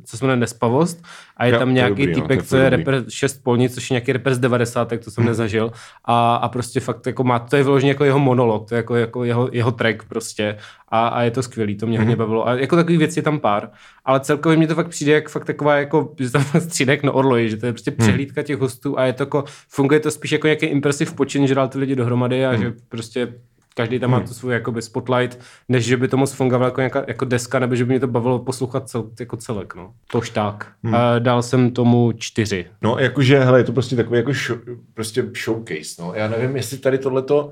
co 0.04 0.16
se 0.16 0.24
jmenuje 0.24 0.36
Nespavost 0.36 1.04
a 1.36 1.44
je 1.44 1.52
Jo, 1.52 1.58
tam 1.58 1.74
nějaký 1.74 2.06
dobrý, 2.06 2.06
no, 2.06 2.14
týpek, 2.14 2.42
co 2.42 2.56
je 2.56 2.70
rapper 2.70 3.04
6 3.08 3.42
polnic, 3.42 3.74
což 3.74 3.90
je 3.90 3.94
nějaký 3.94 4.12
rapper 4.12 4.34
z 4.34 4.38
90, 4.38 4.92
to 5.04 5.10
jsem 5.10 5.24
nezažil. 5.24 5.72
A, 6.04 6.34
a 6.34 6.48
prostě 6.48 6.80
fakt 6.80 7.06
jako 7.06 7.24
má, 7.24 7.38
to 7.38 7.56
je 7.56 7.62
vyloženě 7.62 7.90
jako 7.90 8.04
jeho 8.04 8.18
monolog, 8.18 8.68
to 8.68 8.74
je 8.74 8.76
jako, 8.76 8.96
jako 8.96 9.24
jeho, 9.24 9.48
jeho 9.52 9.72
track 9.72 10.04
prostě. 10.08 10.56
A, 10.88 11.08
a 11.08 11.22
je 11.22 11.30
to 11.30 11.42
skvělý, 11.42 11.76
to 11.76 11.86
mě 11.86 11.98
hodně 11.98 12.16
bavilo. 12.16 12.48
A 12.48 12.54
jako 12.54 12.76
takových 12.76 12.98
věcí 12.98 13.18
je 13.18 13.22
tam 13.22 13.40
pár. 13.40 13.70
Ale 14.04 14.20
celkově 14.20 14.58
mi 14.58 14.66
to 14.66 14.74
fakt 14.74 14.88
přijde 14.88 15.12
jak 15.12 15.28
fakt 15.28 15.44
taková 15.44 15.76
jako, 15.76 16.12
že 16.18 16.30
tam 16.30 16.44
střídek 16.58 17.02
na 17.02 17.12
orloji, 17.12 17.50
že 17.50 17.56
to 17.56 17.66
je 17.66 17.72
prostě 17.72 17.90
přehlídka 17.90 18.42
těch 18.42 18.58
hostů 18.58 18.98
a 18.98 19.04
je 19.04 19.12
to 19.12 19.22
jako, 19.22 19.44
funguje 19.68 20.00
to 20.00 20.10
spíš 20.10 20.32
jako 20.32 20.46
nějaký 20.46 20.66
impresiv 20.66 21.12
počin, 21.12 21.46
že 21.46 21.54
dal 21.54 21.68
ty 21.68 21.78
lidi 21.78 21.96
dohromady 21.96 22.46
a 22.46 22.56
že 22.56 22.72
prostě 22.88 23.34
každý 23.74 23.98
tam 23.98 24.10
má 24.10 24.20
tu 24.20 24.34
svůj 24.34 24.52
jakoby 24.52 24.82
spotlight, 24.82 25.40
než 25.68 25.84
že 25.84 25.96
by 25.96 26.08
to 26.08 26.16
moc 26.16 26.32
fungovalo 26.32 26.66
jako, 26.66 26.80
nějaká, 26.80 27.04
jako 27.08 27.24
deska, 27.24 27.58
nebo 27.58 27.74
že 27.74 27.84
by 27.84 27.88
mě 27.88 28.00
to 28.00 28.06
bavilo 28.06 28.38
poslouchat 28.38 28.88
cel, 28.88 29.10
jako 29.20 29.36
celek, 29.36 29.74
no. 29.74 29.94
Tož 30.10 30.30
tak. 30.30 30.72
Hmm. 30.82 30.94
A 30.94 31.18
dal 31.18 31.42
jsem 31.42 31.70
tomu 31.70 32.12
čtyři. 32.12 32.66
No, 32.82 32.98
jakože, 32.98 33.38
hele, 33.38 33.60
je 33.60 33.64
to 33.64 33.72
prostě 33.72 33.96
takový 33.96 34.16
jako 34.16 34.32
show, 34.32 34.58
prostě 34.94 35.30
showcase, 35.44 36.02
no. 36.02 36.14
Já 36.14 36.28
nevím, 36.28 36.56
jestli 36.56 36.78
tady 36.78 36.98
tohleto, 36.98 37.50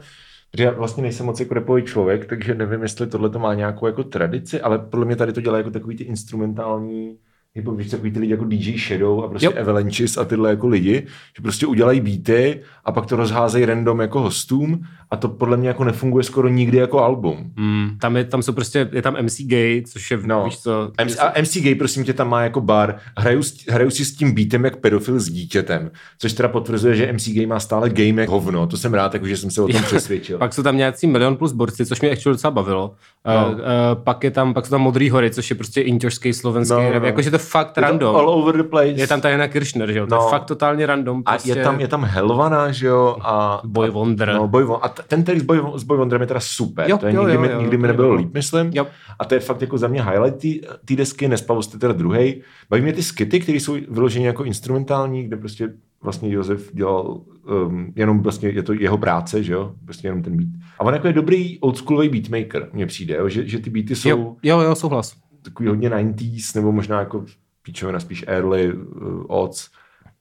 Že 0.57 0.65
já 0.65 0.71
vlastně 0.71 1.03
nejsem 1.03 1.27
moc 1.27 1.41
jako 1.41 1.55
repový 1.55 1.83
člověk, 1.83 2.27
takže 2.27 2.55
nevím, 2.55 2.83
jestli 2.83 3.07
tohle 3.07 3.31
to 3.31 3.39
má 3.39 3.55
nějakou 3.55 3.87
jako 3.87 4.05
tradici, 4.05 4.61
ale 4.61 4.79
podle 4.79 5.07
mě 5.07 5.17
tady 5.17 5.33
to 5.33 5.41
dělá 5.41 5.59
jako 5.59 5.71
takový 5.71 5.97
ty 5.97 6.05
instrumentální 6.05 7.19
jako 7.55 7.73
víš, 7.75 7.91
takový 7.91 8.11
ty 8.13 8.19
lidi 8.19 8.33
jako 8.33 8.45
DJ 8.45 8.79
Shadow 8.79 9.25
a 9.25 9.29
prostě 9.29 9.47
Jo. 9.47 9.53
Avalanches 9.61 10.19
a 10.19 10.25
tyhle 10.25 10.51
jako 10.51 10.69
lidi, 10.69 11.07
že 11.37 11.43
prostě 11.43 11.67
udělají 11.67 12.01
beaty 12.01 12.61
a 12.85 12.93
pak 12.93 13.07
to 13.07 13.17
rozházejí 13.17 13.65
random 13.65 14.01
jako 14.01 14.21
hostům 14.21 14.83
a 15.11 15.17
to 15.17 15.29
podle 15.29 15.57
mě 15.57 15.69
jako 15.69 15.85
nefunguje 15.85 16.25
skoro 16.25 16.49
nikdy 16.49 16.79
jako 16.79 16.99
album. 16.99 17.53
Mm, 17.57 17.91
tam, 18.01 18.17
je, 18.17 18.25
tam 18.25 18.43
jsou 18.43 18.53
prostě, 18.53 18.89
je 18.93 19.03
tam 19.03 19.17
MC 19.23 19.41
Gay, 19.41 19.83
což 19.93 20.11
je, 20.11 20.19
No. 20.25 20.45
víš 20.45 20.59
co, 20.59 20.93
MC, 21.05 21.19
a 21.19 21.33
MC 21.43 21.57
Gay, 21.57 21.75
prosím 21.75 22.05
tě, 22.05 22.13
tam 22.13 22.29
má 22.29 22.43
jako 22.43 22.61
bar. 22.61 22.97
Hraju, 23.19 23.43
hraju 23.71 23.91
si 23.91 24.05
s 24.05 24.17
tím 24.17 24.35
beatem 24.35 24.65
jak 24.65 24.77
pedofil 24.77 25.21
s 25.21 25.29
dítětem, 25.29 25.91
což 26.19 26.33
teda 26.33 26.49
potvrzuje, 26.49 26.97
že 26.97 27.13
MC 27.13 27.29
Gay 27.29 27.47
má 27.47 27.61
stále 27.61 27.91
game 27.91 28.21
jak 28.21 28.29
hovno. 28.29 28.67
To 28.67 28.77
jsem 28.77 28.95
rád, 28.95 29.15
jako, 29.15 29.27
že 29.27 29.37
jsem 29.37 29.51
se 29.51 29.63
o 29.63 29.69
tom 29.69 29.83
přesvědčil. 29.87 30.39
Pak 30.39 30.55
jsou 30.55 30.63
tam 30.63 30.77
nějací 30.77 31.07
milion 31.07 31.37
plus 31.37 31.53
borci, 31.53 31.87
což 31.87 32.01
mě 32.01 32.11
ještě 32.11 32.29
docela 32.29 32.51
bavilo. 32.51 32.95
No. 33.27 33.51
Uh, 33.53 33.59
uh, 33.59 33.65
pak, 34.05 34.25
je 34.25 34.31
tam, 34.31 34.55
pak 34.55 34.67
jsou 34.67 34.71
tam 34.71 34.81
Modrý 34.81 35.11
hory, 35.11 35.31
což 35.31 35.51
je 35.51 35.57
prostě 35.57 35.81
inťošský 35.81 36.33
slovenský 36.33 36.75
No, 36.75 37.01
no. 37.01 37.07
Jakože 37.07 37.31
to 37.31 37.39
fakt 37.43 37.69
Je 37.69 37.75
to 37.75 37.81
random. 37.81 38.17
all 38.17 38.29
over 38.31 38.57
the 38.57 38.63
place. 38.63 38.89
Je 39.01 39.07
tam 39.07 39.21
ta 39.21 39.29
Jana 39.31 39.49
Kiršner, 39.49 39.93
že 39.93 39.99
jo? 39.99 40.07
To 40.07 40.15
No. 40.15 40.23
je 40.25 40.31
fakt 40.31 40.45
totálně 40.45 40.87
random. 40.87 41.23
a 41.27 41.31
Prostě 41.33 41.51
je 41.51 41.57
tam, 41.65 41.81
je 41.81 41.89
tam 41.89 42.05
Helvana, 42.05 42.73
že 42.73 42.87
jo, 42.87 43.17
a 43.23 43.61
Boy 43.65 43.91
Wonder. 43.91 44.33
No, 44.35 44.49
Boy 44.49 44.65
Won- 44.65 44.79
a 44.83 44.89
t- 44.89 45.03
ten 45.09 45.25
track 45.25 45.41
s 45.41 45.43
Boy, 45.43 45.61
s 45.77 45.83
Boy 45.85 45.99
Wonderem 45.99 46.21
je 46.21 46.27
teda 46.27 46.41
super. 46.41 46.91
Jo, 46.91 46.99
to 46.99 47.07
je 47.07 47.15
jo, 47.15 47.21
nikdy, 47.21 47.35
jo, 47.35 47.41
mi, 47.41 47.49
jo, 47.53 47.61
nikdy 47.61 47.77
mi 47.77 47.83
jo, 47.83 47.87
nebylo 47.89 48.09
jo. 48.09 48.15
líp, 48.15 48.35
myslím. 48.35 48.71
Jo. 48.75 48.87
A 49.19 49.25
to 49.25 49.35
je 49.35 49.41
fakt 49.41 49.61
jako 49.61 49.79
za 49.79 49.89
mě 49.89 50.03
highlight 50.03 50.47
té 50.85 50.97
desky, 50.97 51.29
Nespavost 51.29 51.73
je 51.75 51.79
teda 51.81 51.93
druhý. 51.93 52.43
Baví 52.71 52.83
mě 52.83 52.93
ty 52.93 53.03
skity, 53.03 53.41
které 53.41 53.61
jsou 53.61 53.77
vyloženě 53.89 54.27
jako 54.27 54.45
instrumentální, 54.45 55.23
kde 55.25 55.37
prostě 55.37 55.69
vlastně 56.03 56.33
Josef 56.33 56.71
dělal 56.75 57.21
um, 57.67 57.93
jenom 57.97 58.21
vlastně, 58.23 58.49
je 58.49 58.63
to 58.63 58.73
jeho 58.73 58.99
práce, 58.99 59.43
že 59.43 59.53
jo, 59.53 59.73
prostě 59.85 60.09
jenom 60.09 60.23
ten 60.23 60.37
beat. 60.37 60.49
A 60.79 60.85
on 60.85 60.95
jako 60.95 61.07
je 61.07 61.13
dobrý 61.13 61.59
oldschoolový 61.61 62.09
beatmaker, 62.09 62.69
mně 62.73 62.87
přijde, 62.87 63.15
jo? 63.17 63.29
Že, 63.29 63.47
že 63.49 63.59
ty 63.59 63.71
beaty 63.71 63.97
jsou 63.97 64.09
Jo, 64.09 64.37
jo, 64.43 64.61
jo, 64.61 64.75
souhlas. 64.75 65.15
Takový 65.43 65.69
hodně 65.69 65.91
90s, 65.91 66.55
nebo 66.57 66.73
možná 66.73 66.99
jako 67.01 67.25
píčovina 67.63 68.01
spíš 68.01 68.25
early 68.27 68.73
uh, 68.73 69.25
odds, 69.29 69.69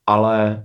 ale 0.07 0.63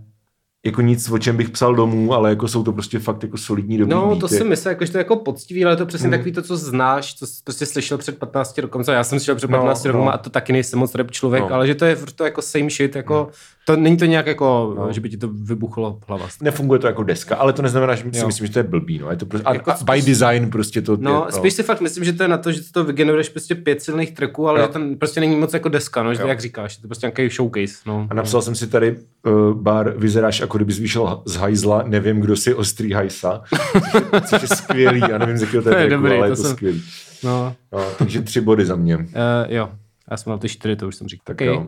jako 0.67 0.83
nic, 0.83 1.11
o 1.11 1.19
čem 1.19 1.37
bych 1.37 1.51
psal 1.51 1.75
domů, 1.75 2.15
ale 2.15 2.31
jako 2.31 2.49
jsou 2.49 2.63
to 2.63 2.73
prostě 2.73 2.99
fakt 2.99 3.23
jako 3.23 3.37
solidní 3.37 3.79
dobrý 3.79 3.95
No, 3.95 4.07
beaty. 4.07 4.21
to 4.21 4.29
si 4.29 4.45
myslím, 4.45 4.71
jako, 4.71 4.85
že 4.85 4.93
to 4.93 4.99
je 4.99 5.01
jako 5.01 5.17
poctivý, 5.17 5.65
ale 5.65 5.73
je 5.73 5.77
to 5.77 5.87
přesně 5.87 6.09
hmm. 6.09 6.11
takový 6.19 6.33
to, 6.33 6.43
co 6.43 6.57
znáš, 6.57 7.15
co 7.15 7.27
jsi 7.27 7.43
prostě 7.45 7.67
slyšel 7.67 7.99
před 7.99 8.19
15 8.19 8.59
rokem, 8.59 8.85
co 8.85 8.93
já 8.93 9.05
jsem 9.05 9.19
slyšel 9.19 9.35
před 9.35 9.51
No, 9.51 9.59
15 9.59 9.85
no. 9.85 9.93
rokama 9.93 10.13
a 10.13 10.19
to 10.19 10.31
taky 10.31 10.53
nejsem 10.53 10.79
moc 10.79 10.95
rap 10.95 11.11
člověk, 11.11 11.45
No. 11.45 11.55
ale 11.55 11.67
že 11.67 11.75
to 11.75 11.85
je 11.85 11.97
to 12.15 12.25
jako 12.25 12.43
same 12.43 12.71
shit, 12.71 12.97
jako, 12.97 13.29
to 13.69 13.77
není 13.77 13.97
to 13.97 14.05
nějak 14.05 14.27
jako, 14.27 14.75
No. 14.79 14.93
že 14.93 15.01
by 15.01 15.09
ti 15.11 15.17
to 15.17 15.29
vybuchlo 15.29 15.99
hlava. 16.09 16.29
Nefunguje 16.43 16.79
to 16.81 16.87
jako 16.87 17.03
deska, 17.03 17.37
ale 17.37 17.53
to 17.53 17.63
neznamená, 17.63 17.95
že 17.95 18.03
si 18.13 18.19
Jo. 18.19 18.27
myslím, 18.27 18.47
že 18.47 18.53
to 18.53 18.59
je 18.59 18.63
blbý. 18.63 18.99
No. 18.99 19.11
Je 19.11 19.17
to 19.17 19.27
prostě, 19.27 19.45
a, 19.45 19.55
Jako 19.55 19.71
a 19.71 19.77
by 19.93 20.03
design 20.03 20.51
prostě 20.51 20.83
to... 20.83 20.97
No, 21.01 21.23
je, 21.29 21.33
spíš 21.33 21.53
si 21.53 21.63
fakt 21.63 21.81
myslím, 21.81 22.05
že 22.05 22.13
to 22.13 22.23
je 22.23 22.29
na 22.29 22.39
to, 22.39 22.53
že 22.53 22.61
to 22.73 22.85
vygeneruješ 22.85 23.29
prostě 23.29 23.55
pět 23.55 23.83
silných 23.83 24.11
tracků, 24.15 24.49
ale 24.49 24.61
Jo. 24.61 24.69
že 24.75 24.97
prostě 24.97 25.21
není 25.21 25.37
moc 25.37 25.55
jako 25.55 25.69
deska, 25.69 26.03
no, 26.03 26.13
že 26.15 26.19
to 26.19 26.25
Jo. 26.25 26.29
jak 26.29 26.41
říkáš, 26.41 26.77
je 26.77 26.83
to 26.83 26.89
prostě 26.89 27.07
nějaký 27.07 27.35
showcase, 27.37 27.75
no. 27.87 28.07
A 28.11 28.15
napsal 28.15 28.43
jsem 28.43 28.55
si 28.55 28.67
tady 28.67 28.97
uh, 29.27 29.53
bar, 29.55 29.95
vyzeráš 29.97 30.41
jako 30.41 30.59
kdyby 30.59 30.73
vyšel 30.73 31.23
z 31.25 31.35
hajzla, 31.37 31.83
nevím, 31.87 32.21
kdo 32.21 32.37
si 32.37 32.55
ostrý 32.55 32.93
hajsa, 32.93 33.43
což 33.83 33.95
je, 33.95 34.21
což 34.21 34.43
je 34.43 34.49
skvělý, 34.57 35.01
já 35.11 35.19
nevím, 35.19 35.37
z 35.37 35.43
jakého 35.43 35.63
to 35.63 35.69
je, 35.69 35.75
To 35.75 35.81
je 35.81 35.91
dobrý, 35.91 36.13
ale 36.13 36.27
je 36.27 36.31
to 36.31 36.37
to 36.37 36.43
jsem- 36.43 36.53
skvělý. 36.57 36.83
no. 37.25 37.55
No, 37.73 37.85
takže 37.99 38.23
tři 38.23 38.41
body 38.41 38.67
za 38.67 38.77
mě. 38.77 38.97
Uh, 38.97 39.03
jo, 39.49 39.69
já 40.11 40.17
jsem 40.17 40.31
měl 40.31 40.39
ty 40.39 40.49
čtyři, 40.49 40.77
to 40.77 40.89
už 40.89 40.95
jsem 40.97 41.09
říkal. 41.09 41.23
Tak 41.25 41.35
Okay. 41.37 41.47
jo. 41.47 41.67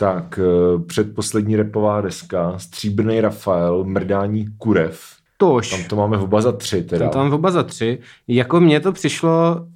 Tak, 0.00 0.38
uh, 0.74 0.82
předposlední 0.86 1.56
repová 1.56 2.00
deska, 2.00 2.54
Stříbrný 2.58 3.20
Rafael, 3.20 3.84
Mrdání 3.84 4.46
kurev. 4.58 5.00
Tož. 5.36 5.70
Tam 5.70 5.84
to 5.84 5.96
máme 5.96 6.16
v 6.16 6.22
oba 6.22 6.40
za 6.40 6.52
tři 6.52 6.82
teda. 6.82 7.08
Tam, 7.08 7.22
tam 7.30 7.32
oba 7.32 7.50
za 7.50 7.62
tři. 7.62 7.98
Jako 8.28 8.60
mně 8.60 8.80
to 8.80 8.92
přišlo 8.92 9.66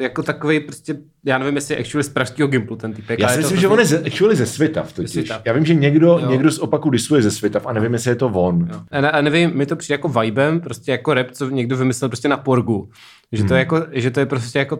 jako 0.00 0.22
takový 0.22 0.60
prostě, 0.60 0.96
já 1.24 1.38
nevím, 1.38 1.54
jestli 1.54 1.74
je 1.74 1.78
actually 1.78 2.04
z 2.04 2.08
pražského 2.08 2.48
Gimplu 2.48 2.76
ten 2.76 2.92
týpek. 2.92 3.18
Já 3.18 3.26
ale 3.26 3.34
si 3.34 3.38
je 3.40 3.42
to 3.42 3.46
myslím, 3.46 3.60
že 3.60 3.68
on 3.68 3.78
je 3.78 3.86
ze, 3.86 3.98
actually 3.98 4.36
ze 4.36 4.46
Svitav 4.46 4.92
totiž. 4.92 5.10
Svitav. 5.10 5.42
Já 5.44 5.52
vím, 5.52 5.64
že 5.64 5.74
někdo, 5.74 6.06
Jo. 6.06 6.30
někdo 6.30 6.50
z 6.50 6.58
opaku 6.58 6.90
disuje 6.90 7.22
ze 7.22 7.30
Svitav 7.30 7.66
a 7.66 7.72
nevím, 7.72 7.92
jestli 7.92 8.10
je 8.10 8.14
to 8.14 8.26
on. 8.28 8.68
Jo. 8.72 8.80
A, 8.90 9.00
ne, 9.00 9.10
a 9.10 9.20
nevím, 9.20 9.56
mi 9.56 9.66
to 9.66 9.76
přijde 9.76 9.94
jako 9.94 10.08
vibem, 10.08 10.60
prostě 10.60 10.90
jako 10.92 11.14
rap, 11.14 11.30
co 11.30 11.50
někdo 11.50 11.76
vymyslel 11.76 12.08
prostě 12.08 12.28
na 12.28 12.36
porgu. 12.36 12.88
Že, 13.32 13.38
Hmm. 13.42 13.48
to, 13.48 13.54
je 13.54 13.58
jako, 13.58 13.86
že 13.92 14.10
to 14.10 14.20
je 14.20 14.26
prostě 14.26 14.58
jako 14.58 14.78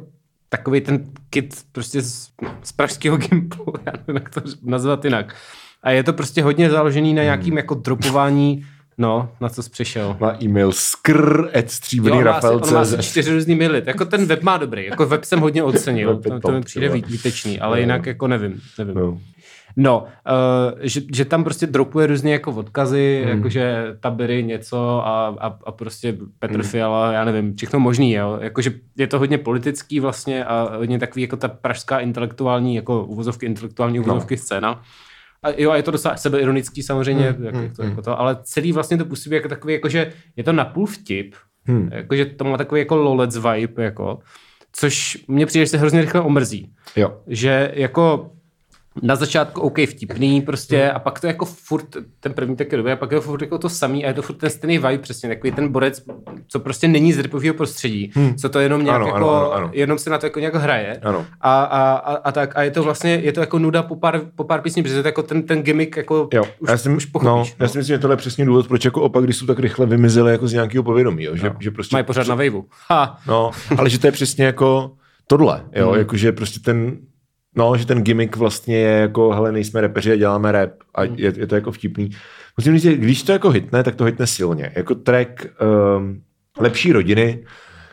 takový 0.52 0.80
ten 0.80 1.04
kit 1.30 1.54
prostě 1.72 2.02
z, 2.02 2.28
z 2.62 2.72
pražského 2.72 3.16
gimplu, 3.16 3.64
já 3.86 3.92
nevím, 4.06 4.16
jak 4.22 4.30
to 4.34 4.40
nazvat 4.62 5.04
jinak. 5.04 5.34
A 5.82 5.90
je 5.90 6.02
to 6.04 6.12
prostě 6.12 6.42
hodně 6.42 6.70
založený 6.70 7.14
na 7.14 7.20
Hmm. 7.20 7.26
nějakým 7.26 7.56
jako 7.56 7.74
dropování, 7.74 8.66
no, 8.98 9.32
na 9.40 9.48
co 9.48 9.62
jsi 9.62 9.70
přišel. 9.70 10.16
Má 10.20 10.36
e-mail 10.42 10.72
skrr 10.72 11.48
at 11.58 11.70
stříbrný 11.70 12.18
on 12.18 12.24
má, 12.24 12.30
asi, 12.30 12.34
Rafael 12.36 12.60
on 12.64 12.72
má 12.74 12.80
asi 12.80 12.96
CZ. 12.96 13.04
čtyři 13.10 13.32
různý 13.34 13.54
maily. 13.54 13.82
Jako 13.86 14.04
ten 14.04 14.26
web 14.26 14.42
má 14.42 14.56
dobrý. 14.56 14.84
Jako 14.86 15.06
web 15.06 15.24
jsem 15.24 15.40
hodně 15.40 15.62
ocenil. 15.62 16.16
To, 16.16 16.40
to 16.40 16.52
mi 16.52 16.60
přijde 16.60 16.88
vý- 16.88 17.04
výtečný, 17.06 17.60
ale 17.60 17.80
jinak 17.80 18.06
jako 18.06 18.26
nevím. 18.28 18.60
nevím. 18.78 18.94
No. 18.94 19.20
No, 19.76 20.02
uh, 20.02 20.78
že, 20.80 21.00
že, 21.14 21.24
tam 21.24 21.44
prostě 21.44 21.66
dropuje 21.66 22.06
různě 22.06 22.32
jako 22.32 22.52
odkazy, 22.52 23.22
Hmm. 23.26 23.36
jakože 23.36 23.84
tabery 24.00 24.42
něco 24.42 25.06
a, 25.06 25.26
a, 25.40 25.58
a 25.64 25.72
prostě 25.72 26.16
Petr 26.38 26.54
Hmm. 26.54 26.62
Fiala, 26.62 27.12
já 27.12 27.24
nevím, 27.24 27.56
všechno 27.56 27.80
možný, 27.80 28.12
jo. 28.12 28.38
Jakože 28.40 28.72
je 28.98 29.06
to 29.06 29.18
hodně 29.18 29.38
politický 29.38 30.00
vlastně 30.00 30.44
a 30.44 30.76
hodně 30.76 30.98
takový 30.98 31.22
jako 31.22 31.36
ta 31.36 31.48
pražská 31.48 31.98
intelektuální, 31.98 32.74
jako 32.74 33.04
uvozovky, 33.04 33.46
intelektuální 33.46 33.98
No. 33.98 34.04
uvozovky 34.04 34.36
scéna. 34.36 34.82
A 35.42 35.48
jo, 35.56 35.70
a 35.70 35.76
je 35.76 35.82
to 35.82 35.90
docela 35.90 36.16
sebeironický 36.16 36.82
samozřejmě, 36.82 37.30
Hmm, 37.30 37.44
jak, 37.44 37.54
jak 37.54 37.76
to, 37.76 37.82
hmm. 37.82 37.90
jako 37.90 38.02
to, 38.02 38.20
ale 38.20 38.36
celý 38.42 38.72
vlastně 38.72 38.98
to 38.98 39.04
působí 39.04 39.36
jako 39.36 39.48
takový, 39.48 39.74
jakože 39.74 40.12
je 40.36 40.44
to 40.44 40.52
napůl 40.52 40.86
vtip, 40.86 41.34
Hmm. 41.66 41.88
jakože 41.92 42.24
to 42.26 42.44
má 42.44 42.56
takový 42.56 42.80
jako 42.80 42.96
lolec 42.96 43.36
vibe, 43.36 43.84
jako, 43.84 44.18
což 44.72 45.24
mně 45.28 45.46
přijde, 45.46 45.64
že 45.66 45.70
se 45.70 45.78
hrozně 45.78 46.00
rychle 46.00 46.20
omrzí 46.20 46.72
Jo. 46.96 47.16
že 47.26 47.70
jako 47.74 48.30
na 49.02 49.16
začátku 49.16 49.60
OK 49.60 49.78
vtipný 49.88 50.40
prostě 50.42 50.90
a 50.90 50.98
pak 50.98 51.20
to 51.20 51.26
jako 51.26 51.44
furt, 51.44 51.86
ten 52.20 52.32
první 52.32 52.56
taky 52.56 52.76
dobrý 52.76 52.92
a 52.92 52.96
pak 52.96 53.10
je 53.12 53.16
to 53.18 53.22
furt 53.22 53.42
jako 53.42 53.58
to 53.58 53.68
samý 53.68 54.04
a 54.04 54.08
je 54.08 54.14
to 54.14 54.22
furt 54.22 54.36
ten 54.36 54.50
stejný 54.50 54.78
vibe 54.78 54.98
přesně, 54.98 55.28
takový 55.28 55.52
ten 55.52 55.68
borec, 55.72 56.02
co 56.48 56.60
prostě 56.60 56.88
není 56.88 57.12
z 57.12 57.18
ripového 57.18 57.54
prostředí, 57.54 58.12
hmm. 58.14 58.34
co 58.34 58.48
to 58.48 58.60
jenom 58.60 58.84
nějak 58.84 58.96
Ano, 58.96 59.06
jako, 59.06 59.16
ano, 59.16 59.28
ano, 59.30 59.52
ano. 59.52 59.70
jenom 59.72 59.98
se 59.98 60.10
na 60.10 60.18
to 60.18 60.26
jako 60.26 60.40
nějak 60.40 60.54
hraje 60.54 60.98
Ano. 61.02 61.26
a, 61.40 61.62
a, 61.64 61.92
a, 61.92 62.14
a, 62.14 62.32
tak 62.32 62.56
a 62.56 62.62
je 62.62 62.70
to 62.70 62.82
vlastně, 62.82 63.10
je 63.10 63.32
to 63.32 63.40
jako 63.40 63.58
nuda 63.58 63.82
po 63.82 63.96
pár, 63.96 64.20
po 64.36 64.44
pár 64.44 64.60
písní, 64.60 64.82
protože 64.82 65.02
to 65.02 65.08
jako 65.08 65.22
ten, 65.22 65.42
ten 65.42 65.62
gimmick 65.62 65.96
jako 65.96 66.28
Jo, 66.34 66.44
už, 66.58 66.68
já, 66.70 66.76
si, 66.76 66.88
už 66.90 67.04
pochopíš. 67.04 67.50
no, 67.50 67.56
já 67.64 67.68
si 67.68 67.78
myslím, 67.78 67.94
že 67.96 67.98
tohle 67.98 68.12
je 68.12 68.16
přesně 68.16 68.44
důvod, 68.44 68.68
proč 68.68 68.84
jako 68.84 69.02
opak, 69.02 69.24
když 69.24 69.36
jsou 69.36 69.46
tak 69.46 69.58
rychle 69.58 69.86
vymizeli 69.86 70.32
jako 70.32 70.48
z 70.48 70.52
nějakého 70.52 70.84
povědomí, 70.84 71.24
jo? 71.24 71.36
Že, 71.36 71.46
Jo. 71.46 71.52
že 71.58 71.70
prostě, 71.70 71.96
Mají 71.96 72.04
pořád 72.04 72.26
na 72.28 72.34
vejvu. 72.34 72.64
No, 73.26 73.50
ale 73.78 73.90
že 73.90 73.98
to 73.98 74.06
je 74.06 74.12
přesně 74.12 74.44
jako 74.44 74.90
tohle, 75.26 75.62
jo, 75.74 75.88
Hmm. 75.90 75.98
jakože 75.98 76.32
prostě 76.32 76.60
ten, 76.60 76.96
no, 77.56 77.76
že 77.76 77.86
ten 77.86 78.02
gimmick 78.02 78.36
vlastně 78.36 78.76
je 78.76 79.00
jako, 79.00 79.30
hele, 79.30 79.52
nejsme 79.52 79.80
repeři 79.80 80.12
a 80.12 80.16
děláme 80.16 80.52
rap 80.52 80.70
a 80.94 81.02
Hmm. 81.02 81.14
je, 81.18 81.32
je 81.36 81.46
to 81.46 81.54
jako 81.54 81.72
vtipný. 81.72 82.10
Musím 82.56 82.72
říct, 82.74 82.82
že 82.82 82.96
když 82.96 83.22
to 83.22 83.32
jako 83.32 83.50
hitne, 83.50 83.82
tak 83.82 83.94
to 83.94 84.04
hitne 84.04 84.26
silně. 84.26 84.72
Jako 84.76 84.94
track 84.94 85.46
um, 85.96 86.22
Lepší 86.58 86.92
rodiny, 86.92 87.44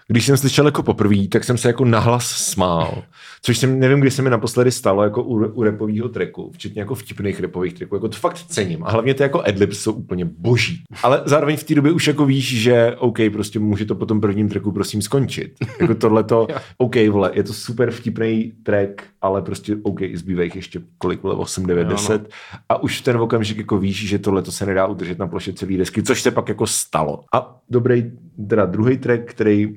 když 0.08 0.26
jsem 0.26 0.38
slyšel 0.38 0.66
jako 0.66 0.84
poprvé, 0.84 1.28
tak 1.28 1.44
jsem 1.44 1.58
se 1.58 1.68
jako 1.68 1.86
nahlas 1.86 2.28
smál. 2.28 3.04
Což 3.42 3.58
jsem, 3.58 3.80
nevím, 3.80 4.00
kdy 4.00 4.12
se 4.12 4.22
mi 4.22 4.30
naposledy 4.30 4.72
stalo 4.72 5.04
jako 5.04 5.24
u, 5.24 5.34
u 5.34 5.64
repového 5.64 6.10
tracku, 6.10 6.52
včetně 6.54 6.82
jako 6.82 6.96
vtipných 6.96 7.40
repových 7.40 7.74
tracků. 7.74 7.96
Jako 7.96 8.10
to 8.10 8.18
fakt 8.18 8.38
cením. 8.38 8.84
A 8.84 8.92
hlavně 8.92 9.14
ty 9.14 9.24
jako 9.24 9.42
adlibs 9.42 9.80
jsou 9.80 9.94
úplně 9.94 10.26
boží. 10.26 10.84
Ale 11.04 11.22
zároveň 11.26 11.58
v 11.58 11.64
té 11.64 11.76
době 11.76 11.92
už 11.92 12.08
jako 12.08 12.26
víš, 12.26 12.62
že 12.62 12.96
OK, 12.98 13.18
prostě 13.32 13.60
může 13.60 13.86
to 13.86 13.96
po 13.96 14.06
tom 14.06 14.22
prvním 14.22 14.50
tracku 14.50 14.72
prosím 14.72 15.02
skončit. 15.02 15.54
Jako 15.82 15.96
tohle 15.96 16.24
to, 16.24 16.48
OK, 16.78 16.96
vole, 17.10 17.32
je 17.34 17.44
to 17.44 17.54
super 17.54 17.92
vtipný 17.92 18.54
track, 18.64 19.04
ale 19.22 19.42
prostě 19.42 19.78
OK, 19.84 20.00
zbývá 20.14 20.44
jich 20.44 20.56
ještě 20.56 20.82
kolik, 20.98 21.24
vole, 21.24 21.36
8, 21.36 21.66
9, 21.66 21.82
Jo, 21.82 21.88
no. 21.90 21.96
10. 21.96 22.30
A 22.70 22.84
už 22.84 23.02
v 23.02 23.04
ten 23.04 23.18
okamžik 23.18 23.58
jako 23.58 23.78
víš, 23.78 24.08
že 24.08 24.20
tohle 24.20 24.42
to 24.42 24.52
se 24.52 24.66
nedá 24.66 24.88
udržet 24.88 25.20
na 25.20 25.28
ploše 25.28 25.54
celé 25.54 25.78
desky, 25.78 26.04
což 26.04 26.22
se 26.22 26.32
pak 26.32 26.50
jako 26.50 26.68
stalo. 26.68 27.24
A 27.34 27.60
dobrý, 27.70 28.12
teda 28.50 28.66
druhý 28.66 28.98
track, 28.98 29.22
který 29.26 29.76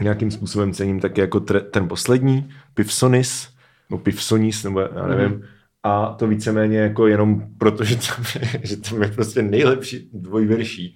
nějakým 0.00 0.30
způsobem 0.30 0.72
cením, 0.72 1.00
tak 1.00 1.18
je 1.18 1.22
jako 1.22 1.40
tre, 1.40 1.60
ten 1.60 1.88
poslední, 1.88 2.50
Pivsonis, 2.74 3.48
nebo 3.90 4.02
Pivsonis, 4.02 4.64
nebo 4.64 4.80
já 4.80 5.06
nevím, 5.06 5.36
mm. 5.36 5.42
a 5.82 6.14
to 6.18 6.26
víceméně 6.26 6.78
jako 6.78 7.06
jenom 7.06 7.42
proto, 7.58 7.84
že 7.84 7.96
tam 7.96 8.24
je, 8.42 8.60
že 8.62 8.76
tam 8.76 9.02
je 9.02 9.08
prostě 9.08 9.42
nejlepší 9.42 10.10
dvojverší 10.12 10.94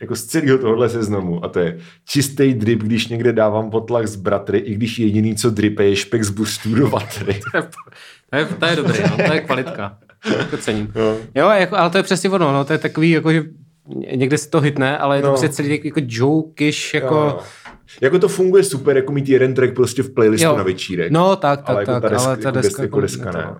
jako 0.00 0.16
z 0.16 0.24
celého 0.24 0.58
tohohle 0.58 0.88
seznamu 0.88 1.44
a 1.44 1.48
to 1.48 1.58
je 1.58 1.78
čistý 2.04 2.54
drip, 2.54 2.82
když 2.82 3.08
někde 3.08 3.32
dávám 3.32 3.70
potlak 3.70 4.06
z 4.06 4.16
bratry, 4.16 4.58
i 4.58 4.74
když 4.74 4.98
jediný, 4.98 5.36
co 5.36 5.50
dripe, 5.50 5.84
je 5.84 5.96
špek 5.96 6.24
z 6.24 6.30
boostů 6.30 6.74
do 6.74 6.88
vatry. 6.88 7.40
to 7.52 7.56
je, 7.56 7.68
to 8.30 8.36
je, 8.36 8.44
to 8.44 8.66
je 8.66 8.76
dobrý, 8.76 8.98
no, 9.10 9.16
to 9.26 9.32
je 9.32 9.40
kvalitka. 9.40 9.98
To 10.50 10.56
cením. 10.56 10.92
Jo. 10.94 11.16
Jo, 11.34 11.48
jako, 11.48 11.76
ale 11.76 11.90
to 11.90 11.96
je 11.96 12.02
přesně 12.02 12.30
ono, 12.30 12.52
no, 12.52 12.64
to 12.64 12.72
je 12.72 12.78
takový, 12.78 13.10
jako, 13.10 13.32
že 13.32 13.42
někde 14.16 14.38
se 14.38 14.50
to 14.50 14.60
hitne, 14.60 14.98
ale 14.98 15.16
je 15.16 15.22
to 15.22 15.26
No. 15.26 15.32
prostě 15.32 15.48
celý 15.48 15.80
jako 15.84 16.00
jokish, 16.06 16.94
jako, 16.94 17.14
Jo, 17.14 17.24
jo. 17.24 17.38
Jako 18.00 18.18
to 18.18 18.28
funguje 18.28 18.64
super, 18.64 18.96
jako 18.96 19.12
mít 19.12 19.28
jeden 19.28 19.54
track 19.54 19.74
prostě 19.74 20.02
v 20.02 20.14
playlistu 20.14 20.46
Jo. 20.48 20.56
na 20.56 20.62
večírek. 20.62 21.12
No 21.12 21.36
tak, 21.36 21.60
tak, 21.60 21.68
ale 21.70 21.82
jako 21.82 21.92
tak, 21.92 22.02
ta 22.02 22.08
deska, 22.08 22.26
ale 22.28 22.36
ta 22.36 22.48
jako 22.48 22.60
deska, 22.60 22.82
jako 22.82 23.00
deska 23.00 23.32
ne. 23.32 23.44
Uh, 23.50 23.56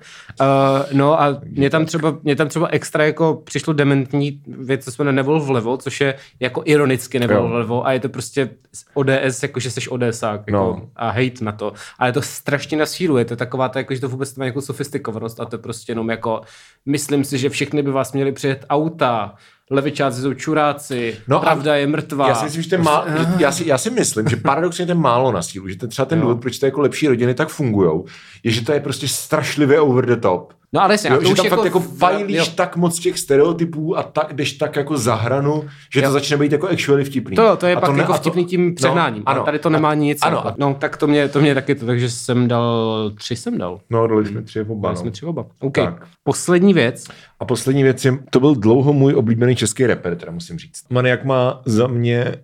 no 0.92 1.20
a 1.22 1.40
mě 1.44 1.70
tam, 1.70 1.84
třeba, 1.84 2.18
mě 2.22 2.36
tam 2.36 2.48
třeba 2.48 2.68
extra 2.68 3.04
jako 3.04 3.42
přišlo 3.44 3.72
dementní 3.72 4.40
věc, 4.46 4.84
co 4.84 4.92
jsme 4.92 5.12
Nevol 5.12 5.40
vlevo, 5.40 5.76
což 5.76 6.00
je 6.00 6.14
jako 6.40 6.62
ironicky 6.64 7.18
Nevol 7.18 7.36
Jo. 7.36 7.48
vlevo 7.48 7.86
a 7.86 7.92
je 7.92 8.00
to 8.00 8.08
prostě 8.08 8.50
ODS, 8.94 9.42
jako 9.42 9.60
že 9.60 9.70
jsi 9.70 9.88
ODSák 9.90 10.40
jako, 10.46 10.50
No. 10.58 10.88
a 10.96 11.10
hate 11.10 11.44
na 11.44 11.52
to. 11.52 11.72
A 11.98 12.06
je 12.06 12.12
to 12.12 12.22
strašně 12.22 12.76
na 12.78 12.86
sílu, 12.86 13.16
je 13.18 13.24
to 13.24 13.36
taková, 13.36 13.68
to, 13.68 13.78
jako, 13.78 13.94
že 13.94 14.00
to 14.00 14.08
vůbec 14.08 14.36
nemá 14.36 14.44
nějakou 14.44 14.60
sofistikovanost 14.60 15.40
a 15.40 15.44
to 15.44 15.54
je 15.56 15.62
prostě 15.62 15.90
jenom 15.92 16.10
jako, 16.10 16.40
myslím 16.86 17.24
si, 17.24 17.38
že 17.38 17.50
všechny 17.50 17.82
by 17.82 17.90
vás 17.90 18.12
měli 18.12 18.32
přijet 18.32 18.66
auta, 18.70 19.34
levičáci 19.70 20.20
jsou 20.20 20.34
čuráci, 20.34 21.16
No 21.28 21.36
no 21.36 21.36
a 21.36 21.40
pravda 21.40 21.76
je 21.76 21.86
mrtvá. 21.86 22.28
Já 22.28 22.34
si 22.34 22.44
myslím, 22.44 22.62
že, 22.62 22.70
ten 22.70 22.82
má, 22.82 23.04
že 23.18 23.26
já, 23.38 23.52
si, 23.52 23.68
já 23.68 23.78
si 23.78 23.90
myslím, 23.90 24.28
že 24.28 24.36
paradoxně 24.36 24.86
ten 24.86 24.98
málo 24.98 25.32
na 25.32 25.42
sílu, 25.42 25.68
že 25.68 25.76
ten 25.76 25.88
třeba 25.88 26.06
ten 26.06 26.18
Jo. 26.18 26.22
důvod, 26.22 26.40
proč 26.40 26.58
to 26.58 26.66
jako 26.66 26.80
lepší 26.80 27.08
rodiny 27.08 27.34
tak 27.34 27.48
fungují, 27.48 28.00
je, 28.42 28.50
že 28.52 28.64
to 28.64 28.72
je 28.72 28.80
prostě 28.80 29.08
strašlivě 29.08 29.80
over 29.80 30.06
the 30.06 30.16
top. 30.16 30.52
No 30.72 30.82
ale 30.82 30.94
jasně, 30.94 31.10
a 31.10 31.14
Jo, 31.14 31.20
to 31.20 31.28
že 31.28 31.34
tam 31.34 31.44
jako, 31.44 31.56
fakt 31.56 31.64
jako 31.64 31.80
v- 31.80 31.98
fajlíš 31.98 32.36
jo. 32.36 32.44
tak 32.54 32.76
moc 32.76 32.98
těch 32.98 33.18
stereotypů 33.18 33.98
a 33.98 34.02
tak 34.02 34.32
jdeš 34.32 34.52
tak 34.52 34.76
jako 34.76 34.98
za 34.98 35.14
hranu, 35.14 35.64
že 35.94 36.00
to 36.00 36.06
Jo. 36.06 36.12
začne 36.12 36.36
být 36.36 36.52
jako 36.52 36.68
actually 36.68 37.04
vtipný. 37.04 37.36
To, 37.36 37.56
to 37.56 37.66
je 37.66 37.74
A 37.76 37.80
pak 37.80 37.90
ne- 37.90 37.98
jako 38.00 38.12
a 38.12 38.16
to- 38.16 38.20
vtipný 38.20 38.44
tím 38.44 38.74
přehnáním. 38.74 39.22
No, 39.26 39.28
a 39.28 39.44
tady 39.44 39.58
to 39.58 39.70
nemá 39.70 39.94
nic. 39.94 40.18
ano. 40.22 40.36
Jako. 40.44 40.56
No, 40.58 40.76
tak 40.80 40.96
to 40.96 41.06
mě, 41.06 41.28
to 41.28 41.40
mě 41.40 41.54
taky 41.54 41.74
to, 41.74 41.86
takže 41.86 42.10
jsem 42.10 42.48
dal, 42.48 43.10
tři 43.14 43.36
jsem 43.36 43.58
dal. 43.58 43.80
No, 43.90 44.06
dali 44.06 44.26
jsme 44.26 44.42
tři 44.42 44.60
oba. 44.60 44.88
Dali 44.88 44.94
No. 44.94 45.00
jsme 45.00 45.10
tři 45.10 45.26
oba. 45.26 45.46
OK. 45.60 45.74
Tak. 45.74 46.06
Poslední 46.24 46.74
věc. 46.74 47.04
A 47.40 47.44
poslední 47.44 47.82
věc 47.82 48.04
je, 48.04 48.18
to 48.30 48.40
byl 48.40 48.54
dlouho 48.54 48.92
můj 48.92 49.14
oblíbený 49.14 49.56
český 49.56 49.86
rapper, 49.86 50.16
teda 50.16 50.32
musím 50.32 50.58
říct. 50.58 50.82
Maniak 50.90 51.24
má 51.24 51.62
za 51.66 51.86
mě 51.86 52.34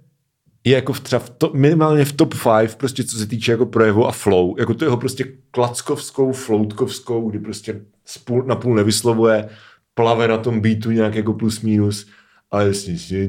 je 0.64 0.74
jako 0.74 0.92
v 0.92 1.00
třeba 1.00 1.20
v 1.20 1.30
to, 1.30 1.50
minimálně 1.54 2.04
v 2.04 2.12
top 2.12 2.34
5, 2.60 2.76
prostě 2.76 3.04
co 3.04 3.18
se 3.18 3.26
týče 3.26 3.52
jako 3.52 3.66
projevu 3.66 4.06
a 4.06 4.12
flow. 4.12 4.54
Jako 4.58 4.74
to 4.74 4.84
jeho 4.84 4.96
prostě 4.96 5.24
klackovskou, 5.50 6.32
floutkovskou, 6.32 7.30
kdy 7.30 7.38
prostě 7.38 7.80
spůl, 8.04 8.42
na 8.42 8.56
půl 8.56 8.74
nevyslovuje, 8.74 9.48
plave 9.94 10.28
na 10.28 10.38
tom 10.38 10.60
beatu 10.60 10.90
nějak 10.90 11.14
jako 11.14 11.32
plus 11.32 11.60
minus, 11.60 12.06
ale 12.50 12.66
jasně, 12.66 12.96
že 12.96 13.28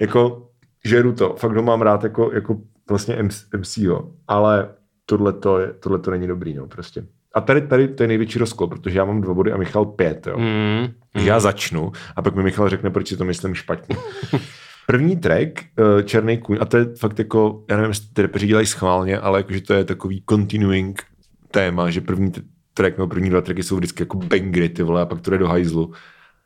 jako 0.00 0.48
žeru 0.84 1.12
to, 1.12 1.34
fakt 1.38 1.56
ho 1.56 1.62
mám 1.62 1.82
rád 1.82 2.04
jako, 2.04 2.30
jako 2.32 2.60
vlastně 2.88 3.22
MC, 3.56 3.76
jo. 3.76 4.10
ale 4.28 4.68
tohle 5.06 5.32
to 5.32 5.58
je, 5.58 5.72
tohle 5.72 5.98
to 5.98 6.10
není 6.10 6.26
dobrý, 6.26 6.54
no, 6.54 6.66
prostě. 6.66 7.06
A 7.34 7.40
tady, 7.40 7.60
tady 7.60 7.88
to 7.88 8.02
je 8.02 8.06
největší 8.06 8.38
rozkol, 8.38 8.66
protože 8.66 8.98
já 8.98 9.04
mám 9.04 9.20
dva 9.20 9.34
body 9.34 9.52
a 9.52 9.56
Michal 9.56 9.84
pět, 9.84 10.26
jo. 10.26 10.38
Mm. 10.38 10.86
Takže 11.12 11.28
já 11.28 11.40
začnu 11.40 11.92
a 12.16 12.22
pak 12.22 12.34
mi 12.34 12.42
Michal 12.42 12.68
řekne, 12.68 12.90
proč 12.90 13.08
si 13.08 13.16
to 13.16 13.24
myslím 13.24 13.54
špatně. 13.54 13.96
První 14.86 15.16
track, 15.16 15.64
eh, 15.78 16.02
Černý 16.02 16.38
kůň, 16.38 16.58
a 16.60 16.64
to 16.64 16.76
je 16.76 16.86
fakt 16.98 17.18
jako, 17.18 17.64
já 17.70 17.76
nevím, 17.76 17.90
jestli 17.90 18.06
ty 18.12 18.22
repeři 18.22 18.46
dělají 18.46 18.66
schválně, 18.66 19.18
ale 19.18 19.38
jakože 19.38 19.60
to 19.60 19.74
je 19.74 19.84
takový 19.84 20.22
continuing 20.30 21.02
téma, 21.50 21.90
že 21.90 22.00
první 22.00 22.32
track, 22.74 22.98
no 22.98 23.06
první 23.06 23.30
dva 23.30 23.40
tracky 23.40 23.62
jsou 23.62 23.76
vždycky 23.76 24.02
jako 24.02 24.18
bangry, 24.18 24.68
ty 24.68 24.82
vole, 24.82 25.02
a 25.02 25.06
pak 25.06 25.20
to 25.20 25.30
jde 25.30 25.38
do 25.38 25.48
hajzlu. 25.48 25.92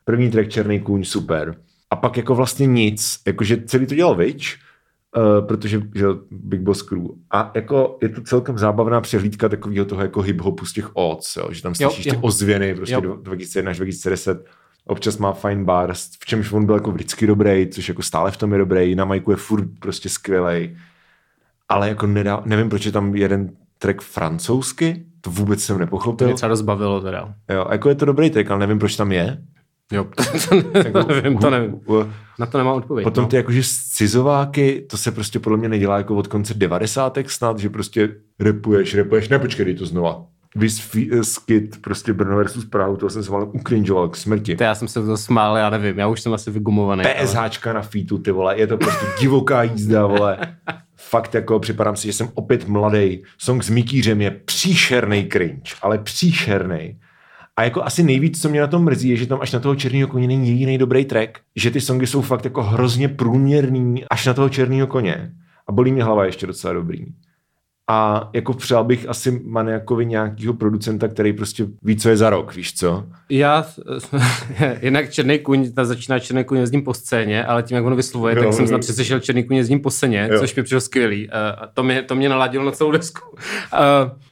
První 0.05 0.31
track 0.31 0.49
Černý 0.49 0.79
kůň, 0.79 1.03
super. 1.03 1.55
A 1.89 1.95
pak 1.95 2.17
jako 2.17 2.35
vlastně 2.35 2.65
nic, 2.65 3.19
jakože 3.27 3.63
celý 3.65 3.85
to 3.85 3.95
dělal 3.95 4.15
Vič, 4.15 4.59
Uh, 5.17 5.47
protože 5.47 5.81
že, 5.95 6.05
Big 6.31 6.61
Boss 6.61 6.81
Crew. 6.81 7.05
A 7.31 7.51
jako 7.55 7.97
je 8.01 8.09
to 8.09 8.21
celkem 8.21 8.57
zábavná 8.57 9.01
přehlídka 9.01 9.49
takového 9.49 9.85
toho 9.85 10.01
jako 10.01 10.19
hip-hopu 10.21 10.65
z 10.65 10.73
těch 10.73 10.95
odds, 10.95 11.35
jo, 11.35 11.47
že 11.51 11.61
tam 11.61 11.75
slyšíš 11.75 12.05
ty 12.05 12.17
ozvěny, 12.21 12.75
prostě 12.75 12.93
jo. 12.93 13.15
2001 13.21 13.71
až 13.71 13.77
2010. 13.77 14.45
Občas 14.87 15.17
má 15.17 15.33
fine 15.33 15.63
bars, 15.63 16.09
v 16.19 16.25
čemž 16.25 16.51
on 16.51 16.65
byl 16.65 16.75
jako 16.75 16.91
vždycky 16.91 17.27
dobrý, 17.27 17.67
což 17.67 17.87
jako 17.89 18.01
stále 18.01 18.31
v 18.31 18.37
tom 18.37 18.51
je 18.51 18.57
dobrý, 18.59 18.95
na 18.95 19.05
majku 19.05 19.31
je 19.31 19.37
furt 19.37 19.67
prostě 19.79 20.09
skvělej. 20.09 20.77
Ale 21.69 21.89
jako 21.89 22.07
nedá, 22.07 22.41
nevím, 22.45 22.69
proč 22.69 22.85
je 22.85 22.91
tam 22.91 23.15
jeden 23.15 23.49
track 23.77 24.01
francouzsky, 24.01 25.05
to 25.21 25.29
vůbec 25.29 25.63
jsem 25.63 25.75
To 25.75 25.79
nepochopil. 25.79 26.27
mě 26.27 26.35
třeba 26.35 26.49
dost 26.49 26.61
bavilo 26.61 27.01
teda. 27.01 27.33
Jo, 27.49 27.65
jako 27.71 27.89
je 27.89 27.95
to 27.95 28.05
dobrý 28.05 28.29
track, 28.29 28.51
ale 28.51 28.59
nevím, 28.59 28.79
proč 28.79 28.95
tam 28.95 29.11
je. 29.11 29.37
Jo, 29.91 30.03
to 30.49 31.03
nevím, 31.07 31.37
to 31.37 31.49
nevím. 31.49 31.79
Uh, 31.85 32.07
Na 32.39 32.45
to 32.45 32.57
nemám 32.57 32.75
odpověď. 32.75 33.03
Potom 33.03 33.21
no. 33.23 33.27
ty 33.27 33.35
jakože 33.35 33.61
cizováky, 33.93 34.85
to 34.89 34.97
se 34.97 35.11
prostě 35.11 35.39
podle 35.39 35.57
mě 35.57 35.69
nedělá 35.69 35.97
jako 35.97 36.15
od 36.15 36.27
konce 36.27 36.53
devadesátek 36.53 37.31
snad, 37.31 37.59
že 37.59 37.69
prostě 37.69 38.09
repuješ, 38.39 38.95
repuješ, 38.95 39.29
ne 39.29 39.39
počkej, 39.39 39.75
to 39.75 39.85
znova. 39.85 40.25
Skit, 41.21 41.81
prostě 41.81 42.13
Brno 42.13 42.37
versus 42.37 42.65
Prahu, 42.65 42.97
to 42.97 43.09
jsem 43.09 43.23
se 43.23 43.31
malem 43.31 43.49
ukrinžoval 43.53 44.09
k 44.09 44.15
smrti. 44.15 44.55
To 44.55 44.63
já 44.63 44.75
jsem 44.75 44.87
se 44.87 45.05
to 45.05 45.17
smál, 45.17 45.57
já 45.57 45.69
nevím, 45.69 45.99
já 45.99 46.07
už 46.07 46.21
jsem 46.21 46.33
asi 46.33 46.51
vygumovaný. 46.51 47.03
ale- 47.05 47.13
PSHčka 47.23 47.73
na 47.73 47.81
featu, 47.81 48.17
ty 48.17 48.31
vole, 48.31 48.59
je 48.59 48.67
to 48.67 48.77
prostě 48.77 49.05
divoká 49.19 49.63
jízda, 49.63 50.05
vole. 50.05 50.37
Fakt 50.95 51.33
jako 51.35 51.59
připadám 51.59 51.95
si, 51.95 52.07
že 52.07 52.13
jsem 52.13 52.29
opět 52.33 52.67
mladý. 52.67 53.23
Song 53.37 53.63
s 53.63 53.69
Mikýřem 53.69 54.21
je 54.21 54.31
příšerný 54.31 55.27
cringe, 55.31 55.71
ale 55.81 55.97
příšerný. 55.97 56.99
A 57.57 57.63
jako 57.63 57.83
asi 57.83 58.03
nejvíc, 58.03 58.41
co 58.41 58.49
mě 58.49 58.61
na 58.61 58.67
tom 58.67 58.83
mrzí, 58.83 59.09
je, 59.09 59.15
že 59.15 59.25
tam 59.27 59.41
až 59.41 59.51
na 59.51 59.59
toho 59.59 59.75
černého 59.75 60.07
koně 60.07 60.27
není 60.27 60.49
jediný 60.49 60.77
dobrý 60.77 61.05
track. 61.05 61.37
Že 61.55 61.71
ty 61.71 61.81
songy 61.81 62.07
jsou 62.07 62.21
fakt 62.21 62.45
jako 62.45 62.63
hrozně 62.63 63.07
průměrný 63.09 64.03
až 64.11 64.25
na 64.25 64.33
toho 64.33 64.49
černého 64.49 64.87
koně. 64.87 65.31
A 65.67 65.71
bolí 65.71 65.91
mě 65.91 66.03
hlava 66.03 66.25
ještě 66.25 66.47
docela 66.47 66.73
dobrý. 66.73 67.05
A 67.89 68.29
jako 68.33 68.53
přál 68.53 68.83
bych 68.83 69.09
asi 69.09 69.41
Maniakovi 69.45 70.05
nějakého 70.05 70.53
producenta, 70.53 71.07
který 71.07 71.33
prostě 71.33 71.65
ví, 71.83 71.95
co 71.95 72.09
je 72.09 72.17
za 72.17 72.29
rok, 72.29 72.55
víš 72.55 72.73
co? 72.73 73.03
Já, 73.29 73.65
jinak 74.81 75.09
Černý 75.09 75.39
kuň, 75.39 75.71
ta 75.71 75.85
začíná 75.85 76.19
Černý 76.19 76.43
kuň 76.43 76.57
jezdím 76.57 76.83
po 76.83 76.93
scéně, 76.93 77.45
ale 77.45 77.63
tím, 77.63 77.75
jak 77.75 77.85
ono 77.85 77.95
vyslovuje, 77.95 78.35
Jo, 78.35 78.43
tak 78.43 78.53
jsem 78.53 78.67
snad 78.67 78.81
přeslyšel 78.81 79.19
Černý 79.19 79.43
kuň 79.43 79.55
jezdím 79.55 79.79
po 79.79 79.91
scéně, 79.91 80.29
Jo. 80.31 80.39
což 80.39 80.55
mi 80.55 80.63
přišlo 80.63 80.81
skvělý. 80.81 81.27
Uh, 81.27 81.33
a 81.35 81.67
to 81.73 81.83
mě, 81.83 82.01
to 82.01 82.15
mě 82.15 82.29
naladilo 82.29 82.65
na 82.65 82.71
celou 82.71 82.91
desku. 82.91 83.35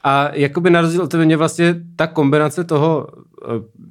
A 0.04 0.30
jakoby 0.32 0.70
na 0.70 0.80
rozdíl 0.80 1.02
od 1.02 1.10
tebe 1.10 1.24
mě 1.24 1.36
vlastně 1.36 1.74
ta 1.96 2.06
kombinace 2.06 2.64
toho 2.64 3.06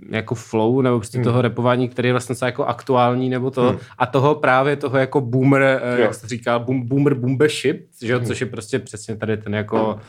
jako 0.09 0.35
flow, 0.35 0.81
nebo 0.81 0.97
prostě 0.99 1.17
Hmm. 1.17 1.23
toho 1.25 1.41
repování, 1.41 1.89
který 1.89 2.09
je 2.09 2.13
vlastně 2.13 2.35
jako 2.45 2.65
aktuální, 2.65 3.29
nebo 3.29 3.51
to, 3.51 3.75
a 3.97 4.05
toho 4.05 4.35
právě 4.35 4.75
toho 4.75 4.97
jako 4.97 5.21
boomer, 5.21 5.61
uh, 5.83 5.87
Jo. 5.89 5.93
Hmm. 5.93 6.01
jak 6.03 6.13
se 6.13 6.27
říká, 6.27 6.59
boom, 6.59 6.87
boomer 6.87 7.13
boombership, 7.13 7.85
že 8.01 8.13
jo, 8.13 8.19
což 8.19 8.41
je 8.41 8.47
prostě 8.47 8.79
přesně 8.79 9.15
tady 9.15 9.37
ten 9.37 9.55
jako 9.55 9.99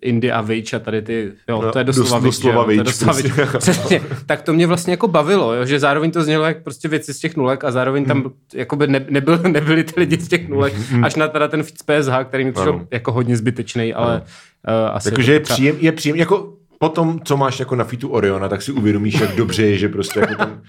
Indie 0.00 0.32
a 0.32 0.40
Vage 0.40 0.76
a 0.76 0.78
tady 0.78 1.02
ty, 1.02 1.32
jo, 1.48 1.62
No, 1.62 1.72
to 1.72 1.78
je 1.78 1.84
doslova 1.84 2.18
dos- 2.18 2.22
doslova 2.24 2.60
je 2.62 2.66
Vage, 2.66 2.82
doslova 2.82 3.12
prostě. 3.12 3.58
Přesně. 3.58 4.00
Tak 4.26 4.42
to 4.42 4.52
mě 4.52 4.66
vlastně 4.66 4.90
jako 4.92 5.08
bavilo, 5.08 5.54
jo, 5.54 5.64
že 5.66 5.78
zároveň 5.80 6.10
to 6.10 6.22
znělo 6.22 6.44
jak 6.44 6.62
prostě 6.62 6.88
věci 6.88 7.14
z 7.14 7.18
těch 7.18 7.36
nulek 7.36 7.64
a 7.64 7.70
zároveň 7.70 8.04
tam 8.04 8.20
Hmm. 8.20 8.32
jakoby 8.54 8.86
ne, 8.86 9.06
nebyl, 9.10 9.38
nebyli 9.48 9.84
ty 9.84 10.00
lidi 10.00 10.16
z 10.16 10.28
těch 10.28 10.48
nulek, 10.48 10.74
až 11.02 11.14
na 11.16 11.28
teda 11.28 11.48
ten 11.48 11.64
z 11.64 11.72
PSH, 11.72 12.24
který 12.24 12.44
mi 12.44 12.52
přišel 12.52 12.72
Ano. 12.72 12.86
jako 12.90 13.12
hodně 13.12 13.36
zbytečný, 13.36 13.94
ale 13.94 14.20
uh, 14.20 14.96
asi 14.96 15.08
Jakože 15.08 15.32
je 15.32 15.40
třeba- 15.40 15.54
příjem, 15.54 15.76
je 15.80 15.92
příjem, 15.92 16.16
jako 16.16 16.52
potom, 16.82 17.20
co 17.24 17.36
máš 17.36 17.60
jako 17.60 17.76
na 17.76 17.84
fitu 17.84 18.08
Oriona, 18.08 18.48
tak 18.48 18.62
si 18.62 18.72
uvědomíš, 18.72 19.20
jak 19.20 19.36
dobře 19.36 19.62
je, 19.66 19.78
že 19.78 19.88
prostě 19.88 20.20
jako 20.20 20.34
tam 20.34 20.60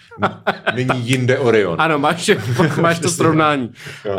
není 0.76 0.90
jinde 1.10 1.40
Orion. 1.40 1.82
Ano, 1.82 2.00
máš, 2.00 2.32
máš 2.82 3.00
to 3.00 3.10
srovnání. 3.10 3.70
Uh, 4.06 4.16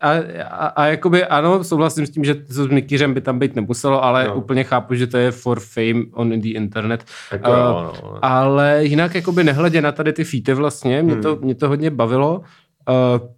a, 0.00 0.10
a, 0.50 0.66
a 0.66 0.86
jakoby 0.86 1.24
ano, 1.24 1.64
souhlasím 1.64 2.06
s 2.06 2.10
tím, 2.10 2.24
že 2.24 2.34
to 2.34 2.52
s 2.52 2.66
Mikýřem 2.66 3.14
by 3.14 3.20
tam 3.20 3.38
být 3.38 3.56
nemuselo, 3.56 4.04
ale 4.04 4.24
No. 4.28 4.34
úplně 4.34 4.64
chápu, 4.64 4.94
že 4.94 5.06
to 5.06 5.16
je 5.18 5.30
for 5.30 5.60
fame 5.60 6.02
on 6.12 6.40
the 6.40 6.48
internet. 6.48 7.04
Jako, 7.32 7.50
Uh, 7.50 7.56
jo, 7.56 7.92
no. 8.02 8.18
Ale 8.22 8.78
jinak 8.84 9.14
jakoby 9.14 9.44
nehledě 9.44 9.80
na 9.82 9.92
tady 9.92 10.12
ty 10.12 10.24
featy 10.24 10.54
vlastně, 10.54 11.02
mě, 11.02 11.12
Hmm. 11.12 11.22
to, 11.22 11.36
mě 11.40 11.54
to 11.54 11.68
hodně 11.68 11.90
bavilo. 11.90 12.38
Uh, 12.40 13.28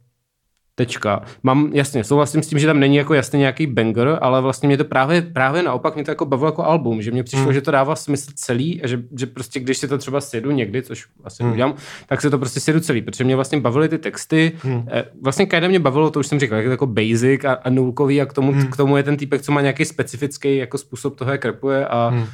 tečka. 0.87 1.23
Mám, 1.43 1.71
jasně, 1.73 2.05
souhlasím 2.05 2.43
s 2.43 2.47
tím, 2.49 2.59
že 2.59 2.67
tam 2.67 2.81
není 2.81 2.97
jako 2.97 3.15
jasně 3.15 3.39
nějaký 3.39 3.67
banger, 3.67 4.19
ale 4.21 4.41
vlastně 4.41 4.67
mě 4.67 4.77
to 4.77 4.85
právě, 4.85 5.23
právě 5.23 5.63
naopak 5.63 5.95
mě 5.95 6.05
to 6.05 6.11
jako 6.11 6.25
bavilo 6.27 6.49
jako 6.49 6.65
album, 6.65 7.03
že 7.03 7.11
mě 7.11 7.23
přišlo, 7.23 7.45
Hmm. 7.45 7.53
že 7.55 7.61
to 7.61 7.71
dává 7.71 7.97
smysl 7.97 8.31
celý 8.35 8.83
a 8.83 8.87
že, 8.87 9.03
že 9.19 9.27
prostě 9.27 9.61
když 9.61 9.79
si 9.79 9.89
to 9.89 9.99
třeba 9.99 10.21
sjedu 10.21 10.51
někdy, 10.51 10.83
což 10.83 11.07
asi 11.25 11.43
Hmm. 11.43 11.53
udělám, 11.53 11.75
tak 12.07 12.21
se 12.21 12.31
to 12.31 12.39
prostě 12.39 12.61
sjedu 12.61 12.81
celý, 12.81 13.03
protože 13.03 13.25
mě 13.25 13.37
vlastně 13.37 13.61
bavily 13.61 13.89
ty 13.89 13.99
texty, 13.99 14.53
eh, 14.93 15.05
vlastně 15.23 15.47
Kajda 15.47 15.69
mě 15.69 15.79
bavilo, 15.81 16.11
to 16.11 16.21
už 16.21 16.27
jsem 16.27 16.41
říkal, 16.41 16.57
jak 16.59 16.65
je 16.65 16.69
to 16.69 16.73
jako 16.73 16.87
basic 16.87 17.45
a, 17.45 17.53
a 17.53 17.71
nulkový 17.71 18.21
a 18.21 18.27
k 18.27 18.33
tomu, 18.33 18.53
Hmm. 18.53 18.67
k 18.67 18.77
tomu 18.77 18.97
je 18.97 19.03
ten 19.03 19.17
týpek, 19.17 19.43
co 19.43 19.53
má 19.53 19.61
nějaký 19.61 19.85
specifický 19.85 20.57
jako 20.57 20.79
způsob 20.79 21.17
toho, 21.17 21.31
jak 21.33 21.45
rapuje 21.45 21.87
a 21.87 22.09
Hmm. 22.09 22.25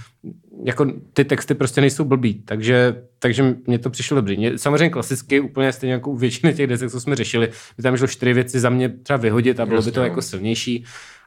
Jako 0.65 0.87
ty 1.13 1.25
texty 1.25 1.55
prostě 1.55 1.81
nejsou 1.81 2.05
blbý, 2.05 2.35
takže, 2.35 3.03
takže 3.19 3.57
mě 3.67 3.79
to 3.79 3.91
přišlo 3.91 4.15
dobrý. 4.15 4.37
Mě, 4.37 4.59
samozřejmě 4.59 4.91
klasicky, 4.91 5.41
úplně 5.41 5.73
stejně 5.73 5.93
jako 5.93 6.11
u 6.11 6.17
většiny 6.17 6.55
těch 6.55 6.67
desek, 6.67 6.91
co 6.91 7.01
jsme 7.01 7.17
řešili, 7.17 7.49
by 7.77 7.83
tam 7.83 7.97
šlo 7.97 8.07
čtyři 8.07 8.33
věci 8.33 8.61
za 8.61 8.71
mě 8.71 8.89
třeba 8.89 9.17
vyhodit 9.17 9.61
a 9.61 9.67
bylo 9.67 9.83
by 9.83 9.93
to 9.93 10.01
no. 10.01 10.07
jako 10.07 10.23
silnější, 10.23 10.85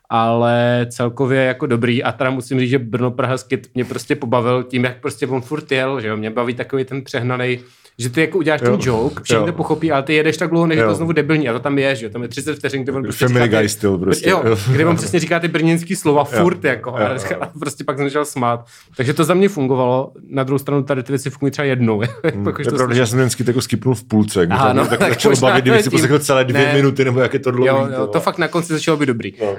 ale 0.09 0.87
celkově 0.89 1.41
jako 1.41 1.65
dobrý 1.65 2.03
a 2.03 2.11
teda 2.11 2.29
musím 2.29 2.59
říct, 2.59 2.69
že 2.69 2.79
Brno 2.79 3.11
Praha 3.11 3.37
Skit 3.37 3.69
mě 3.75 3.85
prostě 3.85 4.15
pobavil 4.15 4.63
tím, 4.63 4.83
jak 4.83 5.01
prostě 5.01 5.27
on 5.27 5.41
furt 5.41 5.71
jel, 5.71 6.01
že 6.01 6.07
jo, 6.07 6.17
mě 6.17 6.29
baví 6.29 6.53
takový 6.53 6.85
ten 6.85 7.03
přehnaný 7.03 7.59
že 7.99 8.09
ty 8.09 8.21
jako 8.21 8.37
uděláš 8.37 8.61
ten 8.61 8.71
Jo. 8.73 8.79
joke, 8.81 9.23
všichni 9.23 9.39
Jo. 9.41 9.45
to 9.45 9.53
pochopí, 9.53 9.91
ale 9.91 10.03
ty 10.03 10.13
jedeš 10.13 10.37
tak 10.37 10.49
dlouho, 10.49 10.67
než 10.67 10.77
je 10.77 10.83
Jo. 10.83 10.89
to 10.89 10.95
znovu 10.95 11.11
debilní 11.11 11.49
a 11.49 11.53
to 11.53 11.59
tam 11.59 11.79
je, 11.79 11.95
že 11.95 12.05
jo, 12.05 12.11
tam 12.11 12.21
je 12.21 12.27
30 12.27 12.55
vteřin, 12.55 12.83
kde 12.83 12.91
on 12.93 13.03
prostě 13.03 13.25
Family 13.25 13.45
říká 13.45 13.57
ty- 13.57 13.61
Guy 13.63 13.69
styl 13.69 13.97
prostě. 13.97 14.29
Jo, 14.29 14.43
kde 14.71 14.85
on 14.85 14.95
přesně 14.95 15.19
říká 15.19 15.39
ty 15.39 15.47
brněnský 15.47 15.95
slova 15.95 16.23
furt 16.23 16.63
jako 16.63 16.89
Jo, 16.89 16.95
a, 16.95 17.01
jo, 17.13 17.19
jo. 17.31 17.37
a 17.41 17.45
prostě 17.59 17.83
pak 17.83 17.97
jsem 17.97 18.05
začal 18.07 18.25
smát. 18.25 18.65
Takže 18.97 19.13
to 19.13 19.23
za 19.23 19.33
mě 19.33 19.49
fungovalo, 19.49 20.11
na 20.29 20.43
druhou 20.43 20.59
stranu 20.59 20.83
tady 20.83 21.03
ty 21.03 21.11
věci 21.11 21.29
fungují 21.29 21.51
třeba 21.51 21.65
jednou. 21.65 22.01
jako, 22.23 22.51
To 22.51 22.61
je 22.61 22.71
pravda, 22.75 22.93
že 22.95 22.99
já 23.01 23.05
jsem 23.05 23.19
vždycky 23.19 23.43
jako 23.47 23.61
skipnul 23.61 23.95
v 23.95 24.03
půlce, 24.03 24.45
mě 24.45 24.55
Aha, 24.55 24.73
no, 24.73 24.87
tak 24.87 24.99
tak 24.99 25.39
bavit, 25.41 25.61
kdyby 25.61 25.83
si 25.83 25.89
poslechl 25.89 26.19
celé 26.19 26.45
dvě 26.45 26.65
Ne. 26.65 26.73
minuty, 26.73 27.05
nebo 27.05 27.19
jak 27.19 27.33
je 27.33 27.39
to 27.39 27.51
dlouhý. 27.51 27.67
Jo, 27.67 27.87
jo, 27.99 28.07
to 28.07 28.19
fakt 28.19 28.37
na 28.37 28.47
konci 28.47 28.73
začalo 28.73 28.97
být 28.97 29.05
dobrý. 29.05 29.33
No. 29.41 29.51
Uh, 29.51 29.57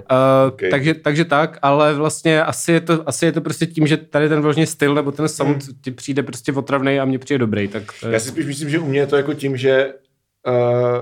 Okay. 0.49 0.71
takže, 0.71 0.95
takže 0.95 1.25
tak, 1.25 1.59
ale 1.63 1.95
vlastně 1.95 2.43
asi 2.43 2.73
je, 2.73 2.81
to, 2.81 3.03
asi 3.09 3.27
je 3.27 3.33
to 3.33 3.41
prostě 3.41 3.67
tím, 3.67 3.87
že 3.87 3.97
tady 3.97 4.29
ten 4.29 4.41
vložně 4.41 4.67
styl 4.67 4.95
nebo 4.95 5.13
ten 5.13 5.29
sound 5.29 5.51
Hmm. 5.65 5.75
ti 5.81 5.91
přijde 5.91 6.23
prostě 6.23 6.53
otravný 6.53 7.01
a 7.01 7.05
mně 7.05 7.19
přijde 7.19 7.39
dobrý. 7.39 7.69
Tak 7.69 7.83
to 8.01 8.07
je... 8.09 8.13
Já 8.13 8.21
si 8.21 8.30
spíš 8.31 8.47
myslím, 8.47 8.71
že 8.71 8.79
u 8.79 8.87
mě 8.87 9.01
je 9.01 9.07
to 9.07 9.17
jako 9.17 9.35
tím, 9.35 9.57
že 9.57 9.93
uh, 10.49 10.55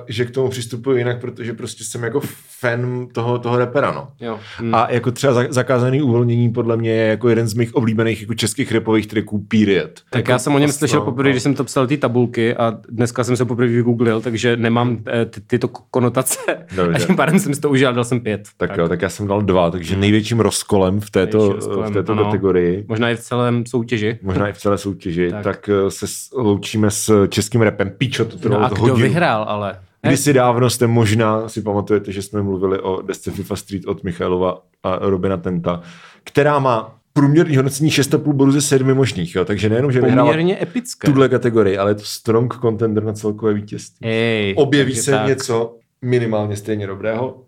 že 0.08 0.24
k 0.24 0.30
tomu 0.30 0.48
přistupuji 0.48 0.98
jinak, 0.98 1.20
protože 1.20 1.52
prostě 1.52 1.84
jsem 1.84 2.02
jako 2.02 2.20
fan 2.60 3.08
toho, 3.12 3.38
toho 3.38 3.58
repera, 3.58 3.92
no. 3.92 4.08
Jo. 4.20 4.38
Hmm. 4.56 4.74
A 4.74 4.86
jako 4.90 5.10
třeba 5.10 5.32
za- 5.32 5.46
zakázaný 5.50 6.02
uvolnění 6.02 6.52
podle 6.52 6.76
mě 6.76 6.90
je 6.90 7.06
jako 7.08 7.28
jeden 7.28 7.48
z 7.48 7.54
mých 7.54 7.74
oblíbených 7.74 8.20
jako 8.20 8.34
českých 8.34 8.72
repových 8.72 9.06
tracků 9.06 9.38
period. 9.48 9.90
Tak 10.10 10.18
jako, 10.18 10.30
já 10.30 10.38
jsem 10.38 10.54
o 10.54 10.58
něm 10.58 10.68
no, 10.68 10.72
slyšel 10.72 11.00
poprvé, 11.00 11.28
no. 11.28 11.32
když 11.32 11.42
jsem 11.42 11.54
to 11.54 11.64
psal 11.64 11.86
ty 11.86 11.96
tabulky 11.96 12.56
a 12.56 12.78
dneska 12.88 13.24
jsem 13.24 13.36
se 13.36 13.44
poprvé 13.44 13.68
vygooglil, 13.68 14.20
takže 14.20 14.56
nemám 14.56 14.98
eh, 15.06 15.24
ty, 15.24 15.40
tyto 15.40 15.68
konotace 15.68 16.38
Dobře. 16.76 17.02
a 17.02 17.06
tím 17.06 17.16
pádem 17.16 17.38
jsem 17.38 17.54
si 17.54 17.60
to 17.60 17.70
užil 17.70 17.88
a 17.88 17.92
dal 17.92 18.04
jsem 18.04 18.20
pět. 18.20 18.48
Tak, 18.56 18.68
tak 18.70 18.78
jo, 18.78 18.88
tak 18.88 19.02
já 19.02 19.08
jsem 19.08 19.26
dal 19.26 19.42
dva, 19.42 19.70
takže 19.70 19.96
největším 19.96 20.40
rozkolem 20.40 21.00
v 21.00 21.10
této, 21.10 21.52
rozkolem, 21.52 21.90
v 21.90 21.94
této 21.94 22.12
ano. 22.12 22.24
kategorii, 22.24 22.84
Možná 22.88 23.10
i 23.10 23.16
v 23.16 23.20
celém 23.20 23.66
soutěži. 23.66 24.18
možná 24.22 24.48
i 24.48 24.52
v 24.52 24.58
celé 24.58 24.78
soutěži, 24.78 25.30
Tak. 25.30 25.44
tak, 25.44 25.68
eh, 25.68 25.90
se 25.90 26.06
loučíme 26.36 26.90
s 26.90 27.26
českým 27.28 27.60
repem. 27.62 27.90
Pičo, 27.98 28.24
to 28.24 28.34
No 28.36 28.40
trvalo 28.42 28.64
a 28.64 28.68
kdo 28.68 28.80
hodinu. 28.80 28.96
Vyhrál 29.28 29.44
ale? 29.48 29.80
Kdysi 30.02 30.32
dávno 30.32 30.70
jste 30.70 30.86
možná 30.86 31.48
si 31.48 31.62
pamatujete, 31.62 32.12
že 32.12 32.22
jsme 32.22 32.42
mluvili 32.42 32.80
o 32.80 33.02
desce 33.02 33.30
FIFA 33.30 33.56
Street 33.56 33.86
od 33.86 34.04
Michailova 34.04 34.62
a 34.82 34.98
Robina 35.00 35.36
Tenta, 35.36 35.82
která 36.24 36.58
má 36.58 36.94
průměrný 37.12 37.56
hodnocení 37.56 37.90
6,5 37.90 38.32
bodů 38.32 38.52
ze 38.52 38.60
7 38.60 38.94
možných, 38.94 39.34
jo? 39.34 39.44
takže 39.44 39.68
nejenom, 39.68 39.92
že 39.92 40.00
vyhrává 40.00 40.28
Poměrně 40.30 40.62
epické. 40.62 41.06
tuhle 41.08 41.28
kategorii, 41.28 41.78
ale 41.78 41.90
je 41.90 41.94
to 41.94 42.02
strong 42.04 42.54
contender 42.60 43.04
na 43.04 43.12
celkové 43.12 43.54
vítězství. 43.54 44.06
Ej, 44.08 44.54
Objeví 44.58 44.94
se 44.94 45.10
tak. 45.10 45.26
něco 45.26 45.76
minimálně 46.02 46.56
stejně 46.56 46.86
dobrého, 46.86 47.42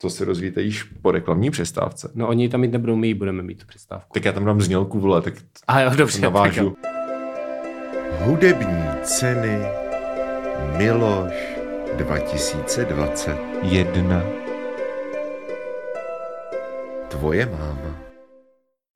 to 0.00 0.10
se 0.10 0.24
rozvíjíte 0.24 0.62
již 0.62 0.82
po 0.82 1.10
reklamní 1.10 1.50
přestávce. 1.50 2.10
No 2.14 2.28
oni 2.28 2.48
tam 2.48 2.60
mít 2.60 2.72
nebudou, 2.72 2.96
my 2.96 3.06
ji 3.08 3.14
budeme 3.14 3.42
mít 3.42 3.58
tu 3.60 3.66
přestávku. 3.66 4.10
Tak 4.14 4.24
já 4.24 4.32
tam 4.32 4.44
dám 4.44 4.60
znělku, 4.60 5.00
vole, 5.00 5.22
tak 5.22 5.34
A 5.68 5.80
jo, 5.80 5.90
dobře. 5.96 6.18
to 6.20 6.30
tak 6.30 6.32
jo. 6.56 6.64
navážu. 6.64 6.76
Hudební 8.20 8.84
ceny 9.02 9.58
Miloš 10.72 11.32
2020. 11.96 13.36
Jedna. 13.62 14.22
Tvoje 17.08 17.46
máma. 17.46 17.96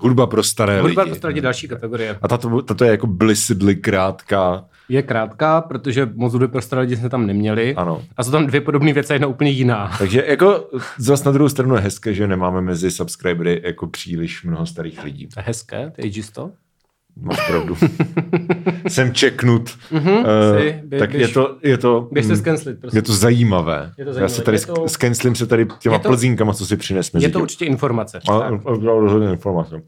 Hudba 0.03 0.27
pro 0.27 0.43
staré 0.43 0.81
Hudba 0.81 1.03
lidi. 1.03 1.19
prostě 1.21 1.41
další 1.41 1.69
kategorie. 1.69 2.19
A 2.23 2.29
tato, 2.29 2.63
tato 2.63 2.85
je 2.85 2.91
jako 2.91 3.07
blisidly 3.07 3.77
krátká. 3.77 4.65
Je 4.89 5.03
krátká, 5.03 5.61
protože 5.61 6.11
moc 6.15 6.33
hudby 6.33 6.49
pro 6.49 6.63
staré 6.63 6.83
lidi 6.83 6.97
jsme 6.97 7.09
tam 7.09 7.27
neměli. 7.27 7.75
Ano. 7.75 8.03
A 8.17 8.25
jsou 8.25 8.31
tam 8.31 8.47
dvě 8.47 8.61
podobné 8.61 8.93
věci 8.93 9.13
a 9.13 9.15
jedna 9.15 9.29
úplně 9.29 9.51
jiná. 9.51 9.93
Takže 9.99 10.25
jako 10.27 10.71
zase 10.99 11.25
na 11.25 11.33
druhou 11.33 11.49
stranu 11.49 11.75
je 11.75 11.81
hezké, 11.81 12.15
že 12.15 12.27
nemáme 12.27 12.61
mezi 12.61 12.91
subscribery 12.91 13.63
jako 13.65 13.87
příliš 13.87 14.45
mnoho 14.45 14.67
starých 14.67 15.05
lidí. 15.05 15.27
To 15.27 15.41
je 15.41 15.45
hezké, 15.47 15.93
to 15.97 16.07
je. 16.07 16.13
Máš 17.23 17.47
pravdu. 17.47 17.77
Jsem 18.89 19.15
čeknut. 19.15 19.71
Mhm, 19.91 20.09
Uh, 20.13 20.25
jsi, 20.59 20.81
bě- 20.89 20.99
tak 20.99 21.11
běž- 21.11 21.19
je 21.21 21.29
to, 21.29 21.57
je 21.63 21.79
to, 21.79 22.09
Běž 22.13 22.27
se 22.27 22.33
mm, 22.33 22.39
skencelit, 22.39 22.81
prosím. 22.81 22.97
je 22.97 23.03
to 23.03 23.13
zajímavé. 23.13 23.93
Je 23.99 24.05
to 24.05 24.11
Já 24.11 24.15
zajímavé. 24.15 24.35
se 24.35 24.43
tady 24.43 24.59
to- 24.59 24.89
skenslím 24.89 25.35
se 25.35 25.47
tady 25.47 25.67
těma 25.79 25.95
Je 25.95 26.01
to- 26.01 26.09
plzínkama, 26.09 26.53
co 26.55 26.67
si 26.67 26.77
přines 26.77 27.13
mezi 27.13 27.27
Je 27.27 27.31
to 27.31 27.41
určitě 27.41 27.65
informace. 27.65 28.19
A, 28.29 28.39
Tak. 28.39 28.53
a, 28.67 28.71
a, 28.71 29.01
rozhodně 29.01 29.31
informace. 29.31 29.83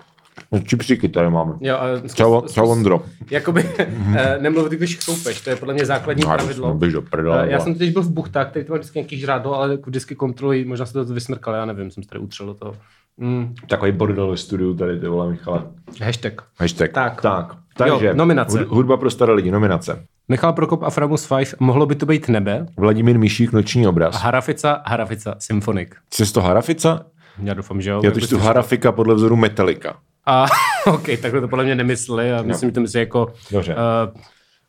No, 0.53 0.59
Čipříky 0.61 1.09
tady 1.09 1.31
máme. 1.31 1.53
Jo, 1.61 1.77
a 1.77 1.87
zkus- 1.99 2.15
Čau, 2.15 2.41
zkus- 2.41 2.53
čau 2.53 2.67
Ondro. 2.69 3.03
Jakoby 3.31 3.71
eh, 3.79 4.39
nemluvit, 4.41 4.73
když 4.73 5.05
choupeš, 5.05 5.41
to 5.41 5.51
je 5.51 5.57
podle 5.57 5.75
mě 5.75 5.87
základní 5.87 6.23
No, 6.23 6.35
pravidlo. 6.35 6.75
Běž 6.75 6.93
do 6.93 7.03
prdele. 7.03 7.47
Eh, 7.49 7.51
Já 7.53 7.61
jsem 7.61 7.75
teď 7.75 7.93
byl 7.93 8.03
v 8.03 8.11
buchtách, 8.11 8.51
který 8.51 8.65
to 8.65 8.73
má 8.73 8.79
vždycky 8.79 8.99
nějaký 8.99 9.19
žrádlo, 9.19 9.55
ale 9.57 9.71
jako 9.71 9.91
vždycky 9.91 10.15
kontrolují, 10.15 10.65
možná 10.65 10.87
se 10.87 10.93
to 10.93 11.05
vysmrkal, 11.05 11.55
já 11.55 11.65
nevím, 11.65 11.91
jsem 11.91 12.03
se 12.03 12.09
tady 12.09 12.21
utřel 12.21 12.47
do 12.47 12.55
toho. 12.55 12.77
Mm, 13.21 13.55
Takový 13.69 13.93
bordel 13.93 14.31
ve 14.31 14.37
studiu 14.37 14.75
tady, 14.75 15.01
ty 15.01 15.09
vole, 15.09 15.31
Michale. 15.31 15.63
hashtag. 16.05 16.43
Hashtag. 16.59 16.93
Tak. 16.93 17.21
tak. 17.23 17.57
Takže, 17.77 18.07
Jo, 18.07 18.15
nominace. 18.15 18.59
hud- 18.59 18.69
Hudba 18.69 18.97
pro 18.97 19.11
staré 19.11 19.33
lidi, 19.33 19.51
nominace. 19.51 20.05
Michal 20.29 20.53
Prokop 20.53 20.83
a 20.83 20.91
Framus 20.91 21.29
5, 21.29 21.55
mohlo 21.61 21.87
by 21.87 21.95
to 21.95 22.07
být 22.07 22.29
nebe. 22.29 22.67
Vladimír 22.79 23.19
Míšík, 23.19 23.53
noční 23.53 23.87
obraz. 23.87 24.15
A 24.15 24.19
Harafica, 24.19 24.83
Harafica, 24.87 25.35
Symfonik. 25.39 25.95
Jsi 26.15 26.33
to 26.33 26.41
Harafica? 26.43 27.07
Já 27.43 27.55
doufám, 27.55 27.81
že 27.81 27.91
jo. 27.91 28.01
Já 28.05 28.11
to 28.11 28.21
tu 28.21 28.27
to- 28.27 28.39
Harafika 28.39 28.93
podle 28.93 29.15
vzoru 29.15 29.37
Metallica. 29.37 29.95
A 30.27 30.47
OK, 30.87 31.07
takhle 31.23 31.41
to 31.41 31.49
podle 31.49 31.65
mě 31.65 31.75
nemysleli 31.75 32.33
a 32.33 32.43
myslím, 32.43 32.69
že 32.69 32.75
to 32.75 32.81
myslí 32.81 33.01
jako 33.01 33.33
Dobře. 33.53 33.75
uh, 33.75 34.21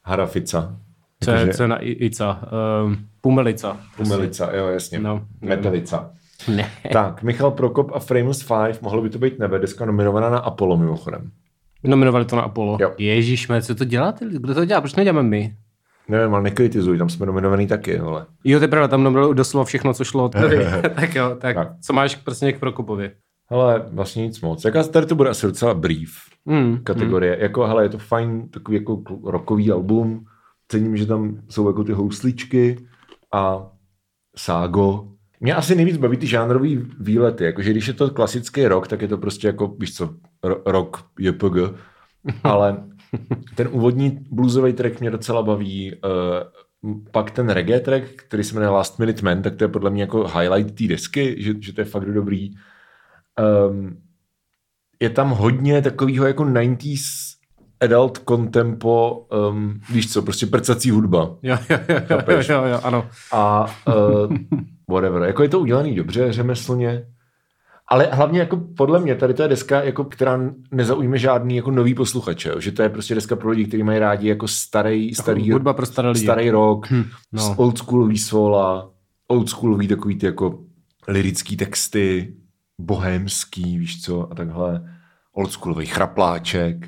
Harafica. 0.06 0.76
co, 1.24 1.32
je, 1.32 1.54
co 1.54 1.64
je 1.64 1.68
na 1.68 1.78
Ica, 1.82 2.40
uh, 2.86 2.94
Pumelica. 3.22 3.78
Pumelica, 3.98 4.50
jo, 4.56 4.68
jasně. 4.68 5.00
No. 5.00 5.22
Metalica. 5.42 6.10
Ne. 6.56 6.72
Tak, 6.94 7.24
Michal 7.24 7.52
Prokop 7.52 7.92
a 7.94 8.00
Framus 8.00 8.44
5, 8.44 8.82
mohlo 8.82 9.02
by 9.02 9.10
to 9.10 9.18
být 9.20 9.40
nebe, 9.40 9.60
deska 9.60 9.86
nominovaná 9.86 10.30
na 10.30 10.38
Apollo 10.40 10.78
mimochodem. 10.78 11.32
Nominovali 11.84 12.26
to 12.26 12.36
na 12.36 12.42
Apollo. 12.42 12.78
Jo. 12.82 12.92
Ježíš, 12.98 13.48
co 13.62 13.76
to 13.76 13.86
děláte? 13.86 14.26
Kdo 14.32 14.54
to 14.54 14.66
dělá? 14.66 14.82
Proč 14.82 14.96
neděláme 14.96 15.24
my? 15.24 15.56
Nevím, 16.08 16.34
ale 16.34 16.44
nekritizuj, 16.44 16.98
tam 16.98 17.10
jsme 17.10 17.26
nominovaný 17.26 17.68
taky, 17.68 18.00
ale. 18.00 18.26
Jo, 18.44 18.60
to 18.60 18.64
je 18.64 18.68
pravda, 18.68 18.88
tam 18.88 19.04
nominovali 19.04 19.36
doslova 19.36 19.66
všechno, 19.66 19.94
co 19.94 20.04
šlo. 20.04 20.30
Tak 20.96 21.16
jo, 21.16 21.36
tak, 21.40 21.56
Tak. 21.56 21.68
co 21.82 21.94
máš 21.94 22.16
prostě 22.16 22.52
k 22.52 22.60
Prokopovi? 22.60 23.12
Hele, 23.50 23.84
vlastně 23.92 24.24
nic 24.24 24.42
moc. 24.42 24.66
Jaká 24.66 24.84
tady 24.84 25.06
to 25.06 25.16
bude 25.16 25.30
asi 25.30 25.48
docela 25.48 25.74
brief 25.74 26.12
Mm, 26.46 26.78
kategorie. 26.84 27.36
Mm. 27.36 27.42
Jako, 27.42 27.68
hele, 27.68 27.84
je 27.86 27.90
to 27.90 27.98
fajn, 27.98 28.50
takový 28.50 28.78
jako 28.78 29.02
rockový 29.26 29.72
album. 29.72 30.26
Cením, 30.68 30.98
že 30.98 31.06
tam 31.06 31.38
jsou 31.50 31.68
jako 31.68 31.84
ty 31.84 31.92
housličky 31.94 32.78
a 33.34 33.68
ságo. 34.38 35.08
Mě 35.44 35.56
asi 35.56 35.76
nejvíc 35.76 35.98
baví 35.98 36.18
ty 36.18 36.28
žánrový 36.28 36.88
výlety, 37.00 37.44
jakože 37.44 37.72
když 37.72 37.88
je 37.88 37.94
to 37.94 38.10
klasický 38.10 38.68
rock, 38.68 38.88
tak 38.88 39.02
je 39.02 39.08
to 39.08 39.18
prostě 39.18 39.48
jako, 39.48 39.76
víš 39.80 39.96
co, 39.96 40.16
ro- 40.44 40.62
rock 40.66 41.06
JPG, 41.20 41.56
ale 42.44 42.84
ten 43.56 43.70
úvodní 43.72 44.20
bluesový 44.32 44.74
track 44.74 45.00
mě 45.00 45.12
docela 45.12 45.44
baví, 45.44 45.96
uh, 46.84 46.94
pak 47.12 47.32
ten 47.32 47.50
reggae 47.50 47.80
track, 47.80 48.04
který 48.16 48.44
se 48.44 48.54
jmenuje 48.54 48.70
Last 48.70 49.00
Minute 49.00 49.22
Man, 49.22 49.42
tak 49.42 49.56
to 49.56 49.64
je 49.64 49.68
podle 49.68 49.90
mě 49.90 50.04
jako 50.04 50.28
highlight 50.28 50.78
té 50.78 50.88
desky, 50.88 51.36
že, 51.40 51.54
že 51.60 51.74
to 51.74 51.82
je 51.82 51.86
fakt 51.86 52.06
dobrý. 52.06 52.52
Um, 53.70 53.98
je 55.00 55.10
tam 55.10 55.30
hodně 55.30 55.82
takového 55.82 56.26
jako 56.28 56.44
90s 56.44 57.36
adult 57.80 58.24
contempo, 58.28 59.26
um, 59.50 59.82
víš 59.92 60.14
co, 60.14 60.22
prostě 60.22 60.46
prcací 60.46 60.90
hudba. 60.90 61.36
Jo, 61.44 61.58
jo, 61.70 61.78
jo, 61.90 62.02
jo, 62.10 62.42
jo, 62.50 62.66
jo, 62.66 62.80
ano. 62.84 63.10
A 63.32 63.66
uh, 63.88 64.38
whatever. 64.92 65.24
Jako 65.24 65.44
je 65.44 65.50
to 65.50 65.60
udělaný 65.60 65.96
dobře, 65.96 66.34
řemeslně. 66.34 67.08
Ale 67.88 68.10
hlavně 68.12 68.40
jako 68.40 68.58
podle 68.58 69.00
mě 69.00 69.16
tady 69.16 69.34
to 69.34 69.44
je 69.44 69.48
deska, 69.48 69.84
jako, 69.84 70.04
která 70.04 70.40
nezaujme 70.72 71.18
žádný 71.18 71.56
jako 71.56 71.72
nový 71.72 71.96
posluchače. 71.96 72.50
jo. 72.50 72.60
Že 72.60 72.72
to 72.72 72.84
je 72.84 72.90
prostě 72.90 73.16
deska 73.16 73.36
pro 73.36 73.50
lidi, 73.50 73.66
kteří 73.66 73.84
mají 73.84 74.00
rádi 74.00 74.28
jako 74.28 74.48
starý, 74.48 75.16
starý, 75.16 75.52
Hudba 75.52 75.74
pro 75.74 75.86
staré 75.86 76.10
lidi. 76.10 76.26
starý 76.26 76.50
rock, 76.50 76.92
no. 76.92 77.04
no. 77.32 77.56
oldschoolový 77.58 78.18
sola, 78.18 78.92
oldschoolový 79.28 79.88
takový 79.88 80.16
ty 80.16 80.26
jako 80.26 80.60
lirický 81.08 81.58
texty, 81.58 82.36
bohémský, 82.80 83.78
víš 83.78 84.02
co, 84.02 84.32
a 84.32 84.36
takhle, 84.36 84.82
oldschoolový 85.34 85.86
chrapláček 85.86 86.88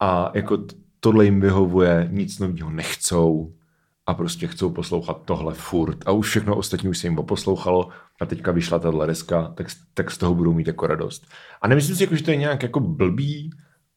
a 0.00 0.30
jako 0.34 0.58
tohle 1.00 1.24
jim 1.24 1.40
vyhovuje, 1.40 2.08
nic 2.12 2.38
nového 2.38 2.70
nechcou 2.70 3.52
a 4.06 4.14
prostě 4.14 4.46
chcou 4.46 4.70
poslouchat 4.70 5.22
tohle 5.24 5.54
furt 5.54 5.98
a 6.06 6.12
už 6.12 6.28
všechno 6.28 6.56
ostatní 6.56 6.88
už 6.88 6.98
se 6.98 7.06
jim 7.06 7.16
poposlouchalo 7.16 7.88
a 8.20 8.26
teďka 8.26 8.52
vyšla 8.52 8.78
tahle 8.78 9.06
deska, 9.06 9.52
tak, 9.56 9.66
tak 9.94 10.10
z 10.10 10.18
toho 10.18 10.34
budou 10.34 10.52
mít 10.52 10.66
jako 10.66 10.86
radost. 10.86 11.26
A 11.62 11.68
nemyslím 11.68 11.96
si, 11.96 12.02
jako, 12.02 12.16
že 12.16 12.22
to 12.22 12.30
je 12.30 12.36
nějak 12.36 12.62
jako 12.62 12.80
blbý, 12.80 13.50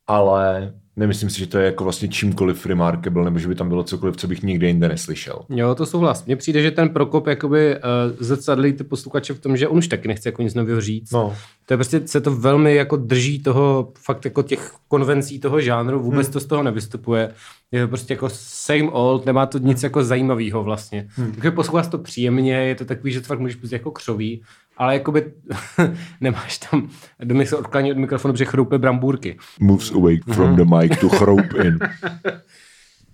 ale 0.07 0.73
nemyslím 0.95 1.29
si, 1.29 1.39
že 1.39 1.47
to 1.47 1.57
je 1.57 1.65
jako 1.65 1.83
vlastně 1.83 2.07
čímkoliv 2.07 2.65
remarkable, 2.65 3.23
nebo 3.23 3.39
že 3.39 3.47
by 3.47 3.55
tam 3.55 3.69
bylo 3.69 3.83
cokoliv, 3.83 4.17
co 4.17 4.27
bych 4.27 4.43
nikde 4.43 4.67
jinde 4.67 4.87
neslyšel. 4.87 5.39
Jo, 5.49 5.75
to 5.75 5.85
souhlas. 5.85 6.25
Mně 6.25 6.35
přijde, 6.35 6.61
že 6.61 6.71
ten 6.71 6.89
Prokop 6.89 7.27
jakoby 7.27 7.75
uh, 7.75 7.81
zrcadlí 8.19 8.73
ty 8.73 8.83
posluchače 8.83 9.33
v 9.33 9.39
tom, 9.39 9.57
že 9.57 9.67
on 9.67 9.77
už 9.77 9.87
taky 9.87 10.07
nechce 10.07 10.29
jako 10.29 10.41
nic 10.41 10.53
nového 10.53 10.81
říct. 10.81 11.11
No, 11.11 11.35
To 11.65 11.73
je 11.73 11.77
prostě, 11.77 12.01
se 12.05 12.21
to 12.21 12.35
velmi 12.35 12.75
jako 12.75 12.95
drží 12.95 13.43
toho, 13.43 13.91
fakt 14.05 14.25
jako 14.25 14.43
těch 14.43 14.73
konvencí 14.87 15.39
toho 15.39 15.61
žánru, 15.61 15.99
vůbec 15.99 16.27
Hmm. 16.27 16.33
to 16.33 16.39
z 16.39 16.45
toho 16.45 16.63
nevystupuje. 16.63 17.31
Je 17.71 17.81
to 17.81 17.87
prostě 17.87 18.13
jako 18.13 18.29
same 18.33 18.89
old, 18.91 19.25
nemá 19.25 19.45
to 19.45 19.57
nic 19.57 19.83
jako 19.83 20.03
zajímavého 20.03 20.63
vlastně. 20.63 21.07
Hmm. 21.15 21.31
Takže 21.31 21.51
posloucháš 21.51 21.87
to 21.87 21.97
příjemně, 21.97 22.53
je 22.55 22.75
to 22.75 22.85
takový, 22.85 23.13
že 23.13 23.21
to 23.21 23.27
fakt 23.27 23.39
můžeš 23.39 23.55
být 23.55 23.71
jako 23.71 23.91
křoví, 23.91 24.41
ale 24.77 24.93
jakoby 24.93 25.31
nemáš 26.21 26.57
tam, 26.57 26.89
Dominik 27.23 27.49
se 27.49 27.55
odklání 27.57 27.91
od 27.91 27.97
mikrofonu, 27.97 28.33
protože 28.33 28.45
chroupe 28.45 28.77
brambůrky. 28.77 29.37
moves 29.59 29.91
away 29.91 30.19
from 30.33 30.55
the 30.55 30.63
mic 30.77 30.99
to 30.99 31.09
chroup 31.09 31.45
in. 31.63 31.79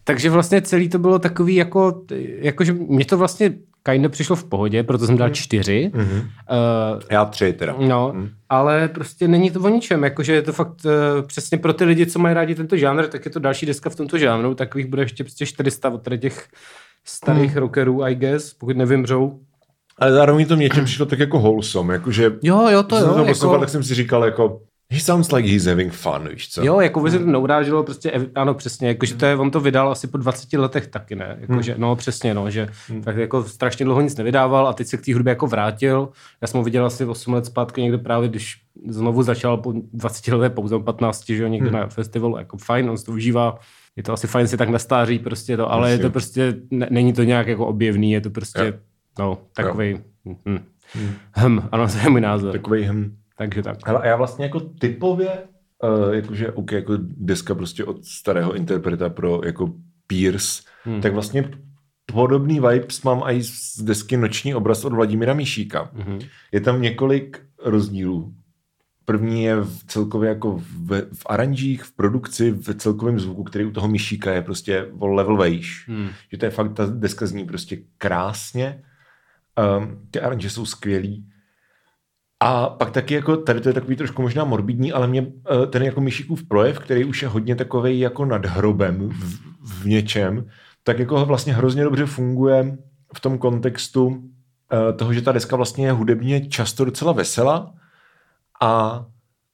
Takže 0.03 0.29
vlastně 0.29 0.61
celý 0.61 0.89
to 0.89 0.99
bylo 0.99 1.19
takový 1.19 1.55
jako, 1.55 2.01
jakože 2.39 2.73
mě 2.73 3.05
to 3.05 3.17
vlastně 3.17 3.53
kinda 3.91 4.09
přišlo 4.09 4.35
v 4.35 4.43
pohodě, 4.43 4.83
proto 4.83 5.05
jsem 5.05 5.17
dal 5.17 5.29
čtyři. 5.29 5.91
Mhm. 5.93 6.11
Uh, 6.17 7.01
Já 7.11 7.25
tři 7.25 7.53
teda. 7.53 7.75
No, 7.79 8.11
Mhm. 8.15 8.29
ale 8.49 8.87
prostě 8.87 9.27
není 9.27 9.51
to 9.51 9.59
o 9.59 9.69
ničem, 9.69 10.03
jakože 10.03 10.33
je 10.33 10.41
to 10.41 10.53
fakt 10.53 10.85
uh, 10.85 10.91
přesně 11.27 11.57
pro 11.57 11.73
ty 11.73 11.83
lidi, 11.83 12.05
co 12.05 12.19
mají 12.19 12.35
rádi 12.35 12.55
tento 12.55 12.77
žánr, 12.77 13.07
tak 13.07 13.25
je 13.25 13.31
to 13.31 13.39
další 13.39 13.65
deska 13.65 13.89
v 13.89 13.95
tomto 13.95 14.17
žánru, 14.17 14.55
takových 14.55 14.87
bude 14.87 15.01
ještě 15.01 15.23
prostě 15.23 15.45
400 15.45 15.89
od 15.89 16.07
těch 16.17 16.47
starých 17.05 17.51
Hmm. 17.51 17.59
rockerů, 17.59 18.03
I 18.03 18.15
guess, 18.15 18.53
pokud 18.53 18.77
nevymřou. 18.77 19.39
Ale 19.99 20.11
zároveň 20.11 20.45
to 20.45 20.55
něčem 20.55 20.85
přišlo 20.85 21.05
tak 21.05 21.19
jako 21.19 21.39
wholesome, 21.39 21.93
jakože 21.93 22.31
Jo, 22.43 22.67
jo, 22.69 22.83
to 22.83 22.95
jsem 22.95 23.07
jo, 23.07 23.15
to 23.15 23.25
poslouchal, 23.25 23.55
jako, 23.55 23.61
tak 23.61 23.69
jsem 23.69 23.83
si 23.83 23.95
říkal 23.95 24.25
jako 24.25 24.61
he 24.91 24.99
sounds 24.99 25.31
like 25.31 25.49
he's 25.49 25.65
having 25.65 25.93
fun, 25.93 26.29
víš 26.31 26.49
co? 26.49 26.65
jo, 26.65 26.79
jako 26.79 26.99
by 26.99 27.11
se 27.11 27.19
to 27.19 27.25
neuráželo, 27.25 27.83
prostě, 27.83 28.11
ano, 28.35 28.53
přesně, 28.53 28.87
jakože 28.87 29.15
to 29.15 29.25
je, 29.25 29.35
on 29.35 29.51
to 29.51 29.59
vydal 29.59 29.91
asi 29.91 30.07
po 30.07 30.17
20 30.17 30.53
letech 30.53 30.87
taky, 30.87 31.15
ne, 31.15 31.37
jakože, 31.41 31.75
no, 31.77 31.95
přesně, 31.95 32.33
no, 32.33 32.49
že 32.49 32.67
tak 33.03 33.15
jako 33.15 33.43
strašně 33.43 33.85
dlouho 33.85 34.01
nic 34.01 34.15
nevydával 34.17 34.67
a 34.67 34.73
teď 34.73 34.87
se 34.87 34.97
k 34.97 35.05
té 35.05 35.13
hudbě 35.13 35.31
jako 35.31 35.47
vrátil. 35.47 36.09
Já 36.41 36.47
jsem 36.47 36.57
ho 36.57 36.63
viděl 36.63 36.85
asi 36.85 37.05
8 37.05 37.33
let 37.33 37.45
zpátky 37.45 37.81
někde 37.81 37.97
právě, 37.97 38.29
když 38.29 38.55
znovu 38.87 39.23
začal 39.23 39.57
po 39.57 39.73
20 39.93 40.27
leté 40.27 40.55
pouze 40.55 40.79
15, 40.79 41.25
že 41.29 41.43
jo, 41.43 41.47
někde 41.47 41.71
na 41.71 41.87
festivalu, 41.87 42.37
jako 42.37 42.57
fajn, 42.57 42.89
on 42.89 42.97
to 43.05 43.11
užívá, 43.11 43.59
je 43.95 44.03
to 44.03 44.13
asi 44.13 44.27
fajn 44.27 44.47
si 44.47 44.57
tak 44.57 44.69
nastáří 44.69 45.19
prostě 45.19 45.57
to, 45.57 45.71
ale 45.71 45.89
je 45.89 45.93
Jasně. 45.93 46.03
to 46.03 46.09
prostě, 46.09 46.55
ne, 46.71 46.87
není 46.91 47.13
to 47.13 47.23
nějak 47.23 47.47
jako 47.47 47.67
objevný, 47.67 48.11
je 48.11 48.21
to 48.21 48.29
prostě. 48.29 48.79
No, 49.19 49.37
takový, 49.53 50.01
hm, 50.25 50.59
hm, 51.37 51.61
ano, 51.71 51.87
to 51.91 51.97
je 51.97 52.09
můj 52.09 52.21
názor, 52.21 52.51
Takovej 52.51 52.85
hm. 52.85 53.15
takže 53.37 53.63
tak. 53.63 53.87
Hele, 53.87 53.99
a 53.99 54.05
já 54.05 54.15
vlastně 54.15 54.45
jako 54.45 54.59
typově, 54.59 55.29
uh, 55.83 56.13
jakože 56.13 56.51
OK, 56.51 56.71
jako 56.71 56.93
deska 57.01 57.55
prostě 57.55 57.85
od 57.85 58.05
starého 58.05 58.53
interpreta 58.53 59.09
pro 59.09 59.41
jako 59.45 59.73
Pierce, 60.07 60.61
hmm. 60.83 61.01
tak 61.01 61.13
vlastně 61.13 61.51
podobný 62.13 62.59
vibes 62.59 63.01
mám 63.03 63.23
i 63.25 63.43
z 63.43 63.81
desky 63.81 64.17
Noční 64.17 64.55
obraz 64.55 64.85
od 64.85 64.93
Vladimíra 64.93 65.33
Míšíka. 65.33 65.89
Mhm. 65.93 66.19
Je 66.51 66.61
tam 66.61 66.81
několik 66.81 67.41
rozdílů. 67.65 68.33
První 69.05 69.43
je 69.43 69.55
v 69.55 69.83
celkově 69.87 70.29
jako 70.29 70.57
v, 70.57 71.01
v 71.13 71.25
aranžích, 71.25 71.83
v 71.83 71.91
produkci, 71.91 72.51
v 72.51 72.73
celkovém 72.73 73.19
zvuku, 73.19 73.43
který 73.43 73.65
u 73.65 73.71
toho 73.71 73.87
Míšíka 73.87 74.31
je 74.31 74.41
prostě 74.41 74.85
o 74.99 75.07
level 75.07 75.37
vejš. 75.37 75.85
Hmm. 75.87 76.09
Že 76.31 76.37
to 76.37 76.45
je 76.45 76.51
fakt, 76.51 76.73
ta 76.73 76.85
deska 76.85 77.25
zní 77.25 77.45
prostě 77.45 77.77
krásně. 77.97 78.83
Um, 79.59 80.07
ty 80.11 80.21
aranže 80.21 80.49
jsou 80.49 80.65
skvělý. 80.65 81.25
A 82.39 82.69
pak 82.69 82.91
taky 82.91 83.13
jako, 83.13 83.37
tady 83.37 83.61
to 83.61 83.69
je 83.69 83.73
takový 83.73 83.95
trošku 83.95 84.21
možná 84.21 84.43
morbidní, 84.43 84.93
ale 84.93 85.07
mě 85.07 85.27
eh, 85.27 85.67
ten 85.67 85.83
jako 85.83 86.01
Myšíkův 86.01 86.43
projev, 86.47 86.79
který 86.79 87.05
už 87.05 87.21
je 87.21 87.27
hodně 87.27 87.55
takový 87.55 87.99
jako 87.99 88.25
nad 88.25 88.45
hrobem 88.45 89.09
v, 89.09 89.39
v 89.81 89.85
něčem, 89.85 90.45
tak 90.83 90.99
jako 90.99 91.25
vlastně 91.25 91.53
hrozně 91.53 91.83
dobře 91.83 92.05
funguje 92.05 92.77
v 93.15 93.19
tom 93.19 93.37
kontextu 93.37 94.23
eh, 94.73 94.93
toho, 94.93 95.13
že 95.13 95.21
ta 95.21 95.31
deska 95.31 95.55
vlastně 95.55 95.85
je 95.85 95.91
hudebně 95.91 96.47
často 96.47 96.85
docela 96.85 97.11
veselá 97.11 97.73
a 98.61 99.05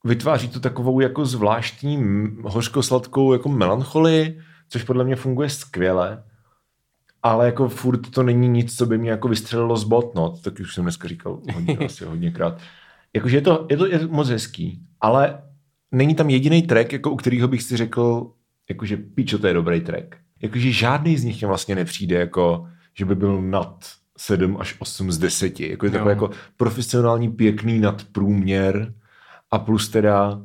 vytváří 0.03 0.49
to 0.49 0.59
takovou 0.59 0.99
jako 0.99 1.25
zvláštní 1.25 2.03
hořkosladkou 2.43 3.33
jako 3.33 3.49
melancholii, 3.49 4.39
což 4.69 4.83
podle 4.83 5.03
mě 5.03 5.15
funguje 5.15 5.49
skvěle. 5.49 6.23
Ale 7.25 7.45
jako 7.45 7.69
furt 7.69 8.09
to 8.09 8.23
není 8.23 8.47
nic, 8.47 8.77
co 8.77 8.85
by 8.85 8.97
mě 8.97 9.09
jako 9.09 9.27
vystřelilo 9.27 9.77
z 9.77 9.83
bot, 9.83 10.15
no, 10.15 10.29
to 10.29 10.37
taky 10.37 10.63
už 10.63 10.73
jsem 10.73 10.83
dneska 10.83 11.07
říkal 11.07 11.39
hodně, 11.53 11.77
asi 11.85 12.05
hodněkrát. 12.05 12.59
Jakože 13.13 13.37
je 13.37 13.41
to, 13.41 13.67
je 13.69 13.77
to 13.77 13.85
je 13.87 14.07
moc 14.07 14.29
hezký, 14.29 14.81
ale 15.01 15.43
není 15.91 16.15
tam 16.15 16.29
jediný 16.29 16.61
track, 16.61 16.93
jako 16.93 17.11
u 17.11 17.15
kterého 17.15 17.47
bych 17.47 17.63
si 17.63 17.77
řekl, 17.77 18.31
jakože 18.69 18.97
píčo, 18.97 19.39
to 19.39 19.47
je 19.47 19.53
dobrý 19.53 19.81
track. 19.81 20.15
Jakože 20.41 20.71
žádný 20.71 21.17
z 21.17 21.23
nich 21.23 21.41
mě 21.41 21.47
vlastně 21.47 21.75
nepřijde, 21.75 22.19
jako, 22.19 22.67
že 22.93 23.05
by 23.05 23.15
byl 23.15 23.41
nad 23.41 23.85
7 24.17 24.57
až 24.59 24.75
8 24.79 25.11
z 25.11 25.17
10. 25.17 25.59
Jako 25.59 25.85
je 25.85 25.91
takový 25.91 26.09
jako 26.09 26.29
profesionální, 26.57 27.31
pěkný 27.31 27.79
nadprůměr 27.79 28.93
a 29.51 29.59
plus 29.59 29.89
teda 29.89 30.41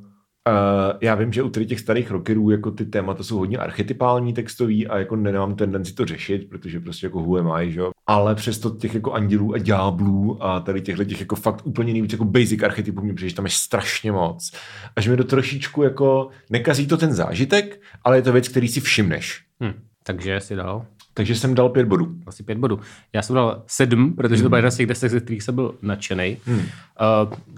Uh, 0.48 0.98
já 1.00 1.14
vím, 1.14 1.32
že 1.32 1.42
u 1.42 1.50
tady 1.50 1.66
těch 1.66 1.80
starých 1.80 2.10
rockerů 2.10 2.50
jako 2.50 2.70
ty 2.70 2.84
témata 2.84 3.22
jsou 3.22 3.38
hodně 3.38 3.58
archetypální 3.58 4.32
textový 4.32 4.86
a 4.86 4.98
jako 4.98 5.16
nemám 5.16 5.54
tendenci 5.54 5.92
to 5.92 6.04
řešit, 6.04 6.48
protože 6.48 6.80
prostě 6.80 7.06
jako 7.06 7.20
who 7.20 7.38
am 7.38 7.62
I, 7.62 7.72
že? 7.72 7.80
jo. 7.80 7.90
Ale 8.06 8.34
přesto 8.34 8.70
těch 8.70 8.94
jako 8.94 9.12
andělů 9.12 9.54
a 9.54 9.58
ďáblů 9.58 10.44
a 10.44 10.60
tady 10.60 10.80
těchhle 10.80 11.04
těch 11.04 11.20
jako 11.20 11.36
fakt 11.36 11.66
úplně 11.66 11.92
nejvíc 11.92 12.12
jako 12.12 12.24
basic 12.24 12.62
archetypů 12.62 13.00
mě 13.00 13.14
přijde, 13.14 13.34
tam 13.34 13.44
je 13.44 13.50
strašně 13.50 14.12
moc. 14.12 14.52
Až 14.96 15.08
mi 15.08 15.16
to 15.16 15.24
trošičku 15.24 15.82
jako 15.82 16.28
nekazí 16.50 16.86
to 16.86 16.96
ten 16.96 17.12
zážitek, 17.12 17.80
ale 18.04 18.18
je 18.18 18.22
to 18.22 18.32
věc, 18.32 18.48
který 18.48 18.68
si 18.68 18.80
všimneš. 18.80 19.42
Hm. 19.62 19.72
Takže 20.02 20.40
si 20.40 20.56
dal 20.56 20.86
Takže 21.14 21.34
jsem 21.34 21.54
dal 21.54 21.68
pět 21.68 21.86
bodů. 21.86 22.14
asi 22.26 22.42
pět 22.42 22.58
bodů. 22.58 22.80
Já 23.12 23.22
jsem 23.22 23.34
dal 23.34 23.62
sedm, 23.66 24.12
protože 24.16 24.42
to 24.42 24.48
byla 24.48 24.58
jedna 24.58 24.70
z 24.70 24.76
těch 24.76 24.86
desek, 24.86 25.10
ze 25.10 25.20
kterých 25.20 25.42
jsem 25.42 25.54
byl 25.54 25.74
nadšený. 25.82 26.36
Hmm. 26.46 26.58
Uh, 26.58 26.64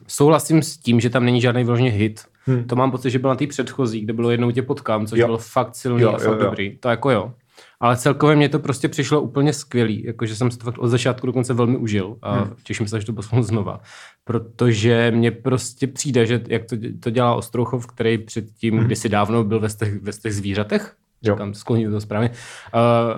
souhlasím 0.07 0.63
s 0.63 0.77
tím, 0.77 1.01
že 1.01 1.11
tam 1.11 1.25
není 1.25 1.41
žádný 1.41 1.65
vyloženě 1.65 1.91
hit. 1.91 2.21
Hmm. 2.47 2.64
To 2.64 2.77
mám 2.77 2.90
pocit, 2.90 3.10
že 3.10 3.19
byl 3.19 3.31
na 3.31 3.36
té 3.36 3.47
předchozí, 3.47 4.01
kde 4.01 4.12
bylo 4.12 4.31
jednou 4.31 4.51
tě 4.51 4.62
potkám, 4.62 5.06
což 5.06 5.19
Jo. 5.19 5.27
bylo 5.27 5.39
fakt 5.39 5.74
silný 5.77 6.02
Jo, 6.02 6.09
a 6.09 6.12
jo, 6.12 6.19
fakt 6.19 6.39
jo. 6.39 6.44
dobrý. 6.44 6.78
To 6.78 6.89
jako 6.89 7.10
jo. 7.10 7.32
Ale 7.81 7.97
celkově 7.97 8.36
mě 8.36 8.48
to 8.48 8.59
prostě 8.59 8.89
přišlo 8.89 9.20
úplně 9.20 9.52
skvělý, 9.52 10.05
jakože 10.06 10.36
jsem 10.36 10.51
si 10.51 10.59
to 10.59 10.64
fakt 10.64 10.78
od 10.78 10.89
začátku 10.89 11.27
dokonce 11.27 11.55
velmi 11.55 11.77
užil 11.77 12.16
a 12.23 12.35
Hmm. 12.39 12.55
těším 12.64 12.89
se, 12.89 13.01
že 13.01 13.06
to 13.06 13.12
poslunu 13.12 13.43
znova. 13.43 13.81
Protože 14.24 15.10
mně 15.14 15.31
prostě 15.31 15.86
přijde, 15.86 16.27
že 16.27 16.40
jak 16.48 16.64
to, 16.64 16.77
to 17.01 17.10
dělá 17.10 17.35
Ostrouchov, 17.35 17.86
který 17.86 18.19
předtím 18.19 18.74
Hmm. 18.77 18.86
kdysi 18.86 19.09
dávno 19.09 19.44
byl 19.44 19.60
ve 19.60 19.69
těch, 19.69 20.02
ve 20.02 20.12
těch 20.12 20.35
zvířatech, 20.35 20.82
Jo. 20.82 21.02
Říkám, 21.23 21.55
skloním 21.55 21.90
to 21.90 22.01
správně. 22.01 22.31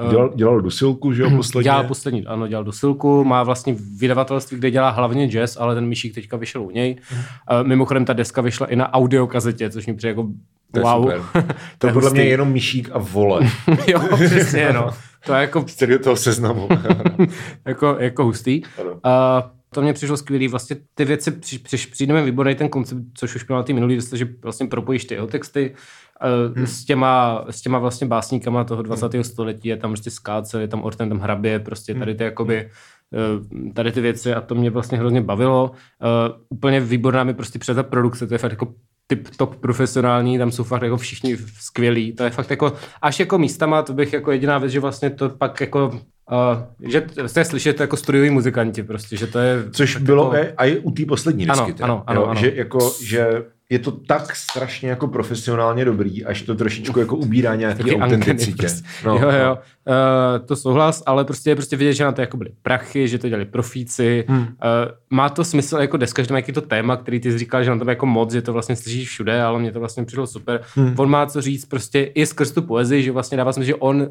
Uh, 0.02 0.10
Dělal, 0.10 0.32
dělal 0.34 0.60
dusilku, 0.60 1.12
že 1.12 1.22
jo, 1.22 1.30
posledně. 1.36 1.64
Dělal 1.64 1.84
poslední, 1.84 2.26
ano, 2.26 2.46
dělal 2.46 2.64
dosilku, 2.64 3.24
má 3.24 3.42
vlastně 3.42 3.76
vydavatelství, 3.98 4.56
kde 4.56 4.70
dělá 4.70 4.90
hlavně 4.90 5.28
jazz, 5.28 5.56
ale 5.56 5.74
ten 5.74 5.86
myšík 5.86 6.14
teďka 6.14 6.36
vyšel 6.36 6.62
u 6.62 6.70
něj. 6.70 6.96
Uh, 7.12 7.66
mimochodem 7.66 8.04
ta 8.04 8.12
deska 8.12 8.40
vyšla 8.40 8.66
i 8.66 8.76
na 8.76 8.92
audiokazetě, 8.92 9.70
což 9.70 9.86
mi 9.86 9.94
přijde 9.94 10.08
jako 10.10 10.28
To 10.74 10.80
wow. 10.80 11.02
super. 11.02 11.44
To 11.78 11.86
je 11.86 11.92
podle 11.92 12.10
mě 12.10 12.24
jenom 12.24 12.52
myšík 12.52 12.90
a 12.92 12.98
vole. 12.98 13.40
jo, 13.86 14.00
přesně, 14.14 14.72
no. 14.72 14.90
To 15.26 15.34
je 15.34 15.40
jako, 15.40 15.64
Z 15.68 16.02
toho 16.02 16.16
seznamu. 16.16 16.68
jako, 17.64 17.96
jako 18.00 18.24
hustý. 18.24 18.62
Ano. 18.80 18.90
Uh, 18.92 19.00
to 19.74 19.82
mě 19.82 19.92
přišlo 19.92 20.16
skvělý. 20.16 20.48
Vlastně 20.48 20.76
ty 20.94 21.04
věci, 21.04 21.30
při, 21.30 21.58
při, 21.58 21.76
přijdeme 21.76 22.22
výborný 22.24 22.54
ten 22.54 22.68
koncept, 22.68 23.00
což 23.14 23.34
už 23.34 23.44
byl 23.44 23.56
na 23.56 23.62
ty 23.62 23.72
minulý, 23.72 23.98
že 24.12 24.28
vlastně 24.42 24.66
propojíš 24.66 25.04
ty 25.04 25.14
jeho 25.14 25.26
texty 25.26 25.74
hmm. 26.56 26.66
s, 26.66 26.84
těma, 26.84 27.44
s 27.50 27.60
těma 27.60 27.78
vlastně 27.78 28.06
básníkama 28.06 28.64
toho 28.64 28.82
20. 28.82 29.14
Hmm. 29.14 29.24
století, 29.24 29.68
je 29.68 29.76
tam 29.76 29.90
prostě 29.90 30.10
skácel, 30.10 30.60
je 30.60 30.68
tam 30.68 30.84
Orten, 30.84 31.08
tam 31.08 31.18
hrabě, 31.18 31.58
prostě 31.58 31.94
tady 31.94 32.14
ty 32.14 32.24
jakoby 32.24 32.70
eh, 33.14 33.72
tady 33.72 33.92
ty 33.92 34.00
věci 34.00 34.34
a 34.34 34.40
to 34.40 34.54
mě 34.54 34.70
vlastně 34.70 34.98
hrozně 34.98 35.20
bavilo. 35.20 35.70
Uh, 35.70 36.36
úplně 36.48 36.80
výborná 36.80 37.24
mi 37.24 37.34
prostě 37.34 37.58
před 37.58 37.74
ta 37.74 37.82
produkce, 37.82 38.26
to 38.26 38.34
je 38.34 38.38
fakt 38.38 38.50
jako 38.50 38.74
typ 39.06 39.28
top 39.36 39.56
profesionální, 39.56 40.38
tam 40.38 40.50
jsou 40.50 40.64
fakt 40.64 40.82
jako 40.82 40.96
všichni 40.96 41.36
skvělí, 41.60 42.12
to 42.12 42.24
je 42.24 42.30
fakt 42.30 42.50
jako, 42.50 42.72
až 43.02 43.20
jako 43.20 43.38
místama, 43.38 43.82
to 43.82 43.92
bych 43.92 44.12
jako 44.12 44.32
jediná 44.32 44.58
věc, 44.58 44.72
že 44.72 44.80
vlastně 44.80 45.10
to 45.10 45.28
pak 45.28 45.60
jako 45.60 46.00
Uh, 46.32 46.90
že 46.90 47.06
jste 47.26 47.44
slyšet 47.44 47.80
jako 47.80 47.96
studioví 47.96 48.30
muzikanti 48.30 48.82
prostě, 48.82 49.16
že 49.16 49.26
to 49.26 49.38
je... 49.38 49.64
Což 49.70 49.96
bylo 49.96 50.34
jako, 50.34 50.36
jako... 50.36 50.64
i 50.64 50.78
u 50.78 50.90
té 50.90 51.04
poslední 51.04 51.48
Ano, 51.48 51.66
teda, 51.66 51.84
ano, 51.84 52.04
ano, 52.06 52.20
jo, 52.20 52.26
ano. 52.26 52.40
Že, 52.40 52.52
jako, 52.54 52.92
že 53.02 53.44
je 53.70 53.78
to 53.78 53.90
tak 53.90 54.36
strašně 54.36 54.88
jako 54.88 55.08
profesionálně 55.08 55.84
dobrý, 55.84 56.24
až 56.24 56.42
to 56.42 56.54
trošičku 56.54 56.98
jako 56.98 57.16
ubírá 57.16 57.54
nějaký 57.54 57.96
autenticitě. 57.96 58.56
Prostě. 58.56 58.88
No, 59.04 59.14
jo, 59.14 59.20
no. 59.20 59.38
jo, 59.38 59.58
uh, 59.88 60.46
to 60.46 60.56
souhlas, 60.56 61.02
ale 61.06 61.24
prostě 61.24 61.50
je 61.50 61.56
prostě 61.56 61.76
vidět, 61.76 61.92
že 61.92 62.04
na 62.04 62.12
to 62.12 62.20
jako 62.20 62.36
byly 62.36 62.50
prachy, 62.62 63.08
že 63.08 63.18
to 63.18 63.28
dělali 63.28 63.44
profíci. 63.44 64.24
Hmm. 64.28 64.40
Uh, 64.40 64.46
má 65.10 65.28
to 65.28 65.44
smysl 65.44 65.76
jako 65.76 65.96
deska, 65.96 66.22
že 66.22 66.34
jaký 66.34 66.52
to 66.52 66.60
téma, 66.60 66.96
který 66.96 67.20
ty 67.20 67.32
jsi 67.32 67.38
říkal, 67.38 67.64
že 67.64 67.70
na 67.70 67.78
to 67.78 67.84
je 67.84 67.88
jako 67.90 68.06
moc, 68.06 68.32
že 68.32 68.42
to 68.42 68.52
vlastně 68.52 68.76
slyšíš 68.76 69.08
všude, 69.08 69.42
ale 69.42 69.58
mě 69.58 69.72
to 69.72 69.80
vlastně 69.80 70.04
přišlo 70.04 70.26
super. 70.26 70.60
Hmm. 70.74 70.94
On 70.98 71.10
má 71.10 71.26
co 71.26 71.40
říct 71.40 71.64
prostě 71.64 72.02
i 72.02 72.26
skrz 72.26 72.52
tu 72.52 72.62
poezii, 72.62 73.02
že 73.02 73.12
vlastně 73.12 73.36
dává 73.36 73.52
smysl, 73.52 73.66
že 73.66 73.74
on 73.74 74.08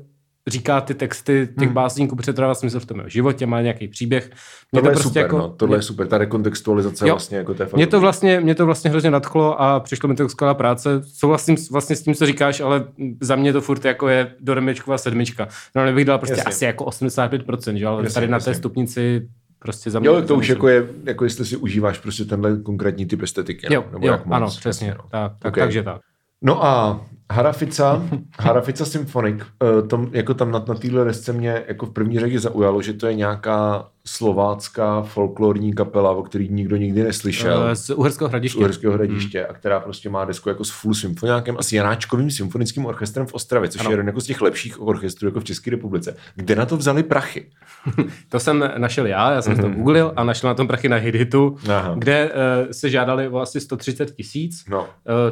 říká 0.48 0.82
ty 0.82 0.94
texty 0.94 1.50
těch 1.60 1.68
hmm. 1.68 1.74
básníků, 1.74 2.16
protože 2.16 2.34
to 2.34 2.42
dává 2.42 2.56
smysl 2.56 2.80
v 2.80 2.86
tom 2.86 2.98
jeho 2.98 3.10
životě, 3.10 3.46
má 3.46 3.62
nějaký 3.62 3.88
příběh. 3.88 4.24
Mě 4.72 4.82
Tohle 4.82 4.90
je 4.90 4.94
prostě 4.94 5.08
super, 5.08 5.22
jako, 5.24 5.38
no. 5.38 5.50
Tohle 5.50 5.78
je 5.78 5.82
super, 5.82 6.08
ta 6.08 6.18
rekontextualizace 6.18 7.08
Jo. 7.08 7.14
vlastně 7.14 7.38
jako 7.38 7.54
to 7.54 7.64
je 7.64 7.68
fakt 7.68 7.76
mě 7.78 7.88
to, 7.88 8.00
vlastně, 8.00 8.40
mě 8.40 8.56
to 8.56 8.66
vlastně 8.66 8.90
hrozně 8.90 9.12
nadchlo 9.12 9.62
a 9.62 9.80
přišlo 9.80 10.10
mi 10.10 10.16
to 10.16 10.30
skvělá 10.30 10.54
práce. 10.54 11.02
Souhlasím 11.14 11.58
s- 11.58 11.70
vlastně 11.70 11.96
s 11.96 12.04
tím, 12.04 12.14
co 12.14 12.26
říkáš, 12.26 12.60
ale 12.62 12.86
za 13.22 13.36
mě 13.36 13.54
to 13.54 13.62
furt 13.62 13.86
jako 13.86 14.08
je 14.08 14.36
do 14.40 14.54
remečková 14.54 14.98
sedmička. 14.98 15.48
No, 15.76 15.94
bych 15.94 16.06
dal 16.06 16.18
prostě 16.18 16.34
Jasně. 16.38 16.50
asi 16.50 16.66
jako 16.66 16.86
85%, 16.86 17.76
že? 17.76 17.86
ale 17.88 18.04
Jasně, 18.04 18.14
tady 18.14 18.28
na 18.28 18.40
té 18.40 18.50
jasně. 18.50 18.56
stupnici 18.56 19.28
prostě 19.60 19.92
za 19.92 20.00
mě. 20.00 20.08
Jo, 20.08 20.22
to 20.22 20.36
už 20.36 20.48
jako 20.48 20.68
je, 20.68 20.88
jako 21.04 21.24
jestli 21.24 21.46
si 21.46 21.58
užíváš 21.58 21.98
prostě 22.00 22.26
tenhle 22.26 22.58
konkrétní 22.58 23.06
typ 23.06 23.22
estetiky. 23.22 23.68
no, 23.70 23.76
Jo, 23.76 23.86
nebo 23.92 24.08
jo 24.08 24.12
jak 24.12 24.26
moc, 24.26 24.36
ano, 24.36 24.48
přesně. 24.48 24.96
no. 24.98 25.04
Tak, 25.12 25.32
tak, 25.40 25.52
Ok. 25.54 25.58
Takže 25.60 25.84
tak. 25.84 26.02
No 26.42 26.66
a 26.66 27.02
Harafica, 27.34 28.02
Harafica 28.40 28.86
Symphonic, 28.86 29.42
eh, 29.42 29.82
tom, 29.88 30.10
jako 30.12 30.34
tam 30.34 30.52
na, 30.52 30.64
na 30.68 30.76
téhle 30.76 31.06
desce 31.06 31.34
mě 31.34 31.64
jako 31.68 31.86
v 31.86 31.94
první 31.94 32.20
řadě 32.20 32.40
zaujalo, 32.40 32.82
že 32.82 32.94
to 32.94 33.08
je 33.08 33.14
nějaká 33.14 33.90
slovácká 34.08 35.02
folklorní 35.02 35.74
kapela, 35.74 36.12
o 36.12 36.24
který 36.24 36.50
nikdo 36.50 36.76
nikdy 36.78 37.04
neslyšel. 37.04 37.68
Eh, 37.72 37.76
Z 37.76 37.90
Uherského 37.90 38.28
z 38.28 38.32
hradiště. 38.32 38.60
Uherského 38.60 38.94
hradiště 38.94 39.46
a 39.46 39.54
která 39.54 39.80
prostě 39.80 40.10
má 40.10 40.26
desku 40.26 40.50
jako 40.50 40.64
s 40.66 40.70
full 40.70 40.94
symfoniákem 40.94 41.56
a 41.60 41.64
s 41.64 41.74
Janáčkovým 41.74 42.32
symfonickým 42.32 42.86
orchestrem 42.86 43.26
v 43.26 43.34
Ostravě, 43.34 43.70
což 43.70 43.82
Ano. 43.82 43.90
je 43.90 43.94
jeden 43.94 44.08
jako 44.08 44.22
z 44.22 44.26
těch 44.26 44.42
lepších 44.42 44.82
orchestrů 44.82 45.28
jako 45.28 45.40
v 45.40 45.44
České 45.44 45.72
republice. 45.72 46.16
Kde 46.36 46.56
na 46.56 46.66
to 46.66 46.78
vzali 46.78 47.04
prachy? 47.04 47.46
To 48.30 48.40
jsem 48.40 48.70
našel 48.78 49.06
já, 49.08 49.32
já 49.32 49.42
jsem 49.42 49.54
mm-hmm. 49.56 49.62
to 49.62 49.70
googlil 49.70 50.14
a 50.16 50.24
našel 50.24 50.48
na 50.48 50.54
tom 50.54 50.68
prachy 50.68 50.90
na 50.90 50.98
Hiditu, 50.98 51.58
Aha. 51.70 51.96
kde 51.98 52.32
uh, 52.32 52.72
se 52.72 52.90
žádali 52.90 53.28
o 53.28 53.38
asi 53.40 53.60
130 53.60 54.12
tisíc, 54.16 54.64
No. 54.70 54.80
uh, 54.82 54.86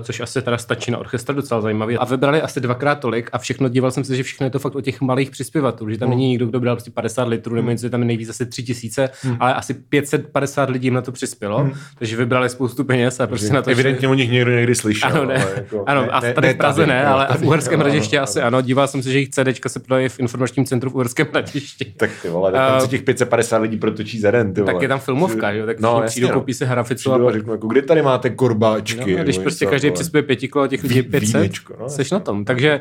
což 0.03 0.19
asi 0.19 0.41
teda 0.41 0.57
stačí 0.57 0.91
na 0.91 0.97
orchestr, 0.97 1.33
docela 1.35 1.61
zajímavý. 1.61 1.97
A 1.97 2.05
vybrali 2.05 2.41
asi 2.41 2.59
dvakrát 2.61 2.95
tolik 2.95 3.29
a 3.33 3.37
všechno, 3.37 3.69
díval 3.69 3.91
jsem 3.91 4.03
se, 4.03 4.15
že 4.15 4.23
všechno 4.23 4.45
je 4.45 4.49
to 4.49 4.59
fakt 4.59 4.75
o 4.75 4.81
těch 4.81 5.01
malých 5.01 5.29
přispěvatelů, 5.31 5.89
že 5.89 5.97
tam 5.97 6.09
Hmm. 6.09 6.17
není 6.17 6.29
nikdo, 6.29 6.45
kdo 6.47 6.59
bral 6.59 6.75
prostě 6.75 6.91
50 6.91 7.27
litrů, 7.27 7.55
nebo 7.55 7.69
něco, 7.69 7.89
tam 7.89 8.01
je 8.01 8.07
nejvíc 8.07 8.29
asi 8.29 8.45
3 8.45 8.60
tisíce, 8.63 9.09
ale 9.39 9.53
asi 9.53 9.73
550 9.73 10.69
lidí 10.69 10.87
jim 10.87 10.93
na 10.93 11.01
to 11.01 11.11
přispělo, 11.11 11.69
takže 11.97 12.17
vybrali 12.17 12.49
spoustu 12.49 12.83
peněz 12.83 13.19
a 13.19 13.27
prostě 13.27 13.53
na 13.53 13.61
to 13.61 13.69
Evidentně 13.69 14.07
o 14.07 14.13
nich 14.13 14.31
někdo 14.31 14.51
někdy 14.51 14.75
slyšel. 14.75 15.09
ano, 15.09 15.25
ne, 15.25 15.35
ale 15.43 15.53
jako, 15.55 15.83
ano, 15.87 16.07
a 16.11 16.21
tady 16.21 16.53
v 16.53 16.57
Praze 16.57 16.87
ne, 16.87 17.03
jo, 17.05 17.13
ale 17.13 17.27
tady, 17.27 17.39
v 17.39 17.47
Uherském 17.47 17.79
jo, 17.79 17.85
hradišti 17.85 18.17
ano, 18.17 18.23
asi 18.23 18.39
ano. 18.39 18.47
ano. 18.47 18.61
Díval 18.61 18.87
jsem 18.87 19.03
se, 19.03 19.11
že 19.11 19.17
jejich 19.17 19.29
CDčka 19.29 19.69
se 19.69 19.79
prodají 19.79 20.09
v 20.09 20.19
informačním 20.19 20.65
centru 20.65 20.89
v 20.89 20.95
Uherském 20.95 21.27
hradišti. 21.31 21.85
Tak 21.97 22.09
ty 22.21 22.29
vole, 22.29 22.51
tak 22.51 22.67
tam 22.67 22.77
Eh, 22.77 22.81
se 22.81 22.87
těch 22.87 23.01
550 23.01 23.57
lidí 23.57 23.77
protočí 23.77 24.19
za 24.19 24.31
den, 24.31 24.53
ty 24.53 24.61
vole. 24.61 24.73
Tak 24.73 24.81
je 24.81 24.87
tam 24.87 24.99
filmovka, 24.99 25.53
že 25.53 25.59
jo, 25.59 25.65
tak 25.65 25.79
no, 25.79 26.03
přijdou, 26.05 26.27
no. 26.27 26.33
koupí 26.33 26.53
si 26.53 26.65
haraficu 26.65 27.09
Přijdu 27.09 27.27
a 27.27 27.31
řeknu, 27.31 27.53
jako, 27.53 27.67
kde 27.67 27.81
tady 27.81 28.01
máte 28.01 28.29
korbáčky? 28.29 29.15
No, 29.15 29.23
když 29.23 29.37
prostě 29.37 29.65
každý 29.65 29.91
přispěje 29.91 30.23
pěti 30.23 30.47
kilo 30.47 30.63
a 30.63 30.67
těch 30.67 30.83
lidí 30.83 30.95
je 30.95 31.03
500, 31.03 31.41
Vínečko, 31.41 31.73
no, 31.79 31.89
seš 31.89 32.11
na 32.11 32.19
tom. 32.19 32.45
Takže 32.45 32.79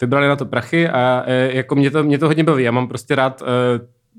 vybrali 0.00 0.28
na 0.28 0.36
to 0.36 0.46
prachy 0.46 0.88
a 0.88 1.22
e, 1.26 1.56
jako 1.56 1.74
mě 1.74 1.90
to, 1.90 2.04
mě 2.04 2.18
to 2.18 2.26
hodně 2.26 2.44
baví. 2.44 2.64
Já 2.64 2.70
mám 2.70 2.88
prostě 2.88 3.14
rád 3.14 3.42
e, 3.42 3.46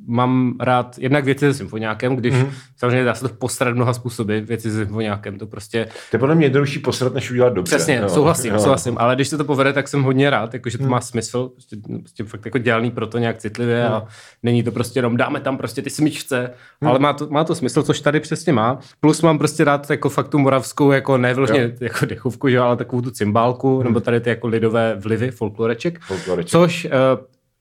mám 0.07 0.53
rád 0.59 0.95
jednak 0.99 1.25
věci 1.25 1.39
se 1.45 1.53
symfoniákem, 1.53 2.15
když 2.15 2.33
Mhm. 2.33 2.43
mm. 2.43 2.51
samozřejmě 2.77 3.03
dá 3.03 3.13
se 3.15 3.27
to 3.27 3.33
postrat 3.35 3.75
mnoha 3.75 3.93
způsoby, 3.93 4.39
věci 4.39 4.71
se 4.71 4.77
symfoniákem, 4.77 5.37
to 5.39 5.47
prostě 5.47 5.85
To 6.11 6.15
je 6.15 6.19
podle 6.19 6.35
mě 6.35 6.45
jednodušší 6.45 6.79
posrat, 6.79 7.13
než 7.13 7.31
udělat 7.31 7.53
dobře. 7.53 7.75
Přesně, 7.75 7.95
jo. 7.95 8.09
souhlasím, 8.09 8.53
Jo. 8.53 8.59
souhlasím, 8.59 8.95
ale 8.97 9.15
když 9.15 9.27
se 9.27 9.37
to 9.37 9.43
povede, 9.45 9.73
tak 9.73 9.87
jsem 9.87 10.03
hodně 10.03 10.29
rád, 10.29 10.53
jakože 10.53 10.77
to 10.77 10.83
má 10.87 11.01
smysl, 11.01 11.47
prostě, 11.49 11.75
prostě 11.99 12.23
fakt 12.23 12.45
jako 12.45 12.57
dělaný 12.57 12.91
pro 12.91 13.07
to 13.07 13.17
nějak 13.17 13.37
citlivě 13.37 13.87
a 13.87 14.03
není 14.43 14.63
to 14.63 14.71
prostě 14.71 14.99
jenom 14.99 15.17
dáme 15.17 15.39
tam 15.39 15.57
prostě 15.57 15.81
ty 15.81 15.89
smyčce, 15.89 16.51
Hmm. 16.81 16.89
ale 16.89 16.99
má 16.99 17.13
to, 17.13 17.27
má 17.29 17.43
to 17.43 17.55
smysl, 17.55 17.83
což 17.83 17.99
tady 18.01 18.19
přesně 18.19 18.53
má. 18.53 18.79
Plus 18.99 19.21
mám 19.21 19.37
prostě 19.37 19.63
rád 19.63 19.89
jako 19.89 20.09
fakt 20.09 20.27
tu 20.27 20.39
moravskou, 20.39 20.91
jako 20.91 21.17
ne 21.17 21.33
vyloženě 21.33 21.75
jako 21.81 22.05
dechovku, 22.05 22.49
že, 22.49 22.59
ale 22.59 22.77
takovou 22.77 23.01
tu 23.01 23.11
cymbálku, 23.11 23.83
nebo 23.83 23.99
tady 23.99 24.19
ty 24.21 24.29
jako 24.29 24.47
lidové 24.47 24.95
vlivy, 24.95 25.31
folkloreček. 25.31 25.99
Folkloreček. 26.01 26.51
což 26.51 26.85
eh, 26.85 26.89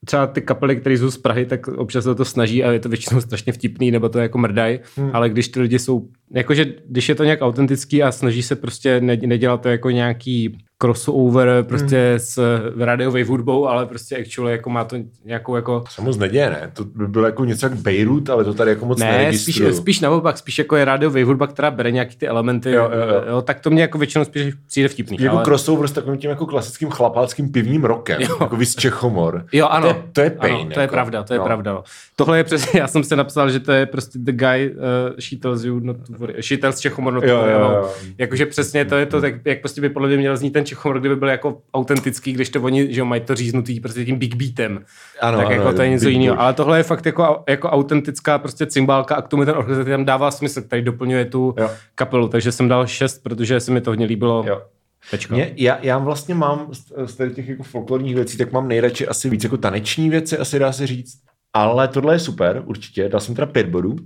třeba 0.07 0.27
ty 0.27 0.41
kapely, 0.41 0.77
které 0.77 0.99
jsou 0.99 1.11
z 1.11 1.19
Prahy, 1.19 1.47
tak 1.47 1.69
občas 1.69 2.05
se 2.05 2.15
to 2.15 2.25
snaží 2.25 2.65
a 2.65 2.73
je 2.73 2.81
to 2.81 2.89
většinou 2.89 3.21
strašně 3.21 3.53
vtipný, 3.53 3.91
nebo 3.91 4.09
to 4.09 4.19
jako 4.19 4.39
mrdaj, 4.39 4.81
hmm. 4.97 5.11
ale 5.13 5.29
když 5.29 5.49
ty 5.49 5.61
lidi 5.61 5.79
jsou, 5.79 6.09
jakože 6.35 6.67
když 6.89 7.09
je 7.09 7.15
to 7.15 7.25
nějak 7.25 7.43
autentický 7.43 8.03
a 8.03 8.13
snaží 8.13 8.43
se 8.43 8.57
prostě 8.57 9.01
ne, 9.01 9.17
nedělat 9.17 9.61
to 9.61 9.69
jako 9.69 9.91
nějaký 9.91 10.59
crossover 10.83 11.65
prostě 11.69 12.09
hmm. 12.11 12.19
s 12.19 12.61
radiovou 12.79 13.25
hudbou, 13.25 13.69
ale 13.69 13.87
prostě 13.87 14.17
actually 14.17 14.53
jako 14.53 14.71
má 14.71 14.85
to 14.85 14.97
nějakou 15.25 15.57
jako 15.57 15.85
Se 15.89 16.03
moc 16.03 16.17
neděje, 16.17 16.51
ne? 16.51 16.71
To 16.75 16.85
by 16.85 17.09
bylo 17.09 17.27
jako 17.27 17.45
něco 17.45 17.67
jak 17.67 17.75
Beirut, 17.75 18.31
ale 18.31 18.45
to 18.45 18.55
tady 18.55 18.71
jako 18.71 18.87
moc 18.87 18.99
ne, 18.99 19.33
spíš, 19.33 19.63
spíš 19.73 20.01
naopak, 20.01 20.39
spíš 20.39 20.59
jako 20.59 20.77
je 20.77 20.85
rádiová 20.85 21.25
hudba, 21.25 21.47
která 21.47 21.71
bere 21.71 21.91
nějaký 21.91 22.17
ty 22.17 22.29
elementy, 22.29 22.71
Jo, 22.71 22.91
jo, 22.93 23.15
jo. 23.15 23.23
Jo, 23.29 23.43
tak 23.43 23.61
to 23.61 23.71
mě 23.71 23.83
jako 23.83 23.99
většinou 23.99 24.25
spíš 24.25 24.55
přijde 24.67 24.89
vtipný. 24.89 25.17
Jako 25.21 25.37
ale... 25.37 25.45
crossover 25.45 25.89
s 25.89 25.93
takovým 25.93 26.19
tím 26.19 26.31
jako 26.31 26.47
klasickým 26.47 26.91
chlapáckým 26.91 27.53
pivním 27.53 27.85
rokem, 27.85 28.21
Jo. 28.21 28.37
jako 28.41 28.57
vys 28.57 28.75
Čechomor. 28.75 29.45
Jo, 29.53 29.67
ano. 29.69 29.89
To 29.89 29.97
je, 29.97 30.03
to 30.13 30.21
je 30.21 30.31
pain. 30.31 30.55
ano, 30.55 30.71
to 30.75 30.81
je 30.81 30.83
jako. 30.83 30.93
pravda, 30.93 31.23
to 31.23 31.33
je 31.33 31.39
no. 31.39 31.45
pravda. 31.45 31.73
No. 31.73 31.83
Tohle 32.17 32.37
je 32.37 32.45
přesně, 32.45 32.81
já 32.81 32.89
jsem 32.89 33.05
se 33.05 33.17
napsal, 33.17 33.51
že 33.51 33.61
to 33.61 33.73
je 33.73 33.87
prostě 33.87 34.19
the 34.19 34.33
guy, 34.33 34.71
uh, 34.71 35.17
she 35.19 35.39
tells 35.39 35.65
you 35.65 35.81
not 35.81 35.97
to 36.07 36.13
worry, 36.19 36.43
she 36.43 36.59
tells 36.59 36.81
Čechomor 36.81 37.13
not 37.13 37.25
to 37.25 37.37
worry 37.37 37.53
jo. 37.53 37.91
Jakože 38.19 38.47
přesně 38.47 38.85
to 38.85 38.97
je 38.97 39.07
to, 39.07 39.21
tak, 39.21 39.35
jak 39.45 39.61
prostě 39.61 39.81
by 39.81 39.89
podle 39.89 40.09
mě 40.09 40.17
měl 40.17 40.37
znít 40.37 40.51
ten 40.51 40.65
Čechomor, 40.71 41.01
kdyby 41.01 41.17
byl 41.17 41.29
jako 41.29 41.63
autentický, 41.75 42.33
když 42.33 42.49
to 42.49 42.63
oni, 42.63 42.95
že 42.95 43.01
jo, 43.01 43.05
mají 43.05 43.21
to 43.21 43.35
říznutý 43.35 43.81
prostě 43.81 44.05
tím 44.05 44.19
big 44.19 44.35
beatem. 44.35 44.85
Ano, 45.21 45.39
tak 45.39 45.47
ano, 45.47 45.55
jako 45.55 45.73
to 45.73 45.83
je 45.83 45.89
něco 45.89 46.09
jiného. 46.09 46.41
Ale 46.41 46.55
tohle 46.55 46.79
je 46.79 46.83
fakt 46.83 47.07
jako, 47.07 47.45
jako 47.49 47.71
autentická 47.71 48.39
prostě 48.39 48.67
cymbálka 48.67 49.15
a 49.15 49.23
k 49.23 49.29
tomu 49.29 49.45
ten 49.45 49.57
orchestr 49.57 49.85
tam 49.85 50.05
dává 50.05 50.31
smysl, 50.31 50.63
který 50.63 50.83
doplňuje 50.83 51.25
tu 51.25 51.55
Jo. 51.59 51.71
kapelu. 51.95 52.29
Takže 52.29 52.53
jsem 52.53 52.69
dal 52.69 52.87
šest, 52.87 53.23
protože 53.23 53.61
se 53.61 53.73
mi 53.73 53.81
to 53.81 53.91
hodně 53.91 54.07
líbilo. 54.07 54.45
Jo. 54.47 54.63
Tečka. 55.11 55.35
Mě, 55.35 55.53
já, 55.57 55.79
já 55.83 55.99
vlastně 55.99 56.35
mám 56.35 56.67
z, 56.73 56.93
z 57.07 57.35
těch 57.35 57.49
jako 57.49 57.63
folklorních 57.63 58.15
věcí, 58.15 58.39
tak 58.39 58.53
mám 58.53 58.69
nejradši 58.69 59.07
asi 59.07 59.31
víc 59.31 59.45
jako 59.45 59.57
taneční 59.57 60.11
věci, 60.11 60.39
asi 60.39 60.59
dá 60.59 60.73
se 60.73 60.87
říct. 60.87 61.19
Ale 61.53 61.89
tohle 61.89 62.15
je 62.15 62.19
super, 62.19 62.63
určitě. 62.65 63.09
Dal 63.09 63.21
jsem 63.21 63.35
teda 63.35 63.47
pět 63.47 63.67
bodů. 63.67 63.91
Uh, 63.91 63.97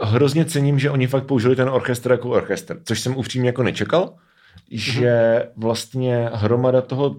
hrozně 0.00 0.44
cením, 0.44 0.78
že 0.78 0.90
oni 0.90 1.06
fakt 1.06 1.24
použili 1.24 1.56
ten 1.56 1.68
orchestr 1.68 2.10
jako 2.10 2.28
orchestr, 2.28 2.78
což 2.84 3.00
jsem 3.00 3.16
upřímně 3.16 3.48
jako 3.48 3.62
nečekal, 3.62 4.14
že 4.70 5.42
vlastně 5.56 6.30
hromada 6.32 6.80
toho 6.80 7.08
uh, 7.10 7.18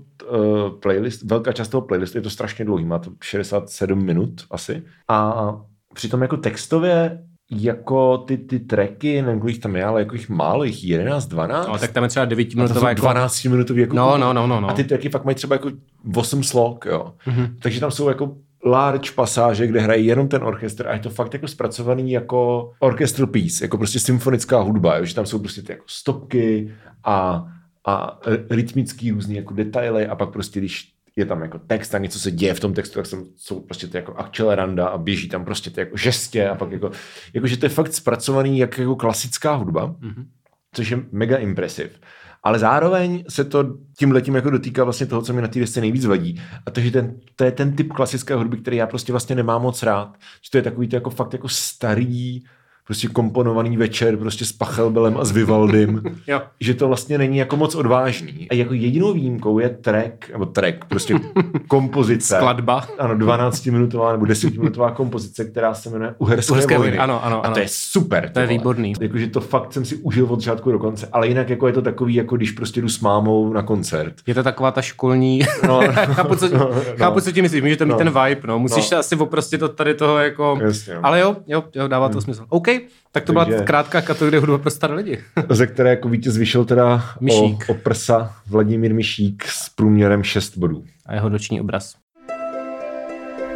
playlist, 0.79 1.23
velká 1.23 1.51
část 1.51 1.67
toho 1.67 1.81
playlistu 1.81 2.17
je 2.17 2.21
to 2.21 2.29
strašně 2.29 2.65
dlouhý, 2.65 2.85
má 2.85 2.99
to 2.99 3.11
67 3.23 4.05
minut 4.05 4.45
asi. 4.51 4.83
A 5.07 5.53
přitom 5.93 6.21
jako 6.21 6.37
textově 6.37 7.23
jako 7.51 8.17
ty, 8.17 8.37
ty 8.37 8.59
tracky, 8.59 9.21
nevím, 9.21 9.41
kolik 9.41 9.61
tam 9.61 9.75
je, 9.75 9.85
ale 9.85 10.01
jako 10.01 10.15
jich 10.15 10.29
málo, 10.29 10.63
jich 10.63 10.83
11, 10.83 11.25
12. 11.25 11.67
No, 11.67 11.77
tak 11.77 11.91
tam 11.91 12.03
je 12.03 12.09
třeba 12.09 12.23
A 12.23 12.25
to 12.25 12.29
jsou 12.29 12.35
devítiminutová 12.35 12.89
jako... 12.89 13.01
12 13.01 13.43
minutový 13.43 13.81
jako 13.81 13.95
No, 13.95 14.17
no, 14.17 14.33
no, 14.33 14.47
no, 14.47 14.61
no. 14.61 14.69
A 14.69 14.73
ty 14.73 14.83
tracky 14.83 15.09
fakt 15.09 15.25
mají 15.25 15.35
třeba 15.35 15.55
jako 15.55 15.71
8 16.15 16.43
slok, 16.43 16.85
jo. 16.85 17.13
Mm-hmm. 17.27 17.53
Takže 17.61 17.79
tam 17.79 17.91
jsou 17.91 18.09
jako 18.09 18.35
large 18.65 19.11
pasáže, 19.11 19.67
kde 19.67 19.79
hraje 19.79 20.01
jenom 20.01 20.27
ten 20.27 20.43
orchestr 20.43 20.87
a 20.87 20.93
je 20.93 20.99
to 20.99 21.09
fakt 21.09 21.33
jako 21.33 21.47
zpracovaný 21.47 22.11
jako 22.11 22.71
orchestral 22.79 23.27
piece, 23.27 23.65
jako 23.65 23.77
prostě 23.77 23.99
symfonická 23.99 24.59
hudba, 24.59 24.97
jo? 24.97 25.05
že 25.05 25.15
tam 25.15 25.25
jsou 25.25 25.39
prostě 25.39 25.61
ty 25.61 25.71
jako 25.71 25.85
stopky 25.87 26.73
a, 27.03 27.47
a 27.85 28.19
rytmický 28.49 29.11
různý 29.11 29.35
jako 29.35 29.53
detaily 29.53 30.07
a 30.07 30.15
pak 30.15 30.29
prostě 30.29 30.59
když 30.59 30.93
je 31.15 31.25
tam 31.25 31.41
jako 31.41 31.59
text 31.59 31.95
a 31.95 31.97
něco 31.97 32.19
se 32.19 32.31
děje 32.31 32.53
v 32.53 32.59
tom 32.59 32.73
textu, 32.73 32.95
tak 32.95 33.05
jsou, 33.05 33.25
jsou 33.35 33.59
prostě 33.59 33.87
ty 33.87 33.97
jako 33.97 34.13
akceleranda 34.13 34.87
a 34.87 34.97
běží 34.97 35.29
tam 35.29 35.45
prostě 35.45 35.69
ty 35.69 35.79
jako 35.79 35.97
žestě 35.97 36.49
a 36.49 36.55
pak 36.55 36.71
jako, 36.71 36.91
jako 37.33 37.47
že 37.47 37.57
to 37.57 37.65
je 37.65 37.69
fakt 37.69 37.93
zpracovaný 37.93 38.59
jak 38.59 38.77
jako 38.77 38.95
klasická 38.95 39.55
hudba, 39.55 39.87
mm-hmm. 39.87 40.25
což 40.73 40.89
je 40.89 40.99
mega 41.11 41.37
impresiv. 41.37 41.99
Ale 42.43 42.59
zároveň 42.59 43.23
se 43.29 43.43
to 43.43 43.77
tím 43.99 44.11
letím 44.11 44.35
jako 44.35 44.49
dotýká 44.49 44.83
vlastně 44.83 45.05
toho, 45.05 45.21
co 45.21 45.33
mi 45.33 45.41
na 45.41 45.47
té 45.47 45.59
desce 45.59 45.81
nejvíc 45.81 46.05
vadí. 46.05 46.41
A 46.65 46.71
to, 46.71 46.81
že 46.81 46.91
ten, 46.91 47.19
to 47.35 47.43
je 47.43 47.51
ten 47.51 47.75
typ 47.75 47.93
klasické 47.93 48.35
hudby, 48.35 48.57
který 48.57 48.77
já 48.77 48.87
prostě 48.87 49.13
vlastně 49.13 49.35
nemám 49.35 49.61
moc 49.61 49.83
rád. 49.83 50.15
Že 50.41 50.51
to 50.51 50.57
je 50.57 50.61
takový 50.61 50.87
to 50.87 50.95
jako 50.95 51.09
fakt 51.09 51.33
jako 51.33 51.49
starý, 51.49 52.43
prostě 52.87 53.07
komponovaný 53.07 53.77
večer 53.77 54.17
prostě 54.17 54.45
s 54.45 54.51
Pachelbelem 54.51 55.17
a 55.17 55.25
s 55.25 55.31
Vivaldym. 55.31 56.01
Že 56.59 56.73
to 56.73 56.87
vlastně 56.87 57.17
není 57.17 57.37
jako 57.37 57.57
moc 57.57 57.75
odvážný. 57.75 58.47
A 58.51 58.53
jako 58.55 58.73
jedinou 58.73 59.13
výjimkou 59.13 59.59
je 59.59 59.69
track, 59.69 60.29
nebo 60.31 60.45
track, 60.45 60.85
prostě 60.85 61.15
kompozice. 61.67 62.35
Skladba. 62.35 62.83
Ano, 62.99 63.15
12-minutová 63.15 64.11
nebo 64.11 64.25
10-minutová 64.25 64.93
kompozice, 64.93 65.45
která 65.45 65.73
se 65.73 65.89
jmenuje 65.89 66.15
Uherské, 66.17 66.51
Uherské 66.51 66.77
vojny. 66.77 66.89
vojny, 66.91 66.99
ano, 66.99 67.25
ano, 67.25 67.39
A 67.39 67.41
to 67.41 67.47
ano. 67.47 67.57
je 67.61 67.65
super. 67.69 68.29
To 68.33 68.39
je 68.39 68.45
vole. 68.45 68.57
výborný. 68.57 68.93
Jakože 69.01 69.27
to 69.27 69.41
fakt 69.41 69.73
jsem 69.73 69.85
si 69.85 69.95
užil 69.95 70.25
od 70.29 70.39
začátku 70.39 70.71
do 70.71 70.79
konce, 70.79 71.07
ale 71.11 71.27
jinak 71.27 71.49
jako 71.49 71.67
je 71.67 71.73
to 71.73 71.81
takový, 71.81 72.13
jako 72.15 72.35
když 72.37 72.51
prostě 72.51 72.81
jdu 72.81 72.89
s 72.89 72.99
mámou 72.99 73.53
na 73.53 73.61
koncert. 73.61 74.13
Je 74.27 74.33
to 74.33 74.43
taková 74.43 74.71
ta 74.71 74.81
školní... 74.81 75.41
No, 75.67 75.81
chápu, 75.93 76.35
co, 76.35 76.57
no, 76.57 76.69
chápu, 76.97 77.21
co 77.21 77.31
ti 77.31 77.41
myslíš, 77.41 77.61
může 77.61 77.75
to 77.77 77.85
mít 77.85 77.91
No. 77.91 77.97
ten 77.97 78.07
vibe, 78.23 78.41
no. 78.47 78.59
Musíš 78.59 78.77
No. 78.83 78.89
se 78.89 78.95
asi 78.95 79.15
oprostit 79.15 79.61
od 79.61 79.75
tady 79.75 79.93
toho 79.93 80.17
jako... 80.17 80.57
Jasně, 80.61 80.93
no. 80.93 80.99
Ale 81.03 81.19
jo, 81.19 81.35
jo, 81.47 81.63
jo, 81.75 81.87
dává 81.87 82.09
to 82.09 82.21
smysl. 82.21 82.45
OK, 82.49 82.67
tak 83.11 83.23
to 83.23 83.33
Takže- 83.33 83.51
byla 83.51 83.65
krátká 83.65 84.01
kategorie 84.01 84.39
hudba 84.39 84.57
pro 84.57 84.69
staré 84.69 84.93
lidi. 84.93 85.19
ze 85.49 85.67
které 85.67 85.89
jako 85.89 86.09
vítěz 86.09 86.37
vyšel 86.37 86.65
teda 86.65 87.03
Myšík. 87.21 87.65
o, 87.69 87.71
o 87.71 87.75
prsa 87.75 88.35
Vladimír 88.47 88.93
Myšík 88.93 89.45
s 89.47 89.69
průměrem 89.69 90.23
6 90.23 90.57
bodů. 90.57 90.83
A 91.05 91.13
jeho 91.13 91.29
noční 91.29 91.61
obraz. 91.61 91.95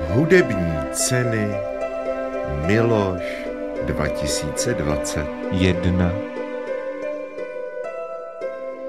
Hudební 0.09 0.73
ceny 0.91 1.47
Miloš 2.67 3.21
2020. 3.85 5.25
Jedna. 5.51 6.11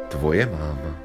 Tvoje 0.08 0.46
máma. 0.46 0.96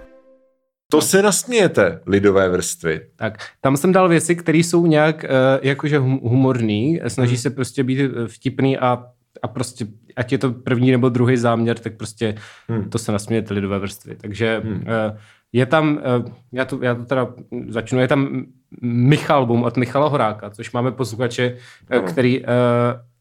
To 0.92 1.02
se 1.02 1.22
nasmějete, 1.22 2.00
lidové 2.06 2.50
vrstvy. 2.50 3.02
Tak, 3.16 3.38
tam 3.62 3.78
jsem 3.78 3.92
dal 3.92 4.10
věci, 4.10 4.36
které 4.36 4.58
jsou 4.58 4.86
nějak 4.86 5.24
uh, 5.24 5.30
jakože 5.62 6.00
hum- 6.00 6.20
humorný, 6.24 7.00
snaží 7.08 7.32
Hmm. 7.36 7.42
se 7.42 7.50
prostě 7.50 7.84
být 7.84 8.00
eh, 8.00 8.28
vtipný 8.28 8.78
a, 8.78 9.04
a 9.44 9.48
prostě, 9.48 9.88
ať 10.16 10.32
je 10.32 10.38
to 10.38 10.52
první 10.52 10.92
nebo 10.92 11.10
druhý 11.10 11.38
záměr, 11.38 11.80
tak 11.80 11.98
prostě 11.98 12.36
Hmm. 12.68 12.90
to 12.90 12.98
se 12.98 13.12
nasměje 13.12 13.42
ty 13.42 13.54
lidové 13.54 13.80
vrstvy. 13.80 14.16
Takže 14.16 14.62
Hmm. 14.64 14.74
uh, 14.74 15.18
je 15.54 15.66
tam, 15.66 16.00
uh, 16.20 16.32
já, 16.52 16.66
to, 16.66 16.80
já 16.84 16.96
to 16.96 17.06
teda 17.06 17.28
začnu, 17.68 18.00
je 18.00 18.08
tam 18.08 18.46
Michal 18.82 19.46
Bum 19.46 19.64
od 19.64 19.78
Michala 19.78 20.08
Horáka, 20.10 20.50
což 20.50 20.72
máme 20.72 20.92
posluchače, 20.92 21.54
uh, 21.92 21.98
Ano. 21.98 22.08
který 22.08 22.44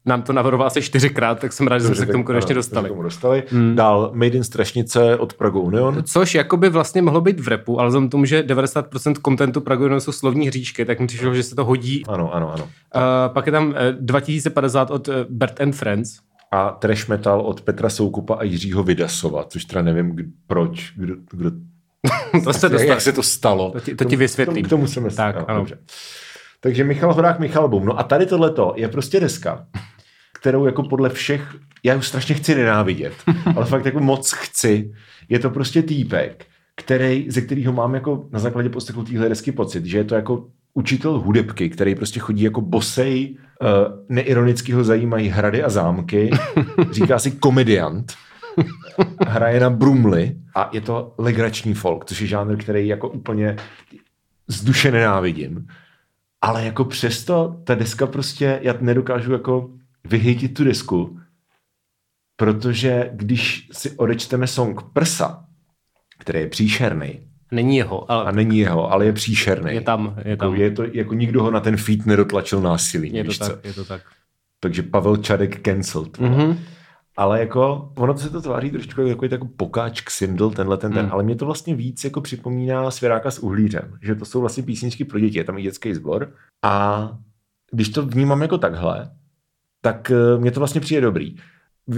nám 0.07 0.23
to 0.23 0.33
navrhoval 0.33 0.66
asi 0.66 0.83
čtyřikrát, 0.83 1.41
tak 1.41 1.53
jsem 1.53 1.66
rád, 1.66 1.78
že 1.78 1.87
jsme 1.87 1.95
se 1.95 2.07
k 2.07 2.12
tomu 2.12 2.24
konečně 2.24 2.55
dostali. 2.55 2.89
K 2.89 2.89
tomu 2.89 3.03
dostali. 3.03 3.43
Hmm. 3.49 3.77
Dál 3.77 4.11
Made 4.15 4.37
in 4.37 4.45
Strašnice 4.45 5.16
od 5.16 5.35
Prago 5.35 5.61
Union. 5.61 6.03
Což 6.05 6.35
jakoby 6.35 6.69
vlastně 6.69 7.03
mohlo 7.03 7.20
být 7.20 7.41
v 7.41 7.49
repu, 7.49 7.81
ale 7.81 7.89
vzhledem 7.89 8.09
k 8.09 8.11
tomu, 8.11 8.24
že 8.24 8.43
90% 8.43 9.15
kontentu 9.15 9.61
Prago 9.61 9.85
Union 9.85 10.01
jsou 10.01 10.12
slovní 10.12 10.47
hříčky, 10.47 10.85
tak 10.85 11.01
mi 11.01 11.07
přišlo, 11.07 11.35
že 11.35 11.43
se 11.43 11.55
to 11.55 11.65
hodí. 11.65 12.03
Ano, 12.09 12.35
ano, 12.35 12.53
ano. 12.53 12.65
Uh, 12.65 13.01
pak 13.28 13.47
je 13.47 13.53
tam 13.53 13.69
uh, 13.69 13.74
2050 14.01 14.91
od 14.91 15.09
uh, 15.09 15.15
Bert 15.28 15.61
and 15.61 15.73
Friends. 15.73 16.19
A 16.53 16.70
trash 16.70 17.09
metal 17.09 17.41
od 17.41 17.61
Petra 17.61 17.91
Soukupa 17.91 18.35
a 18.35 18.43
Jiřího 18.43 18.83
Vydasova, 18.83 19.45
což 19.45 19.65
teda 19.65 19.83
nevím, 19.83 20.11
kdo, 20.11 20.28
proč, 20.47 20.93
kdo, 20.97 21.15
kdo 21.31 21.51
to 22.45 22.53
se 22.53 22.70
jak, 22.73 22.89
jak 22.89 23.01
se 23.01 23.12
to 23.12 23.23
stalo. 23.23 23.70
To 23.70 23.81
ti, 23.81 23.95
to 23.95 24.05
ti 24.05 24.16
vysvětlím. 24.16 24.65
K 24.65 24.69
tomu, 24.69 24.87
k 24.87 24.95
tomu 24.95 25.11
se 25.11 25.16
Tak, 25.16 25.37
no, 25.37 25.51
ano. 25.51 25.59
Dobře. 25.59 25.78
Takže 26.61 26.85
Michal 26.85 27.15
Horák, 27.15 27.39
Michal 27.39 27.69
Bum. 27.69 27.85
No 27.85 27.99
a 27.99 28.03
tady 28.03 28.27
tohleto 28.27 28.73
je 28.77 28.89
prostě 28.89 29.20
deska, 29.20 29.66
kterou 30.47 30.66
jako 30.66 30.82
podle 30.82 31.09
všech, 31.09 31.56
já 31.85 31.97
už 31.97 32.09
strašně 32.09 32.35
chci 32.35 32.55
nenávidět, 32.55 33.12
ale 33.56 33.66
fakt 33.66 33.85
jako 33.85 34.01
moc 34.01 34.32
chci. 34.32 34.93
Je 35.28 35.39
to 35.39 35.51
prostě 35.51 35.82
týpek, 35.82 36.47
který, 36.77 37.27
ze 37.31 37.40
kterého 37.40 37.73
mám 37.73 37.94
jako 37.94 38.28
na 38.32 38.39
základě 38.39 38.68
poslechu 38.68 39.02
téhle 39.02 39.28
desky 39.28 39.52
pocit, 39.52 39.85
že 39.85 39.98
je 39.98 40.05
to 40.05 40.14
jako 40.14 40.47
učitel 40.74 41.18
hudebky, 41.18 41.70
který 41.70 41.94
prostě 41.94 42.20
chodí 42.20 42.43
jako 42.43 42.60
bosej, 42.60 43.36
uh, 43.62 43.68
neironicky 44.09 44.73
ho 44.73 44.85
zajímají 44.85 45.28
hrady 45.28 45.62
a 45.62 45.68
zámky, 45.68 46.31
říká 46.90 47.18
si 47.18 47.31
komediant, 47.31 48.12
hraje 49.27 49.60
na 49.60 49.70
brumly 49.70 50.36
a 50.55 50.70
je 50.73 50.81
to 50.81 51.14
legrační 51.18 51.74
folk, 51.74 52.05
což 52.05 52.20
je 52.20 52.27
žánr, 52.27 52.56
který 52.56 52.89
jako 52.89 53.09
úplně 53.09 53.56
z 54.48 54.64
duše 54.64 54.90
nenávidím. 54.90 55.66
Ale 56.40 56.64
jako 56.64 56.85
přesto 56.85 57.56
ta 57.64 57.74
deska 57.74 58.06
prostě, 58.06 58.59
já 58.62 58.74
nedokážu 58.81 59.32
jako 59.32 59.70
vyhejtit 60.07 60.55
tu 60.55 60.65
desku, 60.65 61.19
protože 62.37 63.11
když 63.15 63.69
si 63.73 63.91
odečteme 63.91 64.47
song 64.47 64.83
Prsa, 64.93 65.45
který 66.19 66.39
je 66.41 66.49
příšerný, 66.49 67.20
Není 67.51 67.77
jeho, 67.77 68.11
ale 68.11 68.24
a 68.24 68.31
není 68.31 68.59
jeho, 68.59 68.93
ale 68.93 69.05
je 69.07 69.12
příšerný. 69.12 69.74
je 69.74 69.81
tam, 69.81 70.15
je 70.24 70.31
Jako, 70.31 70.45
tam. 70.45 70.55
je 70.55 70.70
to, 70.70 70.85
jako 70.93 71.15
nikdo 71.15 71.43
ho 71.43 71.51
na 71.51 71.61
ten 71.61 71.77
feed 71.77 72.07
nedotlačil 72.07 72.61
násilí. 72.61 73.15
Je 73.15 73.24
to 73.24 73.28
víš 73.28 73.39
co? 73.39 73.49
tak, 73.49 73.65
je 73.65 73.73
to 73.73 73.85
tak. 73.85 74.03
Takže 74.61 74.83
Pavel 74.83 75.16
Čadek 75.16 75.61
cancelled. 75.62 76.19
Mhm. 76.19 76.59
Ale 77.16 77.41
jako, 77.41 77.93
ono 77.97 78.19
se 78.19 78.31
to 78.31 78.43
tváří 78.43 78.70
trošku 78.70 79.01
jako 79.01 79.09
takový 79.09 79.28
jako 79.33 79.49
pokáč 79.57 80.01
Xindl, 80.01 80.51
tenhle 80.51 80.77
ten, 80.77 80.93
ten, 80.93 81.03
Hmm. 81.05 81.12
ale 81.12 81.23
mě 81.23 81.37
to 81.37 81.47
vlastně 81.47 81.74
víc 81.74 82.05
jako 82.05 82.20
připomíná 82.20 82.91
Svěráka 82.91 83.31
s 83.31 83.39
uhlířem, 83.39 83.99
že 84.03 84.15
to 84.15 84.24
jsou 84.24 84.41
vlastně 84.41 84.62
písničky 84.62 85.05
pro 85.05 85.19
děti, 85.20 85.39
je 85.39 85.45
tam 85.45 85.59
i 85.59 85.62
dětský 85.62 85.95
sbor 85.95 86.33
a 86.65 87.09
když 87.73 87.89
to 87.89 88.03
vnímám 88.07 88.43
jako 88.43 88.59
takhle, 88.59 89.11
tak 89.87 90.11
eh, 90.11 90.39
mně 90.39 90.51
to 90.51 90.61
vlastně 90.61 90.81
přijde 90.81 91.01
dobrý. 91.01 91.37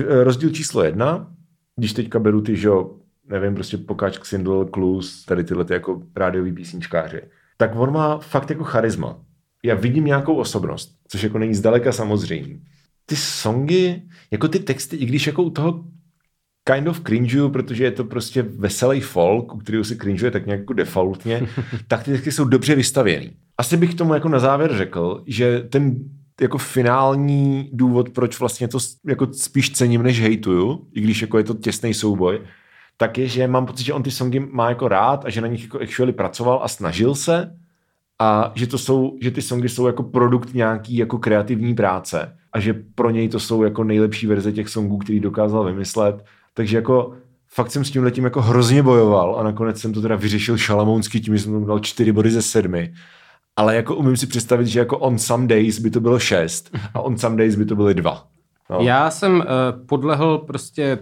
Eh, 0.00 0.24
Rozdíl 0.24 0.50
číslo 0.50 0.84
jedna, 0.84 1.32
když 1.76 1.92
teďka 1.92 2.18
beru 2.18 2.40
ty, 2.40 2.56
že 2.56 2.68
jo, 2.68 2.96
nevím, 3.28 3.54
prostě 3.54 3.78
Pokáč 3.78 4.18
Xindl, 4.18 4.64
Klus, 4.64 5.24
tady 5.24 5.44
tyhle 5.44 5.64
ty 5.64 5.72
jako 5.72 6.02
rádiový 6.16 6.52
písničkáři, 6.52 7.22
tak 7.56 7.76
on 7.76 7.92
má 7.92 8.18
fakt 8.18 8.50
jako 8.50 8.64
charisma. 8.64 9.18
Já 9.64 9.74
vidím 9.74 10.04
nějakou 10.04 10.34
osobnost, 10.34 10.94
což 11.08 11.22
jako 11.22 11.38
není 11.38 11.54
zdaleka 11.54 11.92
samozřejmý. 11.92 12.62
Ty 13.06 13.16
songy, 13.16 14.02
jako 14.30 14.48
ty 14.48 14.58
texty, 14.58 14.96
i 14.96 15.06
když 15.06 15.26
jako 15.26 15.42
u 15.42 15.50
toho 15.50 15.84
kind 16.72 16.88
of 16.88 17.00
cringeu, 17.00 17.48
protože 17.48 17.84
je 17.84 17.90
to 17.90 18.04
prostě 18.04 18.42
veselý 18.42 19.00
folk, 19.00 19.54
u 19.54 19.58
kterého 19.58 19.84
si 19.84 19.96
cringeuje 19.96 20.30
tak 20.30 20.46
nějak 20.46 20.60
jako 20.60 20.72
defaultně, 20.72 21.48
tak 21.88 22.02
ty 22.02 22.12
texty 22.12 22.32
jsou 22.32 22.44
dobře 22.44 22.74
vystavěný. 22.74 23.32
Asi 23.58 23.76
bych 23.76 23.94
tomu 23.94 24.14
jako 24.14 24.28
na 24.28 24.38
závěr 24.38 24.76
řekl, 24.76 25.22
že 25.26 25.60
ten 25.60 25.96
jako 26.40 26.58
finální 26.58 27.70
důvod, 27.72 28.10
proč 28.10 28.40
vlastně 28.40 28.68
to 28.68 28.78
jako 29.06 29.26
spíš 29.32 29.70
cením, 29.70 30.02
než 30.02 30.20
hejtuju, 30.20 30.86
i 30.92 31.00
když 31.00 31.22
jako 31.22 31.38
je 31.38 31.44
to 31.44 31.54
těsný 31.54 31.94
souboj, 31.94 32.40
tak 32.96 33.18
je, 33.18 33.28
že 33.28 33.48
mám 33.48 33.66
pocit, 33.66 33.84
že 33.84 33.92
on 33.92 34.02
ty 34.02 34.10
songy 34.10 34.40
má 34.40 34.68
jako 34.68 34.88
rád 34.88 35.24
a 35.24 35.30
že 35.30 35.40
na 35.40 35.46
nich 35.46 35.62
jako 35.62 35.78
actually 35.80 36.12
pracoval 36.12 36.60
a 36.62 36.68
snažil 36.68 37.14
se 37.14 37.56
a 38.18 38.52
že 38.54 38.66
to 38.66 38.78
jsou, 38.78 39.16
že 39.20 39.30
ty 39.30 39.42
songy 39.42 39.68
jsou 39.68 39.86
jako 39.86 40.02
produkt 40.02 40.54
nějaký 40.54 40.96
jako 40.96 41.18
kreativní 41.18 41.74
práce 41.74 42.36
a 42.52 42.60
že 42.60 42.74
pro 42.94 43.10
něj 43.10 43.28
to 43.28 43.40
jsou 43.40 43.62
jako 43.62 43.84
nejlepší 43.84 44.26
verze 44.26 44.52
těch 44.52 44.68
songů, 44.68 44.98
který 44.98 45.20
dokázal 45.20 45.64
vymyslet. 45.64 46.24
Takže 46.54 46.76
jako 46.76 47.12
fakt 47.48 47.70
jsem 47.70 47.84
s 47.84 47.90
tím 47.90 48.04
letím 48.04 48.24
jako 48.24 48.42
hrozně 48.42 48.82
bojoval 48.82 49.36
a 49.38 49.42
nakonec 49.42 49.80
jsem 49.80 49.92
to 49.92 50.02
teda 50.02 50.16
vyřešil 50.16 50.58
šalamounsky 50.58 51.20
tím, 51.20 51.36
že 51.36 51.42
jsem 51.42 51.52
tomu 51.52 51.66
dal 51.66 51.78
čtyři 51.78 52.12
body 52.12 52.30
ze 52.30 52.42
sedmi. 52.42 52.92
Ale 53.58 53.76
jako 53.76 53.94
umím 53.96 54.16
si 54.16 54.26
představit, 54.26 54.66
že 54.66 54.78
jako 54.78 54.98
on 54.98 55.18
some 55.18 55.46
days 55.46 55.78
by 55.78 55.90
to 55.90 56.00
bylo 56.00 56.18
šest 56.18 56.70
a 56.94 57.00
on 57.00 57.18
some 57.18 57.36
days 57.36 57.54
by 57.56 57.64
to 57.64 57.76
byly 57.76 57.94
dva. 57.94 58.26
No. 58.70 58.78
Já 58.80 59.10
jsem 59.10 59.34
uh, 59.36 59.44
podlehl 59.86 60.38
prostě, 60.38 60.98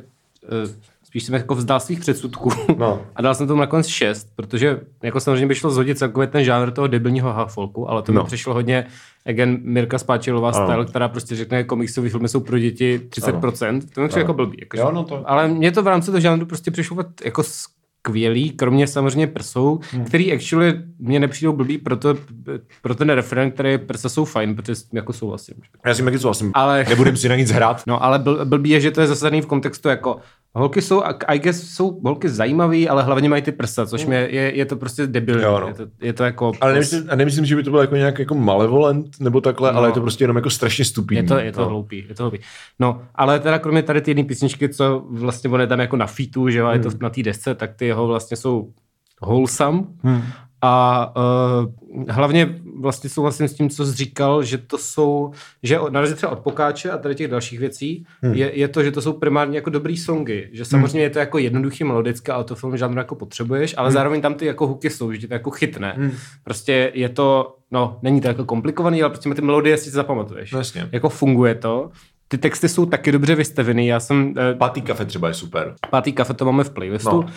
uh, 0.64 0.70
spíš 1.04 1.22
jsem 1.24 1.34
jako 1.34 1.54
vzdal 1.54 1.80
svých 1.80 2.00
předsudků 2.00 2.50
No. 2.78 3.00
a 3.16 3.22
dal 3.22 3.34
jsem 3.34 3.46
tomu 3.46 3.60
nakonec 3.60 3.86
6, 3.86 4.28
protože 4.36 4.80
jako 5.02 5.20
samozřejmě 5.20 5.46
by 5.46 5.54
šlo 5.54 5.70
zhodit 5.70 5.98
celkově 5.98 6.26
ten 6.26 6.44
žánr 6.44 6.70
toho 6.70 6.86
debilního 6.86 7.32
hafolku, 7.32 7.90
ale 7.90 8.02
to 8.02 8.12
No. 8.12 8.22
mi 8.22 8.26
přišlo 8.26 8.54
hodně 8.54 8.86
again 9.26 9.58
Mirka 9.62 9.98
Spáčilová 9.98 10.50
Ano. 10.50 10.66
style, 10.66 10.84
která 10.86 11.08
prostě 11.08 11.36
řekne, 11.36 11.64
komiksové 11.64 12.08
filmy 12.08 12.28
jsou 12.28 12.40
pro 12.40 12.58
děti 12.58 13.00
30%, 13.10 13.80
to 13.94 14.00
mi 14.00 14.08
přišlo 14.08 14.20
Ano. 14.20 14.20
jako 14.20 14.34
blbý. 14.34 14.56
Jako, 14.60 14.76
Jo, 14.78 14.90
no 14.94 15.04
to- 15.04 15.30
Ale 15.30 15.48
mě 15.48 15.72
to 15.72 15.82
v 15.82 15.86
rámci 15.86 16.06
toho 16.06 16.20
žánru 16.20 16.46
prostě 16.46 16.70
přišlo 16.70 16.96
jako 17.24 17.42
skvělý, 18.06 18.50
kromě 18.50 18.86
samozřejmě 18.86 19.26
prsou, 19.26 19.80
hmm. 19.90 20.04
který 20.04 20.32
actually 20.32 20.74
mě 20.98 21.20
nepřijdou 21.20 21.52
blbý, 21.52 21.78
proto, 21.78 22.14
pro 22.82 22.94
ten 22.94 23.10
referen, 23.10 23.50
který 23.50 23.78
prsa 23.78 24.08
jsou 24.08 24.24
fajn, 24.24 24.56
protože 24.56 24.74
s 24.74 24.82
tím 24.82 24.96
jako 24.96 25.12
souhlasím. 25.12 25.54
Já 25.86 25.94
si 25.94 26.02
taky 26.04 26.18
souhlasím. 26.18 26.50
Ale- 26.54 26.86
Nebudem 26.88 27.16
si 27.16 27.28
na 27.28 27.36
nic 27.36 27.50
hrát. 27.50 27.82
No 27.86 28.04
ale 28.04 28.18
bl, 28.18 28.44
blbý 28.44 28.70
je, 28.70 28.80
že 28.80 28.90
to 28.90 29.00
je 29.00 29.06
zasazený 29.06 29.40
v 29.40 29.46
kontextu 29.46 29.88
jako 29.88 30.18
holky 30.58 30.82
jsou, 30.82 31.02
I 31.26 31.38
guess, 31.38 31.74
jsou 31.74 32.00
holky 32.04 32.28
zajímavý, 32.28 32.88
ale 32.88 33.02
hlavně 33.02 33.28
mají 33.28 33.42
ty 33.42 33.52
prsa, 33.52 33.86
což 33.86 34.06
mě, 34.06 34.16
je, 34.16 34.56
je 34.56 34.64
to 34.64 34.76
prostě 34.76 35.06
debilní. 35.06 35.42
Jo, 35.42 35.60
no. 35.60 35.68
je, 35.68 35.74
to, 35.74 35.86
je 36.00 36.12
to 36.12 36.24
jako... 36.24 36.52
Ale 36.60 36.72
nemyslím, 36.72 37.06
a 37.08 37.16
nemyslím, 37.16 37.44
že 37.44 37.56
by 37.56 37.62
to 37.62 37.70
bylo 37.70 37.82
jako 37.82 37.96
nějak 37.96 38.18
jako 38.18 38.34
malevolent 38.34 39.20
nebo 39.20 39.40
takhle, 39.40 39.72
no. 39.72 39.78
ale 39.78 39.88
je 39.88 39.92
to 39.92 40.00
prostě 40.00 40.24
jenom 40.24 40.36
jako 40.36 40.50
strašně 40.50 40.84
stupidní. 40.84 41.22
Je 41.24 41.28
to, 41.28 41.38
je 41.38 41.52
to 41.52 41.60
no. 41.60 41.68
hloupý, 41.68 42.04
je 42.08 42.14
to 42.14 42.22
hloupý. 42.22 42.38
No, 42.78 43.02
ale 43.14 43.40
teda 43.40 43.58
kromě 43.58 43.82
tady 43.82 44.00
ty 44.00 44.10
jedné 44.10 44.24
písničky, 44.24 44.68
co 44.68 45.04
vlastně 45.10 45.50
on 45.50 45.60
je 45.60 45.66
tam 45.66 45.80
jako 45.80 45.96
na 45.96 46.06
featu, 46.06 46.48
že 46.48 46.58
jo, 46.58 46.66
Hmm. 46.66 46.74
je 46.74 46.90
to 46.90 46.96
na 47.00 47.10
té 47.10 47.22
desce, 47.22 47.54
tak 47.54 47.74
ty 47.74 47.86
jeho 47.86 48.06
vlastně 48.06 48.36
jsou 48.36 48.70
wholesome. 49.22 49.82
Hmm. 50.02 50.22
A 50.66 51.12
uh, 51.16 52.04
hlavně 52.08 52.58
vlastně 52.80 53.10
souhlasím 53.10 53.48
s 53.48 53.54
tím, 53.54 53.70
co 53.70 53.86
jsi 53.86 53.96
říkal, 53.96 54.42
že 54.42 54.58
to 54.58 54.78
jsou, 54.78 55.32
že 55.62 55.78
na 55.90 56.00
rozdíl 56.00 56.16
třeba 56.16 56.32
od 56.32 56.38
Pokáče 56.38 56.90
a 56.90 56.98
tady 56.98 57.14
těch 57.14 57.28
dalších 57.28 57.58
věcí, 57.58 58.06
hmm. 58.22 58.34
je, 58.34 58.58
je, 58.58 58.68
to, 58.68 58.82
že 58.82 58.90
to 58.90 59.02
jsou 59.02 59.12
primárně 59.12 59.58
jako 59.58 59.70
dobrý 59.70 59.96
songy. 59.96 60.48
Že 60.52 60.64
samozřejmě 60.64 60.98
hmm. 60.98 61.02
je 61.02 61.10
to 61.10 61.18
jako 61.18 61.38
jednoduchý 61.38 61.84
melodické, 61.84 62.32
ale 62.32 62.44
to 62.44 62.54
film 62.54 62.76
žánru 62.76 62.98
jako 62.98 63.14
potřebuješ, 63.14 63.74
ale 63.76 63.88
hmm. 63.88 63.94
zároveň 63.94 64.20
tam 64.20 64.34
ty 64.34 64.46
jako 64.46 64.66
hooky 64.66 64.90
jsou, 64.90 65.12
že 65.12 65.18
tě 65.18 65.28
to 65.28 65.34
jako 65.34 65.50
chytne. 65.50 65.94
Hmm. 65.96 66.12
Prostě 66.44 66.90
je 66.94 67.08
to, 67.08 67.56
no, 67.70 67.98
není 68.02 68.20
to 68.20 68.28
jako 68.28 68.44
komplikovaný, 68.44 69.02
ale 69.02 69.10
prostě 69.10 69.34
ty 69.34 69.42
melodie 69.42 69.76
si 69.76 69.90
zapamatuješ. 69.90 70.52
Jasně. 70.52 70.88
Jako 70.92 71.08
funguje 71.08 71.54
to. 71.54 71.90
Ty 72.28 72.38
texty 72.38 72.68
jsou 72.68 72.86
taky 72.86 73.12
dobře 73.12 73.34
vystavený. 73.34 73.86
Já 73.86 74.00
jsem... 74.00 74.34
eh, 74.36 74.54
Pátý 74.54 74.82
kafe 74.82 75.04
třeba 75.04 75.28
je 75.28 75.34
super. 75.34 75.74
Pátý 75.90 76.12
kafe 76.12 76.34
to 76.34 76.44
máme 76.44 76.64
v 76.64 76.70
playlistu. 76.70 77.10
No. 77.10 77.18
Uh, 77.20 77.30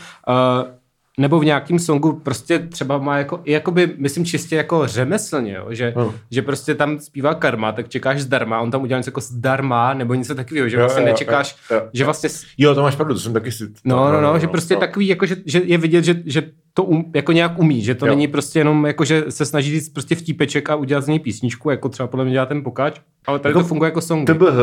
nebo 1.20 1.40
v 1.40 1.46
nějakém 1.46 1.80
songu 1.80 2.14
prostě 2.14 2.60
třeba 2.60 2.98
má 2.98 3.18
jako, 3.18 3.42
jakoby, 3.46 3.94
myslím 3.98 4.26
čistě 4.26 4.56
jako 4.56 4.88
řemeslně, 4.88 5.54
jo? 5.54 5.68
Že, 5.70 5.94
No. 5.96 6.04
no. 6.04 6.14
že 6.32 6.42
prostě 6.42 6.76
tam 6.76 7.00
zpívá 7.00 7.34
karma, 7.34 7.72
tak 7.72 7.90
čekáš 7.90 8.22
zdarma, 8.22 8.62
on 8.62 8.72
tam 8.72 8.82
udělá 8.82 9.00
něco 9.00 9.10
jako 9.10 9.22
zdarma, 9.22 9.94
nebo 9.94 10.14
něco 10.14 10.36
takového, 10.36 10.70
že 10.70 10.76
Jo, 10.78 10.82
vlastně 10.82 11.02
jo, 11.02 11.06
nečekáš, 11.08 11.56
jo, 11.72 11.78
jo. 11.78 11.90
že 11.94 12.06
vlastně 12.06 12.30
Jo, 12.58 12.76
to 12.76 12.82
máš 12.82 12.96
pravdu, 12.96 13.14
to 13.14 13.20
jsem 13.20 13.34
taky 13.34 13.52
si... 13.52 13.64
No, 13.86 14.12
no, 14.12 14.22
no, 14.22 14.40
že 14.40 14.48
prostě 14.48 14.76
takový, 14.76 15.08
jako, 15.08 15.26
že, 15.26 15.36
že 15.46 15.62
je 15.66 15.78
vidět, 15.78 16.04
že, 16.04 16.22
že 16.26 16.52
to 16.74 16.84
um, 16.84 17.12
jako 17.16 17.32
nějak 17.32 17.60
umí, 17.60 17.82
že 17.82 17.96
to 17.96 18.06
jo. 18.06 18.10
není 18.16 18.28
prostě 18.28 18.60
jenom, 18.60 18.86
jako, 18.86 19.06
že 19.06 19.24
se 19.30 19.46
snaží 19.46 19.72
říct 19.72 19.90
prostě 19.90 20.16
vtípeček 20.16 20.70
a 20.70 20.76
udělat 20.76 21.02
z 21.02 21.08
něj 21.08 21.20
písničku, 21.20 21.70
jako 21.70 21.90
třeba 21.90 22.08
podle 22.08 22.26
mě 22.26 22.34
dělá 22.34 22.46
ten 22.46 22.64
pokáč, 22.64 23.00
ale 23.28 23.40
tady 23.40 23.52
Jako 23.52 23.60
to 23.60 23.68
funguje 23.68 23.88
jako 23.88 24.02
song. 24.02 24.30
TBH, 24.30 24.58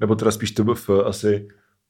nebo 0.00 0.14
teda 0.14 0.30
spíš 0.30 0.50
TBF 0.50 0.90
asi, 1.06 1.46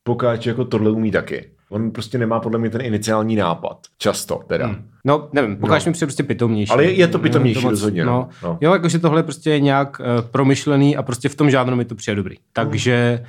Pokáč 0.06 0.47
jako 0.47 0.64
tohle 0.64 0.90
umí 0.90 1.10
taky. 1.10 1.51
On 1.74 1.90
prostě 1.90 2.18
nemá 2.18 2.40
podle 2.40 2.59
mě 2.59 2.70
ten 2.70 2.80
iniciální 2.80 3.36
nápad. 3.36 3.78
Často 3.98 4.40
teda. 4.46 4.66
Hmm. 4.66 4.88
No, 5.06 5.28
nevím, 5.32 5.56
pokáž 5.56 5.84
No. 5.84 5.90
mi 5.90 5.92
přijde 5.92 6.06
prostě 6.06 6.22
pitomnější. 6.22 6.70
Ale 6.72 6.84
je- 6.84 6.92
je 6.92 7.09
to 7.09 7.18
pitomnější 7.18 7.59
Nevím, 7.59 7.70
rozhodně, 7.70 8.05
no. 8.05 8.12
No. 8.12 8.28
No. 8.48 8.59
Jo, 8.60 8.72
jakože 8.72 8.98
tohle 8.98 9.22
prostě 9.22 9.51
je 9.51 9.60
nějak 9.60 10.01
uh, 10.01 10.28
promyšlený 10.30 10.96
a 10.96 11.02
prostě 11.02 11.28
v 11.28 11.34
tom 11.34 11.51
žánru 11.51 11.76
mi 11.76 11.84
to 11.84 11.94
přijde 11.94 12.16
dobrý. 12.16 12.36
Takže 12.52 13.24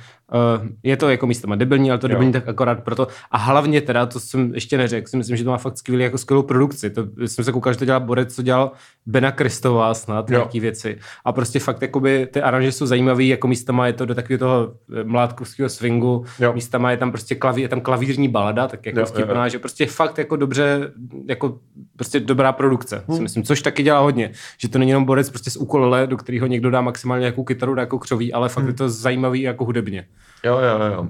uh, 0.60 0.66
je 0.82 0.96
to 0.96 1.08
jako 1.08 1.26
místama 1.26 1.54
debilní, 1.56 1.90
ale 1.90 1.98
to 1.98 2.06
Jo. 2.06 2.08
debilní 2.08 2.32
tak 2.32 2.48
akorát 2.48 2.84
proto. 2.84 3.08
A 3.30 3.38
hlavně 3.38 3.80
teda, 3.80 4.06
to 4.06 4.20
jsem 4.20 4.54
ještě 4.54 4.78
neřekl, 4.78 5.08
si 5.10 5.16
myslím, 5.16 5.36
že 5.36 5.44
to 5.44 5.50
má 5.50 5.58
fakt 5.58 5.78
skvělý, 5.78 6.04
jako 6.04 6.18
skvělou 6.18 6.42
produkci. 6.42 6.90
To 6.90 7.06
jsem 7.26 7.44
se 7.44 7.52
koukal, 7.52 7.72
že 7.72 7.78
to 7.78 7.84
dělá 7.84 8.00
Borec, 8.00 8.34
co 8.34 8.42
dělal 8.42 8.70
Bena 9.06 9.32
Kristová 9.32 9.94
snad, 9.94 10.30
Jo. 10.30 10.38
nějaký 10.38 10.60
věci. 10.60 10.98
A 11.24 11.32
prostě 11.32 11.58
fakt 11.58 11.82
jakoby 11.82 12.28
ty 12.32 12.42
aranže 12.42 12.72
jsou 12.72 12.86
zajímavý, 12.86 13.28
jako 13.28 13.48
místama 13.48 13.86
je 13.86 13.92
to 13.92 14.06
do 14.06 14.14
takového 14.14 14.38
toho 14.38 14.72
eh, 15.00 15.04
mládkovského 15.04 15.68
swingu, 15.68 16.24
Jo. 16.40 16.52
místama 16.52 16.90
je 16.90 16.96
tam 16.96 17.10
prostě 17.10 17.34
klaví, 17.34 17.62
je 17.62 17.68
tam 17.68 17.80
klavířní 17.80 18.28
balada, 18.36 18.68
tak 18.68 18.86
jako 18.86 19.00
Jo, 19.00 19.06
vtipná, 19.06 19.44
jo. 19.44 19.50
že 19.50 19.58
prostě 19.58 19.86
fakt 19.86 20.18
jako 20.18 20.36
dobře, 20.36 20.92
jako 21.28 21.58
prostě 21.96 22.20
dobrá 22.20 22.52
produkce, 22.52 23.04
Hmm. 23.06 23.16
si 23.16 23.22
myslím, 23.22 23.42
což 23.44 23.62
taky 23.62 23.82
dělá 23.82 24.00
hodně, 24.00 24.30
že 24.58 24.68
to 24.68 24.78
není 24.78 24.90
jenom 24.90 25.04
borec 25.04 25.30
prostě 25.30 25.50
z 25.50 25.56
ukulele, 25.56 26.06
do 26.06 26.16
kterého 26.16 26.46
někdo 26.46 26.70
dá 26.70 26.80
maximálně 26.80 27.20
nějakou 27.20 27.44
kytaru, 27.44 27.76
jako 27.78 27.98
křoví, 27.98 28.32
ale 28.32 28.48
fakt 28.48 28.62
Hmm. 28.64 28.68
je 28.68 28.74
to 28.74 28.88
zajímavý 28.88 29.40
jako 29.42 29.64
hudebně. 29.64 30.06
Jo, 30.44 30.58
jo, 30.58 30.92
jo. 30.92 31.08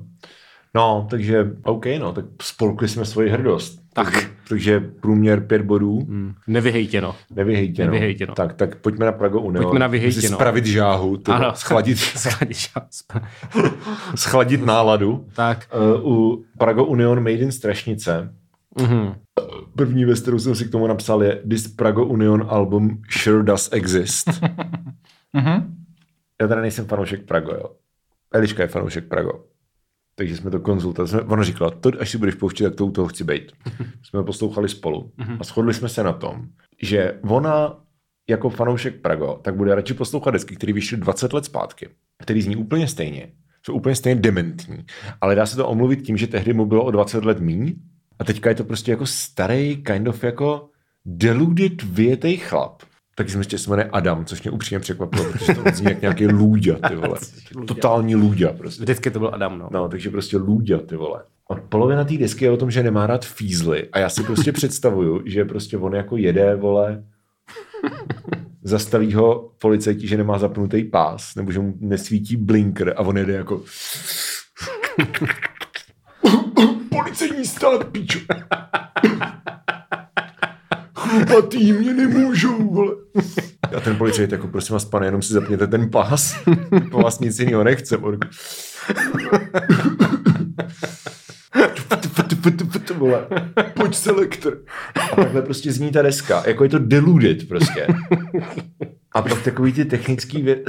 No, 0.74 1.06
takže 1.10 1.50
OK, 1.64 1.86
no, 1.98 2.12
tak 2.12 2.24
spolkli 2.42 2.88
jsme 2.88 3.04
svoji 3.04 3.30
hrdost. 3.30 3.85
Tak. 3.96 4.12
Takže, 4.12 4.28
takže 4.48 4.80
průměr 4.80 5.40
pět 5.40 5.62
bodů, 5.62 5.98
Hmm. 5.98 6.34
Nevyhejtěno. 6.46 7.14
nevyhejtěno. 7.34 7.86
Nevyhejtěno. 7.92 8.34
Tak, 8.34 8.54
tak 8.54 8.76
pojďme 8.76 9.06
na 9.06 9.12
Prago 9.12 9.40
Union. 9.40 9.64
Pojďme 9.64 9.78
na 9.78 9.86
vyhejtěno. 9.86 10.22
Musí 10.22 10.34
Spravit 10.34 10.66
žáhu, 10.66 11.16
teda, 11.16 11.36
Ano. 11.36 11.52
schladit, 11.54 11.98
Schladíš. 11.98 12.72
schladit 14.16 14.64
náladu. 14.66 15.26
tak. 15.36 15.68
Uh, 16.04 16.12
u 16.12 16.44
Prago 16.58 16.84
Union 16.84 17.18
Made 17.18 17.30
in 17.36 17.52
Strašnice 17.52 18.34
Mhm. 18.80 19.14
První 19.76 20.04
věc, 20.04 20.20
kterou 20.20 20.38
jsem 20.38 20.54
si 20.54 20.64
k 20.64 20.70
tomu 20.70 20.86
napsal, 20.86 21.22
je 21.22 21.42
This 21.50 21.68
Prago 21.68 22.04
Union 22.04 22.46
album 22.48 23.02
sure 23.10 23.42
does 23.42 23.68
exist. 23.72 24.28
Mhm. 25.32 25.74
Já 26.42 26.48
teda 26.48 26.60
nejsem 26.60 26.86
fanoušek 26.86 27.24
Prago, 27.26 27.52
jo. 27.52 27.64
Eliška 28.34 28.62
je 28.62 28.68
fanoušek 28.68 29.04
Prago. 29.08 29.44
Takže 30.18 30.36
jsme 30.36 30.50
to 30.50 30.60
konzultovali. 30.60 31.08
Jsme, 31.08 31.20
ona 31.20 31.42
říkala, 31.42 31.70
to, 31.70 31.90
až 32.00 32.10
si 32.10 32.18
budeš 32.18 32.34
pouštět, 32.34 32.64
tak 32.64 32.74
to 32.74 32.86
u 32.86 32.90
toho 32.90 33.08
chci 33.08 33.24
být. 33.24 33.52
jsme 34.02 34.18
to 34.20 34.24
poslouchali 34.24 34.68
spolu 34.68 35.12
a 35.40 35.44
shodli 35.44 35.74
jsme 35.74 35.88
se 35.88 36.02
na 36.02 36.12
tom, 36.12 36.46
že 36.82 37.18
ona 37.22 37.86
jako 38.28 38.50
fanoušek 38.50 39.00
Prago, 39.00 39.40
tak 39.42 39.56
bude 39.56 39.74
radši 39.74 39.94
poslouchat 39.94 40.30
desky, 40.30 40.56
které 40.56 40.72
vyšly 40.72 40.96
20 40.96 41.32
let 41.32 41.44
zpátky, 41.44 41.88
který 42.18 42.42
zní 42.42 42.56
úplně 42.56 42.88
stejně, 42.88 43.32
jsou 43.62 43.74
úplně 43.74 43.94
stejně 43.94 44.20
dementní, 44.20 44.84
ale 45.20 45.34
dá 45.34 45.46
se 45.46 45.56
to 45.56 45.68
omluvit 45.68 46.02
tím, 46.02 46.16
že 46.16 46.26
tehdy 46.26 46.52
mu 46.52 46.66
bylo 46.66 46.84
o 46.84 46.90
20 46.90 47.24
let 47.24 47.40
míň 47.40 47.74
a 48.18 48.24
teďka 48.24 48.48
je 48.48 48.54
to 48.54 48.64
prostě 48.64 48.90
jako 48.90 49.06
starý, 49.06 49.76
kind 49.76 50.08
of 50.08 50.24
jako 50.24 50.68
deluded, 51.04 51.82
vyjetej 51.82 52.36
chlap. 52.36 52.82
Taky 53.18 53.30
jsem 53.30 53.40
ještě 53.40 53.58
se 53.58 53.70
jmenuje 53.70 53.88
Adam, 53.92 54.24
což 54.24 54.42
mě 54.42 54.50
upřímně 54.50 54.80
překvapilo, 54.80 55.24
protože 55.32 55.54
to 55.54 55.62
zní 55.74 55.84
jak 55.84 56.00
nějaký 56.00 56.26
lůďa, 56.26 56.88
ty 56.88 56.96
vole. 56.96 57.18
Totální 57.66 58.16
lůďa 58.16 58.52
prostě. 58.52 58.82
Vždycky 58.82 59.10
to 59.10 59.18
byl 59.18 59.30
Adam, 59.34 59.58
no. 59.58 59.68
No, 59.72 59.88
takže 59.88 60.10
prostě 60.10 60.36
lůďa, 60.36 60.78
ty 60.78 60.96
vole. 60.96 61.22
A 61.50 61.54
polovina 61.54 62.04
té 62.04 62.16
desky 62.16 62.44
je 62.44 62.50
o 62.50 62.56
tom, 62.56 62.70
že 62.70 62.82
nemá 62.82 63.06
rád 63.06 63.24
fízly. 63.24 63.88
A 63.92 63.98
já 63.98 64.08
si 64.08 64.22
prostě 64.22 64.52
představuju, 64.58 65.22
že 65.26 65.44
prostě 65.44 65.76
on 65.76 65.94
jako 65.94 66.16
jede, 66.16 66.54
vole, 66.54 67.04
zastaví 68.62 69.14
ho 69.14 69.50
policajti, 69.60 70.06
že 70.06 70.16
nemá 70.16 70.38
zapnutý 70.38 70.84
pás, 70.84 71.34
nebo 71.34 71.52
že 71.52 71.58
mu 71.58 71.74
nesvítí 71.80 72.36
blinker 72.36 72.94
a 72.96 73.00
on 73.00 73.18
jede 73.18 73.32
jako 73.32 73.62
policejní 76.90 77.44
stát, 77.44 77.84
pičo. 77.84 78.18
Chlupatý 81.08 81.72
mě 81.72 81.94
nemůžou, 81.94 82.74
vole. 82.74 82.94
A 83.76 83.80
ten 83.80 83.96
policajt 83.96 84.32
jako, 84.32 84.48
prosím 84.48 84.72
vás, 84.72 84.84
pane, 84.84 85.06
jenom 85.06 85.22
si 85.22 85.32
zapněte 85.32 85.66
ten 85.66 85.90
pás. 85.90 86.36
Po 86.90 86.98
vás 86.98 87.20
nic 87.20 87.38
jiného 87.38 87.64
nechce. 87.64 87.96
On 87.96 88.18
vole. 92.96 93.26
Pojď 93.74 93.94
selektor. 93.94 94.58
A 95.12 95.16
takhle 95.16 95.42
prostě 95.42 95.72
zní 95.72 95.92
ta 95.92 96.02
deska. 96.02 96.42
Jako 96.46 96.64
je 96.64 96.70
to 96.70 96.78
deluded 96.78 97.48
prostě. 97.48 97.86
A 99.12 99.22
pak 99.22 99.42
takový 99.42 99.72
ty 99.72 99.84
technický 99.84 100.42
vě... 100.42 100.62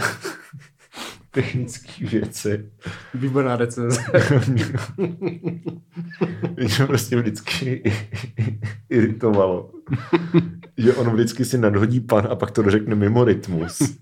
technický 1.38 2.06
věci. 2.06 2.66
Výborná 3.14 3.56
recenze. 3.56 4.02
Mě 6.58 6.70
to 6.78 6.88
prostě 6.88 7.16
vždycky 7.16 7.84
iritovalo. 8.90 9.72
Že 10.78 10.94
on 10.94 11.10
vždycky 11.10 11.46
si 11.46 11.58
nadhodí 11.58 12.00
pan 12.00 12.28
a 12.32 12.36
pak 12.36 12.52
to 12.52 12.62
dořekne 12.62 12.96
mimo 12.96 13.24
rytmus. 13.24 13.98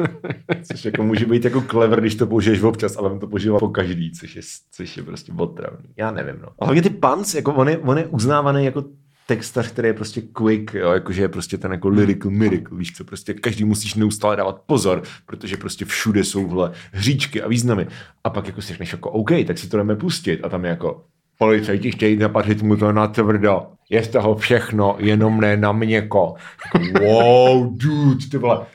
Což 0.64 0.86
jako 0.86 1.03
může 1.03 1.26
být 1.26 1.45
jako 1.45 1.62
clever, 1.62 2.02
když 2.02 2.16
to 2.16 2.28
použiješ 2.28 2.62
občas, 2.62 2.98
ale 2.98 3.10
on 3.10 3.20
to 3.20 3.28
používá 3.28 3.60
po 3.60 3.70
každý, 3.70 4.12
což 4.12 4.36
je, 4.36 4.41
což 4.72 4.98
je 4.98 5.03
prostě 5.03 5.34
otravný. 5.38 5.90
Já 5.98 6.12
nevím, 6.12 6.36
no. 6.41 6.48
A 6.60 6.66
hlavně 6.66 6.82
ty 6.82 6.90
pans, 6.90 7.36
jako 7.36 7.53
on 7.53 7.70
je, 7.70 7.78
on 7.78 7.98
je 7.98 8.06
uznávaný 8.06 8.66
jako 8.66 8.84
textař, 9.28 9.68
který 9.68 9.88
je 9.88 9.94
prostě 9.94 10.22
quick, 10.22 10.74
jo, 10.74 10.92
jakože 10.92 11.22
je 11.22 11.30
prostě 11.30 11.58
ten 11.58 11.72
jako 11.72 11.88
lyrical 11.88 12.32
miracle, 12.32 12.78
víš 12.78 12.94
co, 12.98 13.04
prostě 13.04 13.34
každý 13.34 13.64
musíš 13.64 13.96
neustále 13.96 14.36
dávat 14.36 14.62
pozor, 14.66 15.04
protože 15.26 15.58
prostě 15.58 15.86
všude 15.86 16.24
jsou 16.24 16.48
vhle 16.48 16.72
hříčky 16.92 17.42
a 17.42 17.48
významy. 17.48 17.88
A 18.24 18.30
pak 18.30 18.48
jako 18.48 18.62
si 18.62 18.68
řekneš 18.68 18.92
jako 18.92 19.10
OK, 19.12 19.32
tak 19.48 19.58
si 19.58 19.70
to 19.70 19.78
jdeme 19.78 19.96
pustit 19.96 20.40
a 20.44 20.50
tam 20.50 20.64
je 20.64 20.70
jako 20.70 21.04
policajti 21.38 21.92
chtějí 21.92 22.18
napadit 22.18 22.62
mu 22.62 22.76
to 22.76 22.92
na 22.92 23.08
tvrdo. 23.08 23.68
Je 23.90 24.04
z 24.04 24.08
toho 24.08 24.36
všechno, 24.36 24.96
jenom 25.00 25.42
ne 25.42 25.58
na 25.58 25.72
měko. 25.72 26.36
Jako, 26.66 27.00
wow, 27.06 27.78
dude, 27.78 28.26
ty 28.32 28.38
vole. 28.38 28.66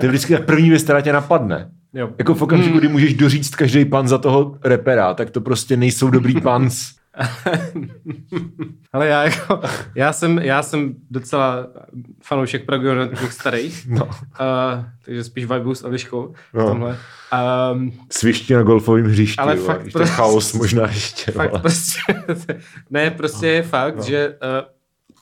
To 0.00 0.06
je 0.06 0.08
vždycky 0.08 0.36
ta 0.36 0.42
první 0.42 0.70
věc, 0.70 0.82
která 0.82 1.00
tě 1.00 1.12
napadne. 1.12 1.70
Jo. 1.94 2.10
Jako 2.18 2.34
v 2.34 2.42
okamžiku, 2.42 2.78
kdy 2.78 2.88
můžeš 2.88 3.14
doříct 3.14 3.56
každý 3.56 3.84
pan 3.84 4.08
za 4.08 4.18
toho 4.18 4.58
repera, 4.64 5.14
tak 5.14 5.30
to 5.30 5.40
prostě 5.40 5.76
nejsou 5.76 6.10
dobrý 6.10 6.40
pans. 6.40 6.99
Ale 8.92 9.06
já, 9.08 9.22
jako, 9.24 9.60
já, 9.94 10.12
jsem, 10.12 10.38
já 10.38 10.62
jsem 10.62 10.94
docela 11.10 11.66
fanoušek 12.22 12.66
Pragu 12.66 12.84
těch 13.20 13.32
starých, 13.32 13.86
No. 13.90 14.04
uh, 14.04 14.10
takže 15.04 15.24
spíš 15.24 15.44
vibu 15.44 15.74
s 15.74 15.84
Eliškou 15.84 16.34
No. 16.54 16.66
tomhle. 16.68 16.98
Um, 17.72 17.92
Svišti 18.12 18.54
na 18.54 18.62
golfovém 18.62 19.04
hřišti, 19.04 19.36
Ale 19.38 19.54
vole, 19.56 19.66
fakt 19.66 19.92
prostě- 19.92 20.14
chaos 20.14 20.52
možná 20.52 20.82
ještě. 20.86 21.32
fakt 21.32 21.50
vole. 21.50 21.60
prostě, 21.60 21.98
ne, 22.90 23.10
prostě 23.10 23.46
je 23.48 23.62
fakt, 23.62 23.96
no. 23.96 24.02
že 24.02 24.28
uh, 24.28 24.34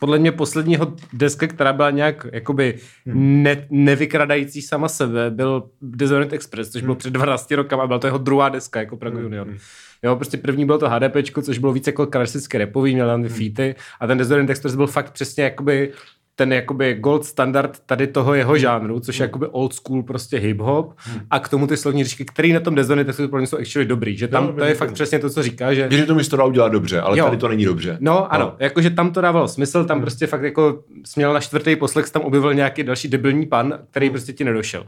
podle 0.00 0.18
mě 0.18 0.32
posledního 0.32 0.92
deska, 1.12 1.46
která 1.46 1.72
byla 1.72 1.90
nějak 1.90 2.26
jakoby 2.32 2.78
ne, 3.14 3.66
nevykradající 3.70 4.62
sama 4.62 4.88
sebe, 4.88 5.30
byl 5.30 5.70
Desolate 5.82 6.34
Express, 6.36 6.70
což 6.70 6.82
bylo 6.82 6.94
před 6.94 7.10
12 7.10 7.50
rokama 7.50 7.82
a 7.82 7.86
byla 7.86 7.98
to 7.98 8.06
jeho 8.06 8.18
druhá 8.18 8.48
deska 8.48 8.80
jako 8.80 8.96
Prague 8.96 9.24
Union. 9.26 9.54
Jo, 10.02 10.16
prostě 10.16 10.36
první 10.36 10.66
bylo 10.66 10.78
to 10.78 10.88
HDPčko, 10.88 11.42
což 11.42 11.58
bylo 11.58 11.72
víc 11.72 11.86
jako 11.86 12.06
klasické 12.06 12.58
repový, 12.58 12.94
měl 12.94 13.06
tam 13.06 13.22
ty 13.22 13.28
featy 13.28 13.74
a 14.00 14.06
ten 14.06 14.18
Desolate 14.18 14.50
Express 14.52 14.74
byl 14.76 14.86
fakt 14.86 15.10
přesně 15.10 15.44
jakoby 15.44 15.92
ten 16.38 16.52
jakoby 16.52 16.94
gold 16.94 17.24
standard 17.24 17.78
tady 17.86 18.06
toho 18.06 18.34
jeho 18.34 18.58
žánru, 18.58 19.00
což 19.00 19.18
je 19.18 19.24
jakoby 19.24 19.46
old 19.46 19.74
school 19.74 20.02
prostě 20.02 20.38
hip-hop. 20.38 20.92
A 21.30 21.38
k 21.38 21.48
tomu 21.48 21.66
ty 21.66 21.76
slovní 21.76 22.04
říčky, 22.04 22.24
který 22.24 22.52
na 22.52 22.60
tom 22.60 22.74
Desolate 22.74 23.08
Expressu 23.08 23.28
pro 23.28 23.38
mě 23.38 23.46
jsou 23.46 23.56
actually 23.56 23.86
dobrý, 23.86 24.16
že 24.16 24.28
tam 24.28 24.52
to 24.56 24.64
je 24.64 24.74
fakt 24.74 24.92
přesně 24.92 25.18
to, 25.18 25.30
co 25.30 25.42
říká, 25.42 25.74
že 25.74 25.88
Že 25.90 26.06
to 26.06 26.14
mi 26.14 26.24
to 26.24 26.46
udělat 26.46 26.72
dobře, 26.72 27.00
ale 27.00 27.18
Jo. 27.18 27.24
tady 27.24 27.36
to 27.36 27.48
není 27.48 27.64
dobře. 27.64 27.96
No 28.00 28.32
ano, 28.32 28.56
jakože 28.58 28.90
tam 28.90 29.12
to 29.12 29.20
dávalo 29.20 29.48
smysl, 29.48 29.84
tam 29.84 30.00
prostě 30.00 30.26
fakt 30.26 30.42
jako 30.42 30.82
směl 31.04 31.32
na 31.32 31.40
čtvrtý 31.40 31.76
poslech, 31.76 32.10
tam 32.10 32.22
objevil 32.22 32.54
nějaký 32.54 32.82
další 32.82 33.08
debilní 33.08 33.46
pan, 33.46 33.78
který 33.90 34.10
prostě 34.10 34.32
ti 34.32 34.44
nedošel. 34.44 34.84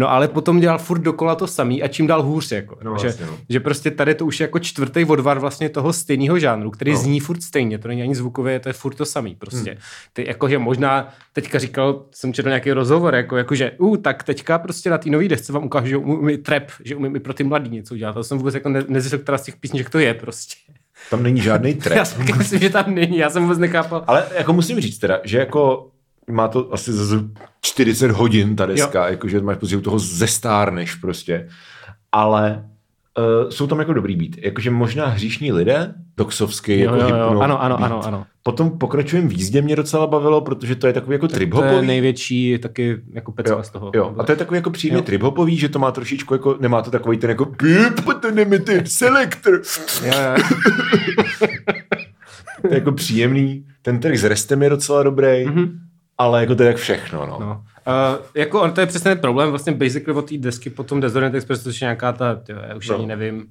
No 0.00 0.10
ale 0.10 0.28
potom 0.28 0.60
dělal 0.60 0.78
furt 0.78 0.98
dokola 0.98 1.34
to 1.34 1.46
samý 1.46 1.82
a 1.82 1.88
čím 1.88 2.06
dál 2.06 2.22
hůř. 2.22 2.52
Jako. 2.52 2.78
No, 2.82 2.98
že, 2.98 3.06
vlastně, 3.06 3.26
no. 3.26 3.38
že 3.48 3.60
prostě 3.60 3.90
tady 3.90 4.14
to 4.14 4.26
už 4.26 4.40
je 4.40 4.44
jako 4.44 4.58
čtvrtý 4.58 5.04
odvar 5.04 5.38
vlastně 5.38 5.68
toho 5.68 5.92
stejného 5.92 6.38
žánru, 6.38 6.70
který 6.70 6.92
No. 6.92 6.98
zní 6.98 7.20
furt 7.20 7.42
stejně, 7.42 7.78
to 7.78 7.88
není 7.88 8.02
ani 8.02 8.14
zvukově, 8.14 8.60
to 8.60 8.68
je 8.68 8.72
furt 8.72 8.94
to 8.94 9.04
samý 9.04 9.34
prostě. 9.34 9.70
Hmm. 9.70 9.80
Ty 10.12 10.24
jakože 10.28 10.58
možná 10.58 11.08
teďka 11.32 11.58
říkal, 11.58 12.02
jsem 12.10 12.32
četl 12.32 12.48
nějaký 12.48 12.72
rozhovor, 12.72 13.14
jako, 13.14 13.36
jakože, 13.36 13.70
uh, 13.78 13.96
tak 13.96 14.22
teďka 14.22 14.58
prostě 14.58 14.90
na 14.90 14.98
té 14.98 15.10
nový 15.10 15.28
desce 15.28 15.52
vám 15.52 15.64
ukážu, 15.64 15.86
že 15.86 15.96
umím 15.96 16.42
trap, 16.42 16.64
že 16.84 16.96
umím 16.96 17.16
i 17.16 17.20
pro 17.20 17.34
ty 17.34 17.44
mladý 17.44 17.70
něco 17.70 17.94
udělat. 17.94 18.12
To 18.12 18.24
jsem 18.24 18.38
vůbec 18.38 18.54
jako 18.54 18.68
ne, 18.68 18.84
nezjistil, 18.88 19.18
která 19.18 19.38
z 19.38 19.42
těch 19.42 19.56
písniček 19.56 19.90
to 19.90 19.98
je 19.98 20.14
prostě. 20.14 20.54
Tam 21.10 21.22
není 21.22 21.40
žádný 21.40 21.70
Já 21.76 21.76
trap. 21.76 22.06
si 22.06 22.16
taky 22.18 22.32
myslím, 22.32 22.60
že 22.60 22.70
tam 22.70 22.94
není, 22.94 23.18
já 23.18 23.30
jsem 23.30 23.42
vůbec 23.42 23.58
nechápal. 23.58 24.04
Ale 24.06 24.26
jako 24.38 24.52
musím 24.52 24.80
říct 24.80 24.98
teda, 24.98 25.20
že 25.24 25.38
jako 25.38 25.88
má 26.28 26.48
to 26.48 26.72
asi 26.74 26.92
zase 26.92 27.14
40 27.60 28.10
hodin 28.10 28.56
ta 28.56 28.66
deska, 28.66 29.04
jo. 29.06 29.10
jakože 29.10 29.40
máš 29.40 29.56
pocit, 29.56 29.70
že 29.70 29.80
toho 29.80 29.98
zestárneš 29.98 30.94
prostě. 30.94 31.48
Ale 32.12 32.64
uh, 33.44 33.50
jsou 33.50 33.66
tam 33.66 33.78
jako 33.78 33.92
dobrý 33.92 34.16
beat. 34.16 34.30
Jakože 34.44 34.70
možná 34.70 35.06
hříšní 35.06 35.52
lidé, 35.52 35.94
toxovský, 36.14 36.72
Jo, 36.80 36.80
jako 36.80 36.94
jo, 36.96 37.00
jo. 37.00 37.06
hypno 37.06 37.40
Ano, 37.40 37.62
ano, 37.62 37.76
beat. 37.76 37.86
ano, 37.92 38.06
ano. 38.06 38.26
Potom 38.42 38.78
pokračujem 38.78 39.28
v 39.28 39.32
jízdě 39.32 39.62
mě 39.62 39.76
docela 39.76 40.06
bavilo, 40.06 40.40
protože 40.40 40.74
to 40.74 40.86
je 40.86 40.92
takový 40.92 41.14
jako 41.14 41.28
To 41.28 41.64
je 41.64 41.82
největší 41.82 42.58
taky 42.58 42.96
jako 43.12 43.32
pecka 43.32 43.56
Jo, 43.56 43.62
z 43.62 43.70
toho. 43.70 43.90
jo. 43.94 44.14
A 44.18 44.24
to 44.24 44.32
je 44.32 44.36
takový 44.36 44.58
jako 44.58 44.70
příjemně 44.70 44.98
Jo. 44.98 45.04
trip-hopový, 45.04 45.58
že 45.58 45.68
to 45.68 45.78
má 45.78 45.90
trošičku 45.90 46.34
jako, 46.34 46.56
nemá 46.60 46.82
to 46.82 46.90
takový 46.90 47.18
ten 47.18 47.30
jako 47.30 47.44
pip, 47.44 48.20
to 48.20 48.30
nemete, 48.30 48.82
selektor. 48.86 49.62
Jo, 50.04 50.12
jo. 50.14 50.44
To 52.62 52.68
je 52.68 52.74
jako 52.74 52.92
příjemný. 52.92 53.66
Ten 53.82 54.00
track 54.00 54.16
s 54.16 54.24
restem 54.24 54.62
je 54.62 54.70
docela 54.70 55.02
dobrý, 55.02 55.26
mm-hmm. 55.26 55.70
Ale 56.18 56.40
jako 56.40 56.54
to 56.54 56.62
je 56.62 56.66
jak 56.66 56.76
všechno, 56.76 57.26
no. 57.26 57.36
No. 57.40 57.64
Uh, 57.86 58.24
jako 58.34 58.60
on, 58.62 58.72
to 58.72 58.80
je 58.80 58.86
přesně 58.86 59.10
ten 59.10 59.18
problém, 59.18 59.50
vlastně 59.50 59.72
basically 59.72 60.18
od 60.18 60.28
té 60.28 60.36
desky 60.38 60.70
potom 60.70 61.00
Desolate 61.00 61.36
Express, 61.36 61.62
což 61.62 61.80
je 61.80 61.84
nějaká 61.86 62.12
ta, 62.12 62.40
já 62.68 62.74
už 62.76 62.88
No. 62.88 62.94
ani 62.96 63.06
nevím, 63.06 63.46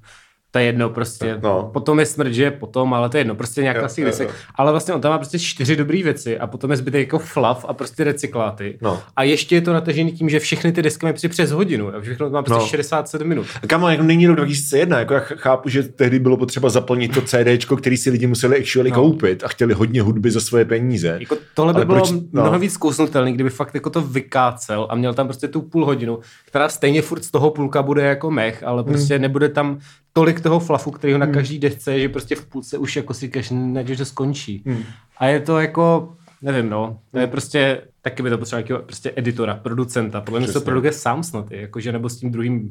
To 0.50 0.58
je 0.58 0.64
jedno 0.64 0.88
prostě. 0.90 1.38
No. 1.42 1.70
Potom 1.72 1.98
je 2.00 2.06
smrt, 2.06 2.32
že 2.32 2.42
je 2.42 2.50
potom, 2.50 2.94
ale 2.94 3.08
to 3.08 3.16
je 3.16 3.20
jedno. 3.20 3.34
Prostě 3.34 3.62
jo, 3.62 4.04
desek. 4.04 4.28
jo. 4.28 4.34
Ale 4.54 4.70
vlastně 4.70 4.94
on 4.94 5.00
tam 5.00 5.10
má 5.12 5.18
prostě 5.18 5.38
čtyři 5.38 5.76
dobré 5.76 6.02
věci 6.02 6.38
a 6.38 6.46
potom 6.46 6.70
je 6.70 6.76
zbytek 6.76 7.00
jako 7.00 7.18
flav 7.18 7.64
a 7.68 7.72
prostě 7.74 8.04
recykláty. 8.04 8.78
No. 8.82 9.00
A 9.16 9.22
ještě 9.22 9.54
je 9.54 9.60
to 9.60 9.72
natažený 9.72 10.12
tím, 10.12 10.28
že 10.28 10.38
všechny 10.40 10.72
ty 10.72 10.82
desky 10.82 11.06
mají 11.06 11.12
prostě 11.12 11.28
přes 11.28 11.50
hodinu. 11.50 11.94
A 11.94 12.00
všechno 12.00 12.26
to 12.26 12.32
má 12.32 12.42
prostě 12.42 12.62
No. 12.62 12.68
67 12.68 13.28
minut. 13.28 13.46
Kamo, 13.66 13.88
jako 13.88 14.02
není 14.02 14.26
rok 14.26 14.36
2001, 14.36 14.98
jako 14.98 15.14
já 15.14 15.20
ch- 15.20 15.36
chápu, 15.36 15.68
že 15.68 15.82
tehdy 15.82 16.18
bylo 16.18 16.36
potřeba 16.36 16.68
zaplnit 16.70 17.14
to 17.14 17.22
CDčko, 17.22 17.76
který 17.76 17.96
si 17.96 18.10
lidi 18.10 18.26
museli 18.26 18.56
actually 18.60 18.90
No. 18.90 18.96
koupit 18.96 19.44
a 19.44 19.48
chtěli 19.48 19.74
hodně 19.74 20.02
hudby 20.02 20.30
za 20.30 20.40
svoje 20.40 20.64
peníze. 20.64 21.16
Jako 21.20 21.36
tohle 21.54 21.72
by 21.72 21.76
Ale 21.76 21.84
bylo 21.86 21.98
proč- 21.98 22.10
no. 22.32 22.42
mnoho 22.42 22.58
víc 22.58 22.76
kousnutelný, 22.76 23.32
kdyby 23.32 23.50
fakt 23.50 23.74
jako 23.74 23.90
to 23.90 24.00
vykácel 24.00 24.86
a 24.90 24.94
měl 24.94 25.14
tam 25.14 25.26
prostě 25.26 25.48
tu 25.48 25.60
půl 25.62 25.84
hodinu, 25.84 26.18
která 26.46 26.68
stejně 26.68 27.02
furt 27.02 27.24
z 27.24 27.30
toho 27.30 27.50
půlka 27.50 27.82
bude 27.82 28.02
jako 28.02 28.30
mech, 28.30 28.62
ale 28.62 28.84
prostě 28.84 29.14
Hmm. 29.14 29.22
nebude 29.22 29.48
tam 29.48 29.78
tolik 30.12 30.40
toho 30.40 30.60
flafu, 30.60 30.90
kterýho 30.90 31.18
na 31.18 31.26
každý 31.26 31.58
desce 31.58 31.92
je, 31.92 32.00
že 32.00 32.08
prostě 32.08 32.34
v 32.34 32.46
půlce 32.46 32.78
už 32.78 32.96
jako 32.96 33.14
si 33.14 33.26
říkáš, 33.26 33.50
ne, 33.50 33.86
že 33.86 33.96
to 33.96 34.04
skončí. 34.04 34.62
Hmm. 34.66 34.82
A 35.18 35.26
je 35.26 35.40
to 35.40 35.60
jako, 35.60 36.14
nevím 36.42 36.70
no, 36.70 36.98
to 37.10 37.18
je 37.18 37.26
prostě, 37.26 37.82
taky 38.02 38.22
by 38.22 38.30
to 38.30 38.38
potřeba 38.38 38.60
nějakého 38.60 38.82
prostě 38.82 39.12
editora, 39.16 39.54
producenta, 39.54 40.20
podle 40.20 40.40
mě 40.40 40.46
se 40.46 40.52
to 40.52 40.60
produkuje 40.60 40.92
sám 40.92 41.22
snad, 41.22 41.50
jakože 41.50 41.92
nebo 41.92 42.08
s 42.08 42.16
tím 42.16 42.30
druhým 42.30 42.70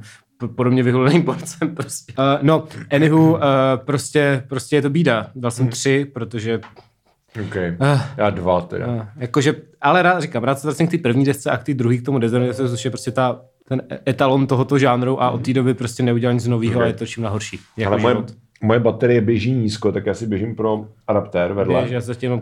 podobně 0.55 0.83
vyhuleným 0.83 1.21
borcem 1.21 1.75
prostě. 1.75 2.13
Uh, 2.17 2.23
no, 2.41 2.67
anywho, 2.91 3.33
uh, 3.33 3.39
prostě, 3.85 4.43
prostě 4.47 4.75
je 4.75 4.81
to 4.81 4.89
bída. 4.89 5.31
Dal 5.35 5.51
Hmm. 5.51 5.51
jsem 5.51 5.67
tři, 5.67 6.05
protože 6.13 6.59
Okay. 7.47 7.77
Eh. 7.81 8.01
Já 8.17 8.29
dva 8.29 8.61
teda. 8.61 8.87
Uh, 8.87 9.05
jakože, 9.17 9.55
ale 9.81 10.01
rád 10.01 10.19
říkám, 10.19 10.43
rád 10.43 10.59
se 10.59 10.67
vracím 10.67 10.87
k 10.87 10.91
té 10.91 10.97
první 10.97 11.25
desce 11.25 11.51
a 11.51 11.57
k 11.57 11.63
té 11.63 11.73
druhé 11.73 11.97
k 11.97 12.05
tomu 12.05 12.19
Desert, 12.19 12.55
což 12.55 12.85
je 12.85 12.91
prostě 12.91 13.11
ta, 13.11 13.41
ten 13.67 13.81
etalon 14.07 14.47
tohoto 14.47 14.77
žánru 14.77 15.21
a 15.23 15.29
od 15.31 15.45
té 15.45 15.53
doby 15.53 15.73
prostě 15.73 16.03
neudělal 16.03 16.33
nic 16.33 16.47
nového 16.47 16.79
Ok. 16.79 16.83
a 16.83 16.87
je 16.87 16.93
to 16.93 17.05
čím 17.05 17.23
na 17.23 17.29
horší. 17.29 17.59
Jako 17.77 17.93
Ale 17.93 18.01
moje, 18.01 18.15
život. 18.15 18.31
moje 18.61 18.79
baterie 18.79 19.21
běží 19.21 19.51
nízko, 19.51 19.91
tak 19.91 20.05
já 20.05 20.13
si 20.13 20.27
běžím 20.27 20.55
pro 20.55 20.85
adaptér 21.07 21.53
vedle. 21.53 21.87
Že 21.87 21.93
já 21.95 22.01
zatím 22.01 22.31
uh, 22.31 22.41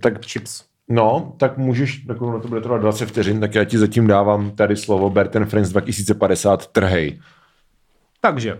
Tak- 0.00 0.24
chips. 0.26 0.64
No, 0.90 1.34
tak 1.36 1.58
můžeš, 1.58 1.96
tak 1.96 2.22
ono 2.22 2.40
to 2.40 2.48
bude 2.48 2.60
trvat 2.60 2.78
20 2.80 3.06
vteřin, 3.06 3.40
tak 3.40 3.54
já 3.54 3.64
ti 3.64 3.78
zatím 3.78 4.06
dávám 4.06 4.50
tady 4.50 4.76
slovo 4.76 5.10
Berten 5.10 5.44
Friends 5.46 5.70
2050, 5.70 6.66
trhej. 6.66 7.18
Takže, 8.20 8.58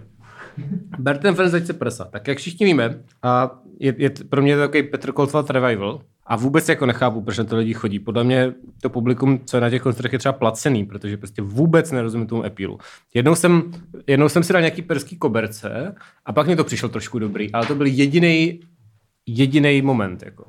Berten 0.98 1.35
Friends 1.35 1.51
2050. 1.52 2.10
Tak 2.10 2.28
jak 2.28 2.39
všichni 2.39 2.66
víme, 2.66 2.98
a 3.23 3.51
je, 3.81 3.94
je 3.98 4.10
pro 4.28 4.43
mě 4.43 4.55
to 4.56 4.60
takový 4.62 4.82
Petr 4.82 5.12
Koltvat 5.12 5.51
revival, 5.51 6.01
a 6.28 6.36
vůbec 6.36 6.68
jako 6.68 6.86
nechápu, 6.86 7.20
proč 7.20 7.38
na 7.38 7.44
to 7.44 7.56
lidi 7.56 7.74
chodí. 7.74 7.98
Podle 7.98 8.24
mě 8.24 8.52
to 8.80 8.90
publikum, 8.90 9.40
co 9.44 9.56
je 9.56 9.60
na 9.60 9.70
těch 9.70 9.82
koncertech, 9.82 10.12
je 10.12 10.18
třeba 10.18 10.32
placený, 10.32 10.86
protože 10.86 11.16
prostě 11.16 11.42
vůbec 11.42 11.90
nerozumím 11.90 12.26
tomu 12.26 12.44
epílu. 12.44 12.78
Jednou 13.14 13.34
jsem, 13.34 13.72
jednou 14.06 14.28
jsem 14.28 14.42
si 14.42 14.52
dal 14.52 14.62
nějaký 14.62 14.82
perský 14.82 15.16
koberce 15.16 15.94
a 16.26 16.32
pak 16.32 16.46
mi 16.46 16.56
to 16.56 16.64
přišlo 16.64 16.88
trošku 16.88 17.18
dobrý, 17.18 17.52
ale 17.52 17.66
to 17.66 17.74
byl 17.74 17.86
jediný 17.86 18.60
jediný 19.28 19.82
moment. 19.82 20.22
Jako. 20.22 20.44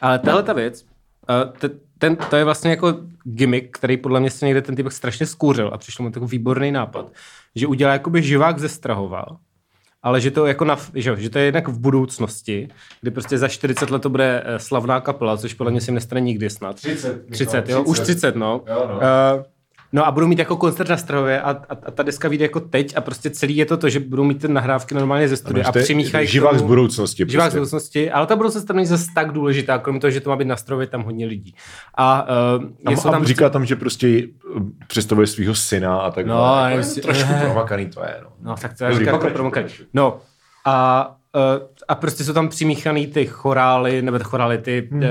Ale 0.00 0.18
tahle 0.18 0.42
ta 0.42 0.52
věc, 0.52 0.86
uh, 1.28 1.52
te, 1.58 1.70
ten, 1.98 2.16
to 2.16 2.36
je 2.36 2.44
vlastně 2.44 2.70
jako 2.70 2.94
gimmick, 3.24 3.78
který 3.78 3.96
podle 3.96 4.20
mě 4.20 4.30
se 4.30 4.46
někde 4.46 4.62
ten 4.62 4.76
typ 4.76 4.90
strašně 4.90 5.26
skůřil 5.26 5.70
a 5.72 5.78
přišlo 5.78 6.02
mu 6.02 6.10
takový 6.10 6.30
výborný 6.30 6.72
nápad, 6.72 7.12
že 7.54 7.66
udělá 7.66 7.92
jakoby 7.92 8.22
živák 8.22 8.58
ze 8.58 8.68
Strahova, 8.68 9.26
ale 10.06 10.20
že 10.20 10.30
to, 10.30 10.46
jako 10.46 10.64
na, 10.64 10.78
že, 10.94 11.16
že 11.16 11.30
to 11.30 11.38
je 11.38 11.44
jednak 11.44 11.68
v 11.68 11.78
budoucnosti, 11.78 12.68
kdy 13.00 13.10
prostě 13.10 13.38
za 13.38 13.48
40 13.48 13.90
let 13.90 14.02
to 14.02 14.10
bude 14.10 14.42
eh, 14.46 14.58
slavná 14.58 15.00
kapela, 15.00 15.36
což 15.36 15.54
podle 15.54 15.70
mě 15.70 15.80
se 15.80 15.90
jim 15.90 15.94
nestane 15.94 16.20
nikdy 16.20 16.50
snad. 16.50 16.76
30. 16.76 17.26
30, 17.30 17.68
jo, 17.68 17.82
už 17.82 18.00
30, 18.00 18.36
no. 18.36 18.62
Jo, 18.68 18.88
no. 18.88 18.94
Uh, 18.94 19.44
no 19.92 20.06
a 20.06 20.10
budou 20.10 20.26
mít 20.26 20.38
jako 20.38 20.56
koncert 20.56 20.88
na 20.88 20.96
Strahově 20.96 21.40
a, 21.40 21.50
a, 21.50 21.56
a 21.86 21.90
ta 21.90 22.02
deska 22.02 22.28
vyjde 22.28 22.44
jako 22.44 22.60
teď 22.60 22.96
a 22.96 23.00
prostě 23.00 23.30
celý 23.30 23.56
je 23.56 23.66
to 23.66 23.76
to, 23.76 23.88
že 23.88 24.00
budou 24.00 24.24
mít 24.24 24.40
ty 24.40 24.48
nahrávky 24.48 24.94
normálně 24.94 25.28
ze 25.28 25.36
studia 25.36 25.68
a 25.68 25.78
je 25.78 25.82
přimíchají 25.84 26.26
Živák 26.26 26.50
tomu- 26.50 26.60
z 26.60 26.66
budoucnosti. 26.66 27.24
Živák 27.28 27.50
z 27.50 27.54
prostě. 27.54 27.58
budoucnosti, 27.58 28.10
ale 28.10 28.26
ta 28.26 28.36
budoucnost 28.36 28.64
tam 28.64 28.76
není 28.76 28.86
zase 28.86 29.06
tak 29.14 29.32
důležitá, 29.32 29.78
kromě 29.78 30.00
toho, 30.00 30.10
že 30.10 30.20
to 30.20 30.30
má 30.30 30.36
být 30.36 30.44
na 30.48 30.56
Strahově 30.56 30.86
tam 30.86 31.02
hodně 31.02 31.26
lidí. 31.26 31.54
A, 31.94 32.26
uh, 32.58 32.94
A, 32.94 33.08
a 33.08 33.10
tam 33.10 33.24
říká 33.24 33.48
tam, 33.50 33.64
že 33.66 33.76
prostě 33.76 34.22
uh, 34.56 34.62
představuje 34.86 35.26
svého 35.26 35.54
syna 35.54 35.96
a 35.98 36.10
tak 36.10 36.26
No, 36.26 36.34
dále. 36.34 36.58
a 36.58 36.62
Jako 36.64 36.72
je 36.72 36.78
jestli- 36.80 37.02
to 37.02 37.08
trošku 37.08 37.32
ne. 37.32 37.40
promakaný 37.40 37.86
to 37.86 38.00
je. 38.00 38.16
No. 38.22 38.28
No, 38.42 38.54
tak 38.62 38.78
to 38.78 38.84
je 38.84 39.04
jako 39.06 39.18
pokračuj. 39.42 39.86
No, 39.94 40.18
a, 40.64 41.06
uh, 41.36 41.66
a 41.88 41.94
prostě 41.94 42.24
jsou 42.24 42.32
tam 42.32 42.48
přimíchaný 42.48 43.06
ty 43.06 43.26
chorály, 43.26 44.02
nebo 44.02 44.18
ty 44.18 44.24
chorály, 44.24 44.58
ty 44.58 44.88
hmm. 44.92 45.02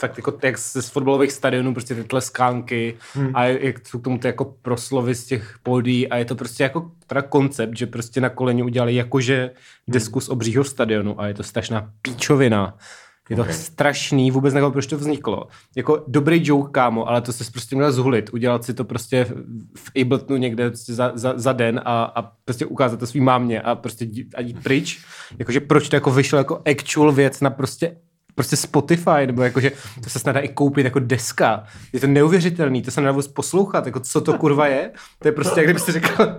Tak 0.00 0.16
jako 0.16 0.38
jak 0.42 0.58
z, 0.58 0.76
z 0.76 0.88
fotbalových 0.88 1.32
stadionů, 1.32 1.72
prostě 1.74 1.94
ty 1.94 2.04
tleskánky 2.04 2.96
hmm. 3.14 3.30
a 3.34 3.44
jak 3.44 3.88
jsou 3.88 3.98
k 3.98 4.04
tomu 4.04 4.18
ty 4.18 4.26
jako 4.26 4.54
proslovy 4.62 5.14
z 5.14 5.26
těch 5.26 5.58
pódí 5.62 6.08
a 6.08 6.16
je 6.16 6.24
to 6.24 6.34
prostě 6.34 6.62
jako 6.62 6.90
teda 7.06 7.22
koncept, 7.22 7.76
že 7.76 7.86
prostě 7.86 8.20
na 8.20 8.28
koleni 8.28 8.62
udělali 8.62 8.94
jakože 8.94 9.50
desku 9.88 10.20
z 10.20 10.28
obřího 10.28 10.64
stadionu 10.64 11.20
a 11.20 11.26
je 11.26 11.34
to 11.34 11.42
strašná 11.42 11.90
píčovina. 12.02 12.76
Je 13.30 13.36
to 13.36 13.42
okay. 13.42 13.54
strašný, 13.54 14.30
vůbec 14.30 14.54
nevím, 14.54 14.72
proč 14.72 14.86
to 14.86 14.98
vzniklo. 14.98 15.48
Jako 15.76 16.04
dobrý 16.08 16.40
joke, 16.44 16.70
kámo, 16.72 17.08
ale 17.08 17.20
to 17.20 17.32
se 17.32 17.44
prostě 17.52 17.76
měl 17.76 17.92
zhulit, 17.92 18.30
udělat 18.32 18.64
si 18.64 18.74
to 18.74 18.84
prostě 18.84 19.26
v- 19.76 20.00
Abletonu 20.00 20.36
někde 20.36 20.70
prostě 20.70 20.94
za, 20.94 21.12
za, 21.14 21.32
za 21.36 21.52
den 21.52 21.80
a, 21.84 22.04
a 22.04 22.22
prostě 22.44 22.66
ukázat 22.66 23.00
to 23.00 23.06
svým 23.06 23.24
mámě 23.24 23.60
a 23.60 23.74
prostě 23.74 24.06
a 24.34 24.40
jít 24.40 24.62
pryč. 24.62 25.04
Jakože 25.38 25.60
proč 25.60 25.88
to 25.88 25.96
jako 25.96 26.10
vyšlo 26.10 26.38
jako 26.38 26.62
actual 26.70 27.12
věc 27.12 27.40
na 27.40 27.50
prostě 27.50 27.96
prostě 28.34 28.56
Spotify, 28.56 29.26
nebo 29.26 29.42
jakože 29.42 29.72
to 30.04 30.10
se 30.10 30.18
snad 30.18 30.32
dá 30.32 30.40
i 30.40 30.48
koupit 30.48 30.84
jako 30.84 30.98
deska. 30.98 31.64
Je 31.92 32.00
to 32.00 32.06
neuvěřitelný, 32.06 32.82
to 32.82 32.90
se 32.90 33.00
nedá 33.00 33.12
vůbec 33.12 33.28
poslouchat, 33.28 33.86
jako 33.86 34.00
co 34.00 34.20
to 34.20 34.32
kurva 34.38 34.66
je. 34.66 34.90
To 35.18 35.28
je 35.28 35.32
prostě, 35.32 35.60
jak 35.60 35.66
kdyby 35.66 35.80
si 35.80 35.92
řekl, 35.92 36.38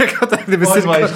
jako 0.00 0.26
tak, 0.26 0.40
kdyby 0.46 0.66
si 0.66 0.80
řekl, 0.80 1.08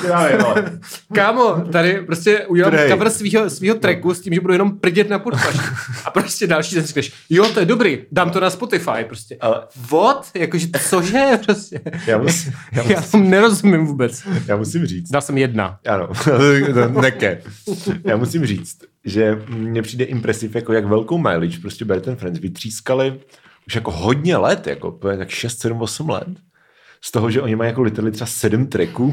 Kámo, 1.15 1.61
tady 1.73 2.01
prostě 2.07 2.47
udělám 2.47 2.73
Prej. 2.73 2.91
cover 2.91 3.11
svýho, 3.11 3.51
svýho 3.51 3.75
tracku 3.75 4.15
s 4.15 4.21
tím, 4.21 4.35
že 4.35 4.41
budu 4.41 4.53
jenom 4.53 4.79
prdět 4.79 5.11
na 5.11 5.19
podpaž. 5.19 5.57
A 6.05 6.11
prostě 6.11 6.47
další 6.47 6.75
den 6.75 6.85
řekneš, 6.85 7.13
jo, 7.31 7.45
to 7.49 7.61
je 7.61 7.67
dobrý, 7.67 7.99
dám 8.13 8.31
to 8.31 8.41
na 8.41 8.51
Spotify 8.51 9.05
prostě. 9.07 9.37
Ale- 9.41 9.63
What? 9.91 10.31
Jakože 10.35 10.67
cože? 10.89 11.23
Prostě. 11.45 11.81
Já 12.07 12.19
musím, 12.19 12.53
já, 12.73 12.83
Já 12.83 13.03
tomu 13.03 13.29
nerozumím 13.29 13.87
vůbec. 13.87 14.23
já 14.47 14.57
musím 14.57 14.87
říct, 14.87 15.11
Dal 15.11 15.21
jsem 15.23 15.39
jedna. 15.39 15.79
Ano, 15.89 16.09
neke. 17.01 17.43
Já 18.05 18.17
musím 18.17 18.47
říct, 18.47 18.79
že 19.05 19.43
mně 19.49 19.83
přijde 19.83 20.05
impresiv, 20.05 20.55
jako 20.55 20.73
jak 20.73 20.85
velkou 20.85 21.19
mileage 21.19 21.59
prostě 21.59 21.85
Bert 21.85 22.05
Friends 22.15 22.41
vytřískali 22.41 23.21
už 23.67 23.75
jako 23.75 23.91
hodně 23.91 24.37
let, 24.37 24.67
jako 24.67 24.91
tak 24.91 25.29
6, 25.29 25.61
7, 25.61 25.83
8 25.83 26.09
let. 26.09 26.29
Z 27.05 27.11
toho, 27.11 27.31
že 27.31 27.43
oni 27.43 27.57
mají 27.57 27.69
jako 27.69 27.83
literally 27.83 28.13
třeba 28.13 28.27
7 28.27 28.67
tracků. 28.67 29.13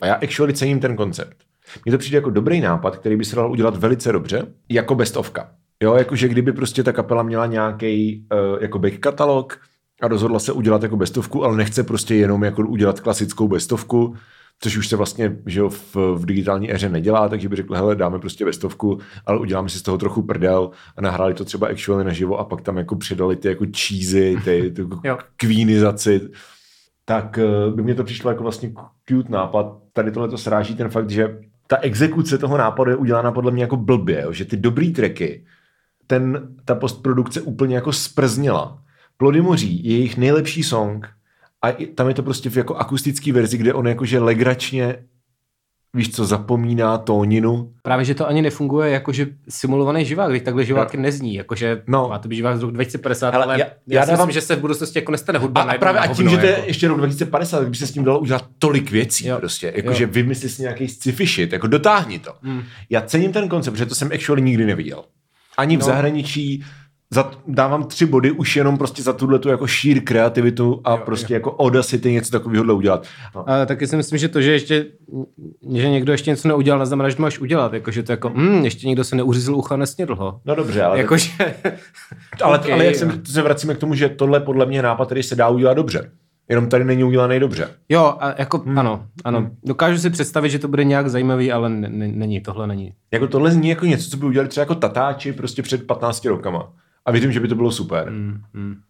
A 0.00 0.06
já 0.06 0.14
actually 0.14 0.54
cením 0.54 0.80
ten 0.80 0.96
koncept. 0.96 1.36
Mně 1.84 1.92
to 1.92 1.98
přijde 1.98 2.16
jako 2.16 2.30
dobrý 2.30 2.60
nápad, 2.60 2.96
který 2.96 3.16
by 3.16 3.24
se 3.24 3.36
dal 3.36 3.50
udělat 3.50 3.76
velice 3.76 4.12
dobře, 4.12 4.46
jako 4.68 4.94
bestovka. 4.94 5.50
Jo, 5.82 5.94
jakože 5.94 6.28
kdyby 6.28 6.52
prostě 6.52 6.82
ta 6.82 6.92
kapela 6.92 7.22
měla 7.22 7.46
nějaký 7.46 8.26
uh, 8.32 8.62
jako 8.62 8.78
back 8.78 8.98
katalog 8.98 9.58
a 10.02 10.08
rozhodla 10.08 10.38
se 10.38 10.52
udělat 10.52 10.82
jako 10.82 10.96
bestovku, 10.96 11.44
ale 11.44 11.56
nechce 11.56 11.82
prostě 11.82 12.14
jenom 12.14 12.44
jako 12.44 12.62
udělat 12.62 13.00
klasickou 13.00 13.48
bestovku, 13.48 14.16
což 14.60 14.76
už 14.76 14.88
se 14.88 14.96
vlastně 14.96 15.36
že 15.46 15.60
jo, 15.60 15.68
v, 15.68 15.96
v 15.96 16.26
digitální 16.26 16.72
éře 16.72 16.88
nedělá, 16.88 17.28
takže 17.28 17.48
by 17.48 17.56
řekl, 17.56 17.74
hele, 17.74 17.96
dáme 17.96 18.18
prostě 18.18 18.44
bestovku, 18.44 18.98
ale 19.26 19.38
uděláme 19.38 19.68
si 19.68 19.78
z 19.78 19.82
toho 19.82 19.98
trochu 19.98 20.22
prdel 20.22 20.70
a 20.96 21.00
nahráli 21.00 21.34
to 21.34 21.44
třeba 21.44 21.66
actually 21.66 22.04
naživo 22.04 22.38
a 22.38 22.44
pak 22.44 22.60
tam 22.60 22.76
jako 22.76 22.96
přidali 22.96 23.36
ty 23.36 23.48
jako 23.48 23.64
cheesy, 23.76 24.36
ty, 24.44 24.70
ty 24.70 24.82
jako 25.04 25.24
kvínizaci, 25.36 26.20
tak 27.04 27.38
eh, 27.38 27.70
by 27.70 27.82
mě 27.82 27.94
to 27.94 28.04
přišlo 28.04 28.30
jako 28.30 28.42
vlastně 28.42 28.72
cute 29.08 29.32
nápad. 29.32 29.78
Tady 29.92 30.10
tohle 30.10 30.28
to 30.28 30.38
sráží 30.38 30.74
ten 30.74 30.88
fakt, 30.88 31.10
že 31.10 31.38
ta 31.66 31.76
exekuce 31.76 32.38
toho 32.38 32.58
nápadu 32.58 32.90
je 32.90 32.96
udělána 32.96 33.32
podle 33.32 33.52
mě 33.52 33.62
jako 33.62 33.76
blbě, 33.76 34.22
jo? 34.22 34.32
že 34.32 34.44
ty 34.44 34.56
dobrý 34.56 34.92
tracky, 34.92 35.46
ten, 36.06 36.54
ta 36.64 36.74
postprodukce 36.74 37.40
úplně 37.40 37.74
jako 37.74 37.92
sprznila. 37.92 38.82
Plody 39.16 39.40
moří 39.40 39.84
je 39.84 39.92
jejich 39.92 40.16
nejlepší 40.16 40.62
song 40.62 41.08
a 41.68 41.76
tam 41.94 42.08
je 42.08 42.14
to 42.14 42.22
prostě 42.22 42.50
v 42.50 42.56
jako 42.56 42.74
akustický 42.74 43.32
verzi, 43.32 43.56
kde 43.58 43.74
on 43.74 43.88
jakože 43.88 44.18
legračně 44.18 44.96
víš 45.94 46.10
co, 46.14 46.24
zapomíná 46.26 46.98
tóninu. 46.98 47.72
Právě, 47.82 48.04
že 48.04 48.14
to 48.14 48.28
ani 48.28 48.42
nefunguje 48.42 48.90
jakože 48.90 49.26
simulovaný 49.48 50.04
živák, 50.04 50.30
když 50.30 50.42
takhle 50.42 50.64
živáky 50.64 50.96
nezní, 50.96 51.34
jakože 51.34 51.82
No. 51.86 52.02
no. 52.02 52.08
má 52.08 52.18
to 52.18 52.28
být 52.28 52.36
živák 52.36 52.58
z 52.58 52.60
roku 52.62 52.70
2050, 52.70 53.30
Hele, 53.34 53.44
ale 53.44 53.54
já- 53.60 53.66
já, 53.66 53.72
já 53.86 54.02
si 54.02 54.10
dávám- 54.10 54.26
myslím, 54.28 54.40
že 54.40 54.46
se 54.46 54.56
v 54.56 54.60
budoucnosti 54.60 54.98
jako 54.98 55.12
nestane 55.12 55.38
hudba 55.38 55.62
A, 55.62 55.70
a 55.72 55.78
právě 55.78 56.00
a 56.00 56.06
tím, 56.06 56.26
hovno, 56.26 56.30
že 56.30 56.36
to 56.36 56.46
je 56.46 56.52
jako. 56.52 56.66
ještě 56.66 56.88
rok 56.88 56.98
2050, 56.98 57.58
tak 57.58 57.68
by 57.70 57.76
se 57.76 57.86
s 57.86 57.92
tím 57.92 58.04
dalo 58.04 58.18
udělat 58.18 58.44
tolik 58.58 58.90
věcí 58.90 59.26
Jo. 59.26 59.36
prostě. 59.38 59.72
Jakože 59.76 60.04
Jo. 60.04 60.10
vymysli 60.12 60.48
si 60.48 60.62
nějaký 60.62 60.88
sci-fi 60.88 61.26
shit, 61.26 61.52
jako 61.52 61.66
dotáhni 61.66 62.18
to. 62.18 62.32
Hmm. 62.42 62.62
Já 62.90 63.00
cením 63.00 63.32
ten 63.32 63.48
koncept, 63.48 63.74
protože 63.74 63.86
to 63.86 63.94
jsem 63.94 64.10
actually 64.14 64.42
nikdy 64.42 64.66
neviděl. 64.66 65.04
Ani 65.56 65.76
v 65.76 65.80
No. 65.80 65.86
zahraničí 65.86 66.64
za, 67.10 67.30
dávám 67.46 67.84
tři 67.84 68.06
body 68.06 68.30
už 68.30 68.56
jenom 68.56 68.78
prostě 68.78 69.02
za 69.02 69.12
tuhle 69.12 69.38
tu 69.38 69.48
jako 69.48 69.66
šír 69.66 70.04
kreativitu 70.04 70.80
a 70.84 70.90
Jo, 70.90 71.02
prostě 71.04 71.34
jako 71.34 71.56
Audacity 71.56 72.12
něco 72.12 72.30
takového 72.30 72.76
udělat. 72.76 73.06
No. 73.34 73.50
A 73.50 73.66
taky 73.66 73.86
si 73.86 73.96
myslím, 73.96 74.18
že 74.18 74.28
to, 74.28 74.40
že 74.42 74.52
ještě, 74.52 74.86
že 75.74 75.90
někdo 75.90 76.12
ještě 76.12 76.30
něco 76.30 76.48
neudělal, 76.48 76.78
neznamená, 76.78 77.08
že 77.08 77.16
to 77.16 77.22
máš 77.22 77.38
udělat. 77.38 77.72
Jakože 77.72 78.02
to 78.02 78.12
jako, 78.12 78.30
mm, 78.30 78.64
ještě 78.64 78.86
někdo 78.86 79.04
se 79.04 79.16
neuřízl 79.16 79.54
ucha 79.54 79.76
nesnědl 79.76 80.14
ho. 80.16 80.40
No 80.44 80.54
dobře, 80.54 80.82
ale, 80.82 80.98
jako, 80.98 81.14
Jakože, 81.14 81.30
ale, 82.42 82.58
okay, 82.58 82.72
ale 82.72 82.84
jak 82.84 82.94
jo. 82.94 82.98
jsem, 82.98 83.22
se 83.26 83.42
vracíme 83.42 83.74
k 83.74 83.78
tomu, 83.78 83.94
že 83.94 84.08
tohle 84.08 84.40
podle 84.40 84.66
mě 84.66 84.78
je 84.78 84.82
nápad, 84.82 85.06
který 85.06 85.22
se 85.22 85.36
dá 85.36 85.48
udělat 85.48 85.74
dobře. 85.74 86.10
Jenom 86.48 86.68
tady 86.68 86.84
není 86.84 87.04
udělaný 87.04 87.40
dobře. 87.40 87.68
Jo, 87.88 88.14
a 88.20 88.34
jako, 88.38 88.58
hmm. 88.58 88.78
ano, 88.78 89.06
ano. 89.24 89.38
Hmm. 89.38 89.56
Dokážu 89.64 89.98
si 89.98 90.10
představit, 90.10 90.50
že 90.50 90.58
to 90.58 90.68
bude 90.68 90.84
nějak 90.84 91.10
zajímavý, 91.10 91.52
ale 91.52 91.66
n- 91.66 91.84
n- 91.84 92.18
není, 92.18 92.40
tohle 92.40 92.66
není. 92.66 92.92
Jako 93.12 93.26
tohle 93.26 93.50
zní 93.50 93.68
jako 93.68 93.86
něco, 93.86 94.10
co 94.10 94.16
by 94.16 94.26
udělali 94.26 94.48
třeba 94.48 94.62
jako 94.62 94.74
tatáči 94.74 95.32
prostě 95.32 95.62
před 95.62 95.86
15 95.86 96.24
rokama. 96.24 96.72
A 97.06 97.10
věřím, 97.10 97.32
že 97.32 97.40
by 97.40 97.48
to 97.48 97.54
bylo 97.54 97.72
super. 97.72 98.08
Hmm. 98.08 98.42
Hmm. 98.54 98.80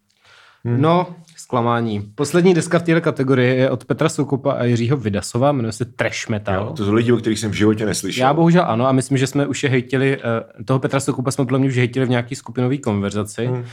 No, 0.65 1.15
zklamání. 1.47 2.03
Poslední 2.15 2.53
deska 2.53 2.79
v 2.79 2.83
této 2.83 3.01
kategorii 3.01 3.57
je 3.59 3.69
od 3.69 3.85
Petra 3.85 4.09
Soukupa 4.09 4.51
a 4.51 4.63
Jiřího 4.63 4.97
Vydasova, 4.97 5.51
jmenuje 5.51 5.71
se 5.71 5.85
Trash 5.85 6.29
Metal. 6.29 6.55
Jo, 6.65 6.73
to 6.77 6.85
jsou 6.85 6.93
lidi, 6.93 7.11
o 7.11 7.17
kterých 7.17 7.39
jsem 7.39 7.51
v 7.51 7.53
životě 7.53 7.85
neslyšel. 7.85 8.27
Já 8.27 8.33
bohužel 8.33 8.63
ano 8.67 8.87
a 8.87 8.91
myslím, 8.91 9.17
že 9.17 9.27
jsme 9.27 9.47
už 9.47 9.63
je 9.63 9.69
hejtili, 9.69 10.17
uh, 10.17 10.63
toho 10.65 10.79
Petra 10.79 10.99
Soukupa 10.99 11.31
jsme 11.31 11.45
podle 11.45 11.59
mě 11.59 11.67
už 11.67 11.77
hejtili 11.77 12.05
v 12.05 12.09
nějaký 12.09 12.35
skupinové 12.35 12.77
konverzaci, 12.77 13.45
hmm. 13.45 13.55
uh, 13.55 13.63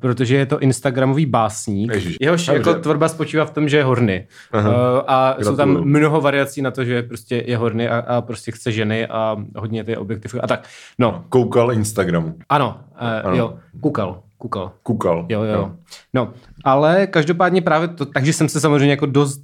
protože 0.00 0.36
je 0.36 0.46
to 0.46 0.58
instagramový 0.58 1.26
básník. 1.26 1.94
Ježiš, 1.94 2.16
Jehož 2.20 2.46
dobře. 2.46 2.70
jako 2.70 2.80
tvorba 2.80 3.08
spočívá 3.08 3.44
v 3.44 3.50
tom, 3.50 3.68
že 3.68 3.76
je 3.76 3.84
horny. 3.84 4.26
Uh, 4.54 4.60
a 5.06 5.36
jsou 5.42 5.56
tam 5.56 5.68
Gratuluju. 5.68 5.84
mnoho 5.98 6.20
variací 6.20 6.62
na 6.62 6.70
to, 6.70 6.84
že 6.84 7.02
prostě 7.02 7.44
je 7.46 7.56
horny 7.56 7.88
a, 7.88 7.98
a 7.98 8.20
prostě 8.20 8.52
chce 8.52 8.72
ženy 8.72 9.06
a 9.06 9.36
hodně 9.56 9.84
ty 9.84 9.96
objektivy 9.96 10.40
a 10.40 10.46
tak. 10.46 10.68
No, 10.98 11.24
Koukal 11.28 11.72
Instagramu. 11.72 12.34
ano, 12.48 12.80
Ano. 13.24 13.36
jo, 13.36 13.54
kukal, 13.80 14.20
kukal. 14.40 14.72
Kukal. 14.82 15.26
Jo, 15.28 15.42
jo. 15.42 15.72
No, 16.14 16.32
ale 16.64 17.06
každopádně 17.06 17.62
právě 17.62 17.88
to, 17.88 18.06
takže 18.06 18.32
jsem 18.32 18.48
se 18.48 18.60
samozřejmě 18.60 18.90
jako 18.90 19.06
dost 19.06 19.40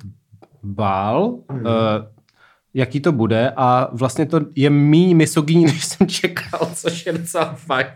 bál, 0.63 1.35
mm. 1.53 1.59
uh, 1.61 1.65
jaký 2.75 3.01
to 3.01 3.13
bude 3.13 3.53
a 3.57 3.89
vlastně 3.93 4.27
to 4.27 4.41
je 4.55 4.71
míň 4.71 5.17
misogyní, 5.17 5.65
než 5.71 5.85
jsem 5.85 6.07
čekal, 6.07 6.69
což 6.75 7.07
je 7.07 7.13
docela 7.13 7.45
fajn. 7.45 7.87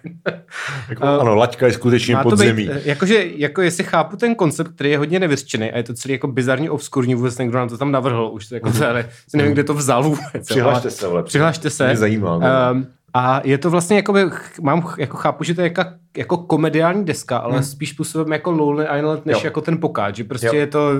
Jako, 0.89 1.05
ano, 1.05 1.35
laťka 1.35 1.67
je 1.67 1.73
skutečně 1.73 2.17
pod 2.17 2.37
zemí. 2.39 2.69
eh, 2.73 2.81
jakože, 2.85 3.25
jako 3.37 3.63
jestli 3.63 3.85
chápu 3.85 4.17
ten 4.17 4.35
koncept, 4.35 4.75
který 4.75 4.91
je 4.91 4.99
hodně 4.99 5.19
nevyřčený 5.21 5.73
a 5.73 5.77
je 5.77 5.83
to 5.83 5.95
celý 5.95 6.13
jako 6.13 6.27
bizarně 6.27 6.71
obskurní, 6.71 7.15
vůbec 7.15 7.39
někdo 7.39 7.59
nám 7.59 7.69
to 7.69 7.79
tam 7.79 7.93
navrhl, 7.93 8.31
už 8.33 8.49
to 8.49 8.55
jako 8.55 8.73
to, 8.73 8.89
ale 8.89 9.09
nevím, 9.35 9.53
kde 9.53 9.65
to 9.65 9.75
vzal 9.75 10.03
vůbec. 10.03 10.35
jo, 10.35 10.41
Přihlašte 10.43 10.89
ale- 10.89 10.91
se, 10.91 11.07
vole. 11.07 11.23
Přihlašte 11.23 11.71
se. 11.71 11.87
Mě 11.87 11.97
zajímá. 11.97 12.39
no. 12.39 12.85
A 13.15 13.41
je 13.45 13.59
to 13.59 13.71
vlastně, 13.71 13.97
jakoby, 13.97 14.21
mám, 14.63 14.95
jako 14.99 15.17
chápu, 15.17 15.45
že 15.45 15.55
to 15.55 15.61
je 15.61 15.65
jako, 15.65 15.85
jako 16.17 16.37
komediální 16.37 17.05
deska, 17.05 17.39
ale 17.39 17.55
hmm. 17.55 17.63
spíš 17.63 17.91
způsobem 17.91 18.33
jako 18.33 18.51
Lonely 18.51 18.87
Island, 18.99 19.27
než 19.27 19.37
Jo. 19.37 19.41
jako 19.45 19.61
ten 19.61 19.81
pokáč, 19.81 20.17
že 20.17 20.25
prostě 20.25 20.47
Jo. 20.47 20.55
je 20.55 20.67
to, 20.67 20.91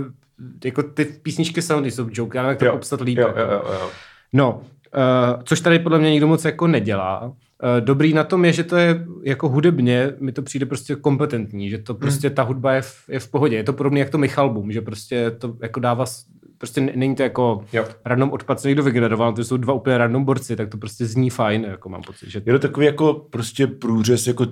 jako 0.65 0.83
ty 0.83 1.05
písničky 1.05 1.63
jsou, 1.63 1.85
jsou 1.85 2.09
joke, 2.13 2.39
já 2.39 2.43
nevím, 2.43 2.51
jak 2.51 2.59
to 2.59 2.65
Jo. 2.65 2.73
popsat 2.73 3.01
líp. 3.01 3.19
Jo, 3.19 3.27
jako. 3.27 3.41
jo, 3.41 3.47
jo, 3.51 3.63
jo. 3.73 3.91
No, 4.33 4.55
uh, 4.55 5.43
což 5.45 5.61
tady 5.61 5.79
podle 5.79 5.99
mě 5.99 6.11
nikdo 6.11 6.27
moc 6.27 6.45
jako 6.45 6.67
nedělá. 6.67 7.23
Uh, 7.23 7.35
dobrý 7.81 8.13
na 8.13 8.25
tom 8.25 8.45
je, 8.45 8.53
že 8.53 8.65
to 8.65 8.77
je 8.77 9.07
jako 9.23 9.49
hudebně, 9.49 10.13
mi 10.21 10.33
to 10.33 10.43
přijde 10.43 10.67
prostě 10.67 10.97
kompetentní, 10.97 11.71
že 11.71 11.79
to 11.79 11.95
prostě 11.95 12.31
ta 12.31 12.43
hudba 12.43 12.73
je 12.73 12.83
v, 12.83 12.95
je 13.09 13.21
v 13.21 13.29
pohodě. 13.29 13.57
Je 13.57 13.65
to 13.65 13.73
podobné 13.73 13.99
jak 13.99 14.11
to 14.11 14.19
Michalbum, 14.19 14.73
že 14.73 14.81
prostě 14.81 15.31
to 15.31 15.55
jako 15.63 15.81
dává, 15.81 16.05
prostě 16.61 16.81
není 16.81 17.15
to 17.17 17.23
jako 17.23 17.65
Jo. 17.73 17.85
random 18.05 18.31
odpad, 18.33 18.61
co 18.61 18.69
někdo 18.69 18.83
vygeneroval, 18.83 19.33
to 19.33 19.45
jsou 19.45 19.57
dva 19.57 19.75
úplně 19.75 19.99
random 19.99 20.25
borci, 20.25 20.57
tak 20.57 20.69
to 20.69 20.79
prostě 20.79 21.07
zní 21.07 21.31
fajn, 21.31 21.65
jako 21.69 21.89
mám 21.89 22.03
pocit, 22.03 22.31
že 22.31 22.43
Je 22.47 22.53
to 22.53 22.59
takový 22.59 22.87
jako 22.87 23.15
prostě 23.31 23.67
průřez 23.67 24.27
jako 24.27 24.47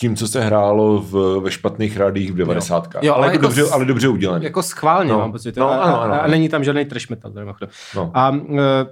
tím, 0.00 0.16
co 0.16 0.28
se 0.28 0.40
hrálo 0.40 0.98
v, 1.10 1.40
ve 1.40 1.50
špatných 1.50 1.96
rádích 1.96 2.32
v 2.32 2.36
90. 2.36 2.88
Jo, 3.02 3.12
ale, 3.14 3.24
ale 3.24 3.26
jako 3.26 3.32
jako 3.34 3.42
dobře, 3.42 3.64
s- 3.64 3.72
ale 3.72 3.84
dobře 3.84 4.08
udělaný. 4.08 4.44
jako 4.44 4.62
schválně 4.62 5.12
No. 5.12 5.18
mám 5.18 5.32
pocit. 5.32 5.56
No, 5.56 5.70
a, 5.70 5.76
ano, 5.76 6.00
ano, 6.02 6.22
a, 6.22 6.26
není 6.26 6.48
tam 6.48 6.64
žádný 6.64 6.84
trash 6.84 7.08
metal. 7.10 7.32
No. 7.96 8.10
A 8.14 8.30
uh, 8.30 8.38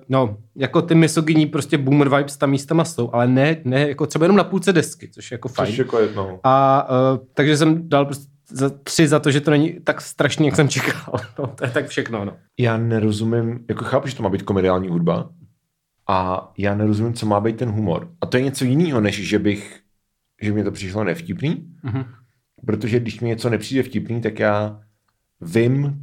no, 0.08 0.36
jako 0.56 0.82
ty 0.82 0.94
misogyní 0.94 1.46
prostě 1.46 1.78
boomer 1.78 2.08
vibes 2.16 2.36
tam 2.36 2.50
místama 2.50 2.84
jsou, 2.84 3.10
ale 3.12 3.28
ne, 3.28 3.56
ne 3.64 3.88
jako 3.88 4.06
třeba 4.06 4.24
jenom 4.24 4.36
na 4.36 4.44
půlce 4.44 4.72
desky, 4.72 5.08
což 5.08 5.30
je 5.30 5.34
jako 5.34 5.48
fajn. 5.48 5.66
Což 5.70 5.78
jako 5.78 5.98
je, 5.98 6.08
no. 6.16 6.40
A 6.44 6.86
uh, 6.90 7.26
takže 7.34 7.56
jsem 7.56 7.88
dal 7.88 8.04
prostě 8.04 8.31
za 8.48 8.70
tři 8.70 9.08
za 9.08 9.18
to, 9.18 9.30
že 9.30 9.40
to 9.40 9.50
není 9.50 9.80
tak 9.84 10.00
strašný, 10.00 10.46
jak 10.46 10.56
jsem 10.56 10.68
čekal. 10.68 11.14
No, 11.38 11.46
to 11.46 11.64
je 11.64 11.70
tak 11.70 11.88
všechno. 11.88 12.24
No. 12.24 12.36
Já 12.58 12.76
nerozumím, 12.76 13.64
jako 13.68 13.84
chápu, 13.84 14.08
že 14.08 14.16
to 14.16 14.22
má 14.22 14.28
být 14.28 14.42
komediální 14.42 14.88
hudba 14.88 15.30
a 16.08 16.52
já 16.58 16.74
nerozumím, 16.74 17.14
co 17.14 17.26
má 17.26 17.40
být 17.40 17.56
ten 17.56 17.68
humor. 17.70 18.08
A 18.20 18.26
to 18.26 18.36
je 18.36 18.42
něco 18.42 18.64
jiného, 18.64 19.00
než 19.00 19.28
že 19.28 19.38
bych, 19.38 19.80
že 20.42 20.52
mi 20.52 20.64
to 20.64 20.70
přišlo 20.72 21.04
nevtipný, 21.04 21.66
Mhm. 21.82 22.04
protože 22.66 23.00
když 23.00 23.20
mi 23.20 23.28
něco 23.28 23.50
nepřijde 23.50 23.82
vtipný, 23.82 24.20
tak 24.20 24.38
já 24.38 24.80
vím, 25.40 25.98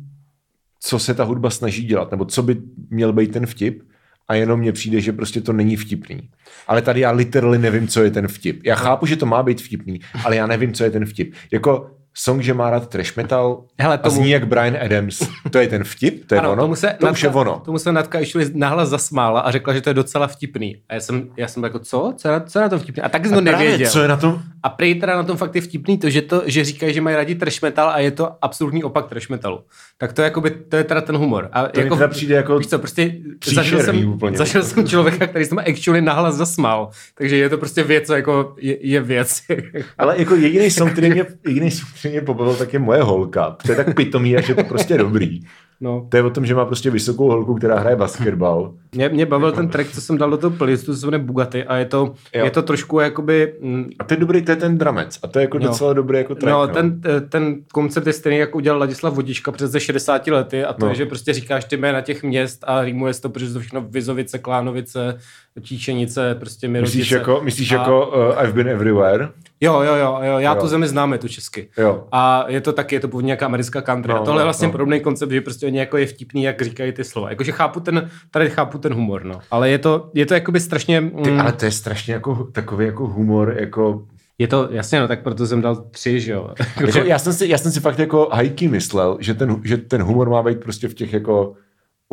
co 0.80 1.00
se 1.00 1.14
ta 1.14 1.24
hudba 1.24 1.50
snaží 1.50 1.84
dělat, 1.86 2.12
nebo 2.12 2.26
co 2.26 2.44
by 2.44 2.58
měl 2.90 3.14
být 3.14 3.32
ten 3.32 3.46
vtip 3.46 3.84
a 4.28 4.36
jenom 4.36 4.60
mně 4.60 4.72
přijde, 4.72 5.02
že 5.02 5.14
prostě 5.14 5.42
to 5.42 5.54
není 5.54 5.76
vtipný. 5.76 6.30
Ale 6.68 6.82
tady 6.82 7.00
já 7.00 7.12
literally 7.12 7.58
nevím, 7.58 7.88
co 7.88 8.04
je 8.04 8.12
ten 8.12 8.28
vtip. 8.28 8.62
Já 8.66 8.76
chápu, 8.76 9.06
že 9.06 9.16
to 9.16 9.26
má 9.26 9.44
být 9.44 9.62
vtipný, 9.62 10.00
ale 10.26 10.36
já 10.36 10.48
nevím, 10.48 10.74
co 10.74 10.84
je 10.84 10.92
ten 10.92 11.06
vtip. 11.06 11.34
Jako 11.52 11.92
song, 12.14 12.42
že 12.42 12.54
má 12.54 12.70
rád 12.70 12.90
trash 12.90 13.16
metal 13.16 13.64
Hele, 13.80 13.96
a 13.96 13.98
tomu- 13.98 14.16
zní 14.16 14.30
jak 14.32 14.48
Brian 14.48 14.78
Adams. 14.86 15.28
To 15.52 15.58
je 15.60 15.68
ten 15.68 15.84
vtip? 15.84 16.28
To 16.28 16.36
je 16.36 16.42
ono? 16.42 16.62
tomu 16.62 16.76
se 16.76 16.96
to 17.00 17.08
už 17.12 17.24
je 17.24 17.30
ono. 17.30 17.62
Tomu 17.66 17.80
se 17.80 17.92
Natka 17.92 18.20
ještě 18.20 18.40
nahlas 18.54 18.90
zasmála 18.90 19.40
a 19.42 19.52
řekla, 19.52 19.74
že 19.74 19.82
to 19.82 19.90
je 19.90 19.94
docela 19.94 20.28
vtipný. 20.28 20.82
A 20.90 20.94
já 20.94 21.00
jsem, 21.00 21.30
já 21.38 21.48
jsem 21.48 21.64
jako, 21.64 21.80
co? 21.80 22.14
Co 22.18 22.28
je 22.28 22.32
na, 22.32 22.40
co 22.40 22.60
je 22.60 22.64
na 22.64 22.70
to 22.70 22.80
vtipný? 22.80 23.04
A 23.04 23.10
tak 23.10 23.26
jsem 23.26 23.36
to 23.38 23.42
Právě, 23.42 23.60
nevěděl. 23.66 23.90
co 23.92 24.02
je 24.02 24.08
na 24.08 24.18
tom? 24.18 24.40
A 24.64 24.70
prej 24.70 24.96
teda 24.96 25.16
na 25.16 25.24
tom 25.24 25.38
fakt 25.38 25.56
je 25.56 25.62
vtipný 25.62 25.98
to, 25.98 26.10
že, 26.10 26.22
to, 26.22 26.44
že 26.46 26.64
říkají, 26.64 26.94
že 26.94 27.02
mají 27.02 27.16
rádi 27.16 27.36
trash 27.36 27.62
metal 27.62 27.90
a 27.90 28.00
je 28.00 28.12
to 28.12 28.32
absolutní 28.42 28.84
opak 28.84 29.08
trash 29.10 29.30
metalu. 29.30 29.60
Tak 29.98 30.14
to, 30.14 30.22
je 30.22 30.24
jakoby, 30.24 30.50
to 30.52 30.76
je 30.76 30.84
teda 30.84 31.02
ten 31.02 31.18
humor. 31.18 31.50
A 31.52 31.64
To 31.68 31.82
mi 31.82 31.90
teda 31.90 32.08
přijde 32.08 32.36
jako 32.36 32.58
Víš 32.58 32.68
co, 32.68 32.80
prostě 32.80 33.16
zažil 33.54 33.80
jsem, 33.84 34.10
úplně. 34.10 34.38
zažil 34.38 34.64
jsem 34.64 34.88
člověka, 34.88 35.28
který 35.28 35.46
jsem 35.46 35.60
actually 35.60 36.02
nahlas 36.02 36.36
zasmál. 36.36 36.90
Takže 37.16 37.38
je 37.38 37.50
to 37.50 37.58
prostě 37.58 37.84
věc, 37.84 38.08
co 38.08 38.14
jako 38.14 38.56
je, 38.58 38.88
je 38.88 39.02
věc. 39.02 39.42
Ale 39.98 40.16
jako 40.20 40.36
jediný 40.36 40.72
song, 40.72 40.92
který 40.92 41.10
mě, 41.10 41.26
jediný 41.48 41.72
song, 41.72 41.90
mě 42.08 42.22
pobavil, 42.22 42.56
tak 42.56 42.74
je 42.74 42.80
moje 42.80 43.02
holka. 43.02 43.58
To 43.66 43.72
je 43.72 43.76
tak 43.76 43.96
pitomý, 43.96 44.38
až 44.38 44.50
je 44.50 44.56
to 44.56 44.64
prostě 44.64 44.98
dobrý. 44.98 45.40
No. 45.82 46.06
To 46.10 46.18
je 46.18 46.24
o 46.24 46.30
tom, 46.30 46.46
že 46.46 46.56
má 46.56 46.66
prostě 46.66 46.90
vysokou 46.90 47.28
holku, 47.30 47.56
která 47.56 47.80
hraje 47.80 47.96
basketbal. 47.96 48.74
Mě, 48.96 49.10
mě 49.10 49.26
bavil 49.26 49.52
ten 49.52 49.68
track, 49.70 49.90
co 49.92 50.02
jsem 50.02 50.18
dal 50.18 50.30
do 50.30 50.38
toho 50.38 50.58
playlistu, 50.58 50.96
se 50.96 51.06
jmenuje 51.08 51.24
Bugatti 51.24 51.64
a 51.64 51.76
je 51.76 51.86
to, 51.86 52.14
Jo. 52.36 52.46
je 52.46 52.52
to 52.52 52.62
trošku 52.62 53.00
jakoby... 53.00 53.54
mm, 53.62 53.90
A 54.00 54.04
to 54.04 54.14
je 54.14 54.18
dobrý, 54.20 54.42
to 54.42 54.52
je 54.52 54.56
ten 54.56 54.78
dramec. 54.78 55.20
A 55.24 55.28
to 55.28 55.40
je 55.40 55.44
jako 55.44 55.58
Jo. 55.58 55.64
docela 55.64 55.94
dobrý 55.94 56.18
jako 56.18 56.36
track. 56.36 56.52
No, 56.52 56.68
ten, 56.68 57.02
ten 57.30 57.56
koncept 57.74 58.08
je 58.08 58.14
stejný, 58.14 58.38
jak 58.40 58.56
udělal 58.56 58.80
Ladislav 58.80 59.14
Vodička 59.14 59.52
před 59.52 59.68
ze 59.68 59.80
60 59.80 60.28
lety 60.28 60.64
a 60.66 60.74
to 60.74 60.86
No. 60.86 60.92
je, 60.92 60.96
že 60.96 61.06
prostě 61.06 61.34
říkáš 61.34 61.66
ty 61.66 61.78
jména 61.78 62.02
těch 62.02 62.24
měst 62.24 62.64
a 62.68 62.84
rýmuje 62.84 63.14
to, 63.14 63.30
protože 63.30 63.54
to 63.54 63.60
všechno 63.60 63.82
Vizovice, 63.82 64.40
Klánovice, 64.40 65.18
Číšenice, 65.62 66.36
prostě 66.36 66.68
Mirotice. 66.68 66.98
Myslíš 66.98 67.12
jako, 67.12 67.42
myslíš 67.44 67.72
a... 67.72 67.76
jako 67.76 68.08
uh, 68.08 68.44
I've 68.44 68.54
been 68.54 68.68
everywhere? 68.70 69.30
Jo, 69.62 69.82
jo, 69.82 69.96
jo, 69.96 70.20
jo, 70.24 70.40
já 70.40 70.54
Jo. 70.56 70.62
tu 70.62 70.68
zemi 70.68 70.88
znám, 70.88 71.14
je 71.14 71.20
to 71.20 71.28
česky. 71.28 71.70
Jo. 71.78 72.04
A 72.12 72.46
je 72.48 72.62
to 72.62 72.74
taky, 72.74 72.96
je 72.96 73.00
to 73.00 73.08
původně 73.08 73.28
nějaká 73.28 73.46
americká 73.46 73.82
country. 73.82 74.14
No, 74.14 74.22
a 74.22 74.26
tohle 74.26 74.42
je 74.42 74.44
no, 74.44 74.46
vlastně 74.46 74.68
no. 74.68 74.72
podobný 74.72 75.00
koncept, 75.00 75.32
že 75.32 75.42
prostě 75.42 75.66
oni 75.66 75.80
jako 75.80 75.98
je 75.98 76.06
vtipný, 76.08 76.44
jak 76.44 76.62
říkají 76.62 76.92
ty 76.92 77.04
slova. 77.04 77.30
Jakože 77.30 77.52
chápu 77.52 77.80
ten, 77.80 78.10
tady 78.32 78.50
chápu 78.50 78.78
ten 78.78 78.94
humor, 78.94 79.24
no. 79.24 79.40
Ale 79.52 79.70
je 79.70 79.78
to, 79.78 80.10
je 80.14 80.26
to 80.26 80.34
jakoby 80.34 80.60
strašně... 80.60 81.02
Ty, 81.24 81.32
mm, 81.32 81.40
ale 81.40 81.52
to 81.52 81.66
je 81.66 81.72
strašně 81.72 82.14
jako 82.14 82.48
takový 82.52 82.86
jako 82.86 83.08
humor, 83.08 83.56
jako... 83.60 84.04
Je 84.38 84.48
to, 84.48 84.68
jasně, 84.72 85.00
no, 85.00 85.08
tak 85.08 85.24
proto 85.24 85.48
jsem 85.48 85.62
dal 85.62 85.76
tři, 85.76 86.20
že 86.20 86.32
jo. 86.32 86.50
jako 86.80 86.98
já, 87.06 87.20
jsem 87.20 87.34
si, 87.34 87.48
já 87.48 87.58
jsem 87.58 87.72
si 87.72 87.80
fakt 87.80 88.00
jako 88.00 88.30
hajky 88.32 88.68
myslel, 88.68 89.18
že 89.20 89.34
ten, 89.34 89.62
že 89.64 89.78
ten 89.78 90.04
humor 90.04 90.30
má 90.30 90.44
být 90.44 90.60
prostě 90.60 90.88
v 90.88 90.94
těch 90.94 91.14
jako 91.14 91.54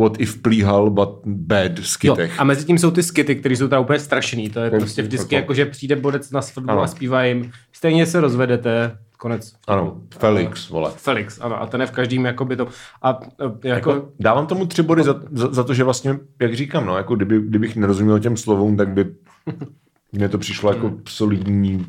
what 0.01 0.21
if 0.21 0.43
plíhal, 0.43 0.91
but 0.91 1.09
bad 1.27 1.79
Jo, 1.79 1.85
skitech. 1.85 2.41
a 2.41 2.45
mezi 2.45 2.65
tím 2.65 2.79
jsou 2.79 2.91
ty 2.91 3.03
skity, 3.03 3.37
které 3.37 3.57
jsou 3.57 3.69
teda 3.69 3.81
úplně 3.81 3.99
strašný. 3.99 4.51
To 4.51 4.61
je 4.61 4.71
prostě 4.71 5.03
vždycky 5.03 5.35
jako- 5.35 5.55
že 5.55 5.67
přijde 5.67 5.97
bodec 5.97 6.31
na 6.31 6.43
svrbu 6.43 6.71
Ano. 6.71 6.83
a 6.83 6.87
zpívá 6.87 7.25
jim, 7.25 7.51
stejně 7.73 8.07
se 8.07 8.21
rozvedete, 8.21 8.99
konec. 9.19 9.53
Ano, 9.67 10.01
Felix, 10.19 10.69
vole. 10.69 10.91
Felix, 10.97 11.39
ano, 11.41 11.63
a 11.63 11.67
ten 11.67 11.81
je 11.81 11.87
v 11.87 11.91
každým 11.91 12.25
jakoby 12.25 12.57
to. 12.57 12.69
A 13.03 13.21
e, 13.65 13.69
jako, 13.69 13.91
Jako, 13.91 14.09
dávám 14.21 14.47
tomu 14.47 14.67
tři 14.67 14.83
body 14.83 15.03
za, 15.03 15.15
za, 15.31 15.53
za, 15.53 15.65
to, 15.65 15.75
že 15.75 15.85
vlastně, 15.85 16.19
jak 16.41 16.55
říkám, 16.55 16.87
no, 16.87 16.97
jako 16.97 17.17
kdyby, 17.17 17.41
kdybych 17.41 17.77
nerozuměl 17.77 18.19
těm 18.21 18.37
slovům, 18.37 18.77
tak 18.77 18.89
by 18.89 19.07
mně 20.13 20.29
to 20.29 20.39
přišlo 20.39 20.73
jako 20.73 20.93
solidní 21.09 21.87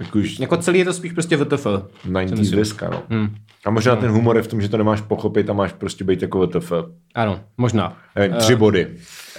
jako 0.00 0.18
už 0.18 0.38
jako 0.40 0.56
celý 0.56 0.78
je 0.78 0.84
to 0.84 0.92
spíš 0.92 1.12
prostě 1.12 1.36
VTF. 1.36 1.66
90s 2.06 2.56
deska, 2.56 2.90
no. 2.90 3.02
Hmm. 3.10 3.34
A 3.66 3.70
možná 3.70 3.96
ten 3.96 4.10
humor 4.10 4.36
je 4.36 4.42
v 4.42 4.46
tom, 4.46 4.60
že 4.60 4.68
to 4.68 4.76
nemáš 4.76 5.00
pochopit 5.00 5.50
a 5.50 5.52
máš 5.52 5.72
prostě 5.72 6.04
být 6.04 6.22
jako 6.22 6.46
WTF. 6.46 6.72
Ano, 7.14 7.40
možná. 7.58 7.96
Eh, 8.16 8.28
Tři 8.28 8.56
body. 8.56 8.86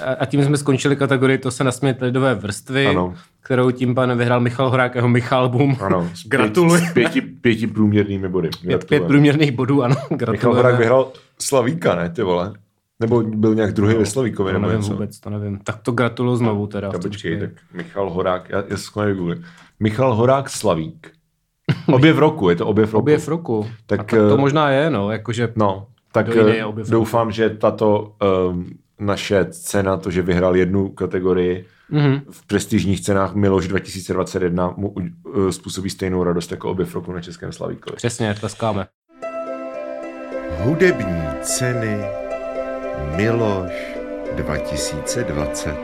A- 0.06 0.14
A 0.14 0.26
tím 0.26 0.44
jsme 0.44 0.58
skončili 0.58 0.96
kategorii 0.96 1.38
To 1.38 1.52
se 1.52 1.64
nasmět 1.64 2.02
lidové 2.02 2.36
vrstvy, 2.36 2.88
Ano. 2.88 3.14
kterou 3.42 3.72
tím 3.72 3.96
pádem 3.96 4.18
vyhrál 4.18 4.40
Michal 4.40 4.70
Horák, 4.70 4.96
jeho 4.96 5.08
Michal 5.10 5.50
Boom. 5.50 5.78
Ano, 5.82 6.10
s 6.14 6.24
pět- 6.24 6.28
Gratuluji. 6.30 6.82
S 6.82 6.94
pěti, 6.94 7.22
pěti 7.22 7.68
průměrnými 7.68 8.30
body. 8.30 8.50
Pět, 8.62 8.86
pět 8.86 9.04
průměrných 9.04 9.52
bodů, 9.52 9.84
ano. 9.84 9.96
Michal 9.96 10.18
Gratulujeme. 10.18 10.62
Horák 10.62 10.80
vyhrál 10.80 11.12
Slavíka, 11.42 11.96
ne, 11.96 12.10
ty 12.10 12.24
vole? 12.24 12.54
Nebo 13.00 13.22
byl 13.22 13.56
nějak 13.56 13.72
druhý 13.74 13.96
ve 13.96 14.06
Slavíkovi, 14.06 14.52
To 14.54 14.60
nevím 14.60 14.78
něco? 14.78 14.92
vůbec, 14.92 15.20
to 15.20 15.30
nevím. 15.30 15.60
Tak 15.64 15.78
to 15.78 15.92
gratuluju 15.92 16.36
znovu 16.38 16.68
teda. 16.68 16.90
Já 16.94 17.00
počkej, 17.00 17.40
tak 17.40 17.50
Michal 17.74 18.10
Horák, 18.10 18.50
já, 18.50 18.64
já 18.70 18.78
se. 18.78 18.90
Michal 19.80 20.16
Horák 20.16 20.50
Slavík. 20.50 21.12
Obě 21.94 22.14
v 22.14 22.20
roku, 22.20 22.50
je 22.50 22.56
to 22.56 22.68
obě 22.68 22.86
v 22.86 22.94
roku. 22.94 23.00
Obě 23.00 23.18
v 23.18 23.28
roku. 23.28 23.68
Tak, 23.86 24.00
Tak, 24.00 24.10
to 24.10 24.34
eh, 24.34 24.38
možná 24.38 24.70
je, 24.70 24.90
no, 24.90 25.12
jakože 25.12 25.54
No, 25.56 25.88
tak 26.12 26.28
eh, 26.36 26.64
doufám, 26.90 27.32
že 27.32 27.50
tato 27.50 28.16
um, 28.50 28.66
naše 29.00 29.46
cena, 29.46 29.98
to, 29.98 30.12
že 30.12 30.22
vyhrál 30.22 30.56
jednu 30.56 30.90
kategorii 30.90 31.66
Mhm. 31.92 32.22
v 32.32 32.46
prestižních 32.48 33.02
cenách 33.02 33.34
Miloš 33.36 33.68
2021, 33.68 34.74
mu 34.78 34.90
uh, 34.90 35.50
způsobí 35.50 35.90
stejnou 35.90 36.24
radost 36.24 36.52
jako 36.52 36.72
obě 36.72 36.86
v 36.86 36.96
roku 36.96 37.12
na 37.12 37.22
Českém 37.22 37.52
Slavíkovi. 37.52 37.96
přesně, 37.96 38.36
tleskáme. 38.40 38.88
Hudební 40.64 41.24
ceny 41.42 41.98
Miloš 43.16 43.72
2020. 44.36 45.76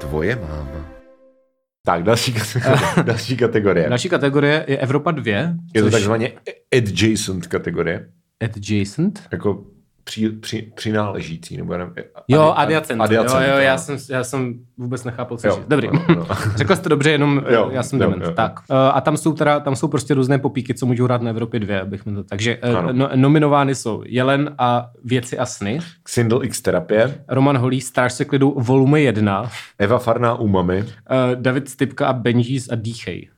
Tvoje 0.00 0.36
máma. 0.36 0.86
Tak, 1.84 2.02
další 2.02 2.32
kategorie. 2.32 2.80
další 3.04 3.36
kategorie. 3.36 3.88
Další 3.88 4.08
kategorie 4.08 4.64
je 4.68 4.78
Evropa 4.78 5.10
2. 5.10 5.26
Je 5.26 5.54
to 5.74 5.80
což- 5.80 5.92
takzvaně 5.92 6.32
adjacent 6.76 7.46
kategorie. 7.46 8.08
Adjacent? 8.42 9.22
Jako 9.32 9.64
při, 10.04 10.28
při, 10.30 10.72
přináležící, 10.76 11.56
nebo 11.56 11.76
nevím. 11.76 11.94
Jo, 12.28 12.42
adi- 12.42 12.54
adiacent. 12.56 13.00
adiacent, 13.02 13.46
jo, 13.46 13.52
jo, 13.54 13.58
já 13.58 13.72
no. 13.72 13.78
jsem, 13.78 13.96
já 14.10 14.24
jsem 14.24 14.54
vůbec 14.78 15.04
nechápal, 15.04 15.38
co 15.38 15.46
Jo, 15.48 15.54
říct. 15.56 15.64
Dobrý. 15.68 15.88
no, 15.92 16.04
no. 16.16 16.26
Řekl 16.56 16.76
jsi 16.76 16.82
to 16.82 16.88
dobře, 16.88 17.10
jenom 17.10 17.42
Jo, 17.48 17.68
já 17.72 17.82
jsem 17.82 18.00
jo, 18.00 18.06
dement. 18.06 18.24
jo. 18.24 18.32
Tak. 18.32 18.60
Uh, 18.70 18.76
a 18.76 19.00
tam 19.00 19.16
jsou 19.16 19.32
teda, 19.32 19.60
tam 19.60 19.76
jsou 19.76 19.88
prostě 19.88 20.14
různé 20.14 20.38
popíky, 20.38 20.74
co 20.74 20.86
můžou 20.86 21.04
hrát 21.04 21.22
na 21.22 21.30
Evropě 21.30 21.60
2, 21.60 21.80
abych 21.80 22.06
mi 22.06 22.14
to... 22.14 22.24
Takže 22.24 22.56
Ano. 22.56 22.88
no, 22.92 23.08
nominovány 23.14 23.74
jsou 23.74 24.02
Jelen 24.06 24.54
a 24.58 24.90
Věci 25.04 25.38
a 25.38 25.46
sny, 25.46 25.80
Xindel 26.02 26.44
X 26.44 26.60
terapie, 26.62 27.24
Roman 27.28 27.58
Holý, 27.58 27.80
Stráž 27.80 28.12
se 28.12 28.24
klidu, 28.24 28.54
volume 28.58 29.00
1, 29.00 29.50
Eva 29.78 29.98
Farná 29.98 30.34
Umami, 30.34 30.84
David 31.34 31.68
Stipka 31.68 32.06
a 32.06 32.12
Benjis 32.12 32.68
a 32.68 32.74
Dýchej. 32.74 33.28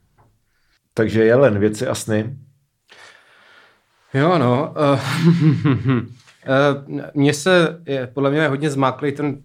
takže 0.94 1.24
Jelen, 1.24 1.58
věci 1.58 1.86
a 1.86 1.94
sny. 1.94 2.36
Jo, 4.14 4.38
no. 4.38 4.74
Uh, 4.92 6.00
mně 7.14 7.34
se, 7.34 7.80
je, 7.86 8.06
podle 8.06 8.30
mě 8.30 8.40
je 8.40 8.48
hodně 8.48 8.70
zmáklý 8.70 9.12
ten 9.12 9.42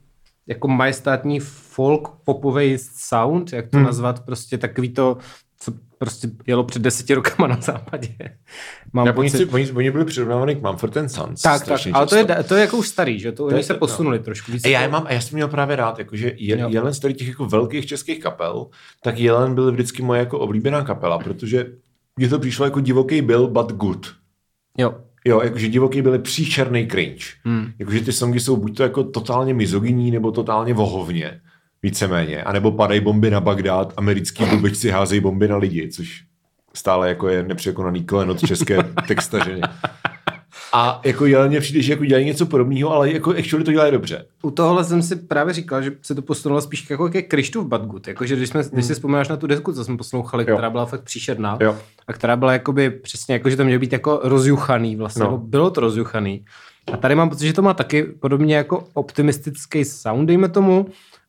jako 0.48 0.68
majestátní 0.68 1.40
folk 1.40 2.10
popový 2.24 2.78
sound, 2.78 3.54
jak 3.54 3.68
to 3.68 3.78
hmm. 3.78 3.86
nazvat, 3.86 4.26
prostě 4.26 4.58
takový 4.58 4.90
to, 4.90 5.18
co 5.60 5.74
prostě 5.98 6.28
jelo 6.48 6.64
před 6.64 6.82
deseti 6.82 7.14
rokama 7.14 7.48
na 7.48 7.62
západě. 7.62 8.10
Mám 8.94 9.08
Já, 9.08 9.14
oni, 9.14 9.30
pocit, 9.30 9.38
si, 9.38 9.46
oni, 9.46 9.72
oni 9.72 9.92
byli 9.92 10.06
přirovnávaní 10.06 10.56
k 10.56 10.62
Mumford 10.62 10.94
Sons. 11.08 11.42
tak, 11.42 11.66
tak, 11.66 11.82
ale 11.94 12.08
to 12.08 12.16
je, 12.16 12.26
často. 12.26 12.44
to 12.44 12.56
je 12.56 12.62
jako 12.62 12.78
už 12.78 12.88
starý, 12.88 13.20
že? 13.20 13.32
To, 13.32 13.46
oni 13.46 13.58
je 13.58 13.64
se 13.64 13.74
to- 13.74 13.80
posunuli 13.80 14.20
trošku 14.20 14.52
víc. 14.52 14.66
A 14.66 14.68
já, 14.68 14.80
je 14.80 14.84
jako- 14.84 14.92
mám, 14.92 15.04
a 15.08 15.14
já 15.14 15.22
jsem 15.22 15.36
měl 15.36 15.48
právě 15.48 15.76
rád, 15.76 16.00
jakože 16.00 16.34
je, 16.38 16.60
Jo. 16.60 16.70
Jelen 16.70 16.94
z 16.94 17.00
těch 17.00 17.28
jako 17.28 17.46
velkých 17.46 17.86
českých 17.86 18.20
kapel, 18.20 18.68
tak 19.04 19.20
Jelen 19.20 19.56
byl 19.56 19.72
vždycky 19.72 20.02
moje 20.02 20.20
jako 20.20 20.40
oblíbená 20.40 20.82
kapela, 20.82 21.20
protože 21.20 21.66
mně 22.16 22.30
to 22.30 22.40
přišlo 22.40 22.66
jako 22.66 22.80
divoký 22.80 23.22
byl, 23.22 23.48
but 23.48 23.72
good. 23.72 24.16
Jo. 24.78 24.96
Jo, 25.28 25.42
jakože 25.42 25.68
divoký 25.68 26.02
byl 26.02 26.14
je 26.14 26.20
příšerný 26.20 26.88
cringe. 26.88 27.26
Hmm. 27.44 27.72
Jakože 27.80 28.02
ty 28.02 28.12
songy 28.12 28.40
jsou 28.40 28.58
buď 28.58 28.78
to 28.78 28.84
jako 28.84 29.04
totálně 29.04 29.54
mizogyní, 29.54 30.12
nebo 30.12 30.32
totálně 30.32 30.74
vohovně. 30.74 31.42
Víceméně. 31.84 32.44
A 32.44 32.52
nebo 32.52 32.72
padají 32.72 33.00
bomby 33.00 33.32
na 33.32 33.42
Bagdád, 33.42 33.94
americký 33.98 34.46
blbečci 34.46 34.90
házejí 34.90 35.22
bomby 35.22 35.48
na 35.48 35.58
lidi, 35.58 35.90
což 35.90 36.24
stále 36.74 37.10
jako 37.10 37.28
je 37.28 37.44
nepřekonaný 37.44 38.04
klenot 38.04 38.48
české 38.48 38.78
textařiny. 39.08 39.62
A 40.74 41.02
jako 41.06 41.26
Jeleně 41.26 41.60
přijde, 41.60 41.82
že 41.82 41.94
jako 41.94 42.06
dělají 42.06 42.26
něco 42.26 42.46
podobného, 42.46 42.94
ale 42.94 43.12
jako 43.12 43.30
actually 43.32 43.66
to 43.66 43.72
dělají 43.72 43.92
dobře. 43.92 44.26
U 44.42 44.52
tohohle 44.52 44.84
jsem 44.84 45.02
si 45.02 45.16
právě 45.16 45.54
říkal, 45.54 45.82
že 45.82 45.92
se 46.02 46.16
to 46.16 46.22
posunulo 46.22 46.62
spíš 46.62 46.90
jako 46.90 47.10
ke 47.10 47.22
Krištu 47.22 47.62
v 47.62 47.68
Badgut. 47.68 48.08
Jakože 48.08 48.36
když, 48.36 48.50
jsme, 48.50 48.64
když 48.72 48.86
si 48.86 48.94
vzpomínáš 48.94 49.28
na 49.28 49.38
tu 49.38 49.48
desku, 49.48 49.74
co 49.74 49.84
jsme 49.84 49.98
poslouchali, 49.98 50.46
Jo. 50.48 50.56
která 50.56 50.70
byla 50.70 50.86
fakt 50.86 51.02
příšerná 51.04 51.58
Jo. 51.62 51.76
a 52.08 52.14
která 52.14 52.36
byla 52.36 52.54
jakoby 52.54 52.90
přesně 52.90 53.34
jako, 53.34 53.50
že 53.50 53.56
to 53.56 53.64
mělo 53.66 53.80
být 53.80 53.94
jako 53.94 54.20
rozjuchaný 54.24 54.96
vlastně, 54.96 55.24
no. 55.24 55.38
bylo 55.38 55.70
to 55.70 55.82
rozjuchaný. 55.82 56.46
A 56.94 56.98
tady 56.98 57.16
mám 57.16 57.30
pocit, 57.30 57.48
že 57.48 57.54
to 57.54 57.62
má 57.62 57.74
taky 57.74 58.04
podobně 58.04 58.56
jako 58.56 58.88
optimistický 58.94 59.86
sound, 59.86 60.28
dejme 60.28 60.50
tomu, 60.50 60.88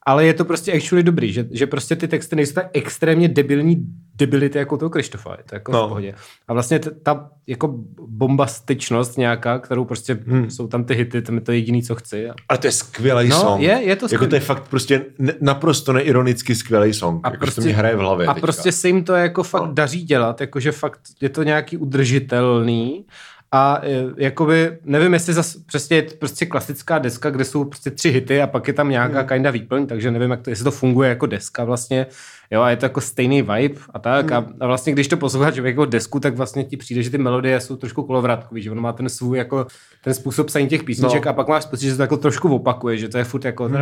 ale 0.09 0.27
je 0.27 0.35
to 0.35 0.45
prostě 0.45 0.73
actually 0.73 1.03
dobrý, 1.03 1.33
že, 1.33 1.47
že 1.51 1.67
prostě 1.67 1.97
ty 1.97 2.09
texty 2.09 2.37
nejsou 2.37 2.55
tak 2.55 2.67
extrémně 2.73 3.29
debilní 3.29 3.77
debility 4.15 4.59
jako 4.59 4.77
toho 4.77 4.91
Krištofa, 4.91 5.37
je 5.39 5.45
to 5.49 5.55
jako 5.55 5.73
No. 5.73 5.85
v 5.87 5.89
pohodě. 5.89 6.15
A 6.49 6.53
vlastně 6.53 6.79
t- 6.79 6.91
ta 6.91 7.31
jako 7.47 7.75
bombastičnost 8.09 9.19
nějaká, 9.19 9.59
kterou 9.59 9.85
prostě 9.85 10.19
hmm. 10.27 10.51
jsou 10.51 10.67
tam 10.69 10.85
ty 10.85 10.95
hity, 10.95 11.23
tam 11.23 11.35
je 11.35 11.41
to 11.41 11.53
jediný, 11.53 11.83
co 11.83 11.95
chci. 11.95 12.31
A 12.31 12.35
Ale 12.49 12.59
to 12.59 12.67
je 12.67 12.73
skvělý 12.73 13.29
No, 13.29 13.41
song. 13.41 13.63
je- 13.63 13.69
je 13.83 13.97
to 13.97 14.05
Jako 14.05 14.09
skvělý. 14.09 14.29
to 14.31 14.35
je 14.37 14.41
fakt 14.41 14.69
prostě 14.69 15.05
ne, 15.19 15.33
naprosto 15.41 15.93
neironicky 15.93 16.55
skvělý 16.55 16.95
song. 16.95 17.21
A 17.25 17.29
A 17.29 17.33
jako 17.33 17.41
prostě- 17.45 17.61
to 17.61 17.65
mě 17.65 17.75
hraje 17.75 17.97
v 17.97 17.99
hlavě 17.99 18.27
A 18.27 18.35
teďka. 18.35 18.47
prostě 18.47 18.73
se 18.73 18.89
jim 18.89 19.05
to 19.05 19.13
jako 19.15 19.43
fakt 19.43 19.67
No. 19.67 19.73
daří 19.73 20.03
dělat, 20.05 20.41
jakože 20.41 20.73
fakt 20.73 21.01
je 21.21 21.29
to 21.29 21.43
nějaký 21.43 21.77
udržitelný 21.77 23.05
a 23.53 23.81
e, 23.83 24.05
jakoby, 24.17 24.79
nevím, 24.85 25.13
jestli 25.13 25.33
zas 25.35 25.57
přesně 25.67 25.97
je 25.97 26.03
to 26.03 26.15
prostě 26.17 26.47
klasická 26.47 26.99
deska, 26.99 27.31
kde 27.31 27.45
jsou 27.45 27.65
prostě 27.65 27.91
tři 27.91 28.11
hity 28.11 28.43
a 28.43 28.47
pak 28.47 28.69
je 28.69 28.75
tam 28.75 28.89
nějaká 28.89 29.19
Hmm. 29.19 29.29
kinda 29.29 29.51
výplň, 29.51 29.87
takže 29.87 30.11
nevím, 30.11 30.31
jak 30.31 30.43
to, 30.43 30.51
jestli 30.51 30.65
to 30.65 30.71
funguje 30.71 31.09
jako 31.09 31.27
deska 31.27 31.65
vlastně, 31.65 32.07
jo, 32.51 32.63
a 32.63 32.71
je 32.71 32.77
to 32.77 32.85
jako 32.85 33.01
stejný 33.01 33.43
vibe 33.43 33.81
a 33.95 33.99
tak 33.99 34.31
Hmm. 34.31 34.45
a, 34.61 34.65
a 34.65 34.67
vlastně, 34.67 34.93
když 34.93 35.09
to 35.09 35.17
posloucháš 35.17 35.57
jako 35.57 35.85
desku, 35.85 36.21
tak 36.21 36.35
vlastně 36.37 36.65
ti 36.65 36.77
přijde, 36.77 37.03
že 37.03 37.11
ty 37.11 37.19
melodie 37.19 37.61
jsou 37.61 37.77
trošku 37.77 38.03
kolovrátkový, 38.03 38.63
že 38.63 38.71
ono 38.71 38.81
má 38.81 38.93
ten 38.93 39.09
svůj 39.09 39.39
jako, 39.39 39.67
ten 40.05 40.15
způsob 40.15 40.47
psaní 40.47 40.67
těch 40.69 40.85
písniček 40.85 41.25
No. 41.25 41.31
a 41.31 41.35
pak 41.35 41.49
máš 41.49 41.65
pocit, 41.65 41.87
že 41.87 41.97
to 41.97 42.03
jako 42.03 42.17
trošku 42.17 42.55
opakuje, 42.55 42.99
že 42.99 43.09
to 43.09 43.19
je 43.19 43.25
furt 43.25 43.45
jako, 43.45 43.65
Hmm. 43.65 43.77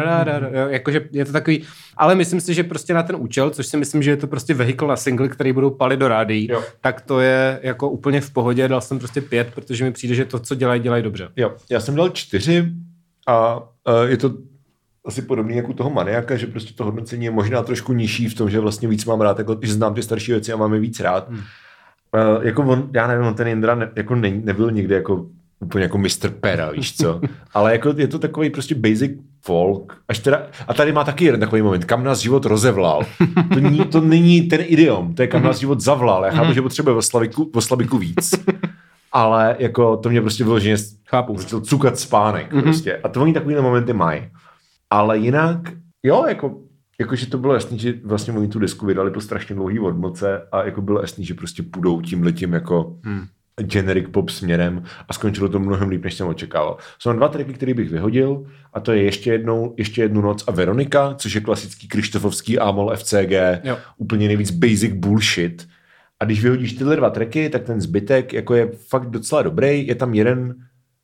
jo, 0.52 0.66
jakože 0.68 1.08
je 1.12 1.24
to 1.24 1.32
takový, 1.32 1.62
ale 1.96 2.14
myslím 2.14 2.40
si, 2.40 2.54
že 2.54 2.62
prostě 2.64 2.94
na 2.94 3.02
ten 3.02 3.16
účel, 3.18 3.50
což 3.50 3.66
si 3.66 3.76
myslím, 3.76 4.02
že 4.02 4.10
je 4.10 4.16
to 4.16 4.26
prostě 4.26 4.54
vehikl 4.54 4.86
na 4.86 4.96
single, 4.96 5.28
který 5.28 5.52
budou 5.52 5.70
palit 5.70 6.00
do 6.00 6.08
rádií, 6.08 6.48
tak 6.80 7.00
to 7.00 7.20
je 7.20 7.60
jako 7.62 7.88
úplně 7.90 8.20
v 8.20 8.30
pohodě, 8.30 8.68
dal 8.68 8.80
jsem 8.80 8.98
prostě 8.98 9.20
pět, 9.20 9.48
protože 9.54 9.84
mi 9.84 9.92
přijde, 9.92 10.14
že 10.14 10.24
to, 10.24 10.38
co 10.38 10.54
dělají, 10.54 10.80
dělají 10.80 11.02
dobře. 11.02 11.28
Jo, 11.36 11.52
já 11.70 11.80
jsem 11.80 11.94
dal 11.94 12.08
čtyři 12.08 12.64
a 13.26 13.56
uh, 13.58 13.62
je 14.06 14.16
to 14.16 14.30
asi 15.06 15.22
podobný 15.22 15.56
jako 15.56 15.68
u 15.68 15.72
toho 15.72 15.90
maniaka, 15.90 16.36
že 16.36 16.46
prostě 16.46 16.74
to 16.74 16.84
hodnocení 16.84 17.24
je 17.24 17.30
možná 17.30 17.62
trošku 17.62 17.92
nižší 17.92 18.28
v 18.28 18.34
tom, 18.34 18.50
že 18.50 18.60
vlastně 18.60 18.88
víc 18.88 19.04
mám 19.04 19.20
rád, 19.20 19.38
jako, 19.38 19.56
že 19.62 19.72
znám 19.72 19.94
ty 19.94 20.02
starší 20.02 20.32
věci 20.32 20.52
a 20.52 20.56
mám 20.56 20.74
je 20.74 20.80
víc 20.80 21.00
rád. 21.00 21.28
Hmm. 21.28 21.38
Uh, 21.38 22.46
jako 22.46 22.62
on, 22.62 22.88
já 22.94 23.06
nevím, 23.06 23.26
on 23.26 23.34
ten 23.34 23.48
Indra 23.48 23.74
ne, 23.74 23.90
jako 23.96 24.14
ne, 24.14 24.30
nebyl 24.30 24.70
nikdy 24.70 24.94
jako 24.94 25.26
úplně 25.60 25.82
jako 25.82 25.98
Mr. 25.98 26.30
Pera, 26.40 26.70
víš 26.70 26.96
co? 26.96 27.20
Ale 27.54 27.72
jako 27.72 27.94
je 27.96 28.08
to 28.08 28.18
takový 28.18 28.50
prostě 28.50 28.74
basic 28.74 29.12
folk. 29.44 29.96
Až 30.08 30.18
teda, 30.18 30.42
a 30.68 30.74
tady 30.74 30.92
má 30.92 31.04
taky 31.04 31.24
jeden 31.24 31.40
takový 31.40 31.62
moment, 31.62 31.84
kam 31.84 32.04
nás 32.04 32.18
život 32.18 32.44
rozevlal. 32.44 33.02
To, 33.52 33.58
ní, 33.58 33.78
to 33.78 34.00
není 34.00 34.42
ten 34.42 34.60
idiom, 34.64 35.14
to 35.14 35.22
je 35.22 35.28
kam 35.28 35.42
nás 35.42 35.58
život 35.58 35.80
zavlal. 35.80 36.24
Já 36.24 36.30
chápu, 36.30 36.52
že 36.52 36.62
potřebuje 36.62 36.96
o 36.96 37.02
slabiku, 37.02 37.50
o 37.54 37.60
slabiku 37.60 37.98
víc. 37.98 38.34
Ale 39.12 39.56
jako 39.58 39.96
to 39.96 40.10
mě 40.10 40.20
prostě 40.20 40.44
vyloženě 40.44 40.76
Chápu. 41.08 41.38
začal 41.38 41.60
cukat 41.60 41.98
spánek 41.98 42.52
mm-hmm. 42.52 42.62
prostě. 42.62 42.96
A 42.96 43.08
to 43.08 43.22
oni 43.22 43.32
takovýhle 43.32 43.62
momenty 43.62 43.92
mají. 43.92 44.22
Ale 44.90 45.18
jinak, 45.18 45.58
jo, 46.02 46.24
jako, 46.28 46.60
jako, 47.00 47.16
že 47.16 47.26
to 47.26 47.38
bylo 47.38 47.54
jasný, 47.54 47.78
že 47.78 47.94
vlastně 48.04 48.32
oni 48.32 48.48
tu 48.48 48.58
desku 48.58 48.86
vydali 48.86 49.10
po 49.10 49.20
strašně 49.20 49.54
dlouhý 49.54 49.78
odmoce 49.78 50.48
a 50.52 50.64
jako 50.64 50.82
bylo 50.82 51.00
jasný, 51.00 51.24
že 51.24 51.34
prostě 51.34 51.62
půjdou 51.62 52.00
tím 52.00 52.22
letím 52.22 52.52
jako 52.52 52.98
hmm. 53.04 53.26
generic 53.60 54.06
pop 54.10 54.30
směrem 54.30 54.82
a 55.08 55.12
skončilo 55.12 55.48
to 55.48 55.58
mnohem 55.58 55.88
líp, 55.88 56.04
než 56.04 56.14
jsem 56.14 56.26
očekával. 56.26 56.76
Jsou 56.98 57.12
dva 57.12 57.28
tracky, 57.28 57.52
které 57.52 57.74
bych 57.74 57.90
vyhodil 57.90 58.46
a 58.72 58.80
to 58.80 58.92
je 58.92 59.02
ještě, 59.02 59.32
jednou, 59.32 59.74
ještě 59.76 60.02
jednu 60.02 60.20
noc 60.20 60.44
a 60.46 60.50
Veronika, 60.52 61.14
což 61.14 61.34
je 61.34 61.40
klasický 61.40 61.88
Krištofovský 61.88 62.58
Amol 62.58 62.96
FCG, 62.96 63.32
Jo. 63.64 63.78
úplně 63.96 64.26
nejvíc 64.26 64.50
basic 64.50 64.92
bullshit. 64.92 65.68
A 66.20 66.24
když 66.24 66.42
vyhodíš 66.42 66.72
tyhle 66.72 66.96
dva 66.96 67.10
tracky, 67.10 67.50
tak 67.50 67.62
ten 67.62 67.80
zbytek 67.80 68.32
jako 68.32 68.54
je 68.54 68.70
fakt 68.88 69.10
docela 69.10 69.42
dobrý. 69.42 69.86
Je 69.86 69.94
tam 69.94 70.14
jeden, 70.14 70.54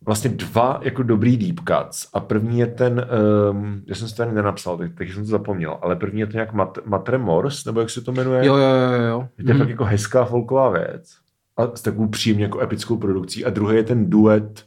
vlastně 0.07 0.31
dva 0.31 0.81
jako 0.83 1.03
dobrý 1.03 1.37
deep 1.37 1.61
cuts. 1.69 2.09
A 2.15 2.21
první 2.21 2.59
je 2.59 2.67
ten, 2.67 3.07
um, 3.51 3.83
já 3.87 3.95
jsem 3.95 4.09
si 4.09 4.15
to 4.15 4.23
tady 4.23 4.33
nenapsal, 4.33 4.79
tak, 4.79 4.91
takže 4.95 5.15
jsem 5.15 5.23
to 5.23 5.31
zapomněl, 5.31 5.79
ale 5.83 5.97
první 5.97 6.21
je 6.21 6.27
to 6.27 6.33
nějak 6.33 6.53
Mat, 6.53 6.79
Matre 6.85 7.19
Mors, 7.19 7.65
nebo 7.65 7.81
jak 7.81 7.91
se 7.91 8.01
to 8.01 8.13
jmenuje? 8.13 8.47
Jo, 8.47 8.57
jo, 8.57 8.69
jo, 8.69 9.03
jo. 9.03 9.29
Je 9.39 9.45
to 9.45 9.53
mm. 9.53 9.59
fakt 9.59 9.69
jako 9.69 9.85
hezká 9.85 10.25
folková 10.25 10.71
věc. 10.71 11.15
A 11.57 11.77
s 11.77 11.83
takovou 11.83 12.09
příjemně 12.09 12.45
jako 12.45 12.61
epickou 12.61 12.97
produkcí. 12.97 13.45
A 13.45 13.51
druhý 13.51 13.77
je 13.77 13.83
ten 13.83 14.11
duet, 14.11 14.67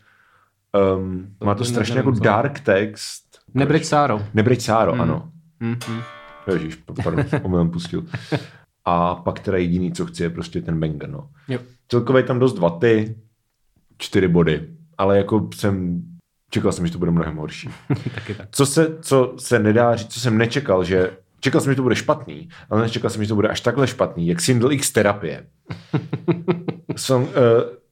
um, 0.98 1.28
má 1.44 1.56
to 1.56 1.66
strašně 1.66 1.96
nevím, 1.96 2.14
jako 2.14 2.24
dark 2.24 2.60
text. 2.60 3.40
Nebreď 3.54 3.86
Sáro. 3.86 4.22
Nebreď 4.34 4.62
Sáro, 4.62 4.96
mm. 4.96 5.02
ano. 5.02 5.30
Mm, 5.60 5.76
mm. 5.90 6.02
Ježíš, 6.54 6.76
pardon, 7.04 7.26
omylem 7.44 7.70
pustil. 7.70 8.04
A 8.86 9.16
pak 9.16 9.40
teda 9.40 9.58
jediný, 9.58 9.92
co 9.92 10.06
chci, 10.06 10.24
je 10.24 10.30
prostě 10.30 10.62
ten 10.62 10.80
banger, 10.80 11.10
no. 11.10 11.30
Jo. 11.48 11.60
Celkově 11.88 12.24
tam 12.24 12.40
dost 12.40 12.60
vaty, 12.60 13.16
čtyři 13.98 14.28
body, 14.28 14.75
ale 14.98 15.18
jako 15.18 15.50
jsem, 15.56 16.02
čekal 16.50 16.72
jsem, 16.72 16.88
že 16.88 16.94
to 16.94 17.00
bude 17.00 17.12
mnohem 17.12 17.36
horší. 17.36 17.70
Taky 18.16 18.36
tak. 18.36 18.48
Co 18.52 18.66
se, 18.66 18.98
co 19.02 19.34
se 19.38 19.60
nedá 19.60 19.96
říct, 19.96 20.14
co 20.14 20.20
jsem 20.20 20.38
nečekal, 20.38 20.84
že 20.84 21.12
čekal 21.40 21.62
jsem, 21.62 21.72
že 21.72 21.76
to 21.76 21.84
bude 21.84 21.96
špatný, 21.96 22.50
ale 22.70 22.82
nečekal 22.82 23.10
jsem, 23.10 23.24
že 23.24 23.28
to 23.28 23.36
bude 23.36 23.48
až 23.48 23.62
takhle 23.62 23.88
špatný, 23.88 24.28
jak 24.28 24.42
Single 24.42 24.74
X 24.74 24.92
terapie. 24.92 25.46
Song, 26.96 27.30
uh, 27.30 27.34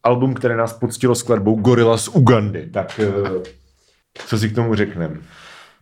album, 0.03 0.33
které 0.33 0.57
nás 0.57 0.73
poctilo 0.73 1.15
skladbou 1.15 1.55
Gorilla 1.55 1.97
z 1.97 2.07
Ugandy. 2.07 2.69
Tak 2.69 2.99
uh, 2.99 3.43
co 4.27 4.37
si 4.37 4.49
k 4.49 4.55
tomu 4.55 4.75
řekneme? 4.75 5.17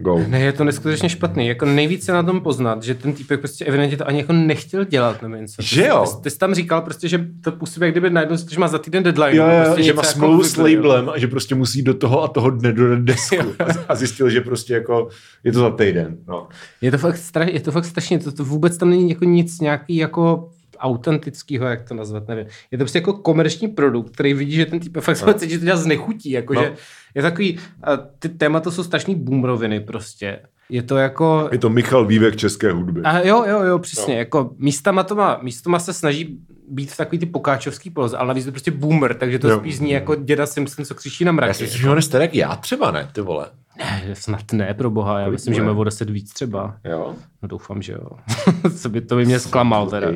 Go. 0.01 0.19
Ne, 0.27 0.39
je 0.39 0.53
to 0.53 0.63
neskutečně 0.63 1.09
špatný. 1.09 1.47
Jako 1.47 1.65
nejvíc 1.65 2.05
se 2.05 2.11
na 2.11 2.23
tom 2.23 2.41
poznat, 2.41 2.83
že 2.83 2.95
ten 2.95 3.13
týpek 3.13 3.39
prostě 3.39 3.65
evidentně 3.65 3.97
to 3.97 4.07
ani 4.07 4.19
jako 4.19 4.33
nechtěl 4.33 4.85
dělat 4.85 5.21
nebo 5.21 5.35
něco. 5.35 5.61
Že 5.61 5.87
jo? 5.87 6.05
Ty, 6.05 6.23
ty, 6.23 6.29
jsi 6.29 6.37
tam 6.37 6.53
říkal 6.53 6.81
prostě, 6.81 7.07
že 7.07 7.27
to 7.43 7.51
působí, 7.51 7.85
jak 7.85 7.93
kdyby 7.93 8.09
najednou, 8.09 8.37
že 8.51 8.59
má 8.59 8.67
za 8.67 8.77
týden 8.77 9.03
deadline. 9.03 9.35
Jo, 9.35 9.43
jo, 9.43 9.63
prostě 9.65 9.83
že 9.83 9.93
má 9.93 10.01
jako 10.01 10.13
smlouvu 10.13 10.43
s 10.43 10.57
vybrali, 10.57 10.73
jo. 10.73 10.81
labelem 10.81 11.09
a 11.09 11.17
že 11.17 11.27
prostě 11.27 11.55
musí 11.55 11.81
do 11.81 11.93
toho 11.93 12.23
a 12.23 12.27
toho 12.27 12.49
dne 12.49 12.73
dodat 12.73 12.99
desku. 12.99 13.35
a 13.87 13.95
zjistil, 13.95 14.29
že 14.29 14.41
prostě 14.41 14.73
jako 14.73 15.09
je 15.43 15.51
to 15.51 15.59
za 15.59 15.69
týden. 15.69 16.17
No. 16.27 16.47
Je 16.81 16.91
to 16.91 16.97
fakt, 16.97 17.17
straš, 17.17 17.49
je 17.53 17.59
to 17.59 17.71
fakt 17.71 17.85
strašně, 17.85 18.19
to, 18.19 18.31
to 18.31 18.45
vůbec 18.45 18.77
tam 18.77 18.89
není 18.89 19.09
jako 19.09 19.25
nic 19.25 19.59
nějaký 19.59 19.95
jako 19.95 20.49
autentického, 20.81 21.65
jak 21.65 21.87
to 21.87 21.93
nazvat, 21.93 22.27
nevím. 22.27 22.45
Je 22.71 22.77
to 22.77 22.81
prostě 22.83 22.97
jako 22.97 23.13
komerční 23.13 23.67
produkt, 23.67 24.13
který 24.13 24.33
vidí, 24.33 24.51
že 24.51 24.65
ten 24.65 24.79
typ 24.79 24.97
fakt 24.99 25.17
se 25.17 25.33
cítí, 25.33 25.51
že 25.53 25.59
to 25.59 25.65
dělá 25.65 25.77
z 25.77 25.85
nechutí, 25.85 26.31
jakože 26.31 26.69
No. 26.69 26.75
je 27.15 27.21
takový, 27.21 27.59
a 27.83 27.97
ty 27.97 28.29
témata 28.29 28.71
jsou 28.71 28.83
strašný 28.83 29.15
boomeroviny 29.15 29.79
prostě. 29.79 30.39
Je 30.69 30.83
to 30.83 30.97
jako, 30.97 31.49
Je 31.51 31.57
to 31.57 31.69
Michal 31.69 32.05
Vývek 32.05 32.35
české 32.35 32.71
hudby. 32.71 33.01
a 33.03 33.19
jo, 33.19 33.43
jo, 33.47 33.63
jo, 33.63 33.79
přesně. 33.79 34.13
No. 34.13 34.19
Jako 34.19 34.51
místama 34.57 35.03
to 35.03 35.15
má, 35.15 35.39
místama 35.41 35.79
se 35.79 35.93
snaží 35.93 36.39
být 36.69 36.91
v 36.91 36.97
takový 36.97 37.19
ty 37.19 37.25
pokáčovský 37.25 37.89
poloze, 37.89 38.17
ale 38.17 38.27
navíc 38.27 38.45
je 38.45 38.51
to 38.51 38.51
prostě 38.51 38.71
boomer, 38.71 39.13
takže 39.13 39.39
to 39.39 39.49
Jo. 39.49 39.59
spíš 39.59 39.77
zní 39.77 39.91
jako 39.91 40.15
děda 40.15 40.45
Simpson, 40.45 40.85
co 40.85 40.95
křičí 40.95 41.25
na 41.25 41.31
mraky. 41.31 41.49
Já 41.49 41.53
si 41.53 41.63
myslím, 41.63 41.81
že 41.81 41.89
on 41.89 41.97
je 42.21 42.29
já 42.33 42.55
třeba, 42.55 42.91
ne, 42.91 43.09
ty 43.13 43.21
vole. 43.21 43.47
Ne, 43.77 44.09
snad 44.13 44.53
ne, 44.53 44.73
pro 44.73 44.89
boha, 44.89 45.19
já 45.19 45.25
Kolik 45.25 45.35
myslím, 45.39 45.53
že 45.53 45.61
bude? 45.61 45.73
má 45.73 45.79
o 45.79 45.83
10 45.83 46.09
víc 46.09 46.33
třeba. 46.33 46.75
Jo. 46.83 47.15
No 47.41 47.47
doufám, 47.47 47.81
že 47.81 47.93
jo. 47.93 48.07
Co 48.77 48.89
by 48.89 49.01
to 49.01 49.15
by 49.15 49.25
mě 49.25 49.39
zklamal 49.39 49.89
teda. 49.89 50.07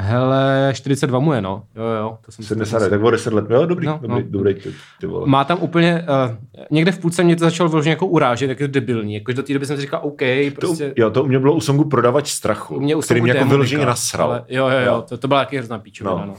Hele, 0.00 0.70
42 0.74 1.18
mu 1.18 1.32
je, 1.32 1.40
no. 1.40 1.62
Jo, 1.76 1.82
jo. 1.84 2.18
To 2.26 2.32
jsem 2.32 2.42
si 2.44 2.48
70, 2.48 2.88
tak 2.88 3.02
o 3.02 3.10
10 3.10 3.32
let. 3.32 3.44
Jo, 3.50 3.66
dobrý, 3.66 3.86
No, 3.86 3.98
dobrý, 4.02 4.08
no. 4.24 4.30
dobrý 4.30 4.54
typ, 4.54 4.74
ty 5.00 5.06
vole. 5.06 5.26
Má 5.28 5.44
tam 5.44 5.58
úplně, 5.60 6.06
uh, 6.30 6.36
někde 6.70 6.92
v 6.92 6.98
půlce 6.98 7.22
mě 7.24 7.36
to 7.36 7.44
začalo 7.44 7.68
vyloženě 7.68 7.90
jako 7.92 8.06
urážet, 8.06 8.48
jak 8.48 8.60
je 8.60 8.68
to 8.68 8.72
debilní. 8.72 9.14
Jakože 9.14 9.36
do 9.36 9.42
té 9.42 9.52
doby 9.52 9.66
jsem 9.66 9.76
si 9.76 9.80
říkal, 9.82 10.00
OK, 10.02 10.18
To, 10.20 10.60
prostě... 10.60 10.92
jo, 10.96 11.10
to 11.10 11.24
u 11.24 11.26
mě 11.26 11.38
bylo 11.38 11.54
u 11.54 11.60
songu 11.60 11.84
Prodavač 11.84 12.30
strachu, 12.30 12.74
U 12.76 12.80
mě 12.80 12.96
u 12.96 13.00
který 13.00 13.20
mě 13.20 13.32
jako 13.32 13.44
vyloženě 13.48 13.86
nasral. 13.86 14.28
Ale, 14.30 14.44
jo, 14.48 14.68
jo, 14.68 14.78
jo, 14.86 15.04
to, 15.08 15.18
to 15.18 15.28
byla 15.28 15.40
taky 15.44 15.56
hrozná 15.56 15.78
píčovina, 15.78 16.26
No. 16.26 16.34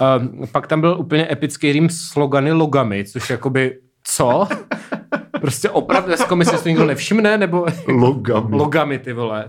no. 0.00 0.18
Um, 0.20 0.46
pak 0.52 0.66
tam 0.66 0.80
byl 0.80 0.96
úplně 0.98 1.32
epický 1.32 1.72
rým 1.72 1.88
slogany 1.90 2.52
logami, 2.52 3.04
což 3.04 3.30
jakoby, 3.30 3.78
co? 4.04 4.48
prostě 5.44 5.70
opravdu, 5.70 6.10
jako 6.10 6.36
myslím, 6.36 6.56
že 6.58 6.62
to 6.62 6.68
nikdo 6.68 6.84
nevšimne, 6.86 7.38
nebo 7.38 7.66
Logami. 7.88 8.56
logami, 8.56 8.98
ty 8.98 9.12
vole. 9.12 9.44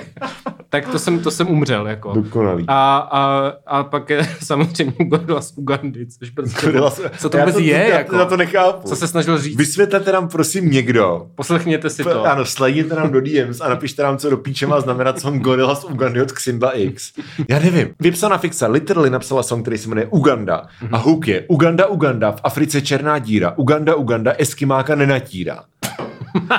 tak 0.68 0.88
to 0.88 0.98
jsem, 0.98 1.18
to 1.18 1.30
jsem 1.30 1.50
umřel, 1.50 1.86
jako. 1.88 2.12
Dokonalý. 2.14 2.64
A, 2.68 2.96
a, 2.98 3.52
a 3.66 3.84
pak 3.84 4.10
je 4.10 4.28
samozřejmě 4.44 4.92
Gorila 5.04 5.40
z 5.40 5.52
Ugandy, 5.56 6.06
což 6.06 6.30
prostě, 6.30 6.66
Gorila 6.66 6.90
z- 6.90 7.00
co 7.18 7.28
to 7.30 7.36
Já 7.38 7.44
vůbec 7.44 7.60
je, 7.64 7.88
já, 7.90 7.98
jako. 7.98 8.16
Já 8.16 8.24
to 8.24 8.36
nechápu. 8.36 8.88
Co 8.88 8.96
se 8.96 9.08
snažil 9.08 9.38
říct? 9.38 9.56
Vysvětlete 9.56 10.12
nám 10.12 10.28
prosím 10.28 10.70
někdo, 10.70 11.26
Poslechněte 11.34 11.90
si 11.90 12.04
to. 12.04 12.24
Ano, 12.24 12.44
sledujte 12.44 12.94
nám 12.94 13.12
do 13.12 13.20
DMs 13.20 13.60
a 13.60 13.68
napište 13.68 14.02
nám, 14.02 14.18
co 14.18 14.30
do 14.30 14.36
píče 14.36 14.66
má 14.66 14.80
znamenat 14.80 15.20
song 15.20 15.42
Gorilla 15.42 15.74
z 15.74 15.84
Ugandy 15.84 16.22
od 16.22 16.32
Xindla 16.32 16.70
X. 16.78 17.12
Já 17.48 17.58
nevím. 17.58 17.88
Vypsaná 18.00 18.38
fixa 18.38 18.66
literally 18.68 19.10
napsala 19.10 19.42
song, 19.42 19.62
který 19.64 19.78
se 19.78 19.88
jmenuje 19.88 20.06
Uganda. 20.10 20.66
A 20.92 20.96
hook 20.96 21.28
je 21.28 21.44
Uganda, 21.48 21.86
Uganda, 21.86 22.32
v 22.32 22.40
Africe 22.44 22.80
černá 22.82 23.18
díra. 23.18 23.54
Uganda, 23.56 23.94
Uganda, 23.94 24.32
Eskimáka 24.38 24.94
nenatírá. 25.20 25.64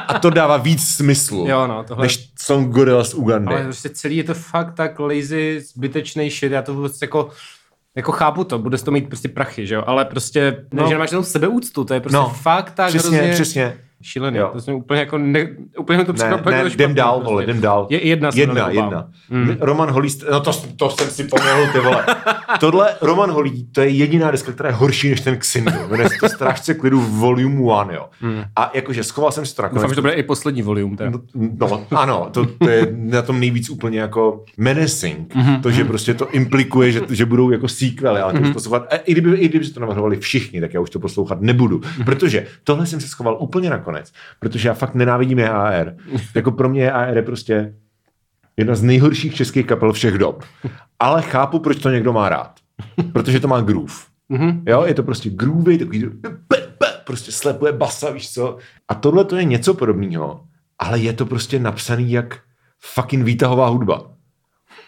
A 0.08 0.20
to 0.20 0.30
dává 0.30 0.58
víc 0.58 0.84
smyslu, 0.88 1.48
Jo, 1.48 1.68
no, 1.68 1.84
tohle- 1.84 2.06
než 2.06 2.30
song 2.40 2.74
Gorilla 2.74 3.04
z 3.04 3.14
Ugandy. 3.14 3.54
Ale 3.54 3.64
prostě 3.64 3.90
celý 3.90 4.18
je 4.18 4.24
to 4.24 4.34
fakt 4.34 4.74
tak 4.74 5.00
lazy, 5.00 5.62
zbytečný 5.76 6.30
shit, 6.30 6.52
já 6.52 6.62
to 6.62 6.74
vůbec 6.74 7.02
jako, 7.02 7.30
jako 7.96 8.12
chápu 8.12 8.44
to, 8.44 8.60
bude 8.60 8.78
toho 8.78 8.94
mít 8.94 9.08
prostě 9.08 9.30
prachy, 9.30 9.68
že 9.68 9.76
jo, 9.76 9.84
ale 9.88 10.06
prostě, 10.06 10.66
no. 10.74 10.84
No. 10.84 10.90
že 10.90 10.94
nemáš 10.94 11.10
žádnou 11.10 11.24
sebeúctu, 11.24 11.84
to 11.84 11.94
je 11.94 12.00
prostě 12.00 12.18
no, 12.18 12.30
fakt 12.30 12.72
tak 12.72 12.90
přesně, 12.90 13.18
hrozně 13.18 13.34
přesně. 13.34 13.78
Šílený, 14.02 14.38
Jo. 14.38 14.50
to 14.54 14.62
jsem 14.62 14.76
úplně 14.76 15.00
jako, 15.00 15.18
ne, 15.18 15.48
úplně 15.78 16.06
to 16.06 16.12
Ne, 16.12 16.16
překvapilo, 16.16 16.52
ne, 16.52 16.58
jako 16.58 16.70
jdem 16.70 16.96
dál, 16.96 17.14
prostě. 17.14 17.30
vole, 17.30 17.44
jdem 17.44 17.62
dál. 17.62 17.88
Je, 17.90 18.08
jedna, 18.08 18.30
jedna, 18.34 18.70
jedna. 18.70 19.08
Mm. 19.30 19.58
Roman 19.62 19.92
Holý, 19.92 20.10
no 20.32 20.40
to, 20.40 20.52
to 20.76 20.90
jsem 20.90 21.10
si 21.10 21.24
pomohl, 21.24 21.72
ty 21.74 21.80
vole. 21.80 22.06
Tohle, 22.60 22.96
Roman 23.02 23.32
Holý, 23.32 23.68
to 23.72 23.82
je 23.82 23.90
jediná 23.90 24.32
deska, 24.32 24.52
která 24.52 24.70
je 24.70 24.76
horší 24.76 25.10
než 25.10 25.22
ten 25.22 25.38
Xindl. 25.38 25.72
Jmenuje 25.90 26.10
se 26.10 26.16
to 26.20 26.30
Strážce 26.30 26.74
klidu 26.74 27.02
Volume 27.02 27.56
1, 27.56 27.94
jo. 27.94 28.06
Mm. 28.22 28.44
A 28.56 28.72
jakože 28.74 29.04
schoval 29.04 29.32
jsem 29.32 29.46
si 29.46 29.56
to. 29.56 29.64
Doufám, 29.74 29.90
že 29.90 29.96
to 29.96 30.02
bude 30.02 30.14
i 30.14 30.24
poslední 30.24 30.62
volume. 30.62 30.98
Teda. 30.98 31.12
No, 31.60 31.86
ano, 31.92 32.30
to, 32.32 32.46
to 32.46 32.70
je 32.70 32.88
na 32.92 33.22
tom 33.22 33.40
nejvíc 33.40 33.70
úplně 33.70 34.00
jako 34.00 34.46
menacing. 34.58 35.36
Mm-hmm. 35.36 35.62
To, 35.62 35.72
že 35.72 35.86
prostě 35.86 36.14
to 36.14 36.30
implikuje, 36.30 36.92
že, 36.92 37.02
že 37.10 37.26
budou 37.26 37.52
jako 37.52 37.68
sequely, 37.68 38.22
ale 38.22 38.34
to 38.34 38.40
mm-hmm. 38.40 38.54
poslouchat, 38.54 38.94
a 38.94 38.96
i 38.96 39.12
kdyby, 39.12 39.38
i 39.38 39.48
kdyby 39.48 39.66
se 39.66 39.74
to 39.74 39.80
navrhovali 39.80 40.18
všichni, 40.18 40.62
tak 40.62 40.74
já 40.74 40.80
už 40.80 40.90
to 40.90 41.00
poslouchat 41.00 41.42
nebudu. 41.42 41.78
Mm-hmm. 41.78 42.06
Protože 42.06 42.48
tohle 42.64 42.86
jsem 42.86 43.02
se 43.02 43.08
schoval 43.08 43.38
úplně 43.40 43.70
nakonec, 43.92 44.12
protože 44.40 44.68
já 44.68 44.74
fakt 44.74 44.96
nenávidím 44.96 45.40
EAR. 45.40 45.96
Jako 46.36 46.52
pro 46.52 46.70
mě 46.70 46.92
EAR 46.92 47.18
je 47.18 47.22
prostě 47.22 47.76
jedna 48.58 48.76
z 48.76 48.84
nejhorších 48.84 49.36
českých 49.36 49.66
kapel 49.66 49.94
všech 49.94 50.18
dob. 50.18 50.44
Ale 51.00 51.22
chápu, 51.22 51.60
proč 51.60 51.80
to 51.80 51.90
někdo 51.90 52.14
má 52.14 52.30
rád. 52.30 52.60
Protože 53.14 53.40
to 53.40 53.48
má 53.48 53.62
groove. 53.62 53.94
Mm-hmm. 54.32 54.64
Jo, 54.68 54.84
je 54.86 54.94
to 54.94 55.04
prostě 55.04 55.30
groovy, 55.30 55.78
takový 55.78 56.06
prostě 57.06 57.32
slepuje 57.32 57.72
basa, 57.72 58.10
víš 58.10 58.34
co. 58.34 58.58
A 58.88 58.96
tohle 58.96 59.26
to 59.26 59.36
je 59.36 59.44
něco 59.44 59.74
podobného, 59.74 60.44
ale 60.80 61.00
je 61.00 61.14
to 61.14 61.26
prostě 61.26 61.60
napsaný 61.60 62.12
jak 62.12 62.40
fucking 62.80 63.26
výtahová 63.26 63.68
hudba. 63.68 64.12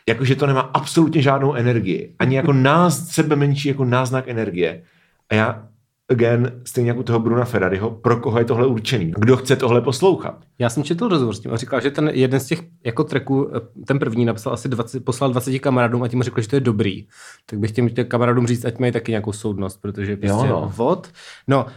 Jakože 0.08 0.36
to 0.36 0.48
nemá 0.48 0.62
absolutně 0.62 1.22
žádnou 1.22 1.54
energii. 1.54 2.16
Ani 2.20 2.36
jako 2.36 2.54
nás, 2.54 3.08
sebe 3.08 3.36
menší 3.36 3.68
jako 3.68 3.86
náznak 3.86 4.28
energie. 4.28 4.84
A 5.30 5.36
já, 5.36 5.68
again, 6.10 6.62
stejně 6.66 6.90
jako 6.90 7.00
u 7.00 7.04
toho 7.04 7.20
Bruna 7.20 7.46
Ferrariho, 7.46 7.92
pro 7.92 8.18
koho 8.18 8.40
je 8.40 8.46
tohle 8.46 8.68
určený? 8.68 9.14
Kdo 9.18 9.38
chce 9.38 9.56
tohle 9.56 9.82
poslouchat? 9.82 10.40
Já 10.60 10.70
jsem 10.70 10.84
četl 10.84 11.08
rozhovor 11.08 11.36
s 11.36 11.40
tím 11.40 11.54
a 11.54 11.58
říkal, 11.58 11.82
že 11.82 11.92
ten 11.92 12.12
jeden 12.14 12.40
z 12.40 12.46
těch 12.46 12.62
jako 12.86 13.04
tracků, 13.04 13.52
ten 13.88 14.00
první 14.00 14.26
napsal 14.26 14.54
asi 14.54 14.70
20, 14.70 15.06
poslal 15.06 15.32
20 15.32 15.60
kamarádům 15.60 16.04
a 16.04 16.08
tím 16.08 16.20
mu 16.20 16.24
řekl, 16.24 16.42
že 16.42 16.48
to 16.48 16.56
je 16.56 16.60
dobrý. 16.60 17.08
Tak 17.46 17.60
bych 17.60 17.72
těm 17.72 17.90
těm 17.90 18.06
kamarádům 18.06 18.48
říct, 18.48 18.66
ať 18.66 18.80
mají 18.80 18.92
taky 18.92 19.12
nějakou 19.12 19.32
soudnost, 19.32 19.82
protože 19.82 20.18
prostě 20.18 20.48
no. 20.48 20.72
vod. 20.76 21.08
No, 21.48 21.66
uh, 21.66 21.72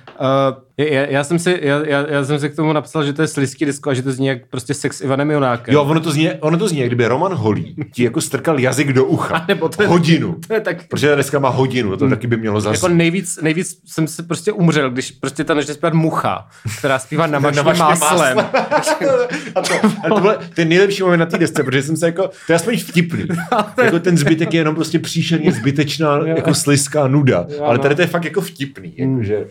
já, 0.78 1.02
já, 1.06 1.24
jsem 1.24 1.38
si, 1.38 1.58
já, 1.62 1.86
já, 1.86 2.06
já, 2.10 2.24
jsem 2.24 2.38
si 2.40 2.50
k 2.50 2.56
tomu 2.56 2.72
napsal, 2.72 3.04
že 3.04 3.12
to 3.12 3.22
je 3.22 3.28
slizký 3.28 3.64
disko 3.66 3.90
a 3.90 3.94
že 3.94 4.02
to 4.02 4.12
zní 4.12 4.26
jak 4.26 4.38
prostě 4.50 4.74
sex 4.74 4.96
s 4.98 5.00
Ivanem 5.00 5.30
Jonákem. 5.30 5.74
Jo, 5.74 5.82
ono 5.84 6.00
to 6.00 6.10
zní, 6.10 6.30
ono 6.40 6.58
to 6.58 6.68
zní, 6.68 6.78
jak 6.78 6.88
kdyby 6.88 7.06
Roman 7.06 7.34
Holý 7.34 7.76
ti 7.92 8.04
jako 8.04 8.20
strkal 8.20 8.60
jazyk 8.60 8.92
do 8.92 9.04
ucha. 9.04 9.44
nebo 9.48 9.68
to 9.68 9.82
je- 9.82 9.88
hodinu. 9.88 10.36
To 10.48 10.54
je 10.54 10.60
tak, 10.60 10.88
Protože 10.88 11.14
dneska 11.14 11.38
má 11.38 11.48
hodinu, 11.48 11.96
to 11.96 12.08
taky 12.08 12.26
by 12.26 12.36
mělo 12.36 12.60
zase. 12.60 12.76
jako 12.76 12.88
nejvíc, 12.88 13.38
nejvíc 13.42 13.78
jsem 13.86 14.08
se 14.08 14.22
prostě 14.22 14.52
umřel, 14.52 14.90
když 14.90 15.10
prostě 15.10 15.44
ta 15.44 15.54
než 15.54 15.66
zpívat 15.66 15.94
Mucha, 15.94 16.48
která 16.78 16.98
zpívá 16.98 17.26
na 17.26 17.38
mašně 17.38 17.62
mašně 17.62 17.82
máslem. 17.84 18.38
a 19.54 19.60
to, 19.62 19.74
a 20.04 20.08
to, 20.08 20.20
byl 20.20 20.36
ten 20.54 20.68
nejlepší 20.68 21.02
moment 21.02 21.18
na 21.20 21.26
té 21.26 21.38
desce, 21.38 21.62
protože 21.64 21.82
jsem 21.82 21.96
se 21.96 22.06
jako, 22.06 22.30
to 22.46 22.52
je 22.52 22.56
aspoň 22.56 22.78
vtipný. 22.78 23.24
jako 23.84 23.98
ten 24.00 24.18
zbytek 24.18 24.54
je 24.54 24.60
jenom 24.60 24.74
prostě 24.74 24.98
příšerně 24.98 25.52
zbytečná, 25.52 26.18
jako 26.26 26.54
slizká 26.54 27.08
nuda. 27.08 27.46
Jo, 27.48 27.64
Ale 27.64 27.76
no. 27.76 27.82
tady 27.82 27.94
to 27.94 28.00
je 28.00 28.06
fakt 28.06 28.24
jako 28.24 28.40
vtipný. 28.40 28.94
Jakože 28.96 29.44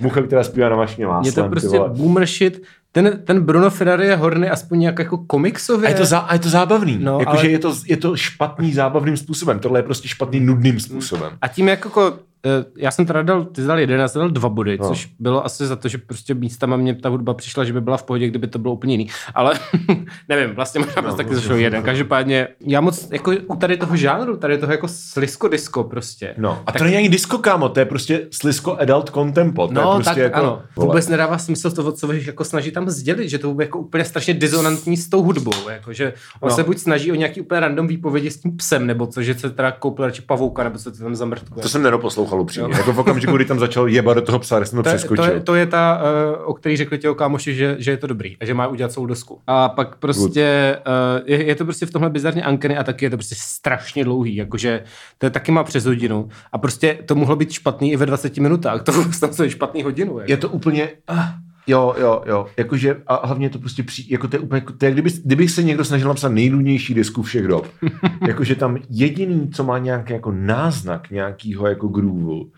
mucha, 0.00 0.22
která 0.22 0.44
zpívá 0.44 0.68
na 0.68 0.76
mašně 0.76 1.06
máslem. 1.06 1.24
Je 1.24 1.32
to 1.32 1.48
prostě 1.48 1.78
boomer 1.88 2.26
shit. 2.26 2.62
Ten, 2.92 3.20
ten 3.24 3.40
Bruno 3.40 3.70
Ferrari 3.70 4.06
je 4.06 4.16
horný 4.16 4.48
aspoň 4.48 4.78
nějak 4.78 4.98
jako 4.98 5.18
komiksově. 5.18 5.86
A 5.86 5.90
je 5.90 5.96
to, 5.96 6.04
zá, 6.04 6.18
a 6.18 6.32
je 6.34 6.38
to 6.40 6.48
zábavný. 6.48 6.98
No, 7.00 7.12
No, 7.12 7.18
Jakože 7.20 7.40
ale- 7.40 7.48
je, 7.50 7.58
to, 7.58 7.74
je 7.86 7.96
to 7.96 8.16
špatný 8.16 8.72
zábavným 8.72 9.16
způsobem. 9.16 9.58
Tohle 9.58 9.78
je 9.78 9.82
prostě 9.82 10.08
špatný 10.08 10.40
nudným 10.40 10.80
způsobem. 10.80 11.32
A 11.42 11.48
tím 11.48 11.68
jak 11.68 11.84
jako, 11.84 12.18
eh, 12.46 12.64
já 12.76 12.90
jsem 12.90 13.06
teda 13.06 13.22
dal, 13.22 13.44
ty 13.44 13.60
jsi 13.62 13.66
dal 13.66 13.78
jeden, 13.78 14.00
já 14.00 14.08
jsem 14.08 14.20
dal 14.20 14.30
dva 14.30 14.48
body, 14.48 14.78
No. 14.80 14.84
no. 14.84 14.88
což 14.90 15.10
bylo 15.18 15.44
asi 15.46 15.66
za 15.66 15.76
to, 15.76 15.88
že 15.88 15.98
prostě 15.98 16.34
místama 16.34 16.76
mě 16.76 16.94
ta 16.94 17.08
hudba 17.08 17.34
přišla, 17.34 17.64
že 17.64 17.72
by 17.72 17.80
byla 17.80 17.96
v 17.96 18.02
pohodě, 18.02 18.28
kdyby 18.28 18.46
to 18.46 18.58
bylo 18.58 18.74
úplně 18.74 18.94
jiný. 18.94 19.08
Ale 19.34 19.54
nevím, 20.28 20.54
vlastně 20.54 20.80
možná 20.80 21.02
no, 21.02 21.14
taky 21.16 21.34
zašel 21.34 21.56
jeden. 21.56 21.82
Každopádně, 21.82 22.48
já 22.66 22.80
moc, 22.80 23.08
jako 23.12 23.32
u 23.46 23.56
tady 23.56 23.76
toho 23.76 23.96
žánru, 23.96 24.36
tady 24.36 24.58
toho 24.58 24.72
jako 24.72 24.88
slisko 24.88 25.48
disco 25.48 25.84
prostě. 25.84 26.34
No, 26.38 26.62
a 26.66 26.72
to 26.72 26.84
není 26.84 26.96
ani 26.96 27.08
disco, 27.08 27.38
kámo, 27.38 27.68
to 27.68 27.80
je 27.80 27.86
prostě 27.86 28.26
slisko 28.30 28.76
adult 28.76 29.10
contempo. 29.14 29.66
To 29.66 29.72
je 29.72 29.84
No, 29.84 29.94
prostě 29.94 30.10
tak 30.10 30.16
jako, 30.18 30.36
ano. 30.36 30.62
Vůbec 30.76 31.08
nedává 31.08 31.38
smysl 31.38 31.70
to, 31.70 31.92
co 31.92 32.12
jako 32.12 32.44
snaží 32.44 32.70
tam 32.70 32.79
sdělit, 32.88 33.28
že 33.28 33.38
to 33.38 33.48
je 33.48 33.54
jako 33.58 33.78
úplně 33.78 34.04
strašně 34.04 34.34
disonantní 34.34 34.96
s 34.96 35.08
tou 35.08 35.22
hudbou. 35.22 35.68
Jako, 35.68 35.92
že 35.92 36.12
on 36.40 36.50
No. 36.50 36.56
se 36.56 36.64
buď 36.64 36.78
snaží 36.78 37.12
o 37.12 37.14
nějaký 37.14 37.40
úplně 37.40 37.60
random 37.60 37.86
výpovědi 37.86 38.30
s 38.30 38.40
tím 38.40 38.56
psem, 38.56 38.86
nebo 38.86 39.06
co, 39.06 39.22
že 39.22 39.34
se 39.34 39.50
teda 39.50 39.70
koupil 39.72 40.04
radši 40.04 40.22
pavouka, 40.22 40.64
nebo 40.64 40.78
se 40.78 40.92
to 40.92 40.98
tam 40.98 41.14
zamrtkuje. 41.14 41.62
To 41.62 41.68
jsem 41.68 41.82
nedoposlouchal 41.82 42.40
upřímně. 42.40 42.76
Jako 42.76 42.92
v 42.92 42.98
okamžiku, 42.98 43.36
kdy 43.36 43.44
tam 43.44 43.58
začal 43.58 43.88
jebat 43.88 44.14
do 44.14 44.22
toho 44.22 44.38
psa, 44.38 44.58
tak 44.58 44.68
jsem 44.68 44.76
to 44.76 44.82
to, 44.82 44.88
je, 44.88 44.92
to, 44.92 44.98
přeskočil. 44.98 45.24
je, 45.24 45.40
to 45.40 45.54
je 45.54 45.66
ta, 45.66 46.00
uh, 46.38 46.48
o 46.50 46.54
který 46.54 46.76
řekli 46.76 46.98
těho 46.98 47.14
kámoši, 47.14 47.54
že, 47.54 47.76
že 47.78 47.90
je 47.90 47.96
to 47.96 48.06
dobrý 48.06 48.36
a 48.40 48.44
že 48.44 48.54
má 48.54 48.66
udělat 48.66 48.92
celou 48.92 49.06
dosku. 49.06 49.40
A 49.46 49.68
pak 49.68 49.96
prostě 49.96 50.76
uh, 50.86 51.22
je, 51.26 51.44
je, 51.44 51.54
to 51.54 51.64
prostě 51.64 51.86
v 51.86 51.90
tomhle 51.90 52.10
bizarně 52.10 52.42
ankeny 52.42 52.76
a 52.76 52.84
taky 52.84 53.04
je 53.04 53.10
to 53.10 53.16
prostě 53.16 53.34
strašně 53.38 54.04
dlouhý, 54.04 54.36
jakože 54.36 54.82
to 55.18 55.30
taky 55.30 55.52
má 55.52 55.64
přes 55.64 55.84
hodinu 55.84 56.28
a 56.52 56.58
prostě 56.58 56.98
to 57.06 57.14
mohlo 57.14 57.36
být 57.36 57.52
špatný 57.52 57.92
i 57.92 57.96
ve 57.96 58.06
20 58.06 58.36
minutách, 58.36 58.82
to 58.84 58.92
tam 59.20 59.48
špatný 59.48 59.82
hodinu. 59.82 60.18
Jako. 60.18 60.32
Je 60.32 60.36
to 60.36 60.48
úplně... 60.48 60.88
Ah, 61.08 61.28
jo, 61.70 61.94
jo, 61.98 62.22
jo. 62.26 62.46
Jakože, 62.56 63.02
a 63.06 63.26
hlavně 63.26 63.50
to 63.50 63.58
prostě 63.58 63.82
při, 63.82 64.06
jako 64.08 64.28
to 64.28 64.36
je 64.36 64.40
úplně, 64.40 64.62
to 64.78 64.84
je, 64.84 64.92
kdyby, 64.92 65.10
kdyby 65.24 65.48
se 65.48 65.62
někdo 65.62 65.84
snažil 65.84 66.08
napsat 66.08 66.28
nejnudnější 66.28 66.94
disku 66.94 67.22
všech 67.22 67.46
dob. 67.46 67.66
jakože 68.28 68.54
tam 68.54 68.78
jediný, 68.90 69.50
co 69.50 69.64
má 69.64 69.78
nějaký 69.78 70.12
jako 70.12 70.32
náznak 70.32 71.10
nějakého 71.10 71.66
jako 71.66 71.88
groove, 71.88 72.50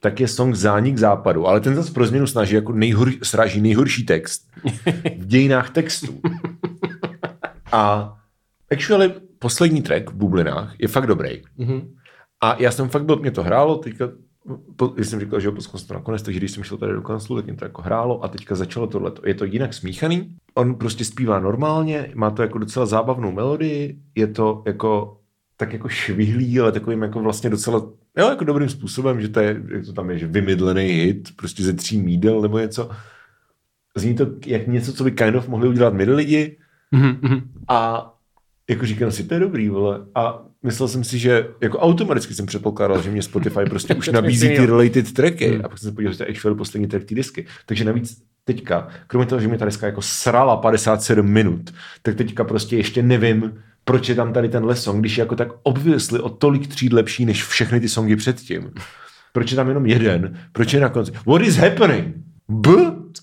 tak 0.00 0.20
je 0.20 0.28
song 0.28 0.54
Zánik 0.54 0.98
západu, 0.98 1.46
ale 1.46 1.60
ten 1.60 1.74
zase 1.74 1.92
pro 1.92 2.06
změnu 2.06 2.26
snaží 2.26 2.54
jako 2.54 2.72
nejhor, 2.72 3.12
sráží 3.22 3.60
nejhorší 3.60 4.06
text 4.06 4.50
v 5.18 5.26
dějinách 5.26 5.70
textů. 5.70 6.20
A 7.72 8.14
actually 8.72 9.12
poslední 9.38 9.82
track 9.82 10.10
v 10.10 10.14
Bublinách 10.14 10.74
je 10.78 10.88
fakt 10.88 11.06
dobrý. 11.06 11.42
Mhm. 11.56 11.94
A 12.40 12.56
já 12.58 12.70
jsem 12.70 12.88
fakt 12.88 13.04
byl, 13.04 13.16
mě 13.16 13.30
to 13.30 13.42
hrálo, 13.42 13.76
teďka, 13.76 14.08
po, 14.76 14.94
já 14.96 15.04
jsem 15.04 15.20
říkal, 15.20 15.40
že 15.40 15.48
ho 15.48 15.60
jsem 15.60 15.86
to 15.88 15.94
nakonec, 15.94 16.22
takže 16.22 16.40
když 16.40 16.50
jsem 16.50 16.64
šel 16.64 16.78
tady 16.78 16.92
do 16.92 17.02
kanclu, 17.02 17.36
tak 17.36 17.44
mě 17.44 17.54
to 17.54 17.64
jako 17.64 17.82
hrálo 17.82 18.24
a 18.24 18.28
teďka 18.28 18.54
začalo 18.54 18.86
tohle. 18.86 19.12
Je 19.24 19.34
to 19.34 19.44
jinak 19.44 19.74
smíchaný, 19.74 20.36
on 20.54 20.74
prostě 20.74 21.04
zpívá 21.04 21.40
normálně, 21.40 22.10
má 22.14 22.30
to 22.30 22.42
jako 22.42 22.58
docela 22.58 22.86
zábavnou 22.86 23.32
melodii, 23.32 23.98
je 24.14 24.26
to 24.26 24.62
jako 24.66 25.20
tak 25.56 25.72
jako 25.72 25.88
švihlý, 25.88 26.60
ale 26.60 26.72
takovým 26.72 27.02
jako 27.02 27.20
vlastně 27.20 27.50
docela, 27.50 27.80
jo, 28.18 28.28
jako 28.28 28.44
dobrým 28.44 28.68
způsobem, 28.68 29.20
že 29.20 29.28
to 29.28 29.40
je, 29.40 29.62
jak 29.74 29.84
to 29.84 29.92
tam 29.92 30.10
je, 30.10 30.18
že 30.18 30.26
vymydlený 30.26 30.82
hit, 30.82 31.28
prostě 31.36 31.62
ze 31.62 31.72
tří 31.72 32.02
mídel 32.02 32.40
nebo 32.40 32.58
něco. 32.58 32.90
Zní 33.96 34.14
to 34.14 34.26
jak 34.46 34.66
něco, 34.66 34.92
co 34.92 35.04
by 35.04 35.12
kind 35.12 35.36
of 35.36 35.48
mohli 35.48 35.68
udělat 35.68 35.94
my 35.94 36.04
lidi 36.04 36.58
Mhm, 36.92 37.50
a 37.68 38.10
jako 38.70 38.86
říkám 38.86 39.10
si, 39.10 39.24
to 39.24 39.34
je 39.34 39.40
dobrý, 39.40 39.68
vole. 39.68 40.06
A 40.14 40.47
myslel 40.62 40.88
jsem 40.88 41.04
si, 41.04 41.18
že 41.18 41.48
jako 41.60 41.78
automaticky 41.78 42.34
jsem 42.34 42.46
předpokládal, 42.46 43.02
že 43.02 43.10
mě 43.10 43.22
Spotify 43.22 43.64
prostě 43.70 43.94
už 43.94 44.08
nabízí 44.12 44.48
ty 44.48 44.66
related 44.66 45.12
tracky. 45.12 45.48
Hmm. 45.48 45.64
A 45.64 45.68
pak 45.68 45.78
jsem 45.78 45.90
se 45.90 45.94
podíval, 45.94 46.12
že 46.12 46.18
to 46.42 46.48
je 46.48 46.54
poslední 46.54 46.88
track 46.88 47.04
té 47.04 47.14
disky. 47.14 47.46
Takže 47.66 47.84
navíc 47.84 48.22
teďka, 48.44 48.88
kromě 49.06 49.26
toho, 49.26 49.40
že 49.40 49.48
mi 49.48 49.58
ta 49.58 49.64
deska 49.64 49.86
jako 49.86 50.02
srala 50.02 50.56
57 50.56 51.26
minut, 51.26 51.74
tak 52.02 52.14
teďka 52.14 52.44
prostě 52.44 52.76
ještě 52.76 53.02
nevím, 53.02 53.52
proč 53.84 54.08
je 54.08 54.14
tam 54.14 54.32
tady 54.32 54.48
tenhle 54.48 54.76
song, 54.76 55.00
když 55.00 55.18
je 55.18 55.22
jako 55.22 55.36
tak 55.36 55.48
obviously 55.62 56.20
o 56.20 56.28
tolik 56.28 56.66
tříd 56.66 56.92
lepší 56.92 57.24
než 57.24 57.44
všechny 57.44 57.80
ty 57.80 57.88
songy 57.88 58.16
předtím. 58.16 58.70
Proč 59.32 59.50
je 59.50 59.56
tam 59.56 59.68
jenom 59.68 59.86
jeden? 59.86 60.38
Proč 60.52 60.72
je 60.72 60.80
na 60.80 60.88
konci? 60.88 61.12
What 61.26 61.42
is 61.42 61.56
happening? 61.56 62.14
B? 62.48 62.70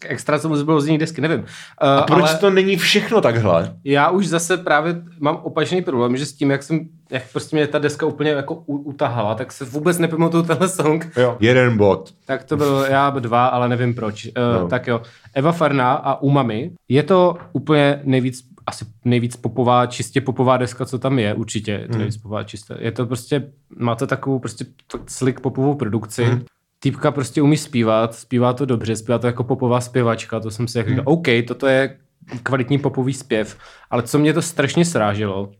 Extra, 0.05 0.39
co 0.39 0.49
bylo 0.49 0.81
z 0.81 0.87
ní 0.87 0.97
desky, 0.97 1.21
nevím. 1.21 1.39
Uh, 1.39 1.45
A 1.79 2.01
proč 2.01 2.23
ale 2.29 2.37
to 2.37 2.49
není 2.49 2.77
všechno 2.77 3.21
takhle? 3.21 3.75
já 3.83 4.09
už 4.09 4.27
zase 4.27 4.57
právě 4.57 5.01
mám 5.19 5.39
opačný 5.43 5.81
problém, 5.81 6.17
že 6.17 6.25
s 6.25 6.33
tím, 6.33 6.51
jak 6.51 6.63
jsem, 6.63 6.79
jak 7.11 7.23
prostě 7.31 7.55
mě 7.55 7.67
ta 7.67 7.79
deska 7.79 8.05
úplně 8.05 8.29
jako 8.31 8.55
utahala, 8.65 9.35
tak 9.35 9.51
se 9.51 9.65
vůbec 9.65 9.97
nepamatuju 9.97 10.43
tenhle 10.43 10.69
song. 10.69 11.11
Jo. 11.17 11.37
Jeden 11.39 11.77
bod. 11.77 12.13
Tak 12.25 12.43
to 12.43 12.57
byl 12.57 12.85
já 12.89 13.09
dva, 13.09 13.47
ale 13.47 13.69
nevím 13.69 13.93
proč. 13.95 14.25
Uh, 14.25 14.31
No. 14.61 14.67
Tak 14.67 14.87
jo. 14.87 15.01
Eva 15.33 15.51
Farná 15.51 15.93
a 15.93 16.21
Umami. 16.21 16.71
Je 16.89 17.03
to 17.03 17.37
úplně 17.53 18.01
nejvíc 18.03 18.39
asi 18.67 18.85
nejvíc 19.05 19.35
popová, 19.35 19.85
čistě 19.85 20.21
popová 20.21 20.57
deska, 20.57 20.85
co 20.85 20.99
tam 20.99 21.19
je, 21.19 21.33
určitě. 21.33 21.71
Je 21.71 21.79
to 21.79 21.85
Hmm. 21.89 21.97
nejvíc 21.97 22.17
popová 22.17 22.43
čistě. 22.43 22.75
Je 22.79 22.91
to 22.91 23.05
prostě, 23.05 23.43
má 23.77 23.95
to 23.95 24.07
takovou 24.07 24.39
prostě 24.39 24.65
slick 25.07 25.39
popovou 25.39 25.75
produkci. 25.75 26.23
Hmm. 26.25 26.41
Týpka 26.85 27.11
prostě 27.11 27.41
umí 27.41 27.57
zpívat, 27.57 28.15
zpívá 28.15 28.53
to 28.53 28.65
dobře, 28.65 28.95
zpívá 28.95 29.17
to 29.19 29.27
jako 29.27 29.43
popová 29.43 29.81
zpěvačka, 29.81 30.39
to 30.39 30.51
jsem 30.51 30.67
si 30.67 30.77
jak 30.77 30.89
říkal, 30.89 31.03
Hmm. 31.07 31.13
OK, 31.13 31.27
toto 31.47 31.67
je 31.67 31.97
kvalitní 32.43 32.77
popový 32.79 33.13
zpěv, 33.13 33.57
ale 33.89 34.03
co 34.03 34.19
mě 34.19 34.33
to 34.33 34.41
strašně 34.41 34.85
sráželo, 34.85 35.51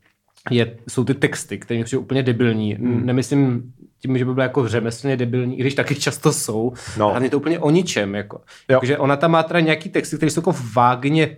je, 0.51 0.77
jsou 0.89 1.03
ty 1.03 1.13
texty, 1.13 1.57
které 1.57 1.83
přijde 1.83 1.99
úplně 1.99 2.23
debilní. 2.23 2.73
Hmm. 2.73 3.05
Nemyslím 3.05 3.73
tím, 4.01 4.17
že 4.17 4.25
by 4.25 4.33
byly 4.33 4.43
jako 4.43 4.67
řemeslně 4.67 5.17
debilní, 5.17 5.57
i 5.59 5.61
když 5.61 5.75
taky 5.75 5.95
často 5.95 6.33
jsou, 6.33 6.73
No. 6.97 7.15
ale 7.15 7.25
je 7.25 7.29
to 7.29 7.37
úplně 7.37 7.59
o 7.59 7.69
ničem. 7.69 8.15
Jako. 8.15 8.41
Jo. 8.69 8.79
Takže 8.79 8.97
ona 8.97 9.15
tam 9.15 9.31
má 9.31 9.43
teda 9.43 9.59
nějaký 9.59 9.89
texty, 9.89 10.17
které 10.17 10.29
jsou 10.31 10.39
jako 10.41 10.55
vágně 10.75 11.37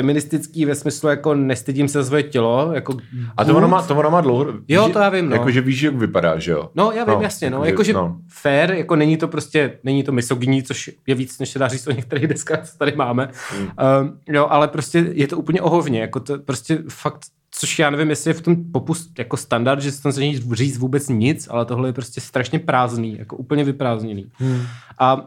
feministický 0.00 0.64
ve 0.64 0.74
smyslu 0.74 1.08
jako 1.08 1.34
nestydím 1.34 1.88
se 1.88 2.04
svoje 2.04 2.22
tělo. 2.22 2.70
Jako 2.72 2.96
A 3.36 3.44
to 3.44 3.56
ona 3.56 3.66
má, 3.66 3.82
to 3.82 3.96
ona 3.96 4.08
má 4.08 4.20
dlouho. 4.20 4.46
Jo, 4.68 4.88
to 4.88 4.98
já 4.98 5.08
vím, 5.08 5.28
no. 5.28 5.36
Jakože 5.36 5.60
víš, 5.60 5.82
jak 5.82 5.94
vypadá, 5.94 6.38
že 6.38 6.52
jo? 6.52 6.70
No, 6.74 6.92
já 6.92 7.04
vím, 7.04 7.14
No, 7.14 7.20
jasně, 7.22 7.50
no. 7.50 7.64
jakože- 7.64 7.92
no. 7.92 8.16
fair, 8.28 8.70
jako 8.70 8.96
není 8.96 9.16
to 9.16 9.28
prostě, 9.28 9.78
není 9.84 10.02
to 10.02 10.12
misogyní, 10.12 10.62
což 10.62 10.90
je 11.06 11.14
víc, 11.14 11.38
než 11.38 11.48
se 11.50 11.58
dá 11.58 11.68
říct 11.68 11.86
o 11.86 11.92
některých 11.92 12.26
deskách, 12.26 12.70
co 12.70 12.78
tady 12.78 12.92
máme. 12.96 13.28
Mm. 13.58 13.62
Um, 13.62 14.18
jo, 14.28 14.46
ale 14.50 14.68
prostě 14.68 15.06
je 15.12 15.26
to 15.28 15.38
úplně 15.38 15.60
ohovně, 15.62 16.00
jako 16.00 16.20
to 16.20 16.38
prostě 16.38 16.78
fakt, 16.88 17.20
což 17.58 17.78
já 17.78 17.90
nevím, 17.90 18.10
jestli 18.10 18.30
je 18.30 18.34
v 18.34 18.40
tom 18.40 18.72
popu 18.72 18.94
jako 19.18 19.36
standard, 19.36 19.80
že 19.80 19.92
se 19.92 20.02
tam 20.02 20.12
snaží 20.12 20.42
říct 20.52 20.78
vůbec 20.78 21.08
nic, 21.08 21.48
ale 21.50 21.64
tohle 21.64 21.88
je 21.88 21.92
prostě 21.92 22.20
strašně 22.20 22.58
prázdný, 22.58 23.18
jako 23.18 23.36
úplně 23.36 23.64
vyprázdněný. 23.64 24.30
Hmm. 24.34 24.62
A 24.98 25.26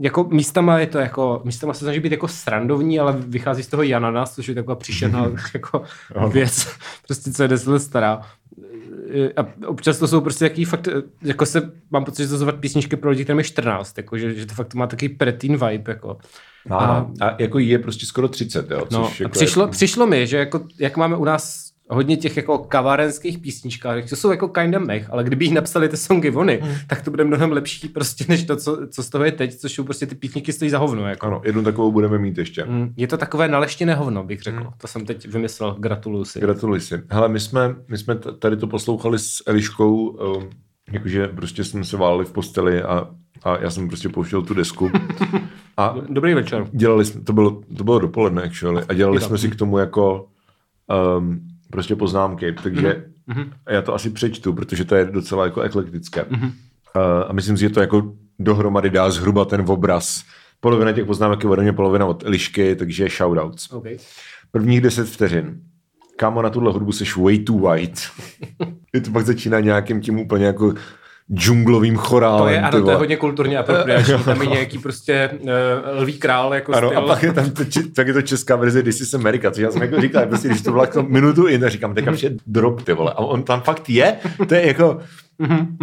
jako 0.00 0.24
místama 0.24 0.78
je 0.78 0.86
to 0.86 0.98
jako, 0.98 1.40
místama 1.44 1.74
se 1.74 1.84
snaží 1.84 2.00
být 2.00 2.12
jako 2.12 2.28
srandovní, 2.28 3.00
ale 3.00 3.16
vychází 3.18 3.62
z 3.62 3.66
toho 3.66 3.82
Jananas, 3.82 4.34
což 4.34 4.48
je 4.48 4.54
taková 4.54 4.76
příšerná 4.76 5.26
jako 5.54 5.82
věc, 6.32 6.68
prostě 7.06 7.32
co 7.32 7.42
je 7.42 7.48
deset 7.48 7.70
let 7.70 7.80
stará. 7.80 8.20
A 9.36 9.66
občas 9.66 9.98
to 9.98 10.08
jsou 10.08 10.20
prostě 10.20 10.44
jaký 10.44 10.64
fakt, 10.64 10.88
jako 11.22 11.46
se, 11.46 11.72
mám 11.90 12.04
pocit, 12.04 12.22
že 12.22 12.28
to 12.28 12.38
jsou 12.38 12.52
písničky 12.52 12.96
pro 12.96 13.10
lidi, 13.10 13.24
kterým 13.24 13.38
je 13.38 13.44
14, 13.44 13.98
jako, 13.98 14.18
že, 14.18 14.34
že 14.34 14.46
to 14.46 14.54
fakt 14.54 14.74
má 14.74 14.86
takový 14.86 15.08
preteen 15.08 15.52
vibe, 15.52 15.92
jako. 15.92 16.18
A, 16.70 17.06
a 17.20 17.36
jako 17.38 17.58
jí 17.58 17.68
je 17.68 17.78
prostě 17.78 18.06
skoro 18.06 18.28
30, 18.28 18.70
jo? 18.70 18.86
No, 18.90 19.08
Což 19.08 19.20
a 19.20 19.22
jako 19.22 19.32
přišlo, 19.32 19.64
je, 19.64 19.70
přišlo 19.70 20.06
mi, 20.06 20.26
že 20.26 20.36
jako, 20.36 20.60
jak 20.78 20.96
máme 20.96 21.16
u 21.16 21.24
nás 21.24 21.70
hodně 21.90 22.16
těch 22.16 22.36
jako 22.36 22.58
kavárenských 22.58 23.38
písničkách, 23.38 24.08
to 24.08 24.16
jsou 24.16 24.30
jako 24.30 24.48
kinda 24.48 24.78
mech, 24.78 25.10
ale 25.10 25.24
kdyby 25.24 25.44
jich 25.44 25.54
napsali 25.54 25.88
ty 25.88 25.96
songy 25.96 26.30
vony, 26.30 26.60
hmm. 26.62 26.74
tak 26.86 27.02
to 27.02 27.10
bude 27.10 27.24
mnohem 27.24 27.52
lepší 27.52 27.88
prostě 27.88 28.24
než 28.28 28.44
to, 28.44 28.56
co, 28.56 28.78
co 28.90 29.02
z 29.02 29.08
toho 29.08 29.24
je 29.24 29.32
teď, 29.32 29.54
což 29.54 29.72
jsou 29.72 29.84
prostě 29.84 30.06
ty 30.06 30.14
písničky 30.14 30.52
stojí 30.52 30.70
za 30.70 30.78
hovno. 30.78 31.08
Jako. 31.08 31.26
Ano, 31.26 31.42
jednu 31.44 31.62
takovou 31.62 31.92
budeme 31.92 32.18
mít 32.18 32.38
ještě. 32.38 32.64
Mm, 32.64 32.94
Je 32.96 33.06
to 33.06 33.16
takové 33.16 33.48
naleštěné 33.48 33.94
hovno, 33.94 34.24
bych 34.24 34.42
řekl. 34.42 34.66
To 34.78 34.86
jsem 34.86 35.06
teď 35.06 35.28
vymyslel, 35.28 35.76
gratuluju 35.78 36.24
si. 36.24 36.40
Gratuluji 36.40 36.80
si. 36.80 37.02
Hele, 37.10 37.28
my 37.28 37.40
jsme, 37.40 37.74
my 37.88 37.98
jsme 37.98 38.16
tady 38.38 38.56
to 38.56 38.66
poslouchali 38.66 39.18
s 39.18 39.42
Eliškou, 39.46 40.06
um, 40.08 40.50
jakože 40.92 41.28
prostě 41.28 41.64
jsme 41.64 41.84
se 41.84 41.96
váleli 41.96 42.24
v 42.24 42.32
posteli 42.32 42.82
a, 42.82 43.08
a 43.42 43.58
já 43.58 43.70
jsem 43.70 43.88
prostě 43.88 44.08
pouštěl 44.08 44.42
tu 44.42 44.54
desku. 44.54 44.90
A 45.80 45.96
Dobrý 46.08 46.34
večer. 46.34 46.66
dělali 46.72 47.04
jsme, 47.04 47.20
to 47.20 47.32
bylo, 47.32 47.60
to 47.76 47.84
bylo 47.84 47.98
dopoledne 47.98 48.42
actually, 48.42 48.84
a 48.88 48.92
dělali 48.92 49.20
jsme 49.20 49.38
si 49.38 49.48
k 49.48 49.56
tomu 49.56 49.78
jako 49.78 50.26
um, 51.18 51.40
prostě 51.70 51.96
poznámky, 51.96 52.54
takže 52.62 53.04
Mhm. 53.26 53.42
mm-hmm. 53.42 53.52
já 53.68 53.82
to 53.82 53.94
asi 53.94 54.10
přečtu, 54.10 54.52
protože 54.52 54.84
to 54.84 54.94
je 54.94 55.04
docela 55.04 55.44
jako 55.44 55.60
eklektické. 55.60 56.24
Mhm. 56.28 56.40
Mm-hmm. 56.48 56.52
Uh, 56.96 57.24
a 57.28 57.32
myslím 57.32 57.56
si, 57.56 57.60
že 57.60 57.70
to 57.70 57.80
jako 57.80 58.12
dohromady 58.38 58.90
dá 58.90 59.10
zhruba 59.10 59.44
ten 59.44 59.64
obraz. 59.68 60.24
Polovina 60.60 60.92
těch 60.92 61.04
poznámek 61.06 61.44
je 61.44 61.50
ode 61.50 61.62
mě, 61.62 61.72
polovina 61.72 62.06
od 62.06 62.24
Elišky, 62.24 62.76
takže 62.76 63.08
shoutouts. 63.08 63.72
Okay. 63.72 63.96
Prvních 64.52 64.80
deset 64.80 65.08
vteřin. 65.08 65.60
Kámo, 66.16 66.42
na 66.42 66.50
tuhle 66.50 66.72
hudbu 66.72 66.92
seš 66.92 67.16
way 67.16 67.38
too 67.38 67.58
white. 67.60 68.00
to 69.04 69.10
pak 69.12 69.26
začíná 69.26 69.60
nějakým 69.60 70.00
tím 70.00 70.18
úplně 70.18 70.44
jako 70.46 70.74
džunglovým 71.34 71.96
chorálem. 71.96 72.42
To 72.42 72.48
je, 72.48 72.60
ano, 72.60 72.82
to 72.84 72.90
je 72.90 72.96
hodně 72.96 73.16
kulturně 73.16 73.58
apropriační. 73.58 74.14
Tam 74.24 74.42
je 74.42 74.46
nějaký 74.50 74.78
prostě 74.78 75.30
uh, 75.40 75.48
lví 76.02 76.12
král 76.18 76.54
jako 76.54 76.72
Ano, 76.74 76.88
styl. 76.88 76.98
a 76.98 77.06
pak 77.06 77.22
je 77.22 77.32
tam 77.32 77.50
to, 77.50 77.64
či- 77.64 77.90
tak 77.90 78.06
je 78.06 78.12
to 78.12 78.22
česká 78.22 78.56
verze 78.56 78.82
This 78.82 79.00
is 79.00 79.14
America, 79.14 79.50
což 79.50 79.62
já 79.62 79.70
jsem 79.70 79.82
jako 79.82 80.00
říkal, 80.00 80.26
prostě, 80.26 80.48
když 80.48 80.62
to 80.62 80.70
bylo 80.70 80.82
jako 80.82 81.02
minutu 81.02 81.46
in, 81.46 81.64
říkám, 81.68 81.94
teďka 81.94 82.12
vše 82.12 82.30
drop, 82.46 82.82
ty 82.82 82.92
vole. 82.92 83.12
A 83.12 83.18
on 83.18 83.42
tam 83.42 83.60
fakt 83.60 83.90
je, 83.90 84.16
to 84.48 84.54
je 84.54 84.66
jako, 84.66 84.98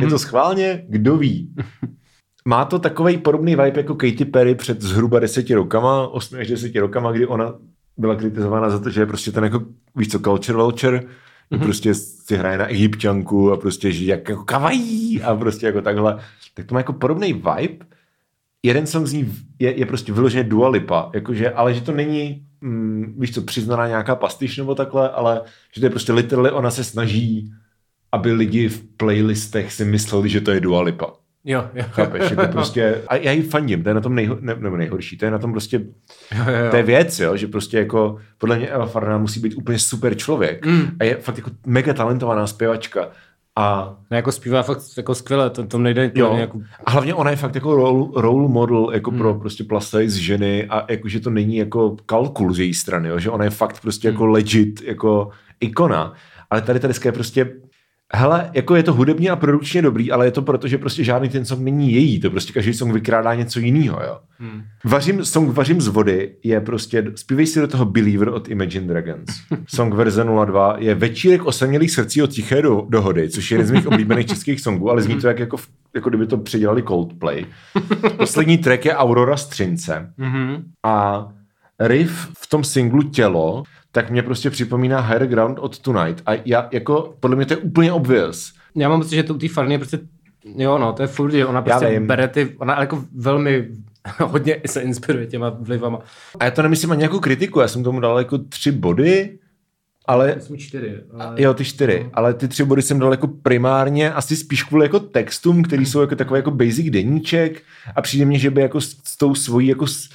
je 0.01 0.07
to 0.07 0.19
schválně, 0.19 0.83
kdo 0.89 1.17
ví. 1.17 1.53
Má 2.45 2.65
to 2.65 2.79
takový 2.79 3.17
podobný 3.17 3.51
vibe 3.55 3.73
jako 3.79 3.95
Katy 3.95 4.25
Perry 4.25 4.55
před 4.55 4.81
zhruba 4.81 5.19
deseti 5.19 5.53
rokama, 5.53 6.07
8 6.07 6.39
až 6.39 6.47
10 6.47 6.75
rokama, 6.75 7.11
kdy 7.11 7.27
ona 7.27 7.53
byla 7.97 8.15
kritizována 8.15 8.69
za 8.69 8.79
to, 8.79 8.89
že 8.89 9.01
je 9.01 9.05
prostě 9.05 9.31
ten 9.31 9.43
jako, 9.43 9.61
víš 9.95 10.07
co, 10.09 10.19
culture 10.19 10.57
vulture, 10.57 11.01
mm-hmm. 11.51 11.63
prostě 11.63 11.93
si 11.93 12.37
hraje 12.37 12.57
na 12.57 12.65
egyptianku 12.65 13.51
a 13.51 13.57
prostě 13.57 13.91
žije 13.91 14.11
jak, 14.11 14.29
jako 14.29 14.43
kawaii 14.43 15.21
a 15.21 15.35
prostě 15.35 15.65
jako 15.65 15.81
takhle. 15.81 16.19
Tak 16.53 16.65
to 16.65 16.73
má 16.73 16.79
jako 16.79 16.93
podobný 16.93 17.33
vibe, 17.33 17.85
jeden 18.63 18.87
song 18.87 19.07
z 19.07 19.13
ní 19.13 19.33
je, 19.59 19.79
je 19.79 19.85
prostě 19.85 20.13
vyloženě 20.13 20.43
Dua 20.43 20.69
Lipa, 20.69 21.11
jakože, 21.13 21.51
ale 21.51 21.73
že 21.73 21.81
to 21.81 21.91
není, 21.91 22.45
mm, 22.61 23.15
víš 23.19 23.33
co, 23.33 23.41
přiznaná 23.41 23.87
nějaká 23.87 24.15
pastiš 24.15 24.57
nebo 24.57 24.75
takhle, 24.75 25.09
ale 25.09 25.41
že 25.73 25.81
to 25.81 25.85
je 25.85 25.89
prostě 25.89 26.13
literally 26.13 26.51
ona 26.51 26.71
se 26.71 26.83
snaží, 26.83 27.53
aby 28.11 28.31
lidi 28.31 28.69
v 28.69 28.83
playlistech 28.97 29.73
si 29.73 29.85
mysleli, 29.85 30.29
že 30.29 30.41
to 30.41 30.51
je 30.51 30.59
Dua 30.59 30.81
Lipa. 30.81 31.13
Jo, 31.45 31.65
jo. 31.73 31.83
Chápeš? 31.91 32.31
Jako 32.31 32.47
prostě, 32.51 33.01
a 33.07 33.15
já 33.15 33.31
ji 33.31 33.41
fandím, 33.41 33.83
to 33.83 33.89
je 33.89 33.95
na 33.95 34.01
tom 34.01 34.15
nejho, 34.15 34.37
ne, 34.41 34.55
nebo 34.59 34.77
nejhorší, 34.77 35.17
to 35.17 35.25
je 35.25 35.31
na 35.31 35.37
tom 35.39 35.51
prostě, 35.51 35.77
Jo, 36.37 36.43
jo, 36.47 36.63
jo. 36.65 36.69
to 36.71 36.77
je 36.77 36.83
věc, 36.83 37.19
jo, 37.19 37.37
že 37.37 37.47
prostě 37.47 37.77
jako, 37.77 38.17
podle 38.37 38.57
mě 38.57 38.67
Eva 38.67 38.85
Farná 38.85 39.17
musí 39.17 39.39
být 39.39 39.55
úplně 39.55 39.79
super 39.79 40.15
člověk 40.15 40.65
Mm. 40.65 40.87
a 40.99 41.03
je 41.03 41.15
fakt 41.15 41.37
jako 41.37 41.51
mega 41.65 41.93
talentovaná 41.93 42.47
zpěvačka 42.47 43.09
a 43.55 43.95
No, 44.11 44.17
jako 44.17 44.31
zpívá 44.31 44.63
fakt 44.63 44.79
jako 44.97 45.15
skvěle, 45.15 45.49
to, 45.49 45.67
to 45.67 45.77
nejde 45.77 46.11
Jo. 46.15 46.29
to 46.29 46.37
jako, 46.37 46.59
A 46.85 46.91
hlavně 46.91 47.13
ona 47.13 47.29
je 47.31 47.35
fakt 47.37 47.55
jako 47.55 47.75
role, 47.75 48.07
role 48.15 48.47
model 48.47 48.89
jako 48.93 49.09
hmm. 49.11 49.19
pro 49.19 49.33
prostě 49.33 49.63
plus 49.63 49.89
size 49.89 50.19
ženy 50.21 50.65
a 50.69 50.85
jako, 50.91 51.07
že 51.07 51.19
to 51.19 51.29
není 51.29 51.55
jako 51.57 51.95
kalkul 52.05 52.53
z 52.53 52.59
její 52.59 52.73
strany, 52.73 53.09
jo? 53.09 53.19
že 53.19 53.29
ona 53.29 53.43
je 53.43 53.49
fakt 53.49 53.81
prostě 53.81 54.07
jako 54.07 54.25
legit 54.25 54.81
jako 54.81 55.29
ikona. 55.59 56.13
Ale 56.49 56.61
tady 56.61 56.79
ta 56.79 56.87
deska 56.87 57.09
je 57.09 57.13
prostě 57.13 57.51
Hele, 58.13 58.49
jako 58.53 58.75
je 58.75 58.83
to 58.83 58.93
hudebně 58.93 59.29
a 59.29 59.35
produkčně 59.35 59.81
dobrý, 59.81 60.11
ale 60.11 60.25
je 60.27 60.31
to 60.31 60.41
proto, 60.41 60.67
že 60.67 60.77
prostě 60.77 61.03
žádný 61.03 61.29
ten 61.29 61.45
song 61.45 61.61
není 61.61 61.93
její, 61.93 62.19
to 62.19 62.29
prostě 62.29 62.53
každý 62.53 62.73
song 62.73 62.93
vykrádá 62.93 63.35
něco 63.35 63.59
jiného, 63.59 63.99
jo. 64.07 64.17
Hmm. 64.39 64.61
Vařím, 64.85 65.25
song 65.25 65.53
Vařím 65.55 65.81
z 65.81 65.87
vody 65.87 66.35
je 66.43 66.61
prostě, 66.61 67.03
zpívej 67.15 67.47
si 67.47 67.59
do 67.59 67.67
toho 67.67 67.85
Believer 67.85 68.29
od 68.29 68.47
Imagine 68.49 68.87
Dragons. 68.87 69.25
Song 69.67 69.93
verze 69.93 70.23
02 70.45 70.75
je 70.79 70.95
Večírek 70.95 71.45
osamělých 71.45 71.91
srdcí 71.91 72.21
od 72.21 72.29
tiché 72.29 72.61
do, 72.61 72.85
dohody, 72.89 73.29
což 73.29 73.51
je 73.51 73.55
jeden 73.55 73.67
z 73.67 73.71
mých 73.71 73.87
oblíbených 73.87 74.25
českých 74.25 74.61
songů, 74.61 74.89
ale 74.91 75.01
zní 75.01 75.15
to 75.21 75.27
jak, 75.27 75.39
jako, 75.39 75.57
jako 75.95 76.09
kdyby 76.09 76.27
to 76.27 76.37
předělali 76.37 76.83
Coldplay. 76.83 77.45
Poslední 78.17 78.57
track 78.57 78.85
je 78.85 78.95
Aurora 78.95 79.37
Střince 79.37 80.13
Mhm. 80.17 80.63
a 80.85 81.27
riff 81.79 82.29
v 82.37 82.47
tom 82.49 82.63
singlu 82.63 83.03
Tělo, 83.03 83.63
tak 83.97 84.09
mě 84.09 84.23
prostě 84.23 84.49
připomíná 84.49 84.99
Higher 84.99 85.27
Ground 85.27 85.59
od 85.59 85.79
Tonight. 85.79 86.21
A 86.25 86.31
já, 86.45 86.69
jako, 86.71 87.15
podle 87.19 87.35
mě 87.35 87.45
to 87.45 87.53
je 87.53 87.57
úplně 87.57 87.91
obvious. 87.91 88.53
Já 88.75 88.89
mám 88.89 88.99
pocit, 89.01 89.15
že 89.15 89.23
to 89.23 89.33
u 89.33 89.37
té 89.37 89.47
farny 89.47 89.73
je 89.73 89.77
prostě, 89.77 89.99
jo 90.57 90.77
no, 90.77 90.93
to 90.93 91.01
je 91.01 91.07
furt, 91.07 91.31
že 91.31 91.45
ona 91.45 91.61
prostě 91.61 91.99
bere 91.99 92.27
ty, 92.27 92.55
ona 92.57 92.79
jako 92.79 93.03
velmi, 93.15 93.67
hodně 94.19 94.61
se 94.65 94.81
inspiruje 94.81 95.25
těma 95.25 95.49
vlivama. 95.59 95.99
A 96.39 96.45
já 96.45 96.51
to 96.51 96.61
nemyslím 96.61 96.91
ani 96.91 97.03
jako 97.03 97.19
kritiku, 97.19 97.59
já 97.59 97.67
jsem 97.67 97.83
tomu 97.83 97.99
dal 97.99 98.17
jako 98.17 98.37
tři 98.37 98.71
body 98.71 99.39
ale 100.09 100.35
Jsme 100.39 100.57
čtyři. 100.57 100.95
Ale... 101.19 101.41
Jo, 101.41 101.53
ty 101.53 101.65
čtyři, 101.65 102.09
ale 102.13 102.33
ty 102.33 102.47
tři 102.47 102.63
body 102.63 102.81
jsem 102.81 102.99
dal 102.99 103.11
jako 103.11 103.27
primárně 103.27 104.13
asi 104.13 104.35
spíš 104.35 104.63
kvůli 104.63 104.85
jako 104.85 104.99
textům, 104.99 105.63
který 105.63 105.85
jsou 105.85 106.01
jako 106.01 106.15
takový 106.15 106.37
jako 106.37 106.51
basic 106.51 106.89
deníček 106.89 107.61
a 107.95 108.01
přijde 108.01 108.25
mně, 108.25 108.39
že 108.39 108.49
by 108.49 108.61
jako 108.61 108.81
s, 108.81 108.95
s 109.03 109.17
tou 109.17 109.35
svojí 109.35 109.67
jako 109.67 109.87
s, 109.87 110.09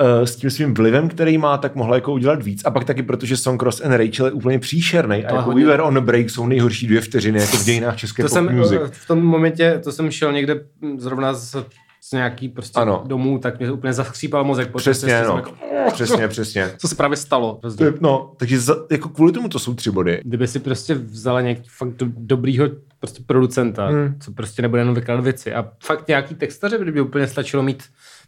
uh, 0.00 0.24
s 0.24 0.36
tím 0.36 0.50
svým 0.50 0.74
vlivem, 0.74 1.08
který 1.08 1.38
má, 1.38 1.58
tak 1.58 1.74
mohla 1.74 1.94
jako 1.94 2.12
udělat 2.12 2.42
víc. 2.42 2.64
A 2.64 2.70
pak 2.70 2.84
taky 2.84 3.02
protože 3.02 3.36
Song 3.36 3.60
Cross 3.60 3.80
and 3.80 3.92
Rachel 3.92 4.26
je 4.26 4.32
úplně 4.32 4.58
příšerný 4.58 5.24
a 5.26 5.34
jako 5.36 5.52
We 5.52 5.64
Were 5.64 5.82
on 5.82 5.98
a 5.98 6.00
Break 6.00 6.30
jsou 6.30 6.46
nejhorší 6.46 6.86
dvě 6.86 7.00
vteřiny 7.00 7.40
jako 7.40 7.56
v 7.56 7.64
dějinách 7.64 7.96
české 7.96 8.22
to 8.22 8.28
pop 8.28 8.32
jsem 8.34 8.56
music. 8.56 8.80
eh, 8.84 8.88
v 8.92 9.06
tom 9.06 9.22
momentě, 9.22 9.80
to 9.84 9.92
jsem 9.92 10.10
šel 10.10 10.32
někde 10.32 10.54
hm, 10.82 11.00
zrovna 11.00 11.34
z, 11.34 11.56
z 12.00 12.12
nějaký 12.12 12.48
prostě 12.48 12.80
Ano. 12.80 13.02
domů, 13.06 13.38
tak 13.38 13.58
mě 13.58 13.72
úplně 13.72 13.92
zaskřípal 13.92 14.44
mozek. 14.44 14.72
Přesně, 14.76 15.08
cestě 15.08 15.28
no. 15.28 15.36
Jako, 15.36 15.52
Přesně, 15.92 16.28
přesně. 16.28 16.70
co 16.78 16.88
se 16.88 16.94
právě 16.94 17.16
stalo? 17.16 17.54
Prostě. 17.60 17.84
je, 17.84 17.92
no, 18.00 18.32
takže 18.36 18.60
za, 18.60 18.76
jako 18.90 19.08
kvůli 19.08 19.32
tomu 19.32 19.48
to 19.48 19.58
jsou 19.58 19.74
tři 19.74 19.90
body. 19.90 20.20
Kdyby 20.24 20.46
si 20.48 20.58
prostě 20.58 20.94
vzala 20.94 21.40
nějaký 21.40 21.68
fakt 21.76 21.88
do, 21.96 22.06
dobrýho 22.16 22.66
prostě 23.00 23.22
producenta, 23.26 23.86
Hmm. 23.88 24.14
co 24.20 24.32
prostě 24.32 24.62
nebude 24.62 24.80
jenom 24.80 24.94
vykládat 24.94 25.24
věci 25.24 25.54
a 25.54 25.68
fakt 25.84 26.08
nějaký 26.08 26.34
textaře 26.34 26.78
by, 26.78 26.92
by 26.92 27.00
úplně 27.00 27.26
stačilo 27.26 27.62
mít. 27.62 27.82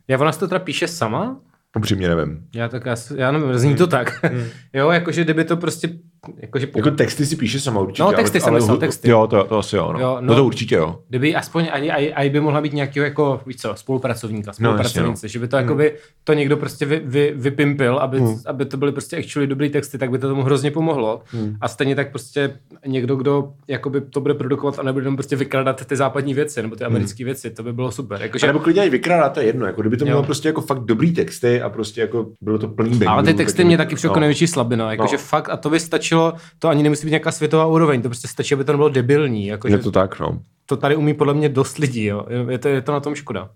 Já 0.09 0.19
ona 0.19 0.33
si 0.33 0.39
to 0.41 0.49
teda 0.49 0.59
píše 0.59 0.89
sama, 0.89 1.37
Upřímně 1.77 2.09
nevím. 2.09 2.47
já 2.55 2.69
tak 2.69 2.87
já, 2.87 2.97
já 3.17 3.33
nevím, 3.33 3.59
zní 3.59 3.77
to 3.77 3.87
tak. 3.87 4.21
jo, 4.73 4.91
jakože 4.91 5.25
kdyby 5.25 5.45
to 5.45 5.57
prostě, 5.57 5.89
jakože 6.37 6.67
pokud, 6.67 6.79
Jako 6.87 6.97
texty 6.97 7.27
si 7.27 7.37
píše 7.37 7.61
sama 7.61 7.81
určitě. 7.81 8.03
No, 8.03 8.13
texty 8.13 8.39
ale, 8.39 8.41
jsem 8.45 8.53
ale, 8.53 8.61
myslel, 8.61 8.77
texty. 8.77 9.11
Jo, 9.11 9.27
to, 9.27 9.45
to 9.45 9.59
asi 9.59 9.77
jo. 9.77 9.93
No. 9.93 10.01
Jo, 10.01 10.17
no, 10.21 10.27
no. 10.27 10.35
to 10.35 10.45
určitě 10.45 10.75
jo. 10.75 10.99
kdyby 11.09 11.35
aspoň 11.35 11.69
ani, 11.73 11.91
ani, 11.91 12.13
ani 12.15 12.31
by 12.31 12.41
mohla 12.41 12.61
být 12.61 12.73
nějakého 12.73 13.05
jako, 13.05 13.41
víš 13.47 13.57
co, 13.57 13.73
spolupracovníka, 13.77 14.53
spolupracovnice, 14.53 15.27
no. 15.27 15.29
že 15.29 15.39
by 15.39 15.49
to 15.49 15.57
jakoby 15.57 15.95
to 16.25 16.33
někdo 16.33 16.57
prostě 16.57 16.87
vy, 16.87 17.03
vy, 17.05 17.33
vypimpil, 17.37 17.99
aby, 17.99 18.23
aby 18.47 18.65
to 18.65 18.77
byly 18.77 18.93
prostě 18.93 19.17
actually 19.17 19.47
dobrý 19.47 19.71
texty, 19.71 19.99
tak 19.99 20.11
by 20.11 20.19
to 20.19 20.29
tomu 20.29 20.43
hrozně 20.43 20.71
pomohlo. 20.71 21.23
A 21.61 21.69
stejně 21.69 21.95
tak 21.97 22.11
prostě 22.11 22.59
někdo, 22.87 23.17
kdo 23.17 23.53
jakoby 23.69 24.01
to 24.01 24.21
bude 24.21 24.35
produkovat 24.35 24.79
a 24.79 24.83
nebude 24.83 25.03
jenom 25.03 25.17
prostě 25.17 25.37
vykradat 25.37 25.87
ty 25.87 25.97
západní 25.97 26.35
věci, 26.35 26.63
nebo 26.63 26.77
ty 26.77 26.85
americké 26.85 27.25
věci, 27.25 27.51
to 27.51 27.63
by 27.63 27.73
bylo 27.73 27.91
super. 27.91 28.23
Jakože, 28.23 28.47
A 28.47 28.53
nebo 28.53 28.59
klidně 28.59 28.87
i 28.87 28.91
vykrádá, 28.91 29.29
to 29.29 29.41
je 29.41 29.47
jedno. 29.47 29.67
Jako 29.67 29.81
kdyby 29.81 29.97
to 29.97 30.05
mělo 30.05 30.23
prostě 30.23 30.49
jako 30.49 30.61
fakt 30.61 30.81
dobrý 30.85 31.13
texty 31.13 31.63
a 31.63 31.69
prostě 31.69 32.01
jako 32.01 32.27
bylo 32.41 32.59
to 32.59 32.69
plný 32.69 32.91
bangů. 32.91 33.09
ale 33.09 33.23
ty 33.23 33.35
texty 33.35 33.65
mě 33.65 33.77
by- 33.77 33.85
taky 33.85 33.95
však 33.97 34.09
jako 34.09 34.21
největší 34.21 34.47
slabina. 34.47 34.91
Jakože 34.91 35.17
No. 35.17 35.23
fakt, 35.23 35.49
a 35.51 35.57
to 35.57 35.71
by 35.71 35.81
stačilo, 36.11 36.33
to 36.59 36.69
ani 36.69 36.83
nemusí 36.83 37.07
být 37.07 37.11
nějaká 37.11 37.33
světová 37.33 37.67
úroveň, 37.67 38.03
to 38.03 38.09
prostě 38.09 38.29
stačí, 38.29 38.55
aby 38.55 38.65
to 38.65 38.73
nebylo 38.73 38.89
debilní. 38.89 39.47
Jakože 39.47 39.75
Je 39.75 39.79
to 39.79 39.91
tak, 39.91 40.21
no. 40.21 40.39
to 40.67 40.77
tady 40.77 40.97
umí 40.97 41.15
podle 41.15 41.35
mě 41.35 41.49
dost 41.49 41.79
lidí, 41.79 42.05
jo. 42.05 42.27
Je 42.49 42.59
to, 42.59 42.69
je 42.69 42.81
to 42.83 42.93
na 42.93 43.01
tom 43.01 43.15
škoda. 43.15 43.49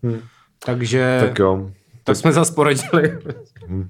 Takže 0.65 1.19
Tak 1.29 1.39
jo. 1.39 1.71
tak 2.05 2.17
jsme 2.17 2.33
zase 2.33 2.55
poradili. 2.55 3.19
Jo. 3.69 3.85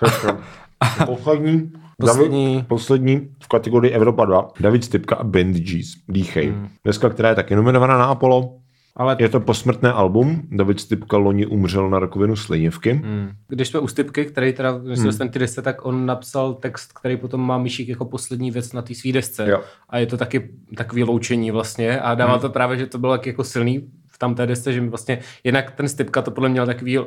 Poslední, 1.06 1.72
Poslední. 2.00 2.54
David, 2.54 2.68
poslední 2.68 3.28
v 3.42 3.48
kategorii 3.48 3.92
Evropa 3.92 4.24
2. 4.24 4.48
David 4.60 4.84
Stipka 4.84 5.16
a 5.16 5.24
Band 5.24 5.56
Gees. 5.56 5.86
Dýchej. 6.08 6.48
Hmm. 6.48 6.68
Dneska, 6.84 7.08
která 7.10 7.28
je 7.28 7.34
taky 7.34 7.56
nominovaná 7.56 7.98
na 7.98 8.04
Apollo. 8.04 8.59
Ale 9.00 9.16
Je 9.18 9.28
to 9.28 9.40
posmrtné 9.40 9.92
album. 9.92 10.42
David 10.50 10.80
Stipka 10.80 11.16
loni 11.16 11.46
umřel 11.46 11.90
na 11.90 11.98
rakovinu 11.98 12.36
slinivky. 12.36 12.92
Hmm. 12.92 13.30
když 13.48 13.68
jsme 13.68 13.80
u 13.80 13.88
Stipky, 13.88 14.24
který 14.24 14.52
teda 14.52 14.70
hmm. 14.70 15.18
ten 15.18 15.28
ty 15.28 15.38
desce, 15.38 15.62
tak 15.62 15.86
on 15.86 16.06
napsal 16.06 16.54
text, 16.54 16.92
který 16.92 17.16
potom 17.16 17.40
má 17.40 17.58
Myšík 17.58 17.88
jako 17.88 18.04
poslední 18.04 18.50
věc 18.50 18.72
na 18.72 18.82
té 18.82 18.94
svý 18.94 19.12
desce. 19.12 19.50
Jo. 19.50 19.60
A 19.88 19.98
je 19.98 20.06
to 20.06 20.16
taky 20.16 20.50
takový 20.76 21.04
loučení 21.04 21.50
vlastně. 21.50 22.00
A 22.00 22.14
dává 22.14 22.32
hmm. 22.32 22.40
to 22.40 22.48
právě, 22.48 22.78
že 22.78 22.86
to 22.86 22.98
bylo 22.98 23.12
taky 23.12 23.28
jako 23.28 23.44
silný 23.44 23.90
v 24.06 24.18
tam 24.18 24.34
té 24.34 24.46
desce, 24.46 24.72
že 24.72 24.80
vlastně 24.80 25.18
jednak 25.44 25.70
ten 25.70 25.88
Stipka 25.88 26.22
to 26.22 26.30
podle 26.30 26.48
mě 26.48 26.52
měl 26.52 26.66
takový 26.66 26.98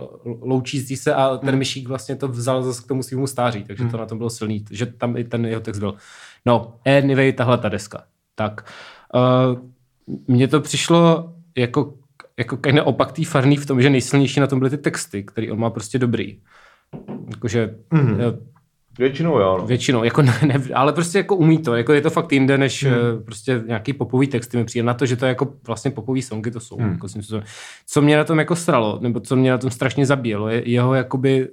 loučící 0.42 0.96
se 0.96 1.14
a 1.14 1.38
ten 1.38 1.56
Myšík 1.56 1.88
vlastně 1.88 2.16
to 2.16 2.28
vzal 2.28 2.64
zase 2.64 2.84
k 2.84 2.88
tomu 2.88 3.04
svýmu 3.04 3.28
stáří, 3.28 3.64
takže 3.64 3.86
to 3.86 3.98
na 3.98 4.06
tom 4.06 4.18
bylo 4.18 4.30
silný, 4.30 4.66
že 4.72 4.86
tam 4.86 5.18
i 5.18 5.24
ten 5.24 5.46
jeho 5.46 5.62
text 5.62 5.80
byl. 5.80 5.96
No, 6.46 6.76
anyway, 6.98 7.34
tahle 7.34 7.58
ta 7.58 7.70
deska. 7.70 8.04
Tak, 8.36 8.66
uh, 9.16 9.70
mně 10.28 10.48
to 10.48 10.62
přišlo 10.62 11.34
jako, 11.58 11.94
jako 12.38 12.58
kind 12.58 12.80
of 12.80 12.86
opak 12.88 13.12
tý 13.12 13.24
farný 13.24 13.58
v 13.58 13.66
tom, 13.66 13.82
že 13.82 13.90
nejsilnější 13.90 14.40
na 14.40 14.48
tom 14.48 14.60
byly 14.60 14.70
ty 14.70 14.78
texty, 14.78 15.24
který 15.24 15.52
on 15.52 15.60
má 15.60 15.70
prostě 15.70 16.00
dobrý. 16.00 16.42
Jakože 17.30 17.76
mm-hmm. 17.92 18.38
Většinou 19.00 19.40
jo. 19.40 19.58
No. 19.60 19.66
Většinou, 19.66 20.04
jako 20.04 20.22
ne, 20.22 20.40
ne, 20.46 20.62
ale 20.74 20.94
prostě 20.94 21.18
jako 21.18 21.36
umí 21.36 21.58
to, 21.58 21.76
jako 21.76 21.94
je 21.94 22.02
to 22.02 22.10
fakt 22.10 22.32
jinde, 22.32 22.58
než 22.58 22.86
hmm. 22.86 23.24
prostě 23.26 23.62
nějaký 23.68 23.94
popový 23.94 24.28
texty 24.28 24.58
mi 24.58 24.66
přijde 24.66 24.86
na 24.86 24.94
to, 24.94 25.06
že 25.06 25.16
to 25.16 25.26
je 25.26 25.30
jako 25.30 25.54
vlastně 25.68 25.92
popový 25.92 26.22
songy 26.22 26.52
to 26.52 26.60
jsou. 26.60 26.78
Hmm. 26.78 26.92
Jako, 26.92 27.08
co 27.88 28.02
mě 28.02 28.18
na 28.18 28.24
tom 28.24 28.40
jako 28.40 28.56
stralo, 28.56 29.00
nebo 29.02 29.20
co 29.20 29.36
mě 29.36 29.52
na 29.52 29.58
tom 29.58 29.72
strašně 29.72 30.06
zabíjelo, 30.06 30.50
je 30.50 30.70
jeho 30.70 30.94
jakoby 30.94 31.48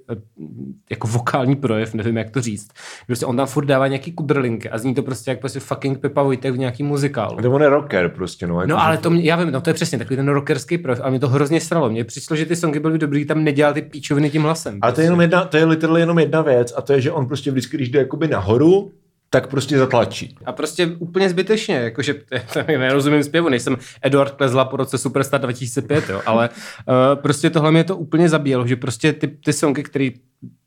jako 0.91 1.09
vokální 1.09 1.57
projev, 1.57 1.95
nevím 1.95 2.17
jak 2.17 2.31
to 2.31 2.41
říct. 2.41 2.69
Prostě 3.07 3.27
on 3.27 3.37
tam 3.37 3.47
furt 3.47 3.65
dává 3.65 3.87
nějaký 3.87 4.13
kudrlinky 4.13 4.71
a 4.71 4.79
zní 4.79 4.95
to 4.95 5.03
prostě 5.03 5.31
jak 5.31 5.41
prostě 5.41 5.61
fucking 5.61 5.99
Pepa 5.99 6.23
Vojtek 6.23 6.55
v 6.55 6.59
nějaký 6.59 6.83
muzikálu. 6.83 7.37
To 7.43 7.53
on 7.53 7.63
je 7.63 7.69
rocker 7.69 8.09
prostě, 8.09 8.47
no. 8.47 8.61
Jako 8.61 8.71
No 8.71 8.83
ale 8.83 8.99
to 8.99 9.11
mě, 9.11 9.23
já 9.23 9.37
vím, 9.37 9.51
no 9.51 9.61
to 9.61 9.71
je 9.71 9.75
přesně 9.75 9.99
takový 9.99 10.17
ten 10.17 10.29
rockerský 10.29 10.79
projev 10.79 11.01
a 11.05 11.11
mě 11.11 11.21
to 11.21 11.29
hrozně 11.29 11.61
stralo. 11.61 11.91
Mně 11.91 12.05
přišlo, 12.05 12.37
že 12.37 12.47
ty 12.47 12.57
songy 12.57 12.81
byly 12.81 12.99
dobrý, 12.99 13.25
tam 13.25 13.45
nedělal 13.45 13.73
ty 13.73 13.83
píčoviny 13.83 14.31
tím 14.31 14.43
hlasem. 14.43 14.79
Ale 14.83 14.93
to 14.93 15.01
je 15.01 15.05
jenom 15.07 15.21
jedna, 15.21 15.45
to 15.45 15.57
je 15.57 15.65
literally 15.65 16.01
jenom 16.01 16.19
jedna 16.19 16.43
věc 16.43 16.73
a 16.77 16.83
to 16.83 16.93
je, 16.93 17.01
že 17.01 17.13
on 17.13 17.27
prostě 17.31 17.51
vždycky, 17.51 17.77
když 17.77 17.89
jde 17.89 17.99
jakoby 17.99 18.29
nahoru, 18.29 18.93
tak 19.31 19.47
prostě 19.47 19.79
zatlačí. 19.79 20.37
A 20.45 20.53
prostě 20.53 20.87
úplně 20.87 21.31
zbytečně, 21.31 21.75
jakože 21.75 22.15
nerozumím 22.67 23.25
zpěvu, 23.25 23.49
nejsem 23.49 23.77
Eduard 24.03 24.35
Klezla 24.35 24.65
po 24.65 24.77
roce 24.77 24.99
Superstar 24.99 25.41
2005, 25.41 26.09
jo, 26.09 26.23
ale 26.27 26.49
uh, 26.49 27.23
prostě 27.23 27.51
tohle 27.51 27.71
mě 27.71 27.85
to 27.85 27.97
úplně 27.97 28.29
zabíjelo, 28.29 28.67
že 28.67 28.77
prostě 28.77 29.13
ty, 29.13 29.29
ty 29.29 29.53
songy, 29.53 29.83
které 29.83 30.11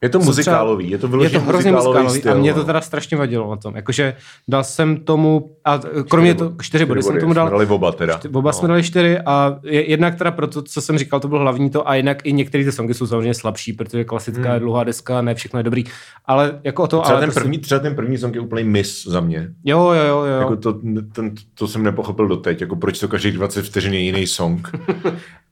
Je 0.02 0.10
to 0.10 0.20
muzikálový, 0.20 0.90
je 0.90 0.98
to 0.98 1.06
je 1.06 1.10
vyloženě 1.10 1.40
to 1.40 1.46
hrozně 1.46 1.72
muzikálový 1.72 2.20
styl, 2.20 2.32
a 2.32 2.36
mě 2.36 2.52
no. 2.52 2.58
to 2.58 2.64
teda 2.64 2.82
strašně 2.82 3.18
vadilo 3.18 3.50
na 3.50 3.58
tom. 3.58 3.76
Jakože 3.76 4.16
dal 4.48 4.64
jsem 4.64 4.98
tomu, 4.98 5.56
a 5.66 5.80
kromě 6.10 6.36
to, 6.36 6.54
čtyři 6.62 6.86
body 6.86 7.04
jsem 7.04 7.20
tomu 7.20 7.34
dal, 7.34 7.48
Jsme 7.48 7.52
dali 7.52 7.66
oba 7.66 7.92
teda. 7.92 8.20
Oba 8.34 8.54
jsme 8.54 8.68
dali 8.68 8.84
čtyři 8.84 9.20
a 9.20 9.60
je- 9.64 9.90
jednak 9.90 10.16
teda 10.16 10.32
pro 10.32 10.48
to, 10.48 10.62
co 10.62 10.82
jsem 10.82 10.98
říkal, 10.98 11.20
to 11.20 11.28
bylo 11.28 11.42
hlavní 11.42 11.70
to 11.70 11.90
a 11.90 11.96
jinak 11.96 12.26
i 12.26 12.34
některé 12.34 12.64
ty 12.64 12.72
songy 12.72 12.94
jsou 12.94 13.08
samozřejmě 13.08 13.34
slabší, 13.34 13.74
protože 13.74 14.04
klasická 14.04 14.44
hmm. 14.44 14.54
je 14.54 14.60
dlouhá 14.60 14.84
deska, 14.84 15.22
ne 15.22 15.36
všechno 15.36 15.60
je 15.60 15.64
dobrý. 15.64 15.84
Ale 16.26 16.60
jako 16.64 16.84
o 16.84 16.88
to, 16.88 17.02
Třeba 17.02 17.18
ale 17.18 17.20
ten, 17.20 17.28
prostě, 17.28 17.40
první, 17.40 17.58
třeba 17.58 17.80
ten 17.80 17.96
první 17.96 18.18
song 18.18 18.36
je 18.36 18.42
úplný 18.42 18.64
miss 18.64 19.08
za 19.08 19.20
mě. 19.20 19.50
jo, 19.64 19.80
jo, 19.92 20.04
jo, 20.08 20.24
jo. 20.24 20.40
Jako 20.40 20.56
to, 20.56 20.74
ten, 21.14 21.36
to 21.54 21.68
jsem 21.68 21.84
nepochopil 21.84 22.28
doteď, 22.28 22.62
jako 22.62 22.76
proč 22.76 23.00
to 23.00 23.08
každých 23.08 23.34
20 23.34 23.66
vteřin 23.66 23.94
je 23.94 24.00
jiný 24.00 24.28
song. 24.28 24.72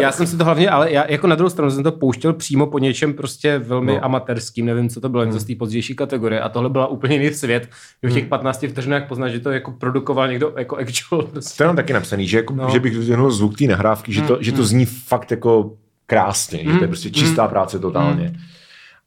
Já 0.00 0.12
jsem 0.12 0.26
si 0.26 0.36
to 0.36 0.44
hlavně, 0.44 0.70
ale 0.70 0.92
já 0.92 1.04
jako 1.10 1.26
na 1.26 1.34
druhou 1.34 1.50
stranu 1.50 1.70
jsem 1.70 1.82
to 1.82 1.92
pouštěl 1.92 2.32
přímo 2.32 2.66
po 2.66 2.78
něčem 2.78 3.14
prostě 3.14 3.58
velmi 3.58 3.92
No. 3.92 4.04
amatérským, 4.04 4.66
nevím, 4.66 4.88
co 4.88 5.00
to 5.00 5.08
bylo, 5.08 5.24
něco 5.24 5.40
z 5.40 5.44
té 5.44 5.54
pozdější 5.54 5.94
kategorie 5.94 6.40
a 6.40 6.48
tohle 6.48 6.70
byla 6.70 6.86
úplně 6.86 7.14
jiný 7.16 7.34
svět. 7.34 7.68
že 8.02 8.08
V 8.08 8.12
těch 8.14 8.26
15 8.26 8.64
vteřinách 8.68 9.08
poznáš, 9.08 9.32
že 9.32 9.40
to 9.40 9.50
jako 9.50 9.72
produkoval 9.72 10.28
někdo 10.28 10.54
jako 10.58 10.76
actual. 10.76 11.22
Prostě. 11.22 11.56
To 11.56 11.62
je 11.62 11.68
tam 11.68 11.76
taky 11.76 11.92
napsaný, 11.92 12.26
že, 12.28 12.36
jako, 12.36 12.54
no. 12.54 12.70
Že 12.70 12.80
bych 12.80 12.92
jenom 12.94 13.30
zvuk 13.30 13.58
té 13.58 13.64
nahrávky, 13.64 14.12
že 14.12 14.22
to, 14.22 14.38
že 14.40 14.52
to 14.52 14.64
zní 14.64 14.86
fakt 14.86 15.30
jako 15.30 15.76
krásně, 16.06 16.58
že 16.64 16.72
to 16.78 16.84
je 16.84 16.88
prostě 16.88 17.10
čistá 17.10 17.48
práce 17.48 17.78
totálně. 17.78 18.32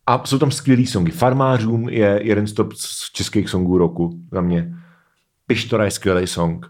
A 0.07 0.21
jsou 0.25 0.39
tam 0.39 0.51
skvělý 0.51 0.85
songy. 0.85 1.11
Farmářům 1.11 1.89
je 1.89 2.19
jeden 2.23 2.47
z 2.47 2.53
top 2.53 2.73
českých 3.13 3.49
songů 3.49 3.77
roku 3.77 4.19
za 4.31 4.41
mě. 4.41 4.73
Pištora 5.47 5.85
je 5.85 5.91
skvělý 5.91 6.27
song. 6.27 6.65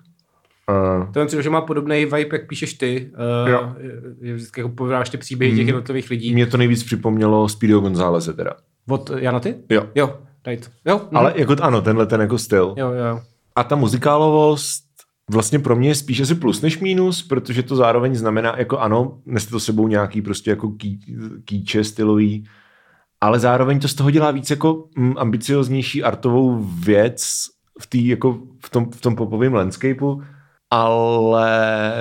Uh, 0.69 1.11
To 1.11 1.19
mi 1.19 1.25
přijde, 1.25 1.43
že 1.43 1.49
má 1.49 1.61
podobný 1.61 2.05
vibe, 2.05 2.27
jak 2.31 2.47
píšeš 2.47 2.73
ty. 2.73 3.11
Uh, 3.43 3.49
Jo. 3.49 3.75
je, 4.21 4.33
vždycky 4.33 4.59
jako 4.59 4.69
povídáš 4.69 5.09
ty 5.09 5.17
příběhy 5.17 5.55
těch 5.55 5.67
jednotlivých 5.67 6.09
lidí. 6.09 6.33
mě 6.33 6.45
to 6.45 6.57
nejvíc 6.57 6.83
připomnělo 6.83 7.49
Speedo 7.49 7.79
Gonzáleze 7.79 8.33
teda. 8.33 8.51
Od 8.89 9.11
Jana 9.17 9.39
ty? 9.39 9.55
Jo. 9.69 9.83
Jo, 9.95 10.17
right. 10.47 10.71
Jo, 10.85 11.01
hm. 11.11 11.17
Ale 11.17 11.33
jako 11.35 11.55
ano, 11.61 11.81
tenhle 11.81 12.05
ten 12.05 12.21
jako 12.21 12.37
styl. 12.37 12.73
Jo, 12.77 12.91
jo. 12.91 13.21
A 13.55 13.63
ta 13.63 13.75
muzikálovost 13.75 14.83
vlastně 15.31 15.59
pro 15.59 15.75
mě 15.75 15.89
je 15.89 15.95
spíš 15.95 16.21
asi 16.21 16.35
plus 16.35 16.61
než 16.61 16.79
mínus, 16.79 17.23
protože 17.23 17.63
to 17.63 17.75
zároveň 17.75 18.15
znamená, 18.15 18.55
jako 18.57 18.77
ano, 18.77 19.17
neste 19.25 19.51
to 19.51 19.59
sebou 19.59 19.87
nějaký 19.87 20.21
prostě 20.21 20.49
jako 20.49 20.69
ký, 20.71 20.99
kýče 21.45 21.83
stylový, 21.83 22.43
ale 23.21 23.39
zároveň 23.39 23.79
to 23.79 23.87
z 23.87 23.93
toho 23.93 24.11
dělá 24.11 24.31
víc 24.31 24.49
jako 24.49 24.85
mm, 24.97 25.13
ambicioznější 25.17 26.03
artovou 26.03 26.57
věc 26.63 27.23
v, 27.79 27.87
tý, 27.87 28.07
jako 28.07 28.39
v, 28.65 28.69
tom, 28.69 28.91
v 28.91 29.01
tom 29.01 29.15
popovém 29.15 29.53
landscapeu, 29.53 30.21
ale 30.73 31.95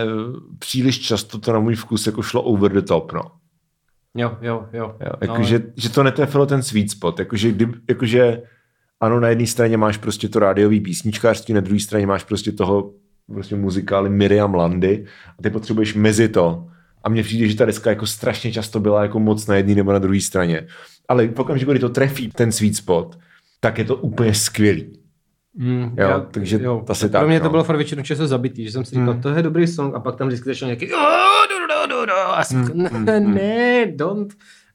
příliš 0.59 1.01
často 1.01 1.39
to 1.39 1.53
na 1.53 1.59
můj 1.59 1.75
vkus 1.75 2.07
jako 2.07 2.23
šlo 2.23 2.43
over 2.43 2.73
the 2.73 2.83
top, 2.83 3.13
no. 3.13 3.23
Jo, 4.15 4.37
jo, 4.41 4.67
jo. 4.73 4.97
Jo, 5.01 5.13
jakože, 5.21 5.59
no, 5.59 5.65
že 5.77 5.89
to 5.89 6.03
netrefilo 6.03 6.47
ten 6.47 6.63
sweet 6.63 6.91
spot, 6.91 7.19
jakože, 7.19 7.53
kdy, 7.53 7.69
jakože 7.89 8.43
ano, 9.01 9.21
na 9.21 9.29
jedné 9.29 9.47
straně 9.47 9.77
máš 9.77 9.97
prostě 9.97 10.29
to 10.29 10.39
rádiový 10.39 10.81
písničkářství, 10.81 11.55
na 11.55 11.61
druhé 11.61 11.81
straně 11.81 12.07
máš 12.07 12.25
prostě 12.25 12.53
toho 12.53 12.93
prostě 13.33 13.57
muzikály 13.57 14.11
Miriam 14.11 14.55
Landy 14.55 15.05
a 15.39 15.43
ty 15.43 15.51
potřebuješ 15.51 15.95
mezi 15.95 16.29
to. 16.29 16.67
A 17.05 17.09
mně 17.09 17.23
přijde, 17.23 17.49
že 17.49 17.57
ta 17.57 17.65
deska 17.65 17.91
jako 17.91 18.07
strašně 18.07 18.53
často 18.53 18.81
byla 18.81 19.03
jako 19.03 19.21
moc 19.21 19.47
na 19.47 19.55
jedné 19.55 19.75
nebo 19.75 19.93
na 19.93 19.99
druhé 19.99 20.21
straně. 20.21 20.67
Ale 21.09 21.29
v 21.29 21.41
okamžiku, 21.41 21.71
kdy 21.71 21.81
to 21.81 21.89
trefí 21.89 22.29
ten 22.29 22.53
sweet 22.53 22.77
spot, 22.77 23.19
tak 23.61 23.79
je 23.79 23.85
to 23.85 23.97
úplně 23.97 24.35
skvělý. 24.35 25.02
Mm, 25.55 25.95
Jo, 25.99 26.27
takže 26.31 26.61
asi 26.89 27.09
tak, 27.09 27.21
Pro 27.21 27.29
mě 27.29 27.39
no. 27.39 27.43
to 27.45 27.51
bylo 27.51 27.65
fakt 27.65 27.77
většinou 27.77 28.03
času 28.03 28.27
zabitý, 28.27 28.65
že 28.65 28.73
jsem 28.73 28.85
si 28.85 28.95
říkal, 28.95 29.15
Mm. 29.15 29.21
to 29.23 29.29
je 29.29 29.43
dobrý 29.43 29.67
song 29.67 29.95
a 29.95 30.01
pak 30.01 30.17
tam 30.17 30.29
vždycky 30.29 30.49
začal 30.51 30.67
nějaký 30.67 30.89
ne, 32.99 33.21
ne, 33.21 33.87
don't. 33.97 34.33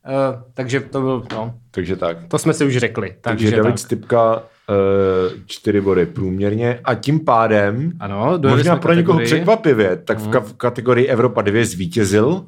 Uh, 0.07 0.41
takže 0.53 0.79
to 0.79 1.01
byl, 1.01 1.23
no, 1.33 1.53
Takže 1.71 1.95
tak. 1.95 2.17
to 2.27 2.37
jsme 2.37 2.53
si 2.53 2.65
už 2.65 2.77
řekli. 2.77 3.15
Takže, 3.21 3.45
Takže, 3.45 3.55
David 3.55 3.71
tak. 3.71 3.79
Stipka 3.79 4.43
Uh, 4.69 5.37
čtyři 5.45 5.81
body 5.81 6.05
průměrně 6.05 6.79
a 6.83 6.95
tím 6.95 7.19
pádem 7.25 7.91
Ano, 7.99 8.39
možná 8.49 8.75
pro 8.75 8.93
někoho 8.93 9.17
kategorii. 9.19 9.25
překvapivě, 9.25 9.95
tak 9.95 10.17
v, 10.19 10.29
ka- 10.29 10.41
v 10.41 10.53
kategorii 10.53 11.07
Evropa 11.07 11.41
2 11.41 11.65
zvítězil 11.65 12.45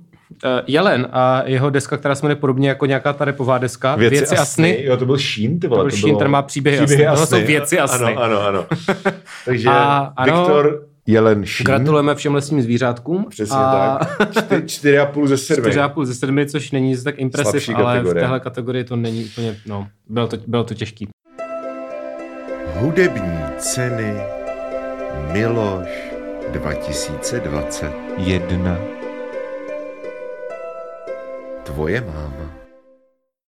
Jelen 0.68 1.08
a 1.12 1.44
jeho 1.46 1.70
deska, 1.70 1.98
která 1.98 2.16
se 2.16 2.26
jmenuje 2.26 2.36
podobně 2.36 2.70
jako 2.70 2.86
nějaká 2.86 3.14
ta 3.14 3.26
repová 3.26 3.58
deska, 3.58 3.96
Věci, 3.96 4.16
věci 4.16 4.38
a 4.38 4.46
sny. 4.46 4.80
Jo, 4.84 4.98
to 4.98 5.06
byl 5.06 5.18
Šín, 5.18 5.60
ty 5.60 5.68
vole. 5.68 5.84
byl 5.84 5.92
Šín, 5.92 6.18
ten 6.18 6.28
má 6.28 6.42
příběhy 6.42 6.80
a 6.80 6.88
sny. 6.88 7.06
Tohle 7.06 7.28
jsou 7.28 7.36
Věci 7.46 7.80
a 7.80 7.88
sny. 7.88 8.16
Ano, 8.16 8.22
ano, 8.22 8.42
ano. 8.42 8.66
Takže 9.46 9.70
A 9.70 10.14
ano, 10.16 10.38
Viktor 10.40 10.84
Jelen 11.08 11.46
Šín. 11.46 11.64
Gratulujeme 11.64 12.16
všem 12.16 12.36
lesním 12.36 12.62
zvířátkům. 12.62 13.26
Přesně 13.30 13.58
a 13.58 14.00
tak. 14.18 14.32
Čty, 14.32 14.64
čtyři 14.66 15.00
a 15.00 15.06
půl 15.06 15.28
ze 15.28 15.38
sedmi. 15.38 15.72
4,5 15.72 16.06
ze 16.06 16.16
7, 16.16 16.46
což 16.46 16.72
není 16.72 16.98
tak 17.04 17.16
impresiv, 17.20 17.52
Slabší 17.64 17.74
ale 17.74 17.94
kategorie. 17.94 18.22
v 18.22 18.24
téhle 18.24 18.40
kategorii 18.40 18.84
to 18.84 18.96
není 18.96 19.26
úplně, 19.26 19.56
no, 19.66 19.88
bylo 20.10 20.28
to, 20.28 20.38
bylo 20.48 20.64
to 20.64 20.74
těžký. 20.74 21.08
Hudební 22.76 23.40
ceny 23.58 24.14
Miloš 25.32 25.88
2020. 26.52 28.99
Tvoje 31.70 32.02
máma. 32.02 32.50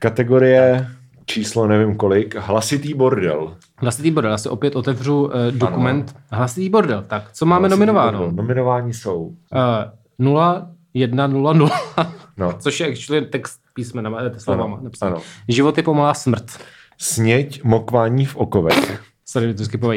Kategorie 0.02 0.88
číslo 1.26 1.68
nevím 1.68 1.96
kolik. 1.98 2.36
Hlasitý 2.36 2.94
bordel. 2.94 3.58
Hlasitý 3.78 4.12
bordel, 4.12 4.32
já 4.32 4.38
si 4.38 4.50
opět 4.50 4.76
otevřu 4.76 5.24
uh, 5.24 5.32
dokument. 5.52 6.14
Ano. 6.16 6.26
Hlasitý 6.32 6.70
bordel, 6.70 7.04
tak 7.08 7.32
co 7.32 7.46
máme 7.46 7.62
Hlasitý 7.62 7.80
nominováno? 7.80 8.18
bordel. 8.20 8.36
Nominování 8.36 8.94
jsou. 8.94 9.22
Uh, 9.22 9.36
0, 10.20 10.70
1, 10.94 11.28
0, 11.28 11.54
0, 11.54 11.72
No. 12.38 12.54
což 12.60 12.80
je 12.80 12.88
actually 12.88 13.26
text 13.26 13.60
písmenama, 13.74 14.22
eh, 14.22 14.40
slovama. 14.40 14.64
Ano, 14.76 14.84
napsaný. 14.84 15.16
Život 15.48 15.78
je 15.78 15.84
pomalá 15.84 16.14
smrt. 16.14 16.60
Sněť 16.98 17.64
mokvání 17.64 18.26
v 18.26 18.36
okovech. 18.36 19.04
Sorry, 19.26 19.54
to. 19.54 19.88
Uh, 19.88 19.94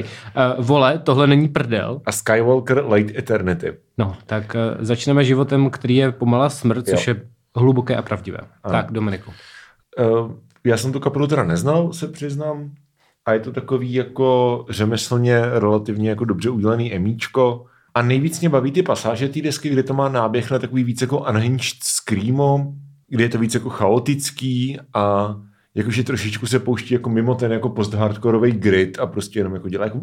vole, 0.59 0.99
tohle 0.99 1.27
není 1.27 1.49
prdel. 1.49 2.01
A 2.07 2.13
Skywalker 2.13 2.85
Late 2.85 3.19
Eternity. 3.19 3.73
No, 3.99 4.17
tak 4.27 4.57
uh, 4.79 4.85
začneme 4.85 5.25
životem, 5.25 5.71
který 5.71 5.97
je 5.97 6.13
pomalá 6.13 6.49
smrt, 6.49 6.87
což 6.89 7.07
Jo. 7.09 7.15
je 7.15 7.23
hluboké 7.57 7.97
a 7.97 8.03
pravdivé. 8.03 8.39
Ano. 8.63 8.73
Tak, 8.73 8.93
Dominiku. 8.93 9.33
Uh, 10.01 10.33
já 10.65 10.77
jsem 10.77 10.93
tu 10.93 11.01
kapelu 11.01 11.27
teda 11.27 11.45
neznal, 11.45 11.93
se 11.93 12.09
přiznám. 12.09 12.71
A 13.27 13.33
je 13.33 13.41
to 13.41 13.53
takový 13.53 13.95
jako 13.95 14.65
řemeslně 14.69 15.41
relativně 15.47 16.11
jako 16.11 16.25
dobře 16.25 16.51
udělaný 16.51 16.95
emíčko. 16.95 17.65
A 17.95 18.03
nejvíc 18.03 18.41
mě 18.41 18.49
baví 18.49 18.73
ty 18.73 18.83
pasáže 18.83 19.29
té 19.29 19.41
desky, 19.41 19.69
kde 19.69 19.83
to 19.83 19.95
má 19.95 20.09
náběh 20.09 20.51
na 20.51 20.59
takový 20.59 20.85
víc 20.85 21.01
jako 21.01 21.19
unhinged 21.19 21.83
screamo, 21.83 22.73
kde 23.09 23.25
je 23.25 23.29
to 23.29 23.39
víc 23.39 23.55
jako 23.55 23.71
chaotický 23.71 24.79
a 24.95 25.37
jakože 25.75 26.05
trošičku 26.05 26.47
se 26.47 26.59
pouští 26.59 26.95
jako 26.95 27.11
mimo 27.11 27.35
ten 27.35 27.53
jako 27.53 27.69
post-hardcoreový 27.69 28.53
grid 28.53 28.99
a 28.99 29.07
prostě 29.07 29.39
jenom 29.41 29.55
jako 29.55 29.69
dělá 29.69 29.85
jako 29.85 30.01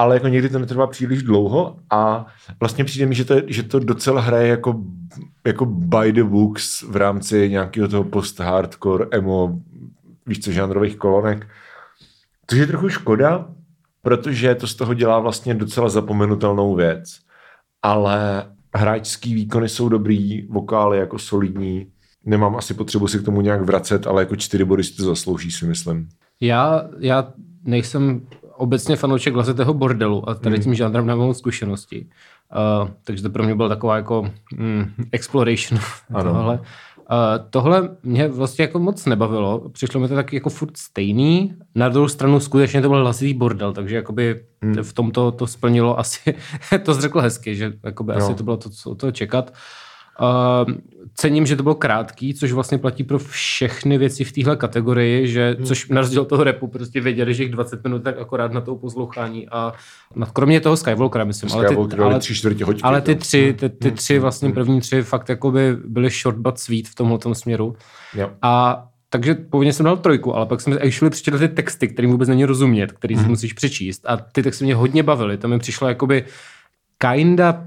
ale 0.00 0.16
jako 0.16 0.28
někdy 0.28 0.48
to 0.48 0.58
netrvá 0.58 0.86
příliš 0.86 1.22
dlouho 1.22 1.76
a 1.90 2.26
vlastně 2.60 2.84
přijde 2.84 3.06
mi, 3.06 3.14
že 3.14 3.24
to, 3.24 3.34
že 3.46 3.62
to 3.62 3.78
docela 3.78 4.20
hraje 4.20 4.48
jako, 4.48 4.80
jako 5.46 5.66
by 5.66 6.12
the 6.12 6.24
books 6.24 6.82
v 6.82 6.96
rámci 6.96 7.50
nějakého 7.50 7.88
toho 7.88 8.04
post-hardcore 8.04 9.06
emo, 9.10 9.58
víš 10.26 10.40
co, 10.40 10.52
žánrových 10.52 10.96
kolonek. 10.96 11.48
Což 12.46 12.58
je 12.58 12.66
trochu 12.66 12.88
škoda, 12.88 13.48
protože 14.02 14.54
to 14.54 14.66
z 14.66 14.74
toho 14.74 14.94
dělá 14.94 15.18
vlastně 15.18 15.54
docela 15.54 15.88
zapomenutelnou 15.88 16.74
věc. 16.74 17.18
Ale 17.82 18.46
hráčský 18.74 19.34
výkony 19.34 19.68
jsou 19.68 19.88
dobrý, 19.88 20.46
vokály 20.46 20.98
jako 20.98 21.18
solidní. 21.18 21.86
Nemám 22.24 22.56
asi 22.56 22.74
potřebu 22.74 23.08
si 23.08 23.18
k 23.18 23.24
tomu 23.24 23.40
nějak 23.40 23.62
vracet, 23.62 24.06
ale 24.06 24.22
jako 24.22 24.36
čtyři 24.36 24.64
body 24.64 24.84
si 24.84 24.96
to 24.96 25.04
zaslouží, 25.04 25.50
si 25.50 25.66
myslím. 25.66 26.08
Já, 26.40 26.88
já 26.98 27.32
nejsem 27.64 28.26
obecně 28.60 28.96
fanoušek 28.96 29.34
hlasitého 29.34 29.74
bordelu 29.74 30.28
a 30.28 30.34
tady 30.34 30.56
Hmm. 30.56 30.62
tím 30.64 30.74
žánrem 30.74 31.06
nemám 31.06 31.34
zkušenosti. 31.34 32.06
Uh, 32.82 32.88
takže 33.04 33.22
to 33.22 33.30
pro 33.30 33.42
mě 33.42 33.54
byla 33.54 33.68
taková 33.68 33.96
jako 33.96 34.30
mm, 34.56 34.84
exploration 35.12 35.80
Ano. 36.14 36.32
tohle. 36.32 36.54
Uh, 36.58 37.16
tohle 37.50 37.88
mě 38.02 38.28
vlastně 38.28 38.62
jako 38.62 38.78
moc 38.78 39.06
nebavilo. 39.06 39.68
Přišlo 39.68 40.00
mi 40.00 40.08
to 40.08 40.14
taky 40.14 40.36
jako 40.36 40.50
furt 40.50 40.76
stejný. 40.76 41.54
Na 41.74 41.88
druhou 41.88 42.08
stranu 42.08 42.40
skutečně 42.40 42.82
to 42.82 42.88
byl 42.88 43.00
hlasitý 43.00 43.34
bordel, 43.34 43.72
takže 43.72 43.96
jakoby 43.96 44.44
Hmm. 44.62 44.74
v 44.82 44.92
tomto 44.92 45.32
to 45.32 45.46
splnilo 45.46 45.98
asi, 45.98 46.34
to 46.84 46.94
řekl 46.94 47.20
hezky, 47.20 47.56
že 47.56 47.72
jakoby 47.84 48.12
No. 48.12 48.18
asi 48.18 48.34
to 48.34 48.44
bylo 48.44 48.56
to, 48.56 48.70
co 48.70 48.94
to 48.94 49.10
čekat. 49.12 49.50
Uh, 49.50 49.56
cením, 51.14 51.46
že 51.46 51.56
to 51.56 51.62
bylo 51.62 51.74
krátký, 51.74 52.34
což 52.34 52.52
vlastně 52.52 52.78
platí 52.78 53.04
pro 53.04 53.18
všechny 53.18 53.98
věci 53.98 54.24
v 54.24 54.32
téhle 54.32 54.56
kategorii, 54.56 55.28
že, 55.28 55.54
Hmm. 55.58 55.66
což 55.66 55.88
na 55.88 56.00
rozdíl 56.00 56.24
toho 56.24 56.44
repu 56.44 56.66
prostě 56.66 57.00
věděli, 57.00 57.34
že 57.34 57.42
jich 57.42 57.52
20 57.52 57.84
minut 57.84 58.02
tak 58.02 58.18
akorát 58.18 58.52
na 58.52 58.60
to 58.60 58.74
poslouchání 58.76 59.48
a 59.48 59.72
na, 60.16 60.26
kromě 60.26 60.60
toho 60.60 60.76
Skywalkera, 60.76 61.24
myslím. 61.24 61.52
Ale 61.52 61.62
ty, 61.64 61.68
Skywalker 61.68 62.00
ale, 62.02 62.18
tři 62.18 62.34
čtvrtě 62.34 62.64
hoďky. 62.64 62.82
ale 62.82 63.00
ty 63.00 63.14
tři, 63.14 63.54
ty, 63.58 63.68
ty 63.68 63.88
Hmm. 63.88 63.96
tři 63.96 64.18
vlastně 64.18 64.50
první 64.50 64.80
tři 64.80 65.02
fakt 65.02 65.28
jakoby 65.28 65.76
byly 65.84 66.10
short 66.10 66.38
but 66.38 66.58
sweet 66.58 66.88
v 66.88 66.94
tomhle 66.94 67.18
směru. 67.34 67.76
Jo. 68.14 68.30
A 68.42 68.84
takže 69.10 69.34
původně 69.34 69.72
jsem 69.72 69.84
dal 69.84 69.96
trojku, 69.96 70.34
ale 70.36 70.46
pak 70.46 70.60
jsem 70.60 70.72
actually 70.72 71.10
přečetl 71.10 71.38
ty 71.38 71.48
texty, 71.48 71.88
kterým 71.88 72.10
vůbec 72.10 72.28
není 72.28 72.44
rozumět, 72.44 72.92
který 72.92 73.16
si 73.16 73.28
musíš 73.28 73.52
přečíst. 73.52 74.02
A 74.06 74.16
ty 74.16 74.42
texty 74.42 74.64
mě 74.64 74.74
hodně 74.74 75.02
bavily. 75.02 75.36
To 75.38 75.48
mi 75.48 75.58
přišlo 75.58 75.88
jakoby 75.88 76.24
kinda, 76.98 77.64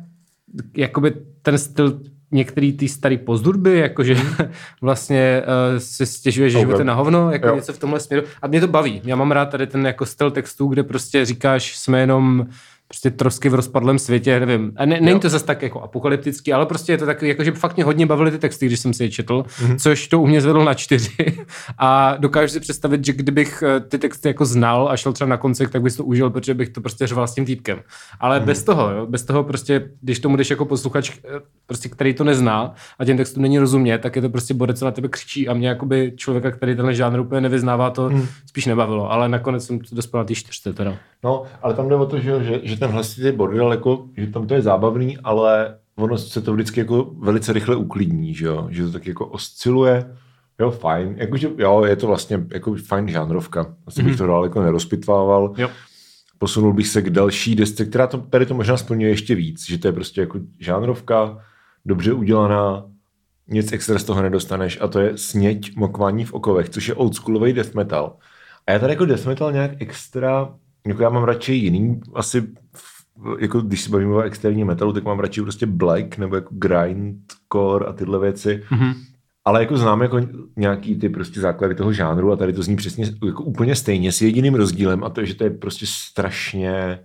jakoby 0.77 1.13
ten 1.41 1.57
styl 1.57 1.99
některý 2.33 2.73
ty 2.73 2.87
starý 2.89 3.17
pozdurby, 3.17 3.77
jakože 3.79 4.15
vlastně 4.81 5.41
uh, 5.73 5.79
si 5.79 6.05
stěžuje, 6.05 6.49
že 6.49 6.57
Ok. 6.57 6.61
život 6.65 6.79
je 6.79 6.85
na 6.85 6.93
hovno, 6.93 7.31
jako 7.31 7.47
Jo. 7.47 7.55
něco 7.55 7.73
v 7.73 7.77
tomhle 7.77 7.99
směru. 7.99 8.25
A 8.41 8.47
mě 8.47 8.61
to 8.61 8.67
baví. 8.67 9.01
Já 9.03 9.15
mám 9.15 9.31
rád 9.31 9.45
tady 9.45 9.67
ten 9.67 9.85
jako 9.85 10.05
styl 10.05 10.31
textů, 10.31 10.67
kde 10.67 10.83
prostě 10.83 11.25
říkáš, 11.25 11.77
jsme 11.77 11.99
jenom 11.99 12.45
prostě 12.93 13.11
trosky 13.11 13.49
v 13.49 13.53
rozpadlém 13.53 13.99
světě, 13.99 14.39
nevím. 14.39 14.71
A 14.75 14.85
ne, 14.85 15.01
není 15.01 15.19
to 15.19 15.29
zase 15.29 15.45
tak 15.45 15.61
jako 15.61 15.81
apokalyptický, 15.81 16.53
ale 16.53 16.65
prostě 16.65 16.91
je 16.93 16.97
to 16.97 17.05
takový, 17.05 17.29
jako, 17.29 17.43
že 17.43 17.51
fakt 17.51 17.75
mě 17.75 17.83
hodně 17.83 18.05
bavily 18.05 18.31
ty 18.31 18.37
texty, 18.37 18.65
když 18.65 18.79
jsem 18.79 18.93
si 18.93 19.03
je 19.03 19.09
četl, 19.09 19.43
Mhm. 19.61 19.71
mm-hmm. 19.71 19.77
což 19.79 20.07
to 20.07 20.21
u 20.21 20.27
mě 20.27 20.41
zvedlo 20.41 20.63
na 20.63 20.73
čtyři. 20.73 21.09
A 21.77 22.15
dokážu 22.19 22.53
si 22.53 22.59
představit, 22.59 23.05
že 23.05 23.13
kdybych 23.13 23.63
eh, 23.67 23.79
ty 23.79 23.97
texty 23.97 24.27
jako 24.27 24.45
znal 24.45 24.89
a 24.91 24.97
šel 24.97 25.13
třeba 25.13 25.29
na 25.29 25.37
koncert, 25.37 25.69
tak 25.69 25.81
bych 25.81 25.97
to 25.97 26.03
užil, 26.03 26.29
protože 26.29 26.53
bych 26.53 26.69
to 26.69 26.81
prostě 26.81 27.07
řval 27.07 27.27
s 27.27 27.33
tím 27.33 27.45
týpkem. 27.45 27.79
Ale 28.19 28.35
Mhm. 28.35 28.43
mm-hmm. 28.43 28.47
bez 28.47 28.63
toho, 28.63 28.89
jo, 28.91 29.05
bez 29.05 29.23
toho 29.23 29.43
prostě, 29.43 29.89
když 30.01 30.19
tomu 30.19 30.35
jdeš 30.37 30.49
jako 30.49 30.65
posluchač, 30.65 31.11
eh, 31.17 31.39
prostě, 31.65 31.89
který 31.89 32.13
to 32.13 32.23
nezná 32.23 32.73
a 32.99 33.05
těm 33.05 33.17
textům 33.17 33.43
není 33.43 33.59
rozumět, 33.59 33.97
tak 33.97 34.15
je 34.15 34.21
to 34.21 34.29
prostě 34.29 34.53
borec, 34.53 34.79
co 34.79 34.85
na 34.85 34.91
tebe 34.91 35.07
křičí 35.07 35.47
a 35.47 35.53
mě 35.53 35.67
jakoby 35.67 36.13
člověka, 36.15 36.51
který 36.51 36.75
tenhle 36.75 36.93
žánr 36.95 37.19
úplně 37.19 37.41
nevyznává, 37.41 37.89
to 37.89 38.09
mm. 38.09 38.27
spíš 38.45 38.65
nebavilo. 38.65 39.11
Ale 39.11 39.29
nakonec 39.29 39.65
jsem 39.65 39.79
to 39.79 39.95
dospěl 39.95 40.17
na 40.17 40.23
ty 40.23 40.35
čtyřce 40.35 40.73
teda. 40.73 40.95
No, 41.23 41.43
ale 41.61 41.73
tam 41.73 41.89
jde 41.89 41.95
o 41.95 42.05
to, 42.05 42.19
že, 42.19 42.61
že 42.63 42.77
ten 42.83 42.91
hlasitý 42.91 43.31
bordel, 43.31 43.71
jako, 43.71 44.05
že 44.17 44.27
tam 44.27 44.47
to 44.47 44.53
je 44.53 44.61
zábavný, 44.61 45.17
ale 45.17 45.77
ono 45.95 46.17
se 46.17 46.41
to 46.41 46.53
vždycky 46.53 46.79
jako 46.79 47.11
velice 47.19 47.53
rychle 47.53 47.75
uklidní, 47.75 48.33
že 48.33 48.45
jo? 48.45 48.67
Že 48.69 48.83
to 48.83 48.91
tak 48.91 49.07
jako 49.07 49.25
osciluje. 49.27 50.15
Jo, 50.59 50.71
fajn. 50.71 51.15
Jakože, 51.17 51.49
jo, 51.57 51.83
je 51.85 51.95
to 51.95 52.07
vlastně 52.07 52.45
jako 52.53 52.75
fajn 52.87 53.07
žánrovka. 53.07 53.75
Vlastně 53.85 54.03
bych 54.03 54.17
to 54.17 54.27
dál 54.27 54.43
jako 54.43 54.63
nerozpitvával. 54.63 55.53
Jo. 55.57 55.69
Posunul 56.37 56.73
bych 56.73 56.87
se 56.87 57.01
k 57.01 57.09
další 57.09 57.55
desce, 57.55 57.85
která 57.85 58.07
to, 58.07 58.17
tady 58.17 58.45
to 58.45 58.53
možná 58.53 58.77
splňuje 58.77 59.11
ještě 59.11 59.35
víc, 59.35 59.65
že 59.67 59.77
to 59.77 59.87
je 59.87 59.91
prostě 59.91 60.21
jako 60.21 60.39
žánrovka, 60.59 61.37
dobře 61.85 62.13
udělaná, 62.13 62.85
nic 63.47 63.71
extra 63.71 63.99
z 63.99 64.03
toho 64.03 64.21
nedostaneš 64.21 64.77
a 64.81 64.87
to 64.87 64.99
je 64.99 65.17
sněť 65.17 65.75
mokvání 65.75 66.25
v 66.25 66.33
okovech, 66.33 66.69
což 66.69 66.87
je 66.87 66.93
oldschoolový 66.93 67.53
death 67.53 67.73
metal. 67.73 68.17
A 68.67 68.71
já 68.71 68.79
tady 68.79 68.93
jako 68.93 69.05
death 69.05 69.25
metal 69.25 69.51
nějak 69.51 69.71
extra, 69.79 70.55
jako 70.87 71.03
já 71.03 71.09
mám 71.09 71.23
radši 71.23 71.53
jiný, 71.53 72.01
asi 72.13 72.47
jako 73.39 73.61
když 73.61 73.81
se 73.81 73.89
bavíme 73.89 74.13
o 74.13 74.21
externí 74.21 74.63
metalu, 74.63 74.93
tak 74.93 75.03
mám 75.03 75.19
radši 75.19 75.41
prostě 75.41 75.65
black 75.65 76.17
nebo 76.17 76.35
jako 76.35 76.55
grindcore 76.55 77.85
a 77.85 77.93
tyhle 77.93 78.19
věci. 78.19 78.63
Mm-hmm. 78.71 78.93
Ale 79.45 79.59
jako 79.59 79.77
znám 79.77 80.01
jako 80.01 80.19
nějaký 80.55 80.95
ty 80.95 81.09
prostě 81.09 81.39
základy 81.39 81.75
toho 81.75 81.93
žánru 81.93 82.31
a 82.31 82.35
tady 82.35 82.53
to 82.53 82.63
zní 82.63 82.75
přesně 82.75 83.05
jako 83.25 83.43
úplně 83.43 83.75
stejně 83.75 84.11
s 84.11 84.21
jediným 84.21 84.55
rozdílem 84.55 85.03
a 85.03 85.09
to 85.09 85.21
je, 85.21 85.27
že 85.27 85.35
to 85.35 85.43
je 85.43 85.49
prostě 85.49 85.85
strašně 85.89 86.99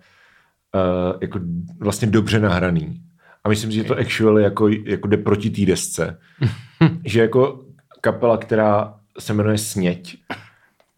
uh, 0.74 1.18
jako 1.20 1.40
vlastně 1.80 2.08
dobře 2.08 2.40
nahraný. 2.40 3.02
A 3.44 3.48
myslím 3.48 3.70
si, 3.70 3.76
že 3.76 3.84
to 3.84 3.98
actually 3.98 4.42
jako, 4.42 4.68
jako 4.68 5.08
jde 5.08 5.16
proti 5.16 5.50
té 5.50 5.66
desce. 5.66 6.18
že 7.04 7.20
jako 7.20 7.64
kapela, 8.00 8.36
která 8.36 8.94
se 9.18 9.34
jmenuje 9.34 9.58
Sněť, 9.58 10.16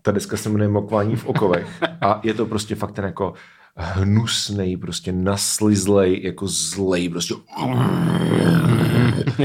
ta 0.03 0.11
deska 0.11 0.37
se 0.37 0.49
jmenuje 0.49 0.69
Mokvání 0.69 1.17
v 1.17 1.27
okovech 1.27 1.83
a 2.01 2.21
je 2.23 2.35
to 2.35 2.47
prostě 2.47 2.75
fakt 2.75 2.93
ten 2.93 3.05
jako 3.05 3.35
hnusnej, 3.77 4.77
prostě 4.77 5.13
naslizlej, 5.13 6.23
jako 6.23 6.47
zlej, 6.49 7.09
prostě 7.09 7.35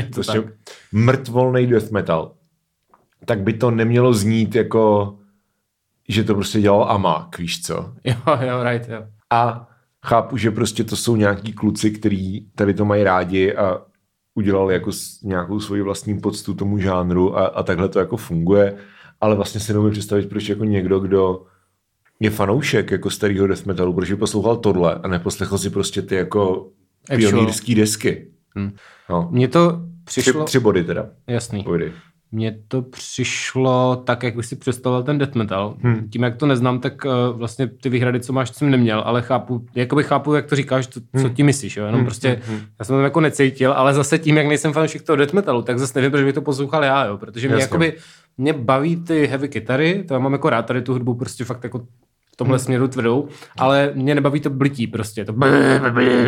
prostě 0.14 0.44
mrtvolný 0.91 1.68
death 1.68 1.91
metal, 1.91 2.32
tak 3.26 3.41
by 3.41 3.53
to 3.53 3.72
nemělo 3.72 4.14
znít 4.14 4.56
jako, 4.56 5.15
že 6.10 6.23
to 6.23 6.36
prostě 6.36 6.61
dělal 6.61 6.84
Amák, 6.91 7.38
víš 7.38 7.61
co? 7.61 7.94
Jo, 8.03 8.15
jo, 8.41 8.64
right, 8.64 8.90
jo. 8.90 9.03
A 9.30 9.68
chápu, 10.06 10.38
že 10.38 10.52
prostě 10.52 10.84
to 10.84 10.95
jsou 10.95 11.15
nějaký 11.15 11.53
kluci, 11.53 11.91
kteří 11.91 12.52
tady 12.56 12.73
to 12.73 12.86
mají 12.86 13.03
rádi 13.03 13.56
a 13.56 13.82
udělali 14.36 14.73
jako 14.73 14.91
nějakou 15.23 15.60
svoji 15.60 15.82
vlastní 15.82 16.19
poctu 16.19 16.53
tomu 16.53 16.80
žánru 16.80 17.38
a, 17.38 17.45
a 17.45 17.64
takhle 17.64 17.90
to 17.90 17.99
jako 17.99 18.18
funguje. 18.18 18.77
Ale 19.21 19.35
vlastně 19.35 19.59
si 19.59 19.73
neumím 19.73 19.91
představit, 19.91 20.29
proč 20.29 20.49
jako 20.49 20.63
někdo, 20.63 20.99
kdo 20.99 21.43
je 22.19 22.29
fanoušek 22.29 22.91
jako 22.91 23.09
starého 23.09 23.47
death 23.47 23.65
metalu, 23.65 23.93
proč 23.93 24.09
by 24.09 24.15
poslouchal 24.17 24.55
tohle 24.57 24.95
a 24.95 25.07
neposlechl 25.07 25.57
si 25.57 25.69
prostě 25.69 26.01
ty 26.01 26.15
jako 26.15 26.69
pionýrský 27.15 27.75
desky. 27.75 28.27
Hmm. 28.55 28.71
No. 29.09 29.27
Mně 29.31 29.47
to 29.47 29.79
Tři, 30.03 30.21
přišlo... 30.21 30.43
tři 30.43 30.59
body 30.59 30.83
teda. 30.83 31.05
Jasný. 31.27 31.63
Pojdy. 31.63 31.91
Mně 32.31 32.59
to 32.67 32.81
přišlo 32.81 33.95
tak, 34.05 34.23
jak 34.23 34.35
bych 34.35 34.45
si 34.45 34.55
představoval 34.55 35.03
ten 35.03 35.17
death 35.17 35.35
metal. 35.35 35.75
Hmm. 35.81 35.93
Hmm. 35.93 36.09
Tím, 36.09 36.23
jak 36.23 36.35
to 36.35 36.45
neznám, 36.45 36.79
tak 36.79 37.05
uh, 37.05 37.37
vlastně 37.37 37.67
ty 37.67 37.89
výhrady, 37.89 38.19
co 38.19 38.33
máš, 38.33 38.49
jsem 38.55 38.69
neměl, 38.71 38.99
ale 39.05 39.21
chápu, 39.21 39.65
jakoby 39.75 40.03
chápu, 40.03 40.33
jak 40.33 40.45
to 40.45 40.55
říkáš, 40.55 40.87
to, 40.87 40.99
co 40.99 41.05
Hmm. 41.27 41.35
ti 41.35 41.43
myslíš. 41.43 41.77
Jo? 41.77 41.85
Jenom 41.85 41.99
Hmm, 41.99 42.05
prostě, 42.05 42.41
hmm, 42.45 42.57
hmm. 42.57 42.65
já 42.79 42.85
jsem 42.85 42.95
to 42.95 43.01
jako 43.01 43.19
necítil, 43.21 43.73
ale 43.73 43.93
zase 43.93 44.19
tím, 44.19 44.37
jak 44.37 44.47
nejsem 44.47 44.73
fanoušek 44.73 45.01
toho 45.01 45.15
death 45.15 45.33
metalu, 45.33 45.61
tak 45.61 45.79
zase 45.79 45.99
nevím, 45.99 46.11
proč 46.11 46.23
bych 46.23 46.33
to 46.33 46.41
poslouchal 46.41 46.83
já, 46.83 47.05
jo? 47.05 47.17
protože 47.17 47.47
mě 47.47 47.53
Jasně. 47.53 47.63
jakoby, 47.63 47.93
mě 48.38 48.53
baví 48.53 49.03
ty 49.03 49.28
heavy 49.28 49.49
kytary, 49.49 50.03
to 50.03 50.14
já 50.14 50.20
mám 50.20 50.34
jako 50.34 50.49
rád 50.49 50.62
tady 50.66 50.82
tu 50.82 50.94
hudbu, 50.94 51.16
prostě 51.16 51.45
fakt 51.45 51.64
jako 51.64 51.88
v 52.36 52.38
tomhle 52.38 52.57
Hmm. 52.57 52.64
směru 52.66 52.88
tvrdou, 52.88 53.28
ale 53.57 53.91
mě 53.94 54.16
nebaví 54.16 54.40
to 54.40 54.49
blití 54.49 54.88
prostě, 54.88 55.26
to 55.26 55.34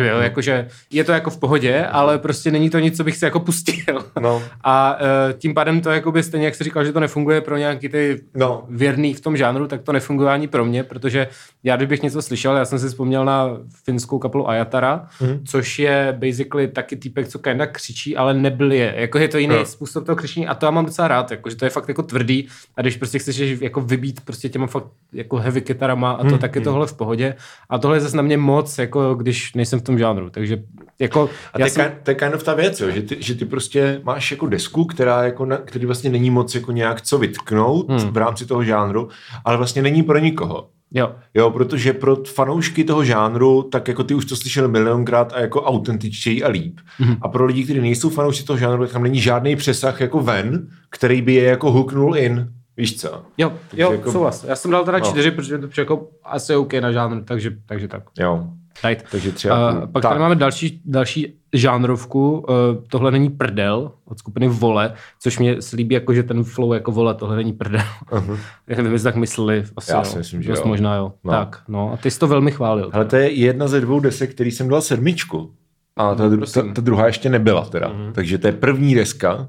jo, 0.08 0.18
jakože 0.20 0.68
je 0.90 1.04
to 1.04 1.12
jako 1.12 1.30
v 1.30 1.36
pohodě, 1.38 1.86
ale 1.86 2.18
prostě 2.18 2.50
není 2.50 2.70
to 2.70 2.78
nic, 2.78 2.96
co 2.96 3.04
bych 3.04 3.16
si 3.16 3.24
jako 3.24 3.40
pustil. 3.40 4.04
No, 4.20 4.42
A 4.64 4.98
uh, 5.00 5.38
tím 5.38 5.54
pádem 5.54 5.80
to 5.80 5.90
jakoby 5.90 6.22
stejně, 6.22 6.46
jak 6.46 6.54
jsi 6.54 6.64
říkal, 6.64 6.84
že 6.84 6.92
to 6.92 7.00
nefunguje 7.00 7.40
pro 7.40 7.56
nějaký 7.56 7.88
ty 7.88 8.20
no. 8.34 8.64
věrný 8.68 9.14
v 9.14 9.20
tom 9.20 9.36
žánru, 9.36 9.66
tak 9.66 9.82
to 9.82 9.92
nefunguje 9.92 10.30
ani 10.30 10.48
pro 10.48 10.64
mě, 10.64 10.84
protože 10.84 11.28
já 11.64 11.76
kdybych 11.76 12.02
něco 12.02 12.22
slyšel, 12.22 12.56
já 12.56 12.64
jsem 12.64 12.78
si 12.78 12.88
vzpomněl 12.88 13.24
na 13.24 13.48
finskou 13.84 14.18
kapelu 14.18 14.48
Ayatara, 14.50 15.06
Mhm. 15.20 15.40
což 15.44 15.78
je 15.78 16.16
basically 16.18 16.68
taky 16.68 16.96
týpek, 16.96 17.28
co 17.28 17.38
kinda 17.38 17.66
křičí, 17.66 18.16
ale 18.16 18.34
nebyl 18.34 18.72
je. 18.72 18.94
Jako 18.96 19.18
je 19.18 19.28
to 19.28 19.38
jiný 19.38 19.54
Jo. 19.54 19.64
způsob 19.64 20.06
toho 20.06 20.16
křičení 20.16 20.46
a 20.48 20.54
to 20.54 20.66
já 20.66 20.70
mám 20.70 20.84
docela 20.84 21.08
rád, 21.08 21.30
jako, 21.30 21.50
že 21.50 21.56
to 21.56 21.64
je 21.64 21.70
fakt 21.70 21.88
jako 21.88 22.02
tvrdý 22.02 22.48
a 22.76 22.80
když 22.80 22.96
prostě 22.96 23.18
chceš 23.18 23.38
jako 23.60 23.80
vybít 23.80 24.20
prostě 24.20 24.48
těma 24.48 24.66
fakt 24.66 24.86
jako 25.12 25.36
heavy 25.36 25.60
kytarama 25.60 25.97
a 26.06 26.16
to 26.18 26.24
Mhm, 26.24 26.38
tak 26.38 26.54
je 26.54 26.60
mhm. 26.60 26.64
tohle 26.64 26.86
v 26.86 26.94
pohodě 26.94 27.34
a 27.70 27.78
tohle 27.78 27.96
je 27.96 28.00
zase 28.00 28.16
na 28.16 28.22
mě 28.22 28.36
moc, 28.36 28.78
jako 28.78 29.14
když 29.14 29.54
nejsem 29.54 29.80
v 29.80 29.82
tom 29.82 29.98
žánru, 29.98 30.30
takže 30.30 30.62
jako 30.98 31.30
A 31.54 31.58
to 31.58 31.64
jsem, 31.66 31.92
je 32.08 32.14
kind 32.14 32.34
of 32.34 32.42
ta 32.42 32.54
věc, 32.54 32.80
jo, 32.80 32.90
že, 32.90 33.02
ty, 33.02 33.16
že 33.20 33.34
ty 33.34 33.44
prostě 33.44 34.00
máš 34.04 34.30
jako 34.30 34.46
desku, 34.46 34.84
která 34.84 35.24
jako 35.24 35.44
na, 35.44 35.56
který 35.56 35.86
vlastně 35.86 36.10
není 36.10 36.30
moc 36.30 36.54
jako 36.54 36.72
nějak 36.72 37.02
co 37.02 37.18
vytknout 37.18 37.90
Hmm. 37.90 37.98
v 38.12 38.16
rámci 38.16 38.46
toho 38.46 38.64
žánru, 38.64 39.08
ale 39.44 39.56
vlastně 39.56 39.82
není 39.82 40.02
pro 40.02 40.18
nikoho. 40.18 40.68
jo, 40.94 41.12
Jo, 41.34 41.50
protože 41.50 41.92
pro 41.92 42.16
fanoušky 42.16 42.84
toho 42.84 43.04
žánru, 43.04 43.62
tak 43.62 43.88
jako 43.88 44.04
ty 44.04 44.14
už 44.14 44.24
to 44.24 44.36
slyšeli 44.36 44.68
milionkrát 44.68 45.32
a 45.32 45.40
jako 45.40 45.62
autentičtěji 45.62 46.42
a 46.42 46.48
líp. 46.48 46.80
Mhm. 46.98 47.16
A 47.22 47.28
pro 47.28 47.44
lidi, 47.44 47.64
kteří 47.64 47.80
nejsou 47.80 48.10
fanoušci 48.10 48.44
toho 48.44 48.56
žánru, 48.56 48.82
tak 48.84 48.92
tam 48.92 49.02
není 49.02 49.20
žádný 49.20 49.56
přesah 49.56 50.00
jako 50.00 50.20
ven, 50.20 50.68
který 50.90 51.22
by 51.22 51.34
je 51.34 51.44
jako 51.44 51.72
hooknul 51.72 52.16
in. 52.16 52.48
Víš 52.78 53.00
co? 53.00 53.22
jo, 53.38 53.52
Takže 53.70 53.82
jo, 53.82 53.92
jako- 53.92 54.12
souhlas. 54.12 54.44
Já 54.44 54.56
jsem 54.56 54.70
dal 54.70 54.84
teda 54.84 54.98
No. 54.98 55.04
čtyři, 55.04 55.30
protože 55.30 55.58
to 55.58 55.80
jako 55.80 56.08
asi 56.24 56.56
OK 56.56 56.72
na 56.74 56.92
žánr, 56.92 57.24
takže, 57.24 57.50
takže 57.66 57.88
tak. 57.88 58.02
Jo. 58.18 58.46
Right. 58.88 59.04
Takže 59.10 59.32
tři 59.32 59.50
a 59.50 59.70
půl. 59.72 59.78
Uh, 59.82 59.86
pak 59.92 60.02
Tak. 60.02 60.10
tady 60.10 60.20
máme 60.20 60.34
další, 60.34 60.82
další 60.84 61.34
žánrovku, 61.52 62.38
uh, 62.38 62.44
tohle 62.90 63.10
není 63.10 63.30
prdel 63.30 63.92
od 64.04 64.18
skupiny 64.18 64.48
Vole, 64.48 64.92
což 65.20 65.38
mě 65.38 65.62
se 65.62 65.76
líbí 65.76 65.94
jako, 65.94 66.14
že 66.14 66.22
ten 66.22 66.44
flow 66.44 66.72
jako 66.72 66.92
Vole, 66.92 67.14
tohle 67.14 67.36
není 67.36 67.52
prdel. 67.52 67.80
Uh-huh. 68.10 68.38
Já 68.66 68.76
nevím, 68.76 68.92
jestli 68.92 69.04
tak 69.04 69.16
mysleli. 69.16 69.64
Asi, 69.76 69.90
Já 69.92 69.98
jo. 69.98 70.04
si 70.04 70.18
myslím, 70.18 70.42
že 70.42 70.48
Dost 70.50 70.60
jo. 70.60 70.68
možná 70.68 70.94
jo. 70.96 71.12
No. 71.24 71.32
Tak, 71.32 71.62
no 71.68 71.92
a 71.92 71.96
ty 71.96 72.10
jsi 72.10 72.18
to 72.18 72.26
velmi 72.26 72.50
chválil. 72.50 72.90
Ale 72.92 73.04
to 73.04 73.16
je 73.16 73.30
jedna 73.32 73.68
ze 73.68 73.80
dvou 73.80 74.00
desek, 74.00 74.30
který 74.30 74.50
jsem 74.50 74.68
dal 74.68 74.80
sedmičku. 74.80 75.54
A 75.96 76.14
ta, 76.14 76.24
No, 76.24 76.30
ta, 76.30 76.36
prosím. 76.36 76.74
ta 76.74 76.80
druhá 76.82 77.06
ještě 77.06 77.28
nebyla 77.30 77.64
teda. 77.64 77.88
Mhm. 77.88 78.12
Takže 78.12 78.38
to 78.38 78.46
je 78.46 78.52
první 78.52 78.94
deska, 78.94 79.48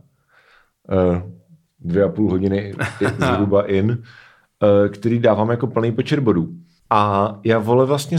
uh, 0.92 1.18
dvě 1.82 2.04
a 2.04 2.10
půl 2.10 2.30
hodiny 2.32 2.74
i- 3.02 3.08
zhruba 3.34 3.68
in, 3.72 3.92
uh, 3.92 4.92
který 4.92 5.20
dávám 5.20 5.50
jako 5.50 5.68
plný 5.68 5.92
počet 5.92 6.20
bodů. 6.20 6.50
A 6.90 7.40
já 7.44 7.60
vole 7.60 7.86
vlastně 7.86 8.18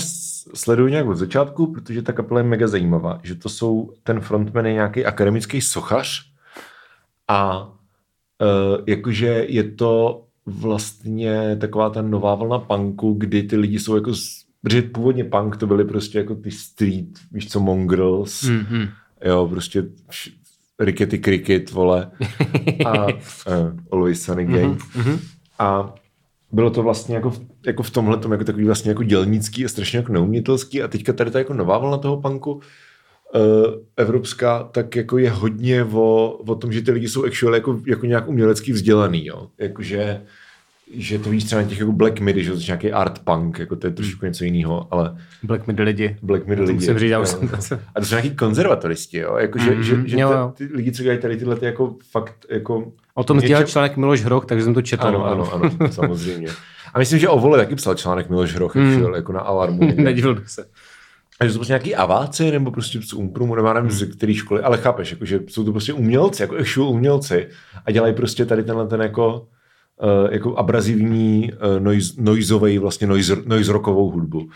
sleduju 0.55 0.89
nějak 0.89 1.07
od 1.07 1.15
začátku, 1.15 1.73
protože 1.73 2.03
ta 2.03 2.12
kapela 2.12 2.41
je 2.41 2.47
mega 2.47 2.69
zajímavá, 2.69 3.20
že 3.23 3.35
to 3.35 3.49
jsou, 3.49 3.93
ten 4.03 4.20
frontman 4.20 4.66
je 4.66 4.73
nějaký 4.73 5.05
akademický 5.05 5.61
sochař 5.61 6.23
a 7.28 7.66
uh, 7.69 8.85
jakože 8.87 9.45
je 9.49 9.70
to 9.70 10.24
vlastně 10.47 11.57
taková 11.61 11.91
ta 11.91 12.03
nová 12.03 12.35
vlna 12.35 12.59
punku, 12.59 13.12
kdy 13.15 13.43
ty 13.43 13.57
lidi 13.57 13.78
jsou 13.78 13.95
jako, 13.95 14.12
protože 14.62 14.82
původně 14.82 15.24
punk 15.24 15.57
to 15.57 15.66
byly 15.66 15.85
prostě 15.85 16.19
jako 16.19 16.35
ty 16.35 16.51
street, 16.51 17.09
víš 17.32 17.49
co, 17.49 17.61
mongrels, 17.61 18.43
mm. 18.43 18.59
Mm-hmm. 18.59 18.89
jo, 19.24 19.47
prostě 19.51 19.82
vš- 19.82 20.32
Rickety 20.81 21.19
Cricket, 21.19 21.70
vole, 21.70 22.11
a 22.86 23.07
uh, 23.07 23.12
Always 23.93 24.23
Sunny 24.23 24.44
Gang. 24.44 24.78
Mm-hmm. 24.78 25.19
A 25.59 25.94
bylo 26.52 26.70
to 26.70 26.82
vlastně 26.82 27.15
jako 27.15 27.31
v, 27.31 27.40
jako 27.66 27.82
v 27.82 27.90
tomhle 27.90 28.19
jako 28.31 28.44
takový 28.44 28.65
vlastně 28.65 28.90
jako 28.90 29.02
dělnický 29.02 29.65
a 29.65 29.69
strašně 29.69 29.97
jako 29.97 30.12
neumětelský 30.12 30.82
a 30.82 30.89
teďka 30.89 31.12
tady 31.12 31.31
ta 31.31 31.39
jako 31.39 31.55
nová 31.55 31.78
vlna 31.78 31.98
toho 31.98 32.20
punku 32.20 32.52
uh, 32.52 32.61
evropská, 33.97 34.62
tak 34.62 34.97
jako 34.97 35.19
je 35.19 35.31
hodně 35.31 35.85
o, 35.85 36.39
o 36.47 36.55
tom, 36.55 36.73
že 36.73 36.82
ty 36.82 36.90
lidi 36.90 37.09
jsou 37.09 37.24
actually 37.24 37.59
jako, 37.59 37.81
jako 37.86 38.07
nějak 38.07 38.28
umělecky 38.28 38.73
vzdělaný, 38.73 39.27
jo. 39.27 39.48
Jakože 39.59 40.23
že 40.95 41.19
to 41.19 41.31
víš 41.31 41.45
třeba 41.45 41.62
na 41.62 41.69
těch 41.69 41.79
jako 41.81 41.93
Black 41.93 42.21
Midi, 42.21 42.45
že 42.45 42.51
to 42.51 42.57
je 42.59 42.65
nějaký 42.67 42.93
art 42.93 43.19
punk, 43.19 43.59
jako 43.59 43.77
to 43.77 43.87
je 43.87 43.91
trošku 43.91 44.27
něco 44.27 44.45
jiného, 44.45 44.89
ale 44.91 45.17
Black 45.43 45.67
Midi 45.67 45.83
lidi. 45.83 46.17
Black 46.23 46.47
Midi 46.47 46.61
lidi. 46.62 46.73
musím 46.73 46.99
říct, 46.99 47.11
já 47.11 47.19
už 47.21 47.29
jsem 47.29 47.49
to... 47.49 47.57
A 47.95 48.01
to 48.01 48.07
jsou 48.07 48.15
nějaký 48.15 48.31
konzervatoristi, 48.31 49.19
jo, 49.19 49.37
jakože, 49.37 49.71
Mhm, 49.71 49.83
že, 49.83 50.03
že 50.05 50.19
jo, 50.19 50.31
jo. 50.33 50.53
ty 50.57 50.69
lidi, 50.75 50.93
co 50.93 51.03
dělají 51.03 51.21
tady 51.21 51.37
tyhle 51.37 51.57
ty 51.57 51.67
jako 51.67 51.95
fakt 52.11 52.47
jako 52.51 52.93
O 53.15 53.25
tom 53.25 53.37
něčem- 53.37 53.47
sdělal 53.47 53.65
článek 53.65 53.97
Miloš 53.97 54.23
Hroch, 54.25 54.47
takže 54.47 54.65
jsem 54.65 54.75
to 54.75 54.83
četl. 54.83 55.07
ano, 55.07 55.25
ano, 55.27 55.53
ano, 55.53 55.71
samozřejmě. 55.91 56.49
A 56.95 56.99
myslím, 56.99 57.19
že 57.19 57.29
o 57.29 57.39
vole 57.39 57.59
taky 57.59 57.75
psal 57.75 57.95
článek 57.95 58.29
Miloš 58.31 58.55
Hroch, 58.55 58.77
Hmm. 58.77 58.97
mm. 59.07 59.15
jako 59.15 59.33
na 59.33 59.41
Alarmu. 59.41 59.81
Nedivil 59.97 60.35
bych 60.35 60.49
se. 60.51 60.67
A 61.41 61.45
že 61.47 61.53
jsou 61.53 61.59
prostě 61.59 61.71
nějaký 61.73 61.95
aváci, 61.95 62.51
nebo 62.51 62.71
prostě 62.71 63.03
z 63.03 63.12
Umprumu, 63.12 63.55
nebo 63.55 63.73
nevím, 63.73 63.91
z 63.91 64.05
který 64.17 64.35
školy, 64.35 64.61
ale 64.62 64.79
chápeš, 64.79 65.11
jako, 65.11 65.25
že 65.25 65.41
jsou 65.49 65.65
to 65.65 65.71
prostě 65.73 65.93
umělci, 65.93 66.43
jako 66.43 66.57
actual 66.57 66.89
umělci 66.89 67.49
a 67.87 67.91
dělají 67.91 68.15
prostě 68.15 68.45
tady 68.47 68.62
tenhle 68.62 68.87
ten 68.87 69.01
jako, 69.01 69.47
jako 70.31 70.56
abrazivní, 70.56 71.52
uh, 71.52 71.81
noise, 71.81 72.14
noizový, 72.18 72.78
vlastně 72.78 73.06
noise, 73.06 73.36
noise 73.47 73.72
rockovou 73.72 74.10
hudbu. 74.10 74.48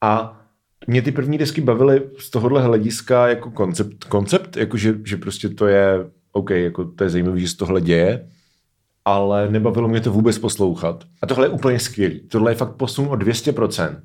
A 0.00 0.40
mě 0.86 1.02
ty 1.02 1.12
první 1.12 1.38
desky 1.38 1.60
bavily 1.60 2.02
z 2.18 2.30
tohohle 2.30 2.62
hlediska 2.62 3.28
jako 3.28 3.50
koncept, 3.50 4.04
koncept 4.04 4.56
jako 4.56 4.76
že, 4.76 4.94
že 5.04 5.16
prostě 5.16 5.48
to 5.48 5.66
je, 5.66 6.10
OK, 6.32 6.50
jako 6.50 6.84
to 6.84 7.04
je 7.04 7.10
zajímavé, 7.10 7.40
že 7.40 7.48
se 7.48 7.56
tohle 7.56 7.80
děje, 7.80 8.28
ale 9.04 9.48
nebavilo 9.50 9.88
mě 9.88 10.00
to 10.00 10.12
vůbec 10.12 10.38
poslouchat. 10.38 11.04
A 11.22 11.26
tohle 11.26 11.46
je 11.46 11.50
úplně 11.50 11.78
skvělý. 11.78 12.20
Tohle 12.20 12.50
je 12.50 12.54
fakt 12.54 12.72
posun 12.72 13.06
o 13.06 13.12
200%. 13.12 13.96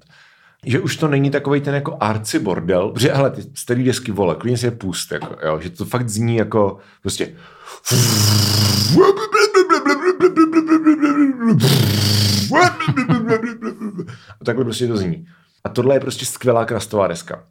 Že 0.65 0.79
už 0.79 0.95
to 0.95 1.07
není 1.07 1.29
takový 1.29 1.61
ten 1.61 1.75
jako 1.75 1.97
arci 1.99 2.39
bordel, 2.39 2.89
protože 2.89 3.13
hele, 3.13 3.31
ty 3.31 3.41
starý 3.53 3.83
desky 3.83 4.11
vole, 4.11 4.35
klidně 4.35 4.57
si 4.57 4.65
je 4.65 4.71
pust, 4.71 5.11
jako, 5.11 5.35
jo, 5.45 5.59
že 5.59 5.69
to 5.69 5.85
fakt 5.85 6.09
zní 6.09 6.35
jako 6.35 6.77
prostě 7.01 7.33
a 14.41 14.45
takhle 14.45 14.63
prostě 14.63 14.87
to 14.87 14.97
zní. 14.97 15.27
A 15.63 15.69
tohle 15.69 15.95
je 15.95 15.99
prostě 15.99 16.25
skvělá 16.25 16.65
krastová 16.65 17.07
deska. 17.07 17.43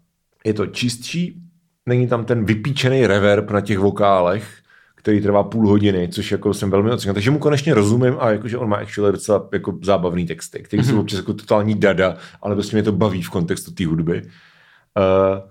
Je 0.45 0.55
to 0.55 0.67
čistší, 0.67 1.43
není 1.87 2.09
tam 2.09 2.25
ten 2.25 2.45
vypíčený 2.45 3.07
reverb 3.07 3.51
na 3.51 3.61
těch 3.61 3.79
vokálech, 3.79 4.61
který 4.95 5.21
trvá 5.21 5.43
půl 5.43 5.69
hodiny, 5.69 6.09
což 6.09 6.33
jako 6.33 6.55
jsem 6.55 6.71
velmi 6.71 6.91
ocenil. 6.91 7.15
Takže 7.15 7.31
mu 7.31 7.39
konečně 7.39 7.75
rozumím 7.75 8.17
a 8.19 8.31
jakože 8.31 8.59
on 8.59 8.69
má 8.69 8.77
actually 8.77 9.13
docela 9.13 9.49
jako 9.53 9.79
zábavný 9.83 10.27
texty, 10.27 10.63
který 10.63 10.85
jsou 10.85 11.01
občas 11.01 11.19
jako 11.19 11.35
totální 11.35 11.75
dada, 11.75 12.17
ale 12.43 12.55
prostě 12.55 12.77
mě 12.77 12.83
to 12.83 12.93
baví 12.93 13.23
v 13.23 13.31
kontextu 13.31 13.71
té 13.71 13.87
hudby. 13.87 14.23
Uh, 14.23 15.51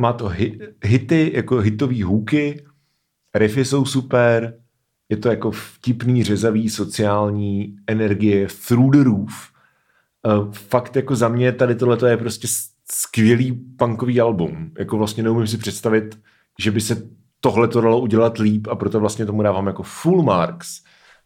má 0.00 0.12
to 0.12 0.28
hit, 0.28 0.62
hity, 0.84 1.32
jako 1.34 1.58
hitový 1.58 2.02
hůky, 2.02 2.64
riffy 3.34 3.64
jsou 3.64 3.84
super, 3.84 4.54
je 5.08 5.16
to 5.16 5.28
jako 5.28 5.50
vtipný, 5.50 6.24
řezavý, 6.24 6.70
sociální 6.70 7.76
energie 7.86 8.48
through 8.68 8.92
the 8.96 9.02
roof. 9.02 9.52
Uh, 10.26 10.52
fakt 10.52 10.96
jako 10.96 11.16
za 11.16 11.28
mě 11.28 11.52
tady 11.52 11.74
tohle 11.74 12.10
je 12.10 12.16
prostě 12.16 12.48
skvělý 12.92 13.52
punkový 13.52 14.20
album. 14.20 14.70
Jako 14.78 14.98
vlastně 14.98 15.22
neumím 15.22 15.46
si 15.46 15.58
představit, 15.58 16.18
že 16.58 16.70
by 16.70 16.80
se 16.80 17.02
tohle 17.40 17.68
to 17.68 17.80
dalo 17.80 18.00
udělat 18.00 18.38
líp 18.38 18.68
a 18.70 18.74
proto 18.74 19.00
vlastně 19.00 19.26
tomu 19.26 19.42
dávám 19.42 19.66
jako 19.66 19.82
full 19.82 20.22
marks. 20.22 20.82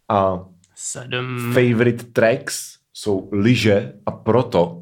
A 0.09 0.45
Sedm. 0.75 1.53
favorite 1.53 2.05
tracks 2.05 2.77
jsou 2.93 3.29
lyže 3.33 3.93
a 4.07 4.11
proto 4.11 4.82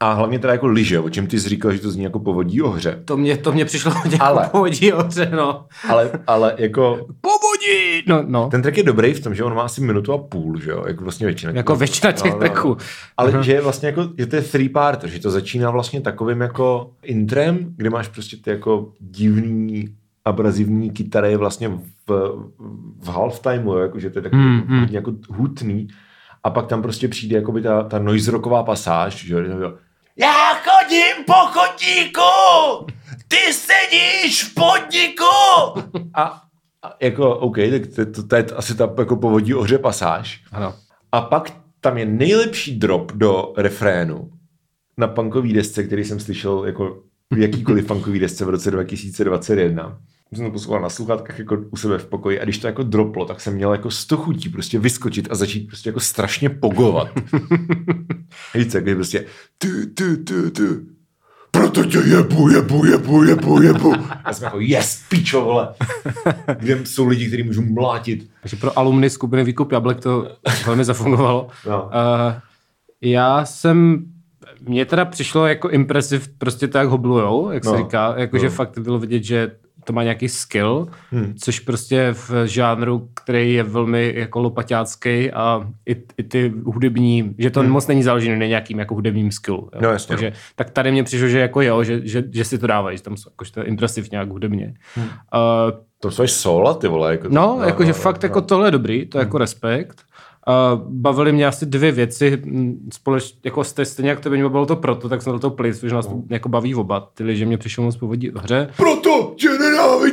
a 0.00 0.12
hlavně 0.12 0.38
teda 0.38 0.52
jako 0.52 0.66
lyže, 0.66 1.00
o 1.00 1.10
čem 1.10 1.26
ty 1.26 1.40
jsi 1.40 1.48
říkal, 1.48 1.72
že 1.72 1.78
to 1.78 1.90
zní 1.90 2.04
jako 2.04 2.18
povodí 2.18 2.62
o 2.62 2.68
hře. 2.70 3.02
To 3.04 3.16
mě, 3.16 3.36
to 3.36 3.52
mě 3.52 3.64
přišlo 3.64 3.90
hodně 3.94 4.18
Ale- 4.20 4.42
jako 4.42 4.50
povodí 4.52 4.90
hoře, 4.90 5.30
no. 5.36 5.66
Ale, 5.88 6.10
ale 6.26 6.54
jako 6.58 7.06
Povodí! 7.20 8.02
No, 8.06 8.22
no. 8.26 8.48
ten 8.50 8.62
track 8.62 8.76
je 8.76 8.82
dobrý 8.82 9.14
v 9.14 9.20
tom, 9.20 9.34
že 9.34 9.44
on 9.44 9.54
má 9.54 9.62
asi 9.62 9.80
minutu 9.80 10.12
a 10.12 10.18
půl, 10.18 10.60
že 10.60 10.70
jo, 10.70 10.84
jako 10.86 11.04
vlastně 11.04 11.26
většina. 11.26 11.52
Jako 11.52 11.76
většina 11.76 12.12
těch 12.12 12.34
tracků. 12.34 12.76
Ale 13.16 13.32
Aha. 13.32 13.42
že 13.42 13.52
je 13.52 13.60
vlastně 13.60 13.86
jako, 13.88 14.08
že 14.18 14.26
to 14.26 14.36
je 14.36 14.42
three 14.42 14.68
part, 14.68 15.04
že 15.04 15.20
to 15.20 15.30
začíná 15.30 15.70
vlastně 15.70 16.00
takovým 16.00 16.40
jako 16.40 16.90
intrem, 17.02 17.58
kde 17.76 17.90
máš 17.90 18.08
prostě 18.08 18.36
ty 18.36 18.50
jako 18.50 18.92
divný 19.00 19.88
abrazivní 20.24 20.90
kytary 20.90 21.36
vlastně 21.36 21.68
v, 22.08 22.38
v 23.00 23.08
halftimeu, 23.08 23.72
jo, 23.72 23.78
jakože 23.78 24.10
to 24.10 24.18
je 24.18 24.22
takový 24.22 24.42
Hmm, 24.42 24.60
hmm. 24.68 24.86
jako 24.90 25.12
hutný. 25.28 25.88
A 26.44 26.50
pak 26.50 26.66
tam 26.66 26.82
prostě 26.82 27.08
přijde 27.08 27.36
jakoby 27.36 27.62
ta, 27.62 27.82
ta 27.82 27.98
noise 27.98 28.30
rocková 28.30 28.62
pasáž, 28.62 29.24
že 29.26 29.34
jo, 29.34 29.42
že 29.42 29.50
jo, 29.50 29.74
já 30.18 30.54
chodím 30.54 31.24
po 31.26 31.32
chodníku, 31.32 32.20
ty 33.28 33.52
sedíš 33.52 34.44
v 34.44 34.54
podniku. 34.54 35.24
A, 36.14 36.42
a 36.82 36.94
jako, 37.00 37.38
OK, 37.38 37.56
tak 37.56 37.86
to, 37.96 38.06
to, 38.06 38.26
to 38.26 38.36
je 38.36 38.44
asi 38.44 38.74
ta 38.74 38.94
jako 38.98 39.16
povodí 39.16 39.54
ohře 39.54 39.78
pasáž. 39.78 40.42
Ano. 40.52 40.74
A 41.12 41.20
pak 41.20 41.52
tam 41.80 41.98
je 41.98 42.06
nejlepší 42.06 42.78
drop 42.78 43.12
do 43.12 43.52
refrénu 43.56 44.30
na 44.98 45.08
punkový 45.08 45.52
desce, 45.52 45.82
který 45.84 46.04
jsem 46.04 46.20
slyšel 46.20 46.64
jako 46.66 47.02
v 47.30 47.38
jakýkoliv 47.38 47.86
punkový 47.88 48.18
desce 48.18 48.44
v 48.44 48.48
roce 48.48 48.70
2021. 48.70 50.00
Jsem 50.34 50.44
to 50.44 50.50
poslouchal 50.50 50.82
na 50.82 50.88
sluchátkách 50.88 51.38
jako 51.38 51.56
u 51.70 51.76
sebe 51.76 51.98
v 51.98 52.06
pokoji 52.06 52.40
a 52.40 52.44
když 52.44 52.58
to 52.58 52.66
jako 52.66 52.82
droplo, 52.82 53.24
tak 53.24 53.40
jsem 53.40 53.54
měl 53.54 53.72
jako 53.72 53.90
sto 53.90 54.16
chutí 54.16 54.48
prostě 54.48 54.78
vyskočit 54.78 55.28
a 55.30 55.34
začít 55.34 55.66
prostě 55.66 55.88
jako 55.88 56.00
strašně 56.00 56.50
pogovat. 56.50 57.08
Víš 58.54 58.66
co, 58.72 58.80
když 58.80 58.94
prostě 58.94 59.24
ty, 59.58 59.86
ty, 59.86 60.16
ty, 60.16 60.50
ty, 60.50 60.62
proto 61.50 61.84
tě 61.84 61.98
jebu, 61.98 62.48
jebu, 62.50 62.84
jebu, 62.84 63.22
jebu, 63.24 63.62
jebu. 63.62 63.94
A 64.24 64.32
jsem 64.32 64.44
jako, 64.44 64.60
yes, 64.60 65.02
pičo, 65.08 65.40
vole. 65.40 65.74
Kde 66.58 66.86
jsou 66.86 67.06
lidi, 67.08 67.26
kteří 67.26 67.42
můžu 67.42 67.62
mlátit. 67.62 68.30
Takže 68.42 68.56
pro 68.56 68.78
alumny 68.78 69.10
skupiny 69.10 69.44
Výkup 69.44 69.72
Jablek 69.72 70.00
to 70.00 70.28
velmi 70.66 70.84
zafungovalo. 70.84 71.48
No. 71.68 71.82
Uh, 71.84 71.90
já 73.00 73.44
jsem, 73.44 74.04
mně 74.68 74.84
teda 74.84 75.04
přišlo 75.04 75.46
jako 75.46 75.68
impresiv 75.70 76.28
prostě 76.28 76.68
to, 76.68 76.78
jak 76.78 76.88
hoblujou, 76.88 77.50
jak 77.50 77.64
se 77.64 77.70
No. 77.70 77.78
říká, 77.78 78.14
jakože 78.16 78.44
No. 78.44 78.50
fakt 78.50 78.78
bylo 78.78 78.98
vidět, 78.98 79.22
že 79.24 79.50
to 79.86 79.92
má 79.92 80.02
nějaký 80.02 80.28
skill, 80.28 80.86
Hmm. 81.10 81.34
což 81.40 81.60
prostě 81.60 82.08
v 82.12 82.30
žánru, 82.46 83.08
který 83.14 83.54
je 83.54 83.62
velmi 83.62 84.12
jako 84.16 84.40
lopaťácký 84.40 85.30
a 85.30 85.68
i, 85.88 85.96
i 86.18 86.22
ty 86.22 86.52
hudební, 86.64 87.34
že 87.38 87.50
to 87.50 87.62
moc 87.62 87.86
není 87.86 88.02
založené 88.02 88.36
na 88.38 88.46
nějakým 88.46 88.78
jako 88.78 88.94
hudebním 88.94 89.30
skillu. 89.32 89.58
Jo. 89.62 89.68
Hmm. 89.74 89.82
No, 89.82 89.88
jasně, 89.90 90.08
Takže, 90.08 90.32
tak 90.56 90.70
tady 90.70 90.92
mně 90.92 91.04
přišlo, 91.04 91.28
že 91.28 91.38
jako 91.38 91.60
jo, 91.62 91.84
že, 91.84 92.00
že, 92.08 92.24
že 92.32 92.44
si 92.44 92.58
to 92.58 92.66
dávají, 92.66 92.96
že 92.96 93.02
tam 93.02 93.16
jsou 93.16 93.30
jakože 93.30 93.52
to 93.52 93.60
je 93.60 93.66
impresiv 93.66 94.10
nějak 94.10 94.28
hudebně. 94.28 94.74
Hmm. 94.94 95.04
Uh, 95.06 95.10
To 96.00 96.10
jsou 96.10 96.26
sola, 96.26 96.74
ty 96.74 96.88
vole. 96.88 97.12
Jako 97.12 97.26
No, 97.30 97.58
jakože 97.66 97.92
fakt 97.92 98.22
jako 98.22 98.40
tohle 98.40 98.66
je 98.66 98.70
dobrý, 98.70 99.06
to 99.06 99.18
je 99.18 99.22
Hmm. 99.22 99.28
jako 99.28 99.38
respekt. 99.38 100.02
Uh, 100.48 100.80
bavily 100.88 101.32
mě 101.32 101.46
asi 101.46 101.66
dvě 101.66 101.92
věci, 101.92 102.42
mm, 102.44 102.88
společně, 102.92 103.38
jako 103.44 103.60
ste- 103.64 103.84
stejně 103.84 104.10
jak 104.10 104.20
to 104.20 104.30
by 104.30 104.36
mě 104.36 104.44
bavilo 104.44 104.66
to 104.66 104.76
proto, 104.76 105.08
tak 105.08 105.22
jsem 105.22 105.32
do 105.32 105.38
toho 105.38 105.50
plis, 105.50 105.80
protože 105.80 105.94
nás 105.94 106.06
to 106.06 106.22
jako 106.30 106.48
baví 106.48 106.74
oba, 106.74 107.00
ty, 107.14 107.36
že 107.36 107.46
mě 107.46 107.58
přišlo 107.58 107.84
moc 107.84 107.96
povodí 107.96 108.30
v 108.30 108.36
hře. 108.38 108.68
Proto 108.76 109.34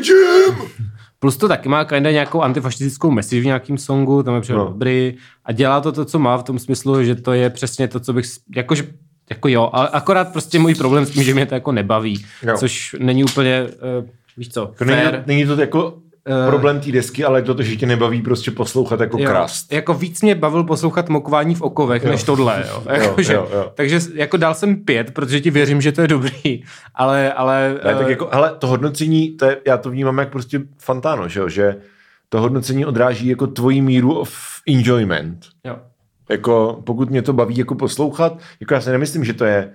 tě 0.04 0.14
nenávidím! 0.14 0.70
Plus 1.20 1.38
to 1.38 1.48
taky 1.48 1.70
má 1.70 1.86
kinda 1.86 2.12
nějakou 2.12 2.42
antifašistickou 2.42 3.12
message 3.12 3.42
v 3.42 3.46
nějakým 3.46 3.78
songu, 3.78 4.24
tam 4.24 4.36
je 4.50 4.56
No. 4.56 4.66
dobrý 4.66 5.14
a 5.46 5.52
dělá 5.52 5.82
to 5.82 5.92
to, 5.92 6.06
co 6.06 6.20
má 6.20 6.38
v 6.38 6.44
tom 6.44 6.60
smyslu, 6.60 7.04
že 7.04 7.16
to 7.16 7.34
je 7.34 7.50
přesně 7.50 7.88
to, 7.88 8.00
co 8.00 8.14
bych, 8.14 8.26
jakože, 8.56 8.88
jako 9.30 9.48
jo, 9.48 9.70
ale 9.74 9.88
akorát 9.90 10.32
prostě 10.34 10.60
můj 10.60 10.76
problém 10.76 11.06
s 11.06 11.10
tím, 11.10 11.24
že 11.24 11.34
mě 11.34 11.46
to 11.46 11.54
jako 11.54 11.72
nebaví, 11.72 12.26
Jo. 12.44 12.58
což 12.58 12.96
není 13.00 13.24
úplně, 13.24 13.64
uh, 14.00 14.06
víš 14.38 14.50
co, 14.50 14.72
To 14.78 14.86
není, 14.86 15.02
není 15.26 15.46
to 15.46 15.62
jako 15.62 15.98
Eh. 16.28 16.48
problém 16.50 16.80
té 16.80 16.92
desky, 16.92 17.24
ale 17.24 17.40
je 17.40 17.44
to 17.44 17.64
že 17.64 17.76
tě 17.76 17.86
nebaví 17.86 18.22
prostě 18.22 18.52
poslouchat 18.52 19.00
jako 19.00 19.18
Jo, 19.20 19.30
krast. 19.30 19.74
Jako 19.74 19.94
víc 19.94 20.22
mě 20.22 20.36
bavil 20.36 20.64
poslouchat 20.64 21.10
mokování 21.10 21.56
v 21.56 21.62
okovech, 21.62 22.04
Jo. 22.04 22.12
než 22.12 22.24
tohle. 22.24 22.64
Jo. 22.68 22.84
Jo, 22.90 23.02
Jako, 23.04 23.22
že, 23.22 23.34
jo, 23.34 23.48
jo. 23.54 23.72
Takže 23.76 24.00
jako 24.14 24.38
dal 24.38 24.54
jsem 24.54 24.76
pět, 24.76 25.12
protože 25.12 25.42
ti 25.42 25.52
věřím, 25.52 25.82
že 25.82 25.92
to 25.92 26.02
je 26.02 26.08
dobrý, 26.08 26.64
ale... 26.96 27.34
ale 27.34 27.70
Ne, 27.86 27.96
tak 27.96 28.08
eh, 28.08 28.10
jako, 28.10 28.30
hele, 28.32 28.56
to 28.60 28.68
hodnocení, 28.68 29.30
to 29.32 29.46
je, 29.46 29.58
já 29.68 29.78
to 29.78 29.90
vnímám 29.90 30.18
jak 30.18 30.30
prostě 30.30 30.62
fantáno, 30.78 31.28
že 31.28 31.40
jo, 31.40 31.50
že 31.50 31.76
to 32.30 32.42
hodnocení 32.42 32.86
odráží 32.86 33.28
jako 33.28 33.48
tvoji 33.48 33.82
míru 33.82 34.20
of 34.20 34.34
enjoyment. 34.68 35.46
jo. 35.64 35.76
Jako, 36.30 36.82
pokud 36.84 37.10
mě 37.10 37.22
to 37.22 37.34
baví 37.34 37.58
jako 37.58 37.76
poslouchat, 37.76 38.38
jako 38.60 38.74
já 38.74 38.82
si 38.82 38.90
nemyslím, 38.90 39.24
že 39.26 39.34
to 39.34 39.46
je 39.46 39.72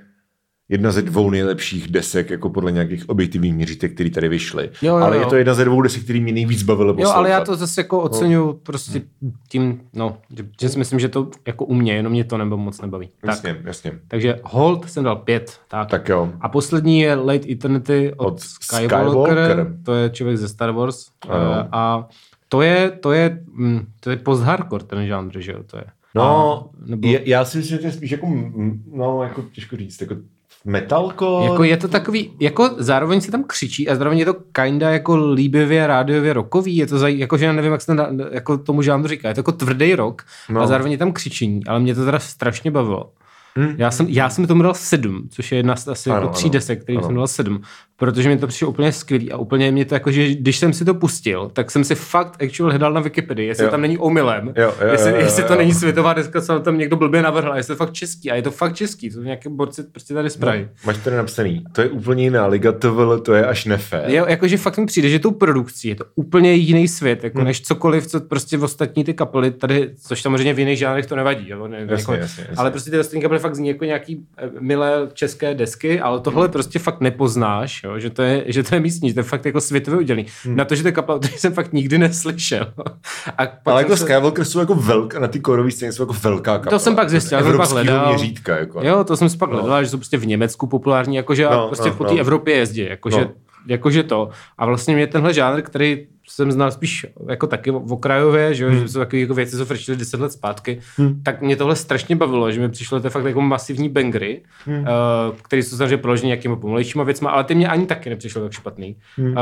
jedna 0.68 0.90
ze 0.92 1.02
dvou 1.02 1.30
nejlepších 1.30 1.88
desek, 1.90 2.30
jako 2.30 2.50
podle 2.50 2.72
nějakých 2.72 3.08
objektivních 3.08 3.54
měřítek, 3.54 3.94
které 3.94 4.10
tady 4.10 4.28
vyšly. 4.28 4.70
Jo, 4.82 4.96
jo, 4.96 5.04
ale 5.04 5.16
jo. 5.16 5.22
je 5.22 5.26
to 5.26 5.36
jedna 5.36 5.54
ze 5.54 5.64
dvou 5.64 5.82
desek, 5.82 6.04
který 6.04 6.20
mě 6.20 6.32
nejvíc 6.32 6.62
bavilo 6.62 6.90
Jo, 6.90 6.94
poslouchat. 6.94 7.16
ale 7.18 7.30
já 7.30 7.44
to 7.44 7.56
zase 7.56 7.80
jako 7.80 8.00
oceňuju 8.00 8.52
prostě 8.52 9.02
tím, 9.48 9.80
no, 9.94 10.16
že, 10.36 10.46
že 10.60 10.68
si 10.68 10.78
myslím, 10.78 10.98
že 11.00 11.08
to 11.08 11.30
jako 11.46 11.64
u 11.64 11.74
mě, 11.74 11.94
jenom 11.94 12.12
mě 12.12 12.24
to 12.24 12.38
nebo 12.38 12.56
moc 12.56 12.80
nebaví. 12.80 13.08
Tak, 13.20 13.28
Jasně, 13.28 13.56
jasně. 13.64 13.92
takže 14.08 14.40
Hold 14.44 14.90
jsem 14.90 15.04
dal 15.04 15.16
pět. 15.16 15.60
Tak. 15.68 15.88
Tak 15.90 16.08
jo. 16.08 16.32
A 16.40 16.48
poslední 16.48 17.00
je 17.00 17.14
Late 17.14 17.52
Eternity 17.52 18.12
od, 18.16 18.26
Od 18.26 18.40
Skywalker, 18.40 18.88
Skywalker. 19.36 19.76
to 19.84 19.94
je 19.94 20.10
člověk 20.10 20.36
ze 20.38 20.48
Star 20.48 20.70
Wars. 20.70 21.06
Ano. 21.28 21.52
Eh, 21.60 21.68
A 21.72 22.08
to 22.48 22.62
je, 22.62 22.90
to 22.90 23.12
je, 23.12 23.40
mm, 23.52 23.86
to 24.00 24.10
je 24.10 24.16
post-hardcore 24.16 24.84
ten 24.84 25.06
žánr, 25.06 25.38
že 25.40 25.52
jo, 25.52 25.62
to 25.66 25.76
je. 25.76 25.84
No, 26.14 26.24
A, 26.74 26.76
nebo... 26.86 27.08
je, 27.08 27.22
já 27.28 27.44
si 27.44 27.58
myslím, 27.58 27.76
že 27.76 27.80
to 27.80 27.86
je 27.86 27.92
spíš 27.92 28.10
jako, 28.10 28.26
no, 28.92 29.22
jako 29.22 29.42
těžko 29.52 29.76
říct, 29.76 30.00
jako 30.00 30.14
metalko. 30.64 31.40
Jako 31.50 31.64
je 31.64 31.76
to 31.76 31.88
takový, 31.88 32.32
jako 32.40 32.70
zároveň 32.78 33.20
se 33.20 33.30
tam 33.30 33.44
křičí 33.44 33.88
a 33.88 33.94
zároveň 33.96 34.18
je 34.18 34.24
to 34.24 34.34
kinda 34.52 34.90
jako 34.90 35.16
líbivě, 35.16 35.86
rádiově 35.86 36.32
rokový, 36.32 36.76
je 36.76 36.86
to 36.86 36.98
zaj, 36.98 37.18
jako 37.18 37.36
že 37.36 37.44
já 37.44 37.52
nevím, 37.52 37.72
jak 37.72 37.80
se 37.80 37.86
to 37.86 37.94
na- 37.94 38.08
jako 38.30 38.58
tomu 38.58 38.82
žánru 38.82 39.08
říká, 39.08 39.28
je 39.28 39.34
to 39.34 39.38
jako 39.38 39.52
tvrdý 39.52 39.94
rok 39.94 40.22
no. 40.48 40.60
a 40.60 40.66
zároveň 40.66 40.92
je 40.92 40.98
tam 40.98 41.12
křičení, 41.12 41.66
ale 41.66 41.80
mě 41.80 41.94
to 41.94 42.04
teda 42.04 42.18
strašně 42.18 42.70
bavilo. 42.70 43.10
Hm. 43.58 43.74
Já 43.78 43.90
jsem, 43.90 44.06
já 44.08 44.30
jsem 44.30 44.46
tomu 44.46 44.62
dal 44.62 44.74
sedm, 44.74 45.28
což 45.30 45.52
je 45.52 45.58
jedna 45.58 45.76
z 45.76 45.88
asi 45.88 46.10
Ano, 46.10 46.20
jako 46.20 46.32
tří 46.32 46.44
ano, 46.44 46.52
desek, 46.52 46.82
který 46.82 46.98
ano. 46.98 47.06
jsem 47.06 47.16
dal 47.16 47.26
sedm, 47.26 47.60
protože 47.96 48.28
mi 48.28 48.36
to 48.38 48.46
přišlo 48.46 48.68
úplně 48.68 48.92
skvělý 48.92 49.32
a 49.32 49.36
úplně 49.36 49.72
mě 49.72 49.84
to 49.84 49.94
jako, 49.94 50.10
že 50.10 50.34
když 50.34 50.56
jsem 50.58 50.72
si 50.72 50.84
to 50.84 50.94
pustil, 50.94 51.50
tak 51.52 51.70
jsem 51.70 51.84
si 51.84 51.94
fakt 51.94 52.42
actual 52.42 52.70
hledal 52.70 52.92
na 52.92 53.00
Wikipedii, 53.00 53.46
jestli 53.48 53.64
Jo. 53.64 53.66
jo. 53.66 53.70
tam 53.70 53.80
není 53.80 53.98
omylem, 53.98 54.52
Jo, 54.56 54.74
jo, 54.80 54.88
jestli, 54.92 55.10
jo, 55.10 55.16
jo, 55.16 55.22
jestli 55.22 55.42
jo. 55.42 55.48
to 55.48 55.54
není 55.56 55.74
světová 55.74 56.12
deska, 56.14 56.40
co 56.40 56.60
tam 56.60 56.78
někdo 56.78 56.96
blbě 56.96 57.22
navrhl, 57.22 57.52
jestli 57.56 57.74
to 57.74 57.76
fakt 57.76 57.92
český, 57.92 58.30
a 58.30 58.34
je 58.34 58.42
to 58.42 58.50
fakt 58.50 58.74
český, 58.74 59.10
to 59.10 59.22
nějaké 59.22 59.48
borci 59.48 59.82
prostě 59.82 60.14
tady 60.14 60.30
spraví. 60.30 60.60
No, 60.62 60.68
máš 60.86 60.96
tady 60.96 61.16
napsaný, 61.16 61.64
to 61.72 61.80
je 61.80 61.88
úplně 61.88 62.22
jiná 62.24 62.46
liga, 62.46 62.72
tohle 62.72 63.20
to 63.20 63.34
je 63.34 63.46
až 63.46 63.64
nefér. 63.64 64.04
Jo, 64.10 64.24
jakože 64.28 64.56
fakt 64.58 64.78
mi 64.78 64.86
přijde, 64.86 65.08
že 65.08 65.18
tou 65.18 65.30
produkcí 65.30 65.88
je 65.88 65.94
to 65.94 66.04
úplně 66.14 66.52
jiný 66.54 66.88
svět, 66.88 67.24
jako 67.24 67.38
Hmm. 67.38 67.46
než 67.46 67.60
cokoliv, 67.60 68.06
co 68.06 68.20
prostě 68.20 68.56
v 68.56 68.62
ostatní 68.64 69.04
ty 69.04 69.14
kapely 69.14 69.50
tady, 69.50 69.90
což 70.06 70.22
samozřejmě 70.22 70.54
v 70.54 70.58
jiných 70.58 70.78
žánrech 70.78 71.06
to 71.06 71.16
nevadí, 71.16 71.48
jo, 71.50 71.68
ne, 71.68 71.78
Jasně, 71.80 71.94
jako, 71.94 72.12
jasně, 72.12 72.42
jasně. 72.48 72.54
ale 72.56 72.70
prostě 72.70 72.90
ty 72.90 72.98
ostatní 72.98 73.22
kapely 73.22 73.40
fakt 73.48 73.56
zní 73.56 73.68
jako 73.68 73.84
nějaký 73.84 74.26
eh, 74.38 74.50
milé 74.60 75.08
české 75.14 75.54
desky, 75.54 76.00
ale 76.00 76.20
tohle 76.20 76.42
Hmm. 76.46 76.52
prostě 76.52 76.78
fakt 76.78 77.00
nepoznáš, 77.00 77.82
jo, 77.84 77.98
že, 77.98 78.10
to 78.10 78.22
je, 78.22 78.44
že 78.46 78.62
to 78.62 78.74
je 78.74 78.80
místní, 78.80 79.08
že 79.08 79.14
to 79.14 79.20
je 79.20 79.24
fakt 79.24 79.44
jako 79.46 79.60
světově 79.60 79.98
udělený. 80.00 80.26
Na 80.46 80.64
to, 80.64 80.74
že 80.74 80.82
to 80.82 80.88
je 80.88 80.92
kapela, 80.92 81.18
který 81.18 81.34
jsem 81.36 81.52
fakt 81.52 81.72
nikdy 81.72 81.98
neslyšel. 81.98 82.72
A 83.38 83.46
pak 83.46 83.48
Hmm. 83.48 83.72
Ale 83.72 83.82
jako 83.82 83.96
se- 83.96 84.04
Skywalker 84.04 84.44
jsou 84.44 84.58
jako 84.60 84.74
velká, 84.74 85.18
na 85.18 85.28
ty 85.28 85.40
korový 85.40 85.70
scéně 85.72 85.92
jsou 85.92 86.02
jako 86.02 86.12
velká 86.12 86.58
kapela. 86.58 86.78
jsem 86.78 86.96
pak 86.96 87.10
zjistil, 87.10 87.42
jsem 87.42 87.56
pak 87.56 87.70
hledal. 87.70 88.08
měřítka, 88.08 88.56
jako. 88.58 88.80
Jo, 88.84 89.04
to 89.04 89.16
jsem 89.16 89.28
si 89.28 89.36
pak 89.38 89.50
hledal, 89.52 89.84
že 89.84 89.90
jsou 89.90 89.96
prostě 89.96 90.16
v 90.16 90.26
Německu 90.26 90.66
populární, 90.66 91.16
jakože 91.16 91.44
No, 91.44 91.50
a 91.64 91.66
prostě 91.66 91.88
no, 91.88 91.94
po 91.94 92.04
té 92.04 92.14
no. 92.14 92.20
Evropě 92.20 92.54
jezdí, 92.56 92.80
jakože, 92.88 93.20
No. 93.20 93.30
Jakože 93.66 94.02
to. 94.02 94.28
A 94.58 94.66
vlastně 94.66 94.94
mě 94.94 95.06
tenhle 95.06 95.34
žánr, 95.34 95.62
který 95.62 96.06
jsem 96.30 96.52
znal 96.52 96.70
spíš 96.70 97.06
jako 97.28 97.46
taky 97.46 97.70
v 97.70 97.92
okrajově, 97.92 98.54
že, 98.54 98.68
hmm. 98.68 98.80
že 98.80 98.88
jsou 98.88 98.98
takové 98.98 99.20
jako 99.20 99.34
věci, 99.34 99.56
co 99.56 99.66
frčily 99.66 99.96
10 99.96 100.20
let 100.20 100.32
zpátky, 100.32 100.80
hmm. 100.96 101.22
tak 101.22 101.42
mě 101.42 101.56
tohle 101.56 101.76
strašně 101.76 102.16
bavilo, 102.16 102.52
že 102.52 102.60
mi 102.60 102.68
přišlo 102.68 103.00
to 103.00 103.10
fakt 103.10 103.24
jako 103.24 103.40
masivní 103.40 103.88
bangry, 103.88 104.42
hmm. 104.64 104.78
uh, 104.78 104.86
který 105.42 105.62
jsou 105.62 105.76
samozřejmě 105.76 105.96
proloženy 105.96 106.26
nějakými 106.26 106.56
pomalejšíma 106.56 107.04
věcma, 107.04 107.30
ale 107.30 107.44
ty 107.44 107.54
mě 107.54 107.68
ani 107.68 107.86
taky 107.86 108.10
nepřišlo 108.10 108.42
tak 108.42 108.52
špatný. 108.52 108.96
Hmm. 109.16 109.30
Uh, 109.30 109.34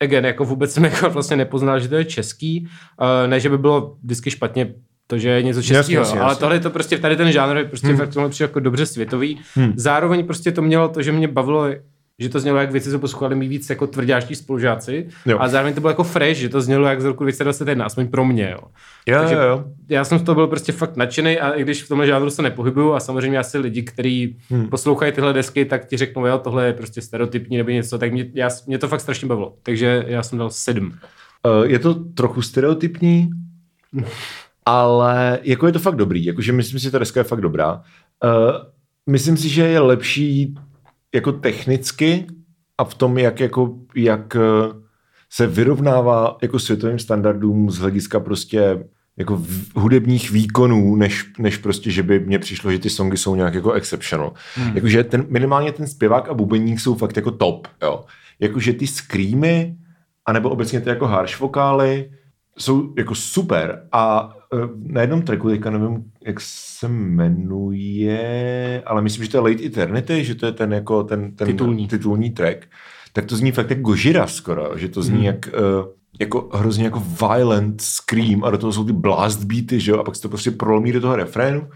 again, 0.00 0.24
jako 0.24 0.44
vůbec 0.44 0.72
jsem 0.72 0.84
jako 0.84 1.10
vlastně 1.10 1.36
nepoznal, 1.36 1.80
že 1.80 1.88
to 1.88 1.94
je 1.94 2.04
český, 2.04 2.68
uh, 3.00 3.30
ne, 3.30 3.40
že 3.40 3.48
by 3.48 3.58
bylo 3.58 3.96
vždycky 4.02 4.30
špatně 4.30 4.74
to, 5.06 5.18
že 5.18 5.28
je 5.28 5.42
něco 5.42 5.62
českého, 5.62 6.02
jasně, 6.02 6.20
ale 6.20 6.36
tohle 6.36 6.56
je 6.56 6.60
to 6.60 6.70
prostě 6.70 6.98
tady 6.98 7.16
ten 7.16 7.32
žánr 7.32 7.56
je 7.56 7.64
prostě 7.64 7.86
hmm. 7.86 7.96
fakt 7.96 8.40
jako 8.40 8.60
dobře 8.60 8.86
světový. 8.86 9.40
Hmm. 9.54 9.72
Zároveň 9.76 10.26
prostě 10.26 10.52
to 10.52 10.62
mělo 10.62 10.88
to, 10.88 11.02
že 11.02 11.12
mě 11.12 11.28
bavilo 11.28 11.66
že 12.22 12.28
to 12.28 12.40
znělo 12.40 12.58
jak 12.58 12.72
věci, 12.72 12.90
co 12.90 12.98
poslouchali 12.98 13.34
mi 13.34 13.48
víc 13.48 13.70
jako 13.70 13.86
tvrdáští 13.86 14.34
spolužáci, 14.34 15.08
Jo. 15.26 15.38
a 15.40 15.48
zároveň 15.48 15.74
to 15.74 15.80
bylo 15.80 15.90
jako 15.90 16.04
fresh, 16.04 16.40
že 16.40 16.48
to 16.48 16.60
znělo 16.60 16.86
jak 16.86 17.00
z 17.00 17.04
roku 17.04 17.24
2021, 17.24 17.84
aspoň 17.84 18.08
pro 18.08 18.24
mě. 18.24 18.50
Jo. 18.50 18.58
Jo, 19.06 19.18
Takže 19.18 19.34
jo, 19.34 19.40
jo. 19.42 19.64
Já 19.88 20.04
jsem 20.04 20.18
z 20.18 20.22
toho 20.22 20.34
byl 20.34 20.46
prostě 20.46 20.72
fakt 20.72 20.96
nadšený 20.96 21.38
a 21.38 21.50
i 21.50 21.62
když 21.62 21.82
v 21.82 21.88
tomhle 21.88 22.06
žánru 22.06 22.30
se 22.30 22.42
nepohybuju 22.42 22.92
a 22.92 23.00
samozřejmě 23.00 23.38
asi 23.38 23.58
lidi, 23.58 23.82
kteří 23.82 24.36
hmm. 24.50 24.68
poslouchají 24.68 25.12
tyhle 25.12 25.32
desky, 25.32 25.64
tak 25.64 25.86
ti 25.86 25.96
řeknou, 25.96 26.26
jo, 26.26 26.38
tohle 26.38 26.66
je 26.66 26.72
prostě 26.72 27.00
stereotypní 27.00 27.56
nebo 27.56 27.70
něco, 27.70 27.98
tak 27.98 28.12
mě, 28.12 28.26
já, 28.34 28.48
mě 28.66 28.78
to 28.78 28.88
fakt 28.88 29.00
strašně 29.00 29.28
bavilo. 29.28 29.54
Takže 29.62 30.04
já 30.06 30.22
jsem 30.22 30.38
dal 30.38 30.50
sedm. 30.50 30.86
Uh, 30.86 31.66
je 31.66 31.78
to 31.78 31.94
trochu 31.94 32.42
stereotypní, 32.42 33.30
ale 34.66 35.38
jako 35.42 35.66
je 35.66 35.72
to 35.72 35.78
fakt 35.78 35.96
dobrý, 35.96 36.24
jakože 36.24 36.52
myslím 36.52 36.78
si, 36.78 36.84
že 36.84 36.90
ta 36.90 36.98
deska 36.98 37.20
je 37.20 37.24
fakt 37.24 37.40
dobrá. 37.40 37.74
Uh, 37.74 37.80
myslím 39.06 39.36
si, 39.36 39.48
že 39.48 39.62
je 39.62 39.80
lepší 39.80 40.54
jako 41.14 41.32
technicky 41.32 42.26
a 42.78 42.84
v 42.84 42.94
tom, 42.94 43.18
jak, 43.18 43.40
jako, 43.40 43.74
jak 43.94 44.36
eh, 44.36 44.40
se 45.30 45.46
vyrovnává 45.46 46.36
jako 46.42 46.58
světovým 46.58 46.98
standardům 46.98 47.70
z 47.70 47.78
hlediska 47.78 48.20
prostě 48.20 48.84
jako 49.16 49.36
v- 49.36 49.74
hudebních 49.74 50.30
výkonů, 50.30 50.96
než, 50.96 51.32
než 51.38 51.56
prostě, 51.56 51.90
že 51.90 52.02
by 52.02 52.20
mně 52.20 52.38
přišlo, 52.38 52.72
že 52.72 52.78
ty 52.78 52.90
songy 52.90 53.16
jsou 53.16 53.34
nějak 53.34 53.54
jako 53.54 53.72
exceptional. 53.72 54.32
Hmm. 54.54 54.74
Jakože 54.74 55.04
ten, 55.04 55.26
minimálně 55.28 55.72
ten 55.72 55.86
zpěvák 55.86 56.28
a 56.28 56.34
bubeník 56.34 56.80
jsou 56.80 56.94
fakt 56.94 57.16
jako 57.16 57.30
top, 57.30 57.68
jo. 57.82 58.04
Jakože 58.40 58.72
ty 58.72 58.86
screamy 58.86 59.76
anebo 60.26 60.50
obecně 60.50 60.80
ty 60.80 60.88
jako 60.88 61.06
harsh 61.06 61.40
vokály 61.40 62.10
jsou 62.58 62.94
jako 62.98 63.14
super 63.14 63.88
a 63.92 64.34
na 64.86 65.00
jednom 65.00 65.22
tracku, 65.22 65.48
teďka 65.48 65.70
nevím, 65.70 66.04
jak 66.26 66.40
se 66.40 66.88
jmenuje, 66.88 68.82
ale 68.86 69.02
myslím, 69.02 69.24
že 69.24 69.30
to 69.30 69.36
je 69.36 69.40
Late 69.40 69.66
Eternity, 69.66 70.24
že 70.24 70.34
to 70.34 70.46
je 70.46 70.52
ten 70.52 70.72
jako 70.72 71.04
ten, 71.04 71.36
ten 71.36 71.46
Titulní. 71.46 71.88
titulní 71.88 72.30
track, 72.30 72.66
tak 73.12 73.26
to 73.26 73.36
zní 73.36 73.52
fakt 73.52 73.70
jak 73.70 73.80
Gojira 73.80 74.26
skoro, 74.26 74.78
že 74.78 74.88
to 74.88 75.02
zní 75.02 75.16
hmm. 75.16 75.24
jak 75.24 75.48
uh, 75.48 75.86
jako 76.20 76.50
hrozně 76.52 76.84
jako 76.84 77.02
violent 77.20 77.80
scream 77.80 78.44
a 78.44 78.50
do 78.50 78.58
toho 78.58 78.72
jsou 78.72 78.84
ty 78.84 78.92
blast 78.92 79.44
beaty, 79.44 79.80
že 79.80 79.90
jo, 79.90 79.98
a 79.98 80.04
pak 80.04 80.16
se 80.16 80.22
to 80.22 80.28
prostě 80.28 80.50
prolomí 80.50 80.92
do 80.92 81.00
toho 81.00 81.16
refrénu. 81.16 81.68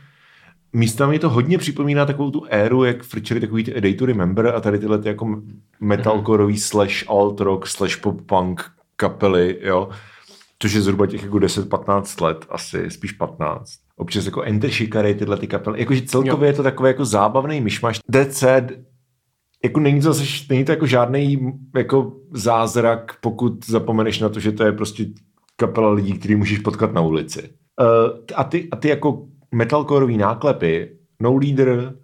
Místami 0.73 1.19
to 1.19 1.31
hodně 1.31 1.59
připomíná 1.59 2.07
takovou 2.07 2.31
tu 2.31 2.47
éru, 2.51 2.85
jak 2.85 3.03
frčeli 3.03 3.41
takový 3.41 3.65
ty 3.65 3.75
A 3.75 3.81
Day 3.81 3.95
to 3.95 4.07
Remember 4.07 4.47
a 4.47 4.61
tady 4.61 4.79
tyhle 4.79 4.99
ty 4.99 5.09
jako 5.09 5.43
metalcoreový 5.81 6.59
slash 6.59 7.05
alt 7.09 7.41
rock 7.41 7.67
slash 7.67 7.97
pop 7.97 8.21
punk 8.27 8.65
kapely, 8.97 9.59
jo, 9.63 9.89
což 10.59 10.73
je 10.73 10.83
zhruba 10.83 11.07
těch 11.07 11.23
jako 11.23 11.37
10-15 11.37 12.25
let, 12.25 12.47
asi 12.51 12.91
spíš 12.91 13.13
15. 13.13 13.71
Občas 13.97 14.27
jako 14.27 14.43
Enter 14.43 14.71
Shikari, 14.71 15.15
tyhle 15.15 15.37
ty 15.37 15.47
kapely, 15.47 15.81
jakože 15.81 16.03
celkově 16.03 16.47
jo. 16.47 16.51
je 16.51 16.57
to 16.57 16.63
takový 16.63 16.89
jako 16.89 17.05
zábavný 17.05 17.61
myšmaš. 17.61 18.01
Sad, 18.31 18.65
jako 19.65 19.81
není 19.81 20.01
to, 20.01 20.13
zase, 20.13 20.45
není 20.51 20.65
to 20.65 20.73
jako 20.73 20.87
žádný 20.87 21.53
jako 21.77 22.13
zázrak, 22.33 23.17
pokud 23.21 23.67
zapomeneš 23.67 24.21
na 24.21 24.29
to, 24.29 24.41
že 24.41 24.53
to 24.53 24.65
je 24.65 24.73
prostě 24.73 25.07
kapela 25.57 25.91
lidí, 25.91 26.13
který 26.13 26.37
můžeš 26.37 26.59
potkat 26.59 26.93
na 26.93 27.01
ulici. 27.01 27.51
Uh, 27.81 28.19
a, 28.35 28.45
ty, 28.45 28.69
a 28.71 28.77
ty 28.77 28.89
jako 28.89 29.27
metalcoreový 29.55 30.17
náklepy, 30.17 30.97
No 31.23 31.37
Leader, 31.37 31.95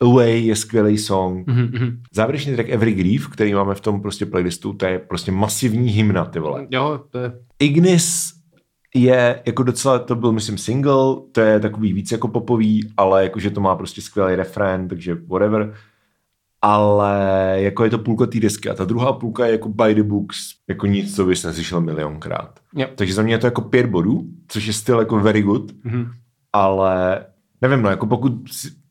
Away 0.00 0.44
je 0.46 0.56
skvělý 0.56 0.98
song. 0.98 1.46
Mm-hmm. 1.48 1.98
Závěrečný 2.14 2.54
track 2.54 2.68
Every 2.68 2.92
Grief, 2.92 3.28
který 3.28 3.54
máme 3.54 3.74
v 3.74 3.80
tom 3.80 4.02
prostě 4.02 4.26
playlistu, 4.26 4.72
to 4.72 4.86
je 4.86 4.98
prostě 4.98 5.32
masivní 5.32 5.90
hymna, 5.90 6.24
ty 6.24 6.38
vole. 6.38 6.66
Jo, 6.70 7.00
to 7.10 7.18
je... 7.18 7.32
Ignis 7.58 8.32
je 8.94 9.42
jako 9.46 9.62
docela, 9.62 9.98
to 9.98 10.14
byl 10.16 10.32
myslím 10.32 10.58
single, 10.58 11.16
to 11.32 11.40
je 11.40 11.60
takový 11.60 11.92
víc 11.92 12.12
jako 12.12 12.28
popový, 12.28 12.92
ale 12.96 13.22
jakože 13.22 13.50
to 13.50 13.60
má 13.60 13.76
prostě 13.76 14.00
skvělý 14.02 14.34
refrén, 14.34 14.88
takže 14.88 15.14
whatever. 15.26 15.74
Ale 16.62 17.16
jako 17.56 17.84
je 17.84 17.90
to 17.90 17.98
půlka 17.98 18.26
té 18.26 18.40
desky 18.40 18.68
a 18.70 18.74
ta 18.74 18.84
druhá 18.84 19.12
půlka 19.12 19.46
je 19.46 19.52
jako 19.52 19.68
by 19.68 19.94
the 19.94 20.02
books, 20.02 20.38
jako 20.68 20.86
nic, 20.86 21.16
co 21.16 21.24
bys 21.24 21.44
neslyšel 21.44 21.80
milionkrát. 21.80 22.60
Jo. 22.74 22.86
Takže 22.94 23.14
za 23.14 23.22
mě 23.22 23.34
je 23.34 23.38
to 23.38 23.46
jako 23.46 23.60
pět 23.60 23.86
bodů, 23.86 24.24
což 24.48 24.66
je 24.66 24.72
styl 24.72 24.98
jako 24.98 25.20
very 25.20 25.42
good, 25.42 25.72
Mhm. 25.84 26.10
ale 26.52 27.24
nevím, 27.62 27.82
no, 27.82 27.90
jako 27.90 28.06
pokud 28.06 28.32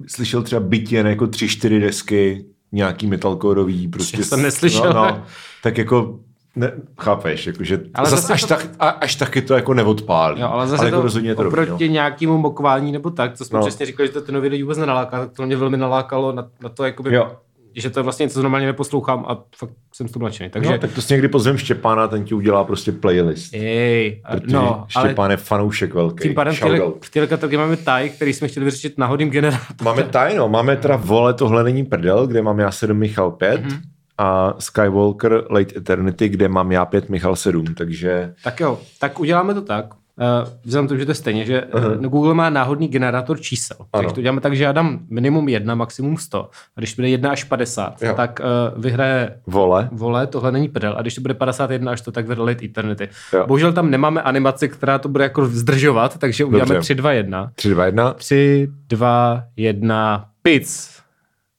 slyšel 0.08 0.44
třeba 0.44 0.60
byť 0.60 0.92
jen 0.92 1.08
jako 1.08 1.28
tři, 1.28 1.48
čtyři 1.48 1.80
desky, 1.80 2.46
nějaký 2.72 3.08
metalcoreový, 3.08 3.88
prostě... 3.88 4.18
Já 4.18 4.24
jsem 4.24 4.42
neslyšel. 4.42 4.94
No, 4.94 4.94
no, 4.94 5.24
tak 5.64 5.78
jako 5.78 6.20
ne, 6.56 6.72
chápeš, 7.00 7.48
jakože 7.48 7.76
Ale 7.76 7.86
ale 7.94 8.10
zas 8.10 8.22
zase 8.22 8.34
až, 8.34 8.42
to- 8.42 8.48
tak, 8.48 8.70
a, 8.80 8.90
až 8.90 9.16
taky 9.16 9.42
to 9.42 9.54
jako 9.54 9.74
neodpálí. 9.74 10.42
Jo, 10.42 10.48
ale 10.48 10.68
zase 10.68 10.86
jako 10.86 10.98
to 10.98 11.02
rozhodně 11.02 11.30
je 11.30 11.36
to 11.36 11.44
dobrý, 11.44 11.62
oproti 11.64 11.88
no. 11.88 11.94
nějakému 11.94 12.38
mokování 12.38 12.92
nebo 12.92 13.10
tak, 13.10 13.34
co 13.38 13.46
jsme 13.46 13.60
No. 13.60 13.66
přesně 13.66 13.86
říkali, 13.86 14.08
že 14.08 14.14
to 14.14 14.22
ty 14.22 14.32
nový 14.32 14.50
lidi 14.50 14.64
vůbec 14.64 14.78
nenaláká, 14.78 15.20
tak 15.20 15.32
to 15.32 15.46
mě 15.46 15.58
velmi 15.58 15.78
nalákalo 15.78 16.32
na, 16.32 16.48
na 16.62 16.70
to, 16.70 16.86
jakoby, 16.86 17.14
Jo. 17.16 17.32
Že 17.78 17.90
to 17.90 18.00
je 18.00 18.04
vlastně 18.04 18.24
něco, 18.24 18.34
co 18.34 18.42
normálně 18.44 18.66
neposlouchám 18.66 19.26
a 19.28 19.44
fakt 19.58 19.72
jsem 19.94 20.08
z 20.08 20.12
toho 20.12 20.24
nadšený. 20.26 20.50
Takže, 20.50 20.70
No, 20.72 20.78
tak 20.78 20.94
to 20.94 21.02
si 21.02 21.14
někdy 21.14 21.28
pozvem 21.28 21.58
Štěpána, 21.58 22.08
ten 22.08 22.24
ti 22.24 22.36
udělá 22.36 22.64
prostě 22.64 22.92
playlist. 22.92 23.54
Ej, 23.54 24.22
no, 24.52 24.86
ale 24.96 25.08
Štěpán 25.10 25.32
je 25.32 25.38
fanoušek 25.38 25.94
velký. 25.94 26.24
tím 26.24 26.34
pádem 26.36 26.54
v 26.56 26.60
téhle, 26.60 26.80
v 27.02 27.10
téhle 27.10 27.28
kategorii 27.28 27.58
máme 27.58 27.78
taj, 27.78 28.10
který 28.10 28.34
jsme 28.34 28.48
chtěli 28.48 28.64
vyřešit 28.64 28.98
náhodným 28.98 29.30
generátorem. 29.30 29.76
Máme 29.84 30.04
tajno, 30.04 30.50
máme 30.50 30.76
teda 30.78 30.96
Vole, 30.96 31.34
tohle 31.34 31.64
není 31.64 31.84
prdel, 31.86 32.28
kde 32.28 32.42
mám 32.42 32.60
já 32.60 32.72
7, 32.72 32.98
Michal 32.98 33.32
5 33.32 33.62
Mhm. 33.62 33.70
mm-hmm. 33.70 33.82
a 34.18 34.54
Skywalker 34.60 35.44
Late 35.50 35.78
Eternity, 35.78 36.30
kde 36.30 36.48
mám 36.48 36.72
já 36.72 36.86
5, 36.86 37.10
Michal 37.10 37.36
7, 37.36 37.66
takže 37.76 38.34
Tak 38.44 38.60
jo, 38.60 38.80
tak 39.00 39.20
uděláme 39.20 39.54
to 39.54 39.62
tak. 39.62 39.86
Uh, 40.20 40.50
vzhledem 40.64 40.88
tomu, 40.88 41.00
že 41.00 41.06
to 41.06 41.12
je 41.12 41.16
stejně, 41.16 41.46
že 41.46 41.64
uh, 41.64 41.96
Google 41.96 42.34
má 42.34 42.50
náhodný 42.50 42.88
generátor 42.88 43.40
čísel. 43.40 43.78
Ano. 43.80 43.88
Takže 43.92 44.14
to 44.16 44.20
uděláme 44.22 44.42
tak, 44.42 44.56
že 44.56 44.64
já 44.64 44.72
dám 44.72 45.00
minimum 45.10 45.50
1, 45.50 45.76
maximum 45.76 46.18
100. 46.18 46.50
A 46.78 46.80
když 46.80 46.94
to 46.94 47.02
bude 47.02 47.10
1 47.10 47.32
až 47.32 47.44
50, 47.44 48.02
Jo. 48.02 48.14
tak 48.16 48.40
uh, 48.76 48.82
vyhraje 48.84 49.40
Vole. 49.48 49.90
vole, 49.92 50.28
tohle 50.28 50.52
není 50.52 50.70
prdel. 50.70 50.96
A 50.98 51.02
když 51.02 51.16
to 51.16 51.22
bude 51.22 51.34
51 51.34 51.92
až 51.92 52.02
to, 52.02 52.12
tak 52.12 52.28
vyhraje 52.28 52.48
Late 52.50 52.66
Eternity. 52.66 53.10
Jo. 53.34 53.48
Bohužel 53.48 53.74
tam 53.74 53.92
nemáme 53.92 54.22
animaci, 54.22 54.70
která 54.70 55.00
to 55.00 55.10
bude 55.10 55.24
jako 55.24 55.46
zdržovat, 55.46 56.18
takže 56.18 56.46
uděláme 56.46 56.74
Dobře. 56.74 56.82
3, 56.82 56.96
2, 56.96 57.12
1. 57.12 57.52
3, 57.56 57.70
2, 57.70 57.86
1. 57.86 58.14
3, 58.14 58.68
2, 58.90 59.44
1, 59.58 60.26
pic. 60.42 60.97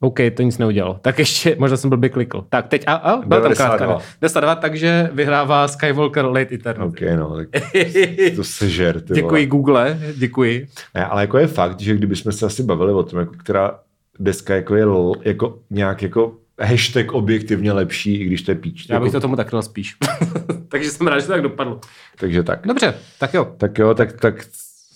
OK, 0.01 0.19
to 0.35 0.43
nic 0.43 0.59
neudělalo. 0.59 0.99
Tak 1.03 1.19
ještě, 1.19 1.57
možná 1.59 1.77
jsem 1.77 1.91
blbě 1.91 2.09
klikl. 2.09 2.47
Tak 2.49 2.69
teď, 2.69 2.85
a, 2.87 2.93
a 2.93 3.17
byla 3.17 3.41
tam 3.41 3.43
92. 3.43 3.77
krátka. 3.77 3.87
ne? 3.87 4.05
92, 4.21 4.55
takže 4.55 5.11
vyhrává 5.13 5.69
Skywalker 5.69 6.25
Late 6.25 6.55
Eternity. 6.55 7.11
OK, 7.11 7.19
no, 7.19 7.37
tak 7.37 7.49
to 8.37 8.45
se 8.45 8.71
žer, 8.71 9.01
ty 9.01 9.15
Děkuji 9.15 9.31
vole. 9.31 9.47
Google, 9.47 9.99
děkuji. 10.17 10.69
Ne, 10.95 11.05
ale 11.05 11.23
jako 11.23 11.39
je 11.39 11.47
fakt, 11.47 11.81
že 11.81 11.95
kdybychom 11.95 12.33
se 12.33 12.47
asi 12.47 12.63
bavili 12.63 12.93
o 12.93 13.03
tom, 13.03 13.19
jako 13.19 13.35
která 13.39 13.79
deska 14.19 14.55
jako 14.55 14.77
je 14.77 14.83
l, 14.83 15.13
jako 15.25 15.59
nějak 15.71 16.03
jako 16.03 16.33
hashtag 16.61 17.13
objektivně 17.13 17.73
lepší, 17.73 18.15
i 18.15 18.25
když 18.25 18.43
to 18.43 18.51
je 18.51 18.55
píč. 18.55 18.89
Já 18.89 18.95
jako, 18.95 19.05
bych 19.05 19.13
to 19.13 19.21
tomu 19.21 19.37
tak 19.37 19.51
dal 19.51 19.63
spíš. 19.63 19.97
takže 20.69 20.91
jsem 20.91 21.07
rád, 21.07 21.21
že 21.21 21.27
to 21.27 21.33
tak 21.33 21.43
dopadlo. 21.43 21.81
Takže 22.19 22.43
tak. 22.43 22.67
Dobře, 22.67 22.95
tak 23.19 23.35
jo. 23.35 23.55
Tak 23.57 23.79
jo, 23.79 23.95
tak, 23.95 24.13
tak 24.13 24.47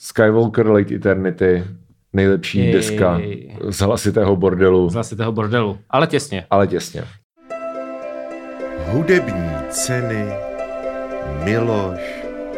Skywalker 0.01 0.67
Late 0.67 0.95
Eternity, 0.95 1.65
nejlepší 2.13 2.59
Jej. 2.59 2.73
deska 2.73 3.21
z 3.69 3.79
hlasitého 3.79 4.37
bordelu, 4.37 4.89
Z 4.91 4.95
hlasitého 4.95 5.33
bordelu. 5.33 5.79
Ale 5.91 6.07
těsně. 6.07 6.47
ale 6.51 6.67
těsně. 6.67 7.05
Hudební 8.87 9.51
ceny 9.71 10.25
Miloš 11.45 12.01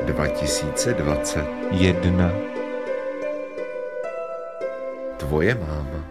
2020. 0.07 1.45
Jedna. 1.71 2.33
Tvoje 5.17 5.55
máma. 5.55 6.05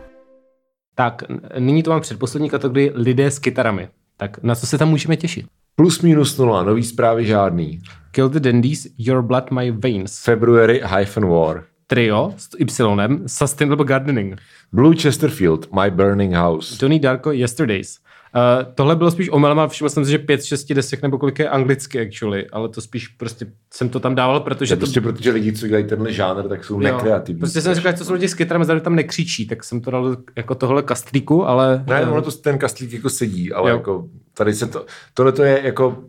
Tak, 0.96 1.24
nyní 1.60 1.84
to 1.84 1.90
mám 1.92 2.02
předposlední 2.02 2.50
kategorii 2.50 2.92
lidé 2.96 3.32
s 3.32 3.40
kytarami. 3.40 3.88
Tak 4.18 4.44
na 4.44 4.56
co 4.56 4.68
se 4.68 4.78
tam 4.78 4.90
můžeme 4.90 5.18
těšit? 5.18 5.46
Plus 5.76 6.02
minus 6.02 6.38
nula, 6.38 6.64
nový 6.64 6.84
zprávy 6.84 7.26
žádný. 7.26 7.80
Kill 8.12 8.30
the 8.30 8.40
Dandies, 8.40 8.88
Your 8.98 9.22
Blood 9.22 9.52
My 9.52 9.72
Veins. 9.72 10.24
February 10.24 10.82
hyphen 10.98 11.26
War. 11.28 11.64
Trio 11.94 12.34
s 12.38 12.50
Y, 12.60 13.28
Sustainable 13.28 13.86
Gardening. 13.86 14.36
Blue 14.72 14.96
Chesterfield, 14.96 15.68
My 15.74 15.92
Burning 15.92 16.34
House. 16.34 16.78
Tony 16.78 17.00
Darko, 17.00 17.32
Yesterdays. 17.32 18.00
Uh, 18.36 18.74
tohle 18.76 18.96
bylo 18.96 19.12
spíš 19.12 19.30
omylem 19.30 19.60
a 19.60 19.68
všiml 19.68 19.90
jsem 19.90 20.06
si, 20.06 20.12
že 20.12 20.18
pět, 20.18 20.44
šesti 20.44 20.74
desek 20.74 21.02
nebo 21.02 21.18
kolik 21.18 21.40
je 21.40 21.50
anglicky 21.50 22.00
actually, 22.02 22.48
ale 22.50 22.70
to 22.70 22.82
spíš 22.82 23.08
prostě 23.08 23.46
jsem 23.74 23.90
to 23.90 24.00
tam 24.00 24.16
dával, 24.16 24.40
protože 24.40 24.66
Že 24.70 24.76
to... 24.76 24.80
prostě 24.80 25.02
protože 25.02 25.32
lidi, 25.32 25.54
co 25.54 25.68
dělají 25.68 25.86
tenhle 25.86 26.14
žánr, 26.14 26.48
tak 26.48 26.66
jsou 26.66 26.74
jo, 26.74 26.80
nekreativní. 26.80 27.40
Prostě 27.40 27.62
jsem 27.62 27.76
říkal, 27.76 27.92
že 27.92 27.98
to 27.98 28.06
jsou 28.06 28.14
lidi 28.14 28.30
s 28.30 28.34
kytarami, 28.34 28.66
zda 28.66 28.80
tam 28.80 28.96
nekřičí, 28.96 29.48
tak 29.48 29.64
jsem 29.64 29.82
to 29.82 29.92
dal 29.92 30.18
jako 30.36 30.56
tohle 30.56 30.84
kastlíku, 30.84 31.46
ale... 31.46 31.84
Ne, 31.88 32.06
ono 32.06 32.22
to 32.22 32.32
ten 32.32 32.58
kastlík 32.58 32.94
jako 32.94 33.10
sedí, 33.10 33.54
ale 33.54 33.70
Jo. 33.70 33.78
jako 33.78 34.10
tady 34.34 34.54
se 34.54 34.68
to, 34.68 34.86
tohle 35.14 35.32
to 35.32 35.44
je 35.44 35.62
jako 35.64 36.04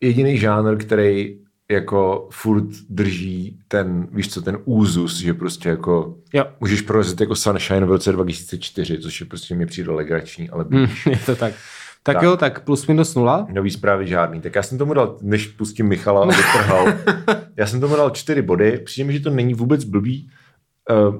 jediný 0.00 0.38
žánr, 0.38 0.76
který 0.76 1.38
jako 1.72 2.28
furt 2.32 2.64
drží 2.90 3.58
ten, 3.68 4.08
víš 4.12 4.30
co, 4.32 4.42
ten 4.42 4.58
úzus, 4.64 5.16
že 5.20 5.34
prostě 5.34 5.68
jako 5.68 6.14
Jo, 6.32 6.44
můžeš 6.60 6.80
prorazit 6.80 7.20
jako 7.20 7.36
Sunshine 7.36 7.86
v 7.86 7.90
roce 7.90 8.12
2004, 8.12 8.98
což 8.98 9.20
je 9.20 9.26
prostě 9.26 9.54
mi 9.54 9.66
přijde 9.66 9.90
legrační, 9.92 10.50
ale 10.50 10.64
víš, 10.68 11.06
je 11.06 11.18
to 11.26 11.36
tak. 11.36 11.54
Tak, 12.04 12.14
Tak. 12.16 12.22
jo, 12.22 12.36
tak 12.36 12.64
plus 12.64 12.86
minus 12.86 13.14
nula. 13.14 13.46
nový 13.52 13.70
zprávy 13.70 14.06
žádný. 14.06 14.40
Tak 14.40 14.54
já 14.54 14.62
jsem 14.62 14.78
tomu 14.78 14.94
dal, 14.94 15.16
než 15.22 15.46
pustím 15.46 15.86
Michala, 15.88 16.22
aby 16.22 16.32
trhal, 16.34 16.86
já 17.56 17.66
jsem 17.66 17.80
tomu 17.80 17.96
dal 17.96 18.10
čtyři 18.10 18.42
body, 18.42 18.78
přijde 18.84 19.06
mi, 19.06 19.12
že 19.12 19.20
to 19.20 19.30
není 19.30 19.54
vůbec 19.54 19.84
blbý, 19.84 20.30
uh, 21.08 21.14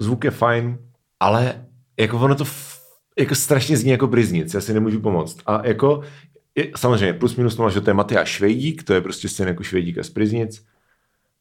zvuk 0.00 0.24
je 0.24 0.30
fajn, 0.30 0.78
ale 1.20 1.64
jako 2.00 2.18
ono 2.18 2.34
to 2.34 2.44
f- 2.44 2.74
jako 3.18 3.34
strašně 3.34 3.76
zní 3.76 3.90
jako 3.90 4.06
briznic, 4.06 4.54
já 4.54 4.60
si 4.60 4.74
nemůžu 4.74 5.00
pomoct. 5.00 5.36
A 5.46 5.66
jako, 5.66 6.00
je, 6.56 6.70
samozřejmě 6.76 7.12
plus 7.12 7.36
minus 7.36 7.56
nula, 7.56 7.70
že 7.70 7.80
to 7.80 7.90
je 7.90 7.94
Matyáš 7.94 8.28
Švejdík, 8.28 8.82
to 8.82 8.94
je 8.94 9.00
prostě 9.00 9.28
stejný 9.28 9.48
jako 9.48 9.62
Švejdík 9.62 9.98
a 9.98 10.02
z 10.02 10.10
Priznic, 10.10 10.64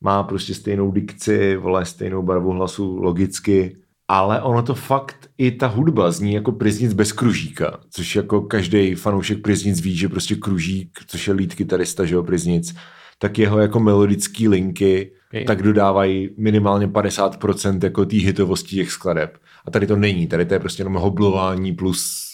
má 0.02 0.24
prostě 0.24 0.54
stejnou 0.54 0.92
dikci, 0.92 1.56
vole, 1.56 1.86
stejnou 1.86 2.24
barvu 2.24 2.52
hlasu, 2.52 2.98
logicky, 2.98 3.76
ale 4.08 4.42
ono 4.42 4.64
to 4.64 4.76
fakt, 4.76 5.30
i 5.38 5.52
ta 5.52 5.68
hudba 5.68 6.12
zní 6.12 6.34
jako 6.34 6.52
Priznic 6.52 6.94
bez 6.94 7.12
kružíka, 7.12 7.80
což 7.90 8.16
jako 8.16 8.42
každý 8.42 8.96
fanoušek 8.96 9.42
Priznic 9.42 9.82
ví, 9.82 9.96
že 9.96 10.10
prostě 10.10 10.36
kružík, 10.36 11.00
což 11.08 11.28
je 11.28 11.34
lead 11.34 11.56
kytarista, 11.56 12.06
že 12.06 12.16
jo, 12.16 12.24
Priznic, 12.24 12.76
tak 13.20 13.40
jeho 13.40 13.60
jako 13.60 13.80
melodický 13.80 14.48
linky, 14.48 15.12
Okay. 15.34 15.46
tak 15.46 15.64
dodávají 15.64 16.30
minimálně 16.38 16.88
50% 16.88 17.84
jako 17.84 18.06
té 18.06 18.16
hitovosti 18.16 18.76
těch 18.76 18.92
skladeb. 18.92 19.38
A 19.66 19.72
tady 19.72 19.88
to 19.88 19.96
není, 19.96 20.28
tady 20.28 20.46
to 20.46 20.54
je 20.54 20.60
prostě 20.60 20.82
jenom 20.82 20.94
hoblování 20.94 21.74
plus, 21.74 22.33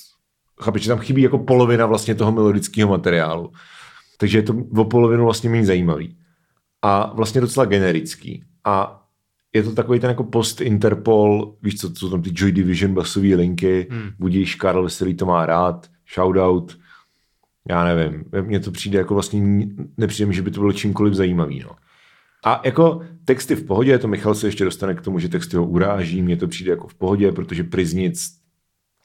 chápeš, 0.61 0.83
že 0.83 0.89
tam 0.89 0.99
chybí 0.99 1.21
jako 1.21 1.37
polovina 1.37 1.85
vlastně 1.85 2.15
toho 2.15 2.31
melodického 2.31 2.89
materiálu. 2.89 3.51
Takže 4.17 4.37
je 4.37 4.43
to 4.43 4.55
o 4.75 4.85
polovinu 4.85 5.23
vlastně 5.23 5.49
méně 5.49 5.65
zajímavý. 5.65 6.17
A 6.81 7.13
vlastně 7.13 7.41
docela 7.41 7.65
generický. 7.65 8.43
A 8.65 9.05
je 9.53 9.63
to 9.63 9.71
takový 9.71 9.99
ten 9.99 10.09
jako 10.09 10.23
post-Interpol, 10.23 11.55
víš 11.61 11.77
co, 11.77 11.95
jsou 11.95 12.09
tam 12.09 12.21
ty 12.21 12.31
Joy 12.33 12.51
Division 12.51 12.93
basové 12.93 13.35
linky, 13.35 13.87
hmm. 13.91 14.09
budíš 14.19 14.55
Karl 14.55 14.83
Veselý 14.83 15.13
to 15.13 15.25
má 15.25 15.45
rád, 15.45 15.87
shoutout. 16.15 16.77
já 17.69 17.83
nevím, 17.83 18.23
mně 18.41 18.59
to 18.59 18.71
přijde 18.71 18.97
jako 18.97 19.13
vlastně, 19.13 19.67
nepřijde 19.97 20.25
mi, 20.27 20.33
že 20.33 20.41
by 20.41 20.51
to 20.51 20.59
bylo 20.59 20.73
čímkoliv 20.73 21.13
zajímavý, 21.13 21.59
no. 21.59 21.71
A 22.45 22.61
jako 22.63 23.01
texty 23.25 23.55
v 23.55 23.65
pohodě, 23.65 23.99
to 23.99 24.07
Michal 24.07 24.35
se 24.35 24.47
ještě 24.47 24.63
dostane 24.63 24.95
k 24.95 25.01
tomu, 25.01 25.19
že 25.19 25.29
texty 25.29 25.57
ho 25.57 25.65
uráží, 25.65 26.21
mně 26.21 26.37
to 26.37 26.47
přijde 26.47 26.71
jako 26.71 26.87
v 26.87 26.95
pohodě, 26.95 27.31
protože 27.31 27.63
Priznic 27.63 28.38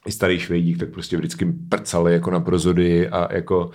i 0.07 0.11
starý 0.11 0.39
švejdík, 0.39 0.77
tak 0.77 0.89
prostě 0.89 1.17
vždycky 1.17 1.45
prcali 1.69 2.13
jako 2.13 2.31
na 2.31 2.39
prozody 2.39 3.09
a 3.09 3.33
jako 3.33 3.71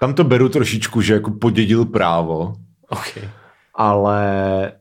tam 0.00 0.14
to 0.14 0.24
beru 0.24 0.48
trošičku, 0.48 1.00
že 1.00 1.14
jako 1.14 1.30
podědil 1.30 1.84
právo, 1.84 2.54
Okay. 2.90 3.28
ale 3.74 4.72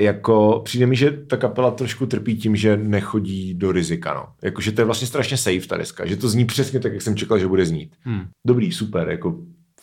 jako 0.00 0.60
přijde 0.64 0.86
mi, 0.86 0.96
že 0.96 1.10
ta 1.10 1.36
kapela 1.36 1.70
trošku 1.70 2.06
trpí 2.06 2.36
tím, 2.36 2.56
že 2.56 2.76
nechodí 2.76 3.54
do 3.54 3.72
rizika, 3.72 4.14
no. 4.14 4.26
Jako, 4.42 4.60
že 4.60 4.72
to 4.72 4.80
je 4.80 4.84
vlastně 4.84 5.06
strašně 5.06 5.36
safe 5.36 5.66
ta 5.68 5.76
deska, 5.76 6.06
že 6.06 6.16
to 6.16 6.28
zní 6.28 6.44
přesně 6.44 6.80
tak, 6.80 6.92
jak 6.92 7.02
jsem 7.02 7.16
čekal, 7.16 7.38
že 7.38 7.46
bude 7.46 7.66
znít. 7.66 7.96
Hmm. 8.00 8.26
Dobrý, 8.46 8.72
super, 8.72 9.08
jako 9.08 9.38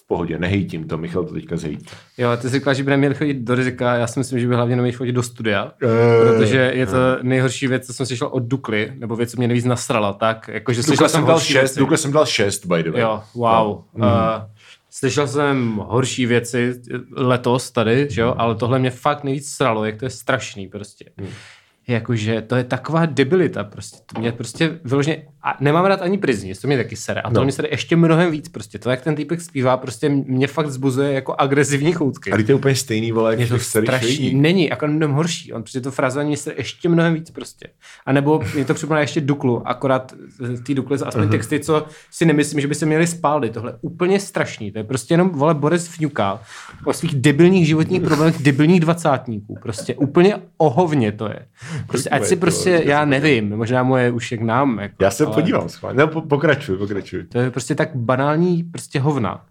v 0.05 0.07
pohodě, 0.07 0.39
nehejtím 0.39 0.87
to, 0.87 0.97
Michal 0.97 1.23
to 1.23 1.33
teďka 1.33 1.57
zhejtí. 1.57 1.85
Jo, 2.17 2.29
ty 2.37 2.49
jsi 2.49 2.59
říkal, 2.59 2.73
že 2.73 2.83
by 2.83 2.91
neměli 2.91 3.15
chodit 3.15 3.33
do 3.33 3.55
rizika, 3.55 3.95
já 3.95 4.07
si 4.07 4.19
myslím, 4.19 4.39
že 4.39 4.47
by 4.47 4.55
hlavně 4.55 4.75
neměli 4.75 4.97
chodit 4.97 5.11
do 5.11 5.23
studia, 5.23 5.71
Eh, 5.83 5.87
protože 6.31 6.71
je 6.75 6.85
to 6.85 6.97
nejhorší 7.21 7.67
věc, 7.67 7.87
co 7.87 7.93
jsem 7.93 8.05
slyšel 8.05 8.27
od 8.27 8.43
Dukly, 8.43 8.91
nebo 8.95 9.15
věc, 9.15 9.31
co 9.31 9.37
mě 9.37 9.47
nejvíc 9.47 9.65
nasrala, 9.65 10.13
tak, 10.13 10.49
jakože 10.53 10.83
slyšel 10.83 11.09
jsem 11.09 11.25
dal 11.25 11.39
šest, 11.39 11.53
věci. 11.53 11.79
Dukle 11.79 11.97
jsem 11.97 12.11
dal 12.11 12.25
šest, 12.25 12.65
by 12.65 12.83
the 12.83 12.91
way. 12.91 13.01
Jo, 13.01 13.21
wow. 13.35 13.83
No. 13.95 14.07
Uh, 14.07 14.11
slyšel 14.91 15.27
jsem 15.27 15.75
horší 15.85 16.25
věci 16.25 16.73
letos 17.15 17.71
tady, 17.71 18.07
že 18.09 18.21
jo, 18.21 18.35
ale 18.37 18.55
tohle 18.55 18.79
mě 18.79 18.91
fakt 18.91 19.23
nejvíc 19.23 19.49
sralo, 19.49 19.85
jak 19.85 19.97
to 19.97 20.05
je 20.05 20.09
strašný 20.09 20.67
prostě. 20.67 21.05
Hmm. 21.17 21.29
Jakože 21.87 22.41
to 22.41 22.55
je 22.55 22.63
taková 22.63 23.05
debilita 23.05 23.63
prostě. 23.63 23.97
To 24.13 24.19
mě 24.19 24.31
prostě 24.31 24.79
vyloženě, 24.83 25.27
a 25.45 25.57
nemám 25.59 25.85
rád 25.85 26.01
ani 26.01 26.17
prizní, 26.17 26.53
to 26.53 26.67
mě 26.67 26.77
taky 26.77 26.95
sere. 26.95 27.21
A 27.21 27.29
to 27.29 27.39
No. 27.39 27.43
mě 27.43 27.51
sere 27.51 27.67
ještě 27.71 27.95
mnohem 27.95 28.31
víc 28.31 28.49
prostě. 28.49 28.79
To, 28.79 28.89
jak 28.89 29.01
ten 29.01 29.15
týpek 29.15 29.41
zpívá, 29.41 29.77
prostě 29.77 30.09
mě 30.09 30.47
fakt 30.47 30.69
zbuzuje 30.69 31.13
jako 31.13 31.35
agresivní 31.37 31.91
choutky. 31.93 32.31
A 32.31 32.35
to 32.35 32.51
je 32.51 32.55
úplně 32.55 32.75
stejný, 32.75 33.11
vole, 33.11 33.31
jak 33.31 33.39
Je 33.39 33.47
to 33.47 33.59
strašný. 33.59 34.33
Není, 34.33 34.67
jako 34.67 34.87
mnohem 34.87 35.15
horší. 35.15 35.53
On 35.53 35.61
prostě 35.63 35.81
to 35.81 35.91
frazování 35.91 36.27
mě 36.27 36.37
se 36.37 36.53
ještě 36.57 36.89
mnohem 36.89 37.13
víc 37.13 37.31
prostě. 37.31 37.67
A 38.05 38.11
nebo 38.11 38.41
mě 38.55 38.65
to 38.65 38.73
připomíná 38.73 39.01
ještě 39.01 39.21
Duklu, 39.21 39.67
akorát 39.67 40.13
eh, 40.53 40.57
ty 40.57 40.75
Dukly, 40.75 40.97
aspoň 41.05 41.23
uh-huh. 41.23 41.29
texty, 41.31 41.59
co 41.59 41.85
si 42.11 42.25
nemyslím, 42.25 42.61
že 42.61 42.67
by 42.67 42.75
se 42.75 42.85
měli 42.85 43.07
spálit. 43.07 43.53
Tohle 43.53 43.71
je 43.71 43.75
úplně 43.81 44.19
strašný. 44.19 44.71
To 44.71 44.77
je 44.77 44.83
prostě 44.83 45.13
jenom, 45.13 45.29
vole, 45.29 45.53
Boris 45.53 45.87
Fňuka 45.87 46.39
o 46.85 46.93
svých 46.93 47.15
debilních 47.15 47.67
životních 47.67 48.01
problémech 48.01 48.41
debilních 48.41 48.79
dvacátníků. 48.79 49.57
Prostě 49.61 49.95
úplně 49.95 50.35
ohovně 50.57 51.11
to 51.11 51.25
je. 51.25 51.39
Prostě, 51.87 52.09
ať 52.09 52.25
si 52.25 52.35
prostě, 52.35 52.81
já 52.85 53.05
nevím, 53.05 53.49
možná 53.57 53.83
moje 53.83 54.11
už 54.11 54.31
jak 54.31 54.41
nám. 54.41 54.79
Jako, 54.79 54.95
Já 54.99 55.11
se 55.11 55.25
ale 55.25 55.34
podívám 55.35 55.69
schválně. 55.69 55.99
No, 55.99 56.07
po, 56.07 56.21
pokračuj, 56.21 56.77
pokračuj. 56.77 57.23
To 57.23 57.39
je 57.39 57.51
prostě 57.51 57.75
tak 57.75 57.95
banální 57.95 58.63
prostě 58.63 58.99
hovna. 58.99 59.45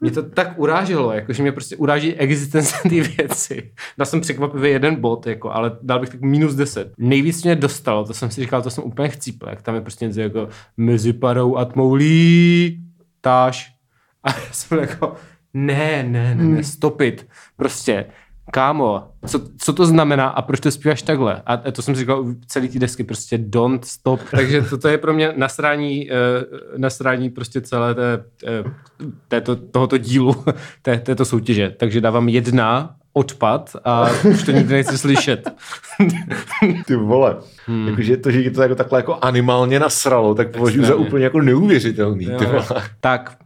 Mě 0.00 0.10
to 0.10 0.22
tak 0.22 0.58
uráželo, 0.58 1.12
jako, 1.12 1.32
že 1.32 1.42
mě 1.42 1.52
prostě 1.52 1.76
uráží 1.76 2.14
existence 2.14 2.76
té 2.82 3.00
věci. 3.00 3.72
Dal 3.98 4.06
jsem 4.06 4.20
překvapivě 4.20 4.70
jeden 4.70 4.96
bod, 4.96 5.26
jako, 5.26 5.50
ale 5.50 5.78
dal 5.82 6.00
bych 6.00 6.08
tak 6.08 6.20
minus 6.20 6.54
10. 6.54 6.92
Nejvíc 6.98 7.44
mě 7.44 7.56
dostalo, 7.56 8.04
to 8.04 8.14
jsem 8.14 8.30
si 8.30 8.40
říkal, 8.40 8.62
to 8.62 8.70
jsem 8.70 8.84
úplně 8.84 9.08
chcípl, 9.08 9.48
jak 9.48 9.62
tam 9.62 9.74
je 9.74 9.80
prostě 9.80 10.06
něco 10.06 10.20
jako 10.20 10.48
mezi 10.76 11.12
parou 11.12 11.56
a 11.56 11.64
tmoulí, 11.64 12.80
táž. 13.20 13.72
A 14.22 14.28
já 14.30 14.52
jsem 14.52 14.78
jako, 14.78 15.14
ne, 15.54 16.02
ne, 16.08 16.34
ne, 16.34 16.44
ne, 16.44 16.64
stopit. 16.64 17.26
Prostě, 17.56 18.04
kámo, 18.52 19.08
co, 19.26 19.40
co 19.58 19.72
to 19.72 19.86
znamená 19.86 20.28
a 20.28 20.42
proč 20.42 20.60
to 20.60 20.70
zpíváš 20.70 21.02
takhle? 21.02 21.42
A 21.46 21.56
to 21.56 21.82
jsem 21.82 21.94
říkal 21.94 22.20
u 22.20 22.34
celý 22.46 22.68
ty 22.68 22.78
desky, 22.78 23.04
prostě 23.04 23.38
don't 23.38 23.84
stop. 23.84 24.20
Takže 24.30 24.62
toto 24.62 24.88
je 24.88 24.98
pro 24.98 25.12
mě 25.12 25.32
nasrání, 25.36 26.10
eh, 26.10 26.14
nasrání 26.76 27.30
prostě 27.30 27.60
celé 27.60 27.94
té, 27.94 28.24
eh, 28.46 28.64
této, 29.28 29.56
tohoto 29.56 29.98
dílu, 29.98 30.44
té, 30.82 30.98
této 30.98 31.24
soutěže. 31.24 31.74
Takže 31.78 32.00
dávám 32.00 32.28
jedna 32.28 32.96
odpad 33.12 33.76
a 33.84 34.06
už 34.30 34.42
to 34.42 34.50
nikdy 34.50 34.74
nechci 34.74 34.98
slyšet. 34.98 35.48
Ty 36.86 36.96
vole. 36.96 37.36
Hmm. 37.66 37.88
Jakože 37.88 38.16
to, 38.16 38.30
že 38.30 38.40
je 38.40 38.50
to 38.50 38.62
jako 38.62 38.74
takhle 38.74 38.98
jako 38.98 39.18
animálně 39.22 39.80
nasralo, 39.80 40.34
tak 40.34 40.50
považuji 40.50 40.84
za 40.86 40.94
úplně 40.94 41.24
jako 41.24 41.40
neuvěřitelný. 41.40 42.26
Ty 42.26 42.32
Jo, 42.32 42.38
vole. 42.50 42.64
jo. 42.70 42.80
tak, 43.00 43.36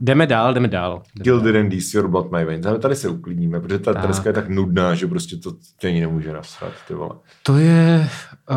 jdeme 0.00 0.26
dál, 0.26 0.54
jdeme 0.54 0.68
dál. 0.68 1.02
Kill 1.22 1.40
the 1.40 1.52
Dandies, 1.52 1.94
Your 1.94 2.08
Blood 2.08 2.30
My 2.32 2.44
Veins. 2.44 2.66
Ale 2.66 2.78
tady 2.78 2.96
se 2.96 3.08
uklidníme, 3.08 3.60
protože 3.60 3.78
ta 3.78 3.92
Tak. 3.94 4.26
je 4.26 4.32
tak 4.32 4.48
nudná, 4.48 4.94
že 4.94 5.06
prostě 5.06 5.36
to 5.36 5.52
tě 5.78 5.88
ani 5.88 6.00
nemůže 6.00 6.32
nasrat, 6.32 6.72
ty 6.88 6.94
vole. 6.94 7.14
To 7.42 7.58
je... 7.58 8.08
Uh, 8.50 8.56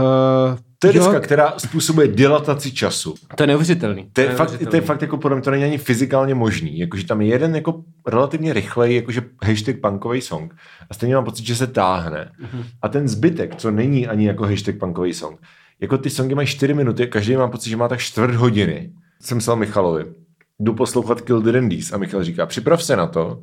To 0.80 0.88
je 0.88 0.94
deska, 0.94 1.20
která 1.20 1.54
způsobuje 1.58 2.08
dilataci 2.08 2.72
času. 2.72 3.16
To 3.36 3.44
je 3.44 3.48
neuvěřitelný. 3.48 4.10
To 4.14 4.22
je, 4.22 4.28
fakt, 4.28 4.38
neuvěřitelný. 4.40 4.70
to 4.72 4.76
je 4.76 4.82
fakt 4.82 5.02
jako 5.02 5.18
podle 5.18 5.38
mě 5.38 5.44
to 5.44 5.52
není 5.52 5.64
ani 5.64 5.78
fyzikálně 5.78 6.36
možný. 6.36 6.80
Jakože 6.80 7.06
tam 7.06 7.22
je 7.22 7.28
jeden 7.28 7.56
jako 7.56 7.84
relativně 8.08 8.54
rychlej, 8.54 8.96
jakože 8.96 9.22
hashtag 9.44 9.76
punkový 9.82 10.22
song. 10.22 10.56
A 10.90 10.94
stejně 10.94 11.16
mám 11.16 11.26
pocit, 11.26 11.46
že 11.46 11.56
se 11.56 11.68
táhne. 11.68 12.32
Mhm. 12.40 12.64
A 12.82 12.88
ten 12.88 13.08
zbytek, 13.08 13.56
co 13.56 13.72
není 13.72 14.08
ani 14.08 14.28
jako 14.28 14.44
hashtag 14.46 14.76
punkový 14.76 15.14
song, 15.14 15.40
jako 15.80 15.98
ty 15.98 16.10
songy 16.10 16.36
mají 16.36 16.48
4 16.48 16.74
minuty, 16.74 17.08
každý 17.08 17.36
má 17.36 17.48
pocit, 17.48 17.70
že 17.70 17.78
má 17.78 17.88
tak 17.88 18.00
čtvrt 18.00 18.36
hodiny. 18.36 18.92
Jsem 19.22 19.40
psal 19.40 19.56
Michalovi, 19.56 20.06
jdu 20.60 20.74
poslouchat 20.74 21.22
Kill 21.22 21.42
the 21.42 21.52
Dandies 21.52 21.94
a 21.94 21.98
Michal 21.98 22.24
říká, 22.24 22.46
připrav 22.46 22.84
se 22.84 22.96
na 22.96 23.08
to, 23.08 23.42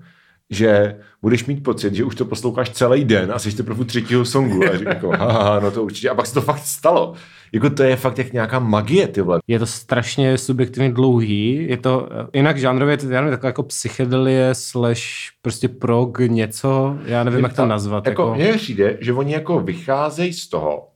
že 0.51 0.97
budeš 1.23 1.45
mít 1.47 1.63
pocit, 1.63 1.95
že 1.95 2.05
už 2.05 2.15
to 2.15 2.25
posloucháš 2.25 2.71
celý 2.71 3.05
den 3.05 3.33
a 3.33 3.39
jsi 3.39 3.57
teprve 3.57 3.81
u 3.81 3.85
třetího 3.85 4.25
songu. 4.25 4.65
A 4.73 4.77
říkám, 4.79 4.93
jako, 4.95 5.11
haha, 5.11 5.61
no 5.61 5.71
to 5.71 5.83
určitě. 5.83 6.11
A 6.11 6.15
pak 6.15 6.27
se 6.27 6.35
to 6.35 6.41
fakt 6.41 6.59
stalo. 6.65 7.15
Jako 7.53 7.71
to 7.71 7.83
je 7.83 7.97
fakt 7.97 8.19
jak 8.19 8.33
nějaká 8.33 8.59
magie, 8.59 9.09
ty 9.09 9.21
vole. 9.21 9.41
Je 9.47 9.59
to 9.59 9.67
strašně 9.67 10.39
subjektivně 10.39 10.93
dlouhý, 10.93 11.67
je 11.69 11.77
to 11.77 12.09
eh, 12.13 12.27
jinak 12.39 12.59
žánrově, 12.59 12.97
to 12.97 13.09
já 13.09 13.21
nevím, 13.21 13.31
taková 13.31 13.49
jako 13.49 13.63
psychedelie 13.63 14.55
slash 14.55 15.03
prostě 15.43 15.69
prog 15.69 16.19
něco, 16.19 16.99
já 17.05 17.25
nevím, 17.25 17.45
jak 17.45 17.57
to 17.57 17.67
nazvat. 17.67 18.07
Jako, 18.07 18.23
Jako, 18.23 18.35
mně 18.35 18.53
přijde, 18.53 18.99
že 19.01 19.13
oni 19.13 19.33
jako 19.33 19.61
vycházejí 19.61 20.33
z 20.33 20.49
toho, 20.49 20.89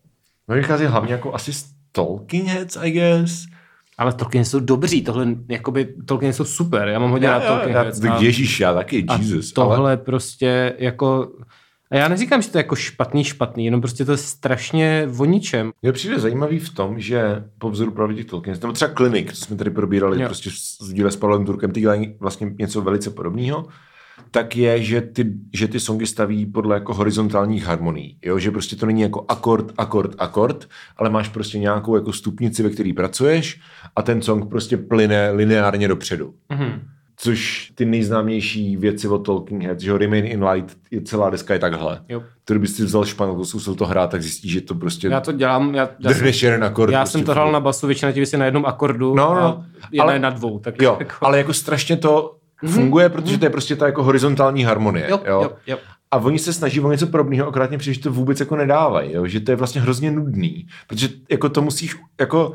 oni 0.49 0.61
vycházejí 0.61 0.91
hlavně 0.91 1.13
jako 1.13 1.35
asi 1.35 1.53
z 1.53 1.65
Talking 1.93 2.47
Heads, 2.47 2.77
I 2.77 2.91
guess. 2.91 3.47
Ale 3.99 4.13
Tolkien 4.13 4.45
jsou 4.45 4.61
dobří, 4.61 5.03
tohle, 5.03 5.27
jakoby, 5.49 5.95
Tolkien 6.05 6.33
jsou 6.33 6.45
super, 6.45 6.89
já 6.89 6.99
mám 6.99 7.11
hodně 7.11 7.29
rád 7.29 7.47
Tolkien 7.47 7.71
já, 7.77 7.85
já, 8.05 8.13
a- 8.15 8.23
Ježíš, 8.23 8.61
já 8.61 8.75
taky, 8.75 9.05
A 9.09 9.17
Jesus. 9.17 9.53
tohle 9.53 9.77
ale, 9.77 9.97
prostě 9.97 10.75
jako... 10.79 11.33
A 11.91 11.97
já 11.97 12.09
neříkám, 12.09 12.43
že 12.43 12.49
to 12.51 12.59
je 12.59 12.61
jako 12.61 12.77
špatný, 12.77 13.25
špatný, 13.25 13.65
jenom 13.65 13.81
prostě 13.81 14.05
to 14.05 14.11
je 14.13 14.17
strašně 14.17 15.09
o 15.19 15.25
ničem. 15.25 15.73
mně 15.83 15.93
přijde 15.93 16.19
zajímavý 16.19 16.59
v 16.59 16.75
tom, 16.75 17.01
že 17.01 17.45
po 17.59 17.71
vzoru 17.71 17.91
právě 17.91 18.17
těch 18.17 18.25
Tolkien, 18.27 18.57
nebo 18.63 18.73
třeba 18.73 18.91
Klinik, 18.95 19.33
co 19.33 19.45
jsme 19.45 19.57
tady 19.57 19.71
probírali 19.71 20.21
Jo. 20.23 20.29
prostě 20.29 20.51
s 20.53 20.93
díle 20.93 21.11
s 21.11 21.17
Pavlem 21.17 21.47
Turkem, 21.47 21.71
ty 21.71 21.81
dělají 21.81 22.15
vlastně 22.21 22.55
něco 22.59 22.83
velice 22.83 23.11
podobného, 23.11 23.67
tak 24.31 24.57
je, 24.57 24.83
že 24.83 25.01
ty, 25.01 25.33
že 25.55 25.69
ty 25.69 25.81
songy 25.81 26.07
staví 26.07 26.47
podle 26.47 26.75
jako 26.77 26.95
horizontálních 26.95 27.65
harmonií. 27.65 28.19
Jo? 28.25 28.39
Že 28.39 28.51
prostě 28.51 28.77
to 28.77 28.87
není 28.87 29.01
jako 29.01 29.25
akord, 29.29 29.73
akord, 29.79 30.15
akord, 30.19 30.69
ale 30.97 31.11
máš 31.11 31.29
prostě 31.29 31.59
nějakou 31.59 31.95
jako 31.97 32.13
stupnici, 32.13 32.63
ve 32.63 32.71
který 32.71 32.93
pracuješ 32.93 33.61
a 33.97 34.03
ten 34.03 34.23
song 34.23 34.49
prostě 34.49 34.77
plyne 34.77 35.31
lineárně 35.31 35.89
dopředu. 35.89 36.35
Mhm. 36.49 36.81
Což 37.21 37.73
ty 37.75 37.85
nejznámější 37.85 38.77
věci 38.77 39.09
od 39.09 39.19
Talking 39.19 39.63
Heads, 39.65 39.83
že 39.83 39.99
Remain 39.99 40.27
in 40.27 40.45
Light, 40.45 40.77
je 40.91 41.01
celá 41.01 41.31
deska 41.31 41.55
je 41.55 41.61
takhle. 41.61 42.01
Jo. 42.09 42.23
Kdyby 42.47 42.67
si 42.69 42.85
vzal 42.85 43.05
španělku, 43.05 43.45
zkusil 43.45 43.75
to 43.75 43.87
hrát, 43.87 44.11
tak 44.11 44.23
zjistíš, 44.23 44.53
že 44.53 44.61
to 44.61 44.75
prostě 44.75 45.09
Já 45.09 45.21
to 45.21 45.33
dělám, 45.33 45.75
já, 45.75 45.89
já, 45.99 46.15
jsem, 46.15 46.27
jeden 46.43 46.65
akord. 46.65 46.93
já 46.93 47.01
prostě 47.01 47.19
jsem 47.19 47.25
to 47.27 47.33
hrál 47.33 47.53
na 47.53 47.61
basu, 47.61 47.87
většina 47.87 48.13
těch 48.13 48.21
věcí 48.21 48.37
na 48.37 48.45
jednom 48.45 48.67
akordu 48.67 49.15
No, 49.15 49.35
no, 49.35 49.65
ale- 50.01 50.19
na 50.19 50.31
dvou. 50.31 50.59
Tak 50.59 50.83
Jo, 50.83 50.97
jako, 50.99 51.27
ale 51.27 51.39
jako 51.39 51.53
strašně 51.53 51.97
to 51.97 52.38
funguje, 52.67 53.09
protože 53.09 53.39
to 53.39 53.45
je 53.45 53.51
prostě 53.51 53.77
ta 53.77 53.87
jako 53.87 54.03
horizontální 54.03 54.65
harmonie. 54.65 55.07
jo, 55.11 55.21
jo? 55.27 55.43
jo, 55.43 55.53
jo. 55.67 55.79
A 56.11 56.17
oni 56.17 56.39
se 56.39 56.53
snaží 56.53 56.81
o 56.81 56.91
něco 56.91 57.07
podobného, 57.07 57.49
akorát 57.49 57.69
mě 57.69 57.79
přijde, 57.79 57.95
že 57.95 58.01
to 58.01 58.13
vůbec 58.13 58.41
jako 58.41 58.57
nedávají, 58.57 59.13
jo? 59.13 59.27
že 59.27 59.41
to 59.41 59.51
je 59.51 59.57
vlastně 59.57 59.81
hrozně 59.81 60.11
nudný, 60.11 60.67
protože 60.87 61.09
jako 61.31 61.49
to 61.49 61.63
musíš, 61.63 61.97
jako, 62.21 62.53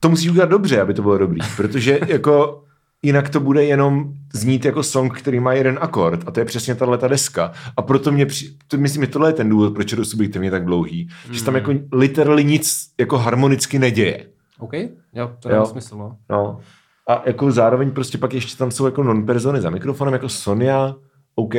to 0.00 0.08
musíš 0.08 0.30
udělat 0.30 0.50
dobře, 0.50 0.80
aby 0.80 0.94
to 0.94 1.02
bylo 1.02 1.18
dobrý, 1.18 1.40
protože 1.56 2.00
jako 2.06 2.62
jinak 3.02 3.28
to 3.28 3.40
bude 3.40 3.64
jenom 3.64 4.12
znít 4.32 4.64
jako 4.64 4.82
song, 4.82 5.18
který 5.18 5.40
má 5.40 5.52
jeden 5.52 5.78
akord 5.80 6.24
a 6.26 6.30
to 6.30 6.40
je 6.40 6.46
přesně 6.46 6.74
tahle 6.74 6.98
ta 6.98 7.08
deska. 7.08 7.52
A 7.76 7.82
proto 7.82 8.12
mě, 8.12 8.26
při, 8.26 8.56
to, 8.68 8.76
myslím, 8.76 9.02
že 9.02 9.10
tohle 9.10 9.28
je 9.28 9.32
ten 9.32 9.48
důvod, 9.48 9.74
proč 9.74 9.90
je 9.90 9.96
to 9.96 10.04
subjektivně 10.04 10.50
tak 10.50 10.64
dlouhý, 10.64 11.08
že 11.30 11.38
se 11.38 11.44
tam 11.44 11.54
jako 11.54 11.72
literally 11.92 12.44
nic 12.44 12.90
jako 13.00 13.18
harmonicky 13.18 13.78
neděje. 13.78 14.26
OK, 14.58 14.72
jo, 15.14 15.32
to 15.40 15.48
dává 15.48 15.64
smysl, 15.64 15.96
no. 15.96 16.16
No. 16.30 16.60
A 17.08 17.22
jako 17.26 17.52
zároveň 17.52 17.90
prostě 17.90 18.18
pak 18.18 18.34
ještě 18.34 18.56
tam 18.56 18.70
jsou 18.70 18.84
jako 18.84 19.02
non-persony 19.02 19.60
za 19.60 19.70
mikrofonem, 19.70 20.14
jako 20.14 20.28
Sonia, 20.28 20.96
OK, 21.34 21.54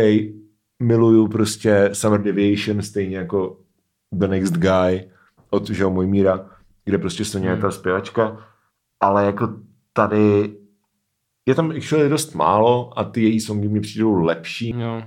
miluju 0.84 1.28
prostě 1.28 1.90
Summer 1.94 2.22
Deviation, 2.22 2.82
stejně 2.82 3.18
jako 3.18 3.58
The 4.12 4.28
Next 4.28 4.54
Guy 4.54 5.12
od 5.50 5.70
Joe 5.70 5.94
Mojmíra, 5.94 6.50
kde 6.86 6.98
prostě 6.98 7.26
Sonia 7.26 7.52
je 7.52 7.62
ta 7.62 7.72
zpěvačka, 7.72 8.38
ale 9.00 9.26
jako 9.26 9.50
tady 9.94 10.54
je 11.46 11.56
tam 11.56 11.72
actually 11.72 12.10
dost 12.10 12.34
málo 12.34 13.00
a 13.00 13.04
ty 13.04 13.24
její 13.24 13.40
songy 13.40 13.68
mi 13.68 13.80
přijdou 13.80 14.14
lepší. 14.14 14.70
Jo. 14.70 15.04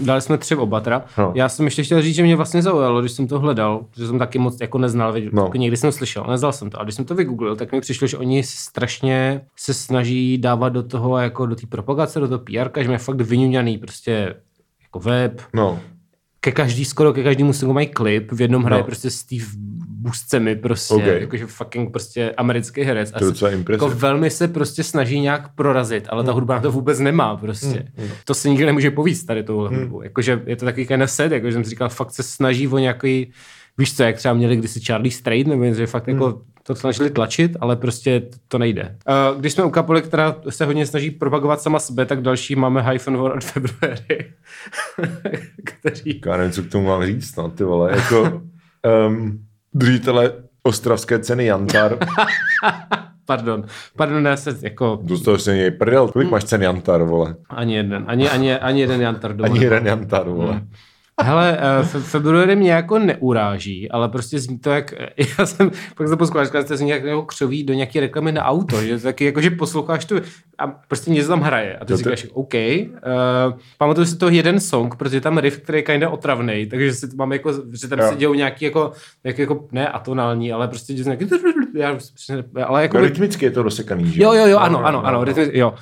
Dali 0.00 0.20
jsme 0.20 0.38
tři 0.38 0.56
oba 0.56 0.80
teda. 0.80 1.04
No. 1.18 1.32
Já 1.36 1.48
jsem 1.48 1.64
ještě 1.64 1.82
chtěl 1.82 2.02
říct, 2.02 2.14
že 2.14 2.22
mě 2.22 2.36
vlastně 2.36 2.62
zaujalo, 2.62 3.00
když 3.00 3.12
jsem 3.12 3.26
to 3.28 3.38
hledal, 3.40 3.86
že 3.96 4.06
jsem 4.06 4.18
taky 4.18 4.38
moc 4.38 4.60
jako 4.60 4.78
neznal, 4.78 5.12
věděl, 5.12 5.30
No. 5.34 5.42
no. 5.42 5.50
někdy 5.60 5.76
jsem 5.76 5.92
slyšel, 5.92 6.24
neznal 6.30 6.52
jsem 6.52 6.70
to. 6.70 6.80
A 6.80 6.84
když 6.84 6.94
jsem 6.94 7.04
to 7.04 7.14
vygooglil, 7.14 7.56
tak 7.56 7.72
mi 7.72 7.80
přišlo, 7.80 8.06
že 8.06 8.18
oni 8.18 8.42
strašně 8.42 9.40
se 9.56 9.74
snaží 9.74 10.38
dávat 10.38 10.68
do 10.68 10.82
toho, 10.82 11.18
jako 11.18 11.46
do 11.46 11.56
té 11.56 11.66
propagace, 11.66 12.20
do 12.20 12.28
toho 12.28 12.38
PR, 12.38 12.80
že 12.82 12.88
mají 12.88 12.98
fakt 12.98 13.20
vyňuňaný 13.20 13.78
prostě 13.78 14.34
jako 14.82 14.98
web, 15.00 15.42
No, 15.54 15.80
ke 16.40 16.52
každý, 16.52 16.84
skoro 16.84 17.12
ke 17.12 17.22
každému 17.22 17.52
singu 17.52 17.74
mají 17.74 17.86
klip, 17.86 18.32
v 18.32 18.40
jednom 18.40 18.62
hraje 18.62 18.82
No. 18.82 18.86
prostě 18.86 19.10
Steve 19.10 19.44
Buscemi 20.02 20.56
prostě, 20.56 20.94
OK. 20.94 21.00
okay. 21.02 21.20
jakože 21.20 21.46
fucking 21.46 21.92
prostě 21.92 22.30
americký 22.36 22.82
herec. 22.82 23.10
To 23.10 23.24
je 23.24 23.30
docela 23.30 23.50
jako 23.70 23.88
velmi 23.88 24.30
se 24.30 24.48
prostě 24.48 24.82
snaží 24.84 25.20
nějak 25.20 25.54
prorazit, 25.54 26.06
ale 26.10 26.20
Hmm. 26.22 26.26
ta 26.26 26.32
hudba 26.32 26.54
na 26.54 26.60
to 26.60 26.72
vůbec 26.72 26.98
nemá 26.98 27.36
prostě. 27.36 27.86
To 28.24 28.34
se 28.34 28.48
nikdo 28.48 28.66
nemůže 28.66 28.90
povíct 28.90 29.24
tady 29.26 29.42
touhle 29.42 29.68
Hmm. 29.68 29.78
hudbu. 29.80 30.02
Jakože 30.02 30.42
je 30.46 30.56
to 30.56 30.64
takový 30.64 30.86
kind 30.86 31.02
of 31.02 31.10
sad, 31.10 31.32
jakože 31.32 31.52
jsem 31.52 31.64
si 31.64 31.70
říkal, 31.70 31.88
fakt 31.88 32.10
se 32.10 32.22
snaží 32.22 32.68
o 32.68 32.78
nějaký, 32.78 33.32
víš 33.78 33.96
co, 33.96 34.02
jak 34.02 34.16
třeba 34.16 34.34
měli 34.34 34.56
kdysi 34.56 34.80
Charlie 34.80 35.12
Strait, 35.12 35.46
nebo 35.46 35.64
něco, 35.64 35.78
že 35.78 35.86
fakt 35.86 36.06
Hmm. 36.06 36.16
jako 36.16 36.40
to 36.62 36.74
snažili 36.74 37.10
tlačit, 37.10 37.56
ale 37.60 37.76
prostě 37.76 38.22
to 38.48 38.58
nejde. 38.58 38.96
Uh, 39.32 39.40
když 39.40 39.52
jsme 39.52 39.64
u 39.64 39.70
kapely, 39.70 40.02
která 40.02 40.36
se 40.48 40.64
hodně 40.64 40.86
snaží 40.86 41.10
propagovat 41.10 41.60
sama 41.62 41.78
sebe, 41.78 42.06
tak 42.06 42.22
další 42.22 42.56
máme 42.56 42.82
Hyphen 42.82 43.16
War 43.16 43.32
od 43.32 43.44
February, 43.44 44.32
který 45.64 46.20
já 46.26 46.36
nevím, 46.36 46.52
co 46.52 46.62
k 46.62 46.68
tomu 46.70 46.86
mám 46.86 47.06
říct, 47.06 47.36
no, 47.36 47.50
ty 47.50 47.64
vole, 47.64 47.90
jako 47.96 48.42
um, 49.08 49.44
držitele 49.74 50.32
ostravské 50.62 51.18
ceny 51.18 51.44
Jantar, 51.44 51.96
Pardon, 53.26 53.64
pardon, 53.96 54.26
já 54.26 54.36
se 54.36 54.58
jako 54.62 54.98
dostal 55.02 55.38
se 55.38 55.56
něj 55.56 55.70
prdel, 55.70 56.08
kolik 56.08 56.26
Hmm. 56.26 56.32
máš 56.32 56.44
cen 56.44 56.62
Jantar, 56.62 57.02
vole? 57.02 57.34
ani 57.48 57.74
jeden, 57.74 58.04
ani, 58.06 58.28
ani, 58.30 58.58
ani 58.58 58.80
jeden 58.80 59.00
Jantar 59.00 59.36
doma. 59.36 59.50
Ani 59.50 59.64
jeden 59.64 59.86
Jantar, 59.86 60.28
vole. 60.28 60.52
Hmm. 60.52 60.68
Hele, 61.22 61.58
eh, 61.60 61.82
fe- 61.82 62.00
February 62.00 62.56
mě 62.56 62.72
jako 62.72 62.98
neuráží, 62.98 63.90
ale 63.90 64.08
prostě 64.08 64.38
zní 64.38 64.58
to 64.58 64.70
jak, 64.70 64.94
já 65.38 65.46
jsem 65.46 65.70
pak 65.96 66.08
říkal, 66.26 66.44
že 66.62 66.64
to 66.64 66.76
zní 66.76 66.90
jak 66.90 67.04
jako 67.04 67.22
křoví 67.22 67.64
do 67.64 67.74
nějaké 67.74 68.00
reklamy 68.00 68.32
na 68.32 68.44
auto, 68.44 68.82
že 68.82 68.98
taky 68.98 69.24
jako, 69.24 69.40
že 69.40 69.50
posloucháš 69.50 70.04
tu 70.04 70.14
a 70.58 70.66
prostě 70.66 71.10
něco 71.10 71.28
tam 71.28 71.40
hraje 71.40 71.76
a 71.76 71.84
ty 71.84 71.96
si 71.96 72.02
to- 72.04 72.10
říkáš, 72.16 72.30
OK, 72.32 72.54
uh, 72.54 73.58
pamatuju 73.78 74.06
si 74.06 74.16
to 74.16 74.28
jeden 74.28 74.60
song, 74.60 74.94
protože 74.96 75.16
je 75.16 75.20
tam 75.20 75.38
riff, 75.38 75.58
který 75.58 75.78
je 75.78 75.82
kinda 75.82 76.08
otravný, 76.10 76.66
takže 76.66 76.92
si 76.94 77.06
mám 77.16 77.32
jako, 77.32 77.52
že 77.80 77.88
tam 77.88 77.98
Jo. 77.98 78.08
se 78.08 78.16
dějou 78.16 78.34
nějaký 78.34 78.64
jako, 78.64 78.92
jak 79.24 79.38
jako, 79.38 79.68
ne 79.72 79.88
atonální, 79.88 80.52
ale 80.52 80.68
prostě 80.68 80.92
nějaký, 80.94 81.26
já, 81.74 81.98
ale 82.64 82.82
jako, 82.82 82.96
No, 82.98 83.04
rytmicky 83.04 83.44
je 83.44 83.50
to 83.50 83.62
rozsekaný, 83.62 84.10
že? 84.12 84.22
Jo, 84.22 84.32
jo, 84.32 84.46
jo, 84.46 84.58
No, 84.58 84.62
ano, 84.64 84.72
no, 84.80 84.86
ano, 84.86 85.00
no, 85.02 85.06
ano, 85.08 85.18
no. 85.18 85.24
rytmi, 85.24 85.50
jo. 85.58 85.74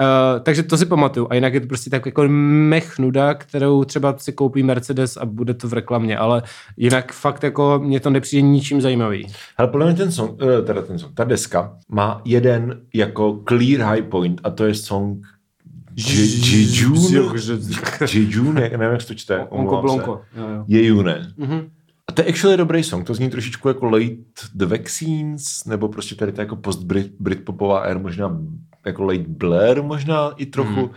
Uh, 0.00 0.40
takže 0.42 0.62
to 0.62 0.78
si 0.78 0.86
pamatuju. 0.86 1.26
A 1.30 1.34
jinak 1.34 1.54
je 1.54 1.60
to 1.60 1.66
prostě 1.66 1.90
tak 1.90 2.06
jako 2.06 2.24
mech 2.28 2.98
nuda, 2.98 3.34
kterou 3.34 3.84
třeba 3.84 4.14
si 4.18 4.32
koupí 4.32 4.62
Mercedes 4.62 5.16
a 5.16 5.26
bude 5.26 5.54
to 5.54 5.68
v 5.68 5.72
reklamě, 5.72 6.18
ale 6.18 6.42
jinak 6.76 7.12
fakt 7.12 7.42
jako 7.42 7.80
mně 7.84 8.00
to 8.00 8.10
nepřijde 8.10 8.42
ničím 8.42 8.80
zajímavý. 8.80 9.26
Ale 9.56 9.68
podle 9.68 9.86
mě 9.86 9.94
ten 9.94 10.12
song, 10.12 10.42
eh, 10.42 10.62
teda 10.62 10.82
ten 10.82 10.98
song, 10.98 11.14
ta 11.14 11.24
deska 11.24 11.76
má 11.88 12.20
jeden 12.24 12.80
jako 12.94 13.40
clear 13.48 13.92
high 13.92 14.02
point 14.02 14.40
a 14.44 14.50
to 14.50 14.64
je 14.64 14.74
song 14.74 15.26
Jejun, 15.96 17.30
Jejun, 18.12 18.54
nevím, 18.54 18.80
jak 18.80 19.00
se 19.00 19.06
to 19.06 19.14
čte, 19.14 19.46
Onko. 19.48 19.80
Blonko. 19.82 20.20
Jejune. 20.66 21.32
Mhm. 21.36 21.68
A 22.08 22.12
to 22.12 22.22
je 22.22 22.28
actually 22.28 22.56
dobrý 22.56 22.82
song, 22.82 23.06
to 23.06 23.14
zní 23.14 23.30
trošičku 23.30 23.68
jako 23.68 23.86
Late 23.86 24.16
the 24.54 24.66
Vaccines, 24.66 25.64
nebo 25.64 25.88
prostě 25.88 26.14
tady 26.14 26.32
ta 26.32 26.42
jako 26.42 26.56
post-Brit, 26.56 27.12
Britpopová 27.20 27.78
air, 27.78 27.98
možná 27.98 28.38
jako 28.86 29.04
Late 29.04 29.24
Blair 29.28 29.82
možná 29.82 30.30
i 30.36 30.46
trochu. 30.46 30.80
Mm. 30.80 30.90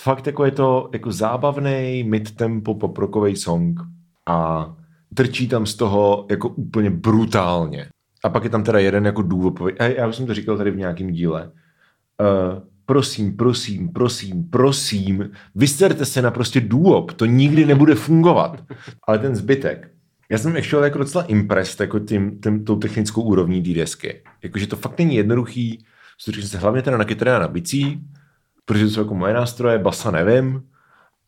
Fakt 0.00 0.26
jako 0.26 0.44
je 0.44 0.50
to 0.50 0.90
jako 0.92 1.12
zábavný 1.12 2.04
mid-tempo 2.04 2.74
poprokový 2.74 3.36
song 3.36 3.80
a 4.26 4.70
trčí 5.14 5.48
tam 5.48 5.66
z 5.66 5.74
toho 5.74 6.26
jako 6.30 6.48
úplně 6.48 6.90
brutálně. 6.90 7.88
A 8.24 8.28
pak 8.28 8.44
je 8.44 8.50
tam 8.50 8.64
teda 8.64 8.78
jeden 8.78 9.06
jako 9.06 9.24
a 9.78 9.84
já 9.84 10.06
už 10.06 10.16
jsem 10.16 10.26
to 10.26 10.34
říkal 10.34 10.56
tady 10.56 10.70
v 10.70 10.76
nějakém 10.76 11.10
díle, 11.10 11.50
uh, 12.20 12.62
prosím, 12.86 13.36
prosím, 13.36 13.88
prosím, 13.88 14.44
prosím, 14.44 15.30
vysterte 15.54 16.04
se 16.04 16.22
na 16.22 16.30
prostě 16.30 16.60
důvod, 16.60 17.14
to 17.14 17.26
nikdy 17.26 17.66
nebude 17.66 17.94
fungovat. 17.94 18.64
Ale 19.06 19.18
ten 19.18 19.36
zbytek, 19.36 19.90
já 20.30 20.38
jsem 20.38 20.56
actually 20.56 20.86
jako 20.86 20.98
docela 20.98 21.24
impressed 21.24 21.80
jako 21.80 21.98
tím, 21.98 22.40
tím, 22.40 22.64
tou 22.64 22.76
technickou 22.76 23.22
úrovní 23.22 23.62
té 23.62 23.72
desky. 23.72 24.22
Jakože 24.42 24.66
to 24.66 24.76
fakt 24.76 24.98
není 24.98 25.16
jednoduchý, 25.16 25.84
soustředím 26.24 26.48
se 26.48 26.58
hlavně 26.58 26.82
teda 26.82 26.96
na 26.96 27.04
kytary 27.04 27.30
a 27.30 27.38
na 27.38 27.48
bicí, 27.48 28.00
protože 28.64 28.84
to 28.84 28.90
jsou 28.90 29.00
jako 29.00 29.14
moje 29.14 29.34
nástroje, 29.34 29.78
basa 29.78 30.10
nevím, 30.10 30.62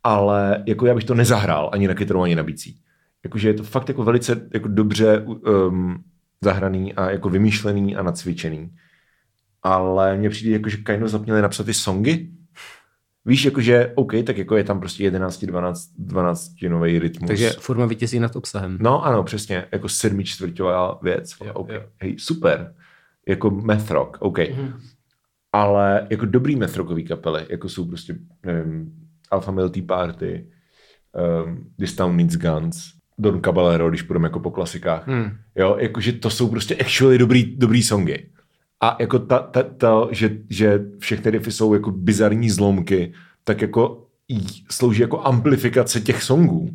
ale 0.02 0.65
jako 0.66 0.86
já 0.86 0.94
bych 0.94 1.05
to 1.05 1.15
nezahrál 1.15 1.70
ani 1.73 1.89
na 1.89 1.94
kytaru, 1.94 2.23
ani 2.23 2.34
na 2.34 2.42
bicí. 2.42 2.81
Jakože 3.25 3.49
je 3.49 3.55
to 3.55 3.62
fakt 3.62 3.89
jako 3.89 4.05
velice 4.05 4.49
jako 4.55 4.68
dobře 4.68 5.20
um, 5.20 6.05
zahraný 6.41 6.94
a 6.94 7.10
jako 7.10 7.28
vymýšlený 7.28 7.97
a 7.97 8.02
nacvičený. 8.02 8.70
Ale 9.62 10.16
mně 10.16 10.31
přijde 10.31 10.52
jako, 10.52 10.68
že 10.68 10.76
kind 10.76 11.02
of 11.02 11.10
zapněli 11.10 11.42
napsat 11.42 11.66
ty 11.66 11.75
songy. 11.75 12.31
Víš, 13.25 13.44
jakože, 13.44 13.92
OK, 13.94 14.12
tak 14.26 14.39
jako 14.39 14.57
je 14.57 14.65
tam 14.65 14.81
prostě 14.81 15.05
11, 15.05 15.44
12, 15.44 15.89
12 15.99 16.50
nový 16.68 16.99
rytmus. 16.99 17.28
Takže 17.28 17.50
forma 17.50 17.86
vítězí 17.86 18.20
nad 18.20 18.36
obsahem. 18.36 18.78
No 18.81 19.05
ano, 19.05 19.23
přesně, 19.23 19.65
jako 19.73 19.89
sedmi 19.89 20.25
čtvrťová 20.25 20.99
věc. 21.02 21.34
Jo, 21.44 21.52
OK. 21.52 21.68
jo. 21.68 21.83
Hej, 22.00 22.18
super. 22.18 22.75
Jako 23.29 23.51
math 23.51 23.91
rock, 23.91 24.17
OK. 24.21 24.39
Mhm. 24.39 24.73
Ale 25.53 26.07
jako 26.11 26.27
dobrý 26.27 26.57
math 26.57 26.77
rockový 26.77 27.05
kapely, 27.05 27.47
jako 27.49 27.69
jsou 27.69 27.85
prostě, 27.85 28.17
nevím, 28.47 28.93
Alpha 29.31 29.53
Male 29.53 29.71
Tea 29.71 29.83
Party, 29.87 30.47
um, 31.45 31.71
This 31.79 31.95
Town 31.95 32.17
Needs 32.17 32.37
Guns, 32.37 32.77
Don 33.19 33.41
Caballero, 33.41 33.89
když 33.89 34.03
půjdeme 34.03 34.27
jako 34.27 34.41
po 34.41 34.51
klasikách. 34.51 35.09
Hmm. 35.09 35.31
Jo, 35.57 35.77
jakože 35.81 36.13
to 36.13 36.31
jsou 36.31 36.49
prostě 36.49 36.77
actually 36.77 37.19
dobrý, 37.19 37.57
dobrý 37.57 37.83
songy. 37.83 38.31
A 38.81 38.97
jako 39.01 39.19
ta, 39.19 39.39
ta, 39.39 39.63
ta 39.63 40.09
že, 40.11 40.39
že 40.51 40.85
všechny 40.99 41.31
riffy 41.31 41.53
jsou 41.53 41.75
jako 41.75 41.91
bizarní 41.91 42.51
zlomky, 42.51 43.13
tak 43.45 43.63
jako 43.63 44.07
slouží 44.71 45.01
jako 45.03 45.21
amplifikace 45.21 46.01
těch 46.01 46.23
songů. 46.23 46.71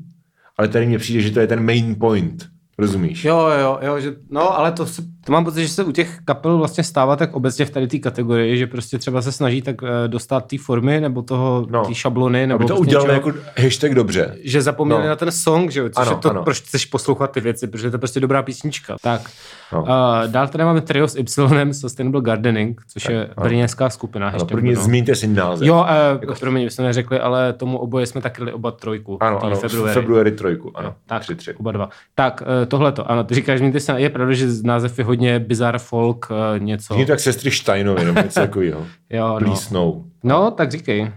Ale 0.58 0.68
tady 0.68 0.86
mně 0.86 0.98
přijde, 0.98 1.22
že 1.22 1.32
to 1.32 1.40
je 1.40 1.48
ten 1.48 1.66
main 1.66 1.96
point. 1.96 2.50
Rozumíš? 2.78 3.26
Jo, 3.26 3.48
jo, 3.60 3.80
jo, 3.82 4.00
že, 4.00 4.16
no, 4.30 4.58
ale 4.58 4.72
to, 4.72 4.86
se, 4.86 5.02
to 5.26 5.32
mám 5.32 5.44
pocit, 5.46 5.62
že 5.62 5.68
se 5.70 5.84
u 5.84 5.92
těch 5.92 6.20
kapel 6.26 6.58
vlastně 6.58 6.84
stává 6.84 7.16
tak 7.16 7.36
obecně 7.36 7.66
v 7.66 7.70
tady 7.70 7.88
té 7.88 7.98
kategorii, 8.00 8.58
že 8.58 8.68
prostě 8.68 8.98
třeba 8.98 9.22
se 9.22 9.32
snaží 9.32 9.62
tak 9.62 9.76
eh, 9.84 10.08
dostat 10.08 10.46
té 10.48 10.58
formy, 10.58 11.02
nebo 11.02 11.22
toho, 11.22 11.66
No. 11.70 11.86
té 11.86 11.94
šablony, 11.96 12.48
nebo 12.48 12.56
Aby 12.56 12.66
to 12.66 12.74
prostě 12.74 12.82
udělali 12.82 13.14
něčeho, 13.14 13.30
jako 13.36 13.40
hashtag 13.62 13.94
dobře. 13.94 14.36
že 14.44 14.62
zapomněli 14.62 15.02
No. 15.04 15.08
na 15.10 15.16
ten 15.16 15.32
song, 15.32 15.72
že 15.72 15.80
jo, 15.80 15.90
což 15.90 15.98
Ano, 15.98 16.08
ano, 16.08 16.18
je 16.18 16.22
to, 16.22 16.30
ano. 16.30 16.38
ano. 16.40 16.44
proč 16.44 16.62
chceš 16.62 16.86
poslouchat 16.86 17.32
ty 17.32 17.40
věci, 17.42 17.68
protože 17.68 17.88
je 17.88 17.92
to 17.92 17.98
prostě 17.98 18.20
dobrá 18.20 18.44
písnička. 18.44 18.96
Tak, 19.02 19.22
No. 19.74 19.82
uh, 19.82 19.88
dál 20.28 20.48
tady 20.48 20.64
máme 20.64 20.82
trio 20.82 21.08
s 21.08 21.16
Y, 21.16 21.74
Sustainable 21.74 22.22
Gardening, 22.22 22.82
což 22.94 23.06
je 23.10 23.26
ano. 23.26 23.44
brněnská 23.44 23.90
skupina. 23.90 24.30
Hashtag 24.30 24.50
první 24.50 24.74
no. 24.74 24.82
zmíňte 24.82 25.16
si 25.16 25.28
název. 25.28 25.68
Jo, 25.68 25.76
uh, 25.76 26.22
jako... 26.22 26.34
promiň, 26.40 26.70
jsme 26.70 26.84
neřekli, 26.86 27.20
ale 27.20 27.54
tomu 27.54 27.78
oboje 27.78 28.06
jsme 28.06 28.22
taky 28.22 28.52
oba 28.52 28.72
trojku. 28.72 29.18
ano, 29.24 29.44
ano, 29.46 29.56
February. 29.56 29.94
February 29.94 30.32
trojku, 30.32 30.72
ano, 30.78 30.96
Tak, 31.06 31.22
tři, 31.22 31.36
tři. 31.36 31.54
oba 31.54 31.72
dva. 31.72 31.90
Tak, 32.16 32.42
uh, 32.62 32.66
tohle 32.68 32.92
to, 32.92 33.12
ano, 33.12 33.24
ty 33.24 33.36
říkáš, 33.36 33.60
že 33.60 33.80
se, 33.80 33.94
je 34.02 34.10
pravda, 34.10 34.34
že 34.34 34.48
název 34.64 34.98
je 35.00 35.04
hodně 35.12 35.40
bizarre 35.40 35.80
folk, 35.80 36.28
uh, 36.30 36.64
něco. 36.64 36.94
To 36.94 37.12
jak 37.12 37.20
sestry 37.20 37.52
Steinovi, 37.52 38.06
nebo 38.06 38.22
něco 38.22 38.40
takového. 38.48 38.88
Jo, 39.10 39.40
no. 39.40 39.56
No. 39.72 40.06
no, 40.24 40.52
tak 40.52 40.72
říkej. 40.72 41.12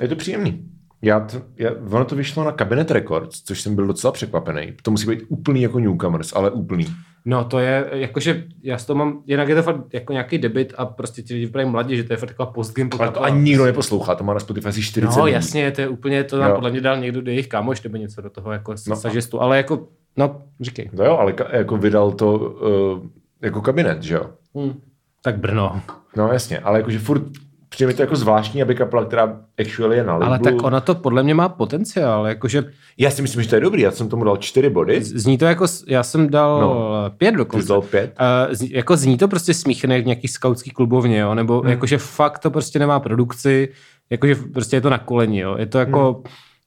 Je 0.00 0.08
to 0.08 0.16
příjemný. 0.16 0.64
Já 1.02 1.20
to, 1.20 1.42
já, 1.56 1.70
ono 1.90 2.04
to 2.04 2.16
vyšlo 2.16 2.44
na 2.44 2.52
Cabinet 2.52 2.90
Records, 2.90 3.42
což 3.42 3.60
jsem 3.60 3.74
byl 3.74 3.86
docela 3.86 4.12
překvapený. 4.12 4.72
To 4.82 4.90
musí 4.90 5.06
být 5.06 5.22
úplný 5.28 5.62
jako 5.62 5.78
newcomers, 5.78 6.32
ale 6.32 6.50
úplný. 6.50 6.86
No 7.24 7.44
to 7.44 7.58
je, 7.58 7.86
jakože, 7.92 8.44
já 8.62 8.78
z 8.78 8.86
toho 8.86 8.98
mám, 8.98 9.22
jinak 9.26 9.48
je 9.48 9.54
to 9.54 9.62
fakt 9.62 9.94
jako 9.94 10.12
nějaký 10.12 10.38
debit 10.38 10.74
a 10.76 10.86
prostě 10.86 11.22
ti 11.22 11.34
lidi 11.34 11.46
vypadají 11.46 11.70
mladí, 11.70 11.96
že 11.96 12.04
to 12.04 12.12
je 12.12 12.16
fakt 12.16 12.28
taková 12.28 12.46
postgame 12.52 12.90
Ale 12.98 13.10
to 13.10 13.22
ani 13.22 13.40
nikdo 13.42 13.64
neposlouchá, 13.64 14.14
to 14.14 14.24
má 14.24 14.34
na 14.34 14.40
Spotify 14.40 14.68
asi 14.68 14.82
40 14.82 15.16
No 15.18 15.24
lidí. 15.24 15.34
jasně, 15.34 15.70
to 15.70 15.80
je 15.80 15.88
úplně, 15.88 16.24
to 16.24 16.36
Jo. 16.36 16.54
podle 16.54 16.70
mě 16.70 16.80
dal 16.80 16.96
někdo 17.00 17.22
do 17.22 17.30
jejich 17.30 17.48
kámoš 17.48 17.82
nebo 17.82 17.96
něco 17.96 18.20
do 18.20 18.30
toho 18.30 18.52
jako 18.52 18.74
no. 18.88 18.96
sažestu, 18.96 19.40
ale 19.40 19.56
jako, 19.56 19.86
no, 20.16 20.42
říkej. 20.60 20.90
No 20.92 21.04
jo, 21.04 21.16
ale 21.16 21.32
ka, 21.32 21.56
jako 21.56 21.76
vydal 21.76 22.12
to 22.12 22.38
uh, 22.38 23.06
jako 23.42 23.60
kabinet, 23.60 24.02
že 24.02 24.14
jo? 24.14 24.22
Hmm. 24.54 24.80
Tak 25.22 25.38
Brno. 25.38 25.80
No 26.16 26.28
jasně, 26.32 26.58
ale 26.58 26.78
jakože 26.78 26.98
furt 26.98 27.22
přijde 27.70 27.86
mi 27.88 27.94
to 27.94 28.02
jako 28.02 28.16
zvláštní, 28.16 28.62
aby 28.62 28.74
kapela, 28.74 29.04
která 29.04 29.40
actually 29.60 29.96
je 29.96 30.04
na 30.04 30.12
labelu. 30.12 30.28
Ale 30.30 30.38
tak 30.38 30.62
ona 30.62 30.80
to 30.80 30.94
podle 30.94 31.22
mě 31.22 31.34
má 31.34 31.48
potenciál, 31.48 32.26
jakože 32.26 32.64
Já 32.98 33.10
si 33.10 33.22
myslím, 33.22 33.42
že 33.42 33.48
to 33.48 33.54
je 33.54 33.60
dobrý, 33.60 33.82
já 33.82 33.90
jsem 33.90 34.08
tomu 34.08 34.24
dal 34.24 34.36
čtyři 34.36 34.70
body, 34.70 35.02
z- 35.04 35.16
zní 35.22 35.38
to 35.38 35.44
jako, 35.44 35.66
já 35.88 36.02
jsem 36.02 36.30
dal 36.30 36.60
No. 36.60 36.90
pět 37.16 37.30
ty 37.30 37.36
dokonce. 37.36 37.62
jsi 37.66 37.68
dal 37.68 37.82
pět. 37.82 38.14
Uh, 38.48 38.54
zní, 38.54 38.70
jako 38.72 38.96
zní 38.96 39.18
to 39.18 39.28
prostě 39.28 39.54
smíchané 39.54 39.94
jak 39.94 40.02
v 40.04 40.06
nějaký 40.06 40.28
skautský 40.28 40.70
klubovně, 40.70 41.18
jo? 41.18 41.34
nebo 41.34 41.60
hmm. 41.60 41.70
jakože 41.70 41.98
fakt 41.98 42.38
to 42.38 42.50
prostě 42.50 42.78
nemá 42.78 43.00
produkci, 43.00 43.68
jakože 44.10 44.34
prostě 44.34 44.76
je 44.76 44.80
to 44.80 44.90
na 44.90 44.98
koleni, 44.98 45.38
jo? 45.38 45.56
je 45.58 45.66
to 45.66 45.78
jako, 45.78 46.22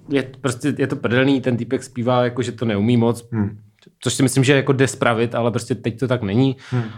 hmm. 0.08 0.16
je, 0.16 0.24
prostě 0.42 0.74
je 0.78 0.88
to 0.88 0.96
prdelný, 0.96 1.42
ten 1.42 1.58
týpek 1.58 1.84
zpívá, 1.84 2.24
jakože 2.24 2.52
to 2.52 2.66
neumí 2.66 2.98
moc, 2.98 3.28
Hmm. 3.32 3.58
což 4.00 4.14
si 4.14 4.24
myslím, 4.24 4.44
že 4.44 4.56
jako 4.56 4.74
jde 4.74 4.88
spravit, 4.88 5.36
ale 5.36 5.52
prostě 5.52 5.76
teď 5.76 6.00
to 6.00 6.08
tak 6.08 6.22
není. 6.22 6.56
Hmm. 6.72 6.84
Uh, 6.84 6.90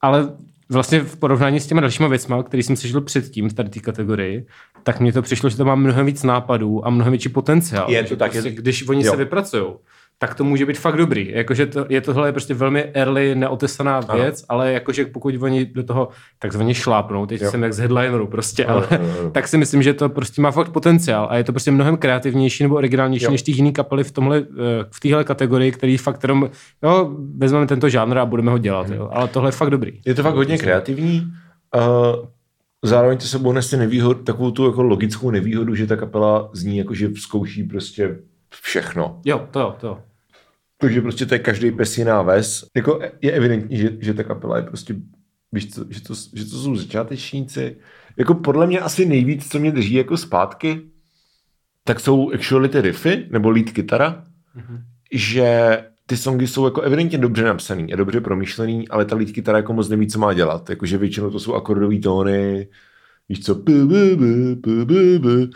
ale 0.00 0.28
vlastně 0.72 1.00
v 1.00 1.16
porovnání 1.16 1.60
s 1.60 1.66
těma 1.66 1.80
dalšíma 1.80 2.08
věcma, 2.08 2.42
který 2.42 2.62
jsem 2.62 2.76
slyšel 2.76 3.00
předtím 3.00 3.48
v 3.48 3.52
tady 3.52 3.68
té 3.68 3.80
kategorii, 3.80 4.46
tak 4.82 5.00
mně 5.00 5.12
to 5.12 5.22
přišlo, 5.22 5.50
že 5.50 5.56
to 5.56 5.64
má 5.64 5.74
mnohem 5.74 6.06
víc 6.06 6.22
nápadů 6.22 6.86
a 6.86 6.90
mnohem 6.90 7.10
větší 7.12 7.28
potenciál. 7.28 7.90
Je 7.90 8.04
to 8.04 8.16
tak, 8.16 8.32
prostě, 8.32 8.48
je- 8.48 8.54
když 8.54 8.88
oni 8.88 9.04
jo. 9.04 9.10
se 9.10 9.16
vypracují, 9.16 9.64
tak 10.22 10.34
to 10.34 10.44
může 10.44 10.66
být 10.66 10.78
fakt 10.78 10.96
dobrý. 10.96 11.30
Jakože 11.32 11.66
to, 11.66 11.86
je 11.88 12.00
tohle 12.00 12.28
je 12.28 12.32
prostě 12.32 12.54
velmi 12.54 12.82
early, 12.94 13.34
neotesaná 13.34 14.00
věc, 14.00 14.44
ale 14.48 14.72
jakože 14.72 15.06
pokud 15.06 15.34
oni 15.40 15.66
do 15.66 15.82
toho 15.82 16.08
takzvaně 16.38 16.74
šlápnou, 16.74 17.26
teď 17.26 17.40
Jo. 17.42 17.50
jsem 17.50 17.62
jak 17.62 17.72
z 17.72 17.78
headlineru 17.78 18.26
prostě, 18.26 18.66
ale 18.66 18.86
jo, 18.90 18.98
jo. 19.22 19.30
tak 19.32 19.48
si 19.48 19.56
myslím, 19.58 19.82
že 19.82 19.94
to 19.94 20.08
prostě 20.08 20.42
má 20.42 20.50
fakt 20.50 20.68
potenciál 20.70 21.26
a 21.30 21.36
je 21.36 21.44
to 21.44 21.52
prostě 21.52 21.70
mnohem 21.70 21.96
kreativnější 21.96 22.62
nebo 22.62 22.74
originálnější 22.74 23.24
Jo. 23.24 23.30
než 23.30 23.42
ty 23.42 23.52
jiný 23.52 23.72
kapely 23.72 24.04
v 24.04 24.10
tomhle, 24.12 24.38
eh, 24.38 24.44
v 24.90 25.00
téhle 25.00 25.24
kategorii, 25.24 25.72
který 25.72 25.96
fakt 25.96 26.22
jenom, 26.22 26.50
jo, 26.82 27.10
vezmeme 27.36 27.66
tento 27.66 27.88
žánr 27.88 28.18
a 28.18 28.26
budeme 28.26 28.50
ho 28.50 28.58
dělat, 28.58 28.90
jo. 28.90 29.08
ale 29.12 29.28
tohle 29.28 29.48
je 29.48 29.52
fakt 29.52 29.70
dobrý. 29.70 30.00
Je 30.06 30.14
to 30.14 30.22
fakt 30.22 30.34
hodně 30.34 30.58
kreativní. 30.58 31.32
Uh, 31.76 32.26
zároveň 32.84 33.18
to 33.18 33.24
sebou 33.24 33.52
nese 33.52 33.76
nevýhod, 33.76 34.24
takovou 34.24 34.50
tu 34.50 34.66
jako 34.66 34.82
logickou 34.82 35.30
nevýhodu, 35.30 35.74
že 35.74 35.86
ta 35.86 35.96
kapela 35.96 36.50
zní 36.52 36.78
jako, 36.78 36.94
že 36.94 37.10
zkouší 37.16 37.64
prostě 37.64 38.18
všechno. 38.62 39.20
Jo, 39.24 39.46
to 39.50 39.60
jo, 39.60 39.74
to 39.80 39.86
jo. 39.86 39.98
Takže 40.82 41.00
prostě 41.00 41.26
to 41.26 41.34
je 41.34 41.38
každý 41.38 41.70
pes 41.70 41.98
jiná 41.98 42.22
ves. 42.22 42.64
Jako 42.76 43.00
je 43.20 43.32
evidentní, 43.32 43.76
že, 43.76 43.96
že 44.00 44.14
ta 44.14 44.24
kapela 44.24 44.56
je 44.56 44.62
prostě, 44.62 44.94
víš 45.52 45.74
co, 45.74 45.84
že 45.90 46.02
to, 46.02 46.14
že 46.34 46.44
to 46.44 46.56
jsou 46.56 46.76
začátečníci. 46.76 47.76
Jako 48.16 48.34
podle 48.34 48.66
mě 48.66 48.80
asi 48.80 49.06
nejvíc, 49.06 49.48
co 49.48 49.58
mě 49.58 49.72
drží 49.72 49.94
jako 49.94 50.16
zpátky, 50.16 50.80
tak 51.84 52.00
jsou 52.00 52.32
actually 52.32 52.68
ty 52.68 52.80
riffy, 52.80 53.28
nebo 53.30 53.50
lead 53.50 53.70
kytara, 53.70 54.24
mm-hmm. 54.56 54.82
že 55.12 55.78
ty 56.06 56.16
songy 56.16 56.46
jsou 56.46 56.64
jako 56.64 56.80
evidentně 56.80 57.18
dobře 57.18 57.44
napsaný 57.44 57.92
a 57.92 57.96
dobře 57.96 58.20
promyšlený, 58.20 58.88
ale 58.88 59.04
ta 59.04 59.16
lead 59.16 59.30
kytara 59.30 59.58
jako 59.58 59.72
moc 59.72 59.88
neví, 59.88 60.06
co 60.06 60.18
má 60.18 60.34
dělat. 60.34 60.70
Jakože 60.70 60.98
většinou 60.98 61.30
to 61.30 61.40
jsou 61.40 61.54
akordové 61.54 61.98
tóny, 61.98 62.68
víš 63.28 63.44
co, 63.44 63.54
bu, 63.54 63.86
bu, 63.86 64.16
bu, 64.16 64.56
bu, 64.56 64.84
bu, 64.84 65.18
bu. 65.18 65.50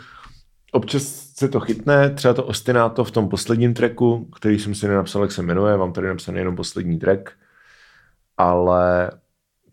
Občas 0.77 1.03
se 1.35 1.47
to 1.47 1.59
chytne, 1.59 2.09
třeba 2.09 2.33
to 2.33 2.43
ostinato 2.43 3.03
v 3.03 3.11
tom 3.11 3.29
posledním 3.29 3.73
tracku, 3.73 4.29
který 4.35 4.59
jsem 4.59 4.75
si 4.75 4.87
nenapsal, 4.87 5.21
jak 5.21 5.31
se 5.31 5.41
jmenuje, 5.41 5.77
mám 5.77 5.93
tady 5.93 6.07
napsaný 6.07 6.37
jenom 6.37 6.55
poslední 6.55 6.99
track, 6.99 7.29
ale 8.37 9.11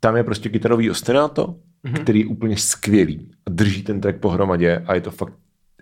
tam 0.00 0.16
je 0.16 0.24
prostě 0.24 0.48
kytarový 0.48 0.90
ostinato, 0.90 1.46
mm-hmm. 1.46 2.02
který 2.02 2.20
je 2.20 2.26
úplně 2.26 2.56
skvělý 2.56 3.30
a 3.46 3.50
drží 3.50 3.82
ten 3.82 4.00
track 4.00 4.18
pohromadě 4.18 4.84
a 4.86 4.94
je 4.94 5.00
to 5.00 5.10
fakt 5.10 5.32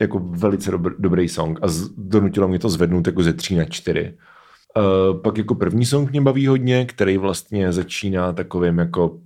jako 0.01 0.19
velice 0.19 0.71
dobr, 0.71 0.95
dobrý 0.99 1.29
song 1.29 1.59
a 1.63 1.69
z, 1.69 1.89
donutilo 1.97 2.49
mě 2.49 2.59
to 2.59 2.69
zvednout 2.69 3.07
jako 3.07 3.23
ze 3.23 3.33
3 3.33 3.57
na 3.57 3.65
4. 3.65 4.15
Uh, 4.77 5.21
pak 5.21 5.39
jako 5.39 5.55
první 5.55 5.87
song 5.87 6.11
mě 6.11 6.21
baví 6.21 6.47
hodně, 6.47 6.87
který 6.87 7.17
vlastně 7.17 7.73
začíná 7.73 8.33
takovým 8.33 8.79
jako 8.79 9.19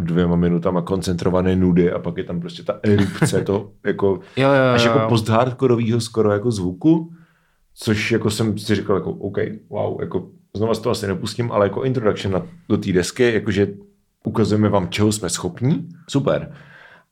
dvěma 0.00 0.36
minutama 0.36 0.82
koncentrované 0.82 1.56
nudy 1.56 1.92
a 1.92 1.98
pak 1.98 2.16
je 2.16 2.24
tam 2.24 2.40
prostě 2.40 2.62
ta 2.62 2.80
erupce, 2.82 3.40
to 3.40 3.70
jako 3.86 4.20
Jo, 4.36 4.48
jo, 4.48 4.54
jo, 4.54 4.74
až 4.74 4.84
jako 4.84 5.00
posthardkorovýho 5.08 6.00
skoro 6.00 6.32
jako 6.32 6.50
zvuku, 6.50 7.12
což 7.74 8.12
jako 8.12 8.30
jsem 8.30 8.58
si 8.58 8.74
říkal 8.74 8.96
jako 8.96 9.10
OK, 9.12 9.36
wow, 9.68 10.00
jako 10.00 10.28
znova 10.56 10.74
si 10.74 10.82
to 10.82 10.90
asi 10.90 11.06
nepustím, 11.06 11.52
ale 11.52 11.66
jako 11.66 11.84
introduction 11.84 12.32
na, 12.32 12.42
do 12.68 12.76
té 12.76 12.92
desky, 12.92 13.32
jakože 13.32 13.68
ukazujeme 14.24 14.68
vám, 14.68 14.88
čeho 14.88 15.12
jsme 15.12 15.30
schopní, 15.30 15.88
super. 16.08 16.52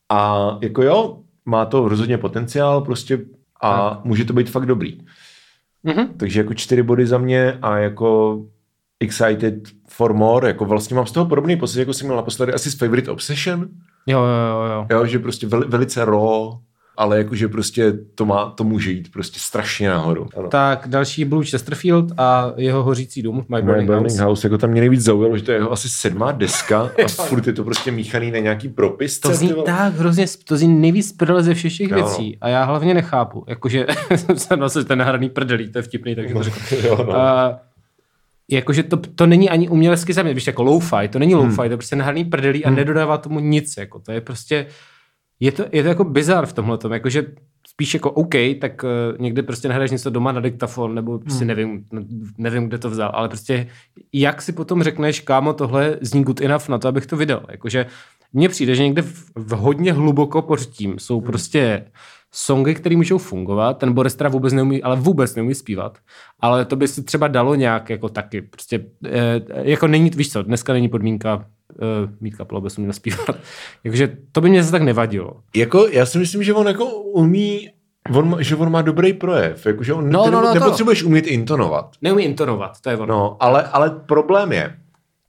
A 0.08 0.48
jako 0.62 0.82
jo, 0.82 1.18
má 1.44 1.64
to 1.64 1.88
rozhodně 1.88 2.18
potenciál 2.18 2.80
prostě 2.80 3.20
a 3.60 3.90
tak. 3.90 4.04
může 4.04 4.24
to 4.24 4.32
být 4.32 4.50
fakt 4.50 4.66
dobrý. 4.66 4.98
Mhm. 5.82 6.08
Takže 6.16 6.40
jako 6.40 6.54
čtyři 6.54 6.82
body 6.82 7.06
za 7.06 7.18
mě 7.18 7.58
a 7.62 7.78
jako 7.78 8.38
excited 9.00 9.54
for 9.88 10.14
more, 10.14 10.48
jako 10.48 10.64
vlastně 10.64 10.96
mám 10.96 11.06
z 11.06 11.12
toho 11.12 11.26
podobný 11.26 11.56
pocit, 11.56 11.78
jako 11.78 11.92
jsem 11.92 12.06
měl 12.06 12.16
naposledy 12.16 12.52
asi 12.52 12.70
s 12.70 12.74
Favorite 12.74 13.10
Obsession, 13.10 13.68
Jo, 14.06 14.18
jo, 14.20 14.26
jo, 14.64 14.72
jo. 14.72 14.86
jo, 14.90 15.06
že 15.06 15.18
prostě 15.18 15.46
veli, 15.46 15.66
velice 15.68 16.04
raw, 16.04 16.52
ale 16.96 17.18
jakože 17.18 17.48
prostě 17.48 17.92
to, 18.14 18.24
má, 18.26 18.50
to 18.50 18.64
může 18.64 18.90
jít 18.90 19.12
prostě 19.12 19.40
strašně 19.40 19.88
nahoru. 19.88 20.26
Ano. 20.36 20.48
Tak 20.48 20.88
další 20.88 21.24
Blue 21.24 21.44
Chesterfield 21.46 22.12
a 22.16 22.52
jeho 22.56 22.82
hořící 22.82 23.22
dům, 23.22 23.36
My 23.48 23.56
My 23.56 23.62
Burning, 23.62 23.86
Burning 23.86 24.10
House. 24.10 24.22
House, 24.24 24.46
jako 24.46 24.58
tam 24.58 24.70
mě 24.70 24.80
nejvíc 24.80 25.00
zaujalo, 25.00 25.36
že 25.36 25.42
to 25.42 25.50
je 25.52 25.56
jeho 25.58 25.72
asi 25.72 25.88
sedmá 25.88 26.32
deska 26.32 26.80
a 27.04 27.08
furt 27.08 27.46
je 27.46 27.52
to 27.52 27.64
prostě 27.64 27.90
míchaný 27.90 28.30
na 28.30 28.38
nějaký 28.38 28.68
propisce. 28.68 29.28
To 29.28 29.34
zní 29.34 29.54
tak 29.66 29.94
hrozně, 29.94 30.26
to 30.44 30.56
zní 30.56 30.80
nejvíc 30.80 31.12
prdele 31.12 31.42
ze 31.42 31.54
všech 31.54 31.76
těch 31.76 31.90
Jo, 31.90 31.96
věcí 31.96 32.38
a 32.40 32.48
já 32.48 32.64
hlavně 32.64 32.94
nechápu, 32.94 33.44
jakože 33.48 33.86
jsem 34.36 34.58
vlastně 34.58 34.84
ten 34.84 34.98
nahraný 34.98 35.28
prdelí, 35.28 35.72
to 35.72 35.78
je 35.78 35.82
vtipný, 35.82 36.14
takže 36.14 36.34
to 36.34 36.42
řeknu. 36.42 36.78
jo, 36.88 36.96
no. 36.98 37.04
Uh, 37.08 37.14
jakože 38.50 38.82
to, 38.82 38.96
to 38.96 39.26
není 39.26 39.50
ani 39.50 39.68
umělecky 39.68 40.12
zaměřené, 40.12 40.34
víš, 40.34 40.46
jako 40.46 40.62
lo-fi, 40.62 41.08
to 41.08 41.18
není 41.18 41.34
Hmm. 41.34 41.42
lo-fi, 41.44 41.56
to 41.56 41.62
je 41.62 41.76
prostě 41.76 41.96
nahraný 41.96 42.24
prdelí 42.24 42.64
a 42.64 42.70
nedodává 42.70 43.18
tomu 43.18 43.40
nic, 43.40 43.76
jako 43.76 43.98
to 43.98 44.12
je 44.12 44.20
prostě, 44.20 44.66
je 45.40 45.52
to, 45.52 45.64
je 45.72 45.82
to 45.82 45.88
jako 45.88 46.04
bizar 46.04 46.46
v 46.46 46.52
tomhle 46.52 46.78
tom, 46.78 46.92
jakože 46.92 47.26
spíš 47.68 47.94
jako 47.94 48.10
OK, 48.10 48.34
tak 48.60 48.84
uh, 48.84 49.18
někde 49.18 49.42
prostě 49.42 49.68
nahraješ 49.68 49.90
něco 49.90 50.10
doma 50.10 50.32
na 50.32 50.40
diktafon, 50.40 50.94
nebo 50.94 51.18
prostě 51.18 51.38
Hmm. 51.44 51.48
nevím, 51.48 51.84
nevím, 52.38 52.68
kde 52.68 52.78
to 52.78 52.90
vzal, 52.90 53.10
ale 53.14 53.28
prostě 53.28 53.66
jak 54.12 54.42
si 54.42 54.52
potom 54.52 54.82
řekneš, 54.82 55.20
kámo, 55.20 55.52
tohle 55.52 55.98
zní 56.00 56.24
good 56.24 56.40
enough 56.40 56.68
na 56.68 56.78
to, 56.78 56.88
abych 56.88 57.06
to 57.06 57.16
vydal, 57.16 57.42
jakože 57.50 57.86
mně 58.32 58.48
přijde, 58.48 58.74
že 58.74 58.82
někde 58.82 59.02
v, 59.02 59.30
v 59.34 59.50
hodně 59.50 59.92
hluboko 59.92 60.42
pod 60.42 60.60
tím 60.60 60.98
jsou 60.98 61.20
prostě 61.20 61.84
songy, 62.32 62.74
které 62.74 62.96
můžou 62.96 63.18
fungovat. 63.18 63.78
Ten 63.78 63.92
Boris 63.92 64.14
teda 64.14 64.30
vůbec 64.30 64.52
neumí, 64.52 64.82
ale 64.82 64.96
vůbec 64.96 65.34
neumí 65.34 65.54
zpívat. 65.54 65.98
Ale 66.40 66.64
to 66.64 66.76
by 66.76 66.88
si 66.88 67.02
třeba 67.02 67.28
dalo 67.28 67.54
nějak 67.54 67.90
jako 67.90 68.08
taky. 68.08 68.42
Prostě, 68.42 68.84
eh, 69.04 69.40
jako 69.62 69.86
není, 69.86 70.10
víš 70.10 70.32
co, 70.32 70.42
dneska 70.42 70.72
není 70.72 70.88
podmínka 70.88 71.44
eh, 71.72 71.84
mít 72.20 72.36
kapelu, 72.36 72.58
aby 72.60 72.70
se 72.70 72.80
měl 72.80 72.92
zpívat. 72.92 73.30
Takže 73.82 74.16
to 74.32 74.40
by 74.40 74.48
mě 74.48 74.62
zase 74.62 74.72
tak 74.72 74.82
nevadilo. 74.82 75.32
Jako, 75.56 75.86
já 75.88 76.06
si 76.06 76.18
myslím, 76.18 76.42
že 76.42 76.54
on 76.54 76.66
jako 76.66 76.84
umí, 76.94 77.68
on, 78.14 78.36
že 78.40 78.56
on 78.56 78.70
má 78.72 78.82
dobrý 78.82 79.12
projev, 79.12 79.66
jakože 79.66 79.94
on 79.94 80.10
No, 80.10 80.30
no, 80.30 80.40
no, 80.40 80.48
to- 80.48 80.54
nepotřebuješ 80.54 81.02
umět 81.02 81.26
intonovat. 81.26 81.96
Neumí 82.02 82.24
intonovat, 82.24 82.80
to 82.80 82.90
je 82.90 82.96
ono. 82.96 83.06
No, 83.14 83.36
ale, 83.40 83.62
ale 83.62 83.90
problém 83.90 84.52
je, 84.52 84.76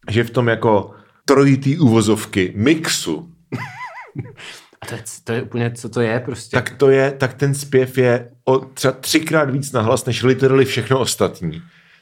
že 0.09 0.23
v 0.23 0.29
tom 0.29 0.47
jako 0.47 0.91
trojitý 1.25 1.79
uvozovky 1.79 2.53
mixu, 2.55 3.29
A 4.81 4.85
to 4.85 4.95
je, 4.95 5.01
to 5.23 5.31
je 5.33 5.41
úplně, 5.41 5.71
co 5.75 5.89
to 5.89 6.01
je 6.01 6.19
prostě. 6.19 6.57
tak 6.57 6.69
to 6.69 6.89
je, 6.89 7.11
tak 7.11 7.33
ten 7.33 7.53
zpěv 7.53 7.97
je 7.97 8.29
o 8.45 8.57
třeba 8.59 8.91
třikrát 8.91 9.49
víc 9.49 9.71
nahlas, 9.71 10.05
než 10.05 10.23
literally 10.23 10.65
všechno 10.65 10.99
ostatní. 10.99 11.61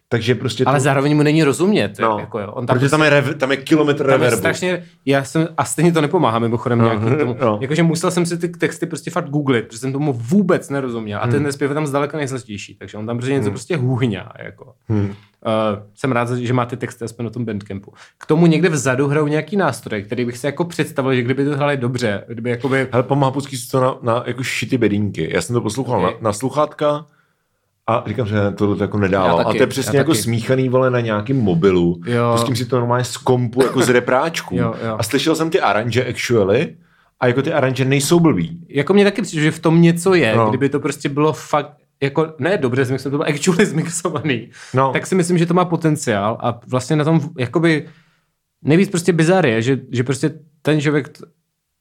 Takže 0.10 0.36
prostě 0.36 0.66
ale 0.66 0.78
to, 0.80 0.84
zároveň 0.84 1.16
mu 1.16 1.24
není 1.24 1.44
rozumět. 1.44 2.00
no, 2.00 2.18
jako 2.20 2.40
jo. 2.40 2.52
On 2.52 2.66
tam 2.66 2.78
protože 2.78 2.90
tam 2.90 3.02
je, 3.04 3.10
rev, 3.10 3.36
tam 3.36 3.52
je 3.52 3.58
kilometr 3.58 3.98
Tam 4.04 4.08
je 4.10 4.12
reverbu. 4.18 4.38
strašně, 4.38 4.84
já 5.06 5.24
jsem, 5.24 5.48
a 5.58 5.66
stejně 5.66 5.92
to 5.92 6.02
nepomáhá 6.02 6.40
mimochodem 6.40 6.80
nějakým 6.82 7.16
tomu. 7.18 7.38
no. 7.42 7.60
Jakože 7.62 7.84
musel 7.84 8.12
jsem 8.12 8.26
si 8.26 8.38
ty 8.38 8.50
texty 8.50 8.86
prostě 8.86 9.12
fakt 9.12 9.30
googlit, 9.30 9.66
protože 9.68 9.78
jsem 9.80 9.94
tomu 9.94 10.14
vůbec 10.14 10.70
nerozuměl. 10.70 11.20
A 11.22 11.28
ten 11.28 11.42
Hmm. 11.44 11.52
zpěv 11.52 11.72
je 11.72 11.76
tam 11.76 11.88
zdaleka 11.88 12.18
nejsložitější, 12.18 12.76
takže 12.76 12.98
on 12.98 13.06
tam 13.06 13.18
prostě 13.18 13.34
něco 13.34 13.50
prostě 13.50 13.78
hůhňá. 13.78 14.32
Jako. 14.44 14.74
Hmm. 14.90 15.14
Uh, 15.45 15.83
jsem 15.95 16.11
rád, 16.11 16.32
že 16.32 16.53
má 16.53 16.66
ty 16.66 16.77
texty 16.77 17.06
aspoň 17.06 17.25
na 17.25 17.32
tom 17.32 17.45
bandcampu. 17.45 17.93
K 18.17 18.25
tomu 18.25 18.45
někde 18.48 18.69
vzadu 18.69 19.07
hrajou 19.07 19.27
nějaký 19.27 19.57
nástroje, 19.57 20.01
který 20.01 20.25
bych 20.25 20.38
si 20.38 20.45
jako 20.45 20.66
představil, 20.66 21.16
že 21.16 21.22
kdyby 21.22 21.45
to 21.45 21.56
hrali 21.56 21.77
dobře, 21.77 22.24
kdyby 22.27 22.49
jakoby... 22.49 22.88
Hele, 22.91 23.03
pomáhá 23.03 23.32
pustit 23.32 23.57
si 23.57 23.72
to 23.72 23.82
na, 23.82 23.95
na 24.01 24.24
jako 24.25 24.43
šity 24.43 24.77
bedínky. 24.77 25.30
Já 25.33 25.41
jsem 25.41 25.53
to 25.53 25.61
poslouchal 25.61 26.06
Ok. 26.06 26.14
na, 26.14 26.17
na 26.22 26.33
sluchátka 26.33 27.06
a 27.88 28.03
říkám, 28.07 28.27
že 28.27 28.35
tohle 28.56 28.75
to 28.75 28.83
jako 28.83 28.99
taky, 28.99 29.16
a 29.16 29.43
to 29.43 29.57
je 29.57 29.67
přesně 29.67 29.98
jako 29.98 30.11
taky. 30.11 30.22
smíchaný, 30.22 30.69
vole, 30.69 30.90
na 30.91 30.99
nějakým 30.99 31.38
mobilu. 31.38 32.01
Jo. 32.06 32.32
Pustím 32.32 32.56
si 32.56 32.66
to 32.66 32.80
normálně 32.80 33.03
z 33.03 33.17
kompu, 33.17 33.64
jako 33.64 33.82
z 33.82 33.90
repráčků. 33.90 34.57
Jo, 34.57 34.74
jo. 34.85 34.95
A 34.99 35.03
slyšel 35.03 35.35
jsem 35.35 35.49
ty 35.49 35.61
aranže 35.61 36.06
actually 36.06 36.75
a 37.19 37.27
jako 37.27 37.41
ty 37.41 37.53
aranže 37.53 37.85
nejsou 37.85 38.19
blbý. 38.19 38.66
Jako 38.69 38.93
mě 38.93 39.03
taky 39.03 39.22
přijde, 39.22 39.43
že 39.43 39.51
v 39.51 39.59
tom 39.59 39.82
něco 39.82 40.14
je, 40.14 40.35
no. 40.35 40.49
kdyby 40.49 40.69
to 40.69 40.80
prostě 40.80 41.09
bylo 41.09 41.33
fakt 41.33 41.74
jako 42.03 42.34
ne 42.40 42.58
dobře 42.58 42.85
zmixovaný, 42.85 43.11
to 43.11 43.17
bylo 43.17 43.35
actually 43.35 43.66
zmixovaný, 43.66 44.50
No. 44.74 44.93
tak 44.93 45.08
si 45.08 45.16
myslím, 45.16 45.38
že 45.38 45.45
to 45.45 45.53
má 45.53 45.66
potenciál 45.66 46.38
a 46.42 46.59
vlastně 46.67 46.95
na 46.95 47.03
tom 47.03 47.22
jakoby 47.38 47.88
nejvíc 48.61 48.90
prostě 48.90 49.14
bizar 49.14 49.45
je, 49.45 49.61
že, 49.61 49.80
že 49.92 50.03
prostě 50.03 50.32
ten 50.61 50.82
člověk 50.82 51.17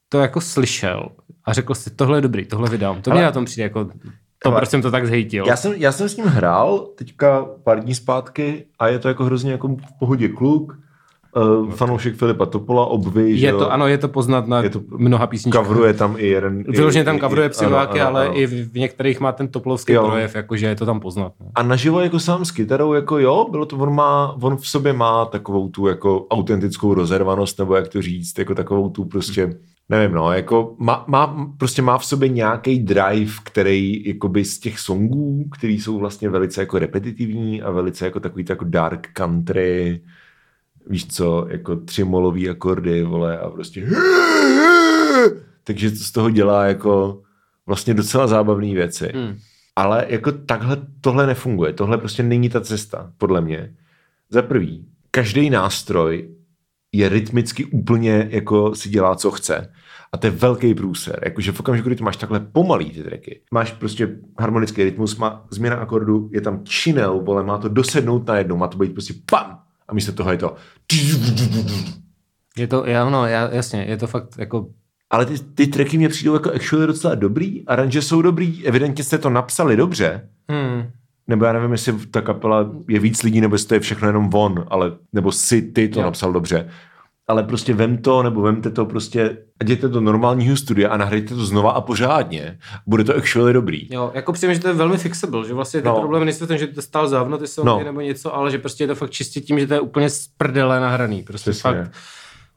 to 0.08 0.18
jako 0.20 0.40
slyšel 0.40 1.08
a 1.44 1.52
řekl 1.52 1.74
si, 1.74 1.90
tohle 1.90 2.18
je 2.18 2.22
dobrý, 2.22 2.44
tohle 2.46 2.70
vydám. 2.70 3.02
To 3.02 3.10
mě 3.10 3.22
na 3.22 3.32
tom 3.32 3.44
přijde 3.44 3.62
jako, 3.62 3.84
to 4.42 4.48
Ale- 4.50 4.56
proč 4.56 4.68
jsem 4.68 4.82
to 4.82 4.90
tak 4.90 5.06
zhejtil. 5.06 5.46
Já 5.46 5.56
jsem, 5.56 5.72
já 5.76 5.92
jsem 5.92 6.08
s 6.08 6.16
ním 6.16 6.26
hrál 6.26 6.78
teďka 6.78 7.44
pár 7.64 7.80
dní 7.80 7.94
zpátky 7.94 8.64
a 8.78 8.88
je 8.88 8.98
to 8.98 9.08
jako 9.08 9.24
hrozně 9.24 9.52
jako 9.52 9.68
v 9.68 9.98
pohodě 9.98 10.28
kluk. 10.28 10.78
Uh, 11.36 11.70
fanoušek 11.70 12.14
Filipa 12.16 12.46
Topola, 12.46 12.86
obvy, 12.86 13.38
že 13.38 13.46
je 13.46 13.50
jo. 13.50 13.58
to, 13.58 13.72
ano, 13.72 13.86
je 13.86 13.98
to 13.98 14.08
poznat 14.08 14.46
na 14.46 14.62
Je 14.62 14.70
to- 14.70 14.80
mnoha 14.98 15.26
písničkách. 15.26 15.62
Kavruje 15.66 15.94
tam 15.94 16.14
i 16.18 16.26
jeden... 16.26 16.64
Vyloženě 16.68 17.04
tam 17.04 17.18
kavruje 17.18 17.50
ano, 17.66 17.76
ale 17.76 18.26
ano. 18.26 18.38
i 18.38 18.46
v, 18.46 18.74
některých 18.74 19.20
má 19.20 19.32
ten 19.32 19.48
toplovský 19.48 19.92
Jo. 19.92 20.06
projev, 20.06 20.34
jakože 20.34 20.66
je 20.66 20.76
to 20.76 20.86
tam 20.86 21.00
poznat. 21.00 21.32
No. 21.40 21.46
A 21.54 21.62
naživo 21.62 22.00
jako 22.00 22.18
sám 22.18 22.44
s 22.44 22.50
kytarou, 22.50 22.92
jako 22.92 23.18
jo, 23.18 23.46
bylo 23.50 23.66
to, 23.66 23.76
on 23.76 23.94
má, 23.94 24.36
on 24.42 24.56
v 24.56 24.68
sobě 24.68 24.92
má 24.92 25.24
takovou 25.24 25.68
tu 25.68 25.86
jako 25.86 26.26
autentickou 26.30 26.94
rozervanost, 26.94 27.58
nebo 27.58 27.74
jak 27.76 27.88
to 27.88 28.02
říct, 28.02 28.38
jako 28.38 28.54
takovou 28.54 28.88
tu 28.88 29.04
prostě, 29.04 29.54
nevím 29.88 30.16
no, 30.16 30.32
jako 30.32 30.74
má, 30.78 31.04
má 31.06 31.46
prostě 31.58 31.82
má 31.82 31.98
v 31.98 32.06
sobě 32.06 32.28
nějaký 32.28 32.78
drive, 32.78 33.32
který 33.44 34.02
jakoby 34.06 34.44
z 34.44 34.58
těch 34.58 34.78
songů, 34.78 35.44
který 35.58 35.80
jsou 35.80 35.98
vlastně 35.98 36.28
velice 36.28 36.60
jako 36.60 36.78
repetitivní 36.78 37.62
a 37.62 37.70
velice 37.70 38.04
jako 38.04 38.20
takový 38.20 38.44
jako 38.48 38.64
dark 38.68 39.08
country, 39.12 40.00
víš 40.86 41.06
co, 41.06 41.46
jako 41.50 41.76
tři 41.76 42.04
molový 42.04 42.48
akordy, 42.48 43.02
vole, 43.02 43.38
a 43.38 43.50
prostě 43.50 43.86
takže 45.64 45.90
to 45.90 45.96
z 45.96 46.10
toho 46.10 46.30
dělá 46.30 46.64
jako 46.64 47.22
vlastně 47.66 47.94
docela 47.94 48.26
zábavné 48.26 48.74
věci. 48.74 49.12
Hmm. 49.14 49.38
Ale 49.76 50.06
jako 50.08 50.32
takhle 50.32 50.76
tohle 51.00 51.26
nefunguje. 51.26 51.72
Tohle 51.72 51.98
prostě 51.98 52.22
není 52.22 52.48
ta 52.48 52.60
cesta, 52.60 53.12
podle 53.18 53.40
mě. 53.40 53.74
Za 54.30 54.42
prvý, 54.42 54.86
každý 55.10 55.50
nástroj 55.50 56.34
je 56.92 57.08
rytmicky 57.08 57.64
úplně 57.64 58.28
jako 58.30 58.74
si 58.74 58.88
dělá, 58.88 59.16
co 59.16 59.30
chce. 59.30 59.72
A 60.12 60.16
to 60.16 60.26
je 60.26 60.30
velký 60.30 60.74
průser. 60.74 61.20
Jakože 61.24 61.52
v 61.52 61.60
okamžiku, 61.60 61.88
kdy 61.88 61.96
ty 61.96 62.04
máš 62.04 62.16
takhle 62.16 62.40
pomalý 62.40 62.90
ty 62.90 63.02
tracky, 63.02 63.40
máš 63.50 63.72
prostě 63.72 64.18
harmonický 64.38 64.84
rytmus, 64.84 65.16
má 65.16 65.46
změna 65.50 65.76
akordu, 65.76 66.30
je 66.32 66.40
tam 66.40 66.64
činel, 66.64 67.20
vole, 67.20 67.42
má 67.42 67.58
to 67.58 67.68
dosednout 67.68 68.26
na 68.26 68.38
jednou, 68.38 68.56
má 68.56 68.68
to 68.68 68.78
být 68.78 68.92
prostě 68.92 69.14
pam! 69.30 69.65
A 69.88 69.94
místo 69.94 70.12
toho 70.12 70.30
je 70.32 70.38
to 70.38 70.54
Je 72.58 72.66
to, 72.66 72.86
já, 72.86 73.10
no, 73.10 73.26
já, 73.26 73.50
jasně, 73.54 73.84
je 73.88 73.96
to 73.96 74.06
fakt 74.06 74.38
jako 74.38 74.66
ale 75.10 75.26
ty, 75.26 75.38
ty 75.38 75.66
tracky 75.66 75.98
mě 75.98 76.08
přijdou 76.08 76.32
jako 76.34 76.52
actually 76.52 76.86
docela 76.86 77.14
dobrý, 77.14 77.66
aranže 77.68 78.02
jsou 78.02 78.22
dobrý, 78.22 78.66
evidentně 78.66 79.04
jste 79.04 79.18
to 79.18 79.30
napsali 79.30 79.76
dobře, 79.76 80.28
Hmm. 80.50 80.90
nebo 81.26 81.44
já 81.44 81.52
nevím, 81.52 81.72
jestli 81.72 82.06
ta 82.06 82.20
kapela 82.22 82.70
je 82.88 83.00
víc 83.00 83.22
lidí, 83.22 83.40
nebo 83.40 83.54
jestli 83.54 83.68
to 83.68 83.74
je 83.74 83.80
všechno 83.80 84.08
jenom 84.08 84.30
on, 84.34 84.64
ale, 84.68 84.92
nebo 85.12 85.32
si 85.32 85.62
ty 85.62 85.88
to 85.88 85.98
Jo. 86.00 86.04
napsal 86.04 86.32
dobře. 86.32 86.68
Ale 87.28 87.42
prostě 87.42 87.74
vem 87.74 87.98
to, 87.98 88.22
nebo 88.22 88.42
vemte 88.42 88.70
to 88.70 88.86
prostě, 88.86 89.30
a 89.60 89.64
jděte 89.64 89.88
do 89.88 90.00
normálního 90.00 90.56
studia 90.56 90.88
a 90.90 90.96
nahrajte 90.96 91.34
to 91.34 91.44
znova 91.46 91.70
a 91.70 91.80
pořádně. 91.80 92.58
Bude 92.86 93.04
to 93.04 93.16
actually 93.16 93.52
dobrý. 93.52 93.88
Jo, 93.90 94.10
jako 94.14 94.32
přijím, 94.32 94.54
že 94.54 94.60
to 94.60 94.68
je 94.68 94.74
velmi 94.74 94.98
fixable, 94.98 95.46
že 95.46 95.54
vlastně 95.54 95.82
ten 95.82 95.92
No. 95.92 95.98
problém 96.00 96.24
není 96.24 96.38
v 96.38 96.46
tom, 96.48 96.58
že 96.58 96.66
to 96.66 96.82
stál 96.82 97.08
závno 97.08 97.38
ty 97.38 97.44
No. 97.64 97.80
nebo 97.84 98.00
něco, 98.00 98.34
ale 98.36 98.50
že 98.50 98.58
prostě 98.58 98.84
je 98.84 98.88
to 98.88 98.94
fakt 98.94 99.10
čistě 99.10 99.40
tím, 99.40 99.60
že 99.60 99.66
to 99.66 99.74
je 99.74 99.80
úplně 99.80 100.10
z 100.10 100.28
prdele 100.38 100.80
nahraný. 100.80 101.22
Prostě 101.22 101.50
Přesně. 101.50 101.70
fakt. 101.70 101.90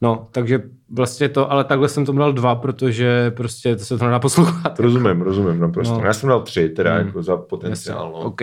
No, 0.02 0.28
takže 0.32 0.62
vlastně 0.90 1.30
to, 1.30 1.52
ale 1.52 1.64
takhle 1.64 1.90
jsem 1.90 2.06
tomu 2.06 2.20
dal 2.20 2.34
dva, 2.34 2.56
protože 2.56 3.32
prostě 3.32 3.76
to 3.76 3.86
se 3.86 3.98
to 3.98 4.06
nedá 4.06 4.20
poslouchat. 4.20 4.80
Rozumím, 4.80 5.22
rozumím 5.22 5.60
naprosto. 5.60 5.94
No. 5.94 6.00
No. 6.02 6.06
Já 6.08 6.14
jsem 6.14 6.30
dal 6.30 6.42
tři, 6.42 6.70
teda 6.70 6.96
Hmm. 6.98 7.08
jako 7.08 7.24
za 7.24 7.38
potenciál. 7.38 8.12
No. 8.14 8.20
OK. 8.20 8.42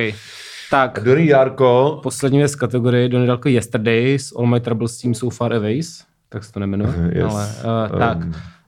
Tak, 0.71 0.99
Donny 1.05 1.27
Jarko, 1.27 2.01
poslední 2.03 2.39
věc 2.39 2.53
z 2.53 2.57
kategorie 2.57 3.09
Donny 3.09 3.27
Dalko 3.27 3.49
Yesterdays, 3.49 4.33
All 4.39 4.47
My 4.47 4.61
Troubles 4.61 4.97
Seem 4.97 5.15
So 5.15 5.37
Far 5.37 5.53
Aways, 5.55 6.05
tak 6.29 6.45
se 6.45 6.53
to 6.53 6.61
nemenuje. 6.61 6.93
Yes. 7.13 7.25
Ale, 7.33 7.47
uh, 7.89 7.93
Um, 7.95 7.99
tak, 7.99 8.19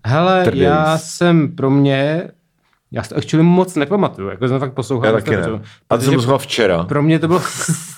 hele, 0.07 0.37
Yesterdays. 0.39 0.63
já 0.63 0.99
jsem 0.99 1.57
pro 1.57 1.71
mě, 1.71 2.31
já 2.93 3.03
si 3.03 3.09
to 3.09 3.17
actually 3.17 3.43
moc 3.45 3.75
nepamatuju, 3.77 4.29
jako 4.29 4.49
jsem 4.49 4.59
fakt 4.61 4.73
poslouchal. 4.75 5.07
já 5.07 5.13
taky 5.13 5.31
ne. 5.37 5.43
A 5.91 5.97
to 5.97 6.03
jsem 6.05 6.15
poslouchal 6.15 6.39
včera. 6.39 6.85
pro 6.85 7.03
mě 7.03 7.19
to 7.19 7.27
bylo 7.29 7.41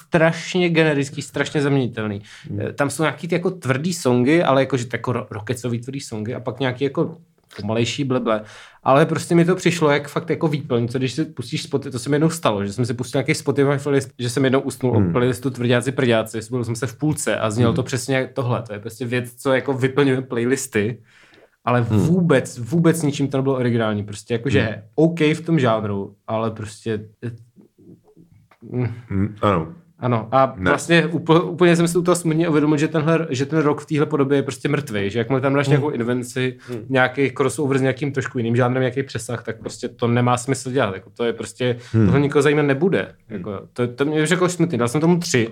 strašně 0.09 0.69
generický, 0.69 1.23
strašně 1.23 1.63
zaměnitelný. 1.63 2.23
Eh, 2.61 2.73
Tam 2.73 2.91
jsou 2.91 3.03
nějaký 3.03 3.29
ty 3.29 3.35
jako 3.35 3.51
tvrdý 3.51 3.95
songy, 3.95 4.43
ale 4.43 4.63
jakože 4.63 4.85
jako 4.93 5.13
ro- 5.13 5.27
rockecový 5.31 5.79
tvrdý 5.81 6.01
songy 6.01 6.35
a 6.35 6.41
pak 6.41 6.61
nějaký 6.61 6.85
jako 6.85 7.17
pomalejší 7.57 8.05
bleble. 8.05 8.43
Ale 8.83 9.07
prostě 9.07 9.35
mi 9.35 9.45
to 9.45 9.57
přišlo 9.57 9.91
jak 9.91 10.09
fakt 10.09 10.31
jako 10.31 10.49
výplň, 10.49 10.89
co 10.89 10.99
když 10.99 11.13
si 11.13 11.25
pustíš 11.25 11.63
Spotify, 11.63 11.93
to 11.93 11.99
se 11.99 12.11
mi 12.11 12.15
jednou 12.15 12.31
stalo, 12.31 12.65
že 12.65 12.73
jsem 12.73 12.87
si 12.87 12.95
pustil 12.95 13.19
nějaký 13.19 13.35
Spotify 13.35 13.79
playlist, 13.83 14.11
že 14.19 14.31
jsem 14.31 14.45
jednou 14.45 14.61
usnul 14.61 14.97
hmm. 14.97 15.09
o 15.09 15.13
playlistu 15.13 15.51
Tvrdáci 15.51 15.93
prďáci, 15.93 16.39
byl 16.51 16.65
jsem 16.65 16.77
se 16.77 16.87
v 16.87 16.99
půlce 16.99 17.37
a 17.37 17.51
znělo 17.51 17.71
hmm. 17.71 17.77
to 17.77 17.83
přesně 17.83 18.31
tohle. 18.35 18.63
To 18.63 18.73
je 18.73 18.79
prostě 18.79 19.07
věc, 19.07 19.35
co 19.35 19.53
jako 19.53 19.73
vyplňuje 19.73 20.23
playlisty, 20.23 21.03
ale 21.65 21.81
vůbec, 21.81 22.59
vůbec 22.59 23.03
ničím 23.03 23.29
to 23.29 23.37
nebylo 23.37 23.57
originální. 23.57 24.05
Prostě 24.05 24.35
jakože 24.35 24.61
hmm. 24.61 24.83
OK 24.95 25.21
v 25.21 25.41
tom 25.41 25.59
žánru, 25.59 26.15
ale 26.27 26.51
prostě 26.51 27.01
Hm, 28.73 29.35
ano. 29.43 29.75
Ano, 30.01 30.29
a 30.33 30.55
Ne. 30.57 30.71
vlastně 30.71 31.07
úplně, 31.07 31.41
úplně 31.41 31.77
jsem 31.77 31.89
si 31.89 31.99
u 31.99 32.03
toho 32.03 32.17
smutně 32.17 32.49
uvědomil, 32.49 32.77
že, 32.79 32.89
tenhle, 32.89 33.27
že 33.31 33.47
ten 33.47 33.59
rok 33.59 33.81
v 33.81 33.87
téhle 33.87 34.07
podobě 34.07 34.39
je 34.39 34.43
prostě 34.43 34.69
mrtvý, 34.69 35.11
že 35.11 35.19
jakmile 35.19 35.41
tam 35.41 35.55
dáš 35.55 35.67
Hmm. 35.67 35.73
nějakou 35.73 35.91
invenci, 35.91 36.57
nějaký 36.89 37.31
crossover 37.37 37.79
s 37.79 37.81
nějakým 37.81 38.13
trošku 38.13 38.39
jiným 38.39 38.57
žánrem, 38.57 38.81
nějaký 38.81 39.03
přesah, 39.03 39.43
tak 39.45 39.59
prostě 39.61 39.89
to 39.89 40.07
nemá 40.09 40.37
smysl 40.37 40.71
dělat. 40.71 40.95
Jako 40.95 41.11
to 41.11 41.25
je 41.25 41.33
prostě, 41.33 41.77
Hmm. 41.93 42.05
tohle 42.07 42.21
nikoho 42.21 42.43
zajímat 42.43 42.63
nebude. 42.63 43.13
Jako, 43.29 43.61
to, 43.73 43.89
to 43.89 44.05
mě 44.05 44.23
už 44.23 44.31
jako 44.31 44.49
smutný, 44.49 44.79
dal 44.79 44.89
jsem 44.89 45.01
tomu 45.01 45.19
tři. 45.19 45.49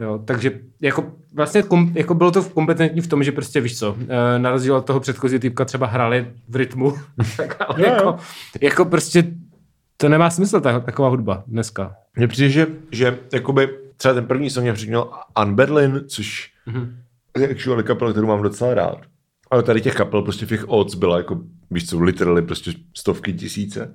Jo, 0.00 0.20
takže 0.24 0.50
jako 0.80 1.04
vlastně 1.34 1.62
kom, 1.62 1.92
jako 1.94 2.14
bylo 2.14 2.30
to 2.30 2.42
kompetentní 2.42 3.00
v 3.00 3.06
tom, 3.06 3.22
že 3.22 3.32
prostě 3.32 3.60
víš 3.60 3.78
co, 3.78 3.96
e, 4.08 4.38
na 4.38 4.50
rozdíl 4.50 4.76
od 4.76 4.84
toho 4.84 5.00
předchozího 5.00 5.40
typka 5.40 5.64
třeba 5.64 5.86
hráli 5.86 6.26
v 6.48 6.56
rytmu, 6.56 6.94
tak 7.36 7.56
ale 7.68 7.80
Jo, 7.82 7.86
jo. 7.88 7.94
jako, 7.94 8.16
jako 8.60 8.84
prostě 8.84 9.24
to 10.00 10.08
nemá 10.08 10.30
smysl 10.30 10.60
ta, 10.60 10.80
taková 10.80 11.08
hudba 11.08 11.44
dneska. 11.46 11.94
Mně 12.16 12.28
přijde, 12.28 12.50
že, 12.50 12.66
že 12.92 13.18
jakoby 13.32 13.68
třeba 13.96 14.14
ten 14.14 14.26
první 14.26 14.50
song 14.50 14.62
mě 14.62 14.72
přiměl 14.72 15.10
Unberlin, 15.42 16.04
což 16.06 16.52
Mhm. 16.66 16.96
je 17.38 17.48
actually 17.48 17.82
kapela, 17.84 18.10
kterou 18.10 18.26
mám 18.26 18.42
docela 18.42 18.74
rád. 18.74 18.98
Ale 19.50 19.62
tady 19.62 19.80
těch 19.80 19.94
kapel, 19.94 20.22
prostě 20.22 20.46
v 20.46 20.48
těch 20.48 20.68
odds 20.68 20.94
byla 20.94 21.16
jako, 21.18 21.40
víš 21.70 21.88
co, 21.90 22.00
literally 22.00 22.42
prostě 22.42 22.72
stovky 22.96 23.32
tisíce. 23.32 23.94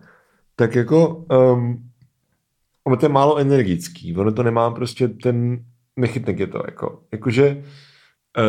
Tak 0.56 0.76
jako, 0.76 1.08
um, 1.16 1.90
ono 2.84 2.98
to 2.98 3.06
je 3.06 3.10
málo 3.10 3.38
energický, 3.38 4.16
ono 4.18 4.32
to 4.32 4.44
nemá 4.44 4.72
prostě 4.72 5.08
ten, 5.08 5.60
nechytnek 5.96 6.40
je 6.40 6.48
to 6.48 6.64
jako, 6.66 7.02
jakože 7.12 7.64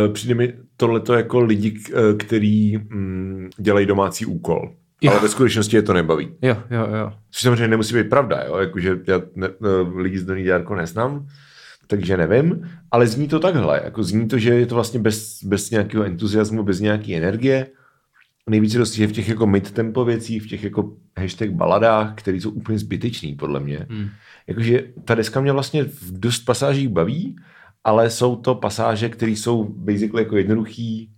uh, 0.06 0.12
přijde 0.12 0.34
mi 0.34 0.54
tohleto 0.76 1.14
jako 1.14 1.40
lidi, 1.40 1.70
k- 1.70 1.90
eh, 1.90 2.14
který 2.16 2.76
mm, 2.78 3.50
dělají 3.58 3.86
domácí 3.86 4.26
úkol. 4.26 4.72
Jo. 5.00 5.10
Ale 5.10 5.20
ve 5.20 5.28
skutečnosti 5.28 5.76
je 5.76 5.82
to 5.82 5.92
nebaví. 5.92 6.28
Jo, 6.42 6.56
jo, 6.70 6.86
jo. 6.96 7.12
Což 7.30 7.42
samozřejmě 7.42 7.68
nemusí 7.68 7.94
být 7.94 8.08
pravda, 8.08 8.42
jo? 8.46 8.56
Jakože 8.56 8.98
já 9.06 9.18
ne, 9.34 9.48
ne, 9.48 9.68
lidi 9.96 10.18
z 10.18 10.24
Doný 10.24 10.44
Dárko 10.44 10.74
neznám, 10.74 11.26
takže 11.86 12.16
nevím, 12.16 12.70
ale 12.90 13.06
zní 13.06 13.28
to 13.28 13.40
takhle, 13.40 13.80
jako 13.84 14.02
zní 14.02 14.28
to, 14.28 14.38
že 14.38 14.54
je 14.54 14.66
to 14.66 14.74
vlastně 14.74 15.00
bez, 15.00 15.44
bez 15.44 15.70
nějakého 15.70 16.04
entuziasmu, 16.04 16.62
bez 16.62 16.80
nějaké 16.80 17.16
energie. 17.16 17.66
Nejvíce 18.50 18.78
dosti 18.78 19.02
je 19.02 19.06
v 19.06 19.12
těch 19.12 19.28
jako 19.28 19.46
mid-tempo 19.46 20.04
věcích, 20.04 20.42
v 20.42 20.46
těch 20.46 20.64
jako 20.64 20.96
hashtag 21.18 21.50
baladách, 21.50 22.14
které 22.14 22.36
jsou 22.36 22.50
úplně 22.50 22.78
zbytečný, 22.78 23.34
podle 23.34 23.60
mě. 23.60 23.86
Hmm. 23.90 24.08
Jakože 24.46 24.84
ta 25.04 25.14
deska 25.14 25.40
mě 25.40 25.52
vlastně 25.52 25.84
v 25.84 26.18
dost 26.20 26.38
pasážích 26.38 26.88
baví, 26.88 27.36
ale 27.84 28.10
jsou 28.10 28.36
to 28.36 28.54
pasáže, 28.54 29.08
které 29.08 29.32
jsou 29.32 29.64
basically 29.64 30.22
jako 30.22 30.36
jednoduchý, 30.36 31.10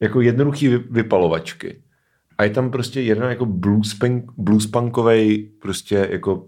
jako 0.00 0.20
jednoduchý 0.20 0.68
vy- 0.68 0.84
vypalovačky. 0.90 1.82
A 2.42 2.44
je 2.44 2.50
tam 2.50 2.70
prostě 2.70 3.00
jeden 3.00 3.28
jako 3.28 3.46
blues, 3.46 3.94
punk, 3.94 4.24
blues 4.38 4.66
punkovej 4.66 5.50
prostě 5.62 6.08
jako 6.10 6.46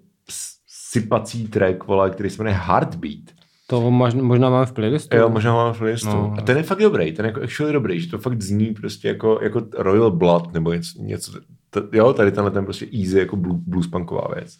sypací 0.69 1.49
track, 1.49 1.87
vole, 1.87 2.11
který 2.11 2.31
se 2.31 2.43
jmenuje 2.43 2.61
Heartbeat. 2.63 3.23
To 3.67 3.91
možná, 3.91 4.23
možná 4.23 4.51
máme 4.51 4.67
v 4.67 4.73
playlistu. 4.73 5.17
Jo, 5.17 5.29
možná 5.29 5.55
máme 5.55 5.73
v 5.73 5.79
playlistu. 5.79 6.09
No, 6.09 6.15
No, 6.15 6.35
a 6.39 6.43
ten 6.43 6.57
je 6.57 6.63
fakt 6.63 6.79
dobrý, 6.79 7.13
ten 7.13 7.25
je 7.25 7.29
jako 7.29 7.43
actually 7.43 7.73
dobrý, 7.73 8.01
že 8.01 8.11
to 8.11 8.19
fakt 8.19 8.43
zní 8.43 8.75
prostě 8.75 9.09
jako, 9.09 9.39
jako 9.43 9.63
Royal 9.79 10.11
Blood 10.11 10.53
nebo 10.53 10.73
něco, 10.73 11.03
něco 11.03 11.33
t- 11.71 11.83
jo, 11.93 12.13
tady 12.13 12.33
tenhle 12.33 12.51
ten 12.51 12.65
prostě 12.65 12.87
easy 13.03 13.19
jako 13.19 13.37
blues, 13.37 13.61
blues 13.67 13.87
punková 13.87 14.29
věc. 14.35 14.59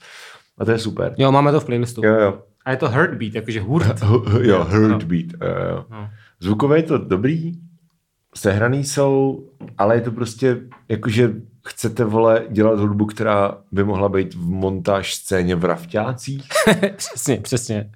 A 0.59 0.65
to 0.65 0.71
je 0.71 0.79
super. 0.79 1.15
Jo, 1.19 1.33
máme 1.33 1.53
to 1.53 1.61
v 1.61 1.65
playlistu. 1.65 2.07
Jo, 2.07 2.15
jo. 2.21 2.39
A 2.65 2.71
je 2.71 2.77
to 2.77 2.89
Heartbeat, 2.89 3.35
jakože 3.35 3.61
hurt. 3.61 4.01
H- 4.03 4.29
h- 4.29 4.41
jo, 4.45 4.65
Heartbeat. 4.65 5.27
Jo, 5.43 5.65
jo. 5.71 5.85
No. 5.91 6.09
Zvukové 6.41 6.79
je 6.79 6.83
to 6.83 6.99
dobrý, 6.99 7.53
sehraný 8.37 8.85
jsou, 8.85 9.45
ale 9.79 9.95
je 9.95 10.01
to 10.01 10.11
prostě 10.11 10.57
jakože 10.89 11.33
chcete, 11.67 12.05
vole, 12.05 12.43
dělat 12.51 12.81
hudbu, 12.81 13.07
která 13.07 13.59
by 13.73 13.85
mohla 13.85 14.09
být 14.09 14.35
v 14.35 14.49
montáž 14.51 15.15
scéně 15.15 15.57
v 15.57 15.65
Rafťácích. 15.65 16.49
přesně, 16.97 17.37
přesně. 17.37 17.91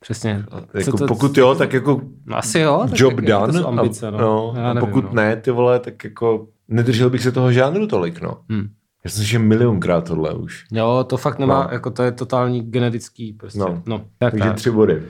Přesně. 0.00 0.44
Jako, 0.74 1.06
pokud 1.06 1.38
jo, 1.38 1.54
tak 1.54 1.72
jako 1.72 2.00
No, 2.26 2.36
asi 2.36 2.58
jo. 2.58 2.86
Tak 2.90 2.98
job 3.00 3.12
jak- 3.12 3.28
jak 3.28 3.40
done. 3.46 3.60
To 3.60 3.68
ambice, 3.68 4.06
a, 4.08 4.10
no. 4.10 4.18
no, 4.18 4.52
Já 4.56 4.74
nevím, 4.74 4.88
pokud 4.88 5.04
no. 5.04 5.10
ne, 5.12 5.36
ty 5.36 5.50
vole, 5.50 5.78
tak 5.80 6.04
jako 6.04 6.46
nedržel 6.68 7.10
bych 7.10 7.22
se 7.22 7.32
toho 7.32 7.52
žánru 7.52 7.86
tolik, 7.86 8.20
no. 8.20 8.38
Hmm. 8.50 8.68
Já 9.04 9.10
jsem 9.10 9.16
slyšel 9.16 9.40
milionkrát 9.40 10.04
tohle 10.08 10.34
už. 10.34 10.64
Jo, 10.72 11.04
to 11.08 11.16
fakt 11.16 11.38
nemá, 11.38 11.62
No. 11.64 11.68
jako 11.72 11.90
to 11.90 12.02
je 12.02 12.12
totální 12.12 12.62
genetický 12.62 13.32
prostě. 13.32 13.58
No. 13.58 13.82
no. 13.86 13.98
Tak, 14.18 14.30
Takže 14.30 14.48
tak. 14.48 14.56
tři 14.56 14.70
body. 14.70 15.02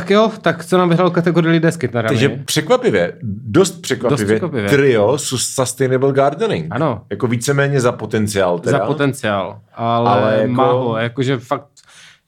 Tak 0.00 0.10
jo, 0.10 0.30
tak 0.40 0.64
co 0.64 0.78
nám 0.78 0.88
vyhrál 0.88 1.10
kategorii 1.10 1.52
lidé 1.52 1.72
s 1.72 1.76
kytarami? 1.76 2.08
Takže 2.08 2.28
překvapivě, 2.28 3.12
dost 3.22 3.82
překvapivě, 3.82 4.18
Dost 4.18 4.26
překvapivě. 4.26 4.68
trio 4.70 5.18
Sustainable 5.18 6.12
Gardening. 6.12 6.66
Ano. 6.70 7.02
Jako 7.10 7.26
víceméně 7.26 7.80
za 7.80 7.92
potenciál 7.92 8.58
teda. 8.58 8.78
Za 8.78 8.86
potenciál, 8.86 9.60
ale, 9.74 10.10
Ale 10.10 10.36
jako- 10.40 10.52
má 10.52 10.72
ho, 10.72 10.96
jakože 10.96 11.38
fakt, 11.38 11.66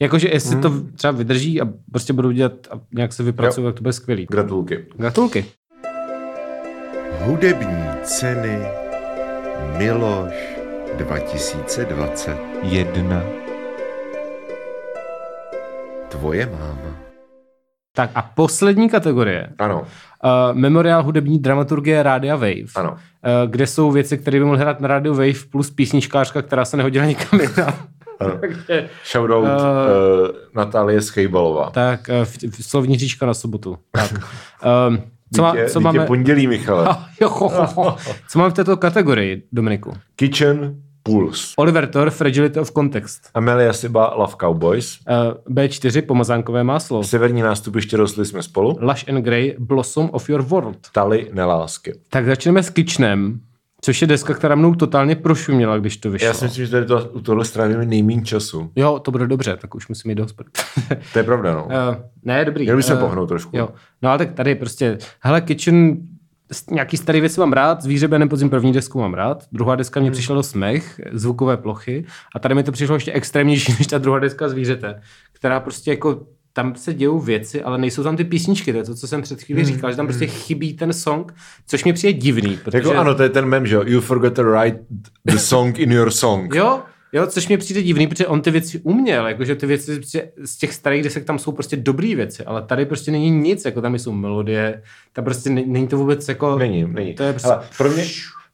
jakože 0.00 0.28
jestli 0.28 0.52
hmm. 0.52 0.62
to 0.62 0.72
třeba 0.94 1.10
vydrží 1.10 1.60
a 1.60 1.68
prostě 1.92 2.12
budou 2.12 2.30
dělat 2.30 2.52
a 2.70 2.80
nějak 2.92 3.12
se 3.12 3.22
vypracují, 3.22 3.66
tak 3.66 3.74
to 3.74 3.82
bude 3.82 3.92
skvělý. 3.92 4.26
Gratulky. 4.30 4.86
Gratulky. 4.96 5.44
Hudební 7.20 7.84
ceny 8.02 8.62
Miloš 9.78 10.34
2020. 10.96 12.36
Jedna. 12.62 13.22
Tvoje 16.08 16.46
máma. 16.46 17.05
Tak 17.96 18.10
a 18.14 18.22
poslední 18.34 18.88
kategorie. 18.88 19.46
Ano, 19.58 19.84
Uh, 20.24 20.30
memoriál 20.58 21.02
hudební 21.02 21.38
dramaturgie 21.38 22.02
Rádia 22.02 22.36
Wave. 22.36 22.72
ano. 22.76 22.90
Uh, 22.92 22.98
kde 23.50 23.66
jsou 23.66 23.90
věci, 23.90 24.18
které 24.18 24.38
by 24.38 24.44
mohly 24.44 24.60
hrát 24.60 24.80
na 24.80 24.88
Radio 24.88 25.14
Wave 25.14 25.32
plus 25.50 25.70
písničkářka, 25.70 26.42
která 26.42 26.64
se 26.64 26.76
nehodila 26.76 27.04
nikam 27.06 27.40
jinam. 27.40 27.74
Takže, 28.40 28.88
Shoutout 29.12 29.44
uh, 29.44 29.50
uh, 29.50 30.28
Natálie 30.54 31.00
Schejbalová. 31.02 31.70
tak, 31.70 32.08
eh, 32.08 32.24
v, 32.24 32.36
v, 32.50 32.64
slovní 32.64 32.96
říčka 32.98 33.26
na 33.26 33.34
sobotu. 33.34 33.78
Tak. 33.92 34.12
Um, 34.88 34.98
co, 35.34 35.42
má, 35.42 35.52
Dítě- 35.54 35.64
co 35.68 35.78
dítě 35.78 35.84
máme... 35.84 36.06
pondělí, 36.06 36.46
Michale. 36.46 36.96
Jo, 37.20 37.28
ho, 37.28 37.48
ho, 37.48 37.66
ho. 37.74 37.96
Co 38.28 38.38
mám 38.38 38.50
v 38.50 38.54
této 38.54 38.76
kategorii, 38.76 39.42
Dominiku? 39.52 39.92
Kitchen 40.16 40.74
Pulse. 41.06 41.54
Oliver 41.56 41.86
Thor, 41.86 42.10
Fragility 42.10 42.60
of 42.60 42.72
Context. 42.72 43.30
Amelia 43.34 43.72
Siba, 43.72 44.14
Love 44.16 44.32
Cowboys. 44.40 44.98
Uh, 45.48 45.54
B4, 45.54 46.02
Pomazánkové 46.02 46.64
máslo. 46.64 47.04
Severní 47.04 47.42
nástupiště 47.42 47.96
rostli 47.96 48.24
jsme 48.24 48.42
spolu. 48.42 48.78
Lush 48.80 49.08
and 49.08 49.22
Grey, 49.22 49.56
Blossom 49.58 50.08
of 50.12 50.28
Your 50.28 50.42
World. 50.42 50.76
Tali 50.92 51.30
nelásky. 51.32 51.92
Tak 52.10 52.26
začneme 52.26 52.62
s 52.62 52.70
Kitchenem, 52.70 53.40
což 53.80 54.00
je 54.02 54.06
deska, 54.06 54.34
která 54.34 54.54
mnou 54.54 54.74
totálně 54.74 55.16
prošuměla, 55.16 55.78
když 55.78 55.96
to 55.96 56.10
vyšlo. 56.10 56.26
Já 56.26 56.34
si 56.34 56.44
myslím, 56.44 56.64
že 56.64 56.70
tady 56.70 56.86
to, 56.86 57.10
u 57.12 57.20
tohle 57.20 57.44
strávíme 57.44 57.84
nejméně 57.86 58.22
času. 58.22 58.70
Jo, 58.76 58.98
to 58.98 59.10
bude 59.10 59.26
dobře, 59.26 59.56
tak 59.60 59.74
už 59.74 59.88
musím 59.88 60.10
jít 60.10 60.14
do 60.14 60.22
hospody. 60.22 60.48
To 61.12 61.18
je 61.18 61.22
pravda, 61.22 61.54
no. 61.54 61.64
uh, 61.64 61.70
ne, 62.24 62.44
dobrý. 62.44 62.64
Měli 62.64 62.76
bychom 62.76 62.96
Eh, 62.96 63.00
pohnout 63.00 63.28
trošku. 63.28 63.56
Jo. 63.56 63.68
No 64.02 64.08
ale 64.08 64.18
tak 64.18 64.32
tady 64.32 64.54
prostě, 64.54 64.98
hele, 65.20 65.40
Kitchen, 65.40 65.96
nějaký 66.70 66.96
starý 66.96 67.20
věci 67.20 67.40
mám 67.40 67.52
rád, 67.52 67.82
Zvíře 67.82 68.08
na 68.08 68.26
podzim 68.26 68.50
první 68.50 68.72
desku 68.72 69.00
mám 69.00 69.14
rád, 69.14 69.44
druhá 69.52 69.76
deska 69.76 70.00
Hmm. 70.00 70.04
mě 70.04 70.10
přišla 70.10 70.34
do 70.34 70.42
smech, 70.42 71.00
zvukové 71.12 71.56
plochy 71.56 72.04
a 72.34 72.38
tady 72.38 72.54
mi 72.54 72.62
to 72.62 72.72
přišlo 72.72 72.96
ještě 72.96 73.12
extrémnější 73.12 73.72
než 73.78 73.86
ta 73.86 73.98
druhá 73.98 74.18
deska 74.18 74.48
Zvířete, 74.48 75.00
která 75.32 75.60
prostě 75.60 75.90
jako 75.90 76.20
tam 76.52 76.74
se 76.74 76.94
dějou 76.94 77.18
věci, 77.18 77.62
ale 77.62 77.78
nejsou 77.78 78.02
tam 78.02 78.16
ty 78.16 78.24
písničky, 78.24 78.72
to 78.72 78.78
je 78.78 78.84
to, 78.84 78.94
co 78.94 79.08
jsem 79.08 79.22
před 79.22 79.42
chvílí 79.42 79.64
říkal, 79.64 79.90
že 79.90 79.96
tam 79.96 80.06
prostě 80.06 80.26
chybí 80.26 80.74
ten 80.74 80.92
song, 80.92 81.34
což 81.66 81.84
mi 81.84 81.92
přijde 81.92 82.12
divný, 82.12 82.58
protože... 82.64 82.78
Hmm. 82.78 82.88
Jako 82.88 83.00
ano, 83.00 83.14
to 83.14 83.22
je 83.22 83.28
ten 83.28 83.46
mem, 83.46 83.66
že 83.66 83.74
jo? 83.74 83.82
You 83.86 84.00
forgot 84.00 84.34
to 84.34 84.44
write 84.44 84.78
the 85.24 85.36
song 85.36 85.78
in 85.78 85.92
your 85.92 86.10
song. 86.10 86.54
Jo, 86.54 86.82
jo, 87.12 87.26
což 87.26 87.48
mi 87.48 87.56
přijde 87.56 87.82
divný, 87.82 88.06
protože 88.06 88.26
on 88.26 88.40
ty 88.42 88.50
věci 88.50 88.78
uměl, 88.78 89.26
jakože 89.26 89.54
ty 89.54 89.66
věci 89.66 89.96
prostě 89.96 90.32
z 90.44 90.56
těch 90.56 90.74
starých 90.74 91.02
desek 91.02 91.24
tam 91.24 91.38
jsou 91.38 91.52
prostě 91.52 91.76
dobrý 91.76 92.14
věci, 92.14 92.44
ale 92.44 92.62
tady 92.62 92.86
prostě 92.86 93.10
není 93.10 93.30
nic, 93.30 93.64
jako 93.64 93.80
tam 93.80 93.94
jsou 93.94 94.12
melodie, 94.12 94.82
tam 95.12 95.24
prostě 95.24 95.50
ne- 95.50 95.66
není 95.66 95.88
to 95.88 95.96
vůbec 95.98 96.28
jako... 96.28 96.58
Není, 96.58 96.84
není. 96.84 97.14
To 97.14 97.22
je 97.22 97.32
prostě... 97.32 97.48
Hele, 97.48 97.62
pro, 97.78 97.90
mě, 97.90 98.04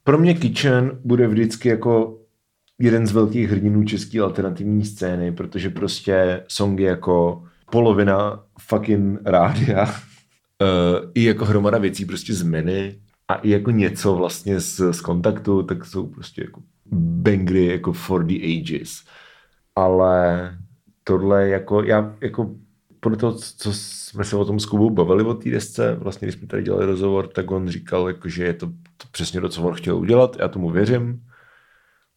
pro 0.05 0.19
mě 0.19 0.35
Kitchen 0.35 0.99
bude 1.05 1.29
vždycky 1.29 1.69
jako 1.69 2.19
jeden 2.79 3.07
z 3.07 3.13
velkých 3.13 3.51
hrdinů 3.51 3.85
české 3.85 4.21
alternativní 4.21 4.85
scény, 4.85 5.33
protože 5.33 5.71
prostě 5.71 6.45
song 6.49 6.81
je 6.81 6.89
jako 6.89 7.45
polovina 7.71 8.45
fucking 8.61 9.21
rádia. 9.25 9.85
Uh, 9.85 11.11
I 11.15 11.25
jako 11.25 11.45
hromada 11.45 11.79
věcí 11.79 12.05
prostě 12.05 12.35
z 12.35 12.43
miny 12.43 12.95
a 13.33 13.35
i 13.35 13.51
jako 13.51 13.70
něco 13.70 14.15
vlastně 14.15 14.61
z, 14.61 14.93
z 14.93 15.01
kontaktu, 15.01 15.62
tak 15.62 15.85
jsou 15.85 16.07
prostě 16.07 16.43
jako 16.43 16.62
bangry 16.93 17.67
jako 17.67 17.93
for 17.93 18.25
the 18.25 18.35
ages. 18.35 19.05
Ale 19.77 20.51
tohle 21.05 21.49
jako, 21.49 21.83
já 21.83 22.17
jako 22.20 22.55
podle 23.01 23.19
toho, 23.19 23.33
co 23.39 23.73
jsme 23.73 24.25
se 24.25 24.36
o 24.36 24.44
tom 24.44 24.61
s 24.61 24.67
Kubou 24.67 24.91
bavili 24.91 25.25
o 25.25 25.35
té 25.35 25.51
desce, 25.51 25.94
vlastně 25.94 26.27
když 26.27 26.39
jsme 26.39 26.47
tady 26.47 26.62
dělali 26.62 26.86
rozhovor, 26.86 27.28
tak 27.28 27.51
on 27.51 27.69
říkal, 27.69 28.09
jako, 28.09 28.28
že 28.28 28.44
je 28.44 28.52
to, 28.52 28.67
to 28.67 29.07
přesně 29.12 29.41
to, 29.41 29.49
co 29.49 29.62
on 29.62 29.75
chtěl 29.75 29.97
udělat, 29.97 30.36
já 30.41 30.49
tomu 30.49 30.70
věřím. 30.70 31.23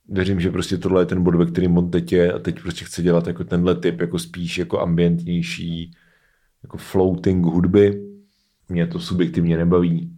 Věřím, 0.09 0.39
že 0.39 0.51
prostě 0.51 0.77
tohle 0.77 1.01
je 1.01 1.05
ten 1.05 1.23
bod, 1.23 1.35
ve 1.35 1.45
kterým 1.45 1.77
on 1.77 1.91
teď 1.91 2.11
je 2.11 2.33
a 2.33 2.39
teď 2.39 2.61
prostě 2.61 2.85
chce 2.85 3.03
dělat 3.03 3.27
jako 3.27 3.43
tenhle 3.43 3.75
typ, 3.75 4.01
jako 4.01 4.19
spíš 4.19 4.57
jako 4.57 4.79
ambientnější, 4.79 5.91
jako 6.63 6.77
floating 6.77 7.45
hudby. 7.45 8.01
Mě 8.69 8.87
to 8.87 8.99
subjektivně 8.99 9.57
nebaví. 9.57 10.15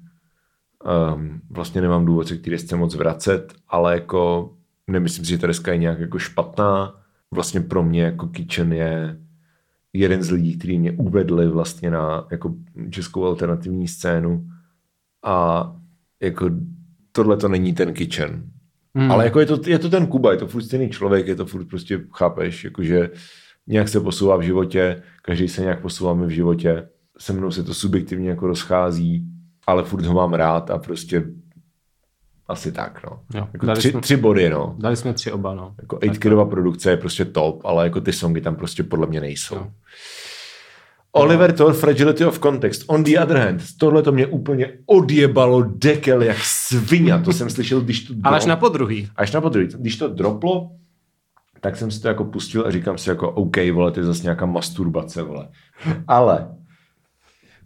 Um, 0.85 1.41
vlastně 1.49 1.81
nemám 1.81 2.05
důvod 2.05 2.27
se 2.27 2.37
k 2.37 2.43
té 2.43 2.49
desce 2.49 2.75
moc 2.75 2.95
vracet, 2.95 3.53
ale 3.67 3.93
jako 3.93 4.53
nemyslím 4.87 5.25
si, 5.25 5.31
že 5.31 5.37
ta 5.37 5.47
deska 5.47 5.71
je 5.71 5.77
nějak 5.77 5.99
jako 5.99 6.19
špatná. 6.19 7.01
Vlastně 7.31 7.61
pro 7.61 7.83
mě 7.83 8.03
jako 8.03 8.27
Kitchen 8.27 8.73
je 8.73 9.17
jeden 9.93 10.23
z 10.23 10.31
lidí, 10.31 10.57
kteří 10.57 10.79
mě 10.79 10.91
uvedli 10.91 11.47
vlastně 11.47 11.91
na 11.91 12.27
jako 12.31 12.55
českou 12.89 13.25
alternativní 13.25 13.87
scénu 13.87 14.47
a 15.23 15.75
jako 16.21 16.49
tohle 17.11 17.37
to 17.37 17.47
není 17.47 17.73
ten 17.73 17.93
Kitchen. 17.93 18.43
Hmm. 18.95 19.11
Ale 19.11 19.23
jako 19.23 19.39
je 19.39 19.45
to, 19.45 19.59
je 19.65 19.79
to 19.79 19.89
ten 19.89 20.07
Kuba, 20.07 20.31
je 20.31 20.37
to 20.37 20.47
furt 20.47 20.61
stejný 20.61 20.89
člověk, 20.89 21.27
je 21.27 21.35
to 21.35 21.45
furt 21.45 21.65
prostě, 21.65 22.03
chápeš, 22.11 22.63
jakože 22.63 23.09
nějak 23.67 23.87
se 23.87 23.99
posouvá 23.99 24.37
v 24.37 24.41
životě, 24.41 25.03
každý 25.21 25.47
se 25.47 25.61
nějak 25.61 25.81
posouváme 25.81 26.25
v 26.25 26.29
životě, 26.29 26.89
se 27.17 27.33
mnou 27.33 27.51
se 27.51 27.63
to 27.63 27.73
subjektivně 27.73 28.29
jako 28.29 28.47
rozchází, 28.47 29.27
ale 29.67 29.83
furt 29.83 30.05
ho 30.05 30.13
mám 30.13 30.33
rád 30.33 30.71
a 30.71 30.77
prostě 30.77 31.23
asi 32.47 32.71
tak, 32.71 33.01
no. 33.05 33.19
Jo, 33.39 33.47
Jako 33.53 33.65
dali 33.65 33.79
tři, 33.79 33.91
jsme- 33.91 34.01
tři 34.01 34.17
body, 34.17 34.49
no. 34.49 34.75
Dali 34.79 34.95
jsme 34.95 35.13
tři 35.13 35.31
oba, 35.31 35.55
no. 35.55 35.75
Jako 35.81 35.99
8 36.11 36.49
produkce 36.49 36.89
je 36.89 36.97
prostě 36.97 37.25
top, 37.25 37.65
ale 37.65 37.83
jako 37.83 38.01
ty 38.01 38.13
songy 38.13 38.41
tam 38.41 38.55
prostě 38.55 38.83
podle 38.83 39.07
mě 39.07 39.21
nejsou. 39.21 39.55
No. 39.55 39.71
Oliver 41.11 41.51
Thor, 41.53 41.73
Fragility 41.73 42.25
of 42.25 42.39
Context. 42.39 42.83
On 42.87 43.03
the 43.03 43.19
other 43.23 43.37
hand, 43.37 43.61
tohle 43.79 44.01
to 44.03 44.11
mě 44.11 44.27
úplně 44.27 44.73
odjebalo 44.85 45.61
dekel 45.61 46.21
jak 46.23 46.37
svině. 46.41 47.19
To 47.25 47.33
jsem 47.33 47.49
slyšel, 47.49 47.81
když 47.81 47.99
to 48.03 48.13
Ale 48.23 48.37
až 48.37 48.45
na 48.45 48.55
podruhý. 48.55 49.09
až 49.15 49.31
na 49.31 49.41
podruhý. 49.41 49.67
Když 49.67 49.97
to 49.97 50.07
droplo, 50.07 50.71
tak 51.61 51.75
jsem 51.75 51.91
si 51.91 52.01
to 52.01 52.07
jako 52.07 52.23
pustil 52.25 52.65
a 52.67 52.71
říkám 52.71 52.97
si 52.97 53.09
jako 53.09 53.31
OK, 53.31 53.57
vole, 53.73 53.91
to 53.91 53.99
je 53.99 54.05
zase 54.05 54.23
nějaká 54.23 54.45
masturbace, 54.45 55.23
vole. 55.23 55.47
Ale 56.07 56.47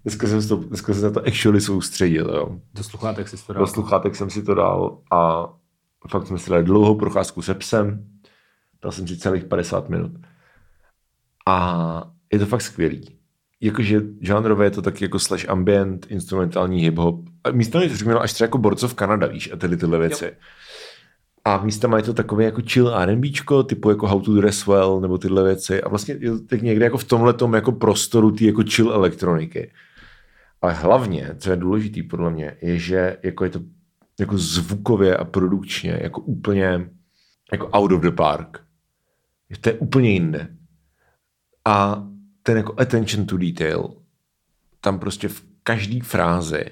dneska 0.04 0.28
jsem, 0.28 0.48
to, 0.48 0.56
dneska 0.56 0.94
jsem 0.94 1.02
se 1.02 1.08
na 1.08 1.14
to 1.14 1.28
actually 1.28 1.62
soustředil, 1.62 2.30
jo. 2.36 2.60
Do 2.74 2.84
sluchátek 2.84 3.28
si 3.28 3.48
to 3.48 3.54
Do 3.54 3.60
dal. 3.60 3.68
sluchátek 3.68 4.16
jsem 4.16 4.30
si 4.30 4.44
to 4.44 4.54
dal 4.56 5.00
a 5.12 5.50
fakt 6.10 6.28
jsme 6.28 6.38
si 6.40 6.50
dali 6.50 6.64
dlouhou 6.64 6.96
procházku 6.96 7.42
se 7.42 7.54
psem. 7.54 8.06
Dal 8.84 8.92
jsem 8.92 9.08
si 9.08 9.18
celých 9.18 9.44
50 9.44 9.90
minut. 9.90 10.12
A 11.48 12.12
je 12.34 12.40
to 12.40 12.46
fakt 12.46 12.62
skvělý. 12.62 13.18
Jakože 13.62 14.02
žánrové 14.22 14.66
je 14.66 14.72
to 14.72 14.82
taky 14.82 15.06
jako 15.06 15.20
slash 15.20 15.50
ambient, 15.50 16.06
instrumentální 16.10 16.90
hip-hop. 16.90 17.24
A 17.44 17.52
místo 17.52 17.78
mě 17.78 17.88
to 17.88 17.94
připomínalo 17.96 18.24
až 18.24 18.34
třeba 18.34 18.46
jako 18.46 18.58
Borcov 18.58 18.94
Kanada, 18.94 19.28
víš, 19.28 19.52
a 19.54 19.56
tyhle 19.56 19.78
tyhle 19.78 19.98
věci. 20.00 20.26
Jo. 20.26 20.32
A 21.46 21.64
místama 21.64 21.98
je 21.98 22.04
to 22.04 22.14
takové 22.14 22.44
jako 22.44 22.62
chill 22.62 22.96
R&Bčko, 22.96 23.64
typu 23.64 23.90
jako 23.90 24.08
How 24.08 24.22
to 24.22 24.34
Dress 24.34 24.68
Well, 24.68 25.02
nebo 25.02 25.18
tyhle 25.18 25.44
věci. 25.44 25.82
A 25.82 25.90
vlastně 25.90 26.16
je 26.20 26.32
to 26.32 26.40
tak 26.40 26.62
někde 26.62 26.86
jako 26.86 26.98
v 26.98 27.04
tomhletom 27.04 27.54
jako 27.54 27.72
prostoru 27.72 28.32
ty 28.32 28.46
jako 28.46 28.64
chill 28.64 28.94
elektroniky. 28.94 29.72
Ale 30.62 30.74
hlavně, 30.74 31.36
co 31.38 31.50
je 31.50 31.56
důležitý 31.56 32.04
podle 32.04 32.30
mě, 32.30 32.58
je, 32.62 32.78
že 32.80 33.18
jako 33.24 33.44
je 33.44 33.50
to 33.50 33.60
jako 34.20 34.38
zvukově 34.38 35.18
a 35.18 35.26
produkčně 35.26 36.00
jako 36.02 36.22
úplně 36.22 36.90
jako 37.52 37.68
out 37.68 37.92
of 37.92 38.02
the 38.02 38.12
park. 38.12 38.64
To 39.62 39.70
je 39.70 39.74
úplně 39.74 40.10
jinde. 40.10 40.58
A 41.66 42.08
ten 42.44 42.58
jako 42.58 42.80
attention 42.80 43.26
to 43.26 43.38
detail, 43.38 43.96
tam 44.82 45.00
prostě 45.00 45.28
v 45.28 45.44
každé 45.64 46.00
frázi 46.04 46.66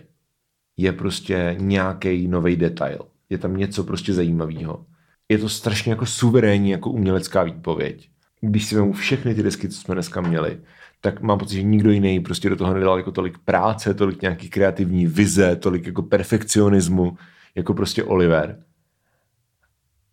je 0.78 0.94
prostě 0.94 1.56
nějaký 1.60 2.28
nový 2.28 2.56
detail. 2.56 3.00
Je 3.30 3.38
tam 3.38 3.58
něco 3.58 3.84
prostě 3.84 4.14
zajímavého. 4.14 4.86
Je 5.30 5.38
to 5.38 5.50
strašně 5.50 5.92
jako 5.92 6.06
suverénní 6.06 6.70
jako 6.70 6.92
umělecká 6.92 7.44
výpověď. 7.44 8.09
Když 8.42 8.66
si 8.66 8.76
vemu 8.76 8.94
všechny 8.94 9.36
ty 9.36 9.44
desky, 9.44 9.70
co 9.70 9.82
jsme 9.82 9.96
dneska 9.96 10.22
měli, 10.22 10.60
tak 11.02 11.22
mám 11.22 11.40
pocit, 11.40 11.56
že 11.56 11.64
nikdo 11.64 11.92
jiný 11.92 12.20
prostě 12.20 12.50
do 12.50 12.56
toho 12.56 12.74
nedal 12.74 12.98
jako 12.98 13.12
tolik 13.12 13.38
práce, 13.38 13.94
tolik 13.94 14.22
nějaký 14.22 14.50
kreativní 14.50 15.08
vize, 15.08 15.56
tolik 15.56 15.86
jako 15.86 16.02
perfekcionismu, 16.02 17.18
jako 17.56 17.74
prostě 17.74 18.04
Oliver. 18.04 18.64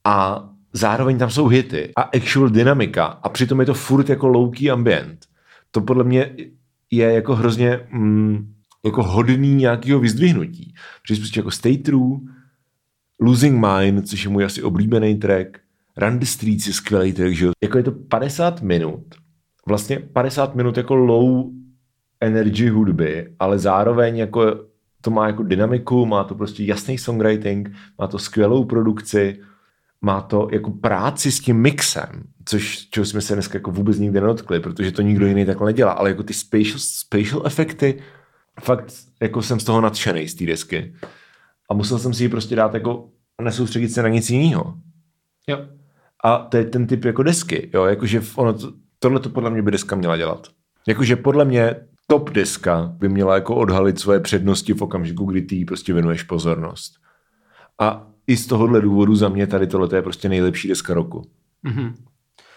A 0.05 0.49
zároveň 0.73 1.19
tam 1.19 1.31
jsou 1.31 1.47
hity 1.47 1.93
a 1.97 2.03
actual 2.03 2.49
dynamika 2.49 3.05
a 3.05 3.29
přitom 3.29 3.61
je 3.61 3.67
to 3.67 3.75
furt 3.75 4.09
jako 4.09 4.29
low-key 4.29 4.73
ambient. 4.73 5.27
To 5.71 5.81
podle 5.81 6.05
mě 6.05 6.37
je 6.91 7.13
jako 7.13 7.35
hrozně 7.35 7.81
mm, 7.91 8.55
jako 8.85 9.03
hodný 9.03 9.55
nějakého 9.55 10.01
vyzdvihnutí. 10.01 10.75
Protože 11.03 11.21
prostě 11.21 11.41
jako 11.41 11.51
Stay 11.51 11.77
True, 11.77 12.19
Losing 13.21 13.67
Mind, 13.67 14.09
což 14.09 14.25
je 14.25 14.31
můj 14.31 14.45
asi 14.45 14.63
oblíbený 14.63 15.15
track, 15.15 15.59
The 16.01 16.27
Streets 16.27 16.67
je 16.67 16.73
skvělý 16.73 17.13
track, 17.13 17.35
že 17.35 17.47
jo. 17.47 17.53
Jako 17.63 17.79
je 17.79 17.85
to 17.85 17.93
50 17.93 18.63
minut, 18.63 19.15
vlastně 19.67 19.99
50 19.99 20.55
minut 20.55 20.77
jako 20.77 20.95
low 20.95 21.51
energy 22.21 22.69
hudby, 22.69 23.35
ale 23.39 23.59
zároveň 23.59 24.17
jako 24.17 24.67
to 25.01 25.11
má 25.11 25.27
jako 25.27 25.43
dynamiku, 25.43 26.07
má 26.07 26.25
to 26.25 26.35
prostě 26.35 26.65
jasný 26.65 26.99
songwriting, 26.99 27.71
má 27.99 28.07
to 28.07 28.19
skvělou 28.19 28.65
produkci, 28.65 29.41
má 30.01 30.21
to 30.21 30.49
jako 30.53 30.71
práci 30.71 31.33
s 31.33 31.41
tím 31.41 31.57
mixem, 31.57 32.23
což 32.45 32.89
čeho 32.91 33.05
jsme 33.05 33.21
se 33.21 33.35
dneska 33.35 33.59
jako 33.59 33.71
vůbec 33.71 33.99
nikdy 33.99 34.21
nedotkli, 34.21 34.61
protože 34.61 34.93
to 34.93 35.03
nikdo 35.03 35.27
jiný 35.27 35.45
takhle 35.45 35.67
nedělá, 35.67 35.93
ale 35.93 36.11
jako 36.11 36.23
ty 36.23 36.35
spatial, 36.35 36.79
spatial 36.79 37.43
efekty, 37.47 38.03
fakt 38.61 38.95
jako 39.23 39.43
jsem 39.43 39.61
z 39.61 39.65
toho 39.65 39.81
nadšený 39.81 40.29
z 40.29 40.35
té 40.35 40.47
desky. 40.47 40.95
A 41.71 41.75
musel 41.75 41.99
jsem 41.99 42.15
si 42.15 42.23
ji 42.23 42.29
prostě 42.29 42.57
dát 42.57 42.75
jako 42.75 43.09
nesoustředit 43.43 43.89
se 43.89 44.03
na 44.03 44.09
nic 44.09 44.31
jiného. 44.31 44.75
Jo. 45.47 45.67
A 46.27 46.39
to 46.39 46.57
je 46.57 46.65
ten 46.65 46.87
typ 46.87 47.05
jako 47.05 47.23
desky, 47.23 47.71
jo, 47.75 47.85
jakože 47.85 48.23
ono, 48.37 48.53
to, 48.53 48.73
tohle 48.99 49.21
to 49.21 49.29
podle 49.29 49.51
mě 49.51 49.63
by 49.63 49.71
deska 49.71 49.97
měla 49.97 50.17
dělat. 50.17 50.47
Jakože 50.89 51.17
podle 51.17 51.45
mě 51.45 51.75
top 52.07 52.31
deska 52.31 52.95
by 52.99 53.09
měla 53.09 53.35
jako 53.35 53.55
odhalit 53.55 53.99
svoje 53.99 54.21
přednosti 54.21 54.73
v 54.73 54.83
okamžiku, 54.83 55.25
kdy 55.25 55.43
ty 55.43 55.57
jí 55.57 55.65
prostě 55.65 55.93
věnuješ 55.93 56.23
pozornost. 56.23 56.95
A 57.81 58.07
i 58.27 58.37
z 58.37 58.47
tohohle 58.47 58.81
důvodu 58.81 59.15
za 59.15 59.29
mě 59.29 59.47
tady 59.47 59.67
tohle 59.67 59.89
je 59.95 60.03
prostě 60.03 60.29
nejlepší 60.29 60.69
deska 60.69 60.95
roku. 60.95 61.23
Mhm. 61.63 61.95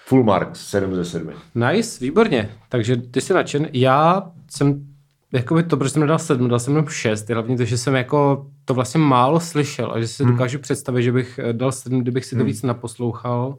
Full 0.05 0.23
marks, 0.23 0.69
7 0.69 0.95
ze 0.95 1.05
7. 1.05 1.33
Nice, 1.55 2.05
výborně. 2.05 2.51
Takže 2.69 2.97
ty 2.97 3.21
jsi 3.21 3.33
nadšen. 3.33 3.67
Já 3.73 4.31
jsem, 4.51 4.88
jakoby 5.33 5.63
to, 5.63 5.77
proč 5.77 5.91
jsem 5.91 6.01
nedal 6.01 6.19
7, 6.19 6.47
dal 6.47 6.59
jsem 6.59 6.73
jenom 6.73 6.87
6, 6.87 7.29
hlavně 7.29 7.57
to, 7.57 7.65
že 7.65 7.77
jsem 7.77 7.95
jako 7.95 8.47
to 8.65 8.73
vlastně 8.73 8.99
málo 8.99 9.39
slyšel 9.39 9.91
a 9.91 9.99
že 9.99 10.07
si 10.07 10.23
hmm. 10.23 10.31
dokážu 10.31 10.59
představit, 10.59 11.03
že 11.03 11.11
bych 11.11 11.39
eh, 11.39 11.53
dal 11.53 11.71
7, 11.71 12.01
kdybych 12.01 12.25
si 12.25 12.35
to 12.37 12.43
víc 12.43 12.63
naposlouchal 12.63 13.57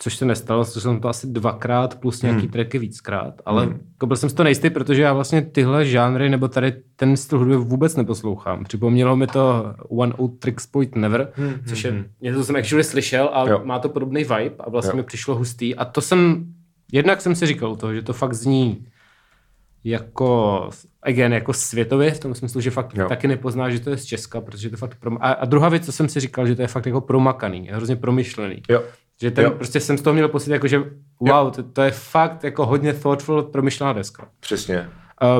což 0.00 0.16
se 0.16 0.24
nestalo, 0.24 0.64
což 0.64 0.82
jsem 0.82 1.00
to 1.00 1.08
asi 1.08 1.26
dvakrát 1.26 2.00
plus 2.00 2.22
nějaký 2.22 2.40
hmm. 2.40 2.50
tracky 2.50 2.78
víckrát, 2.78 3.34
ale 3.46 3.64
hmm. 3.64 3.80
jako 3.92 4.06
byl 4.06 4.16
jsem 4.16 4.28
si 4.28 4.34
to 4.34 4.44
nejistý, 4.44 4.70
protože 4.70 5.02
já 5.02 5.12
vlastně 5.12 5.42
tyhle 5.42 5.84
žánry 5.84 6.28
nebo 6.28 6.48
tady 6.48 6.72
ten 6.96 7.16
styl 7.16 7.38
hudby 7.38 7.56
vůbec 7.56 7.96
neposlouchám. 7.96 8.64
Připomnělo 8.64 9.16
mi 9.16 9.26
to 9.26 9.74
One 9.88 10.12
Old 10.14 10.38
Tricks 10.38 10.66
Point 10.66 10.96
Never, 10.96 11.32
hmm. 11.34 11.54
což 11.68 11.84
je, 11.84 12.04
něco 12.20 12.36
hmm. 12.36 12.44
jsem 12.44 12.56
actually 12.56 12.84
slyšel 12.84 13.30
a 13.32 13.48
jo. 13.48 13.60
má 13.64 13.78
to 13.78 13.88
podobný 13.88 14.24
vibe 14.24 14.54
a 14.58 14.70
vlastně 14.70 14.90
jo. 14.90 14.96
mi 14.96 15.02
přišlo 15.02 15.34
hustý 15.34 15.76
a 15.76 15.84
to 15.84 16.00
jsem, 16.00 16.46
jednak 16.92 17.20
jsem 17.20 17.34
si 17.34 17.46
říkal 17.46 17.76
to, 17.76 17.94
že 17.94 18.02
to 18.02 18.12
fakt 18.12 18.34
zní 18.34 18.86
jako, 19.84 20.70
again, 21.02 21.32
jako 21.32 21.52
světově, 21.52 22.10
v 22.10 22.18
tom 22.18 22.34
smyslu, 22.34 22.60
že 22.60 22.70
fakt 22.70 22.96
jo. 22.96 23.08
taky 23.08 23.28
nepozná, 23.28 23.70
že 23.70 23.80
to 23.80 23.90
je 23.90 23.96
z 23.96 24.04
Česka, 24.04 24.40
protože 24.40 24.70
to 24.70 24.76
fakt 24.76 24.96
prom... 25.00 25.18
a, 25.20 25.32
a 25.32 25.44
druhá 25.44 25.68
věc, 25.68 25.84
co 25.84 25.92
jsem 25.92 26.08
si 26.08 26.20
říkal, 26.20 26.46
že 26.46 26.56
to 26.56 26.62
je 26.62 26.68
fakt 26.68 26.86
jako 26.86 27.00
promakaný, 27.00 27.68
hrozně 27.72 27.96
promyšlený. 27.96 28.62
Jo. 28.68 28.82
Že 29.20 29.30
ten, 29.30 29.44
jo. 29.44 29.50
prostě 29.50 29.80
jsem 29.80 29.98
z 29.98 30.02
toho 30.02 30.14
měl 30.14 30.28
pocit, 30.28 30.50
jako, 30.50 30.68
že 30.68 30.78
wow, 31.20 31.50
to, 31.50 31.62
to, 31.62 31.82
je 31.82 31.90
fakt 31.90 32.44
jako 32.44 32.66
hodně 32.66 32.92
thoughtful, 32.92 33.42
promyšlená 33.42 33.92
deska. 33.92 34.28
Přesně. 34.40 34.88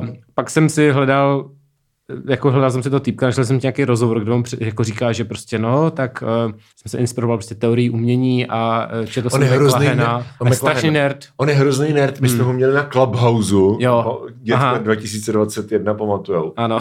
Um, 0.00 0.16
pak 0.34 0.50
jsem 0.50 0.68
si 0.68 0.90
hledal 0.90 1.50
jako 2.28 2.50
hledal 2.50 2.70
jsem 2.70 2.82
si 2.82 2.90
to 2.90 3.00
týpka, 3.00 3.26
našel 3.26 3.44
jsem 3.44 3.58
nějaký 3.62 3.84
rozhovor, 3.84 4.20
kde 4.20 4.32
on 4.32 4.42
jako 4.58 4.84
říká, 4.84 5.12
že 5.12 5.24
prostě 5.24 5.58
no, 5.58 5.90
tak 5.90 6.22
uh, 6.22 6.52
jsem 6.52 6.90
se 6.90 6.98
inspiroval 6.98 7.36
prostě 7.36 7.54
teorií 7.54 7.90
umění 7.90 8.46
a 8.46 8.88
uh, 9.00 9.06
četl 9.06 9.28
on 9.32 9.40
jsem 9.40 9.64
McLahena. 9.64 10.26
On 10.38 10.48
je 10.48 10.54
strašný 10.54 10.90
nerd. 10.90 11.26
On 11.36 11.48
je 11.48 11.54
hrozný 11.54 11.92
nerd, 11.92 12.20
my 12.20 12.28
jsme 12.28 12.38
hmm. 12.38 12.46
ho 12.46 12.52
měli 12.52 12.74
na 12.74 12.82
Clubhouse, 12.82 13.54
jo. 13.54 14.26
dětka 14.42 14.78
2021, 14.78 15.94
pamatujou. 15.94 16.52
Ano, 16.56 16.78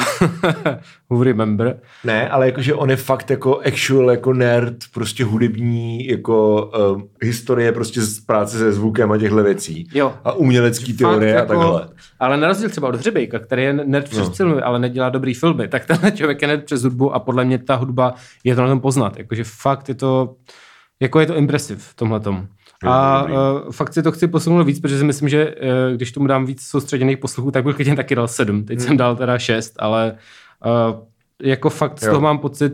who 1.09 1.24
remember. 1.24 1.80
Ne, 2.03 2.30
ale 2.30 2.45
jakože 2.45 2.74
on 2.74 2.90
je 2.90 2.95
fakt 2.95 3.30
jako 3.30 3.59
actual 3.59 4.11
jako 4.11 4.33
nerd, 4.33 4.75
prostě 4.93 5.24
hudební, 5.24 6.08
jako 6.08 6.66
um, 6.93 7.09
historie 7.22 7.72
prostě 7.72 8.01
z 8.01 8.19
práce 8.19 8.58
se 8.58 8.72
zvukem 8.72 9.11
a 9.11 9.17
těchto 9.17 9.43
věcí. 9.43 9.88
Jo. 9.93 10.14
A 10.24 10.32
umělecký 10.32 10.93
teorie 10.93 11.33
jako, 11.33 11.53
a 11.53 11.58
takhle. 11.58 11.90
Ale 12.19 12.38
na 12.38 12.48
rozdíl 12.48 12.69
třeba 12.69 12.88
od 12.88 12.95
Hřebejka, 12.95 13.40
který 13.40 13.64
je 13.64 13.74
nerd 13.74 14.09
přes 14.09 14.40
no. 14.40 14.56
ale 14.64 14.80
nedělá 14.80 15.09
dobrý 15.19 15.33
filmy, 15.33 15.67
tak 15.67 15.85
tenhle 15.85 16.11
člověk 16.11 16.41
je 16.41 16.48
nerd 16.48 16.65
přes 16.65 16.83
hudbu 16.83 17.14
a 17.14 17.19
podle 17.19 17.45
mě 17.45 17.57
ta 17.57 17.75
hudba 17.75 18.14
je 18.43 18.56
to 18.56 18.61
na 18.61 18.67
tom 18.67 18.80
poznat. 18.80 19.17
Jakože 19.17 19.43
fakt 19.43 19.89
je 19.89 19.95
to, 19.95 20.35
jako 20.99 21.19
je 21.19 21.25
to 21.25 21.35
impresiv 21.35 21.83
v 21.83 21.95
tomhle 21.95 22.19
tom. 22.19 22.48
A 22.85 23.23
uh, 23.23 23.72
fakt 23.72 23.93
si 23.93 24.03
to 24.03 24.11
chci 24.11 24.27
posunout 24.27 24.64
víc, 24.64 24.80
protože 24.80 24.98
si 24.98 25.03
myslím, 25.03 25.30
že 25.30 25.56
uh, 25.56 25.95
když 25.95 26.11
tomu 26.11 26.27
dám 26.27 26.45
víc 26.45 26.61
soustředěných 26.61 27.17
posluchů, 27.17 27.51
tak 27.51 27.64
bych 27.64 27.75
klidně 27.75 27.95
taky 27.95 28.15
dal 28.15 28.27
sedm. 28.27 28.64
Teď 28.64 28.80
hmm. 28.80 28.88
jsem 28.88 28.98
dal 28.98 29.15
teda 29.15 29.39
šest, 29.39 29.73
ale 29.80 30.15
uh, 30.65 30.99
jako 31.43 31.69
fakt 31.69 31.99
z 31.99 32.06
toho 32.06 32.22
mám 32.22 32.38
pocit 32.38 32.73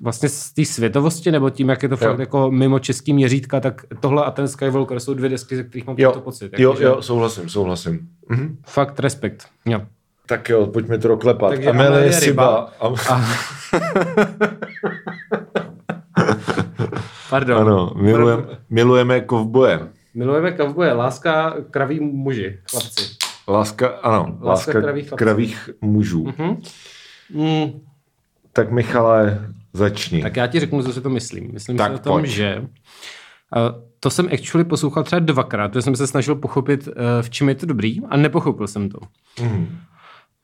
vlastně 0.00 0.28
z 0.28 0.52
té 0.52 0.64
světovosti, 0.64 1.30
nebo 1.30 1.50
tím, 1.50 1.68
jak 1.68 1.82
je 1.82 1.88
to 1.88 1.94
jo. 1.94 2.10
fakt 2.10 2.18
jako 2.18 2.50
mimo 2.50 2.78
český 2.78 3.12
měřítka, 3.12 3.60
tak 3.60 3.82
tohle 4.00 4.24
a 4.24 4.30
ten 4.30 4.48
Skywalker 4.48 5.00
jsou 5.00 5.14
dvě 5.14 5.28
desky, 5.28 5.56
ze 5.56 5.64
kterých 5.64 5.86
mám 5.86 5.96
jo. 5.98 6.12
to 6.12 6.20
pocit. 6.20 6.52
Jo, 6.58 6.70
jako, 6.70 6.82
jo, 6.82 7.02
souhlasím, 7.02 7.48
souhlasím. 7.48 8.08
Mhm. 8.28 8.56
Fakt 8.66 9.00
respekt. 9.00 9.48
Jo. 9.66 9.80
Tak 10.26 10.48
jo, 10.48 10.66
pojďme 10.66 10.98
to 10.98 11.08
doklepat. 11.08 11.50
Takže 11.50 11.70
Amelie 11.70 12.06
je 12.06 12.20
ryba. 12.20 12.72
A... 12.80 12.94
Pardon. 17.30 17.58
Ano, 17.58 17.92
milujeme, 17.96 18.42
milujeme 18.70 19.20
kovboje. 19.20 19.80
Milujeme 20.14 20.52
kovboje. 20.52 20.92
Láska 20.92 21.54
kraví 21.70 22.00
muži, 22.00 22.58
chlapci. 22.70 23.04
Láska, 23.48 23.88
ano, 23.88 24.18
láska, 24.18 24.46
láska 24.46 24.80
kravých, 24.80 25.10
kravých 25.10 25.70
mužů. 25.80 26.22
Uh-huh. 26.22 26.56
Mm. 27.30 27.80
Tak 28.52 28.70
Michale, 28.70 29.48
začni. 29.72 30.22
Tak 30.22 30.36
já 30.36 30.46
ti 30.46 30.60
řeknu, 30.60 30.82
co 30.82 30.92
si 30.92 31.00
to 31.00 31.10
myslím. 31.10 31.50
Myslím 31.52 31.76
tak 31.76 31.92
si 31.92 31.94
o 31.94 31.98
tom, 31.98 32.20
pojď. 32.20 32.30
že 32.30 32.58
uh, 32.58 32.66
to 34.00 34.10
jsem 34.10 34.28
actually 34.32 34.64
poslouchal 34.64 35.02
třeba 35.02 35.20
dvakrát, 35.20 35.68
protože 35.68 35.82
jsem 35.82 35.96
se 35.96 36.06
snažil 36.06 36.34
pochopit, 36.34 36.86
uh, 36.86 36.92
v 37.20 37.30
čem 37.30 37.48
je 37.48 37.54
to 37.54 37.66
dobrý 37.66 38.00
a 38.08 38.16
nepochopil 38.16 38.66
jsem 38.66 38.88
to. 38.88 38.98
Mm. 39.42 39.78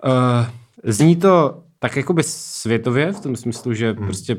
Uh, 0.04 0.46
zní 0.84 1.16
to 1.16 1.62
tak 1.78 1.96
jakoby 1.96 2.22
světově, 2.22 3.12
v 3.12 3.20
tom 3.20 3.36
smyslu, 3.36 3.74
že 3.74 3.92
mm. 3.92 4.04
prostě 4.04 4.36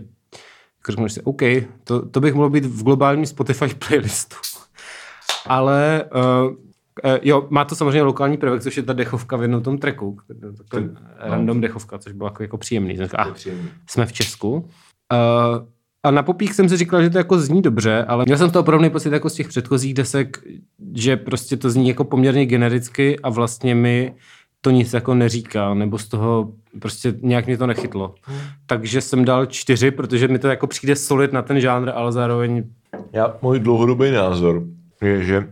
řekneš 0.90 1.14
si, 1.14 1.22
OK, 1.22 1.42
to, 1.84 2.10
to 2.10 2.20
bych 2.20 2.34
mohlo 2.34 2.50
být 2.50 2.66
v 2.66 2.84
globálním 2.84 3.26
Spotify 3.26 3.66
playlistu. 3.88 4.36
Ale 5.46 6.06
uh, 6.16 6.56
Uh, 7.06 7.12
jo, 7.22 7.48
má 7.50 7.66
to 7.66 7.76
samozřejmě 7.76 8.02
lokální 8.02 8.38
prvek, 8.38 8.62
což 8.62 8.78
je 8.78 8.84
ta 8.84 8.94
dechovka 8.94 9.38
v 9.38 9.42
jednom 9.42 9.64
tom 9.64 9.78
tracku. 9.78 10.18
Takový 10.58 10.90
no. 10.94 11.00
random 11.18 11.62
dechovka, 11.62 11.98
což 11.98 12.14
bylo 12.14 12.28
jako, 12.28 12.44
jako 12.44 12.58
příjemný. 12.58 12.98
Jsem 12.98 13.08
ah, 13.18 13.34
jsme 13.90 14.06
v 14.06 14.14
Česku. 14.14 14.52
Uh, 14.52 14.66
a 16.04 16.12
na 16.12 16.24
popík 16.24 16.54
jsem 16.54 16.70
si 16.70 16.78
říkal, 16.78 17.04
že 17.04 17.10
to 17.10 17.18
jako 17.18 17.40
zní 17.40 17.62
dobře, 17.62 18.06
ale 18.08 18.24
měl 18.26 18.38
jsem 18.38 18.52
to 18.52 18.64
podobný 18.64 18.90
pocit 18.90 19.14
jako 19.14 19.30
z 19.30 19.34
těch 19.34 19.48
předchozích 19.48 19.94
desek, 19.94 20.44
že 20.96 21.18
prostě 21.18 21.58
to 21.58 21.70
zní 21.70 21.88
jako 21.88 22.04
poměrně 22.04 22.46
genericky 22.46 23.20
a 23.20 23.30
vlastně 23.30 23.76
mi 23.76 24.16
to 24.68 24.72
nic 24.72 24.94
jako 24.94 25.16
neříká, 25.16 25.74
nebo 25.74 25.98
z 25.98 26.08
toho 26.08 26.54
prostě 26.80 27.14
nějak 27.22 27.48
mě 27.48 27.58
to 27.58 27.68
nechytlo. 27.68 28.16
Takže 28.66 29.02
jsem 29.02 29.26
dal 29.26 29.46
čtyři, 29.46 29.92
protože 29.92 30.28
mi 30.28 30.40
to 30.40 30.48
jako 30.48 30.68
přijde 30.68 30.96
solid 30.96 31.34
na 31.34 31.42
ten 31.42 31.60
žánr, 31.60 31.90
ale 31.96 32.12
zároveň... 32.12 32.64
Já, 33.14 33.36
můj 33.42 33.60
dlouhodobý 33.60 34.12
názor 34.12 34.64
je, 35.02 35.24
že 35.24 35.48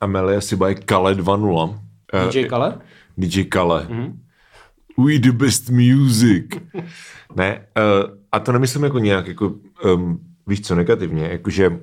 Amelia 0.00 0.40
Siba 0.40 0.74
Kale 0.74 1.14
2.0. 1.14 1.78
DJ 2.30 2.44
Kale? 2.44 2.78
DJ 3.16 3.44
Kale. 3.44 3.86
Mm-hmm. 3.90 4.12
We 5.06 5.18
the 5.18 5.32
best 5.32 5.70
music. 5.70 6.46
ne, 7.36 7.66
uh, 7.76 8.10
a 8.32 8.40
to 8.40 8.52
nemyslím 8.52 8.84
jako 8.84 8.98
nějak, 8.98 9.26
jako, 9.26 9.54
um, 9.94 10.20
víš 10.46 10.60
co, 10.60 10.74
negativně, 10.74 11.28
jakože, 11.28 11.68
uh, 11.68 11.76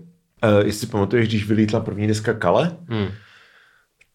jestli 0.64 0.88
pamatuješ, 0.88 1.28
když 1.28 1.48
vylítla 1.48 1.80
první 1.80 2.08
deska 2.08 2.34
Kale, 2.34 2.78
mm 2.88 3.08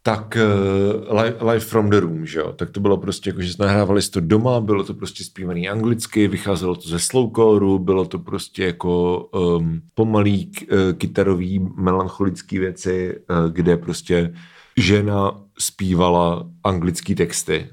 tak 0.06 0.38
uh, 0.38 1.42
live, 1.42 1.60
from 1.60 1.90
the 1.90 2.00
room, 2.00 2.26
že 2.26 2.38
jo, 2.38 2.52
tak 2.52 2.70
to 2.70 2.80
bylo 2.80 2.96
prostě 2.96 3.30
jako, 3.30 3.42
že 3.42 3.54
nahrávali 3.58 4.02
to 4.02 4.20
doma, 4.20 4.60
bylo 4.60 4.84
to 4.84 4.94
prostě 4.94 5.24
zpívaný 5.24 5.68
anglicky, 5.68 6.28
vycházelo 6.28 6.74
to 6.74 6.88
ze 6.88 6.98
slowcoreu, 6.98 7.78
bylo 7.78 8.04
to 8.04 8.18
prostě 8.18 8.64
jako 8.64 9.18
um, 9.18 9.80
pomalý 9.94 10.50
uh, 10.62 10.78
kytarový 10.92 11.58
melancholický 11.76 12.58
věci, 12.58 13.18
uh, 13.30 13.52
kde 13.52 13.76
prostě 13.76 14.34
žena 14.76 15.40
zpívala 15.58 16.46
anglické 16.64 17.14
texty. 17.14 17.68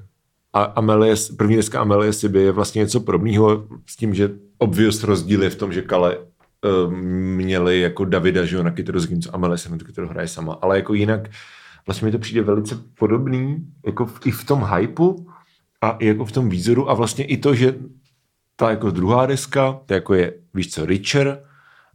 A 0.53 0.63
Amelie, 0.63 1.15
první 1.37 1.55
deska 1.55 1.81
Amelie 1.81 2.13
Siby 2.13 2.41
je 2.41 2.51
vlastně 2.51 2.79
něco 2.79 2.99
podobného 2.99 3.67
s 3.85 3.95
tím, 3.95 4.13
že 4.13 4.29
obvious 4.57 5.03
rozdíl 5.03 5.43
je 5.43 5.49
v 5.49 5.55
tom, 5.55 5.73
že 5.73 5.81
Kale 5.81 6.17
uh, 6.17 6.93
měli 7.37 7.79
jako 7.79 8.05
Davida, 8.05 8.45
že 8.45 8.55
jo, 8.55 8.63
na 8.63 8.71
kytaru, 8.71 8.99
zatímco 8.99 9.35
Amelie 9.35 9.57
se 9.57 9.69
na 9.69 9.77
kytaru 9.77 10.07
hraje 10.07 10.27
sama. 10.27 10.57
Ale 10.61 10.75
jako 10.75 10.93
jinak 10.93 11.29
vlastně 11.87 12.05
mi 12.05 12.11
to 12.11 12.19
přijde 12.19 12.41
velice 12.41 12.75
podobný, 12.99 13.57
jako 13.85 14.05
v, 14.05 14.19
i 14.25 14.31
v 14.31 14.43
tom 14.43 14.67
hypeu 14.75 15.27
a 15.81 15.91
i 15.91 16.07
jako 16.07 16.25
v 16.25 16.31
tom 16.31 16.49
výzoru 16.49 16.89
a 16.89 16.93
vlastně 16.93 17.25
i 17.25 17.37
to, 17.37 17.55
že 17.55 17.75
ta 18.55 18.69
jako 18.69 18.91
druhá 18.91 19.25
deska, 19.25 19.79
to 19.85 19.93
jako 19.93 20.13
je, 20.13 20.33
víš 20.53 20.71
co, 20.71 20.85
Richer 20.85 21.43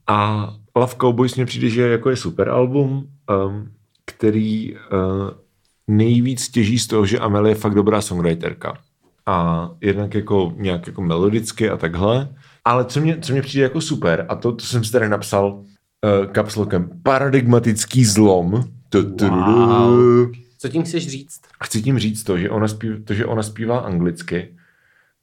a 0.07 0.49
Love 0.76 0.94
Cowboys 1.00 1.36
mi 1.36 1.47
přijde, 1.47 1.68
že 1.68 1.83
jako 1.83 2.10
je 2.10 2.17
super 2.17 2.49
album, 2.49 2.91
um, 2.91 3.70
který 4.05 4.75
uh, 4.75 4.78
nejvíc 5.89 6.49
těží 6.49 6.78
z 6.78 6.86
toho, 6.86 7.07
že 7.07 7.18
Amelie 7.18 7.50
je 7.50 7.60
fakt 7.60 7.75
dobrá 7.75 8.00
songwriterka. 8.00 8.78
A 9.26 9.70
jednak 9.81 10.15
jako 10.15 10.52
nějak 10.57 10.86
jako 10.86 11.02
melodicky 11.02 11.70
a 11.70 11.76
takhle. 11.76 12.28
Ale 12.65 12.84
co 12.84 13.00
mě, 13.00 13.18
co 13.20 13.33
mě 13.33 13.42
přijde 13.42 13.62
jako 13.62 13.81
super, 13.81 14.26
a 14.28 14.34
to, 14.34 14.52
to 14.52 14.65
jsem 14.65 14.84
si 14.84 14.92
tady 14.92 15.08
napsal 15.08 15.52
uh, 15.52 16.33
kapslokem, 16.33 16.91
paradigmatický 17.02 18.05
zlom, 18.05 18.65
Wow. 18.94 20.33
Co 20.58 20.68
tím 20.68 20.83
chceš 20.83 21.08
říct? 21.08 21.41
Chci 21.65 21.83
tím 21.83 21.99
říct 21.99 22.23
to, 22.23 22.39
že 22.39 22.50
ona, 22.50 22.68
zpív, 22.68 23.05
to, 23.05 23.15
že 23.15 23.26
ona 23.26 23.42
zpívá 23.42 23.78
anglicky, 23.78 24.57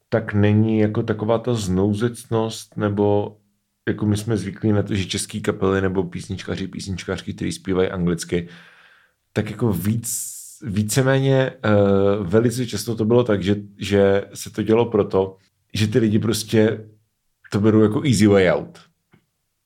tak 0.09 0.33
není 0.33 0.79
jako 0.79 1.03
taková 1.03 1.37
ta 1.37 1.53
znouzecnost, 1.53 2.77
nebo 2.77 3.37
jako 3.87 4.05
my 4.05 4.17
jsme 4.17 4.37
zvyklí 4.37 4.71
na 4.71 4.83
to, 4.83 4.95
že 4.95 5.05
český 5.05 5.41
kapely 5.41 5.81
nebo 5.81 6.03
písničkaři, 6.03 6.67
písničkařky, 6.67 7.33
kteří 7.33 7.51
zpívají 7.51 7.89
anglicky, 7.89 8.47
tak 9.33 9.49
jako 9.49 9.73
víc, 9.73 10.35
víceméně 10.63 11.51
uh, 11.51 12.27
velice 12.27 12.65
často 12.65 12.95
to 12.95 13.05
bylo 13.05 13.23
tak, 13.23 13.43
že, 13.43 13.55
že 13.77 14.25
se 14.33 14.49
to 14.49 14.63
dělo 14.63 14.85
proto, 14.85 15.37
že 15.73 15.87
ty 15.87 15.99
lidi 15.99 16.19
prostě 16.19 16.85
to 17.51 17.59
berou 17.59 17.81
jako 17.81 18.01
easy 18.05 18.27
way 18.27 18.51
out. 18.51 18.79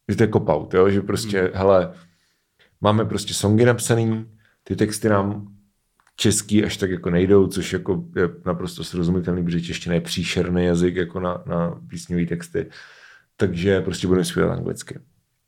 Že 0.09 0.15
to 0.15 0.23
je 0.23 0.29
cop 0.29 0.49
out, 0.49 0.73
jo? 0.73 0.89
že 0.89 1.01
prostě, 1.01 1.41
hmm. 1.41 1.49
hele, 1.53 1.93
máme 2.81 3.05
prostě 3.05 3.33
songy 3.33 3.65
napsaný, 3.65 4.25
ty 4.63 4.75
texty 4.75 5.09
nám 5.09 5.47
český 6.15 6.63
až 6.63 6.77
tak 6.77 6.91
jako 6.91 7.09
nejdou, 7.09 7.47
což 7.47 7.73
jako 7.73 8.03
je 8.15 8.29
naprosto 8.45 8.83
srozumitelný, 8.83 9.43
protože 9.43 9.61
čeština 9.61 9.95
je 9.95 10.01
příšerný 10.01 10.65
jazyk 10.65 10.95
jako 10.95 11.19
na, 11.19 11.43
na 11.47 11.81
písňové 11.89 12.25
texty. 12.25 12.69
Takže 13.37 13.81
prostě 13.81 14.07
budeme 14.07 14.25
zpívat 14.25 14.51
anglicky. 14.51 14.99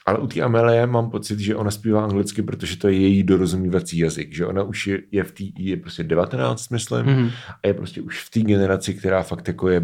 Ale 0.06 0.20
u 0.20 0.28
té 0.28 0.42
Amelie 0.42 0.88
mám 0.88 1.10
pocit, 1.10 1.40
že 1.40 1.56
ona 1.56 1.72
zpívá 1.72 2.04
anglicky, 2.04 2.42
protože 2.42 2.78
to 2.78 2.88
je 2.88 3.00
její 3.00 3.24
dorozumívací 3.24 3.98
jazyk, 3.98 4.34
že 4.34 4.46
ona 4.46 4.64
už 4.64 4.88
je, 4.88 5.02
je 5.12 5.24
v 5.24 5.32
té, 5.32 5.44
je 5.58 5.78
prostě 5.78 6.04
19, 6.04 6.70
myslím, 6.70 7.06
mm-hmm. 7.06 7.32
a 7.64 7.68
je 7.68 7.74
prostě 7.74 8.02
už 8.02 8.24
v 8.24 8.30
té 8.30 8.40
generaci, 8.40 8.94
která 8.94 9.24
fakt 9.24 9.48
jako 9.48 9.70
je 9.70 9.82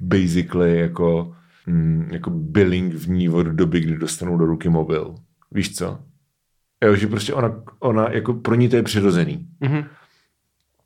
basically 0.00 0.78
jako, 0.78 1.34
mm, 1.66 2.08
jako 2.12 2.30
billing 2.30 2.94
v 2.94 3.08
ní 3.08 3.28
od 3.28 3.46
doby, 3.46 3.80
kdy 3.80 3.98
dostanou 3.98 4.36
do 4.36 4.44
ruky 4.44 4.68
mobil. 4.68 5.14
Víš 5.52 5.76
co? 5.76 5.98
Jo, 6.84 6.94
že 6.94 7.06
prostě 7.06 7.34
ona, 7.34 7.62
ona 7.78 8.10
jako 8.10 8.34
pro 8.34 8.54
ní 8.54 8.68
to 8.68 8.76
je 8.76 8.82
přirozený. 8.82 9.46
Mhm. 9.60 9.84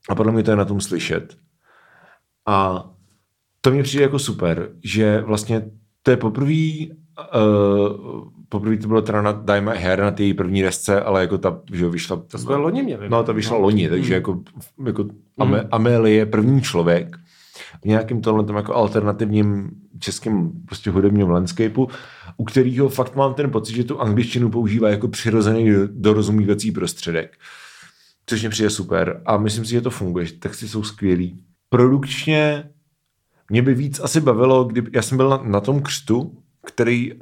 A 0.09 0.15
podle 0.15 0.33
mě 0.33 0.43
to 0.43 0.51
je 0.51 0.57
na 0.57 0.65
tom 0.65 0.81
slyšet. 0.81 1.37
A 2.47 2.85
to 3.61 3.71
mě 3.71 3.83
přijde 3.83 4.03
jako 4.03 4.19
super, 4.19 4.69
že 4.85 5.21
vlastně 5.21 5.71
to 6.03 6.11
je 6.11 6.17
poprvé, 6.17 6.87
uh, 7.35 8.29
poprvé 8.49 8.77
to 8.77 8.89
bylo 8.89 9.03
teda 9.03 9.23
na 9.23 9.33
Die 9.33 9.61
My 9.61 9.79
Hair 9.79 10.01
na 10.01 10.11
té 10.11 10.23
její 10.23 10.35
první 10.35 10.63
desce, 10.63 11.01
ale 11.01 11.21
jako 11.21 11.39
ta, 11.39 11.61
že 11.73 11.85
jo, 11.85 11.91
vyšla... 11.91 12.17
To 12.17 12.39
jsme 12.39 12.55
loni 12.55 12.83
měli. 12.83 13.09
No, 13.09 13.25
ta 13.25 13.33
vyšla 13.33 13.57
loni, 13.57 13.89
takže 13.89 14.15
jako, 14.15 14.41
jako 14.87 15.05
Ame, 15.39 15.69
Amelie 15.71 16.17
je 16.17 16.27
první 16.27 16.63
člověk 16.63 17.17
v 17.83 17.85
nějakým 17.85 18.21
tohle 18.21 18.45
tom 18.45 18.57
jako 18.57 18.75
alternativním 18.75 19.71
českým 19.99 20.53
prostě 20.67 20.91
hudebním 20.91 21.31
landscapeu, 21.31 21.89
u 22.41 22.45
kterého 22.45 22.89
fakt 22.89 23.17
mám 23.17 23.35
ten 23.35 23.51
pocit, 23.51 23.77
že 23.77 23.85
tu 23.85 24.01
angličtinu 24.01 24.51
používá 24.51 24.89
jako 24.89 25.09
přirozený 25.09 25.71
dorozumívací 25.87 26.73
prostředek. 26.73 27.39
Což 28.27 28.41
mě 28.41 28.51
přijde 28.51 28.71
super 28.71 29.23
a 29.27 29.37
myslím 29.37 29.65
si, 29.65 29.71
že 29.71 29.81
to 29.81 29.91
funguje, 29.91 30.27
že 30.27 30.33
texty 30.33 30.69
jsou 30.69 30.83
skvělý. 30.83 31.45
Produkčně 31.69 32.65
mě 33.51 33.63
by 33.63 33.75
víc 33.75 34.01
asi 34.01 34.21
bavilo, 34.21 34.65
kdyby, 34.65 34.91
já 34.95 35.03
jsem 35.03 35.17
byl 35.17 35.29
na, 35.29 35.41
na 35.45 35.61
tom 35.61 35.83
křtu, 35.83 36.39
který 36.67 37.13
uh, 37.13 37.21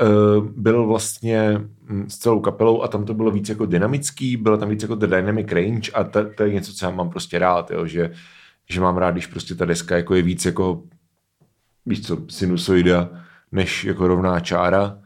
byl 0.56 0.86
vlastně 0.86 1.60
mm, 1.88 2.10
s 2.10 2.18
celou 2.18 2.40
kapelou 2.40 2.82
a 2.82 2.88
tam 2.88 3.05
to 3.05 3.14
bylo 3.14 3.30
víc 3.30 3.48
jako 3.48 3.66
dynamický, 3.66 4.36
bylo 4.36 4.56
tam 4.56 4.68
víc 4.68 4.82
jako 4.82 4.94
the 4.94 5.06
dynamic 5.06 5.52
range 5.52 5.92
a 5.94 6.05
to, 6.05 6.30
to 6.36 6.42
je 6.42 6.52
něco, 6.52 6.72
co 6.72 6.86
já 6.86 6.90
mám 6.90 7.10
prostě 7.10 7.38
rád, 7.38 7.70
jo, 7.70 7.86
že, 7.86 8.10
že 8.70 8.80
mám 8.80 8.97
rád, 8.97 9.10
když 9.10 9.26
prostě 9.26 9.55
ta 9.55 9.64
deska 9.64 9.97
jako 9.97 10.14
je 10.14 10.22
víc 10.22 10.44
jako 10.44 10.82
víš 11.86 12.06
co, 12.06 12.18
sinusoida, 12.28 13.10
než 13.52 13.84
jako 13.84 14.08
rovná 14.08 14.40
čára. 14.40 14.98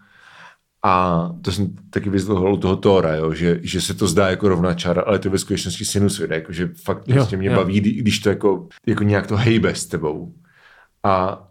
A 0.85 1.31
to 1.43 1.52
jsem 1.52 1.77
taky 1.91 2.11
vyzdvihl 2.11 2.57
toho 2.57 2.77
Tora, 2.77 3.15
jo, 3.15 3.33
že, 3.35 3.59
že 3.62 3.81
se 3.81 3.94
to 3.94 4.07
zdá 4.07 4.28
jako 4.31 4.49
rovná 4.49 4.75
čára, 4.75 5.02
ale 5.02 5.19
to 5.19 5.28
je 5.28 5.33
ve 5.33 5.39
skutečnosti 5.39 5.85
sinusoida, 5.85 6.35
jako, 6.35 6.52
že 6.52 6.70
fakt 6.85 7.09
Jo, 7.09 7.15
prostě 7.15 7.36
mě 7.36 7.49
jo. 7.49 7.57
baví, 7.57 7.81
kdy- 7.81 7.93
když 7.93 8.19
to 8.19 8.28
jako, 8.28 8.69
jako 8.86 9.05
nějak 9.05 9.27
to 9.27 9.36
hejbe 9.36 9.75
s 9.75 9.86
tebou. 9.86 10.35
A 11.02 11.44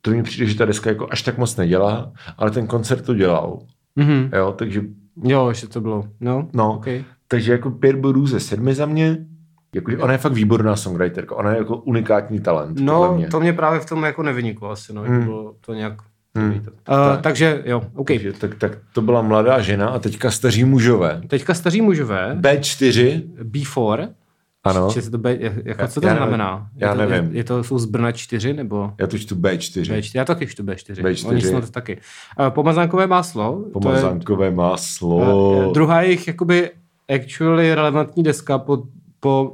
to 0.00 0.10
mi 0.10 0.22
přijde, 0.22 0.46
že 0.46 0.58
ta 0.58 0.64
deska 0.64 0.90
jako 0.90 1.06
až 1.10 1.22
tak 1.22 1.38
moc 1.38 1.56
nedělá, 1.56 2.12
ale 2.38 2.50
ten 2.50 2.66
koncert 2.66 3.04
to 3.04 3.14
dělal. 3.14 3.58
Mhm. 3.96 4.30
Jo, 4.36 4.54
takže, 4.58 4.82
Jo, 5.24 5.52
že 5.52 5.68
to 5.68 5.80
bylo. 5.80 6.08
No, 6.20 6.48
no, 6.52 6.72
okay. 6.76 7.04
takže 7.28 7.52
jako 7.52 7.70
pět 7.70 7.96
bodů 7.96 8.26
ze 8.26 8.40
sedmi 8.40 8.74
za 8.74 8.86
mě. 8.86 9.26
Jako, 9.74 9.92
ona 10.00 10.12
je 10.12 10.18
fakt 10.18 10.32
výborná 10.32 10.76
songwriterka, 10.76 11.34
ona 11.34 11.50
je 11.50 11.58
jako 11.58 11.76
unikátní 11.76 12.40
talent. 12.40 12.80
No, 12.80 13.14
mě. 13.14 13.28
to 13.28 13.40
mě 13.40 13.52
právě 13.52 13.80
v 13.80 13.86
tom 13.86 14.02
jako 14.02 14.22
nevyniklo 14.22 14.70
asi, 14.70 14.92
no, 14.92 15.02
hmm. 15.02 15.24
bylo 15.24 15.54
to 15.60 15.74
nějak... 15.74 15.94
Hmm. 16.36 16.52
Uh, 16.52 17.20
takže 17.20 17.62
jo, 17.66 17.82
OK. 17.94 18.06
Takže, 18.06 18.32
tak, 18.32 18.54
tak 18.54 18.78
to 18.92 19.00
byla 19.02 19.22
mladá 19.22 19.60
žena 19.60 19.88
a 19.88 19.98
teďka 19.98 20.30
staří 20.30 20.64
mužové. 20.64 21.22
Teďka 21.28 21.54
staří 21.54 21.80
mužové, 21.80 22.36
B4, 22.40 23.22
B4, 23.42 24.08
ano, 24.64 24.90
Či 24.92 25.02
se 25.02 25.10
to 25.10 25.18
B, 25.18 25.38
jako, 25.64 25.86
co 25.86 26.00
to 26.00 26.06
já 26.06 26.16
znamená? 26.16 26.68
já 26.76 26.88
je 26.90 26.94
to, 26.96 27.00
nevím. 27.00 27.30
Je, 27.30 27.36
je 27.38 27.44
to, 27.44 27.64
jsou 27.64 27.78
z 27.78 27.84
Brna 27.84 28.12
4 28.12 28.52
nebo 28.54 28.92
já 29.00 29.06
to 29.06 29.18
čtu 29.18 29.34
B4. 29.34 29.82
B4? 29.82 30.10
Já 30.14 30.24
taky 30.24 30.46
čtu 30.46 30.62
B4. 30.62 31.02
B4. 31.02 31.28
Oni 31.28 31.40
snad 31.40 31.70
taky. 31.70 31.98
Uh, 32.40 32.48
pomazánkové 32.48 33.06
máslo. 33.06 33.64
Pomazánkové 33.72 34.38
To 34.38 34.44
je, 34.44 34.50
máslo. 34.50 35.16
uh, 35.66 35.72
druhá 35.72 36.02
jejich 36.02 36.26
jakoby 36.26 36.70
actually 37.14 37.74
relevantní 37.74 38.22
deska 38.22 38.58
po, 38.58 38.82
po 39.20 39.52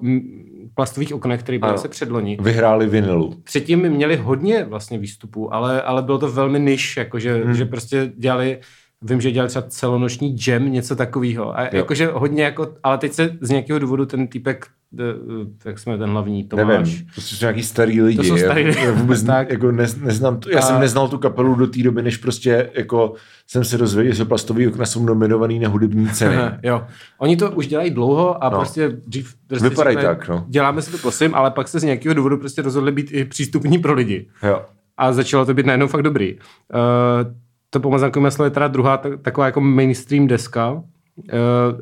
plastových 0.79 1.15
oknech, 1.15 1.43
které 1.43 1.59
byly 1.59 1.71
Ano. 1.71 1.79
se 1.79 1.89
předloni. 1.89 2.39
Vyhráli 2.41 2.87
vinilu. 2.87 3.35
Předtím 3.45 3.89
měli 3.89 4.17
hodně 4.17 4.65
vlastně 4.65 4.99
výstupů, 4.99 5.55
ale, 5.55 5.83
ale 5.83 6.03
bylo 6.03 6.19
to 6.19 6.33
velmi 6.33 6.61
niž, 6.61 6.97
jakože 6.97 7.45
hmm. 7.45 7.55
že 7.55 7.65
prostě 7.65 8.13
dělali 8.17 8.59
Vím, 9.03 9.21
že 9.21 9.31
dělali 9.31 9.49
třeba 9.49 9.67
celonoční 9.69 10.37
jam, 10.47 10.73
něco 10.73 10.97
takového. 10.97 11.59
A 11.59 11.63
Jo. 11.63 11.69
jakože 11.73 12.07
hodně 12.07 12.43
jako, 12.43 12.75
ale 12.83 12.99
teď 12.99 13.13
se 13.13 13.37
z 13.41 13.51
nějakého 13.51 13.79
důvodu 13.79 14.07
ten 14.07 14.29
týpek, 14.29 14.67
jak 15.65 15.79
jsme 15.79 15.99
ten 15.99 16.11
hlavní, 16.11 16.45
Tomáš, 16.45 16.67
Nevím, 16.69 17.07
to 17.15 17.21
jsou 17.21 17.37
nějaký 17.45 17.63
starý 17.63 18.03
lidi. 18.03 18.17
To 18.17 18.23
jsou 18.25 18.37
starý 18.37 18.65
lidi. 18.65 18.79
já 18.85 18.93
vůbec 18.93 19.23
Tak. 19.27 19.51
jako 19.51 19.73
ne, 19.73 19.87
neznám 20.03 20.41
to. 20.41 20.51
Já 20.51 20.59
A- 20.59 20.63
jsem 20.63 20.81
neznal 20.81 21.09
tu 21.09 21.19
kapelu 21.19 21.55
do 21.55 21.67
té 21.67 21.83
doby, 21.83 22.03
než 22.03 22.17
prostě 22.17 22.71
jako 22.75 23.15
jsem 23.47 23.65
se 23.65 23.79
dozvěděl, 23.79 24.15
že 24.15 24.25
plastový 24.25 24.69
okna 24.69 24.87
jsou 24.87 25.05
nominovaný 25.07 25.59
na 25.59 25.69
hudební 25.69 26.09
ceny. 26.13 26.37
jo. 26.63 26.85
Oni 27.19 27.37
to 27.37 27.51
už 27.51 27.67
dělají 27.67 27.91
dlouho 27.91 28.45
a 28.45 28.51
No. 28.51 28.59
prostě 28.59 28.89
dřív 29.07 29.35
prostě 29.47 29.69
Vypadají 29.69 29.97
řekli, 29.97 30.09
tak, 30.09 30.29
no. 30.29 30.45
Děláme 30.49 30.83
si 30.83 30.91
to 30.93 30.99
prosím, 30.99 31.35
ale 31.35 31.51
pak 31.51 31.69
se 31.69 31.81
z 31.81 31.83
nějakého 31.85 32.15
důvodu 32.15 32.37
prostě 32.37 32.63
rozhodli 32.63 32.93
být 32.93 33.09
i 33.13 33.25
přístupní 33.25 33.79
pro 33.79 33.95
lidi. 33.95 34.27
Jo. 34.43 34.63
A 34.97 35.13
začalo 35.13 35.47
to 35.47 35.55
být 35.55 35.67
najednou 35.67 35.87
fakt 35.87 36.03
dobrý. 36.03 36.35
Uh, 36.35 36.41
to 37.71 37.81
pomazánko 37.81 38.21
maslo 38.21 38.45
je 38.45 38.51
teda 38.51 38.69
druhá 38.69 38.97
ta- 38.97 39.17
taková 39.23 39.47
jako 39.47 39.61
mainstream 39.61 40.27
deska 40.27 40.73
uh, 40.73 40.83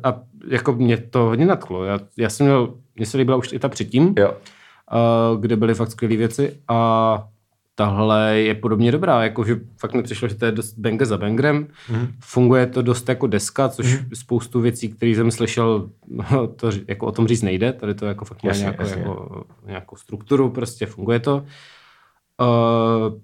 a 0.03 0.19
jako 0.47 0.73
mě 0.73 0.97
to 0.97 1.19
hodně 1.19 1.45
nadchlo. 1.45 1.83
Já, 1.83 1.99
já 2.17 2.29
jsem 2.29 2.45
měl, 2.45 2.73
mně 2.95 3.05
se 3.05 3.17
líbila 3.17 3.37
už 3.37 3.53
i 3.53 3.59
ta 3.59 3.69
předtím, 3.69 4.13
Jo. 4.17 4.31
uh, 4.31 5.41
kde 5.41 5.55
byly 5.55 5.73
fakt 5.73 5.91
skvělé 5.91 6.15
věci 6.15 6.57
a 6.67 7.27
tahle 7.75 8.39
je 8.39 8.55
podobně 8.55 8.91
dobrá, 8.91 9.23
jakože 9.23 9.59
fakt 9.77 9.93
mi 9.93 10.03
přišlo, 10.03 10.27
že 10.27 10.35
to 10.35 10.45
je 10.45 10.51
dost 10.51 10.73
banger 10.77 11.07
za 11.07 11.17
bangerem. 11.17 11.67
Mm. 11.89 12.07
Funguje 12.19 12.67
to 12.67 12.81
dost 12.81 13.09
jako 13.09 13.27
deska, 13.27 13.69
což 13.69 13.99
mm. 13.99 14.09
spoustu 14.13 14.61
věcí, 14.61 14.89
které 14.89 15.11
jsem 15.11 15.31
slyšel, 15.31 15.89
to 16.55 16.69
jako 16.87 17.05
o 17.05 17.11
tom 17.11 17.27
říct 17.27 17.41
nejde, 17.41 17.73
tady 17.73 17.93
to 17.93 18.05
jako 18.05 18.25
fakt 18.25 18.43
má 18.43 18.47
Jasně, 18.47 18.61
nějakou, 18.63 18.83
jasně. 18.83 19.01
jako, 19.01 19.43
nějakou 19.65 19.95
strukturu, 19.95 20.49
prostě 20.49 20.85
funguje 20.85 21.19
to. 21.19 21.45
Uh, 22.41 23.19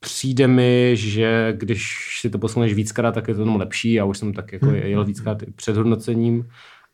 přijde 0.00 0.46
mi, 0.46 0.92
že 0.94 1.54
když 1.56 1.96
si 2.20 2.30
to 2.30 2.38
poslechneš 2.38 2.74
víckrát, 2.74 3.14
tak 3.14 3.28
je 3.28 3.34
to 3.34 3.44
tomu 3.44 3.58
lepší. 3.58 3.92
Já 3.92 4.04
už 4.04 4.18
jsem 4.18 4.32
tak 4.32 4.52
jako 4.52 4.66
jel 4.70 5.04
víckrát 5.04 5.42
před 5.56 5.76
hodnocením. 5.76 6.48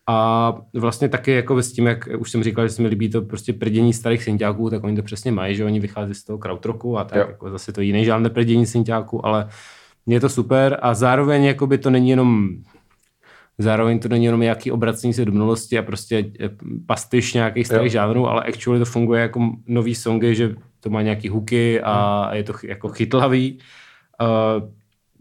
A 0.09 0.55
vlastně 0.75 1.09
taky 1.09 1.33
jako 1.33 1.63
s 1.63 1.73
tím, 1.73 1.87
jak 1.87 2.09
už 2.19 2.31
jsem 2.31 2.43
říkal, 2.43 2.69
že 2.69 2.75
se 2.75 2.83
mi 2.83 2.89
líbí 2.89 3.11
to 3.11 3.23
prostě 3.23 3.53
prdění 3.53 3.93
starých 3.93 4.23
synťáků, 4.23 4.71
tak 4.71 4.85
oni 4.85 4.97
to 4.97 5.03
přesně 5.03 5.33
mají, 5.33 5.57
že 5.57 5.65
oni 5.65 5.81
vychází 5.81 6.15
z 6.15 6.25
toho 6.25 6.39
krautroku 6.39 6.99
a 6.99 7.05
tak, 7.05 7.19
Jo. 7.19 7.25
jako 7.29 7.51
zase 7.51 7.73
to 7.73 7.81
jiný 7.81 8.05
žádné 8.05 8.31
prdění 8.31 8.67
synťáků, 8.67 9.27
ale 9.27 9.49
je 10.07 10.21
to 10.21 10.29
super 10.29 10.79
a 10.83 10.95
zároveň 10.95 11.45
jakoby 11.45 11.79
to 11.79 11.91
není 11.91 12.11
jenom 12.11 12.49
Zároveň 13.59 13.99
to 13.99 14.09
není 14.09 14.25
jenom 14.25 14.41
nějaký 14.41 14.71
obracení 14.73 15.15
se 15.15 15.25
do 15.25 15.33
minulosti 15.33 15.79
a 15.79 15.83
prostě 15.83 16.31
eh, 16.41 16.51
pastyš 16.87 17.35
nějakých 17.35 17.67
starých 17.67 17.93
Jo. 17.93 17.93
žánrů, 17.93 18.29
ale 18.29 18.43
actually 18.43 18.79
to 18.79 18.85
funguje 18.85 19.23
jako 19.23 19.51
nový 19.67 19.95
songy, 19.95 20.35
že 20.35 20.55
to 20.87 20.91
má 20.91 21.03
nějaký 21.03 21.29
hooky 21.29 21.81
a 21.81 22.29
je 22.35 22.43
to 22.43 22.53
ch- 22.53 22.65
jako 22.65 22.89
chytlavý. 22.89 23.59
Uh, 24.21 24.69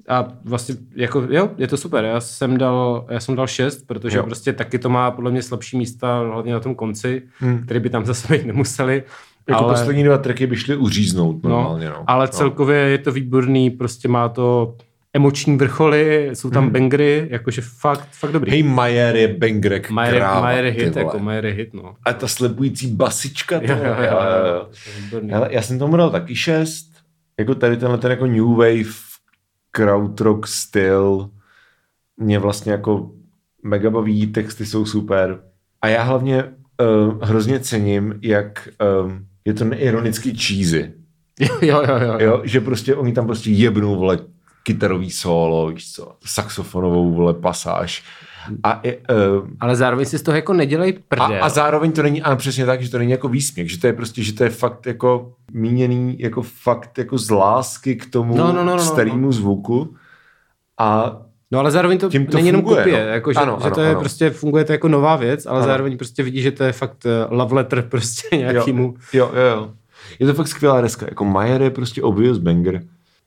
a 0.07 0.27
vlastně 0.43 0.75
jako, 0.95 1.27
jo, 1.29 1.49
je 1.57 1.67
to 1.67 1.77
super. 1.77 2.05
Já 2.05 2.19
jsem 2.19 2.57
dal, 2.57 3.05
já 3.09 3.19
jsem 3.19 3.35
dal 3.35 3.47
šest, 3.47 3.87
protože 3.87 4.17
Jo. 4.17 4.23
prostě 4.23 4.53
taky 4.53 4.79
to 4.79 4.89
má 4.89 5.11
podle 5.11 5.31
mě 5.31 5.41
slabší 5.41 5.77
místa, 5.77 6.19
hlavně 6.19 6.53
na 6.53 6.59
tom 6.59 6.75
konci, 6.75 7.21
Hmm. 7.39 7.51
hmm. 7.51 7.63
který 7.65 7.79
by 7.79 7.89
tam 7.89 8.05
zase 8.11 8.37
být 8.37 8.45
nemuseli. 8.45 9.03
Jako 9.49 9.63
ale, 9.65 9.73
poslední 9.73 10.03
dva 10.03 10.17
tracky 10.17 10.47
by 10.47 10.55
šly 10.55 10.75
uříznout 10.75 11.43
normálně. 11.43 11.89
No, 11.89 12.03
ale 12.07 12.27
celkově 12.27 12.77
je 12.77 12.97
to 12.97 13.11
výborný, 13.11 13.69
prostě 13.69 14.07
má 14.07 14.29
to 14.29 14.75
emoční 15.15 15.57
vrcholy, 15.57 16.29
jsou 16.33 16.49
tam 16.49 16.63
hmm. 16.63 16.73
bangry, 16.73 17.27
jakože 17.31 17.61
fakt, 17.61 18.07
fakt 18.11 18.31
dobrý. 18.31 18.51
Hej, 18.51 18.63
Majer 18.63 19.15
je 19.15 19.27
bangrek 19.27 19.89
Majer, 19.89 20.15
kráva, 20.15 20.41
Majer 20.41 20.65
je 20.65 20.71
hit, 20.71 20.95
vole. 20.95 21.05
jako 21.05 21.19
Majer 21.19 21.45
je 21.45 21.51
hit, 21.51 21.73
no. 21.73 21.95
A 22.05 22.13
ta 22.13 22.27
slepující 22.27 22.87
basička, 22.87 23.59
to, 23.59 23.65
Jo, 23.65 23.77
jo, 23.77 23.95
jo, 23.99 24.69
jo. 25.11 25.21
Hele, 25.29 25.47
já 25.51 25.61
jsem 25.61 25.79
tomu 25.79 25.97
dal 25.97 26.09
taky 26.09 26.35
šest. 26.35 26.91
Jako 27.39 27.55
tady 27.55 27.77
tenhle 27.77 27.97
ten 27.97 28.11
jako 28.11 28.25
new 28.25 28.47
wave 28.47 28.93
krautrock 29.71 30.47
styl 30.47 31.29
mě 32.17 32.39
vlastně 32.39 32.71
jako 32.71 33.11
mega 33.63 33.89
baví, 33.89 34.27
texty 34.27 34.65
jsou 34.65 34.85
super. 34.85 35.39
A 35.81 35.87
já 35.87 36.03
hlavně 36.03 36.43
uh, 36.43 37.21
hrozně 37.21 37.59
cením, 37.59 38.19
jak 38.21 38.69
um, 39.05 39.25
je 39.45 39.53
to 39.53 39.65
neironicky 39.65 40.35
cheesy. 40.37 40.93
Jo, 41.39 41.49
jo, 41.61 41.83
jo, 41.87 41.97
jo. 42.01 42.17
Jo, 42.19 42.41
že 42.43 42.61
prostě 42.61 42.95
oni 42.95 43.13
tam 43.13 43.25
prostě 43.25 43.49
jebnou, 43.49 43.95
vole, 43.95 44.19
kytarový 44.65 45.11
solo, 45.11 45.67
víš 45.67 45.91
co, 45.93 46.11
saxofonovou, 46.25 47.11
vole, 47.13 47.33
pasáž. 47.33 48.03
A, 48.63 48.81
uh, 48.83 49.47
Ale 49.59 49.75
zároveň 49.75 50.05
si 50.05 50.17
z 50.17 50.21
toho 50.21 50.35
jako 50.35 50.53
nedělej 50.53 50.97
a, 50.97 51.01
prdel. 51.07 51.43
a 51.43 51.49
zároveň 51.49 51.91
to 51.91 52.03
není, 52.03 52.21
a 52.21 52.35
přesně 52.35 52.65
tak, 52.65 52.81
že 52.81 52.91
to 52.91 52.97
není 52.97 53.11
jako 53.11 53.27
výsměch, 53.27 53.71
že 53.71 53.79
to 53.79 53.87
je 53.87 53.93
prostě, 53.93 54.23
že 54.23 54.33
to 54.33 54.43
je 54.43 54.49
fakt 54.49 54.85
jako 54.85 55.33
míněný, 55.51 56.15
jako 56.19 56.41
fakt 56.41 56.97
jako 56.97 57.17
z 57.17 57.29
lásky 57.31 57.95
k 57.95 58.09
tomu 58.09 58.37
No, 58.37 58.53
no, 58.53 58.63
no, 58.63 58.75
no, 58.75 58.79
starému 58.83 59.31
zvuku. 59.31 59.95
A 60.79 61.17
No 61.51 61.59
ale 61.59 61.71
zároveň 61.71 61.97
to, 61.97 62.09
Tím 62.09 62.25
to 62.25 62.37
není 62.37 62.47
jenom 62.47 62.61
funguje, 62.61 62.83
kopie, 62.83 63.05
no. 63.05 63.11
jako, 63.11 63.33
že, 63.33 63.39
Ano, 63.39 63.57
že 63.61 63.65
ano, 63.65 63.75
to 63.75 63.81
je 63.81 63.89
ano. 63.89 63.99
prostě, 63.99 64.29
funguje 64.29 64.63
to 64.65 64.71
jako 64.71 64.87
nová 64.87 65.15
věc, 65.15 65.45
ale 65.45 65.57
Ano. 65.59 65.67
zároveň 65.67 65.97
prostě 65.97 66.23
vidíš, 66.23 66.43
že 66.43 66.51
to 66.51 66.63
je 66.63 66.71
fakt 66.71 67.05
eh, 67.05 67.09
love 67.29 67.55
letter 67.55 67.81
prostě 67.81 68.37
nějakýmu. 68.37 68.95
Jo, 69.13 69.31
jo, 69.35 69.41
jo. 69.57 69.71
Je 70.19 70.27
to 70.27 70.33
fakt 70.33 70.47
skvělá 70.47 70.81
deska. 70.81 71.05
Jako 71.09 71.25
Majer 71.25 71.61
je 71.61 71.69
prostě 71.69 72.03
obvious 72.03 72.37
banger. 72.37 72.81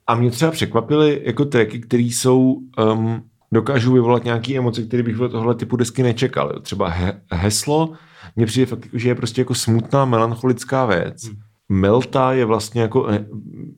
A 0.09 0.15
mě 0.15 0.31
třeba 0.31 0.51
překvapily 0.51 1.21
jako 1.25 1.45
tracky, 1.45 1.79
které 1.81 2.03
jsou 2.03 2.57
um, 2.93 3.23
dokážou 3.53 3.93
vyvolat 3.93 4.25
nějaké 4.25 4.57
emoce, 4.57 4.83
které 4.83 5.03
bych 5.03 5.21
od 5.21 5.29
tohle 5.29 5.55
typu 5.55 5.77
desky 5.77 6.03
nečekal. 6.03 6.53
Třeba 6.63 6.89
he- 6.89 7.21
heslo, 7.33 7.93
mně 8.37 8.47
přijde 8.47 8.67
fakt, 8.67 8.85
jako, 8.85 8.99
že 8.99 9.09
je 9.09 9.15
prostě 9.15 9.41
jako 9.41 9.55
smutná, 9.55 10.05
melancholická 10.05 10.87
věc. 10.87 11.25
Hmm. 11.25 11.37
Melta 11.69 12.33
je 12.33 12.45
vlastně 12.45 12.81
jako 12.81 13.09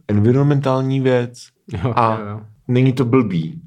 environmentální 0.09 1.00
věc 1.00 1.33
Jo, 1.84 1.92
a 1.97 2.18
jo, 2.20 2.26
jo. 2.26 2.41
není 2.68 2.92
to 2.92 3.05
blbý. 3.05 3.60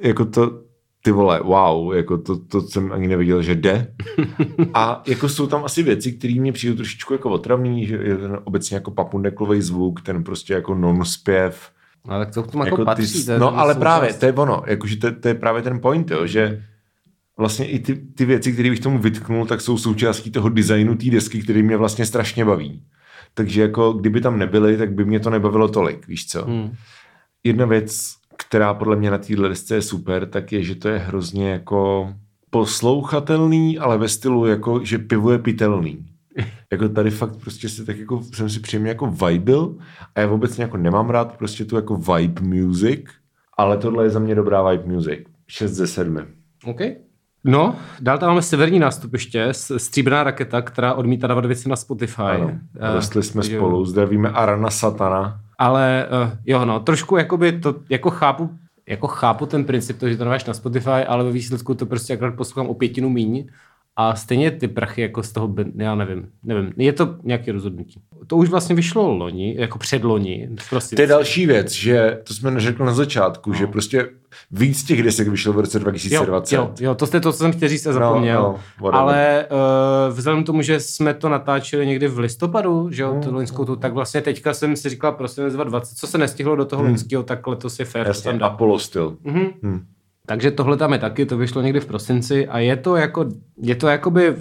Jako 0.00 0.24
to, 0.24 0.60
ty 1.02 1.10
vole, 1.10 1.40
wow, 1.44 1.94
jako 1.94 2.18
to, 2.18 2.38
to 2.38 2.60
jsem 2.62 2.92
ani 2.92 3.08
nevěděl, 3.08 3.42
že 3.42 3.54
jde. 3.54 3.94
A 4.74 5.02
jako 5.06 5.28
jsou 5.28 5.46
tam 5.46 5.64
asi 5.64 5.82
věci, 5.82 6.12
které 6.12 6.34
mě 6.34 6.52
přijdou 6.52 6.76
trošičku 6.76 7.12
jako 7.12 7.30
otravný, 7.30 7.86
že 7.86 7.96
je 7.96 8.16
ten 8.16 8.38
obecně 8.44 8.74
jako 8.74 8.90
papundeklový 8.90 9.62
zvuk, 9.62 10.00
ten 10.00 10.24
prostě 10.24 10.54
jako 10.54 10.74
non-zpěv. 10.74 11.70
No, 12.08 12.18
tak 12.18 12.34
to 12.34 12.42
k 12.42 12.50
tomu 12.50 12.64
jako, 12.64 12.74
jako 12.74 12.84
patří. 12.84 13.20
ty, 13.20 13.26
to 13.26 13.38
no 13.38 13.58
ale 13.58 13.74
právě, 13.74 14.14
to 14.14 14.26
je 14.26 14.32
ono, 14.32 14.62
jakože 14.66 14.96
to, 14.96 15.12
to 15.12 15.28
je 15.28 15.34
právě 15.34 15.62
ten 15.62 15.80
point, 15.80 16.10
jo, 16.10 16.26
že 16.26 16.62
vlastně 17.38 17.66
i 17.66 17.78
ty, 17.78 17.94
ty 17.94 18.24
věci, 18.24 18.52
které 18.52 18.70
bych 18.70 18.80
tomu 18.80 18.98
vytknul, 18.98 19.46
tak 19.46 19.60
jsou 19.60 19.78
součástí 19.78 20.30
toho 20.30 20.48
designu 20.48 20.96
té 20.96 21.10
desky, 21.10 21.42
který 21.42 21.62
mě 21.62 21.76
vlastně 21.76 22.06
strašně 22.06 22.44
baví. 22.44 22.82
Takže 23.34 23.62
jako 23.62 23.92
kdyby 23.92 24.20
tam 24.20 24.38
nebyly, 24.38 24.76
tak 24.76 24.92
by 24.92 25.04
mě 25.04 25.20
to 25.20 25.30
nebavilo 25.30 25.68
tolik, 25.68 26.06
víš 26.06 26.26
co. 26.26 26.44
Hmm. 26.44 26.72
Jedna 27.44 27.66
věc, 27.66 28.14
která 28.36 28.74
podle 28.74 28.96
mě 28.96 29.10
na 29.10 29.18
téhle 29.18 29.48
desce 29.48 29.74
je 29.74 29.82
super, 29.82 30.26
tak 30.26 30.52
je, 30.52 30.62
že 30.62 30.74
to 30.74 30.88
je 30.88 30.98
hrozně 30.98 31.50
jako 31.50 32.12
poslouchatelný, 32.50 33.78
ale 33.78 33.98
ve 33.98 34.08
stylu 34.08 34.46
jako, 34.46 34.84
že 34.84 34.98
pivo 34.98 35.32
je 35.32 35.38
pitelný. 35.38 36.06
Jako 36.72 36.88
tady 36.88 37.10
fakt 37.10 37.36
prostě 37.36 37.68
si 37.68 37.84
tak 37.84 37.98
jako, 37.98 38.22
jsem 38.34 38.48
si 38.50 38.60
příjemně 38.60 38.88
jako 38.88 39.06
vibil 39.06 39.74
a 40.14 40.20
já 40.20 40.28
obecně 40.30 40.64
jako 40.64 40.76
nemám 40.76 41.10
rád 41.10 41.36
prostě 41.38 41.64
tu 41.64 41.76
jako 41.76 41.96
vibe 41.96 42.40
music, 42.42 43.00
ale 43.58 43.76
tohle 43.76 44.04
je 44.04 44.10
za 44.10 44.18
mě 44.18 44.34
dobrá 44.34 44.70
vibe 44.70 44.84
music. 44.94 45.20
6 45.48 45.72
ze 45.72 45.86
7. 45.86 46.18
OK. 46.66 46.80
No, 47.44 47.76
dál 48.00 48.18
tam 48.18 48.28
máme 48.28 48.42
severní 48.42 48.78
nástupiště, 48.78 49.44
s- 49.44 49.76
stříbrná 49.78 50.22
raketa, 50.22 50.62
která 50.62 50.94
odmítá 50.94 51.26
dávat 51.26 51.44
věci 51.46 51.68
na 51.68 51.76
Spotify. 51.76 52.22
Ano, 52.22 52.50
Eh, 52.80 52.94
rostli 52.94 53.22
jsme 53.22 53.42
takže- 53.42 53.56
spolu, 53.56 53.84
zdravíme 53.84 54.30
Arana 54.30 54.70
Satana. 54.70 55.40
Ale 55.58 56.06
uh, 56.24 56.30
jo, 56.46 56.64
no, 56.64 56.80
trošku 56.80 57.16
jakoby 57.16 57.52
to, 57.52 57.74
jako 57.88 58.10
chápu, 58.10 58.50
jako 58.88 59.06
chápu 59.06 59.46
ten 59.46 59.64
princip, 59.64 59.98
to, 59.98 60.08
že 60.08 60.16
to 60.16 60.24
nemáš 60.24 60.44
na 60.44 60.54
Spotify, 60.54 60.90
ale 60.90 61.24
ve 61.24 61.30
výsledku 61.30 61.74
to 61.74 61.86
prostě 61.86 62.12
akorát 62.14 62.34
poslouchám 62.36 62.66
o 62.70 62.74
pětinu 62.74 63.08
míň 63.10 63.46
a 63.96 64.16
stejně 64.16 64.50
ty 64.50 64.68
prachy 64.68 65.02
jako 65.02 65.22
z 65.22 65.32
toho, 65.32 65.54
já 65.76 65.94
nevím, 65.94 66.28
nevím, 66.42 66.72
je 66.76 66.92
to 66.92 67.16
nějaké 67.22 67.52
rozhodnutí. 67.52 68.00
To 68.26 68.36
už 68.36 68.48
vlastně 68.48 68.74
vyšlo 68.74 69.14
loni, 69.14 69.54
jako 69.58 69.78
předloni, 69.78 70.48
prostě. 70.70 70.96
To 70.96 71.02
je 71.02 71.08
další 71.08 71.46
věc, 71.46 71.72
že 71.72 72.20
to 72.24 72.34
jsme 72.34 72.50
neřekli 72.50 72.86
na 72.86 72.94
začátku, 72.94 73.50
no. 73.50 73.56
že 73.56 73.66
prostě 73.66 74.08
víc 74.50 74.84
těch 74.84 75.02
desek 75.02 75.28
vyšlo 75.28 75.52
v 75.52 75.58
roce 75.60 75.78
2020. 75.78 76.56
Jo, 76.56 76.62
jo, 76.62 76.74
jo, 76.80 76.94
to 76.94 77.06
je 77.14 77.20
to, 77.20 77.32
co 77.32 77.38
jsem 77.38 77.52
chtěl 77.52 77.68
říct 77.68 77.86
a 77.86 77.92
zapomněl. 77.92 78.42
no, 78.42 78.60
whatever. 78.80 78.94
ale 78.94 79.46
uh, 79.50 80.16
vzhledem 80.16 80.42
k 80.42 80.46
tomu, 80.46 80.62
že 80.62 80.80
jsme 80.80 81.14
to 81.14 81.28
natáčeli 81.28 81.86
někdy 81.86 82.08
v 82.08 82.18
listopadu, 82.18 82.90
že 82.90 83.02
jo, 83.02 83.14
Mm, 83.14 83.22
tu 83.22 83.34
loňskou 83.34 83.64
tu, 83.64 83.76
tak 83.76 83.92
vlastně 83.92 84.20
teďka 84.20 84.54
jsem 84.54 84.76
si 84.76 84.88
říkal 84.88 85.12
prostě 85.12 85.40
2020, 85.40 85.94
co 85.96 86.06
se 86.06 86.18
nestihlo 86.18 86.56
do 86.56 86.64
toho 86.64 86.82
loňského, 86.82 87.22
tak 87.22 87.46
letos 87.46 87.78
je 87.78 87.84
fair, 87.84 88.04
to 88.04 88.10
Jasně. 88.10 88.32
Apollo 88.32 88.78
styl. 88.78 89.16
Mhm. 89.24 89.46
Hm. 89.62 89.86
Takže 90.26 90.50
tohle 90.50 90.76
tam 90.76 90.92
je 90.92 90.98
taky, 90.98 91.26
to 91.26 91.36
vyšlo 91.36 91.62
někdy 91.62 91.80
v 91.80 91.86
prosinci 91.86 92.48
a 92.48 92.58
je 92.58 92.76
to 92.76 92.96
jako, 92.96 93.28
je 93.62 93.74
to 93.74 93.88
jakoby 93.88 94.36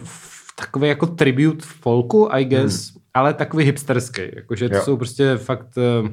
takový 0.56 0.88
jako 0.88 1.06
tribute 1.06 1.66
folku, 1.66 2.28
I 2.32 2.46
guess, 2.46 2.92
hmm. 2.92 3.02
ale 3.14 3.34
takový 3.34 3.66
hipsterský, 3.66 4.22
jakože 4.36 4.70
to 4.70 4.76
Jo. 4.76 4.82
jsou 4.82 4.98
prostě 4.98 5.38
fakt, 5.38 5.78
eh, 5.78 6.10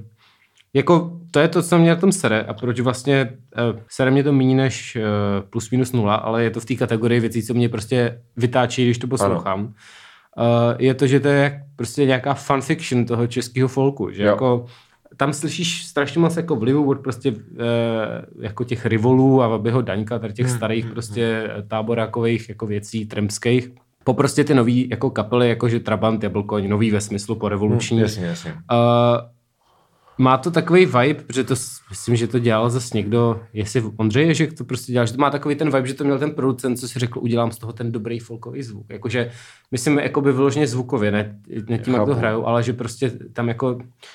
jako 0.74 1.20
to 1.30 1.40
je 1.40 1.48
to, 1.48 1.62
co 1.62 1.78
mě 1.78 1.90
na 1.90 1.96
tom 1.96 2.12
sere 2.12 2.42
a 2.42 2.54
proč 2.54 2.80
vlastně 2.80 3.30
uh, 3.72 3.80
sere 3.88 4.10
mě 4.10 4.24
to 4.24 4.32
méně 4.32 4.56
než 4.56 4.96
uh, 4.96 5.02
plus 5.50 5.70
minus 5.70 5.92
nula, 5.92 6.14
ale 6.14 6.44
je 6.44 6.50
to 6.50 6.60
v 6.60 6.64
té 6.64 6.74
kategorii 6.74 7.20
věcí, 7.20 7.42
co 7.42 7.54
mě 7.54 7.68
prostě 7.68 8.22
vytáčí, 8.36 8.84
když 8.84 8.98
to 8.98 9.06
poslouchám. 9.06 9.64
Uh, 9.64 9.72
je 10.78 10.94
to, 10.94 11.06
že 11.06 11.20
to 11.20 11.28
je 11.28 11.62
prostě 11.76 12.04
nějaká 12.04 12.34
fanfiction 12.34 13.04
toho 13.04 13.26
českého 13.26 13.68
folku, 13.68 14.10
že 14.10 14.22
Jo. 14.22 14.28
jako 14.28 14.66
tam 15.16 15.32
slyšíš 15.32 15.86
strašně 15.86 16.20
moc 16.20 16.36
jako 16.36 16.56
vlivu 16.56 16.88
od 16.88 16.98
prostě 17.00 17.28
e, 17.28 17.34
jako 18.40 18.64
těch 18.64 18.86
rivolů 18.86 19.42
a 19.42 19.48
Vabyho 19.48 19.82
Daňka, 19.82 20.18
tady 20.18 20.34
těch 20.34 20.50
starých 20.50 20.86
prostě 20.86 21.50
táborákových 21.68 22.48
jako 22.48 22.66
věcí, 22.66 23.06
tremských. 23.06 23.70
Po 24.04 24.14
prostě 24.14 24.44
ty 24.44 24.54
nový 24.54 24.88
jako 24.90 25.10
kapely, 25.10 25.48
jako 25.48 25.68
že 25.68 25.80
Trabant, 25.80 26.22
Jablkoň, 26.22 26.68
nový 26.68 26.90
ve 26.90 27.00
smyslu 27.00 27.34
po 27.34 27.48
revoluční. 27.48 27.98
Jasně, 27.98 28.26
jasně. 28.26 28.52
Uh, 28.52 29.35
má 30.18 30.38
to 30.38 30.50
takový 30.50 30.86
vibe, 30.86 31.14
protože 31.14 31.44
to 31.44 31.54
myslím, 31.90 32.16
že 32.16 32.26
to 32.26 32.38
dělal 32.38 32.70
zase 32.70 32.96
někdo, 32.96 33.40
jestli 33.52 33.82
Ondřej 33.96 34.26
Ježek 34.26 34.52
to 34.52 34.64
prostě 34.64 34.92
dělal, 34.92 35.06
že 35.06 35.12
to 35.12 35.18
má 35.18 35.30
takový 35.30 35.54
ten 35.54 35.70
vibe, 35.70 35.86
že 35.86 35.94
to 35.94 36.04
měl 36.04 36.18
ten 36.18 36.30
producent, 36.30 36.78
co 36.78 36.88
si 36.88 36.98
řekl, 36.98 37.18
udělám 37.18 37.50
z 37.52 37.58
toho 37.58 37.72
ten 37.72 37.92
dobrý 37.92 38.18
folkový 38.18 38.62
zvuk. 38.62 38.86
Jakože, 38.90 39.30
myslím, 39.70 39.98
jakoby 39.98 40.32
vyloženě 40.32 40.66
zvukově, 40.66 41.10
ne, 41.10 41.38
ne 41.68 41.78
tím, 41.78 41.94
jak 41.94 42.02
to 42.02 42.06
Chápu. 42.06 42.18
hrajou, 42.18 42.46
ale 42.46 42.62
že 42.62 42.72
prostě 42.72 43.12
tam 43.32 43.48
jako 43.48 43.74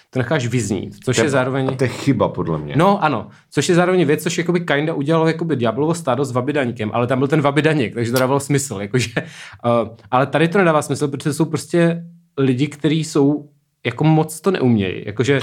to 0.10 0.20
necháš 0.20 0.48
vyznít, 0.48 0.96
což 1.04 1.16
To 1.18 1.24
je 1.24 1.30
zároveň... 1.30 1.68
A 1.68 1.76
to 1.76 1.84
je 1.84 1.88
chyba, 1.88 2.30
podle 2.30 2.58
mě. 2.58 2.74
No 2.78 3.04
ano, 3.04 3.28
což 3.52 3.70
je 3.70 3.76
zároveň 3.76 4.06
věc, 4.06 4.24
což 4.24 4.38
jakoby 4.38 4.60
kinda 4.60 4.94
udělalo 4.94 5.28
jakoby 5.28 5.56
Diablovo 5.56 5.94
stádo 5.94 6.26
s 6.26 6.32
Vabidaníkem, 6.32 6.92
ale 6.94 7.08
tam 7.08 7.20
byl 7.20 7.28
ten 7.28 7.42
Vabidaník, 7.42 7.94
takže 7.94 8.12
to 8.12 8.20
dávalo 8.20 8.40
smysl, 8.40 8.78
jakože, 8.82 9.12
uh, 9.16 9.96
ale 10.12 10.26
tady 10.28 10.48
to 10.48 10.58
nedává 10.58 10.82
smysl, 10.82 11.08
protože 11.08 11.34
jsou 11.34 11.46
prostě 11.46 12.04
lidi, 12.38 12.68
kteří 12.68 13.04
jsou 13.04 13.50
jako 13.86 14.04
moc 14.04 14.42
to 14.42 14.52
neumějí, 14.52 15.04
jakože 15.06 15.40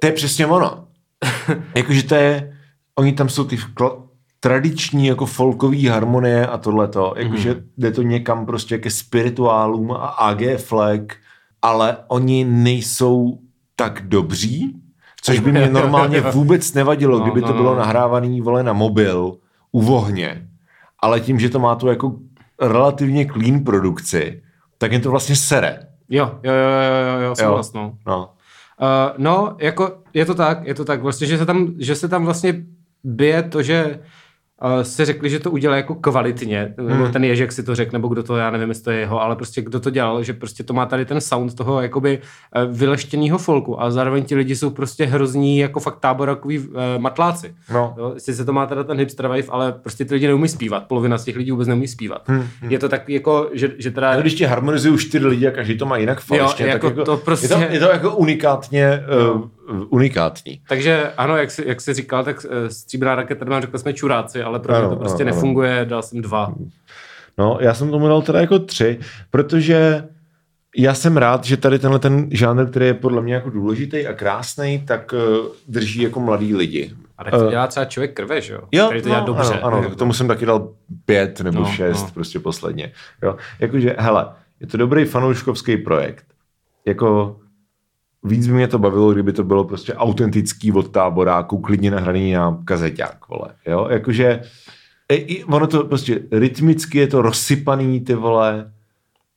To 0.00 0.06
je 0.06 0.12
přesně 0.12 0.46
ono. 0.46 0.84
Jakože 1.74 2.02
to 2.02 2.14
je, 2.14 2.56
oni 2.98 3.12
tam 3.12 3.28
jsou 3.28 3.44
ty 3.44 3.56
vkla- 3.56 4.02
tradiční 4.40 5.06
jako 5.06 5.26
folkový 5.26 5.86
harmonie 5.86 6.46
a 6.46 6.58
tohleto, 6.58 7.14
jakože 7.16 7.54
mm. 7.54 7.60
jde 7.78 7.90
to 7.90 8.02
někam 8.02 8.46
prostě 8.46 8.78
ke 8.78 8.90
spirituálům 8.90 9.92
a 9.92 10.06
AG 10.06 10.42
flag, 10.56 11.00
ale 11.62 11.96
oni 12.08 12.44
nejsou 12.44 13.38
tak 13.76 14.08
dobří, 14.08 14.76
což 15.22 15.38
by 15.38 15.52
mě 15.52 15.70
normálně 15.72 16.20
vůbec 16.20 16.74
nevadilo, 16.74 17.18
No, 17.18 17.24
kdyby 17.24 17.40
no, 17.40 17.46
to 17.46 17.54
bylo 17.54 17.72
no. 17.72 17.78
nahrávaný 17.78 18.40
vole 18.40 18.62
na 18.62 18.72
mobil 18.72 19.36
u 19.72 19.82
vohně, 19.82 20.48
ale 21.02 21.20
tím, 21.20 21.40
že 21.40 21.48
to 21.48 21.58
má 21.58 21.74
tu 21.74 21.88
jako 21.88 22.12
relativně 22.60 23.26
clean 23.26 23.64
produkci, 23.64 24.42
tak 24.78 24.92
je 24.92 25.00
to 25.00 25.10
vlastně 25.10 25.36
sere. 25.36 25.78
Jo, 26.08 26.38
jo, 26.42 26.52
jo, 26.52 26.70
jo, 26.70 27.20
jo, 27.20 27.34
jo 27.40 27.62
no. 27.74 27.96
No. 28.06 28.30
Uh, 28.80 29.14
no, 29.18 29.56
jako 29.58 29.98
je 30.14 30.26
to 30.26 30.34
tak, 30.34 30.66
je 30.66 30.74
to 30.74 30.84
tak. 30.84 31.02
Vlastně, 31.02 31.26
že 31.26 31.38
se 31.38 31.46
tam, 31.46 31.74
že 31.78 31.94
se 31.94 32.08
tam 32.08 32.24
vlastně 32.24 32.64
bije 33.04 33.42
to, 33.42 33.62
že 33.62 34.00
si 34.82 35.04
řekli, 35.04 35.30
že 35.30 35.38
to 35.38 35.50
udělá 35.50 35.76
jako 35.76 35.94
kvalitně, 35.94 36.74
nebo 36.76 37.04
Hmm. 37.04 37.12
ten 37.12 37.24
Ježek 37.24 37.52
si 37.52 37.62
to 37.62 37.74
řekl, 37.74 37.90
nebo 37.92 38.08
kdo 38.08 38.22
to, 38.22 38.36
já 38.36 38.50
nevím, 38.50 38.68
jestli 38.68 38.84
to 38.84 38.90
je 38.90 38.98
jeho, 38.98 39.22
ale 39.22 39.36
prostě 39.36 39.62
kdo 39.62 39.80
to 39.80 39.90
dělal, 39.90 40.22
že 40.22 40.32
prostě 40.32 40.62
to 40.64 40.72
má 40.72 40.86
tady 40.86 41.04
ten 41.04 41.20
sound 41.20 41.54
toho 41.54 41.82
jakoby 41.82 42.18
uh, 42.18 42.76
vyleštěného 42.76 43.38
folku 43.38 43.82
a 43.82 43.90
zároveň 43.90 44.24
ti 44.24 44.34
lidi 44.34 44.56
jsou 44.56 44.70
prostě 44.70 45.04
hrozní 45.06 45.58
jako 45.58 45.80
fakt 45.80 45.98
táborakoví 46.00 46.58
uh, 46.58 46.74
matláci. 46.98 47.54
No. 47.72 47.94
Jo, 47.98 48.14
sice 48.18 48.44
to 48.44 48.52
má 48.52 48.66
teda 48.66 48.84
ten 48.84 48.98
hipster 48.98 49.28
vibe, 49.28 49.48
ale 49.50 49.72
prostě 49.72 50.04
ty 50.04 50.14
lidi 50.14 50.26
neumí 50.26 50.48
zpívat, 50.48 50.86
polovina 50.86 51.18
z 51.18 51.24
těch 51.24 51.36
lidí 51.36 51.50
vůbec 51.50 51.68
neumí 51.68 51.88
zpívat. 51.88 52.22
Hmm, 52.28 52.44
Je 52.68 52.78
to 52.78 52.88
tak 52.88 53.08
jako, 53.08 53.48
že, 53.52 53.70
že 53.78 53.90
teda... 53.90 54.20
Když 54.20 54.34
ti 54.34 54.44
harmonizují 54.44 54.98
čtyři 54.98 55.26
lidi 55.26 55.46
a 55.48 55.50
každý 55.50 55.78
to 55.78 55.86
má 55.86 55.96
jinak 55.96 56.20
falešně, 56.20 56.66
jako 56.66 56.86
tak 56.88 56.96
jako, 56.98 57.04
to 57.04 57.16
prostě- 57.16 57.46
je, 57.54 57.66
to, 57.66 57.72
je 57.74 57.80
to 57.80 57.88
jako 57.88 58.16
unikátně 58.16 59.02
uh, 59.34 59.42
unikátní. 59.88 60.60
Takže 60.68 61.12
ano, 61.16 61.36
jak 61.36 61.50
jsi, 61.50 61.64
jak 61.66 61.80
jsi 61.80 61.94
říkal, 61.94 62.24
tak 62.24 62.46
eh, 62.50 62.70
stříbrná 62.70 63.14
raketa, 63.14 63.44
nám 63.44 63.62
řekli 63.62 63.78
jsme 63.78 63.92
čuráci, 63.92 64.42
ale 64.42 64.58
pro 64.60 64.72
mě 64.72 64.80
Ano, 64.80 64.90
to 64.90 64.96
prostě 64.96 65.22
ano, 65.22 65.28
ano. 65.30 65.36
nefunguje, 65.36 65.84
dal 65.88 66.02
jsem 66.02 66.20
dva. 66.22 66.54
No, 67.38 67.58
já 67.60 67.74
jsem 67.74 67.90
tomu 67.90 68.08
dal 68.08 68.22
teda 68.22 68.40
jako 68.40 68.58
tři, 68.58 68.98
protože 69.30 70.04
já 70.76 70.94
jsem 70.94 71.16
rád, 71.16 71.44
že 71.44 71.56
tady 71.56 71.78
tenhle 71.78 71.98
ten 71.98 72.28
žánr, 72.30 72.70
který 72.70 72.86
je 72.86 72.94
podle 72.94 73.22
mě 73.22 73.34
jako 73.34 73.50
důležitý 73.50 74.06
a 74.06 74.12
krásný, 74.12 74.78
tak 74.86 75.12
uh, 75.12 75.46
drží 75.68 76.02
jako 76.02 76.20
mladý 76.20 76.54
lidi. 76.54 76.92
A 77.18 77.24
tak 77.24 77.32
to 77.34 77.50
dělá 77.50 77.66
třeba 77.66 77.84
člověk 77.86 78.14
krve, 78.14 78.40
že 78.40 78.52
jo? 78.52 78.60
Jo, 78.72 78.86
Který 78.86 79.02
to 79.02 79.08
dělá 79.08 79.20
no, 79.20 79.26
dobře. 79.26 79.54
Ano, 79.54 79.64
ano, 79.76 79.88
tak 79.88 79.96
tomu 79.98 80.12
jsem 80.12 80.28
taky 80.28 80.46
dal 80.46 80.68
pět 81.04 81.40
nebo 81.40 81.60
No, 81.60 81.66
šest, 81.66 82.02
no. 82.02 82.10
prostě 82.14 82.38
posledně. 82.40 82.92
Jo. 83.22 83.36
Jakože, 83.60 83.96
hele, 83.98 84.26
je 84.60 84.66
to 84.66 84.76
dobrý 84.76 85.04
fanouškovský 85.04 85.76
projekt. 85.76 86.24
Jako 86.86 87.36
víc 88.24 88.46
by 88.46 88.52
mě 88.52 88.68
to 88.68 88.78
bavilo, 88.78 89.12
kdyby 89.12 89.32
to 89.32 89.44
bylo 89.44 89.64
prostě 89.64 89.94
autentický 89.94 90.72
od 90.72 90.88
táboráku, 90.88 91.58
klidně 91.58 91.90
nahraný 91.90 92.32
na 92.32 92.62
kazeťák, 92.64 93.28
vole. 93.28 93.48
Jo, 93.66 93.88
jakože 93.90 94.40
i, 95.12 95.44
ono 95.44 95.66
to 95.66 95.84
prostě 95.84 96.22
rytmicky 96.32 96.98
je 96.98 97.06
to 97.06 97.22
rozsypaný, 97.22 98.00
ty 98.00 98.14
vole, 98.14 98.72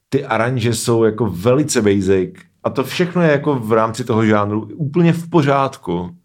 ty 0.10 0.26
aranže 0.26 0.74
jsou 0.74 1.03
jako 1.03 1.26
velice 1.26 1.82
basic 1.82 2.36
a 2.64 2.70
to 2.70 2.84
všechno 2.84 3.22
je 3.22 3.32
jako 3.32 3.56
v 3.56 3.74
rámci 3.74 4.03
toho 4.03 4.26
žánru 4.26 4.70
úplně 4.76 5.14
v 5.14 5.30
pořádku, 5.30 6.16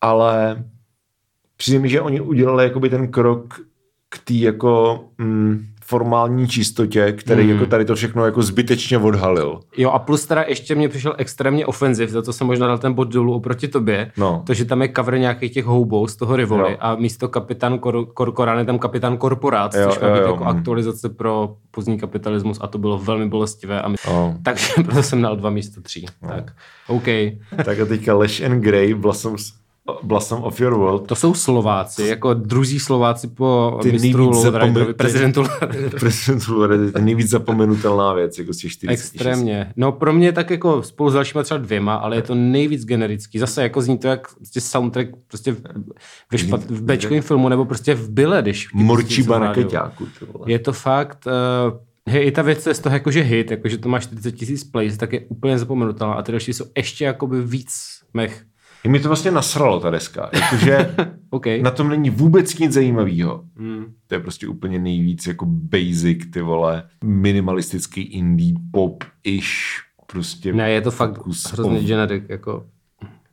ale 0.00 0.64
přijde 1.56 1.78
mi, 1.78 1.88
že 1.88 2.00
oni 2.00 2.20
udělali 2.20 2.64
jakoby 2.64 2.90
ten 2.90 3.08
krok 3.08 3.60
k 4.08 4.18
té 4.18 4.34
jako 4.34 5.04
mm, 5.18 5.66
formální 5.96 6.48
čistotě, 6.48 7.12
který 7.12 7.48
jako 7.48 7.66
tady 7.66 7.84
to 7.84 7.94
všechno 7.94 8.24
jako 8.24 8.42
zbytečně 8.42 8.98
odhalil. 8.98 9.60
Jo 9.76 9.90
a 9.90 9.98
plus 9.98 10.26
teda 10.26 10.44
ještě 10.48 10.74
mě 10.74 10.88
přišel 10.88 11.14
extrémně 11.18 11.66
ofenziv, 11.66 12.10
za 12.10 12.22
to 12.22 12.32
jsem 12.32 12.46
možná 12.46 12.66
dal 12.66 12.78
ten 12.78 12.92
bod 12.92 13.08
dolů 13.08 13.34
oproti 13.34 13.68
tobě, 13.68 14.12
No. 14.16 14.42
to, 14.46 14.54
že 14.54 14.64
tam 14.64 14.82
je 14.82 14.92
cover 14.96 15.18
nějakých 15.18 15.52
těch 15.52 15.64
houbou 15.64 16.06
z 16.06 16.16
toho 16.16 16.36
Rivoli 16.36 16.70
Jo. 16.72 16.76
a 16.80 16.94
místo 16.94 17.28
kapitán 17.28 17.78
Kor- 17.78 18.06
Korkorán 18.14 18.58
je 18.58 18.64
tam 18.64 18.78
kapitán 18.78 19.16
Korporát, 19.16 19.74
Jo, 19.74 19.88
což 19.90 20.00
má 20.00 20.08
jo, 20.08 20.14
být 20.14 20.20
jo, 20.20 20.26
jako 20.26 20.42
mm. 20.44 20.48
aktualizace 20.50 21.08
pro 21.08 21.54
pozdní 21.70 21.98
kapitalismus 21.98 22.58
a 22.60 22.66
to 22.66 22.78
bylo 22.78 22.98
velmi 22.98 23.28
bolestivé. 23.28 23.82
A 23.82 23.88
my... 23.88 23.96
No. 24.08 24.34
Takže 24.42 24.66
proto 24.84 25.02
jsem 25.02 25.22
dal 25.22 25.36
dva 25.36 25.50
místo 25.50 25.80
tří. 25.80 26.06
Tak, 26.28 26.52
OK. 26.88 27.06
Tak 27.64 27.80
a 27.80 27.84
teďka 27.86 28.14
Lesh 28.14 28.42
and 28.44 28.60
Grey, 28.60 28.94
Blossoms, 28.94 29.52
Blossom 30.02 30.42
of 30.42 30.60
Your 30.60 30.74
World. 30.74 31.06
To 31.06 31.14
jsou 31.14 31.34
Slováci, 31.34 32.02
jako 32.06 32.34
druzí 32.34 32.78
Slováci 32.80 33.28
po 33.28 33.78
Ty 33.82 33.92
mistru 33.92 34.30
zapomenu- 34.30 34.92
prezidentu 34.92 35.44
Prezident 36.00 36.48
Loredy, 36.48 36.92
to 36.92 36.98
je 36.98 37.04
nejvíc 37.04 37.28
zapomenutelná 37.30 38.12
věc, 38.12 38.38
jako 38.38 38.52
z 38.52 38.56
těch 38.56 38.72
40. 38.72 38.92
Extrémně. 38.92 39.72
No 39.76 39.92
pro 39.92 40.12
mě 40.12 40.32
tak 40.32 40.50
jako 40.50 40.82
spolu 40.82 41.10
s 41.10 41.14
dalšíma 41.14 41.42
třeba 41.42 41.58
dvěma, 41.58 41.94
ale 41.94 42.16
je 42.16 42.22
to 42.22 42.34
nejvíc 42.34 42.84
generický. 42.84 43.38
Zase 43.38 43.62
jako 43.62 43.82
zní 43.82 43.98
to 43.98 44.08
jak 44.08 44.34
prostě 44.34 44.60
soundtrack 44.60 45.08
prostě 45.28 45.52
v, 45.52 45.62
ve 46.32 46.38
špat, 46.38 46.64
v 46.70 46.82
Bčkovém 46.82 47.22
filmu 47.22 47.48
nebo 47.48 47.64
prostě 47.64 47.94
v 47.94 48.10
byle, 48.10 48.42
když 48.42 48.72
Morčíba 48.72 49.38
na 49.38 49.46
rádiu. 49.46 49.66
keťáku. 49.66 50.06
ty 50.18 50.24
vole. 50.24 50.52
Je 50.52 50.58
to 50.58 50.72
fakt, 50.72 51.26
uh, 51.26 51.78
hej, 52.08 52.26
i 52.26 52.30
ta 52.30 52.42
věc 52.42 52.66
je 52.66 52.74
z 52.74 52.78
toho 52.78 52.94
jakože 52.94 53.20
hit, 53.20 53.50
jakože 53.50 53.78
to 53.78 53.88
má 53.88 53.98
40 53.98 54.32
tisíc 54.32 54.64
plays, 54.64 54.96
tak 54.96 55.12
je 55.12 55.20
úplně 55.20 55.58
zapomenutelná 55.58 56.14
a 56.14 56.22
ty 56.22 56.32
další 56.32 56.52
jsou 56.52 56.64
ještě 56.76 57.04
jakoby 57.04 57.42
víc 57.42 57.74
mech. 58.14 58.44
I 58.84 58.88
mi 58.88 59.00
to 59.00 59.08
vlastně 59.08 59.30
nasralo, 59.30 59.80
ta 59.80 59.90
deska. 59.90 60.30
Jakože 60.32 60.94
OK. 61.30 61.46
na 61.62 61.70
tom 61.70 61.88
není 61.88 62.10
vůbec 62.10 62.58
nic 62.58 62.72
zajímavého. 62.72 63.44
Hmm. 63.56 63.84
To 64.06 64.14
je 64.14 64.20
prostě 64.20 64.48
úplně 64.48 64.78
nejvíc 64.78 65.26
jako 65.26 65.46
basic, 65.48 66.30
ty 66.32 66.40
vole, 66.42 66.82
minimalistický 67.04 68.00
indie 68.02 68.54
pop 68.72 69.04
ish 69.24 69.52
prostě. 70.06 70.52
Ne, 70.52 70.70
je 70.70 70.80
to 70.80 70.90
fakt 70.90 71.18
kus 71.18 71.52
hrozně 71.52 71.78
of- 71.78 71.84
generic, 71.84 72.24
jako 72.28 72.64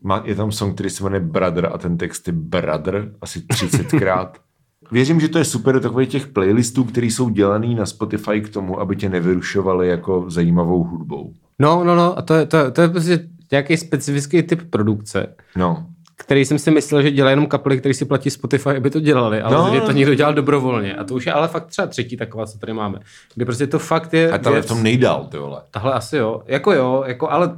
Má, 0.03 0.21
je 0.25 0.35
tam 0.35 0.51
song, 0.51 0.73
který 0.73 0.89
se 0.89 1.03
jmenuje 1.03 1.19
Brother 1.19 1.69
a 1.73 1.77
ten 1.77 1.97
text 1.97 2.27
je 2.27 2.33
Brother 2.33 3.11
asi 3.21 3.39
30krát. 3.39 4.29
Věřím, 4.91 5.19
že 5.19 5.27
to 5.27 5.37
je 5.37 5.45
super 5.45 5.73
do 5.73 5.79
takových 5.79 6.09
těch 6.09 6.27
playlistů, 6.27 6.83
které 6.83 7.07
jsou 7.07 7.29
dělaný 7.29 7.75
na 7.75 7.85
Spotify 7.85 8.41
k 8.41 8.49
tomu, 8.49 8.79
aby 8.79 8.95
tě 8.95 9.09
nevyrušovali 9.09 9.87
jako 9.87 10.25
zajímavou 10.29 10.83
hudbou. 10.83 11.33
No, 11.59 11.83
no, 11.83 11.95
no, 11.95 12.17
a 12.17 12.21
to 12.21 12.33
je, 12.33 12.45
to, 12.45 12.57
je- 12.57 12.71
to 12.71 12.81
je 12.81 12.87
prostě 12.89 13.27
nějaký 13.51 13.77
specifický 13.77 14.43
typ 14.43 14.61
produkce, 14.69 15.35
No, 15.55 15.85
který 16.15 16.45
jsem 16.45 16.59
si 16.59 16.71
myslel, 16.71 17.01
že 17.01 17.11
dělá 17.11 17.29
jenom 17.29 17.45
kapely, 17.47 17.77
který 17.79 17.93
si 17.93 18.05
platí 18.05 18.29
Spotify, 18.29 18.69
aby 18.69 18.89
to 18.89 18.99
dělali, 18.99 19.41
ale 19.41 19.55
No, 19.55 19.75
že 19.75 19.81
to 19.81 19.91
někdo 19.91 20.13
dělal 20.15 20.33
dobrovolně. 20.33 20.95
A 20.95 21.03
to 21.03 21.13
už 21.15 21.25
je 21.25 21.33
ale 21.33 21.47
fakt 21.47 21.65
třeba 21.65 21.87
třetí 21.87 22.17
taková, 22.17 22.45
co 22.45 22.57
tady 22.59 22.73
máme. 22.73 22.99
Kdy 23.35 23.45
prostě 23.45 23.67
to 23.67 23.79
fakt 23.79 24.13
je 24.13 24.31
a 24.31 24.37
tohle 24.37 24.51
je 24.57 24.61
věc, 24.61 24.65
v 24.65 24.67
tom 24.67 24.83
nejdál, 24.83 25.25
ty 25.31 25.37
vole. 25.37 25.61
tahle 25.71 25.93
asi 25.93 26.17
jo, 26.17 26.41
jako 26.47 26.73
jo, 26.73 27.03
jako, 27.07 27.29
ale 27.31 27.57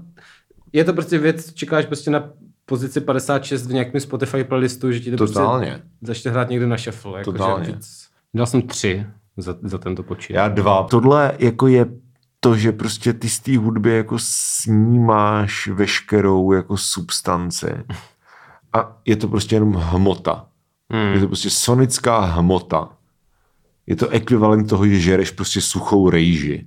je 0.74 0.84
to 0.84 0.94
prostě 0.94 1.18
věc, 1.18 1.54
čekáš 1.54 1.86
prostě 1.86 2.12
na 2.12 2.30
pozici 2.66 3.02
56 3.02 3.68
v 3.68 3.74
nějakém 3.74 4.02
Spotify 4.02 4.44
playlistu, 4.44 4.92
že 4.92 5.00
ti 5.00 5.12
to 5.12 5.28
Totálně. 5.28 5.66
prostě 5.72 5.88
začne 6.02 6.32
hrát 6.32 6.50
někdo 6.50 6.68
na 6.68 6.78
shuffle. 6.78 7.20
Jako, 7.20 7.32
Totálně. 7.32 7.66
Že. 7.66 7.76
Dal 8.34 8.46
jsem 8.46 8.62
tři 8.62 9.06
za, 9.38 9.56
za 9.64 9.78
tento 9.78 10.04
počít. 10.04 10.34
Já 10.34 10.48
dva. 10.48 10.84
Tohle 10.84 11.32
jako 11.40 11.68
je 11.68 11.86
to, 12.44 12.56
že 12.56 12.72
prostě 12.72 13.14
ty 13.14 13.30
z 13.30 13.40
té 13.40 13.58
hudby 13.58 13.92
jako 13.96 14.16
snímáš 14.20 15.68
veškerou 15.68 16.52
jako 16.52 16.78
substanci. 16.78 17.68
A 18.74 18.98
je 19.06 19.16
to 19.16 19.28
prostě 19.28 19.56
jenom 19.56 19.74
hmota. 19.74 20.46
Hmm. 20.90 21.14
Je 21.14 21.20
to 21.20 21.28
prostě 21.28 21.50
sonická 21.50 22.20
hmota. 22.20 22.90
Je 23.88 23.96
to 23.96 24.10
ekvivalent 24.10 24.70
toho, 24.70 24.88
že 24.88 25.00
žereš 25.00 25.32
prostě 25.32 25.62
suchou 25.62 26.10
rejži. 26.10 26.66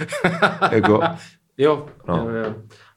jako, 0.70 1.00
Jo, 1.58 1.86
No. 2.08 2.16
jo, 2.16 2.36
jo. 2.36 2.48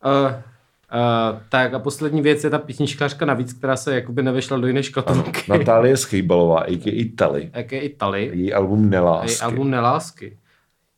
Uh, 0.05 0.31
uh, 0.31 1.39
tak 1.49 1.73
a 1.73 1.79
poslední 1.79 2.21
věc 2.21 2.43
je 2.43 2.49
ta 2.49 2.57
písničkářka 2.59 3.25
navíc, 3.25 3.53
která 3.53 3.75
se 3.75 3.95
jakoby 3.95 4.23
nevešla 4.23 4.57
do 4.57 4.67
jiné 4.67 4.83
škatulky. 4.83 5.51
Natálie 5.51 5.97
Schejbalová, 5.97 6.59
a.k.a. 6.61 7.11
Tali. 7.15 7.51
I 7.71 7.89
Tali. 7.89 8.25
Její 8.33 8.53
album 8.53 8.89
Nelásky. 8.89 9.31
Její 9.31 9.39
album 9.39 9.69
Nelásky. 9.71 10.37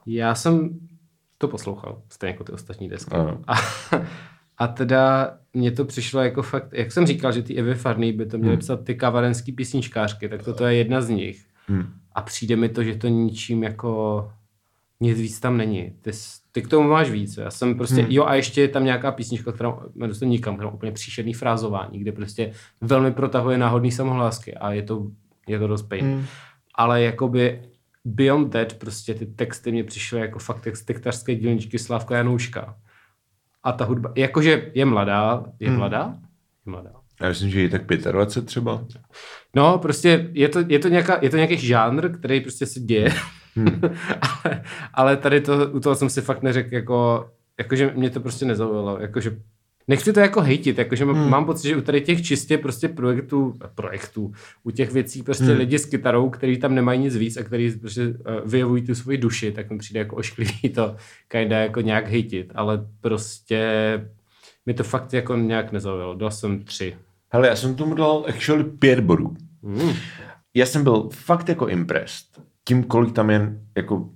Já 0.06 0.36
jsem 0.36 0.70
to 1.38 1.48
poslouchal, 1.48 2.02
stejně 2.10 2.32
jako 2.32 2.44
ty 2.44 2.52
ostatní 2.52 2.90
desky. 2.90 3.16
Ano. 3.16 3.40
A, 3.48 3.54
a 4.58 4.68
teda 4.68 5.34
mně 5.54 5.72
to 5.72 5.86
přišlo 5.86 6.22
jako 6.22 6.42
fakt, 6.42 6.74
jak 6.74 6.92
jsem 6.92 7.06
říkal, 7.08 7.32
že 7.32 7.42
ty 7.42 7.56
Evy 7.56 7.76
Farný 7.76 8.14
by 8.14 8.26
to 8.26 8.38
měly 8.38 8.54
Hmm. 8.54 8.60
psat 8.60 8.84
ty 8.84 8.96
kavarenský 8.96 9.52
písničkářky, 9.52 10.30
tak 10.30 10.44
toto 10.44 10.66
je 10.66 10.76
jedna 10.76 11.02
z 11.02 11.10
nich. 11.10 11.46
Hmm. 11.68 11.86
A 12.14 12.22
přijde 12.22 12.56
mi 12.56 12.70
to, 12.70 12.84
že 12.84 12.96
to 12.96 13.08
ničím 13.08 13.64
jako 13.64 14.32
nic 15.00 15.22
víc 15.22 15.40
tam 15.40 15.58
není. 15.58 15.94
Ty, 16.02 16.12
ty 16.52 16.62
k 16.62 16.68
tomu 16.68 16.90
máš 16.90 17.10
víc. 17.10 17.38
Já 17.38 17.52
jsem 17.52 17.78
prostě, 17.78 18.02
hmm. 18.02 18.12
jo 18.12 18.26
a 18.26 18.36
ještě 18.36 18.62
je 18.62 18.68
tam 18.68 18.84
nějaká 18.86 19.12
písnička, 19.12 19.52
která 19.52 19.78
jmenuje 19.96 20.16
se 20.16 20.26
nikam, 20.26 20.56
která 20.56 20.70
úplně 20.70 20.92
příšerný 20.92 21.34
frázování, 21.34 22.00
kde 22.00 22.12
prostě 22.12 22.52
velmi 22.82 23.12
protahuje 23.12 23.58
náhodný 23.58 23.92
samohlásky 23.92 24.54
a 24.54 24.72
je 24.72 24.84
to, 24.84 25.08
je 25.48 25.60
to 25.60 25.68
dost 25.68 25.84
pain. 25.84 26.06
Hmm. 26.06 26.26
Ale 26.76 27.02
jakoby 27.02 27.62
Beyond 28.08 28.52
That, 28.54 28.74
prostě 28.74 29.14
ty 29.14 29.26
texty 29.26 29.72
mě 29.72 29.84
přišly 29.84 30.20
jako 30.20 30.40
fakt 30.40 30.62
text 30.62 30.82
tektařské 30.86 31.36
dílničky 31.36 31.80
Slávka 31.80 32.18
Janouška. 32.18 32.76
A 33.64 33.72
ta 33.72 33.86
hudba, 33.86 34.14
jakože 34.16 34.72
je 34.74 34.86
mladá, 34.86 35.44
je 35.60 35.68
Hmm. 35.68 35.78
mladá? 35.78 36.18
Je 36.66 36.72
mladá. 36.72 36.92
Já 37.22 37.30
myslím, 37.30 37.50
že 37.50 37.62
je 37.62 37.70
tak 37.70 37.86
25 37.86 38.46
třeba. 38.46 38.86
No, 39.56 39.78
prostě 39.78 40.30
je 40.34 40.50
to, 40.50 40.60
je 40.68 40.80
to, 40.80 40.88
nějaká, 40.88 41.20
je 41.22 41.30
to 41.30 41.36
nějaký 41.36 41.58
žánr, 41.58 42.10
který 42.18 42.42
prostě 42.42 42.66
se 42.66 42.80
děje, 42.80 43.14
Hmm. 43.56 43.82
ale, 44.22 44.64
ale 44.94 45.18
tady 45.18 45.42
to, 45.42 45.70
u 45.72 45.80
toho 45.80 45.96
jsem 45.96 46.10
si 46.10 46.22
fakt 46.22 46.42
neřekl, 46.42 46.76
jako, 46.76 47.30
jakože 47.60 47.92
mě 47.96 48.10
to 48.10 48.20
prostě 48.20 48.46
nezaujalo, 48.46 48.98
jakože 49.02 49.38
Nechci 49.88 50.14
to 50.14 50.20
jako 50.20 50.42
hejtit, 50.42 50.78
jakože 50.78 51.06
hmm. 51.06 51.30
mám 51.30 51.46
pocit, 51.46 51.68
že 51.68 51.78
u 51.78 51.82
tady 51.82 52.02
těch 52.02 52.26
čistě 52.26 52.58
prostě 52.58 52.88
projektů, 52.88 53.54
projektů, 53.76 54.32
u 54.64 54.72
těch 54.72 54.92
věcí 54.92 55.24
prostě 55.24 55.46
hmm. 55.46 55.58
lidi 55.58 55.80
s 55.80 55.86
kytarou, 55.86 56.30
kteří 56.30 56.58
tam 56.58 56.76
nemají 56.76 57.00
nic 57.00 57.16
víc 57.16 57.38
a 57.38 57.44
kteří 57.44 57.72
prostě 57.72 58.08
uh, 58.08 58.14
vyjevují 58.46 58.86
tu 58.86 58.96
svoji 58.96 59.18
duši, 59.18 59.52
tak 59.52 59.70
mi 59.70 59.78
přijde 59.78 60.00
jako 60.00 60.16
ošklivý 60.16 60.70
to 60.76 60.96
kinda 61.28 61.58
jako 61.58 61.82
nějak 61.82 62.08
hejtit, 62.08 62.52
ale 62.56 62.86
prostě 63.02 63.68
mi 64.66 64.74
to 64.74 64.84
fakt 64.84 65.14
jako 65.14 65.36
nějak 65.36 65.72
nezaujalo. 65.72 66.16
Dal 66.16 66.32
jsem 66.32 66.64
tři. 66.64 66.96
Hele, 67.30 67.48
já 67.48 67.56
jsem 67.56 67.76
tomu 67.76 67.96
dal 67.96 68.26
actually 68.28 68.64
pět 68.64 69.00
bodů. 69.00 69.36
Hmm. 69.64 69.94
Já 70.54 70.66
jsem 70.66 70.84
byl 70.84 71.10
fakt 71.12 71.50
jako 71.50 71.68
impressed 71.68 72.26
tím, 72.68 72.84
kolik 72.84 73.14
tam 73.14 73.30
je 73.30 73.60
jako 73.76 74.10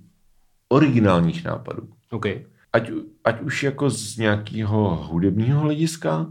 originálních 0.68 1.44
nápadů. 1.44 1.88
OK. 2.10 2.26
Ať, 2.72 2.90
ať 3.24 3.40
už 3.40 3.62
jako 3.62 3.90
z 3.90 4.16
nějakého 4.16 4.96
hudebního 4.96 5.60
hlediska, 5.60 6.18
uh, 6.18 6.26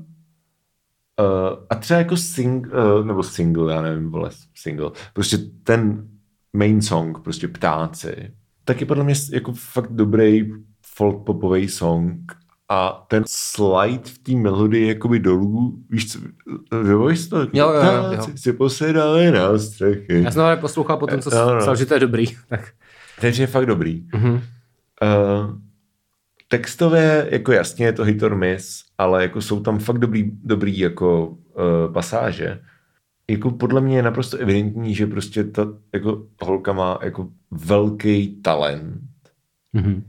a 1.70 1.76
třeba 1.76 1.98
jako 1.98 2.18
sing, 2.18 2.68
uh, 2.68 3.06
nebo 3.06 3.24
single, 3.24 3.74
já 3.74 3.82
nevím, 3.82 4.12
vole, 4.12 4.30
single, 4.56 4.92
prostě 5.14 5.38
ten 5.64 6.08
main 6.54 6.82
song, 6.82 7.20
prostě 7.20 7.48
Ptáci, 7.48 8.32
tak 8.66 8.82
je 8.82 8.88
podle 8.88 9.04
mě 9.04 9.14
jako 9.34 9.54
fakt 9.54 9.92
dobrý 9.92 10.52
folk 10.82 11.26
popový 11.26 11.70
song 11.70 12.32
a 12.70 13.06
ten 13.08 13.24
slide 13.28 14.04
v 14.04 14.18
té 14.18 14.32
melodii 14.32 14.88
jakoby 14.88 15.20
dolů, 15.20 15.84
víš 15.90 16.12
co, 16.12 16.20
vyvojíš 16.84 17.28
to? 17.28 17.42
Jo, 17.42 17.50
jo, 17.54 17.70
jo, 17.70 18.12
jo. 18.12 18.28
Si 18.36 18.54
posedali 18.54 19.32
na 19.32 19.58
střechy. 19.58 20.24
Já 20.24 20.32
jsem 20.32 20.42
ale 20.42 20.58
poslouchal 20.58 20.98
potom, 20.98 21.20
co 21.20 21.32
jsi 21.32 21.36
no. 21.36 21.58
psal, 21.60 21.76
že 21.76 21.86
to 21.86 21.94
je 21.94 22.00
dobrý. 22.00 22.26
Tak. 22.50 22.72
Takže 23.22 23.44
je 23.44 23.48
fakt 23.48 23.66
dobrý. 23.66 24.06
Mhm. 24.14 24.34
Uh, 24.34 24.42
textově, 26.52 27.28
jako 27.32 27.52
jasně 27.52 27.86
je 27.86 27.94
to 27.94 28.04
hit 28.04 28.24
or 28.24 28.36
miss, 28.36 28.84
ale 28.98 29.22
jako 29.22 29.42
jsou 29.42 29.60
tam 29.60 29.80
fakt 29.80 29.98
dobrý, 29.98 30.32
dobrý 30.44 30.80
jako 30.80 31.28
uh, 31.28 31.94
pasáže. 31.94 32.60
Jako 33.30 33.52
podle 33.52 33.82
mě 33.82 33.96
je 33.96 34.04
naprosto 34.04 34.38
evidentní, 34.38 34.96
že 34.96 35.08
prostě 35.08 35.44
ta 35.44 35.68
jako 35.94 36.28
holka 36.42 36.74
má 36.74 37.00
jako 37.04 37.30
velký 37.52 38.42
talent. 38.42 39.02
Mhm. 39.74 40.04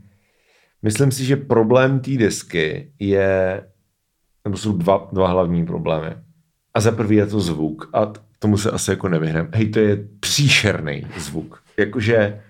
Myslím 0.82 1.10
si, 1.10 1.24
že 1.24 1.36
problém 1.36 2.00
té 2.00 2.10
desky 2.10 2.92
je, 2.98 3.62
nebo 4.44 4.56
jsou 4.56 4.72
dva, 4.72 5.08
dva 5.12 5.28
hlavní 5.28 5.66
problémy. 5.66 6.16
A 6.74 6.80
za 6.80 6.92
prvý 6.92 7.16
je 7.16 7.26
to 7.26 7.40
zvuk. 7.40 7.90
A 7.92 8.06
t- 8.06 8.20
tomu 8.38 8.58
se 8.58 8.70
asi 8.70 8.90
jako 8.90 9.08
nevyhneme. 9.08 9.48
Hej, 9.54 9.68
to 9.68 9.78
je 9.78 10.08
příšerný 10.20 11.06
zvuk. 11.18 11.62
Jakože, 11.76 12.42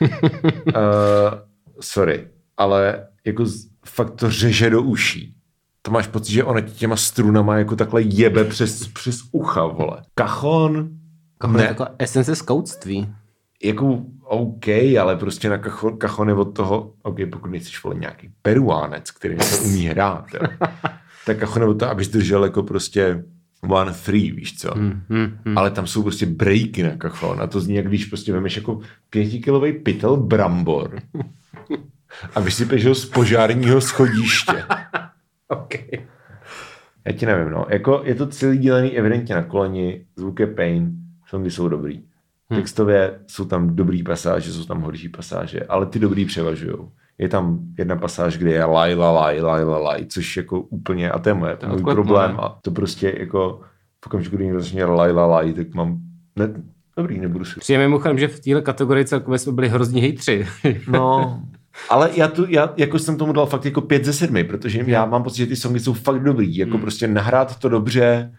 uh, 0.00 0.10
sorry, 1.80 2.28
ale 2.56 3.08
jako 3.28 3.44
fakt 3.86 4.10
to 4.14 4.30
řeže 4.30 4.70
do 4.70 4.82
uší. 4.82 5.34
To 5.82 5.90
máš 5.90 6.06
pocit, 6.06 6.32
že 6.32 6.44
ona 6.44 6.60
těma 6.60 6.96
strunama 6.96 7.56
jako 7.58 7.76
takhle 7.76 8.02
jebe 8.02 8.44
přes, 8.44 8.86
přes 8.88 9.20
ucha, 9.32 9.66
vole. 9.66 10.02
Kachon, 10.14 10.88
Ne. 11.46 11.58
ne, 11.58 11.64
Jako 11.64 11.86
esence 11.98 12.36
skautství. 12.36 13.08
jako 13.64 14.00
OK, 14.24 14.68
ale 15.00 15.16
prostě 15.16 15.48
na 15.50 15.58
kachon, 15.58 15.98
kachon 15.98 16.28
je 16.28 16.34
od 16.34 16.44
toho, 16.44 16.92
OK, 17.02 17.16
pokud 17.32 17.50
nejsi 17.50 17.70
vole 17.84 17.96
nějaký 17.96 18.30
peruánec, 18.42 19.10
který 19.10 19.36
to 19.36 19.64
umí 19.64 19.84
hrát, 19.86 20.26
jo. 20.34 20.40
tak 21.26 21.38
kachon 21.38 21.62
je 21.62 21.68
od 21.68 21.78
toho, 21.78 21.90
abys 21.90 22.08
držel 22.08 22.44
jako 22.44 22.62
prostě 22.62 23.24
one 23.68 23.92
three, 24.04 24.30
víš 24.32 24.58
co? 24.58 24.70
Hmm, 24.74 25.00
hmm, 25.08 25.38
hmm. 25.44 25.58
Ale 25.58 25.70
tam 25.70 25.86
jsou 25.86 26.02
prostě 26.02 26.26
breaky 26.26 26.82
na 26.82 26.96
kachon 26.96 27.40
a 27.40 27.46
to 27.46 27.60
zní, 27.60 27.74
jak 27.74 27.88
když 27.88 28.04
prostě 28.04 28.32
vemeš 28.32 28.56
jako 28.56 28.80
pětikilový 29.10 29.72
pytel 29.72 30.16
brambor 30.16 31.00
a 32.34 32.40
vysypeš 32.40 32.86
ho 32.86 32.94
z 32.94 33.04
požárního 33.04 33.80
schodiště. 33.80 34.64
Okay. 35.50 36.06
Já 37.06 37.12
ti 37.12 37.26
nevím, 37.26 37.50
no. 37.50 37.66
Jako 37.68 38.02
je 38.04 38.14
to 38.14 38.26
celý 38.26 38.58
dělaný 38.58 38.98
evidentně 38.98 39.34
na 39.34 39.42
koleni, 39.42 40.06
zvuk 40.16 40.40
je 40.40 40.46
pain, 40.46 40.90
songy 41.26 41.50
jsou 41.50 41.68
dobrý. 41.68 42.02
Textově 42.54 43.20
jsou 43.26 43.44
tam 43.44 43.76
dobrý 43.76 44.02
pasáže, 44.02 44.52
jsou 44.52 44.64
tam 44.64 44.80
horší 44.80 45.08
pasáže, 45.08 45.60
ale 45.60 45.86
ty 45.86 45.98
dobrý 45.98 46.24
převažují. 46.24 46.76
Je 47.18 47.28
tam 47.28 47.58
jedna 47.78 47.96
pasáž, 47.96 48.38
kde 48.38 48.50
je 48.50 48.64
laj, 48.64 48.94
la, 48.94 49.10
laj, 49.10 49.40
laj, 49.40 49.64
la, 49.64 49.78
laj, 49.78 50.06
což 50.06 50.36
jako 50.36 50.60
úplně, 50.60 51.10
a 51.10 51.18
to 51.18 51.28
je 51.28 51.34
moje, 51.34 51.56
to 51.56 51.68
můj 51.68 51.82
problém 51.82 52.30
ne? 52.30 52.36
a 52.38 52.58
to 52.62 52.70
prostě 52.70 53.14
jako 53.18 53.60
v 54.04 54.06
okamžiku, 54.06 54.36
kdy 54.36 54.44
někdo 54.44 54.60
začne 54.60 54.84
laj, 54.84 55.12
la, 55.12 55.26
laj, 55.26 55.52
tak 55.52 55.74
mám, 55.74 55.98
ne, 56.36 56.62
dobrý, 56.96 57.20
nebudu 57.20 57.44
si. 57.44 57.60
Přijeme 57.60 57.84
mimochodem, 57.84 58.18
že 58.18 58.28
v 58.28 58.40
téhle 58.40 58.62
kategorii 58.62 59.04
celkově 59.04 59.38
jsme 59.38 59.52
byli 59.52 59.68
hrozní 59.68 60.00
hejtři. 60.00 60.46
No, 60.88 61.42
ale 61.88 62.10
já, 62.14 62.28
tu, 62.28 62.46
já 62.48 62.72
jako 62.76 62.98
jsem 62.98 63.16
tomu 63.16 63.32
dal 63.32 63.46
fakt 63.46 63.64
jako 63.64 63.80
pět 63.80 64.04
ze 64.04 64.12
sedmi, 64.12 64.44
protože 64.44 64.84
já 64.86 65.06
mám 65.06 65.22
pocit, 65.22 65.36
že 65.36 65.46
ty 65.46 65.56
songy 65.56 65.80
jsou 65.80 65.92
fakt 65.92 66.22
dobrý, 66.22 66.56
jako 66.56 66.72
Hmm. 66.72 66.80
prostě 66.80 67.08
nahrát 67.08 67.58
to 67.58 67.68
dobře, 67.68 68.32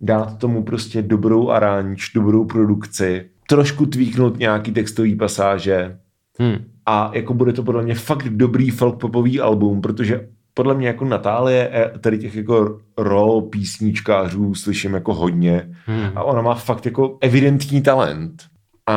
dát 0.00 0.38
tomu 0.38 0.62
prostě 0.62 1.02
dobrou 1.02 1.50
aranž, 1.50 2.12
dobrou 2.14 2.44
produkci, 2.44 3.30
trošku 3.48 3.86
tvíknout 3.86 4.38
nějaký 4.38 4.72
textový 4.72 5.16
pasáže 5.16 5.98
hmm. 6.38 6.56
a 6.86 7.10
jako 7.14 7.34
bude 7.34 7.52
to 7.52 7.62
podle 7.62 7.82
mě 7.82 7.94
fakt 7.94 8.28
dobrý 8.28 8.70
folk 8.70 9.00
popový 9.00 9.40
album, 9.40 9.80
protože 9.80 10.28
podle 10.54 10.74
mě 10.74 10.86
jako 10.86 11.04
Natálie 11.04 11.70
eh, 11.72 11.98
tady 11.98 12.18
těch 12.18 12.34
jako 12.36 12.78
rol 12.96 13.42
písničkářů 13.42 14.54
slyším 14.54 14.94
jako 14.94 15.14
hodně 15.14 15.70
Hmm. 15.86 16.10
a 16.14 16.22
ona 16.22 16.42
má 16.42 16.54
fakt 16.54 16.86
jako 16.86 17.18
evidentní 17.20 17.82
talent. 17.82 18.42
A, 18.86 18.94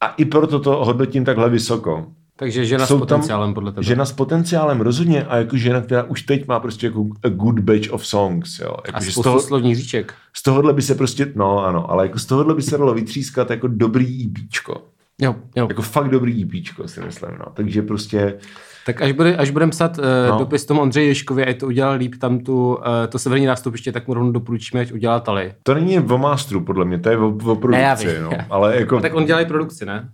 a 0.00 0.08
i 0.16 0.24
proto 0.24 0.60
to 0.60 0.84
hodnotím 0.84 1.24
takhle 1.24 1.50
vysoko. 1.50 2.06
Takže 2.40 2.64
žena 2.64 2.86
Jsou 2.86 2.94
s 2.96 2.98
tam 2.98 3.00
potenciálem 3.00 3.54
podle 3.54 3.72
tebe. 3.72 3.82
Žena 3.84 4.04
s 4.04 4.12
potenciálem 4.12 4.80
rozhodně 4.80 5.24
a 5.24 5.36
jako 5.36 5.56
žena, 5.56 5.80
která 5.80 6.02
už 6.02 6.22
teď 6.22 6.46
má 6.48 6.60
prostě 6.60 6.86
jako 6.86 7.06
a 7.24 7.28
good 7.28 7.58
batch 7.60 7.90
of 7.92 8.06
songs, 8.06 8.58
jo. 8.58 8.70
a 8.70 8.82
Jako, 8.86 9.04
že 9.04 9.12
z, 9.12 9.14
toho, 9.14 9.40
slovních 9.40 9.76
říček. 9.76 10.14
z 10.36 10.42
tohohle 10.42 10.72
by 10.72 10.82
se 10.82 10.94
prostě, 10.94 11.32
no 11.34 11.64
ano, 11.64 11.90
ale 11.90 12.04
jako 12.06 12.18
z 12.18 12.26
tohohle 12.26 12.54
by 12.54 12.62
se 12.62 12.78
dalo 12.78 12.94
vytřískat 12.94 13.50
jako 13.50 13.68
dobrý 13.68 14.24
EPčko. 14.26 14.82
Jo, 15.22 15.36
jo. 15.56 15.66
Jako 15.68 15.82
fakt 15.82 16.08
dobrý 16.08 16.42
EPčko 16.42 16.88
si 16.88 17.00
myslím, 17.00 17.30
no. 17.38 17.46
Takže 17.54 17.82
prostě, 17.82 18.38
Tak 18.86 19.02
až, 19.02 19.12
bude, 19.12 19.36
až 19.36 19.50
budeme 19.50 19.70
psat 19.70 19.98
uh, 19.98 20.04
No. 20.30 20.38
dopis 20.38 20.64
tomu 20.64 20.80
Ondřeji 20.80 21.08
Ješkovi, 21.08 21.46
ať 21.46 21.58
to 21.60 21.66
udělal 21.66 21.94
líp 21.96 22.14
tam 22.20 22.38
tu, 22.38 22.74
uh, 22.74 22.82
to 23.08 23.18
severní 23.18 23.46
nástupiště, 23.46 23.92
tak 23.92 24.08
mu 24.08 24.14
rovnou 24.14 24.32
doporučíme, 24.32 24.80
ať 24.82 24.92
udělá 24.92 25.20
Tali. 25.20 25.54
to 25.62 25.74
není 25.74 25.98
o 25.98 26.18
masteru, 26.18 26.60
podle 26.64 26.84
mě, 26.84 26.98
to 26.98 27.10
je 27.10 27.18
o, 27.18 27.28
o 27.28 27.68
Ne, 27.68 27.80
já 27.80 27.96
produkci, 27.96 28.06
vím. 28.06 28.22
no. 28.24 28.30
Ale 28.50 28.76
jako, 28.76 28.94
No, 28.94 29.02
tak 29.02 29.14
on 29.14 29.24
dělá 29.24 29.40
i 29.40 29.46
produkci, 29.46 29.86
ne? 29.86 30.08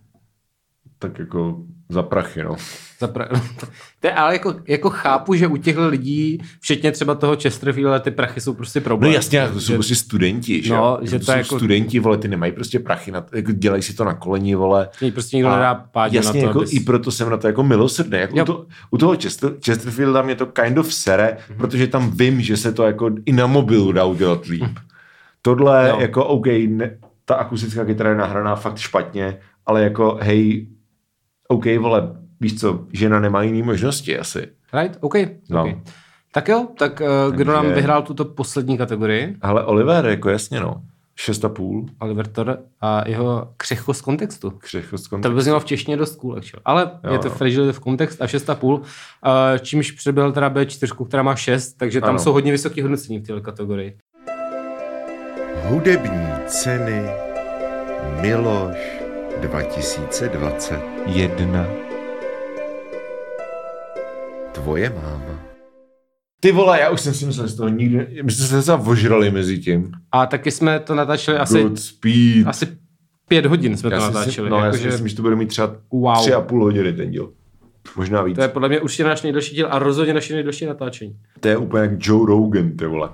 tak 0.99 1.19
jako 1.19 1.57
za 1.89 2.02
prachy, 2.02 2.42
no. 2.42 2.56
Za 3.00 3.06
pra... 3.08 3.28
to 4.00 4.06
je, 4.06 4.12
ale 4.12 4.32
jako, 4.32 4.55
jako 4.68 4.90
chápu, 4.90 5.34
že 5.34 5.47
u 5.47 5.56
těchto 5.56 5.89
lidí, 5.89 6.39
včetně 6.60 6.92
třeba 6.92 7.15
toho 7.15 7.36
Chesterfielda, 7.36 7.98
ty 7.98 8.10
prachy 8.10 8.40
jsou 8.40 8.55
prostě 8.55 8.81
No 8.81 8.84
problém. 8.84 9.12
jasně, 9.12 9.48
to 9.52 9.60
jsou 9.60 9.66
že, 9.66 9.74
prostě 9.74 9.94
studenti, 9.94 10.62
že, 10.62 10.74
No, 10.74 10.98
že 11.02 11.10
to, 11.10 11.18
to 11.18 11.24
jsou 11.32 11.39
jako- 11.39 11.58
studenti, 11.58 11.98
vole, 11.98 12.18
ty 12.18 12.28
nemají 12.28 12.52
prostě 12.52 12.78
prachy, 12.78 13.10
na, 13.12 13.26
jako 13.34 13.52
dělají 13.52 13.82
si 13.82 13.94
to 13.94 14.05
na 14.05 14.15
koleni, 14.15 14.55
vole. 14.55 14.89
že 15.00 15.10
prostě 15.12 15.36
nikdo 15.36 15.50
nedá 15.50 15.74
pádě 15.74 16.16
jasně, 16.16 16.32
na 16.32 16.40
to, 16.42 16.47
jako 16.48 16.58
abys... 16.58 16.73
i 16.73 16.81
proto 16.81 17.10
jsem 17.10 17.31
na 17.31 17.36
to 17.36 17.47
jako 17.47 17.62
milosrdný. 17.62 18.18
Jako 18.18 18.34
u, 18.34 18.39
Jo. 18.39 18.44
to, 18.44 18.66
u 18.90 18.98
toho 18.98 19.16
Chester, 19.23 19.52
Chesterfielda 19.65 20.23
mě 20.23 20.34
to 20.34 20.47
kind 20.47 20.78
of 20.78 20.94
sere, 20.94 21.36
mm-hmm. 21.36 21.56
protože 21.56 21.86
tam 21.86 22.10
vím, 22.10 22.40
že 22.40 22.56
se 22.56 22.73
to 22.73 22.82
jako 22.82 23.10
i 23.26 23.32
na 23.32 23.47
mobilu 23.47 23.92
dá 23.92 24.05
udělat 24.05 24.47
líp. 24.47 24.78
Tohle 25.42 25.89
Jo. 25.89 26.00
jako 26.00 26.24
OK, 26.24 26.47
ne, 26.68 26.98
ta 27.24 27.34
akustická 27.34 27.84
kytara 27.84 28.10
je 28.10 28.16
nahraná 28.16 28.56
fakt 28.56 28.78
špatně, 28.78 29.39
ale 29.66 29.82
jako 29.82 30.18
hej, 30.23 30.66
OK, 31.49 31.65
vole, 31.78 32.16
víš 32.41 32.60
co, 32.60 32.84
žena 32.92 33.20
nemá 33.20 33.42
jiný 33.42 33.62
možnosti 33.62 34.18
asi. 34.18 34.49
Right? 34.81 34.97
OK. 35.00 35.15
No. 35.50 35.60
okay. 35.60 35.81
Tak 36.33 36.49
jo, 36.49 36.66
tak 36.78 37.02
uh, 37.28 37.34
kdo 37.36 37.52
nám 37.52 37.62
Takže- 37.65 37.75
vyhrál 37.75 38.02
tuto 38.02 38.25
poslední 38.25 38.78
kategorii? 38.78 39.36
Ale 39.42 39.65
Oliver, 39.65 40.07
jako 40.07 40.31
jasně 40.31 40.60
no, 40.60 40.83
šest 41.16 41.44
a 41.44 41.49
půl, 41.49 41.86
Oliver 42.00 42.26
Tor 42.26 42.58
a 42.81 43.08
jeho 43.08 43.49
křehkost 43.57 44.02
kontextu. 44.02 44.50
křehkost 44.50 45.05
To 45.05 45.10
kontextu. 45.10 45.34
by 45.36 45.42
znělo 45.42 45.60
v 45.60 45.65
češtině 45.65 45.97
dost 45.97 46.16
cool, 46.16 46.33
actually. 46.36 46.62
Ale 46.65 46.91
Jo, 47.05 47.12
je 47.12 47.18
to 47.18 47.28
no. 47.28 47.34
fragile 47.34 47.73
v 47.73 47.81
kontext 47.81 48.23
a 48.23 48.26
6,5, 48.26 48.73
uh, 48.78 48.78
čímž 49.60 49.91
předbyl 49.91 50.33
teda 50.33 50.50
B4, 50.50 51.07
která 51.07 51.23
má 51.23 51.36
6, 51.36 51.73
takže 51.73 52.00
tam 52.00 52.10
Ano. 52.10 52.18
jsou 52.18 52.33
hodně 52.33 52.52
vysoké 52.52 52.83
hodnocení 52.83 53.18
v 53.18 53.26
této 53.26 53.41
kategorii. 53.41 53.97
Hudební 55.68 56.26
ceny 56.47 57.02
Miloš 58.20 58.95
2020. 59.40 60.81
Jedna. 61.06 61.66
Tvoje 64.52 64.90
máma. 65.02 65.40
Ty 66.40 66.52
vole, 66.52 66.81
já 66.81 66.90
už 66.90 67.00
jsem 67.00 67.15
si 67.15 67.26
myslel 67.26 67.48
z 67.48 67.55
toho 67.56 67.68
nikdy, 67.68 68.23
my 68.23 68.32
jsme 68.32 68.47
se 68.47 68.60
zavožrali 68.62 69.31
mezi 69.31 69.58
tím. 69.58 69.92
A 70.12 70.26
taky 70.26 70.50
jsme 70.50 70.81
to 70.81 70.94
natáčeli 70.94 71.39
asi, 71.39 71.62
Good 71.62 71.78
speed. 71.78 72.47
asi 72.47 72.66
pět 73.28 73.47
hodin 73.47 73.76
jsme 73.76 73.90
já 73.92 73.98
to 74.00 74.06
si, 74.06 74.12
natáčeli. 74.15 74.50
no, 74.50 74.56
já 74.56 74.62
si 74.62 74.66
jakože 74.66 74.86
myslím, 74.89 75.08
že 75.08 75.16
to 75.16 75.23
bude 75.23 75.36
mít 75.36 75.47
třeba 75.48 75.76
Wow. 75.92 76.15
tři 76.20 76.32
a 76.34 76.40
půl 76.40 76.62
hodiny 76.65 76.92
ten 76.92 77.10
díl. 77.10 77.32
Možná 77.97 78.23
víc. 78.23 78.36
to 78.36 78.42
je 78.42 78.48
podle 78.48 78.68
mě 78.68 78.81
určitě 78.81 79.05
náš 79.05 79.23
nejdelší 79.23 79.55
díl 79.56 79.68
a 79.70 79.78
rozhodně 79.78 80.15
naše 80.15 80.34
nejdelší 80.34 80.66
natáčení. 80.66 81.16
To 81.40 81.48
je 81.48 81.56
úplně 81.56 81.82
jak 81.82 81.90
Joe 82.00 82.26
Rogan, 82.26 82.76
ty 82.76 82.86
vole. 82.86 83.08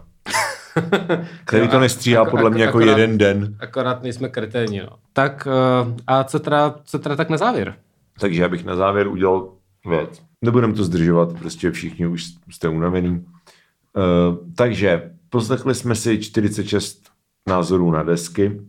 Který 1.44 1.68
to 1.68 1.81
nestříhá 1.81 2.23
ako- 2.23 2.31
podle 2.31 2.51
mě 2.51 2.68
ako- 2.68 2.81
jako 2.81 2.91
akorát- 2.91 2.99
jeden 2.99 3.18
den. 3.18 3.57
Akorát 3.60 4.02
nejsme 4.02 4.28
kreténi. 4.28 4.81
No. 4.81 4.89
Tak 5.12 5.49
uh, 5.84 5.92
a 6.07 6.25
co 6.25 6.39
teda, 6.39 6.75
co 6.84 6.99
teda 6.99 7.17
tak 7.17 7.31
na 7.31 7.36
závěr? 7.36 7.75
Takže 8.20 8.42
já 8.42 8.49
bych 8.49 8.65
na 8.65 8.76
závěr 8.76 9.09
udělal 9.09 9.49
věc. 9.89 10.23
Nebudem 10.44 10.75
to 10.75 10.84
zdržovat, 10.84 11.33
prostě 11.39 11.70
všichni 11.70 12.07
už 12.07 12.25
jste 12.51 12.68
unavený. 12.68 13.10
Uh, 13.10 14.36
takže 14.57 15.10
poslechli 15.31 15.75
jsme 15.75 15.94
si 15.94 16.18
46 16.18 17.02
názorů 17.49 17.91
na 17.91 18.02
desky. 18.02 18.60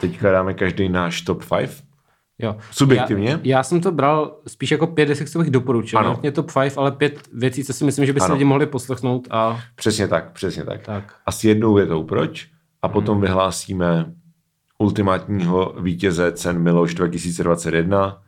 Teďka 0.00 0.32
dáme 0.32 0.54
každý 0.54 0.88
náš 0.88 1.20
top 1.22 1.42
5. 1.58 1.70
Jo. 2.38 2.56
Subjektivně? 2.70 3.30
Já, 3.30 3.38
já, 3.42 3.62
jsem 3.62 3.80
to 3.80 3.92
bral 3.92 4.36
spíš 4.46 4.70
jako 4.70 4.86
pět 4.86 5.06
desek, 5.06 5.30
co 5.30 5.38
bych 5.38 5.50
doporučil. 5.50 5.98
Ano. 5.98 6.18
Mě 6.22 6.32
top 6.32 6.52
5, 6.60 6.78
ale 6.78 6.92
pět 6.92 7.28
věcí, 7.32 7.64
co 7.64 7.72
si 7.72 7.84
myslím, 7.84 8.06
že 8.06 8.12
by 8.12 8.20
se 8.20 8.32
lidi 8.32 8.44
mohli 8.44 8.66
poslechnout 8.66 9.28
a 9.30 9.60
Přesně 9.74 10.08
tak, 10.08 10.32
přesně 10.32 10.64
tak. 10.64 10.82
tak. 10.82 11.14
Asi 11.26 11.48
jednou 11.48 11.74
větou 11.74 12.04
proč 12.04 12.48
a 12.82 12.88
potom 12.88 13.20
vyhlásíme 13.20 14.12
ultimátního 14.78 15.74
vítěze 15.80 16.32
cen 16.32 16.58
Miloš 16.58 16.94
2021 16.94 18.22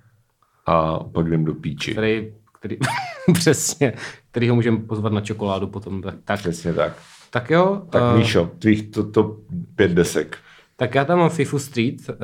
a 0.67 0.99
pak 0.99 1.27
jdem 1.27 1.45
do 1.45 1.55
píči. 1.55 1.93
Který, 1.93 2.33
který 2.59 2.77
přesně, 3.33 3.93
který 4.31 4.49
ho 4.49 4.55
můžeme 4.55 4.79
pozvat 4.79 5.13
na 5.13 5.21
čokoládu 5.21 5.67
potom. 5.67 6.03
Tak, 6.25 6.39
Přesně 6.39 6.73
tak. 6.73 6.93
tak 7.31 7.51
jo. 7.51 7.83
Tak 7.91 8.03
eh, 8.15 8.19
Míšo, 8.19 8.51
tvých 8.59 8.91
to, 8.91 9.11
to 9.11 9.37
pět 9.75 9.91
desek. 9.91 10.37
Tak 10.77 10.95
já 10.95 11.05
tam 11.05 11.19
mám 11.19 11.31
Fifu 11.31 11.59
Street 11.59 11.95
uh, 12.09 12.15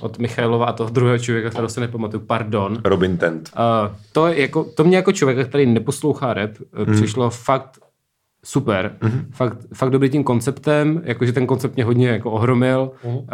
od 0.00 0.18
Michailova 0.18 0.66
a 0.66 0.72
toho 0.72 0.90
druhého 0.90 1.18
člověka, 1.18 1.50
kterého 1.50 1.68
se 1.68 1.80
nepamatuju, 1.80 2.22
pardon. 2.26 2.78
Robin 2.84 3.16
Tent. 3.16 3.50
Uh, 3.56 3.96
to, 4.12 4.26
je 4.26 4.40
jako, 4.40 4.64
to 4.64 4.84
mě 4.84 4.96
jako 4.96 5.12
člověka, 5.12 5.44
který 5.44 5.66
neposlouchá 5.66 6.34
rap, 6.34 6.50
Mhm. 6.72 6.90
mm. 6.90 6.96
přišlo 6.96 7.30
fakt 7.30 7.78
super. 8.44 8.96
Mm. 9.02 9.26
Fakt, 9.32 9.58
fakt 9.74 9.90
dobrý 9.90 10.10
tím 10.10 10.24
konceptem, 10.24 11.02
jakože 11.04 11.32
ten 11.32 11.46
koncept 11.46 11.74
mě 11.74 11.84
hodně 11.84 12.08
jako 12.08 12.30
ohromil. 12.30 12.90
Mhm. 13.04 13.12
Mm. 13.12 13.18
Uh, 13.18 13.24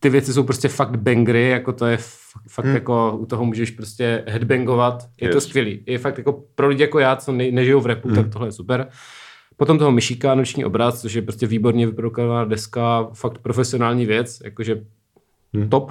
ty 0.00 0.08
věci 0.10 0.32
jsou 0.32 0.42
prostě 0.42 0.68
fakt 0.68 0.96
bangry, 0.96 1.48
jako 1.48 1.72
to 1.72 1.86
je 1.86 1.96
fakt 2.48 2.64
Mhm. 2.64 2.68
mm. 2.68 2.74
jako 2.74 3.16
u 3.20 3.26
toho 3.26 3.44
můžeš 3.44 3.70
prostě 3.70 4.24
headbangovat. 4.26 5.04
Je 5.20 5.28
to 5.28 5.36
Yes. 5.36 5.44
skvělý. 5.44 5.80
Je 5.86 5.98
fakt 5.98 6.18
jako 6.18 6.42
pro 6.54 6.68
lidi 6.68 6.82
jako 6.82 6.98
já, 6.98 7.16
co 7.16 7.32
ne, 7.32 7.50
nežijou 7.50 7.80
v 7.80 7.86
rapu, 7.86 8.08
mm. 8.08 8.14
tak 8.14 8.28
tohle 8.32 8.48
je 8.48 8.52
super. 8.52 8.86
Potom 9.56 9.78
toho 9.78 9.92
Myšíka, 9.92 10.34
noční 10.34 10.64
obraz, 10.64 11.00
což 11.00 11.14
je 11.14 11.22
prostě 11.22 11.46
výborně 11.46 11.86
vyprodukovaná 11.86 12.44
deska, 12.44 13.08
fakt 13.12 13.38
profesionální 13.38 14.06
věc, 14.06 14.38
jakože 14.44 14.80
hmm. 15.54 15.68
top. 15.68 15.90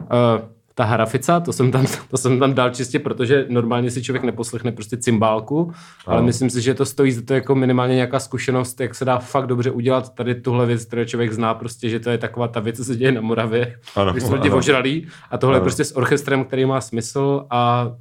Uh, 0.00 0.06
ta 0.74 0.84
harafica, 0.84 1.40
to 1.40 1.52
jsem, 1.52 1.70
tam, 1.70 1.86
to 2.10 2.16
jsem 2.16 2.38
tam 2.38 2.54
dal 2.54 2.70
čistě, 2.70 2.98
protože 2.98 3.46
normálně 3.48 3.90
si 3.90 4.02
člověk 4.02 4.22
neposlechne 4.24 4.72
prostě 4.72 4.96
cymbálku, 4.96 5.72
ale 6.06 6.16
Ano. 6.16 6.26
myslím 6.26 6.50
si, 6.50 6.60
že 6.62 6.74
to 6.74 6.84
stojí 6.84 7.12
za 7.12 7.22
to 7.22 7.34
jako 7.34 7.54
minimálně 7.54 7.94
nějaká 7.94 8.20
zkušenost, 8.20 8.80
jak 8.80 8.94
se 8.94 9.04
dá 9.04 9.18
fakt 9.18 9.46
dobře 9.46 9.70
udělat 9.70 10.14
tady 10.14 10.34
tuhle 10.34 10.66
věc, 10.66 10.84
kterou 10.84 11.04
člověk 11.04 11.32
zná, 11.32 11.54
prostě, 11.54 11.88
že 11.88 12.00
to 12.00 12.10
je 12.10 12.18
taková 12.18 12.48
ta 12.48 12.60
věc, 12.60 12.76
co 12.76 12.84
se 12.84 12.96
děje 12.96 13.12
na 13.12 13.20
Moravě, 13.20 13.76
Ano, 13.96 14.12
když 14.12 14.24
jsou 14.24 14.34
lidi 14.34 14.50
ožralí 14.50 15.06
a 15.30 15.38
tohle 15.38 15.56
je 15.56 15.58
Ano. 15.58 15.64
prostě 15.64 15.84
s 15.84 15.96
orchestrem, 15.96 16.44
který 16.44 16.64
má 16.64 16.80
smysl 16.80 17.46
a 17.50 17.92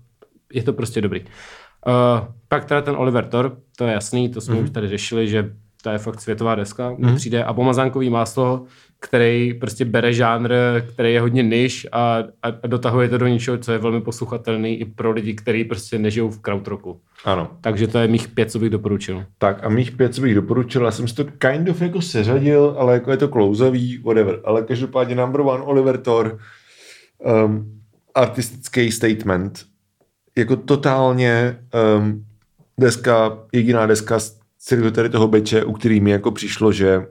je 0.53 0.63
to 0.63 0.73
prostě 0.73 1.01
dobrý. 1.01 1.21
Uh, 1.21 2.27
pak 2.47 2.65
teda 2.65 2.81
ten 2.81 2.95
Oliver 2.95 3.25
Thor, 3.25 3.57
to 3.77 3.83
je 3.85 3.93
jasný, 3.93 4.29
to 4.29 4.41
jsme 4.41 4.55
Mhm. 4.55 4.63
už 4.63 4.69
tady 4.69 4.88
řešili, 4.88 5.27
že 5.27 5.51
to 5.83 5.90
je 5.90 5.98
fakt 5.98 6.22
světová 6.22 6.56
deska, 6.56 6.95
mm. 6.98 7.16
přijde 7.16 7.43
a 7.43 7.53
pomazánkový 7.53 8.09
máslo, 8.09 8.66
který 8.99 9.53
prostě 9.53 9.85
bere 9.85 10.14
žánr, 10.14 10.51
který 10.93 11.14
je 11.14 11.22
hodně 11.22 11.43
niž 11.43 11.88
a, 11.91 12.17
a, 12.43 12.48
a 12.64 12.67
dotahuje 12.67 13.09
to 13.09 13.17
do 13.17 13.27
něčeho, 13.27 13.58
co 13.58 13.72
je 13.72 13.77
velmi 13.77 14.01
posluchatelný 14.01 14.80
i 14.80 14.85
pro 14.85 15.11
lidi, 15.11 15.33
kteří 15.33 15.64
prostě 15.64 15.99
nežijou 15.99 16.30
v 16.30 16.40
krautroku. 16.40 16.99
Ano. 17.25 17.51
Takže 17.61 17.88
to 17.88 17.99
je 17.99 18.08
mých 18.08 18.27
pět, 18.27 18.51
co 18.51 18.59
bych 18.59 18.69
doporučil. 18.69 19.25
Tak 19.38 19.64
a 19.64 19.69
mých 19.69 19.91
pět, 19.91 20.16
co 20.16 20.22
bych 20.22 20.35
doporučil, 20.35 20.85
já 20.85 20.91
jsem 20.91 21.08
si 21.08 21.16
to 21.16 21.25
kind 21.25 21.69
of 21.69 21.82
jako 21.82 22.01
seřadil, 22.01 22.75
ale 22.77 22.93
jako 22.93 23.11
je 23.11 23.17
to 23.17 23.27
klouzavý, 23.27 23.98
whatever. 23.98 24.40
Ale 24.43 24.61
každopádně 24.61 25.16
number 25.16 25.41
one, 25.41 25.64
Oliver 25.64 25.98
Thor, 25.98 26.40
um, 27.45 27.82
artistický 28.16 28.91
statement, 28.91 29.66
jako 30.38 30.56
totálně 30.56 31.59
um, 31.98 32.25
deska, 32.80 33.38
jediná 33.53 33.85
deska 33.85 34.19
z 34.19 34.39
celého 34.59 34.91
tady 34.91 35.09
toho 35.09 35.27
beče, 35.27 35.65
u 35.65 35.73
který 35.73 35.99
mi 35.99 36.11
jako 36.11 36.31
přišlo, 36.31 36.71
že 36.71 36.97
uh, 36.97 37.03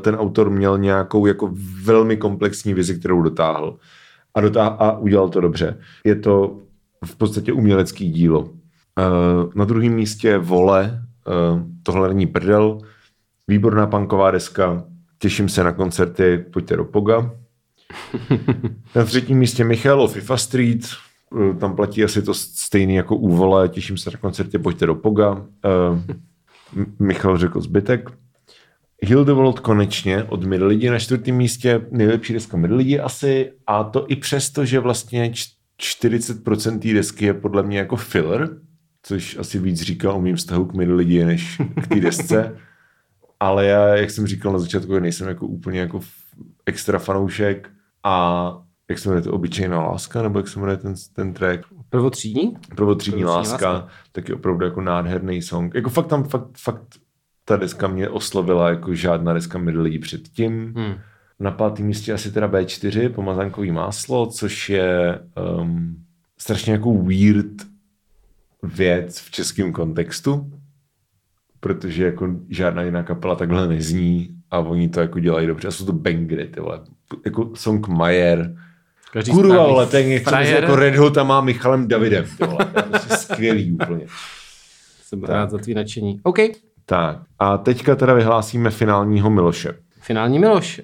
ten 0.00 0.14
autor 0.14 0.50
měl 0.50 0.78
nějakou 0.78 1.26
jako 1.26 1.54
velmi 1.82 2.16
komplexní 2.16 2.74
vizi, 2.74 2.98
kterou 2.98 3.22
dotáhl. 3.22 3.78
A, 4.34 4.40
dotáhl, 4.40 4.76
a 4.78 4.98
udělal 4.98 5.28
to 5.28 5.40
dobře. 5.40 5.78
Je 6.04 6.16
to 6.16 6.62
v 7.04 7.16
podstatě 7.16 7.52
umělecký 7.52 8.10
dílo. 8.10 8.40
Uh, 8.40 8.48
na 9.54 9.64
druhém 9.64 9.92
místě 9.92 10.38
Vole, 10.38 11.02
uh, 11.26 11.62
tohle 11.82 12.08
není 12.08 12.26
prdel, 12.26 12.78
výborná 13.48 13.86
punková 13.86 14.30
deska, 14.30 14.84
těším 15.18 15.48
se 15.48 15.64
na 15.64 15.72
koncerty, 15.72 16.38
pojďte 16.38 16.76
do 16.76 16.84
Poga. 16.84 17.30
na 18.94 19.04
třetím 19.04 19.38
místě 19.38 19.64
Michal 19.64 20.08
FIFA 20.08 20.36
Street, 20.36 20.80
uh, 21.30 21.56
tam 21.56 21.76
platí 21.76 22.04
asi 22.04 22.22
to 22.22 22.34
stejný 22.34 22.94
jako 22.94 23.16
u 23.16 23.28
Vole, 23.28 23.68
těším 23.68 23.98
se 23.98 24.10
na 24.10 24.18
koncerty, 24.18 24.58
pojďte 24.58 24.86
do 24.86 24.94
Poga. 24.94 25.32
Uh, 25.32 25.98
Michal 26.98 27.38
řekl 27.38 27.60
zbytek. 27.60 28.10
Hildewold 29.02 29.60
konečně 29.60 30.24
od 30.24 30.44
Midlidi 30.44 30.90
na 30.90 30.98
čtvrtém 30.98 31.34
místě, 31.34 31.86
nejlepší 31.90 32.32
deska 32.32 32.56
Midlidi 32.56 33.00
asi, 33.00 33.52
a 33.66 33.84
to 33.84 34.06
i 34.08 34.16
přesto, 34.16 34.64
že 34.64 34.80
vlastně 34.80 35.32
40% 35.80 36.78
té 36.78 36.94
desky 36.94 37.24
je 37.24 37.34
podle 37.34 37.62
mě 37.62 37.78
jako 37.78 37.96
filler, 37.96 38.48
což 39.02 39.36
asi 39.36 39.58
víc 39.58 39.80
říká 39.80 40.12
o 40.12 40.20
mým 40.20 40.36
vztahu 40.36 40.64
k 40.64 40.74
Midlidi 40.74 41.24
než 41.24 41.60
k 41.82 41.86
té 41.86 42.00
desce. 42.00 42.56
Ale 43.40 43.66
já, 43.66 43.96
jak 43.96 44.10
jsem 44.10 44.26
říkal 44.26 44.52
na 44.52 44.58
začátku, 44.58 44.98
nejsem 44.98 45.28
jako 45.28 45.46
úplně 45.46 45.80
jako 45.80 46.00
extra 46.66 46.98
fanoušek 46.98 47.70
a 48.02 48.52
jak 48.88 48.98
se 48.98 49.08
jmenuje 49.08 49.22
to 49.22 49.32
obyčejná 49.32 49.82
láska, 49.86 50.22
nebo 50.22 50.38
jak 50.38 50.48
se 50.48 50.58
jmenuje 50.58 50.76
ten, 50.76 50.94
ten 51.12 51.34
track? 51.34 51.66
Prvotřídní? 51.96 52.56
Prvotřídní 52.76 53.24
láska, 53.24 53.70
láska, 53.70 53.88
taky 54.12 54.32
opravdu 54.32 54.64
jako 54.64 54.80
nádherný 54.80 55.42
song. 55.42 55.74
Jako 55.74 55.90
fakt 55.90 56.06
tam, 56.06 56.24
fakt, 56.24 56.58
fakt 56.58 56.82
ta 57.44 57.56
deska 57.56 57.88
mě 57.88 58.08
oslovila 58.08 58.68
jako 58.68 58.94
žádná 58.94 59.32
deska 59.32 59.58
mi 59.58 59.70
lidí 59.70 59.98
předtím. 59.98 60.74
Hmm. 60.76 60.94
Na 61.40 61.50
pátém 61.50 61.86
místě 61.86 62.12
asi 62.12 62.32
teda 62.32 62.48
B4, 62.48 63.12
pomazánkový 63.12 63.70
máslo, 63.70 64.26
což 64.26 64.70
je 64.70 65.20
um, 65.60 65.96
strašně 66.38 66.72
jako 66.72 66.94
weird 66.94 67.62
věc 68.62 69.20
v 69.20 69.30
českém 69.30 69.72
kontextu, 69.72 70.52
protože 71.60 72.04
jako 72.04 72.28
žádná 72.48 72.82
jiná 72.82 73.02
kapela 73.02 73.36
takhle 73.36 73.68
nezní 73.68 74.36
a 74.50 74.58
oni 74.58 74.88
to 74.88 75.00
jako 75.00 75.20
dělají 75.20 75.46
dobře. 75.46 75.68
A 75.68 75.70
jsou 75.70 75.86
to 75.86 75.92
bangry, 75.92 76.48
ty 76.48 76.60
vole. 76.60 76.80
Jako 77.24 77.50
song 77.54 77.88
Mayer, 77.88 78.56
Každý 79.16 79.32
Kurva, 79.32 79.64
ale 79.64 79.86
ten 79.86 80.06
je 80.06 80.20
frajer. 80.20 80.62
jako 80.62 80.76
Red 80.76 80.96
Hot 80.96 81.18
a 81.18 81.24
má 81.24 81.40
Michalem 81.40 81.88
Davidem. 81.88 82.24
ty 82.38 82.46
vole. 82.46 82.64
To 82.64 82.78
je 82.78 82.82
prostě 82.82 83.16
skvělý 83.16 83.72
úplně. 83.72 84.06
Jsem 85.04 85.22
rád 85.22 85.50
za 85.50 85.58
tvý 85.58 85.74
nadšení. 85.74 86.20
OK. 86.22 86.38
Tak 86.86 87.18
a 87.38 87.58
teďka 87.58 87.96
teda 87.96 88.14
vyhlásíme 88.14 88.70
finálního 88.70 89.30
Miloše. 89.30 89.74
Finální 90.00 90.38
Miloš. 90.38 90.80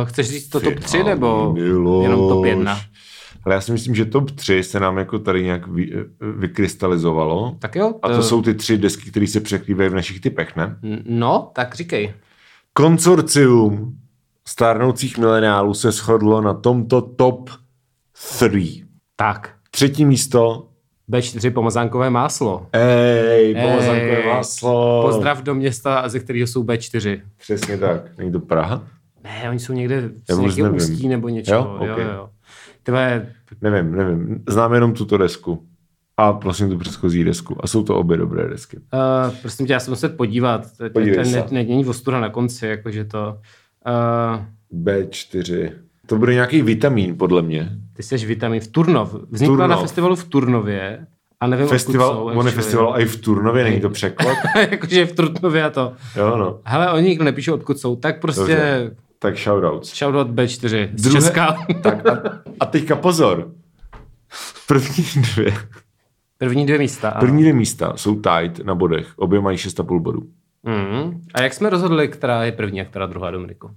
Uh, 0.00 0.08
chceš 0.08 0.28
říct 0.30 0.48
to 0.48 0.60
top 0.60 0.74
3 0.74 0.90
Finální 0.90 1.08
nebo 1.08 1.52
Miloš. 1.52 2.02
jenom 2.02 2.28
top 2.28 2.44
1? 2.44 2.78
Ale 3.44 3.54
já 3.54 3.60
si 3.60 3.72
myslím, 3.72 3.94
že 3.94 4.04
top 4.04 4.30
3 4.30 4.62
se 4.62 4.80
nám 4.80 4.98
jako 4.98 5.18
tady 5.18 5.44
nějak 5.44 5.66
vy, 5.66 5.92
vykrystalizovalo. 6.38 7.56
Tak 7.58 7.76
jo. 7.76 7.94
A 8.02 8.08
to 8.08 8.22
jsou 8.22 8.42
ty 8.42 8.54
tři 8.54 8.78
desky, 8.78 9.10
které 9.10 9.26
se 9.26 9.40
překrývají 9.40 9.90
v 9.90 9.94
našich 9.94 10.20
typech, 10.20 10.56
ne? 10.56 10.76
No, 11.04 11.50
tak 11.54 11.74
říkej. 11.74 12.14
Konsorcium 12.72 13.96
stárnoucích 14.48 15.18
mileniálů 15.18 15.74
se 15.74 15.92
shodlo 15.92 16.40
na 16.40 16.54
tomto 16.54 17.00
top 17.02 17.50
3. 18.20 18.82
Tak. 19.16 19.54
Třetí 19.70 20.04
místo. 20.04 20.68
B4 21.10 21.52
pomazánkové 21.52 22.10
máslo. 22.10 22.66
Ej, 22.72 23.54
pomazánkové 23.54 24.22
Ej, 24.22 24.26
máslo. 24.26 25.02
Pozdrav 25.06 25.42
do 25.42 25.54
města, 25.54 26.08
ze 26.08 26.20
kterého 26.20 26.46
jsou 26.46 26.64
B4. 26.64 27.20
Přesně 27.36 27.78
tak. 27.78 28.18
Není 28.18 28.32
to 28.32 28.40
Praha? 28.40 28.86
Ne, 29.24 29.50
oni 29.50 29.58
jsou 29.58 29.72
někde 29.72 30.00
nějakého 30.00 30.42
nevím. 30.68 30.74
ústí 30.76 31.08
nebo 31.08 31.28
něčeho. 31.28 31.78
Jo? 31.80 31.86
Jo, 31.86 31.92
Ok. 31.92 31.98
jo, 32.00 32.08
jo. 32.14 32.28
Tyhle, 32.82 33.26
Nevím, 33.60 33.92
nevím. 33.96 34.44
Znám 34.48 34.74
jenom 34.74 34.92
tuto 34.94 35.18
desku. 35.18 35.66
A 36.16 36.32
prosím 36.32 36.68
tu 36.70 36.78
předchozí 36.78 37.24
desku. 37.24 37.56
A 37.60 37.66
jsou 37.66 37.82
to 37.82 37.96
obě 37.96 38.16
dobré 38.16 38.48
desky. 38.48 38.76
uh, 38.76 39.34
prosím 39.42 39.66
tě, 39.66 39.72
já 39.72 39.80
se 39.80 39.90
muset 39.90 40.16
podívat. 40.16 40.66
Podívej 40.92 41.24
to 41.24 41.30
se. 41.30 41.36
ne- 41.36 41.46
Není 41.50 41.86
ostuda 41.86 42.20
na 42.20 42.28
konci, 42.30 42.66
jakože 42.66 43.04
to... 43.04 43.38
Uh, 43.88 44.84
B4. 44.84 45.72
To 46.06 46.16
bude 46.16 46.34
nějaký 46.34 46.62
vitamin, 46.62 47.18
podle 47.18 47.42
mě. 47.42 47.70
ty 47.92 48.02
jsi 48.02 48.16
vitamin 48.16 48.60
v 48.60 48.66
Turnov. 48.66 49.14
Vznikla 49.30 49.56
Turnov. 49.56 49.70
na 49.70 49.76
festivalu 49.76 50.16
v 50.16 50.24
Turnově. 50.24 51.06
A 51.40 51.46
nevím, 51.46 51.66
Festival, 51.68 52.14
jsou. 52.14 52.38
on 52.38 52.46
je 52.46 52.52
festival 52.52 52.94
i 53.00 53.04
v 53.04 53.20
Turnově, 53.20 53.64
není 53.64 53.80
to 53.80 53.90
překlad? 53.90 54.36
jakože 54.70 55.06
v 55.06 55.12
Turnově 55.12 55.64
a 55.64 55.70
to. 55.70 55.92
Jo, 56.16 56.36
no. 56.36 56.60
Hele, 56.64 56.92
oni 56.92 57.08
nikdo 57.08 57.24
nepíšou, 57.24 57.54
odkud 57.54 57.78
jsou. 57.78 57.96
Tak 57.96 58.20
prostě 58.20 58.40
Dobře. 58.40 58.96
Tak 59.18 59.36
shoutouts. 59.38 59.98
shoutout 59.98 60.28
B4 60.28 60.88
z 60.94 61.02
Druhé- 61.02 61.12
Česka. 61.12 61.56
Tak 61.82 62.06
a, 62.06 62.22
a 62.60 62.66
teďka 62.66 62.96
pozor. 62.96 63.50
První 64.68 65.04
dvě, 65.34 65.54
První 66.38 66.66
dvě 66.66 66.78
místa. 66.78 67.08
ano. 67.10 67.20
první 67.20 67.40
dvě 67.42 67.52
místa 67.52 67.92
jsou 67.96 68.14
tight 68.20 68.64
na 68.64 68.74
bodech. 68.74 69.12
Obě 69.16 69.40
mají 69.40 69.56
6,5 69.58 70.00
bodů. 70.00 70.22
Mm. 70.62 71.20
A 71.34 71.42
jak 71.42 71.54
jsme 71.54 71.70
rozhodli, 71.70 72.08
která 72.08 72.44
je 72.44 72.52
první 72.52 72.80
a 72.80 72.84
která 72.84 73.06
druhá, 73.06 73.30
Dominiku? 73.30 73.70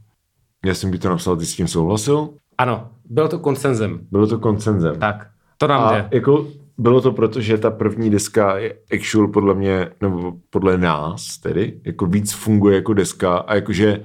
Já 0.66 0.74
jsem 0.74 0.92
by 0.92 0.98
to 0.98 1.10
napsal, 1.10 1.36
ty 1.38 1.46
s 1.46 1.56
tím 1.56 1.68
souhlasil. 1.68 2.30
Ano, 2.58 2.90
bylo 3.06 3.28
to 3.28 3.40
konsenzem. 3.40 4.00
Bylo 4.12 4.28
to 4.28 4.40
koncenzem. 4.40 4.96
Tak, 5.00 5.28
to 5.58 5.68
nám 5.68 5.82
A 5.84 5.92
jde. 5.94 6.10
jako 6.12 6.48
bylo 6.78 7.02
to 7.02 7.12
proto, 7.12 7.42
že 7.42 7.58
ta 7.58 7.72
první 7.72 8.10
deska 8.10 8.58
je 8.58 8.76
actual 8.94 9.28
podle 9.28 9.54
mě, 9.56 9.90
nebo 10.02 10.34
podle 10.50 10.78
nás 10.78 11.38
tedy, 11.38 11.82
jako 11.84 12.06
víc 12.06 12.34
funguje 12.34 12.76
jako 12.76 12.94
deska 12.94 13.38
a 13.38 13.56
jakože 13.56 14.04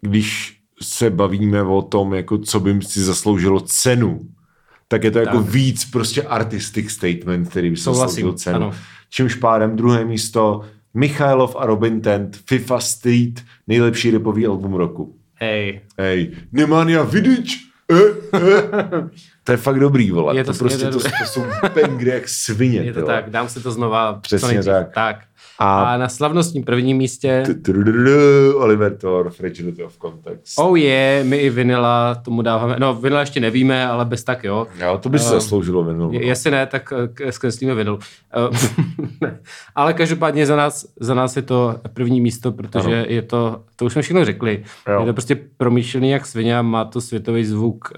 když 0.00 0.58
se 0.82 1.10
bavíme 1.10 1.62
o 1.62 1.82
tom, 1.82 2.14
jako 2.14 2.38
co 2.38 2.60
by 2.60 2.82
si 2.82 3.00
zasloužilo 3.00 3.60
cenu, 3.60 4.20
tak 4.88 5.04
je 5.04 5.10
to 5.10 5.18
jako 5.18 5.36
Tak. 5.38 5.46
víc 5.46 5.84
prostě 5.84 6.22
artistic 6.22 6.90
statement, 6.90 7.48
který 7.48 7.70
by 7.70 7.76
zasloužil 7.76 8.32
cenu. 8.32 8.56
ano. 8.56 8.72
Čímž 9.10 9.34
pádem 9.34 9.76
druhé 9.76 10.04
místo 10.04 10.60
Michailov 10.94 11.56
a 11.58 11.66
Robin 11.66 12.00
Tent, 12.00 12.36
FIFA 12.46 12.80
Street, 12.80 13.40
nejlepší 13.66 14.10
repový 14.10 14.46
album 14.46 14.74
roku. 14.74 15.16
Hej, 15.42 15.80
Hej, 15.98 16.38
Nemanja 16.54 17.02
Vidič! 17.02 17.66
Eh, 17.90 18.14
eh. 18.34 19.10
To 19.44 19.52
je 19.52 19.58
fakt 19.58 19.80
dobrý, 19.80 20.10
vole. 20.10 20.36
Je 20.36 20.44
to, 20.44 20.52
to- 20.52 20.58
prostě 20.58 20.84
to 20.86 20.98
to, 20.98 20.98
to 20.98 21.24
jsou 21.24 21.42
bangry 21.74 22.10
jak 22.10 22.28
svině. 22.28 22.80
je 22.80 22.92
to 22.92 23.02
tak, 23.02 23.30
dám 23.30 23.48
si 23.48 23.60
to 23.60 23.72
znova. 23.72 24.12
Přesně 24.22 24.62
tak. 24.62 24.94
tak. 24.94 25.16
A- 25.62 25.82
A, 25.94 25.96
na 25.96 26.08
slavnostním 26.08 26.64
prvním 26.64 26.96
místě 26.96 27.42
Oliver 28.56 28.96
Thor, 28.96 29.30
Fragility 29.30 29.84
of 29.84 29.98
Context. 29.98 30.58
Oh 30.58 30.76
je, 30.78 31.24
my 31.28 31.36
i 31.36 31.50
Vinila 31.50 32.14
tomu 32.14 32.42
dáváme, 32.42 32.76
no 32.78 32.94
Vinila 32.94 33.20
ještě 33.20 33.40
nevíme, 33.40 33.86
ale 33.86 34.04
bez 34.04 34.24
tak 34.24 34.44
jo. 34.44 34.66
Jo, 34.80 34.98
to 35.02 35.08
by 35.08 35.18
se 35.18 35.26
Eh, 35.26 35.40
zasloužilo 35.40 35.84
vinu. 35.84 36.12
Je- 36.12 36.26
Jestli 36.26 36.50
ne, 36.50 36.66
tak 36.66 36.92
eh, 37.26 37.32
zkreslíme 37.32 37.74
Vinilu. 37.74 37.98
Eh, 39.22 39.28
ale 39.74 39.94
každopádně 39.94 40.46
za 40.46 40.56
nás, 40.56 40.86
za 41.00 41.14
nás 41.14 41.36
je 41.36 41.42
to 41.42 41.74
první 41.94 42.20
místo, 42.20 42.52
protože 42.52 42.94
Ano. 42.94 43.04
je 43.08 43.22
to, 43.22 43.62
to 43.76 43.84
už 43.84 43.92
jsme 43.92 44.02
všechno 44.02 44.24
řekli, 44.24 44.64
Jo. 44.88 45.00
je 45.00 45.06
to 45.06 45.12
prostě 45.12 45.36
promyšlený 45.56 46.10
jak 46.10 46.26
svině, 46.26 46.62
má 46.62 46.84
to 46.84 47.00
světový 47.00 47.44
zvuk, 47.44 47.88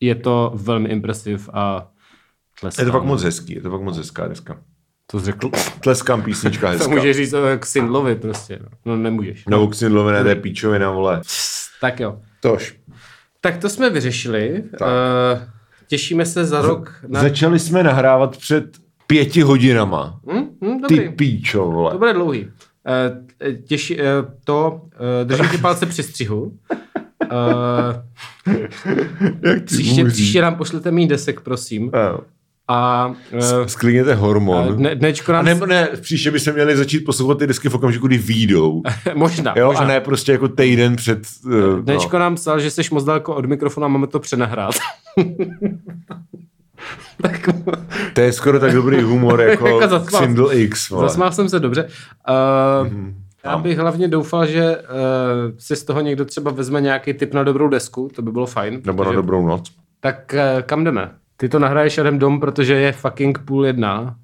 je 0.00 0.14
to 0.14 0.52
velmi 0.54 0.88
impresiv 0.88 1.48
a 1.52 1.88
tleskám. 2.60 2.82
Je 2.86 2.92
to 2.92 2.98
fakt 2.98 3.04
moc 3.06 3.22
hezký, 3.22 3.54
je 3.54 3.60
to 3.60 3.70
fakt 3.70 3.82
moc 3.82 3.96
hezká 3.96 4.28
deska. 4.28 4.56
To 5.10 5.18
jsi 5.20 5.26
řekl? 5.26 5.50
Tleskám 5.80 6.22
písnička 6.22 6.66
To 6.66 6.72
hezká. 6.78 6.88
můžeš 6.94 7.16
říct 7.16 7.32
eh, 7.32 7.58
k 7.58 7.66
Sindlovi 7.66 8.14
prostě. 8.16 8.58
No, 8.62 8.68
no 8.84 8.96
nemůžeš. 9.02 9.44
No, 9.48 9.66
Xindlovené, 9.68 10.22
to 10.22 10.28
je 10.28 10.34
píčovina, 10.34 10.90
vole. 10.90 11.20
Tak 11.80 12.00
jo. 12.00 12.18
Tož. 12.40 12.76
Tak 13.40 13.56
to 13.58 13.68
jsme 13.68 13.90
vyřešili. 13.90 14.64
Tak. 14.78 14.80
Uh, 14.80 15.42
těšíme 15.88 16.26
se 16.26 16.44
za 16.44 16.62
rok 16.62 16.94
na... 17.08 17.20
Začali 17.22 17.58
jsme 17.58 17.82
nahrávat 17.82 18.36
před 18.36 18.64
pěti 19.06 19.42
hodinama. 19.42 20.20
Hm? 20.32 20.38
Hm, 20.64 20.80
Ty 20.88 20.96
dobrý. 20.96 21.08
píčo, 21.16 21.58
To 21.58 21.70
vole. 21.70 21.98
bude 21.98 22.12
dlouhý. 22.12 22.44
Uh, 22.44 22.50
těši, 23.66 23.96
uh, 24.00 24.04
to, 24.44 24.70
uh, 24.84 25.28
držím 25.28 25.48
ti 25.48 25.58
palce 25.58 25.86
při 25.86 26.02
střihu. 26.02 26.42
Uh, 26.42 26.56
Jak 29.42 29.58
ty 29.58 29.64
příště, 29.64 30.04
příště 30.04 30.42
nám 30.42 30.54
pošlete 30.54 30.90
mý 30.90 31.08
desek, 31.08 31.40
prosím. 31.40 31.90
Ano. 31.94 32.20
A 32.68 33.06
uh, 33.32 33.66
Sklidněte 33.66 34.14
hormon. 34.14 34.76
dne, 34.76 34.94
dnečko 34.94 35.32
A 35.32 35.34
nám... 35.36 35.44
nebo 35.44 35.66
ne, 35.66 35.88
příště 36.00 36.30
by 36.30 36.40
se 36.40 36.52
měli 36.52 36.76
začít 36.76 37.00
poslouchat 37.00 37.38
ty 37.38 37.46
disky 37.46 37.68
v 37.68 37.74
okamžiku, 37.74 38.06
kdy 38.06 38.18
výjdou. 38.18 38.82
možná, 39.14 39.54
Jo, 39.56 39.66
možná. 39.66 39.80
a 39.84 39.86
ne 39.88 40.00
prostě 40.00 40.32
jako 40.32 40.48
týden 40.48 40.96
před... 40.96 41.18
Uh, 41.44 41.80
Dnečko 41.80 42.18
nám 42.18 42.34
psal, 42.34 42.60
že 42.60 42.70
jsi 42.70 42.82
moc 42.92 43.04
daleko 43.04 43.34
od 43.34 43.46
mikrofonu 43.46 43.84
a 43.84 43.88
máme 43.88 44.06
to 44.06 44.20
přenahrát. 44.20 44.74
tak 47.22 47.48
To 48.12 48.20
je 48.20 48.32
skoro 48.32 48.60
tak 48.60 48.72
dobrý 48.72 49.02
humor 49.02 49.40
jako, 49.48 49.66
Jako 49.66 49.88
zasmál- 49.88 50.22
Sindel 50.22 50.48
X. 50.52 50.90
vole. 50.90 51.02
zasmál 51.08 51.32
jsem 51.32 51.48
se 51.48 51.60
dobře. 51.60 51.88
Uh, 52.84 52.86
já 53.44 53.58
bych 53.58 53.78
hlavně 53.78 54.08
doufal, 54.08 54.46
že 54.46 54.76
uh, 54.76 54.84
si 55.58 55.76
z 55.76 55.84
toho 55.84 56.00
někdo 56.00 56.24
třeba 56.24 56.50
vezme 56.50 56.80
nějaký 56.80 57.14
tip 57.14 57.34
na 57.34 57.44
dobrou 57.44 57.68
desku, 57.68 58.10
to 58.14 58.22
by 58.22 58.32
bylo 58.32 58.46
fajn. 58.46 58.80
Nebo 58.84 59.04
na 59.04 59.08
protože- 59.10 59.16
dobrou 59.16 59.46
noc. 59.46 59.70
Tak 60.00 60.34
uh, 60.56 60.62
kam 60.62 60.84
jdeme? 60.84 61.10
Ty 61.36 61.48
to 61.48 61.58
nahraješ 61.58 61.98
a 61.98 62.00
jdem 62.00 62.18
dom, 62.18 62.40
protože 62.40 62.74
je 62.74 62.92
fucking 62.92 63.38
půl 63.38 63.66
jedna, 63.66 64.16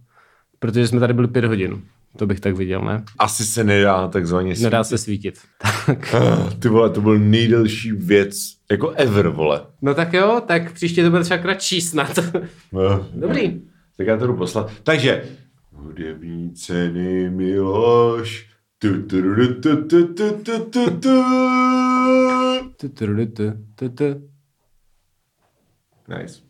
protože 0.59 0.89
jsme 0.89 1.01
tady 1.01 1.13
byli 1.15 1.29
pět 1.29 1.45
hodin. 1.45 1.83
To 2.17 2.27
bych 2.27 2.41
tak 2.41 2.57
viděl, 2.57 2.81
ne? 2.81 3.05
Asi 3.19 3.45
se 3.45 3.65
nedá 3.65 4.09
takzvaně 4.09 4.55
svítit. 4.55 4.65
Nedá 4.65 4.85
se 4.85 4.99
svítit. 4.99 5.39
Tak. 5.87 6.15
Ah, 6.19 6.51
Ty 6.59 6.69
vole, 6.69 6.91
to 6.91 7.01
byl 7.01 7.19
nejdelší 7.19 7.93
věc, 7.93 8.37
jako 8.71 8.91
ever, 8.91 9.29
vole. 9.29 9.61
No 9.83 9.95
tak 9.95 10.13
jo, 10.13 10.43
tak 10.47 10.73
příště 10.73 11.05
to 11.05 11.11
bude 11.11 11.23
třeba 11.23 11.39
kratší 11.43 11.81
snad. 11.81 12.19
No. 12.73 13.07
Dobrý. 13.15 13.61
Tak 13.97 14.07
já 14.07 14.17
to 14.17 14.27
jdu 14.27 14.37
poslat. 14.37 14.71
Takže, 14.83 15.25
hudební 15.73 16.55
ceny 16.55 17.31
Miloš. 17.31 18.47
Tu, 18.79 19.03
tu, 19.03 19.23
tu, 19.23 19.55
tu, 19.61 19.77
tu, 19.87 20.15
tu, 20.15 20.43
tu, 20.43 20.65
tu, 20.65 20.91
tu. 21.01 21.23
Tu, 22.77 22.89
tu, 22.89 23.07
tu, 23.07 23.27
tu, 23.27 23.53
tu, 23.75 23.89
tu. 23.89 24.05
Nice. 26.19 26.41